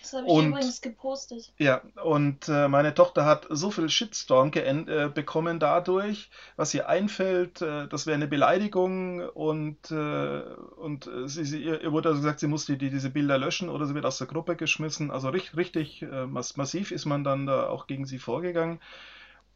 Das 0.00 0.14
habe 0.14 0.26
ich 0.26 0.32
und, 0.32 0.48
übrigens 0.48 0.80
gepostet. 0.80 1.52
Ja, 1.58 1.80
und 2.02 2.48
äh, 2.48 2.66
meine 2.66 2.92
Tochter 2.92 3.24
hat 3.24 3.46
so 3.50 3.70
viel 3.70 3.88
Shitstorm 3.88 4.50
äh, 4.52 5.08
bekommen 5.14 5.60
dadurch, 5.60 6.28
was 6.56 6.74
ihr 6.74 6.88
einfällt, 6.88 7.62
äh, 7.62 7.86
das 7.86 8.06
wäre 8.06 8.16
eine 8.16 8.26
Beleidigung 8.26 9.20
und, 9.20 9.90
äh, 9.92 10.42
und 10.76 11.08
sie, 11.26 11.44
sie, 11.44 11.62
ihr, 11.62 11.92
wurde 11.92 12.08
also 12.08 12.20
gesagt, 12.20 12.40
sie 12.40 12.48
musste 12.48 12.76
die, 12.76 12.90
diese 12.90 13.10
Bilder 13.10 13.38
löschen 13.38 13.68
oder 13.68 13.86
sie 13.86 13.94
wird 13.94 14.06
aus 14.06 14.18
der 14.18 14.26
Gruppe 14.26 14.56
geschmissen. 14.56 15.12
Also 15.12 15.28
richtig, 15.28 15.56
richtig 15.56 16.02
äh, 16.02 16.26
massiv 16.26 16.90
ist 16.90 17.04
man 17.04 17.22
dann 17.22 17.46
da 17.46 17.68
auch 17.68 17.86
gegen 17.86 18.04
sie 18.04 18.18
vorgegangen 18.18 18.80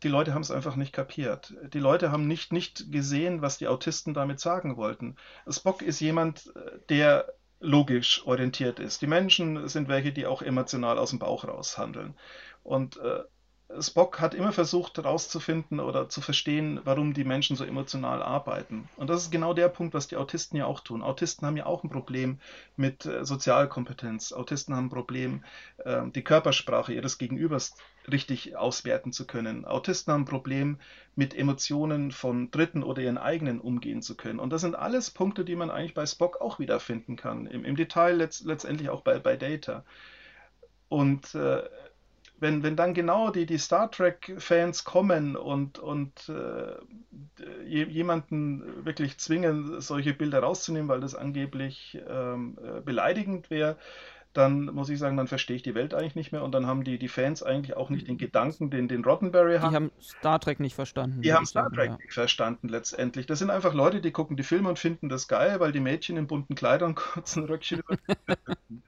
die 0.02 0.08
Leute 0.08 0.34
haben 0.34 0.42
es 0.42 0.50
einfach 0.50 0.76
nicht 0.76 0.92
kapiert. 0.92 1.54
Die 1.72 1.78
Leute 1.78 2.12
haben 2.12 2.26
nicht, 2.26 2.52
nicht 2.52 2.92
gesehen, 2.92 3.42
was 3.42 3.58
die 3.58 3.68
Autisten 3.68 4.14
damit 4.14 4.40
sagen 4.40 4.76
wollten. 4.76 5.16
Spock 5.48 5.82
ist 5.82 6.00
jemand, 6.00 6.52
der 6.88 7.26
logisch 7.60 8.26
orientiert 8.26 8.78
ist. 8.78 9.02
Die 9.02 9.06
Menschen 9.06 9.68
sind 9.68 9.88
welche, 9.88 10.12
die 10.12 10.26
auch 10.26 10.42
emotional 10.42 10.98
aus 10.98 11.10
dem 11.10 11.18
Bauch 11.18 11.46
raus 11.46 11.78
handeln. 11.78 12.14
Und 12.62 12.98
äh, 12.98 13.20
Spock 13.80 14.20
hat 14.20 14.34
immer 14.34 14.52
versucht 14.52 14.96
herauszufinden 14.96 15.80
oder 15.80 16.08
zu 16.08 16.20
verstehen, 16.20 16.80
warum 16.84 17.14
die 17.14 17.24
Menschen 17.24 17.56
so 17.56 17.64
emotional 17.64 18.22
arbeiten. 18.22 18.88
Und 18.96 19.10
das 19.10 19.22
ist 19.22 19.32
genau 19.32 19.54
der 19.54 19.68
Punkt, 19.68 19.92
was 19.92 20.06
die 20.06 20.16
Autisten 20.16 20.56
ja 20.56 20.66
auch 20.66 20.80
tun. 20.80 21.02
Autisten 21.02 21.46
haben 21.46 21.56
ja 21.56 21.66
auch 21.66 21.82
ein 21.82 21.90
Problem 21.90 22.38
mit 22.76 23.06
äh, 23.06 23.24
Sozialkompetenz. 23.24 24.32
Autisten 24.32 24.76
haben 24.76 24.86
ein 24.86 24.90
Problem, 24.90 25.44
äh, 25.78 26.02
die 26.14 26.22
Körpersprache 26.22 26.92
ihres 26.92 27.18
Gegenübers 27.18 27.74
richtig 28.10 28.56
auswerten 28.56 29.12
zu 29.12 29.26
können. 29.26 29.64
Autisten 29.64 30.12
haben 30.12 30.22
ein 30.22 30.26
Problem, 30.26 30.78
mit 31.14 31.34
Emotionen 31.34 32.12
von 32.12 32.50
Dritten 32.50 32.82
oder 32.82 33.02
ihren 33.02 33.18
eigenen 33.18 33.60
umgehen 33.60 34.02
zu 34.02 34.16
können. 34.16 34.38
Und 34.38 34.50
das 34.50 34.60
sind 34.60 34.74
alles 34.74 35.10
Punkte, 35.10 35.44
die 35.44 35.56
man 35.56 35.70
eigentlich 35.70 35.94
bei 35.94 36.06
Spock 36.06 36.40
auch 36.40 36.58
wiederfinden 36.58 37.16
kann. 37.16 37.46
Im, 37.46 37.64
im 37.64 37.76
Detail 37.76 38.16
letzt, 38.16 38.44
letztendlich 38.44 38.90
auch 38.90 39.02
bei, 39.02 39.18
bei 39.18 39.36
Data. 39.36 39.84
Und 40.88 41.34
äh, 41.34 41.62
wenn, 42.38 42.62
wenn 42.62 42.76
dann 42.76 42.92
genau 42.92 43.30
die, 43.30 43.46
die 43.46 43.58
Star 43.58 43.90
Trek-Fans 43.90 44.84
kommen 44.84 45.36
und, 45.36 45.78
und 45.78 46.28
äh, 46.28 46.76
jemanden 47.64 48.84
wirklich 48.84 49.18
zwingen, 49.18 49.80
solche 49.80 50.12
Bilder 50.12 50.40
rauszunehmen, 50.40 50.88
weil 50.88 51.00
das 51.00 51.14
angeblich 51.14 51.98
ähm, 52.08 52.58
äh, 52.62 52.80
beleidigend 52.82 53.48
wäre, 53.48 53.76
dann 54.36 54.66
muss 54.66 54.88
ich 54.88 54.98
sagen, 54.98 55.16
dann 55.16 55.26
verstehe 55.26 55.56
ich 55.56 55.62
die 55.62 55.74
Welt 55.74 55.94
eigentlich 55.94 56.14
nicht 56.14 56.32
mehr 56.32 56.42
und 56.42 56.52
dann 56.52 56.66
haben 56.66 56.84
die, 56.84 56.98
die 56.98 57.08
Fans 57.08 57.42
eigentlich 57.42 57.76
auch 57.76 57.90
nicht 57.90 58.08
den 58.08 58.18
Gedanken, 58.18 58.70
den, 58.70 58.88
den 58.88 59.04
Roddenberry 59.04 59.58
hat. 59.58 59.70
Die 59.70 59.76
haben 59.76 59.90
Star 60.00 60.38
Trek 60.40 60.60
nicht 60.60 60.74
verstanden. 60.74 61.22
Die 61.22 61.32
haben 61.32 61.46
Star 61.46 61.64
sagen, 61.64 61.74
Trek 61.74 61.90
ja. 61.90 61.96
nicht 61.96 62.12
verstanden 62.12 62.68
letztendlich. 62.68 63.26
Das 63.26 63.38
sind 63.38 63.50
einfach 63.50 63.74
Leute, 63.74 64.00
die 64.00 64.10
gucken 64.12 64.36
die 64.36 64.42
Filme 64.42 64.68
und 64.68 64.78
finden 64.78 65.08
das 65.08 65.28
geil, 65.28 65.60
weil 65.60 65.72
die 65.72 65.80
Mädchen 65.80 66.16
in 66.16 66.26
bunten 66.26 66.54
Kleidern 66.54 66.94
kurzen 66.94 67.44
Röckchen 67.44 67.80
über 67.80 67.96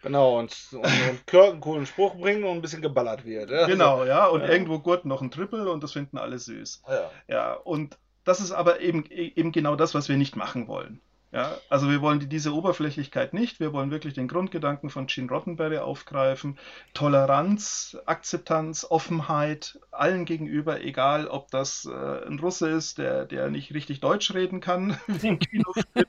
Genau, 0.02 0.38
und, 0.38 0.56
und, 0.72 0.84
und 0.84 1.26
Kirk 1.26 1.52
einen 1.52 1.60
coolen 1.60 1.86
Spruch 1.86 2.16
bringen 2.16 2.44
und 2.44 2.56
ein 2.56 2.62
bisschen 2.62 2.82
geballert 2.82 3.24
wird. 3.24 3.50
Ja? 3.50 3.66
Genau, 3.66 4.04
ja, 4.04 4.26
und 4.26 4.42
Ja. 4.42 4.48
irgendwo 4.48 4.78
Gurt 4.78 5.04
noch 5.04 5.22
ein 5.22 5.30
Triple 5.30 5.70
und 5.70 5.82
das 5.82 5.92
finden 5.92 6.18
alle 6.18 6.38
süß. 6.38 6.82
Ja. 6.88 7.10
Ja, 7.28 7.52
und 7.54 7.98
das 8.24 8.40
ist 8.40 8.52
aber 8.52 8.80
eben, 8.80 9.06
eben 9.06 9.52
genau 9.52 9.74
das, 9.74 9.94
was 9.94 10.08
wir 10.08 10.16
nicht 10.16 10.36
machen 10.36 10.68
wollen. 10.68 11.00
Ja, 11.30 11.58
also 11.68 11.90
wir 11.90 12.00
wollen 12.00 12.20
die, 12.20 12.26
diese 12.26 12.54
Oberflächlichkeit 12.54 13.34
nicht, 13.34 13.60
wir 13.60 13.74
wollen 13.74 13.90
wirklich 13.90 14.14
den 14.14 14.28
Grundgedanken 14.28 14.88
von 14.88 15.06
Gene 15.06 15.28
Roddenberry 15.28 15.76
aufgreifen. 15.76 16.58
Toleranz, 16.94 17.98
Akzeptanz, 18.06 18.86
Offenheit 18.88 19.78
allen 19.90 20.24
gegenüber, 20.24 20.80
egal 20.80 21.26
ob 21.28 21.50
das 21.50 21.84
äh, 21.84 22.26
ein 22.26 22.38
Russe 22.38 22.70
ist, 22.70 22.96
der, 22.96 23.26
der 23.26 23.50
nicht 23.50 23.74
richtig 23.74 24.00
Deutsch 24.00 24.32
reden 24.32 24.60
kann, 24.60 24.98
wie 25.06 25.28
im 25.28 25.38
Kinofilm. 25.38 26.06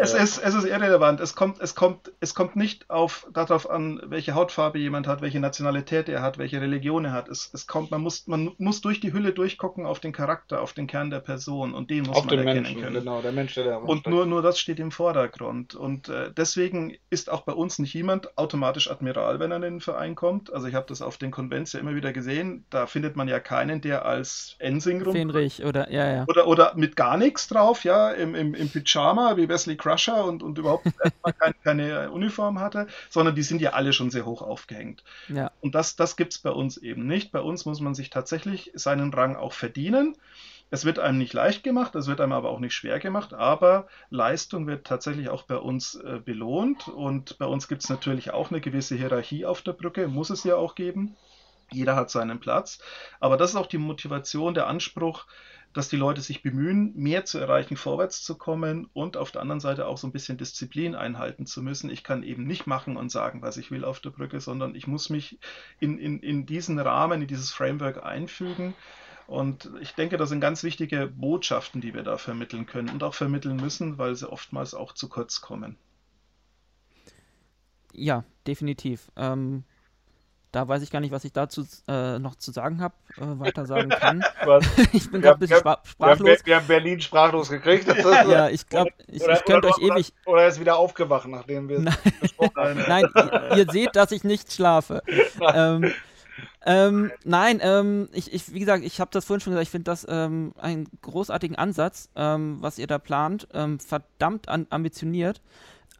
Es, 0.00 0.12
Ja. 0.12 0.18
ist, 0.18 0.38
es 0.38 0.54
ist 0.54 0.64
irrelevant. 0.64 1.20
Es 1.20 1.34
kommt, 1.34 1.60
es 1.60 1.74
kommt, 1.74 2.10
es 2.20 2.34
kommt 2.34 2.56
nicht 2.56 2.88
auf, 2.90 3.26
darauf 3.32 3.68
an, 3.68 4.00
welche 4.06 4.34
Hautfarbe 4.34 4.78
jemand 4.78 5.06
hat, 5.06 5.20
welche 5.22 5.40
Nationalität 5.40 6.08
er 6.08 6.22
hat, 6.22 6.38
welche 6.38 6.60
Religion 6.60 7.04
er 7.04 7.12
hat. 7.12 7.28
Es, 7.28 7.50
es 7.52 7.66
kommt, 7.66 7.90
man 7.90 8.00
muss, 8.00 8.26
man 8.26 8.52
muss 8.58 8.80
durch 8.80 9.00
die 9.00 9.12
Hülle 9.12 9.32
durchgucken 9.32 9.86
auf 9.86 10.00
den 10.00 10.12
Charakter, 10.12 10.60
auf 10.62 10.72
den 10.72 10.86
Kern 10.86 11.10
der 11.10 11.20
Person 11.20 11.74
und 11.74 11.90
den 11.90 12.04
muss 12.04 12.16
Auf 12.16 12.24
man 12.24 12.36
den 12.36 12.46
erkennen 12.46 12.62
Menschen, 12.64 12.80
können. 12.82 12.94
genau, 12.94 13.20
der 13.22 13.32
Mensch, 13.32 13.54
der 13.54 13.64
da 13.64 13.76
Und 13.76 14.06
nur, 14.06 14.26
nur 14.26 14.42
das 14.42 14.58
steht 14.58 14.80
im 14.80 14.90
Vordergrund. 14.90 15.74
Und 15.74 16.08
äh, 16.08 16.32
deswegen 16.36 16.96
ist 17.10 17.30
auch 17.30 17.42
bei 17.42 17.52
uns 17.52 17.78
nicht 17.78 17.94
jemand 17.94 18.36
automatisch 18.38 18.90
Admiral, 18.90 19.38
wenn 19.40 19.50
er 19.50 19.56
in 19.56 19.62
den 19.62 19.80
Verein 19.80 20.14
kommt. 20.14 20.52
Also 20.52 20.66
ich 20.66 20.74
habe 20.74 20.86
das 20.88 21.02
auf 21.02 21.18
den 21.18 21.30
Konvents 21.30 21.72
ja 21.72 21.80
immer 21.80 21.94
wieder 21.94 22.12
gesehen. 22.12 22.64
Da 22.70 22.86
findet 22.86 23.16
man 23.16 23.28
ja 23.28 23.40
keinen, 23.40 23.80
der 23.80 24.04
als 24.06 24.56
Ensing 24.58 25.02
rum 25.02 25.12
Fenrich 25.12 25.64
oder, 25.64 25.90
ja, 25.92 26.10
ja. 26.10 26.24
oder, 26.28 26.46
oder 26.46 26.72
mit 26.76 26.96
gar 26.96 27.16
nichts 27.16 27.48
drauf, 27.48 27.84
ja, 27.84 28.10
im, 28.10 28.34
im, 28.34 28.54
im 28.54 28.68
Pyjama 28.70 29.36
wie 29.36 29.48
Wesley 29.48 29.76
Crusher 29.90 30.24
und, 30.24 30.42
und 30.42 30.58
überhaupt 30.58 30.86
keine, 31.38 31.54
keine 31.62 32.10
Uniform 32.10 32.60
hatte, 32.60 32.86
sondern 33.08 33.34
die 33.34 33.42
sind 33.42 33.60
ja 33.60 33.70
alle 33.70 33.92
schon 33.92 34.10
sehr 34.10 34.26
hoch 34.26 34.42
aufgehängt. 34.42 35.04
ja. 35.28 35.50
Und 35.60 35.74
das, 35.74 35.96
das 35.96 36.16
gibt 36.16 36.32
es 36.32 36.38
bei 36.38 36.50
uns 36.50 36.76
eben 36.76 37.06
nicht. 37.06 37.32
Bei 37.32 37.40
uns 37.40 37.64
muss 37.64 37.80
man 37.80 37.94
sich 37.94 38.10
tatsächlich 38.10 38.70
seinen 38.74 39.12
Rang 39.12 39.36
auch 39.36 39.52
verdienen. 39.52 40.16
Es 40.72 40.84
wird 40.84 41.00
einem 41.00 41.18
nicht 41.18 41.32
leicht 41.32 41.64
gemacht, 41.64 41.96
es 41.96 42.06
wird 42.06 42.20
einem 42.20 42.32
aber 42.32 42.50
auch 42.50 42.60
nicht 42.60 42.74
schwer 42.74 43.00
gemacht, 43.00 43.34
aber 43.34 43.88
Leistung 44.08 44.68
wird 44.68 44.86
tatsächlich 44.86 45.28
auch 45.28 45.42
bei 45.42 45.56
uns 45.56 45.96
äh, 45.96 46.20
belohnt. 46.24 46.86
Und 46.86 47.38
bei 47.38 47.46
uns 47.46 47.66
gibt 47.66 47.82
es 47.82 47.88
natürlich 47.88 48.30
auch 48.30 48.50
eine 48.50 48.60
gewisse 48.60 48.94
Hierarchie 48.94 49.46
auf 49.46 49.62
der 49.62 49.72
Brücke, 49.72 50.06
muss 50.06 50.30
es 50.30 50.44
ja 50.44 50.54
auch 50.54 50.76
geben. 50.76 51.16
Jeder 51.72 51.96
hat 51.96 52.10
seinen 52.10 52.38
Platz. 52.38 52.78
Aber 53.18 53.36
das 53.36 53.50
ist 53.50 53.56
auch 53.56 53.66
die 53.66 53.78
Motivation, 53.78 54.54
der 54.54 54.68
Anspruch, 54.68 55.26
dass 55.72 55.88
die 55.88 55.96
Leute 55.96 56.20
sich 56.20 56.42
bemühen, 56.42 56.92
mehr 56.96 57.24
zu 57.24 57.38
erreichen, 57.38 57.76
vorwärts 57.76 58.22
zu 58.22 58.36
kommen 58.36 58.88
und 58.92 59.16
auf 59.16 59.30
der 59.30 59.40
anderen 59.40 59.60
Seite 59.60 59.86
auch 59.86 59.98
so 59.98 60.06
ein 60.08 60.12
bisschen 60.12 60.36
Disziplin 60.36 60.94
einhalten 60.94 61.46
zu 61.46 61.62
müssen. 61.62 61.90
Ich 61.90 62.02
kann 62.02 62.22
eben 62.22 62.44
nicht 62.44 62.66
machen 62.66 62.96
und 62.96 63.10
sagen, 63.10 63.40
was 63.42 63.56
ich 63.56 63.70
will 63.70 63.84
auf 63.84 64.00
der 64.00 64.10
Brücke, 64.10 64.40
sondern 64.40 64.74
ich 64.74 64.86
muss 64.86 65.10
mich 65.10 65.38
in, 65.78 65.98
in, 65.98 66.20
in 66.20 66.46
diesen 66.46 66.78
Rahmen, 66.78 67.22
in 67.22 67.28
dieses 67.28 67.52
Framework 67.52 68.04
einfügen. 68.04 68.74
Und 69.28 69.70
ich 69.80 69.94
denke, 69.94 70.16
das 70.16 70.30
sind 70.30 70.40
ganz 70.40 70.64
wichtige 70.64 71.06
Botschaften, 71.06 71.80
die 71.80 71.94
wir 71.94 72.02
da 72.02 72.18
vermitteln 72.18 72.66
können 72.66 72.88
und 72.88 73.04
auch 73.04 73.14
vermitteln 73.14 73.56
müssen, 73.56 73.96
weil 73.96 74.16
sie 74.16 74.28
oftmals 74.28 74.74
auch 74.74 74.92
zu 74.92 75.08
kurz 75.08 75.40
kommen. 75.40 75.76
Ja, 77.92 78.24
definitiv. 78.46 79.10
Ähm, 79.16 79.62
da 80.52 80.66
weiß 80.66 80.82
ich 80.82 80.90
gar 80.90 81.00
nicht, 81.00 81.12
was 81.12 81.24
ich 81.24 81.32
dazu 81.32 81.64
äh, 81.86 82.18
noch 82.18 82.34
zu 82.34 82.50
sagen 82.52 82.80
habe, 82.80 82.94
äh, 83.16 83.38
weiter 83.38 83.66
sagen 83.66 83.90
kann. 83.90 84.24
Ich 84.92 85.10
bin 85.10 85.20
gerade 85.22 85.36
ein 85.36 85.40
bisschen 85.40 85.58
spra 85.58 85.70
Wir 85.70 85.76
haben, 85.76 85.86
sprachlos. 86.16 86.38
Be- 86.40 86.46
wir 86.46 86.56
haben 86.56 86.66
Berlin 86.66 87.00
sprachlos 87.00 87.48
gekriegt. 87.48 87.86
Ja, 87.88 88.48
ich 88.48 88.66
glaube, 88.66 88.90
ich, 89.06 89.22
oder, 89.22 89.34
ich 89.34 89.44
könnte 89.44 89.68
oder, 89.68 89.76
euch 89.76 89.82
ewig. 89.82 90.12
Oder, 90.26 90.42
er 90.42 90.48
ist 90.48 90.60
wieder 90.60 90.76
aufgewacht, 90.76 91.28
nachdem 91.28 91.68
wir 91.68 91.80
Nein. 91.80 91.94
gesprochen 92.20 92.56
haben. 92.56 92.84
Nein, 92.88 93.04
ihr, 93.14 93.56
ihr 93.58 93.66
seht, 93.70 93.96
dass 93.96 94.12
ich 94.12 94.24
nicht 94.24 94.52
schlafe. 94.52 95.02
ähm, 95.54 95.92
ähm, 96.64 97.10
nein, 97.24 97.60
ähm, 97.62 98.08
ich, 98.12 98.32
ich, 98.32 98.52
wie 98.52 98.60
gesagt, 98.60 98.84
ich 98.84 99.00
habe 99.00 99.10
das 99.12 99.24
vorhin 99.24 99.40
schon 99.40 99.52
gesagt, 99.52 99.64
ich 99.64 99.70
finde 99.70 99.90
das 99.90 100.06
ähm, 100.08 100.52
einen 100.58 100.88
großartigen 101.02 101.56
Ansatz, 101.56 102.10
ähm, 102.16 102.58
was 102.60 102.78
ihr 102.78 102.86
da 102.86 102.98
plant, 102.98 103.48
ähm, 103.54 103.78
verdammt 103.80 104.48
ambitioniert. 104.48 105.40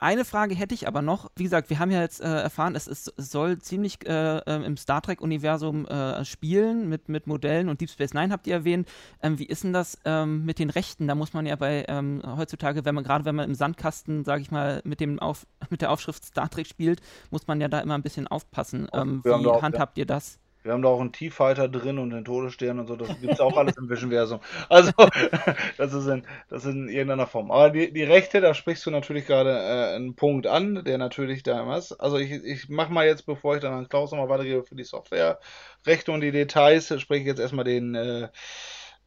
Eine 0.02 0.24
Frage 0.24 0.54
hätte 0.54 0.74
ich 0.74 0.88
aber 0.88 1.02
noch. 1.02 1.30
Wie 1.36 1.42
gesagt, 1.42 1.68
wir 1.68 1.78
haben 1.78 1.90
ja 1.90 2.00
jetzt 2.00 2.22
äh, 2.22 2.24
erfahren, 2.24 2.74
es, 2.74 2.86
es 2.86 3.12
soll 3.18 3.58
ziemlich 3.58 3.98
äh, 4.08 4.38
ähm, 4.46 4.62
im 4.64 4.76
Star 4.78 5.02
Trek-Universum 5.02 5.86
äh, 5.86 6.24
spielen 6.24 6.88
mit, 6.88 7.10
mit 7.10 7.26
Modellen 7.26 7.68
und 7.68 7.82
Deep 7.82 7.90
Space 7.90 8.14
Nine 8.14 8.32
habt 8.32 8.46
ihr 8.46 8.54
erwähnt. 8.54 8.88
Ähm, 9.22 9.38
wie 9.38 9.44
ist 9.44 9.62
denn 9.62 9.74
das 9.74 9.98
ähm, 10.06 10.46
mit 10.46 10.58
den 10.58 10.70
Rechten? 10.70 11.06
Da 11.06 11.14
muss 11.14 11.34
man 11.34 11.44
ja 11.44 11.54
bei 11.56 11.84
ähm, 11.88 12.22
heutzutage, 12.24 12.86
wenn 12.86 12.94
man 12.94 13.04
gerade 13.04 13.26
wenn 13.26 13.34
man 13.34 13.46
im 13.50 13.54
Sandkasten, 13.54 14.24
sage 14.24 14.40
ich 14.40 14.50
mal, 14.50 14.80
mit 14.84 15.00
dem 15.00 15.18
auf, 15.18 15.46
mit 15.68 15.82
der 15.82 15.90
Aufschrift 15.90 16.24
Star 16.24 16.48
Trek 16.48 16.66
spielt, 16.66 17.02
muss 17.30 17.46
man 17.46 17.60
ja 17.60 17.68
da 17.68 17.80
immer 17.80 17.94
ein 17.94 18.02
bisschen 18.02 18.26
aufpassen. 18.26 18.88
Ähm, 18.94 19.20
wie 19.22 19.28
auch- 19.50 19.62
handhabt 19.62 19.98
ihr 19.98 20.06
das? 20.06 20.38
Wir 20.62 20.72
haben 20.72 20.82
da 20.82 20.88
auch 20.88 21.00
einen 21.00 21.12
T-Fighter 21.12 21.68
drin 21.68 21.98
und 21.98 22.10
den 22.10 22.24
Todesstern 22.24 22.78
und 22.80 22.86
so. 22.86 22.96
Das 22.96 23.08
gibt 23.20 23.32
es 23.32 23.40
auch 23.40 23.56
alles 23.56 23.76
im 23.76 23.88
Visionversum. 23.88 24.40
Also, 24.68 24.92
das 25.78 25.94
ist, 25.94 26.06
in, 26.06 26.24
das 26.48 26.64
ist 26.64 26.72
in 26.72 26.88
irgendeiner 26.88 27.26
Form. 27.26 27.50
Aber 27.50 27.70
die, 27.70 27.92
die 27.92 28.02
Rechte, 28.02 28.40
da 28.40 28.52
sprichst 28.54 28.84
du 28.84 28.90
natürlich 28.90 29.26
gerade 29.26 29.50
äh, 29.50 29.96
einen 29.96 30.14
Punkt 30.16 30.46
an, 30.46 30.84
der 30.84 30.98
natürlich 30.98 31.42
da 31.42 31.76
ist. 31.76 31.92
Also, 31.92 32.18
ich, 32.18 32.30
ich 32.32 32.68
mache 32.68 32.92
mal 32.92 33.06
jetzt, 33.06 33.24
bevor 33.26 33.54
ich 33.54 33.62
dann 33.62 33.72
an 33.72 33.88
Klaus 33.88 34.12
nochmal 34.12 34.28
weitergebe 34.28 34.62
für 34.64 34.74
die 34.74 34.84
Software-Rechte 34.84 36.12
und 36.12 36.20
die 36.20 36.32
Details, 36.32 36.88
spreche 37.00 37.22
ich 37.22 37.26
jetzt 37.26 37.40
erstmal 37.40 37.64
den, 37.64 37.94
äh, 37.94 38.28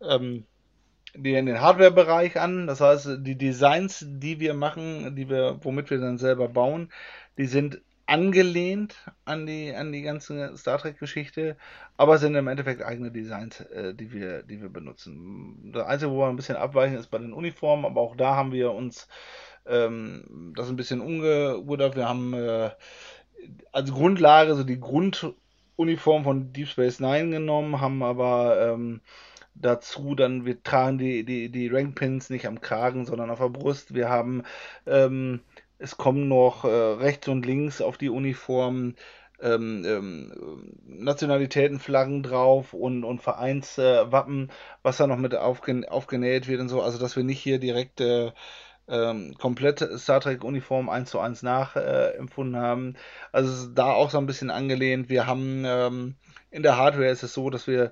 ähm, 0.01 0.45
den, 1.15 1.45
den 1.45 1.61
Hardware-Bereich 1.61 2.39
an. 2.39 2.67
Das 2.67 2.81
heißt, 2.81 3.19
die 3.19 3.37
Designs, 3.37 4.05
die 4.07 4.39
wir 4.39 4.53
machen, 4.53 5.15
die 5.15 5.29
wir, 5.29 5.59
womit 5.61 5.89
wir 5.91 5.99
dann 5.99 6.17
selber 6.17 6.49
bauen, 6.49 6.91
die 7.37 7.45
sind 7.45 7.81
angelehnt 8.05 8.95
an 9.25 9.45
die, 9.45 9.73
an 9.73 9.91
die 9.91 10.01
ganze 10.01 10.55
Star 10.57 10.77
Trek-Geschichte, 10.77 11.55
aber 11.97 12.17
sind 12.17 12.35
im 12.35 12.47
Endeffekt 12.47 12.83
eigene 12.83 13.11
Designs, 13.11 13.61
äh, 13.61 13.93
die 13.93 14.11
wir, 14.11 14.43
die 14.43 14.61
wir 14.61 14.69
benutzen. 14.69 15.71
Das 15.73 15.85
Einzige, 15.85 16.11
wo 16.11 16.19
wir 16.19 16.27
ein 16.27 16.35
bisschen 16.35 16.57
abweichen, 16.57 16.97
ist 16.97 17.11
bei 17.11 17.17
den 17.17 17.33
Uniformen, 17.33 17.85
aber 17.85 18.01
auch 18.01 18.15
da 18.15 18.35
haben 18.35 18.51
wir 18.51 18.71
uns 18.71 19.07
ähm, 19.65 20.53
das 20.55 20.69
ein 20.69 20.75
bisschen 20.75 21.01
umgerudert. 21.01 21.95
Wir 21.95 22.09
haben 22.09 22.33
äh, 22.33 22.71
als 23.71 23.91
Grundlage 23.91 24.55
so 24.55 24.63
die 24.63 24.79
Grunduniform 24.79 26.23
von 26.23 26.53
Deep 26.53 26.67
Space 26.67 26.99
Nine 26.99 27.29
genommen, 27.29 27.79
haben 27.79 28.03
aber 28.03 28.73
ähm, 28.73 29.01
dazu 29.55 30.15
dann, 30.15 30.45
wir 30.45 30.61
tragen 30.63 30.97
die, 30.97 31.23
die, 31.23 31.49
die 31.49 31.67
Rankpins 31.67 32.29
nicht 32.29 32.47
am 32.47 32.61
Kragen, 32.61 33.05
sondern 33.05 33.29
auf 33.29 33.39
der 33.39 33.49
Brust. 33.49 33.93
Wir 33.93 34.09
haben 34.09 34.43
ähm, 34.85 35.41
es 35.83 35.97
kommen 35.97 36.29
noch 36.29 36.63
äh, 36.63 36.67
rechts 36.67 37.27
und 37.27 37.45
links 37.45 37.81
auf 37.81 37.97
die 37.97 38.09
Uniformen 38.09 38.95
ähm, 39.41 39.83
ähm, 39.85 40.71
Nationalitätenflaggen 40.85 42.23
drauf 42.23 42.73
und, 42.73 43.03
und 43.03 43.21
Vereinswappen, 43.21 44.49
was 44.81 44.97
da 44.97 45.07
noch 45.07 45.17
mit 45.17 45.35
aufgen 45.35 45.83
aufgenäht 45.85 46.47
wird 46.47 46.61
und 46.61 46.69
so. 46.69 46.81
Also, 46.81 46.97
dass 46.97 47.17
wir 47.17 47.25
nicht 47.25 47.41
hier 47.41 47.59
direkt 47.59 47.99
äh, 47.99 48.31
ähm, 48.87 49.35
komplett 49.37 49.85
Star 49.97 50.21
Trek-Uniform 50.21 50.87
1 50.87 51.09
zu 51.09 51.19
1 51.19 51.43
nachempfunden 51.43 52.55
haben. 52.61 52.95
Also, 53.33 53.67
da 53.67 53.91
auch 53.91 54.09
so 54.09 54.17
ein 54.19 54.25
bisschen 54.25 54.49
angelehnt. 54.49 55.09
Wir 55.09 55.27
haben 55.27 55.63
ähm, 55.65 56.15
in 56.49 56.63
der 56.63 56.77
Hardware 56.77 57.09
ist 57.09 57.23
es 57.23 57.33
so, 57.33 57.49
dass 57.49 57.67
wir 57.67 57.91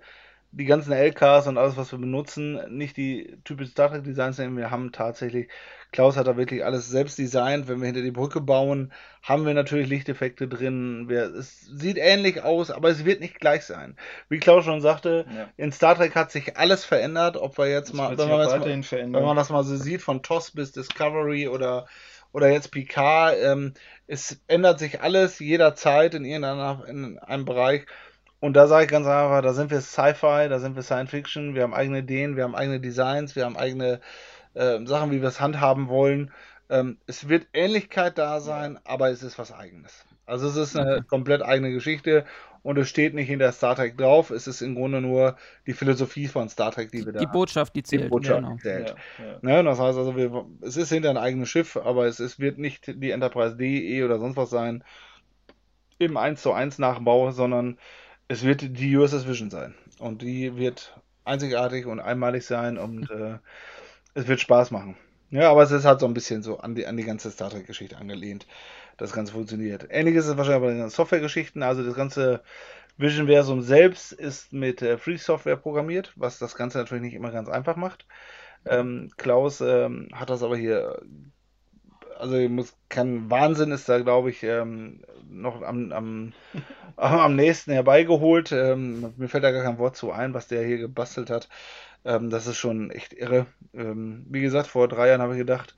die 0.53 0.65
ganzen 0.65 0.91
LKs 0.91 1.48
und 1.48 1.57
alles, 1.57 1.78
was 1.78 1.91
wir 1.91 1.99
benutzen, 1.99 2.60
nicht 2.76 2.98
die 2.98 3.38
typischen 3.45 3.72
Star 3.72 3.90
Trek 3.90 4.03
Designs 4.03 4.38
nehmen. 4.38 4.57
Wir 4.57 4.69
haben 4.69 4.91
tatsächlich, 4.91 5.49
Klaus 5.94 6.18
hat 6.18 6.28
da 6.28 6.36
wirklich 6.36 6.65
alles 6.65 6.90
selbst 6.90 7.18
designt. 7.18 7.69
Wenn 7.69 7.80
wir 7.80 7.86
hinter 7.86 8.02
die 8.02 8.11
Brücke 8.11 8.41
bauen, 8.41 8.91
haben 9.23 9.45
wir 9.45 9.53
natürlich 9.53 9.88
Lichteffekte 9.88 10.49
drin. 10.49 11.06
Wir, 11.07 11.34
es 11.34 11.61
sieht 11.61 11.98
ähnlich 11.98 12.44
aus, 12.44 12.69
aber 12.69 12.90
es 12.90 13.06
wird 13.06 13.22
nicht 13.22 13.40
gleich 13.40 13.64
sein. 13.64 13.95
Wie 14.28 14.40
Klaus 14.40 14.65
schon 14.65 14.82
sagte, 14.82 15.26
Ja. 15.34 15.49
in 15.56 15.72
Star 15.72 15.95
Trek 15.95 16.15
hat 16.15 16.32
sich 16.32 16.57
alles 16.57 16.84
verändert. 16.84 17.38
Ob 17.38 17.57
wir 17.57 17.68
jetzt 17.69 17.90
Das 17.90 17.95
mal, 17.95 18.18
wenn 18.18 18.28
man 18.28 18.40
jetzt 18.41 18.91
mal, 18.91 19.03
wenn 19.14 19.23
man 19.26 19.38
das 19.38 19.49
mal 19.49 19.64
so 19.64 19.76
sieht, 19.78 20.02
von 20.02 20.22
TOS 20.22 20.52
bis 20.52 20.73
Discovery 20.73 21.48
oder, 21.48 21.88
oder 22.34 22.49
jetzt 22.49 22.72
Picard, 22.72 23.38
ähm, 23.41 23.73
es 24.07 24.41
ändert 24.48 24.80
sich 24.80 25.02
alles 25.02 25.40
jederzeit 25.40 26.14
in 26.14 26.26
irgendeiner, 26.26 26.84
in 26.90 27.19
einem 27.19 27.45
Bereich. 27.45 27.86
Und 28.41 28.53
da 28.53 28.65
sage 28.65 28.85
ich 28.85 28.91
ganz 28.91 29.05
einfach, 29.05 29.41
da 29.41 29.53
sind 29.53 29.69
wir 29.69 29.81
Sci-Fi, 29.81 30.49
da 30.49 30.57
sind 30.57 30.76
wir 30.76 30.81
Science 30.81 31.11
Fiction, 31.11 31.53
wir 31.53 31.61
haben 31.61 31.76
eigene 31.76 31.99
Ideen, 31.99 32.35
wir 32.35 32.43
haben 32.43 32.55
eigene 32.55 32.80
Designs, 32.80 33.35
wir 33.35 33.45
haben 33.45 33.55
eigene 33.55 34.01
äh, 34.55 34.84
Sachen, 34.85 35.11
wie 35.11 35.22
wir 35.22 35.30
es 35.30 35.39
handhaben 35.39 35.88
wollen. 35.88 36.31
Ähm, 36.68 36.97
es 37.05 37.30
wird 37.30 37.47
Ähnlichkeit 37.53 38.18
da 38.18 38.39
sein, 38.39 38.80
aber 38.84 39.11
es 39.11 39.22
ist 39.22 39.38
was 39.38 39.53
Eigenes. 39.53 40.05
Also 40.26 40.47
es 40.47 40.55
ist 40.55 40.76
eine 40.76 40.97
okay. 40.97 41.05
komplett 41.07 41.43
eigene 41.43 41.72
Geschichte 41.72 42.26
und 42.63 42.80
es 42.80 42.89
steht 42.89 43.13
nicht 43.13 43.30
in 43.30 43.38
der 43.38 43.51
Star 43.51 43.76
Trek 43.76 43.95
drauf. 43.95 44.31
Es 44.31 44.47
ist 44.47 44.61
im 44.61 44.73
Grunde 44.73 45.01
nur 45.01 45.35
die 45.68 45.73
Philosophie 45.73 46.27
von 46.27 46.49
Star 46.49 46.72
Trek, 46.72 46.91
die 46.91 47.05
wir 47.05 47.13
da 47.13 47.19
Die 47.19 47.27
Botschaft, 47.27 47.76
die 47.76 47.84
zählt. 47.84 48.05
Die 48.05 48.07
Botschaft, 48.07 48.41
genau. 48.41 48.55
die 48.55 48.61
zählt. 48.61 48.95
Ja, 49.19 49.26
ja. 49.26 49.38
Ne, 49.41 49.63
das 49.63 49.80
heißt 49.80 49.99
also, 49.99 50.15
wir, 50.15 50.45
es 50.61 50.77
ist 50.77 50.89
hinter 50.89 51.11
ein 51.11 51.18
eigenes 51.18 51.49
Schiff, 51.49 51.77
aber 51.77 52.07
es 52.07 52.19
ist, 52.19 52.39
wird 52.39 52.57
nicht 52.57 52.88
die 52.88 53.11
Enterprise 53.11 53.55
D, 53.55 53.97
E 53.97 54.03
oder 54.03 54.18
sonst 54.18 54.35
was 54.35 54.49
sein 54.49 54.84
im 55.99 56.18
1 56.18 56.41
zu 56.41 56.51
1 56.51 56.80
Nachbau, 56.80 57.30
sondern 57.30 57.77
es 58.32 58.44
wird 58.44 58.62
die 58.62 58.95
USS 58.95 59.28
Vision 59.28 59.49
sein. 59.49 59.76
Und 59.99 60.22
die 60.22 60.56
wird 60.56 60.95
einzigartig 61.26 61.86
und 61.86 61.99
einmalig 61.99 62.45
sein 62.45 62.78
und 62.78 63.10
äh, 63.12 63.38
es 64.14 64.28
wird 64.28 64.40
Spaß 64.40 64.72
machen. 64.72 64.95
Ja, 65.30 65.49
aber 65.52 65.64
es 65.64 65.72
ist 65.72 65.86
halt 65.86 65.99
so 65.99 66.06
ein 66.06 66.14
bisschen 66.14 66.44
so 66.44 66.60
an 66.60 66.76
die, 66.76 66.88
an 66.88 66.98
die 66.98 67.03
ganze 67.03 67.32
Star 67.32 67.49
Trek-Geschichte 67.49 67.98
angelehnt 67.98 68.45
das 68.98 69.14
Ganze 69.14 69.34
funktioniert. 69.34 69.88
Ähnliches 69.90 70.28
ist 70.28 70.38
wahrscheinlich 70.38 70.62
bei 70.62 70.74
den 70.74 70.90
Software-Geschichten. 70.90 71.64
Also 71.64 71.84
das 71.84 71.95
ganze 71.95 72.41
Vision-Versum 72.98 73.62
selbst 73.62 74.12
ist 74.12 74.53
mit 74.53 74.82
äh, 74.82 74.98
Free 74.98 75.18
Software 75.18 75.56
programmiert, 75.56 76.14
was 76.16 76.38
das 76.38 76.56
Ganze 76.56 76.78
natürlich 76.78 77.02
nicht 77.02 77.16
immer 77.16 77.32
ganz 77.32 77.49
einfach 77.49 77.76
macht. 77.76 78.06
Ähm, 78.66 79.10
Klaus 79.18 79.60
ähm, 79.62 80.10
hat 80.14 80.30
das 80.30 80.44
aber 80.44 80.56
hier, 80.56 81.02
also 82.22 82.38
muss, 82.49 82.73
kein 82.89 83.30
Wahnsinn 83.30 83.72
ist 83.72 83.89
da, 83.89 83.99
glaube 83.99 84.30
ich, 84.30 84.43
ähm, 84.43 85.02
noch 85.30 85.61
am, 85.64 85.91
am, 85.91 86.34
am 86.95 87.35
nächsten 87.35 87.72
herbeigeholt. 87.72 88.52
Ähm, 88.52 89.14
mir 89.18 89.27
fällt 89.27 89.43
da 89.43 89.52
gar 89.52 89.64
kein 89.64 89.80
Wort 89.80 89.98
zu 89.98 90.11
ein, 90.11 90.34
was 90.34 90.48
der 90.48 90.64
hier 90.64 90.77
gebastelt 90.77 91.30
hat. 91.30 91.49
Ähm, 92.06 92.30
das 92.30 92.48
ist 92.48 92.57
schon 92.57 92.91
echt 92.91 93.14
irre. 93.14 93.48
Ähm, 93.73 94.26
wie 94.30 94.41
gesagt, 94.41 94.68
vor 94.68 94.88
drei 94.88 95.10
Jahren 95.10 95.22
habe 95.22 95.34
ich 95.34 95.39
gedacht, 95.39 95.76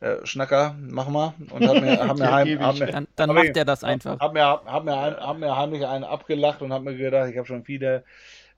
äh, 0.00 0.16
Schnacker, 0.24 0.76
mach 0.80 1.08
mal. 1.08 1.34
Und 1.50 1.68
hab 1.68 1.80
mir, 1.80 1.98
hab 2.08 2.18
mir, 2.18 2.32
heim, 2.32 2.60
hab 2.60 2.78
mir, 2.78 2.86
dann, 2.86 3.08
dann 3.14 3.34
macht 3.34 3.56
er 3.56 3.64
das 3.64 3.84
einfach. 3.84 4.18
Hab 4.18 4.32
mir, 4.32 4.44
hab 4.44 4.84
mir, 4.84 4.96
hab 4.96 5.38
mir 5.38 5.56
heimlich 5.56 5.86
einen 5.86 6.04
abgelacht 6.04 6.62
und 6.62 6.72
hab 6.72 6.82
mir 6.82 6.96
gedacht, 6.96 7.30
ich 7.30 7.36
habe 7.36 7.46
schon 7.46 7.64
viele, 7.64 8.04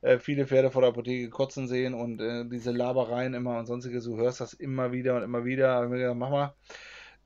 äh, 0.03 0.19
viele 0.19 0.47
Pferde 0.47 0.71
vor 0.71 0.83
der 0.83 0.91
Apotheke 0.91 1.31
kotzen 1.31 1.67
sehen 1.67 1.95
und 1.95 2.21
äh, 2.21 2.45
diese 2.45 2.71
Labereien 2.71 3.35
immer 3.35 3.59
und 3.59 3.67
sonstiges, 3.67 4.05
du 4.05 4.17
hörst 4.17 4.41
das 4.41 4.53
immer 4.53 4.93
wieder 4.93 5.17
und 5.17 5.23
immer 5.23 5.45
wieder. 5.45 5.75
Hab 5.75 5.89
mir 5.89 5.99
gedacht, 5.99 6.17
mach 6.17 6.31
mal. 6.31 6.55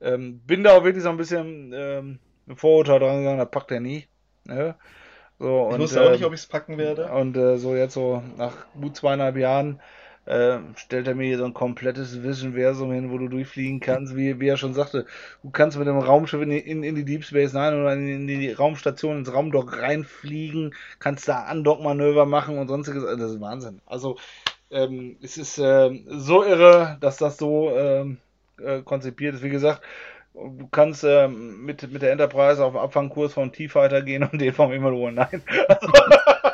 Ähm, 0.01 0.41
bin 0.41 0.63
da 0.63 0.77
auch 0.77 0.85
wirklich 0.85 1.03
so 1.03 1.11
ein 1.11 1.17
bisschen 1.17 1.73
ähm, 1.75 2.19
ein 2.49 2.57
Vorurteil 2.57 3.01
dran 3.01 3.19
gegangen, 3.19 3.39
das 3.39 3.51
packt 3.51 3.71
er 3.71 3.81
nie. 3.81 4.07
Ne? 4.45 4.77
So, 5.39 5.69
ich 5.69 5.75
und, 5.75 5.81
wusste 5.81 6.03
auch 6.03 6.11
nicht, 6.11 6.21
ähm, 6.21 6.27
ob 6.27 6.35
ich 6.35 6.41
es 6.41 6.47
packen 6.47 6.79
werde. 6.79 7.13
Und 7.13 7.37
äh, 7.37 7.59
so 7.59 7.77
jetzt 7.77 7.95
so 7.95 8.23
nach 8.37 8.67
gut 8.81 8.97
zweieinhalb 8.97 9.37
Jahren 9.37 9.81
äh, 10.29 10.59
stellt 10.77 11.09
er 11.09 11.15
mir 11.15 11.25
hier 11.25 11.39
so 11.39 11.45
ein 11.45 11.55
komplettes 11.55 12.23
Vision-Versum 12.23 12.93
hin, 12.93 13.11
wo 13.11 13.19
du 13.19 13.29
durchfliegen 13.29 13.81
kannst, 13.81 14.15
wie, 14.15 14.41
wie 14.41 14.49
er 14.49 14.57
schon 14.57 14.75
sagte. 14.75 15.07
Du 15.43 15.51
kannst 15.51 15.79
mit 15.79 15.87
dem 15.87 15.99
Raumschiff 15.99 16.43
in 16.43 16.51
die, 16.51 16.59
in, 16.59 16.83
in 16.83 16.95
die 16.95 17.05
Deep 17.05 17.25
Space 17.25 17.55
Nine 17.55 17.81
oder 17.81 17.95
in, 17.95 18.09
in 18.09 18.27
die 18.27 18.53
Raumstation 18.53 19.19
ins 19.19 19.33
Raumdock 19.33 19.79
reinfliegen, 19.79 20.75
kannst 20.99 21.29
da 21.29 21.45
Andock-Manöver 21.45 22.27
machen 22.27 22.59
und 22.59 22.69
sonstiges. 22.69 23.05
Also 23.05 23.23
das 23.23 23.33
ist 23.33 23.41
Wahnsinn. 23.41 23.81
Also, 23.87 24.19
ähm, 24.71 25.17
es 25.23 25.39
ist 25.39 25.59
äh, 25.59 25.99
so 26.09 26.45
irre, 26.45 26.99
dass 27.01 27.17
das 27.17 27.39
so 27.39 27.71
ähm, 27.75 28.19
äh, 28.65 28.83
konzipiert 28.83 29.35
ist. 29.35 29.43
Wie 29.43 29.51
gesagt, 29.51 29.83
du 30.35 30.69
kannst 30.71 31.05
äh, 31.05 31.29
mit, 31.29 31.91
mit 31.91 32.03
der 32.03 32.13
Enterprise 32.13 32.65
auf 32.65 32.77
Abfangkurs 32.77 33.33
von 33.33 33.53
T-Fighter 33.53 34.03
gehen 34.03 34.23
und 34.25 34.41
den 34.41 34.53
vom 34.55 34.73
Himmel 34.73 34.93
holen. 34.93 35.15
Nein. 35.15 35.43
Also, 35.69 35.89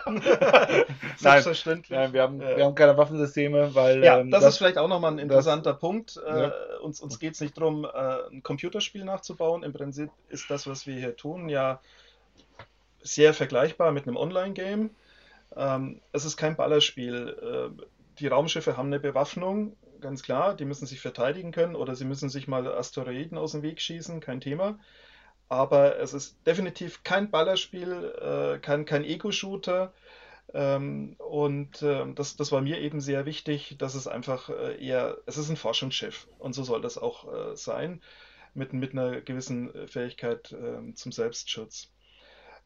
Selbstverständlich. 1.17 1.91
Nein, 1.91 2.13
wir, 2.13 2.23
haben, 2.23 2.41
äh, 2.41 2.57
wir 2.59 2.65
haben 2.65 2.75
keine 2.75 2.97
Waffensysteme, 2.97 3.75
weil. 3.75 4.05
Ja, 4.05 4.19
ähm, 4.19 4.31
das, 4.31 4.43
das, 4.43 4.55
ist 4.55 4.59
vielleicht 4.59 4.79
auch 4.79 4.89
nochmal 4.89 5.13
ein 5.13 5.19
interessanter 5.19 5.73
das, 5.73 5.81
Punkt. 5.81 6.21
Äh, 6.27 6.43
ja. 6.43 6.53
Uns, 6.83 7.01
uns 7.01 7.19
geht 7.19 7.35
es 7.35 7.41
nicht 7.41 7.57
darum, 7.57 7.85
äh, 7.85 7.89
ein 8.31 8.43
Computerspiel 8.43 9.05
nachzubauen. 9.05 9.63
Im 9.63 9.73
Prinzip 9.73 10.11
ist 10.29 10.51
das, 10.51 10.67
was 10.67 10.87
wir 10.87 10.95
hier 10.95 11.17
tun, 11.17 11.49
ja 11.49 11.81
sehr 13.03 13.35
vergleichbar 13.35 13.93
mit 13.93 14.07
einem 14.07 14.17
Online-Game. 14.17 14.91
Ähm, 15.57 16.01
es 16.13 16.25
ist 16.25 16.37
kein 16.37 16.57
Ballerspiel. 16.57 17.73
Äh, 17.79 17.85
die 18.19 18.27
Raumschiffe 18.27 18.77
haben 18.77 18.87
eine 18.87 19.01
Bewaffnung, 19.01 19.77
ganz 20.05 20.23
klar. 20.23 20.55
Die 20.55 20.65
müssen 20.65 20.87
sich 20.87 21.01
verteidigen 21.01 21.51
können 21.51 21.75
oder 21.75 21.97
sie 21.97 22.05
müssen 22.05 22.29
sich 22.29 22.47
mal 22.47 22.69
Asteroiden 22.69 23.37
aus 23.37 23.53
dem 23.53 23.63
Weg 23.63 23.81
schießen, 23.81 24.21
kein 24.21 24.41
Thema 24.41 24.79
aber 25.49 25.99
es 25.99 26.15
ist 26.15 26.37
definitiv 26.47 27.03
kein 27.03 27.31
Ballerspiel, 27.31 28.13
äh, 28.21 28.59
kein, 28.59 28.85
kein 28.85 29.05
Ego-Shooter. 29.05 29.93
Ähm, 30.53 31.17
und 31.19 31.83
äh, 31.83 32.13
das, 32.15 32.37
das 32.37 32.53
war 32.53 32.61
mir 32.61 32.81
eben 32.81 33.01
sehr 33.01 33.27
wichtig, 33.27 33.77
dass 33.79 33.95
es 33.95 34.07
einfach 34.07 34.51
äh, 34.51 34.85
eher, 34.85 35.19
es 35.27 35.37
ist 35.39 35.49
ein 35.51 35.57
Forschungsschiff 35.57 36.29
und 36.39 36.55
so 36.55 36.65
soll 36.65 36.83
das 36.83 36.99
auch 36.99 37.33
äh, 37.33 37.57
sein, 37.57 38.03
mit, 38.55 38.73
mit 38.73 38.93
einer 38.93 39.21
gewissen 39.21 39.73
Fähigkeit 39.89 40.53
ähm, 40.53 40.95
zum 40.97 41.13
Selbstschutz. 41.13 41.91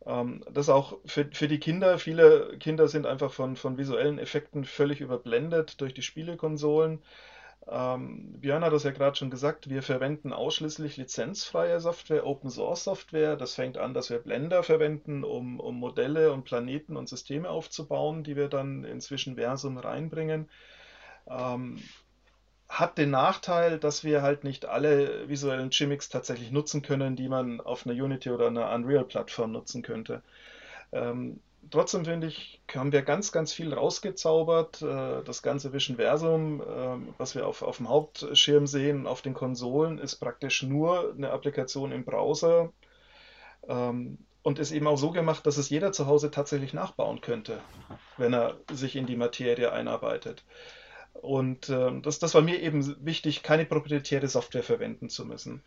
Ähm, 0.06 0.44
das 0.52 0.68
auch 0.68 0.98
für, 1.04 1.28
für 1.32 1.48
die 1.48 1.60
Kinder, 1.60 1.98
viele 1.98 2.56
Kinder 2.58 2.88
sind 2.88 3.06
einfach 3.06 3.32
von, 3.32 3.56
von 3.56 3.78
visuellen 3.78 4.18
Effekten 4.18 4.64
völlig 4.64 5.00
überblendet 5.00 5.80
durch 5.80 5.94
die 5.94 6.02
Spielekonsolen. 6.02 7.02
Ähm, 7.70 8.40
Björn 8.40 8.64
hat 8.64 8.72
das 8.72 8.84
ja 8.84 8.92
gerade 8.92 9.16
schon 9.16 9.30
gesagt, 9.30 9.68
wir 9.68 9.82
verwenden 9.82 10.32
ausschließlich 10.32 10.96
lizenzfreie 10.96 11.80
Software, 11.80 12.26
Open 12.26 12.50
Source 12.50 12.84
Software. 12.84 13.36
Das 13.36 13.54
fängt 13.54 13.76
an, 13.76 13.92
dass 13.92 14.08
wir 14.10 14.18
Blender 14.18 14.62
verwenden, 14.62 15.24
um, 15.24 15.60
um 15.60 15.78
Modelle 15.78 16.32
und 16.32 16.44
Planeten 16.44 16.96
und 16.96 17.08
Systeme 17.08 17.50
aufzubauen, 17.50 18.24
die 18.24 18.36
wir 18.36 18.48
dann 18.48 18.84
ins 18.84 19.06
Zwischenversum 19.06 19.76
reinbringen. 19.76 20.48
Ähm, 21.28 21.82
hat 22.68 22.98
den 22.98 23.10
Nachteil, 23.10 23.78
dass 23.78 24.04
wir 24.04 24.22
halt 24.22 24.44
nicht 24.44 24.66
alle 24.66 25.28
visuellen 25.28 25.70
Gimmicks 25.70 26.08
tatsächlich 26.08 26.50
nutzen 26.50 26.82
können, 26.82 27.16
die 27.16 27.28
man 27.28 27.60
auf 27.60 27.86
einer 27.86 27.94
Unity 27.94 28.30
oder 28.30 28.48
einer 28.48 28.72
Unreal-Plattform 28.72 29.52
nutzen 29.52 29.82
könnte. 29.82 30.22
Ähm, 30.92 31.40
trotzdem 31.70 32.04
finde 32.04 32.26
ich, 32.26 32.60
haben 32.74 32.92
wir 32.92 33.02
ganz, 33.02 33.32
ganz 33.32 33.52
viel 33.54 33.72
rausgezaubert. 33.72 34.82
Äh, 34.82 35.24
das 35.24 35.42
ganze 35.42 35.72
Visionversum, 35.72 36.62
ähm, 36.68 37.14
was 37.16 37.34
wir 37.34 37.46
auf, 37.46 37.62
auf 37.62 37.78
dem 37.78 37.88
Hauptschirm 37.88 38.66
sehen, 38.66 39.06
auf 39.06 39.22
den 39.22 39.34
Konsolen, 39.34 39.98
ist 39.98 40.16
praktisch 40.16 40.62
nur 40.62 41.14
eine 41.16 41.30
Applikation 41.30 41.90
im 41.90 42.04
Browser 42.04 42.70
ähm, 43.66 44.18
und 44.42 44.58
ist 44.58 44.72
eben 44.72 44.86
auch 44.86 44.98
so 44.98 45.10
gemacht, 45.10 45.46
dass 45.46 45.56
es 45.56 45.70
jeder 45.70 45.92
zu 45.92 46.06
Hause 46.06 46.30
tatsächlich 46.30 46.74
nachbauen 46.74 47.22
könnte, 47.22 47.60
wenn 48.18 48.34
er 48.34 48.56
sich 48.70 48.94
in 48.94 49.06
die 49.06 49.16
Materie 49.16 49.72
einarbeitet. 49.72 50.44
Und 51.14 51.68
ähm, 51.68 52.02
das, 52.02 52.18
das 52.18 52.34
war 52.34 52.42
mir 52.42 52.60
eben 52.60 53.04
wichtig, 53.04 53.42
keine 53.42 53.64
proprietäre 53.64 54.28
Software 54.28 54.62
verwenden 54.62 55.08
zu 55.08 55.24
müssen. 55.24 55.62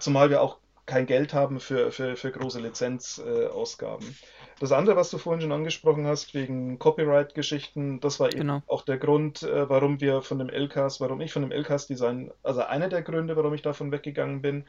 zumal 0.00 0.30
wir 0.30 0.42
auch 0.42 0.58
kein 0.86 1.06
Geld 1.06 1.32
haben 1.32 1.60
für, 1.60 1.90
für, 1.90 2.16
für 2.16 2.30
große 2.30 2.60
Lizenzausgaben. 2.60 4.06
Äh, 4.06 4.60
das 4.60 4.72
andere, 4.72 4.96
was 4.96 5.10
du 5.10 5.18
vorhin 5.18 5.40
schon 5.40 5.52
angesprochen 5.52 6.06
hast, 6.06 6.34
wegen 6.34 6.78
Copyright-Geschichten, 6.78 8.00
das 8.00 8.20
war 8.20 8.28
eben 8.28 8.40
genau. 8.40 8.62
auch 8.66 8.82
der 8.82 8.98
Grund, 8.98 9.42
äh, 9.42 9.68
warum 9.68 10.00
wir 10.00 10.22
von 10.22 10.38
dem 10.38 10.50
LKs, 10.50 11.00
warum 11.00 11.20
ich 11.20 11.32
von 11.32 11.42
dem 11.42 11.52
LKs-Design, 11.52 12.30
also 12.42 12.62
einer 12.62 12.88
der 12.88 13.02
Gründe, 13.02 13.36
warum 13.36 13.54
ich 13.54 13.62
davon 13.62 13.92
weggegangen 13.92 14.42
bin. 14.42 14.64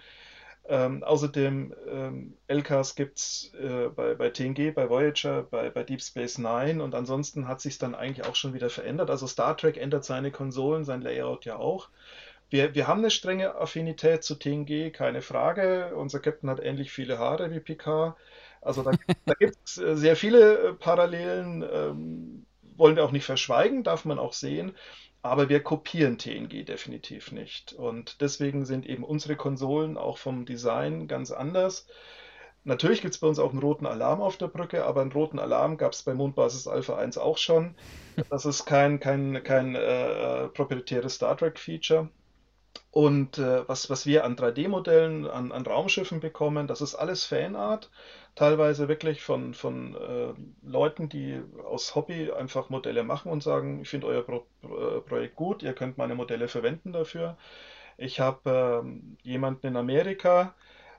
Ähm, 0.67 1.03
außerdem 1.03 1.75
ähm, 1.87 2.37
LKs 2.47 2.95
gibt 2.95 3.19
es 3.19 3.53
äh, 3.53 3.89
bei, 3.89 4.15
bei 4.15 4.29
TNG, 4.31 4.73
bei 4.73 4.89
Voyager, 4.89 5.43
bei, 5.43 5.69
bei 5.69 5.83
Deep 5.83 6.01
Space 6.01 6.39
Nine 6.39 6.83
und 6.83 6.95
ansonsten 6.95 7.47
hat 7.47 7.61
sich 7.61 7.77
dann 7.77 7.93
eigentlich 7.93 8.25
auch 8.25 8.35
schon 8.35 8.53
wieder 8.55 8.69
verändert. 8.71 9.11
Also 9.11 9.27
Star 9.27 9.55
Trek 9.55 9.77
ändert 9.77 10.05
seine 10.05 10.31
Konsolen, 10.31 10.83
sein 10.83 11.01
Layout 11.01 11.45
ja 11.45 11.57
auch. 11.57 11.89
Wir, 12.49 12.73
wir 12.75 12.87
haben 12.87 12.99
eine 12.99 13.11
strenge 13.11 13.55
Affinität 13.55 14.23
zu 14.23 14.35
TNG, 14.35 14.91
keine 14.91 15.21
Frage. 15.21 15.95
Unser 15.95 16.19
Captain 16.19 16.49
hat 16.49 16.59
ähnlich 16.59 16.91
viele 16.91 17.19
Haare 17.19 17.51
wie 17.51 17.59
Picard. 17.59 18.15
Also 18.61 18.81
da, 18.83 18.91
da 19.25 19.33
gibt 19.35 19.57
es 19.65 19.77
äh, 19.77 19.95
sehr 19.95 20.15
viele 20.15 20.57
äh, 20.69 20.73
Parallelen, 20.73 21.63
ähm, 21.71 22.45
wollen 22.77 22.95
wir 22.95 23.05
auch 23.05 23.11
nicht 23.11 23.25
verschweigen, 23.25 23.83
darf 23.83 24.05
man 24.05 24.19
auch 24.19 24.33
sehen. 24.33 24.75
Aber 25.25 25.49
wir 25.49 25.63
kopieren 25.63 26.19
TNG 26.19 26.65
definitiv 26.65 27.31
nicht. 27.31 27.73
Und 27.73 28.21
deswegen 28.21 28.63
sind 28.63 28.85
eben 28.85 29.03
unsere 29.03 29.35
Konsolen 29.35 29.97
auch 29.97 30.19
vom 30.19 30.45
Design 30.45 31.07
ganz 31.07 31.31
anders. 31.31 31.87
Natürlich 32.63 33.01
gibt 33.01 33.15
es 33.15 33.19
bei 33.19 33.25
uns 33.25 33.39
auch 33.39 33.49
einen 33.49 33.59
roten 33.59 33.87
Alarm 33.87 34.21
auf 34.21 34.37
der 34.37 34.49
Brücke, 34.49 34.85
aber 34.85 35.01
einen 35.01 35.11
roten 35.11 35.39
Alarm 35.39 35.77
gab 35.77 35.93
es 35.93 36.03
bei 36.03 36.13
Mondbasis 36.13 36.67
Alpha 36.67 36.95
1 36.97 37.17
auch 37.17 37.39
schon. 37.39 37.73
Das 38.29 38.45
ist 38.45 38.65
kein, 38.65 38.99
kein, 38.99 39.41
kein 39.43 39.73
äh, 39.73 40.47
proprietäres 40.49 41.15
Star 41.15 41.35
Trek-Feature. 41.35 42.07
Und 42.91 43.39
äh, 43.39 43.67
was, 43.67 43.89
was 43.89 44.05
wir 44.05 44.25
an 44.25 44.35
3D-Modellen, 44.35 45.27
an, 45.27 45.51
an 45.51 45.65
Raumschiffen 45.65 46.19
bekommen, 46.19 46.67
das 46.67 46.81
ist 46.81 46.93
alles 46.93 47.25
Fanart 47.25 47.89
teilweise 48.35 48.87
wirklich 48.87 49.21
von, 49.23 49.53
von 49.53 49.95
äh, 49.95 50.33
Leuten, 50.67 51.09
die 51.09 51.41
aus 51.63 51.95
Hobby 51.95 52.31
einfach 52.31 52.69
Modelle 52.69 53.03
machen 53.03 53.31
und 53.31 53.43
sagen, 53.43 53.81
ich 53.81 53.89
finde 53.89 54.07
euer 54.07 54.23
Pro 54.23 54.45
Pro 54.61 55.01
Projekt 55.01 55.35
gut, 55.35 55.63
ihr 55.63 55.73
könnt 55.73 55.97
meine 55.97 56.15
Modelle 56.15 56.47
verwenden 56.47 56.93
dafür. 56.93 57.37
Ich 57.97 58.19
habe 58.19 58.81
ähm, 58.83 59.17
jemanden 59.23 59.67
in 59.67 59.77
Amerika, 59.77 60.53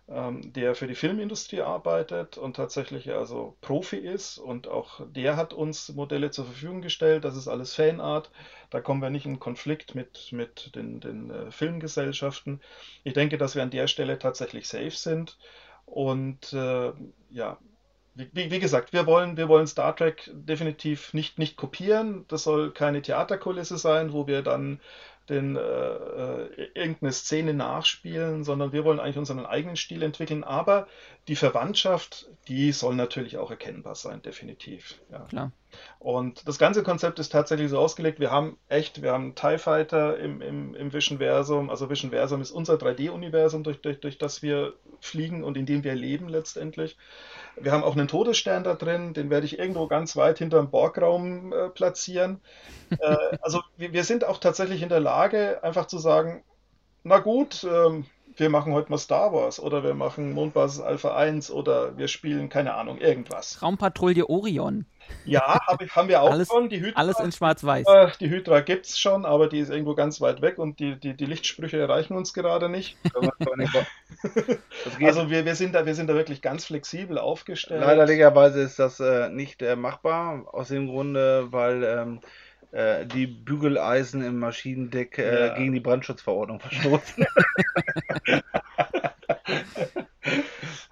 ähm, 0.09 0.53
der 0.53 0.75
für 0.75 0.87
die 0.87 0.95
Filmindustrie 0.95 1.61
arbeitet 1.63 2.39
und 2.39 2.57
tatsächlich 2.57 3.13
also 3.13 3.57
Profi 3.61 3.97
ist 3.97 4.39
und 4.39 4.69
auch 4.69 5.01
der 5.07 5.37
hat 5.37 5.53
uns 5.53 5.93
Modelle 5.95 6.31
zur 6.31 6.47
Verfügung 6.47 6.81
gestellt. 6.81 7.25
Das 7.25 7.37
ist 7.37 7.49
alles 7.49 7.75
Fanart. 7.75 8.31
Da 8.71 8.81
kommen 8.81 9.03
wir 9.03 9.11
nicht 9.11 9.27
in 9.27 9.41
Konflikt 9.41 9.95
mit, 9.95 10.33
mit 10.33 10.75
den, 10.77 11.01
den 11.01 11.31
äh, 11.31 11.51
Filmgesellschaften. 11.51 12.61
Ich 13.05 13.15
denke, 13.15 13.37
dass 13.39 13.55
wir 13.57 13.63
an 13.63 13.71
der 13.71 13.89
Stelle 13.89 14.19
tatsächlich 14.19 14.69
safe 14.69 14.91
sind. 14.91 15.37
Und 15.87 16.53
äh, 16.53 16.93
ja, 17.31 17.59
wie, 18.17 18.51
wie, 18.51 18.59
gesagt, 18.59 18.93
wir 18.93 19.07
wollen, 19.07 19.37
wir 19.37 19.49
wollen 19.49 19.67
Star 19.67 19.95
Trek 19.95 20.31
definitiv 20.33 21.13
nicht, 21.13 21.39
nicht 21.39 21.57
kopieren. 21.57 22.25
Das 22.29 22.45
soll 22.45 22.73
keine 22.73 23.03
Theaterkulisse 23.03 23.79
sein, 23.79 24.13
wo 24.13 24.27
wir 24.27 24.43
dann 24.43 24.81
den, 25.29 25.57
äh, 25.57 25.61
äh, 25.61 26.69
irgendeine 26.75 27.13
Szene 27.13 27.53
nachspielen, 27.53 28.45
sondern 28.45 28.73
wir 28.73 28.85
wollen 28.85 29.01
eigentlich 29.01 29.19
unseren 29.19 29.45
eigenen 29.45 29.77
Stil 29.77 30.03
entwickeln. 30.03 30.45
Aber 30.45 30.87
die 31.29 31.37
Verwandtschaft, 31.37 32.29
die 32.49 32.73
soll 32.73 32.95
natürlich 32.95 33.37
auch 33.39 33.51
erkennbar 33.51 33.97
sein, 33.97 34.23
definitiv. 34.23 35.01
Ja. 35.11 35.21
Klar. 35.27 35.53
Und 35.99 36.47
das 36.47 36.59
ganze 36.59 36.83
Konzept 36.83 37.19
ist 37.19 37.33
tatsächlich 37.33 37.71
so 37.71 37.79
ausgelegt, 37.79 38.21
wir 38.21 38.31
haben 38.31 38.57
echt, 38.69 39.03
wir 39.03 39.13
haben 39.13 39.35
TIE 39.35 39.59
Fighter 39.59 40.19
im, 40.19 40.41
im, 40.41 40.75
im 40.75 40.93
Visionversum, 40.93 41.71
also 41.71 41.91
Visionversum 41.91 42.41
ist 42.41 42.53
unser 42.53 42.75
3D-Universum, 42.75 43.65
durch, 43.65 43.81
durch, 43.83 44.01
durch 44.01 44.17
das 44.17 44.43
wir 44.43 44.75
fliegen 45.01 45.45
und 45.45 45.57
in 45.57 45.67
dem 45.67 45.85
wir 45.85 45.95
leben 45.95 46.29
letztendlich. 46.29 46.97
Wir 47.59 47.73
haben 47.73 47.85
auch 47.85 47.97
einen 47.97 48.09
Todesstern 48.09 48.65
da 48.65 48.75
drin, 48.75 49.15
den 49.15 49.31
werde 49.31 49.47
ich 49.47 49.59
irgendwo 49.59 49.87
ganz 49.87 50.17
weit 50.17 50.39
hinter 50.39 50.59
dem 50.59 50.71
Borgraum 50.71 51.53
äh, 51.53 51.69
platzieren. 51.71 52.41
äh, 52.91 53.17
also 53.41 53.63
wir, 53.77 53.93
wir, 53.93 54.05
sind 54.05 54.25
auch 54.25 54.39
tatsächlich 54.39 54.83
in 54.83 54.89
der 54.89 55.01
Lage, 55.01 55.63
einfach 55.63 55.87
zu 55.87 55.99
sagen, 55.99 56.45
na 57.03 57.19
gut, 57.19 57.65
ähm, 57.65 58.05
wir 58.39 58.51
machen 58.51 58.73
heute 58.73 58.91
mal 58.91 58.99
Star 58.99 59.33
Wars 59.33 59.61
oder 59.61 59.83
wir 59.83 59.95
machen 59.95 60.33
Mondbasis 60.33 60.81
Alpha 60.81 61.17
1 61.17 61.51
oder 61.51 61.97
wir 61.97 62.09
spielen, 62.09 62.49
keine 62.49 62.75
Ahnung, 62.75 62.99
irgendwas. 62.99 63.63
Raumpatrouille 63.63 64.29
Orion. 64.29 64.87
Ja, 65.25 65.61
hab, 65.67 65.81
haben 65.91 66.09
wir 66.09 66.23
auch 66.23 66.31
alles, 66.31 66.49
schon. 66.49 66.69
Die 66.69 66.81
Hydra, 66.81 66.99
alles 66.99 67.21
in 67.21 67.33
schwarz-weiß. 67.33 67.87
Äh, 67.87 68.09
die 68.21 68.29
Hydra 68.29 68.61
gibt 68.61 68.87
es 68.87 68.99
schon, 68.99 69.25
aber 69.25 69.49
die 69.49 69.59
ist 69.59 69.71
irgendwo 69.71 69.95
ganz 69.95 70.21
weit 70.21 70.43
weg 70.43 70.59
und 70.59 70.81
die, 70.81 70.99
die, 70.99 71.17
die 71.17 71.27
Lichtsprüche 71.27 71.79
erreichen 71.79 72.17
uns 72.17 72.33
gerade 72.33 72.69
nicht. 72.69 72.97
also 75.01 75.31
wir, 75.31 75.45
wir, 75.45 75.55
sind 75.55 75.75
da, 75.75 75.87
wir 75.87 75.95
sind 75.95 76.09
da 76.09 76.15
wirklich 76.15 76.43
ganz 76.43 76.65
flexibel 76.65 77.19
aufgestellt. 77.19 77.81
Leiderlicherweise 77.81 78.61
ist 78.61 78.79
das 78.79 79.01
äh, 79.01 79.29
nicht 79.29 79.63
äh, 79.63 79.77
machbar, 79.77 80.45
aus 80.53 80.69
dem 80.69 80.89
Grunde, 80.89 81.53
weil 81.53 81.85
ähm, 81.85 82.21
äh, 82.73 83.07
die 83.07 83.27
Bügeleisen 83.27 84.23
im 84.23 84.39
Maschinendeck 84.39 85.19
äh, 85.19 85.47
ja. 85.47 85.55
gegen 85.55 85.73
die 85.73 85.81
Brandschutzverordnung 85.81 86.61
verstoßen. 86.61 87.27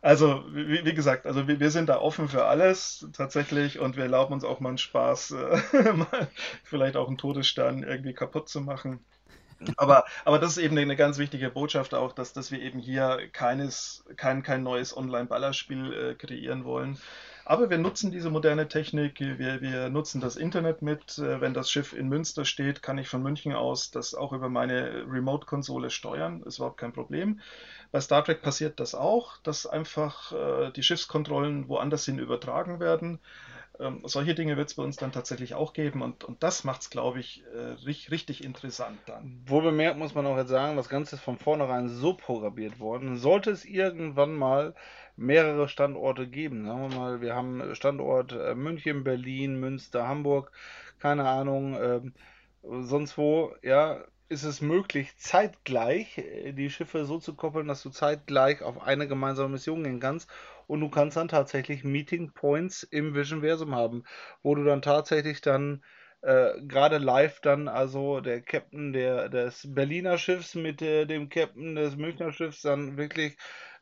Also, 0.05 0.45
wie, 0.53 0.85
wie, 0.85 0.93
gesagt, 0.93 1.27
also 1.27 1.49
wir, 1.49 1.61
wir, 1.61 1.71
sind 1.71 1.89
da 1.89 1.99
offen 1.99 2.29
für 2.29 2.45
alles 2.45 3.09
tatsächlich 3.15 3.79
und 3.79 3.97
wir 3.97 4.03
erlauben 4.03 4.35
uns 4.35 4.45
auch 4.45 4.61
mal 4.61 4.69
einen 4.69 4.79
Spaß, 4.79 5.31
äh, 5.31 5.93
mal 5.95 6.29
vielleicht 6.63 6.97
auch 6.97 7.09
einen 7.09 7.17
Todesstern 7.17 7.83
irgendwie 7.83 8.13
kaputt 8.13 8.51
zu 8.51 8.61
machen. 8.61 9.03
Aber, 9.79 10.05
aber 10.27 10.39
das 10.39 10.59
ist 10.59 10.59
eben 10.59 10.77
eine 10.77 10.97
ganz 10.97 11.17
wichtige 11.17 11.49
Botschaft 11.49 11.95
auch, 11.95 12.13
dass, 12.13 12.35
dass 12.35 12.51
wir 12.51 12.61
eben 12.61 12.81
hier 12.81 13.31
keines, 13.33 14.05
kein, 14.17 14.43
kein 14.43 14.63
neues 14.63 14.95
Online-Ballerspiel 14.95 15.93
äh, 15.93 16.15
kreieren 16.15 16.65
wollen. 16.65 16.99
Aber 17.47 17.69
wir 17.69 17.79
nutzen 17.79 18.11
diese 18.11 18.31
moderne 18.31 18.69
Technik, 18.69 19.21
wir, 19.21 19.61
wir 19.61 19.91
nutzen 19.91 20.21
das 20.21 20.37
Internet 20.37 20.81
mit. 20.81 21.19
Äh, 21.19 21.41
wenn 21.41 21.53
das 21.53 21.71
Schiff 21.71 21.93
in 21.93 22.09
Münster 22.09 22.45
steht, 22.45 22.83
kann 22.83 22.99
ich 22.99 23.09
von 23.09 23.23
München 23.23 23.53
aus 23.53 23.91
das 23.91 24.15
auch 24.15 24.33
über 24.33 24.49
meine 24.49 25.05
Remote-Konsole 25.09 25.91
steuern. 25.91 26.43
Ist 26.43 26.59
überhaupt 26.59 26.79
kein 26.79 26.93
Problem. 26.93 27.41
Bei 27.93 28.01
Star 28.01 28.25
Trek 28.25 28.43
passiert 28.43 28.81
das 28.81 28.95
auch, 28.95 29.37
dass 29.43 29.67
einfach 29.67 30.33
äh, 30.33 30.71
die 30.73 30.83
Schiffskontrollen 30.83 31.69
woanders 31.69 32.07
hin 32.07 32.19
übertragen 32.19 32.81
werden. 32.81 33.21
Ähm, 33.81 34.03
solche 34.05 34.35
Dinge 34.35 34.57
wird 34.57 34.69
es 34.69 34.75
bei 34.75 34.83
uns 34.85 34.97
dann 34.97 35.11
tatsächlich 35.11 35.55
auch 35.55 35.73
geben 35.73 36.01
und, 36.03 36.23
und 36.23 36.43
das 36.45 36.63
macht 36.63 36.83
es, 36.83 36.91
glaube 36.91 37.19
ich, 37.19 37.43
äh, 37.55 37.73
richtig, 37.85 38.11
richtig 38.13 38.45
interessant 38.45 38.99
dann. 39.07 39.43
Wohl 39.47 39.63
bemerkt 39.63 39.99
muss 39.99 40.15
man 40.15 40.27
auch 40.27 40.37
jetzt 40.37 40.51
sagen, 40.51 40.77
das 40.77 40.89
Ganze 40.89 41.17
ist 41.17 41.23
von 41.23 41.39
vornherein 41.39 41.89
so 41.89 42.15
programmiert 42.15 42.79
worden. 42.79 43.17
Sollte 43.17 43.51
es 43.51 43.65
irgendwann 43.65 44.35
mal 44.35 44.75
mehrere 45.17 45.69
Standorte 45.69 46.27
geben, 46.27 46.67
sagen 46.67 46.91
wir 46.91 46.99
mal, 46.99 47.21
wir 47.21 47.35
haben 47.35 47.75
Standort 47.75 48.33
äh, 48.33 48.55
München, 48.55 49.05
Berlin, 49.05 49.61
Münster, 49.61 50.09
Hamburg, 50.09 50.51
keine 50.99 51.29
Ahnung, 51.29 51.75
äh, 51.75 52.01
sonst 52.63 53.17
wo, 53.19 53.55
ja, 53.63 54.05
ist 54.29 54.45
es 54.45 54.61
möglich, 54.61 55.17
zeitgleich 55.17 56.19
äh, 56.19 56.53
die 56.53 56.71
Schiffe 56.71 57.05
so 57.05 57.19
zu 57.19 57.35
koppeln, 57.35 57.69
dass 57.69 57.83
du 57.83 57.91
zeitgleich 57.91 58.63
auf 58.63 58.83
eine 58.83 59.07
gemeinsame 59.07 59.51
Mission 59.51 59.85
gehen 59.85 60.01
kannst. 60.01 60.31
Und 60.67 60.81
du 60.81 60.89
kannst 60.89 61.17
dann 61.17 61.29
tatsächlich 61.29 61.85
Meeting 61.85 62.33
Points 62.33 62.83
im 62.85 63.15
Visionversum 63.15 63.75
haben, 63.75 64.05
wo 64.43 64.55
du 64.55 64.65
dann 64.65 64.81
tatsächlich 64.83 65.43
dann 65.43 65.83
äh, 66.23 66.61
gerade 66.63 66.99
live 66.99 67.41
dann 67.41 67.69
also 67.69 68.21
der 68.21 68.41
Captain 68.41 68.95
der, 68.95 69.29
des 69.29 69.67
Berliner 69.75 70.17
Schiffs 70.17 70.55
mit 70.55 70.81
äh, 70.81 71.05
dem 71.05 71.29
Captain 71.29 71.75
des 71.75 71.97
Münchner 71.97 72.33
Schiffs 72.33 72.63
dann 72.63 72.97
wirklich 72.97 73.37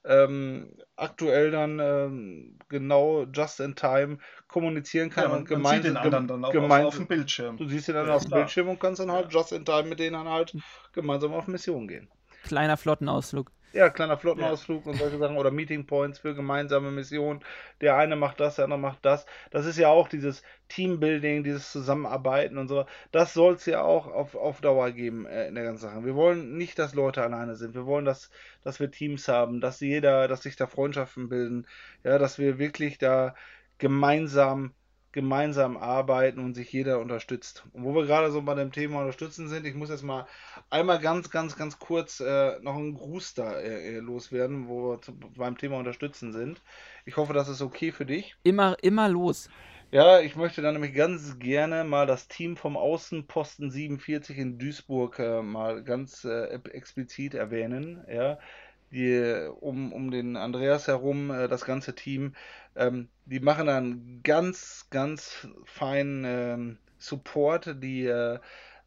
ähm, 0.04 0.74
aktuell 0.96 1.50
dann 1.50 1.78
ähm, 1.78 2.58
genau 2.68 3.24
just 3.32 3.60
in 3.60 3.74
time 3.76 4.18
kommunizieren 4.48 5.10
kann 5.10 5.30
ja, 5.30 5.36
und 5.36 5.48
gemeinsam 5.48 5.94
den 5.94 5.96
anderen 5.96 6.28
dann 6.28 6.44
auch 6.44 6.52
gemein, 6.52 6.82
auf, 6.82 6.88
auf, 6.88 6.96
dem 6.96 7.06
Bildschirm. 7.06 7.56
Du 7.56 7.68
siehst 7.68 7.88
ihn 7.88 7.94
dann 7.94 8.08
ja, 8.08 8.14
auf 8.14 8.22
dem 8.22 8.32
Bildschirm 8.32 8.68
und 8.68 8.80
kannst 8.80 9.00
dann 9.00 9.12
halt 9.12 9.32
ja. 9.32 9.38
just 9.38 9.52
in 9.52 9.64
time 9.64 9.84
mit 9.84 9.98
denen 9.98 10.14
dann 10.14 10.28
halt 10.28 10.54
gemeinsam 10.92 11.32
auf 11.32 11.46
Mission 11.46 11.86
gehen. 11.88 12.08
Kleiner 12.44 12.76
Flottenausflug. 12.76 13.50
Ja, 13.72 13.88
kleiner 13.88 14.18
Flottenausflug 14.18 14.84
ja. 14.84 14.92
und 14.92 14.98
solche 14.98 15.18
Sachen 15.18 15.36
oder 15.38 15.50
Meeting 15.50 15.86
Points 15.86 16.18
für 16.18 16.34
gemeinsame 16.34 16.90
Missionen. 16.90 17.40
Der 17.80 17.96
eine 17.96 18.16
macht 18.16 18.38
das, 18.40 18.56
der 18.56 18.64
andere 18.64 18.78
macht 18.78 19.04
das. 19.04 19.24
Das 19.50 19.64
ist 19.64 19.78
ja 19.78 19.88
auch 19.88 20.08
dieses 20.08 20.42
Teambuilding, 20.68 21.42
dieses 21.42 21.72
Zusammenarbeiten 21.72 22.58
und 22.58 22.68
so. 22.68 22.84
Das 23.12 23.32
soll 23.32 23.54
es 23.54 23.66
ja 23.66 23.82
auch 23.82 24.06
auf, 24.06 24.34
auf 24.34 24.60
Dauer 24.60 24.90
geben 24.90 25.26
äh, 25.26 25.48
in 25.48 25.54
der 25.54 25.64
ganzen 25.64 25.82
Sache. 25.88 26.04
Wir 26.04 26.14
wollen 26.14 26.56
nicht, 26.56 26.78
dass 26.78 26.94
Leute 26.94 27.22
alleine 27.22 27.56
sind. 27.56 27.74
Wir 27.74 27.86
wollen, 27.86 28.04
dass, 28.04 28.30
dass 28.62 28.78
wir 28.80 28.90
Teams 28.90 29.28
haben, 29.28 29.60
dass 29.60 29.80
jeder, 29.80 30.28
dass 30.28 30.42
sich 30.42 30.56
da 30.56 30.66
Freundschaften 30.66 31.28
bilden. 31.28 31.66
Ja, 32.04 32.18
dass 32.18 32.38
wir 32.38 32.58
wirklich 32.58 32.98
da 32.98 33.34
gemeinsam 33.78 34.74
gemeinsam 35.12 35.76
arbeiten 35.76 36.40
und 36.40 36.54
sich 36.54 36.72
jeder 36.72 36.98
unterstützt. 36.98 37.64
Und 37.72 37.84
wo 37.84 37.94
wir 37.94 38.06
gerade 38.06 38.30
so 38.32 38.42
bei 38.42 38.54
dem 38.54 38.72
Thema 38.72 39.00
unterstützen 39.00 39.48
sind, 39.48 39.66
ich 39.66 39.74
muss 39.74 39.90
jetzt 39.90 40.02
mal 40.02 40.26
einmal 40.70 40.98
ganz, 40.98 41.30
ganz, 41.30 41.56
ganz 41.56 41.78
kurz 41.78 42.20
äh, 42.20 42.58
noch 42.60 42.76
einen 42.76 42.94
Gruß 42.94 43.34
da 43.34 43.60
äh, 43.60 43.98
loswerden, 43.98 44.68
wo 44.68 44.90
wir 44.90 45.02
zu, 45.02 45.12
beim 45.14 45.58
Thema 45.58 45.76
unterstützen 45.76 46.32
sind. 46.32 46.62
Ich 47.04 47.16
hoffe, 47.16 47.32
das 47.32 47.48
ist 47.48 47.62
okay 47.62 47.92
für 47.92 48.06
dich. 48.06 48.36
Immer, 48.42 48.76
immer 48.82 49.08
los. 49.08 49.48
Ja, 49.90 50.20
ich 50.20 50.36
möchte 50.36 50.62
dann 50.62 50.72
nämlich 50.72 50.94
ganz 50.94 51.38
gerne 51.38 51.84
mal 51.84 52.06
das 52.06 52.26
Team 52.26 52.56
vom 52.56 52.78
Außenposten 52.78 53.70
47 53.70 54.38
in 54.38 54.58
Duisburg 54.58 55.18
äh, 55.18 55.42
mal 55.42 55.84
ganz 55.84 56.24
äh, 56.24 56.44
explizit 56.70 57.34
erwähnen. 57.34 58.02
Ja, 58.10 58.38
die, 58.92 59.48
um, 59.60 59.92
um 59.92 60.10
den 60.10 60.36
Andreas 60.36 60.86
herum, 60.86 61.30
äh, 61.30 61.48
das 61.48 61.64
ganze 61.64 61.94
Team, 61.94 62.34
ähm, 62.76 63.08
die 63.26 63.40
machen 63.40 63.66
dann 63.66 64.20
ganz, 64.22 64.86
ganz 64.90 65.48
feinen 65.64 66.24
ähm, 66.26 66.78
Support, 66.98 67.82
die 67.82 68.06
äh, 68.06 68.38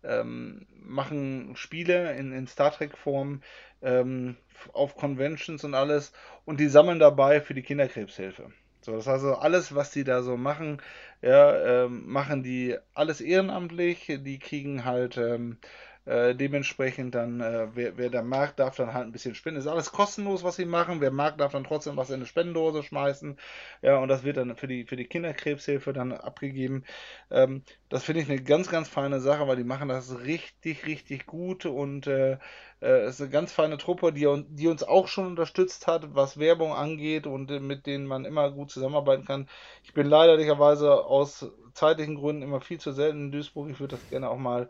ähm, 0.03 0.65
machen 0.83 1.55
Spiele 1.55 2.15
in, 2.15 2.31
in 2.31 2.47
Star 2.47 2.71
Trek-Form 2.71 3.41
ähm, 3.81 4.37
auf 4.73 4.95
Conventions 4.95 5.63
und 5.63 5.73
alles 5.73 6.13
und 6.45 6.59
die 6.59 6.67
sammeln 6.67 6.99
dabei 6.99 7.41
für 7.41 7.53
die 7.53 7.63
Kinderkrebshilfe. 7.63 8.51
So, 8.81 8.91
das 8.91 9.07
heißt 9.07 9.23
also 9.23 9.35
alles, 9.35 9.73
was 9.73 9.89
die 9.89 10.03
da 10.03 10.21
so 10.21 10.37
machen, 10.37 10.79
ja, 11.23 11.85
ähm, 11.85 12.03
machen 12.05 12.43
die 12.43 12.77
alles 12.93 13.19
ehrenamtlich. 13.19 14.05
Die 14.19 14.37
kriegen 14.37 14.85
halt 14.85 15.17
ähm, 15.17 15.57
äh, 16.05 16.35
dementsprechend 16.35 17.15
dann, 17.15 17.41
äh, 17.41 17.67
wer, 17.73 17.97
wer 17.97 18.09
da 18.09 18.21
mag, 18.21 18.55
darf 18.57 18.75
dann 18.75 18.93
halt 18.93 19.07
ein 19.07 19.11
bisschen 19.11 19.35
spenden. 19.35 19.59
Ist 19.59 19.67
alles 19.67 19.91
kostenlos, 19.91 20.43
was 20.43 20.55
sie 20.55 20.65
machen. 20.65 21.01
Wer 21.01 21.11
mag, 21.11 21.37
darf 21.37 21.53
dann 21.53 21.63
trotzdem 21.63 21.97
was 21.97 22.09
in 22.09 22.15
eine 22.15 22.25
Spendendose 22.25 22.83
schmeißen. 22.83 23.37
Ja, 23.81 23.97
und 23.97 24.07
das 24.07 24.23
wird 24.23 24.37
dann 24.37 24.55
für 24.55 24.67
die, 24.67 24.85
für 24.85 24.95
die 24.95 25.05
Kinderkrebshilfe 25.05 25.93
dann 25.93 26.11
abgegeben. 26.11 26.83
Ähm, 27.31 27.63
das 27.89 28.03
finde 28.03 28.21
ich 28.21 28.29
eine 28.29 28.41
ganz, 28.41 28.69
ganz 28.69 28.89
feine 28.89 29.19
Sache, 29.19 29.47
weil 29.47 29.57
die 29.57 29.63
machen 29.63 29.89
das 29.89 30.19
richtig, 30.21 30.85
richtig 30.85 31.25
gut 31.25 31.65
und 31.65 32.07
äh, 32.07 32.37
äh, 32.81 32.87
es 33.01 33.15
ist 33.15 33.21
eine 33.21 33.29
ganz 33.31 33.51
feine 33.51 33.77
Truppe, 33.77 34.13
die, 34.13 34.27
die 34.49 34.67
uns 34.67 34.83
auch 34.83 35.07
schon 35.07 35.27
unterstützt 35.27 35.87
hat, 35.87 36.13
was 36.15 36.37
Werbung 36.39 36.73
angeht 36.73 37.27
und 37.27 37.49
mit 37.61 37.85
denen 37.85 38.05
man 38.05 38.25
immer 38.25 38.51
gut 38.51 38.71
zusammenarbeiten 38.71 39.25
kann. 39.25 39.49
Ich 39.83 39.93
bin 39.93 40.07
leiderlicherweise 40.07 41.05
aus 41.05 41.51
zeitlichen 41.73 42.15
Gründen 42.15 42.43
immer 42.43 42.61
viel 42.61 42.79
zu 42.79 42.91
selten 42.91 43.25
in 43.25 43.31
Duisburg. 43.31 43.69
Ich 43.69 43.79
würde 43.79 43.95
das 43.95 44.07
gerne 44.09 44.29
auch 44.29 44.37
mal 44.37 44.69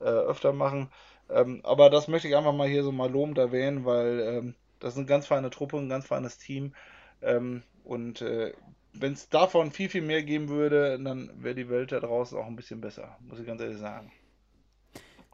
äh, 0.00 0.04
öfter 0.04 0.52
machen. 0.52 0.90
Ähm, 1.28 1.60
aber 1.64 1.90
das 1.90 2.08
möchte 2.08 2.28
ich 2.28 2.36
einfach 2.36 2.52
mal 2.52 2.68
hier 2.68 2.84
so 2.84 2.92
mal 2.92 3.10
lobend 3.10 3.38
erwähnen, 3.38 3.84
weil 3.84 4.20
ähm, 4.20 4.54
das 4.78 4.94
ist 4.94 4.98
eine 4.98 5.06
ganz 5.06 5.26
feine 5.26 5.50
Truppe, 5.50 5.78
ein 5.78 5.88
ganz 5.88 6.06
feines 6.06 6.38
Team. 6.38 6.74
Ähm, 7.22 7.62
und 7.84 8.20
äh, 8.20 8.52
wenn 8.92 9.12
es 9.12 9.28
davon 9.28 9.70
viel, 9.70 9.88
viel 9.88 10.02
mehr 10.02 10.22
geben 10.22 10.48
würde, 10.48 10.98
dann 11.02 11.30
wäre 11.42 11.54
die 11.54 11.68
Welt 11.68 11.92
da 11.92 12.00
draußen 12.00 12.38
auch 12.38 12.46
ein 12.46 12.56
bisschen 12.56 12.80
besser, 12.80 13.16
muss 13.20 13.38
ich 13.38 13.46
ganz 13.46 13.60
ehrlich 13.60 13.78
sagen. 13.78 14.12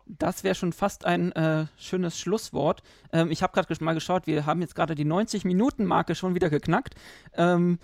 Das 0.07 0.43
wäre 0.45 0.55
schon 0.55 0.73
fast 0.73 1.05
ein 1.05 1.33
äh, 1.33 1.67
schönes 1.79 2.19
Schlusswort. 2.19 2.83
Ähm, 3.13 3.31
ich 3.31 3.43
habe 3.43 3.53
gerade 3.53 3.85
mal 3.85 3.95
geschaut, 3.95 4.27
wir 4.27 4.47
haben 4.47 4.61
jetzt 4.61 4.75
gerade 4.75 4.95
die 4.95 5.05
90-Minuten-Marke 5.05 6.15
schon 6.15 6.35
wieder 6.35 6.51
geknackt. 6.51 6.95
Ähm, 7.35 7.79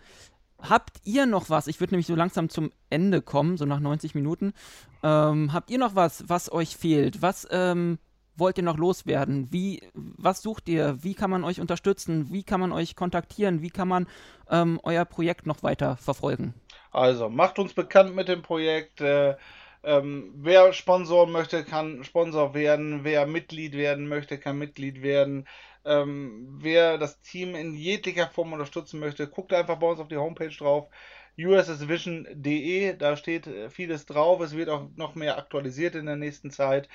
Habt 0.61 1.01
ihr 1.05 1.27
noch 1.27 1.51
was? 1.51 1.69
Ich 1.69 1.79
würde 1.81 1.95
nämlich 1.95 2.07
so 2.07 2.17
langsam 2.17 2.49
zum 2.49 2.73
Ende 2.91 3.23
kommen, 3.23 3.57
so 3.57 3.65
nach 3.65 3.81
90 3.81 4.15
Minuten. 4.15 4.53
Ähm, 5.03 5.53
habt 5.53 5.71
ihr 5.71 5.79
noch 5.79 5.95
was, 5.95 6.29
was 6.29 6.51
euch 6.51 6.77
fehlt? 6.77 7.23
Was 7.23 7.47
ähm, 7.51 7.99
wollt 8.37 8.59
ihr 8.59 8.65
noch 8.65 8.77
loswerden? 8.77 9.53
Wie, 9.53 9.83
was 9.95 10.43
sucht 10.43 10.69
ihr? 10.69 11.03
Wie 11.03 11.15
kann 11.15 11.31
man 11.31 11.45
euch 11.45 11.61
unterstützen? 11.61 12.33
Wie 12.33 12.43
kann 12.43 12.61
man 12.61 12.73
euch 12.73 12.97
kontaktieren? 12.97 13.63
Wie 13.63 13.71
kann 13.71 13.89
man 13.89 14.09
ähm, 14.51 14.81
euer 14.83 15.05
Projekt 15.05 15.47
noch 15.47 15.63
weiter 15.63 15.97
verfolgen? 15.97 16.55
Also, 16.91 17.29
macht 17.29 17.59
uns 17.59 17.73
bekannt 17.75 18.17
mit 18.17 18.29
dem 18.29 18.43
Projekt. 18.43 19.01
Äh, 19.01 19.37
ähm, 19.85 20.33
wer 20.35 20.73
Sponsor 20.73 21.27
möchte, 21.27 21.65
kann 21.65 22.03
Sponsor 22.03 22.55
werden. 22.55 23.05
Wer 23.05 23.27
Mitglied 23.27 23.75
werden 23.75 24.09
möchte, 24.09 24.39
kann 24.39 24.59
Mitglied 24.59 25.03
werden. 25.03 25.47
Ähm, 25.89 26.59
wer 26.61 26.99
das 26.99 27.21
Team 27.23 27.55
in 27.55 27.75
jeglicher 27.75 28.29
Form 28.29 28.53
unterstützen 28.53 29.01
möchte, 29.01 29.27
guckt 29.27 29.53
einfach 29.53 29.79
bei 29.79 29.89
uns 29.89 30.01
auf 30.01 30.09
die 30.09 30.17
Homepage 30.17 30.49
drauf 30.49 30.89
ussvision.de, 31.39 32.97
da 32.97 33.17
steht 33.17 33.47
äh, 33.47 33.71
vieles 33.71 34.07
drauf, 34.07 34.41
es 34.41 34.57
wird 34.57 34.69
auch 34.69 34.89
noch 34.97 35.15
mehr 35.15 35.39
aktualisiert 35.39 35.95
in 35.95 36.07
der 36.07 36.17
nächsten 36.17 36.51
Zeit. 36.51 36.89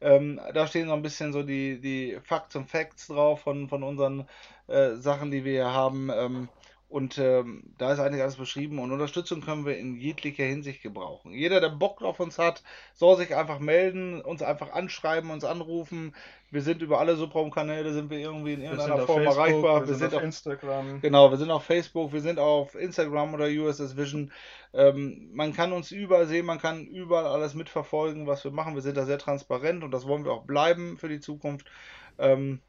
Ähm, 0.00 0.40
da 0.54 0.66
stehen 0.66 0.86
so 0.86 0.94
ein 0.94 1.02
bisschen 1.02 1.32
so 1.32 1.42
die, 1.42 1.80
die 1.80 2.18
Facts 2.22 2.54
und 2.54 2.70
Facts 2.70 3.08
drauf 3.08 3.40
von, 3.40 3.68
von 3.68 3.82
unseren 3.82 4.28
äh, 4.68 4.94
Sachen, 4.94 5.30
die 5.32 5.44
wir 5.44 5.52
hier 5.52 5.72
haben. 5.72 6.10
Ähm, 6.14 6.48
und 6.88 7.18
ähm, 7.18 7.74
da 7.76 7.92
ist 7.92 7.98
eigentlich 7.98 8.22
alles 8.22 8.36
beschrieben 8.36 8.78
und 8.78 8.92
Unterstützung 8.92 9.42
können 9.42 9.66
wir 9.66 9.76
in 9.76 9.96
jeglicher 9.96 10.44
Hinsicht 10.44 10.82
gebrauchen. 10.82 11.32
Jeder, 11.32 11.60
der 11.60 11.68
Bock 11.68 12.00
auf 12.00 12.18
uns 12.18 12.38
hat, 12.38 12.62
soll 12.94 13.18
sich 13.18 13.34
einfach 13.36 13.58
melden, 13.58 14.22
uns 14.22 14.42
einfach 14.42 14.72
anschreiben, 14.72 15.30
uns 15.30 15.44
anrufen. 15.44 16.14
Wir 16.50 16.62
sind 16.62 16.80
über 16.80 16.98
alle 16.98 17.14
Subraum-Kanäle, 17.16 17.92
sind 17.92 18.08
wir 18.08 18.18
irgendwie 18.18 18.54
in 18.54 18.62
irgendeiner 18.62 18.98
Form 19.06 19.22
Facebook, 19.22 19.36
erreichbar. 19.36 19.80
Wir, 19.82 19.88
wir 19.88 19.94
sind, 19.96 20.10
sind, 20.10 20.14
auf 20.14 20.22
Instagram. 20.22 21.00
Genau, 21.02 21.30
wir 21.30 21.36
sind 21.36 21.50
auf 21.50 21.64
Facebook, 21.64 22.12
wir 22.12 22.22
sind 22.22 22.38
auf 22.38 22.74
Instagram 22.74 23.34
oder 23.34 23.46
USS 23.46 23.96
Vision. 23.96 24.32
Ähm, 24.72 25.28
man 25.34 25.52
kann 25.52 25.72
uns 25.72 25.90
überall 25.90 26.26
sehen, 26.26 26.46
man 26.46 26.58
kann 26.58 26.86
überall 26.86 27.26
alles 27.26 27.54
mitverfolgen, 27.54 28.26
was 28.26 28.44
wir 28.44 28.50
machen. 28.50 28.74
Wir 28.74 28.82
sind 28.82 28.96
da 28.96 29.04
sehr 29.04 29.18
transparent 29.18 29.84
und 29.84 29.90
das 29.90 30.06
wollen 30.06 30.24
wir 30.24 30.32
auch 30.32 30.44
bleiben 30.44 30.96
für 30.96 31.08
die 31.08 31.20
Zukunft. 31.20 31.66
Ähm, 32.18 32.60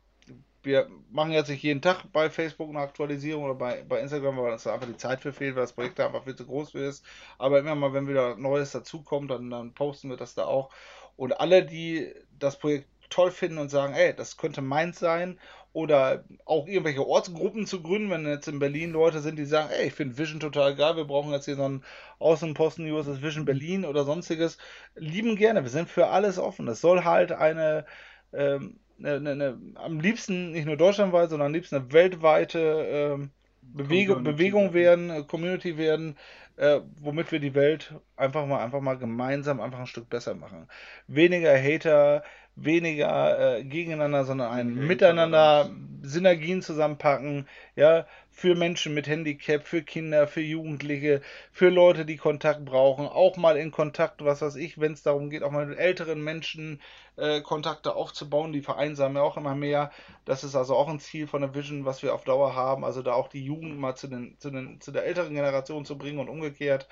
wir 0.61 0.89
machen 1.10 1.31
jetzt 1.31 1.49
nicht 1.49 1.64
jeden 1.64 1.81
Tag 1.81 2.11
bei 2.11 2.30
Facebook 2.30 2.69
eine 2.69 2.80
Aktualisierung 2.80 3.45
oder 3.45 3.56
bei, 3.56 3.84
bei 3.88 4.01
Instagram, 4.01 4.38
weil 4.38 4.51
uns 4.51 4.64
da 4.64 4.73
einfach 4.73 4.88
die 4.88 4.97
Zeit 4.97 5.22
für 5.22 5.31
fehlt, 5.31 5.56
weil 5.56 5.64
das 5.64 5.73
Projekt 5.73 5.99
da 5.99 6.07
einfach 6.07 6.26
viel 6.26 6.35
zu 6.35 6.45
groß 6.45 6.72
für 6.72 6.80
ist. 6.80 7.06
Aber 7.38 7.60
immer 7.60 7.76
mal, 7.76 7.93
wenn 7.93 8.10
wieder 8.10 8.35
Neues 8.35 8.72
dazukommt, 8.72 9.31
dann, 9.31 9.49
dann 9.49 9.73
posten 9.73 10.10
wir 10.10 10.18
das 10.18 10.35
da 10.35 10.45
auch. 10.45 10.69
Und 11.15 11.39
alle, 11.39 11.65
die 11.65 12.14
das 12.38 12.60
Projekt 12.60 12.88
toll 13.10 13.31
finden 13.31 13.57
und 13.57 13.69
sagen, 13.69 13.94
ey, 13.94 14.15
das 14.15 14.38
könnte 14.38 14.61
meins 14.61 14.99
sein, 14.99 15.40
oder 15.72 16.23
auch 16.45 16.68
irgendwelche 16.68 17.06
Ortsgruppen 17.06 17.68
zu 17.68 17.84
gründen, 17.84 18.10
wenn 18.10 18.26
jetzt 18.26 18.48
in 18.48 18.57
Berlin 18.57 18.91
Leute 18.91 19.19
sind, 19.19 19.38
die 19.38 19.45
sagen, 19.45 19.69
ey, 19.72 19.88
ich 19.88 19.94
finde 19.94 20.18
Vision 20.18 20.40
total 20.40 20.76
geil, 20.76 20.95
wir 20.95 21.06
brauchen 21.06 21.31
jetzt 21.31 21.45
hier 21.45 21.56
so 21.56 21.64
einen 21.64 21.84
Außenposten 22.18 22.91
USS 22.91 23.22
Vision 23.22 23.45
Berlin 23.45 23.86
oder 23.86 24.03
sonstiges, 24.03 24.57
lieben 24.95 25.36
gerne, 25.36 25.61
wir 25.64 25.69
sind 25.69 25.88
für 25.88 26.07
alles 26.07 26.40
offen. 26.40 26.68
Es 26.68 26.81
soll 26.81 27.03
halt 27.03 27.31
eine 27.31 27.86
ähm, 28.34 28.80
eine, 29.03 29.31
eine, 29.31 29.57
am 29.76 29.99
liebsten 29.99 30.52
nicht 30.52 30.65
nur 30.65 30.77
deutschlandweit, 30.77 31.30
sondern 31.30 31.48
am 31.48 31.53
liebsten 31.53 31.76
eine 31.76 31.94
weltweite 31.94 33.19
äh, 33.22 33.27
Bewegung, 33.61 34.23
Bewegung 34.23 34.73
werden, 34.73 35.10
äh, 35.10 35.23
Community 35.23 35.77
werden, 35.77 36.18
äh, 36.57 36.81
womit 36.99 37.31
wir 37.31 37.40
die 37.40 37.56
Welt 37.56 37.94
einfach 38.18 38.45
mal, 38.45 38.64
einfach 38.64 38.81
mal 38.81 38.98
gemeinsam 38.98 39.61
einfach 39.61 39.80
ein 39.80 39.88
Stück 39.88 40.10
besser 40.10 40.36
machen. 40.36 40.68
Weniger 41.07 41.56
Hater, 41.57 42.23
weniger 42.56 43.58
äh, 43.58 43.64
gegeneinander, 43.64 44.26
sondern 44.26 44.52
ein 44.52 44.78
okay, 44.78 44.86
Miteinander, 44.88 45.70
Synergien 46.02 46.62
zusammenpacken, 46.62 47.48
ja, 47.76 48.06
für 48.32 48.56
Menschen 48.56 48.94
mit 48.94 49.08
Handicap, 49.08 49.68
für 49.68 49.82
Kinder, 49.82 50.26
für 50.26 50.42
Jugendliche, 50.42 51.22
für 51.52 51.70
Leute, 51.70 52.06
die 52.06 52.16
Kontakt 52.16 52.64
brauchen, 52.64 53.06
auch 53.06 53.36
mal 53.36 53.58
in 53.58 53.72
Kontakt, 53.72 54.24
was 54.24 54.42
weiß 54.42 54.56
ich, 54.56 54.80
wenn 54.80 54.94
es 54.94 55.04
darum 55.04 55.30
geht, 55.30 55.44
auch 55.44 55.52
mal 55.52 55.66
mit 55.66 55.78
älteren 55.78 56.24
Menschen 56.24 56.82
äh, 57.18 57.42
Kontakte 57.42 57.96
aufzubauen, 57.96 58.54
die 58.54 58.62
vereinsamen 58.62 59.18
ja 59.18 59.24
auch 59.24 59.36
immer 59.36 59.56
mehr. 59.56 59.92
Das 60.24 60.46
ist 60.46 60.56
also 60.56 60.76
auch 60.76 60.88
ein 60.88 61.02
Ziel 61.02 61.28
von 61.28 61.42
der 61.42 61.54
Vision, 61.54 61.84
was 61.84 62.02
wir 62.02 62.14
auf 62.14 62.24
Dauer 62.24 62.56
haben, 62.56 62.86
also 62.86 63.02
da 63.02 63.12
auch 63.12 63.28
die 63.28 63.44
Jugend 63.44 63.78
mal 63.78 63.96
zu, 63.96 64.08
den, 64.08 64.38
zu, 64.40 64.52
den, 64.52 64.80
zu 64.80 64.92
der 64.92 65.06
älteren 65.06 65.34
Generation 65.34 65.84
zu 65.84 65.98
bringen 65.98 66.20
und 66.20 66.30
umgekehrt. 66.30 66.88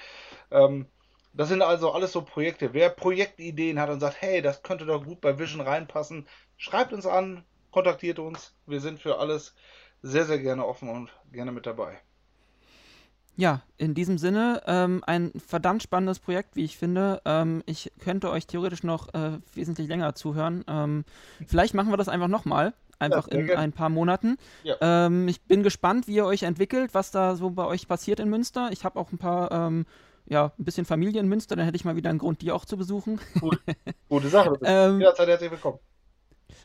Ähm, 0.52 0.88
das 1.34 1.49
sind 1.49 1.62
also 1.62 1.91
alles 1.91 2.12
so 2.12 2.22
Projekte. 2.22 2.74
Wer 2.74 2.90
Projektideen 2.90 3.80
hat 3.80 3.90
und 3.90 3.99
sagt, 3.99 4.18
hey, 4.22 4.41
das 4.41 4.64
könnte 4.64 4.86
doch 4.86 5.06
gut 5.06 5.22
bei 5.22 5.38
Vision 5.38 5.62
reinpassen, 5.62 6.28
schreibt 6.58 6.94
uns 6.94 7.06
an, 7.06 7.44
kontaktiert 7.72 8.20
uns. 8.20 8.56
Wir 8.66 8.82
sind 8.82 8.99
für 8.99 9.20
alles 9.20 9.54
sehr, 10.02 10.26
sehr 10.26 10.40
gerne 10.40 10.66
offen 10.66 10.90
und 10.90 11.10
gerne 11.32 11.52
mit 11.52 11.66
dabei. 11.66 11.99
Ja, 13.38 13.62
in 13.78 13.94
diesem 13.94 14.18
Sinne 14.18 14.64
ähm, 14.66 15.04
ein 15.06 15.32
verdammt 15.38 15.84
spannendes 15.84 16.18
Projekt, 16.18 16.56
wie 16.56 16.64
ich 16.64 16.76
finde. 16.76 17.22
Ähm, 17.24 17.62
ich 17.68 17.91
könnte 17.99 18.32
euch 18.32 18.48
theoretisch 18.48 18.82
noch 18.82 19.14
äh, 19.14 19.38
wesentlich 19.54 19.88
länger 19.88 20.16
zuhören. 20.16 20.66
Ähm, 20.68 21.06
vielleicht 21.45 21.76
machen 21.76 21.91
wir 21.91 21.98
das 21.98 22.10
einfach 22.10 22.28
nochmal, 22.28 22.74
einfach 22.98 23.28
ja, 23.32 23.38
in 23.38 23.52
ein 23.52 23.74
paar 23.74 23.90
Monaten. 23.90 24.38
Ja. 24.64 24.78
Ähm, 24.82 25.28
ich 25.28 25.41
bin 25.41 25.62
gespannt, 25.62 26.08
wie 26.08 26.16
ihr 26.16 26.26
euch 26.26 26.44
entwickelt, 26.44 26.95
was 26.95 27.12
da 27.12 27.36
so 27.36 27.52
bei 27.52 27.66
euch 27.66 27.88
passiert 27.88 28.20
in 28.20 28.28
Münster. 28.28 28.70
Ich 28.72 28.84
habe 28.84 28.99
auch 28.99 29.12
ein 29.12 29.20
paar, 29.20 29.52
ähm, 29.52 29.86
ja, 30.30 30.52
ein 30.58 30.64
bisschen 30.64 30.86
Familie 30.86 31.22
in 31.22 31.28
Münster, 31.28 31.56
dann 31.56 31.66
hätte 31.66 31.78
ich 31.78 31.86
mal 31.86 31.95
wieder 31.95 32.10
einen 32.10 32.20
Grund, 32.20 32.41
die 32.41 32.52
auch 32.52 32.66
zu 32.66 32.78
besuchen. 32.78 33.20
Cool. 33.41 33.58
Gute 34.10 34.30
Sache. 34.30 34.58
Ähm, 34.64 34.99
Jederzeit 34.99 35.28
herzlich 35.28 35.52
willkommen. 35.52 35.80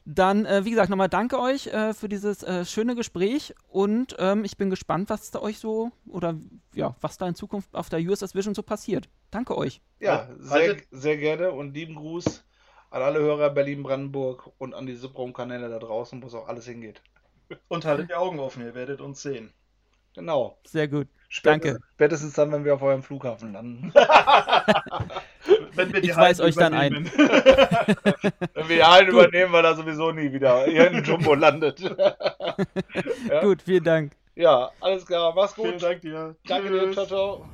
Dann, 0.04 0.46
äh, 0.46 0.64
wie 0.64 0.70
gesagt, 0.70 0.90
nochmal 0.90 1.08
danke 1.08 1.38
euch 1.38 1.68
äh, 1.68 1.94
für 1.94 2.08
dieses 2.08 2.42
äh, 2.42 2.64
schöne 2.64 2.94
Gespräch 2.96 3.54
und 3.68 4.16
ähm, 4.18 4.44
ich 4.44 4.56
bin 4.56 4.70
gespannt, 4.70 5.10
was 5.10 5.30
da 5.30 5.40
euch 5.40 5.58
so 5.58 5.90
oder 6.08 6.36
ja, 6.74 6.96
was 7.00 7.18
da 7.18 7.28
in 7.28 7.34
Zukunft 7.34 7.74
auf 7.74 7.88
der 7.88 8.00
USS 8.00 8.34
Vision 8.34 8.54
so 8.54 8.62
passiert. 8.62 9.08
Danke 9.30 9.56
euch. 9.56 9.80
Ja, 10.00 10.28
sehr, 10.38 10.76
sehr 10.90 11.16
gerne 11.16 11.52
und 11.52 11.74
lieben 11.74 11.94
Gruß 11.94 12.44
an 12.90 13.02
alle 13.02 13.20
Hörer 13.20 13.50
Berlin-Brandenburg 13.50 14.50
und 14.58 14.74
an 14.74 14.86
die 14.86 14.96
Subraumkanäle 14.96 15.68
da 15.68 15.78
draußen, 15.78 16.22
wo 16.22 16.26
es 16.26 16.34
auch 16.34 16.48
alles 16.48 16.66
hingeht. 16.66 17.02
Und 17.68 17.84
haltet 17.84 18.10
die 18.10 18.14
Augen 18.14 18.38
offen, 18.38 18.62
ihr 18.64 18.74
werdet 18.74 19.00
uns 19.00 19.22
sehen. 19.22 19.52
Genau. 20.14 20.58
Sehr 20.64 20.88
gut. 20.88 21.08
Danke. 21.42 21.80
Spätestens 21.94 22.34
dann, 22.34 22.52
wenn 22.52 22.64
wir 22.64 22.74
auf 22.74 22.82
eurem 22.82 23.02
Flughafen 23.02 23.52
landen. 23.52 23.92
wenn 25.74 25.92
wir 25.92 26.00
die 26.02 26.10
ich 26.10 26.16
weiß 26.16 26.40
euch 26.40 26.54
dann 26.54 26.74
ein. 26.74 27.06
wenn 27.16 28.68
wir 28.68 28.76
die 28.76 28.84
Hallen 28.84 29.08
übernehmen, 29.08 29.52
weil 29.52 29.64
er 29.64 29.74
sowieso 29.74 30.12
nie 30.12 30.30
wieder 30.30 30.66
hier 30.66 30.90
in 30.90 31.02
Jumbo 31.02 31.34
landet. 31.34 31.80
ja? 33.28 33.40
Gut, 33.40 33.62
vielen 33.62 33.84
Dank. 33.84 34.12
Ja, 34.34 34.70
alles 34.80 35.06
klar. 35.06 35.32
Mach's 35.34 35.54
gut. 35.54 35.66
Vielen 35.66 35.78
Dank 35.78 36.00
dir. 36.02 36.36
Danke 36.46 36.68
Tschüss. 36.68 36.82
dir. 36.82 36.92
Ciao, 36.92 37.06
ciao. 37.06 37.48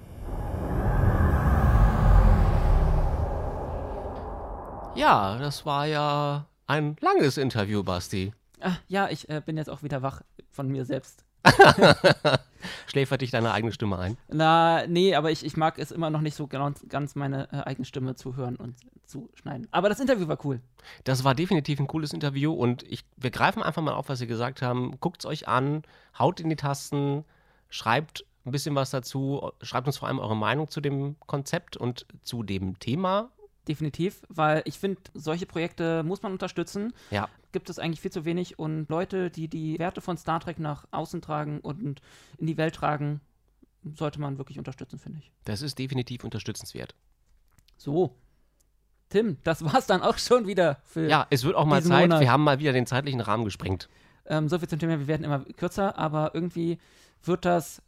Ja, 4.96 5.38
das 5.38 5.64
war 5.64 5.86
ja 5.86 6.46
ein 6.66 6.96
langes 7.00 7.38
Interview, 7.38 7.84
Basti. 7.84 8.32
Ach, 8.60 8.80
ja, 8.88 9.08
ich 9.08 9.28
äh, 9.28 9.40
bin 9.44 9.56
jetzt 9.56 9.70
auch 9.70 9.84
wieder 9.84 10.02
wach 10.02 10.22
von 10.50 10.66
mir 10.66 10.84
selbst. 10.84 11.27
Schläfert 12.86 13.20
dich 13.20 13.30
deine 13.30 13.52
eigene 13.52 13.72
Stimme 13.72 13.98
ein? 13.98 14.16
Na, 14.28 14.86
nee, 14.86 15.14
aber 15.14 15.30
ich, 15.30 15.44
ich 15.44 15.56
mag 15.56 15.78
es 15.78 15.90
immer 15.90 16.10
noch 16.10 16.20
nicht 16.20 16.34
so 16.34 16.46
ganz, 16.46 16.84
ganz 16.88 17.14
meine 17.14 17.48
äh, 17.52 17.60
eigene 17.60 17.84
Stimme 17.84 18.16
zu 18.16 18.36
hören 18.36 18.56
und 18.56 18.76
zu 19.06 19.30
schneiden. 19.34 19.68
Aber 19.70 19.88
das 19.88 20.00
Interview 20.00 20.28
war 20.28 20.44
cool. 20.44 20.60
Das 21.04 21.24
war 21.24 21.34
definitiv 21.34 21.78
ein 21.80 21.86
cooles 21.86 22.12
Interview 22.12 22.52
und 22.52 22.82
ich, 22.82 23.04
wir 23.16 23.30
greifen 23.30 23.62
einfach 23.62 23.82
mal 23.82 23.94
auf, 23.94 24.08
was 24.08 24.18
Sie 24.18 24.26
gesagt 24.26 24.62
haben. 24.62 24.98
Guckt 25.00 25.22
es 25.22 25.26
euch 25.26 25.48
an, 25.48 25.82
haut 26.18 26.40
in 26.40 26.48
die 26.48 26.56
Tasten, 26.56 27.24
schreibt 27.68 28.24
ein 28.44 28.50
bisschen 28.50 28.74
was 28.74 28.90
dazu, 28.90 29.50
schreibt 29.62 29.86
uns 29.86 29.98
vor 29.98 30.08
allem 30.08 30.18
eure 30.18 30.36
Meinung 30.36 30.68
zu 30.68 30.80
dem 30.80 31.16
Konzept 31.26 31.76
und 31.76 32.06
zu 32.22 32.42
dem 32.42 32.78
Thema 32.78 33.30
definitiv, 33.68 34.22
weil 34.28 34.62
ich 34.64 34.78
finde, 34.78 35.00
solche 35.14 35.46
Projekte 35.46 36.02
muss 36.02 36.22
man 36.22 36.32
unterstützen. 36.32 36.92
Ja. 37.10 37.28
Gibt 37.52 37.70
es 37.70 37.78
eigentlich 37.78 38.00
viel 38.00 38.12
zu 38.12 38.24
wenig 38.24 38.58
und 38.58 38.88
Leute, 38.88 39.30
die 39.30 39.48
die 39.48 39.78
Werte 39.78 40.00
von 40.00 40.16
Star 40.16 40.40
Trek 40.40 40.58
nach 40.58 40.86
außen 40.90 41.22
tragen 41.22 41.60
und 41.60 42.00
in 42.36 42.46
die 42.46 42.56
Welt 42.56 42.74
tragen, 42.74 43.20
sollte 43.94 44.20
man 44.20 44.38
wirklich 44.38 44.58
unterstützen, 44.58 44.98
finde 44.98 45.20
ich. 45.20 45.32
Das 45.44 45.62
ist 45.62 45.78
definitiv 45.78 46.24
unterstützenswert. 46.24 46.94
So. 47.76 48.14
Tim, 49.08 49.38
das 49.44 49.64
war's 49.64 49.86
dann 49.86 50.02
auch 50.02 50.18
schon 50.18 50.46
wieder 50.46 50.80
für. 50.84 51.08
Ja, 51.08 51.26
es 51.30 51.44
wird 51.44 51.56
auch 51.56 51.64
mal 51.64 51.82
Zeit. 51.82 52.02
Monat. 52.08 52.20
Wir 52.20 52.30
haben 52.30 52.44
mal 52.44 52.58
wieder 52.58 52.72
den 52.72 52.86
zeitlichen 52.86 53.20
Rahmen 53.20 53.44
gesprengt. 53.44 53.88
Ähm, 54.26 54.48
so 54.48 54.58
viel 54.58 54.68
zum 54.68 54.78
Thema, 54.78 54.98
wir 54.98 55.06
werden 55.06 55.24
immer 55.24 55.44
kürzer, 55.56 55.96
aber 55.96 56.32
irgendwie 56.34 56.78
wird 57.22 57.46
das 57.46 57.82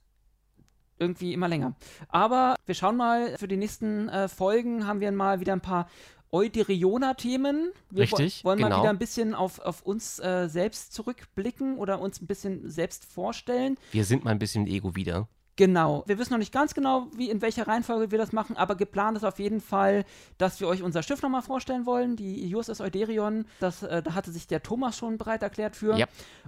irgendwie 0.98 1.32
immer 1.32 1.48
länger. 1.48 1.74
Aber 2.08 2.56
wir 2.66 2.74
schauen 2.74 2.96
mal, 2.96 3.36
für 3.38 3.48
die 3.48 3.56
nächsten 3.56 4.08
äh, 4.08 4.28
Folgen 4.28 4.86
haben 4.86 5.00
wir 5.00 5.12
mal 5.12 5.40
wieder 5.40 5.52
ein 5.52 5.60
paar 5.60 5.88
Euderioner-Themen. 6.32 7.72
Wir 7.90 8.02
Richtig, 8.02 8.44
wollen 8.44 8.58
genau. 8.58 8.70
mal 8.70 8.82
wieder 8.82 8.90
ein 8.90 8.98
bisschen 8.98 9.34
auf, 9.34 9.58
auf 9.58 9.82
uns 9.82 10.18
äh, 10.18 10.48
selbst 10.48 10.92
zurückblicken 10.92 11.78
oder 11.78 12.00
uns 12.00 12.20
ein 12.20 12.26
bisschen 12.26 12.68
selbst 12.70 13.04
vorstellen. 13.04 13.76
Wir 13.92 14.04
sind 14.04 14.24
mal 14.24 14.30
ein 14.30 14.38
bisschen 14.38 14.66
Ego 14.66 14.94
wieder. 14.94 15.28
Genau. 15.60 16.04
Wir 16.06 16.18
wissen 16.18 16.32
noch 16.32 16.38
nicht 16.38 16.52
ganz 16.52 16.72
genau, 16.72 17.08
wie 17.14 17.28
in 17.28 17.42
welcher 17.42 17.68
Reihenfolge 17.68 18.10
wir 18.10 18.16
das 18.16 18.32
machen, 18.32 18.56
aber 18.56 18.76
geplant 18.76 19.18
ist 19.18 19.24
auf 19.24 19.38
jeden 19.38 19.60
Fall, 19.60 20.06
dass 20.38 20.58
wir 20.58 20.66
euch 20.66 20.82
unser 20.82 21.02
Schiff 21.02 21.20
nochmal 21.20 21.42
vorstellen 21.42 21.84
wollen, 21.84 22.16
die 22.16 22.54
USS 22.54 22.80
Euderion. 22.80 23.44
Das, 23.58 23.82
äh, 23.82 24.02
da 24.02 24.14
hatte 24.14 24.32
sich 24.32 24.46
der 24.46 24.62
Thomas 24.62 24.96
schon 24.96 25.18
bereit 25.18 25.42
erklärt 25.42 25.76
für. 25.76 25.98
Ja. 25.98 26.06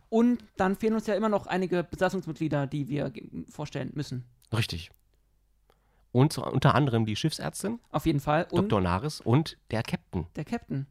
Und 0.08 0.38
dann 0.56 0.76
fehlen 0.76 0.94
uns 0.94 1.06
ja 1.06 1.14
immer 1.14 1.28
noch 1.28 1.46
einige 1.46 1.84
Besatzungsmitglieder, 1.84 2.66
die 2.66 2.88
wir 2.88 3.12
vorstellen 3.50 3.90
müssen. 3.94 4.24
Richtig. 4.50 4.90
Und 6.12 6.36
unter 6.38 6.74
anderem 6.74 7.06
die 7.06 7.16
Schiffsärztin. 7.16 7.80
Auf 7.90 8.06
jeden 8.06 8.20
Fall. 8.20 8.46
Und 8.50 8.70
Dr. 8.70 8.80
Naris 8.82 9.20
und 9.20 9.58
der 9.70 9.82
Captain. 9.82 10.26
Der 10.36 10.44
Captain. 10.44 10.86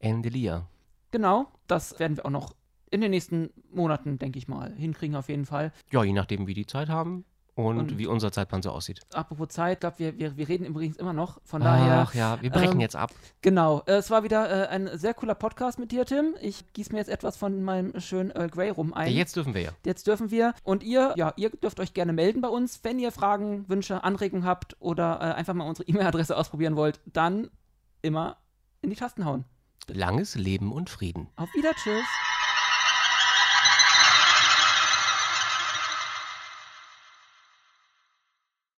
Endelia. 0.00 0.68
genau, 1.10 1.46
das 1.66 1.98
werden 1.98 2.16
wir 2.16 2.26
auch 2.26 2.30
noch 2.30 2.54
in 2.90 3.00
den 3.00 3.10
nächsten 3.10 3.50
Monaten, 3.70 4.18
denke 4.18 4.38
ich 4.38 4.48
mal, 4.48 4.72
hinkriegen 4.74 5.16
auf 5.16 5.28
jeden 5.28 5.44
Fall. 5.44 5.72
Ja, 5.90 6.04
je 6.04 6.12
nachdem, 6.12 6.46
wie 6.46 6.54
die 6.54 6.66
Zeit 6.66 6.88
haben 6.88 7.24
und, 7.66 7.78
Und- 7.78 7.98
wie 7.98 8.06
unser 8.06 8.30
Zeitplan 8.32 8.62
so 8.62 8.70
aussieht. 8.70 9.00
Apropos 9.12 9.48
Zeit, 9.48 9.80
glaube 9.80 9.98
wir, 9.98 10.18
wir, 10.18 10.36
wir 10.36 10.48
reden 10.48 10.64
übrigens 10.64 10.96
immer 10.96 11.12
noch. 11.12 11.40
Von 11.44 11.60
daher, 11.62 12.06
Ach 12.08 12.14
ja, 12.14 12.40
wir 12.40 12.50
brechen 12.50 12.72
ähm, 12.74 12.80
jetzt 12.80 12.96
ab. 12.96 13.10
genau. 13.42 13.82
äh, 13.86 13.92
Es 13.94 14.10
war 14.10 14.22
wieder 14.22 14.48
äh, 14.48 14.68
ein 14.68 14.88
sehr 14.98 15.14
cooler 15.14 15.34
Podcast 15.34 15.78
mit 15.78 15.92
dir, 15.92 16.04
Tim. 16.06 16.34
Ich 16.40 16.72
gieße 16.72 16.92
mir 16.92 16.98
jetzt 16.98 17.08
etwas 17.08 17.36
von 17.36 17.62
meinem 17.62 17.98
schönen 18.00 18.30
Earl 18.30 18.48
Grey 18.50 18.70
rum 18.70 18.94
ein. 18.94 19.10
Ja, 19.10 19.16
jetzt 19.18 19.36
dürfen 19.36 19.54
wir 19.54 19.62
ja. 19.62 19.70
Jetzt 19.84 20.06
dürfen 20.06 20.30
wir. 20.30 20.54
Und 20.62 20.82
ihr, 20.82 21.14
ja, 21.16 21.32
ihr 21.36 21.50
dürft 21.50 21.80
euch 21.80 21.94
gerne 21.94 22.12
melden 22.12 22.40
bei 22.40 22.48
uns, 22.48 22.80
wenn 22.84 22.98
ihr 22.98 23.12
Fragen, 23.12 23.68
Wünsche, 23.68 24.04
Anregungen 24.04 24.44
habt 24.46 24.76
oder 24.80 25.18
äh, 25.20 25.34
einfach 25.34 25.54
mal 25.54 25.68
unsere 25.68 25.88
E-Mail-Adresse 25.88 26.36
ausprobieren 26.36 26.76
wollt, 26.76 27.00
dann 27.06 27.50
immer 28.02 28.36
in 28.82 28.90
die 28.90 28.96
Tasten 28.96 29.24
hauen. 29.24 29.44
Langes 29.90 30.34
Leben 30.34 30.70
und 30.72 30.90
Frieden. 30.90 31.28
Auf 31.36 31.48
Wieder, 31.54 31.72
tschüss. 31.72 32.04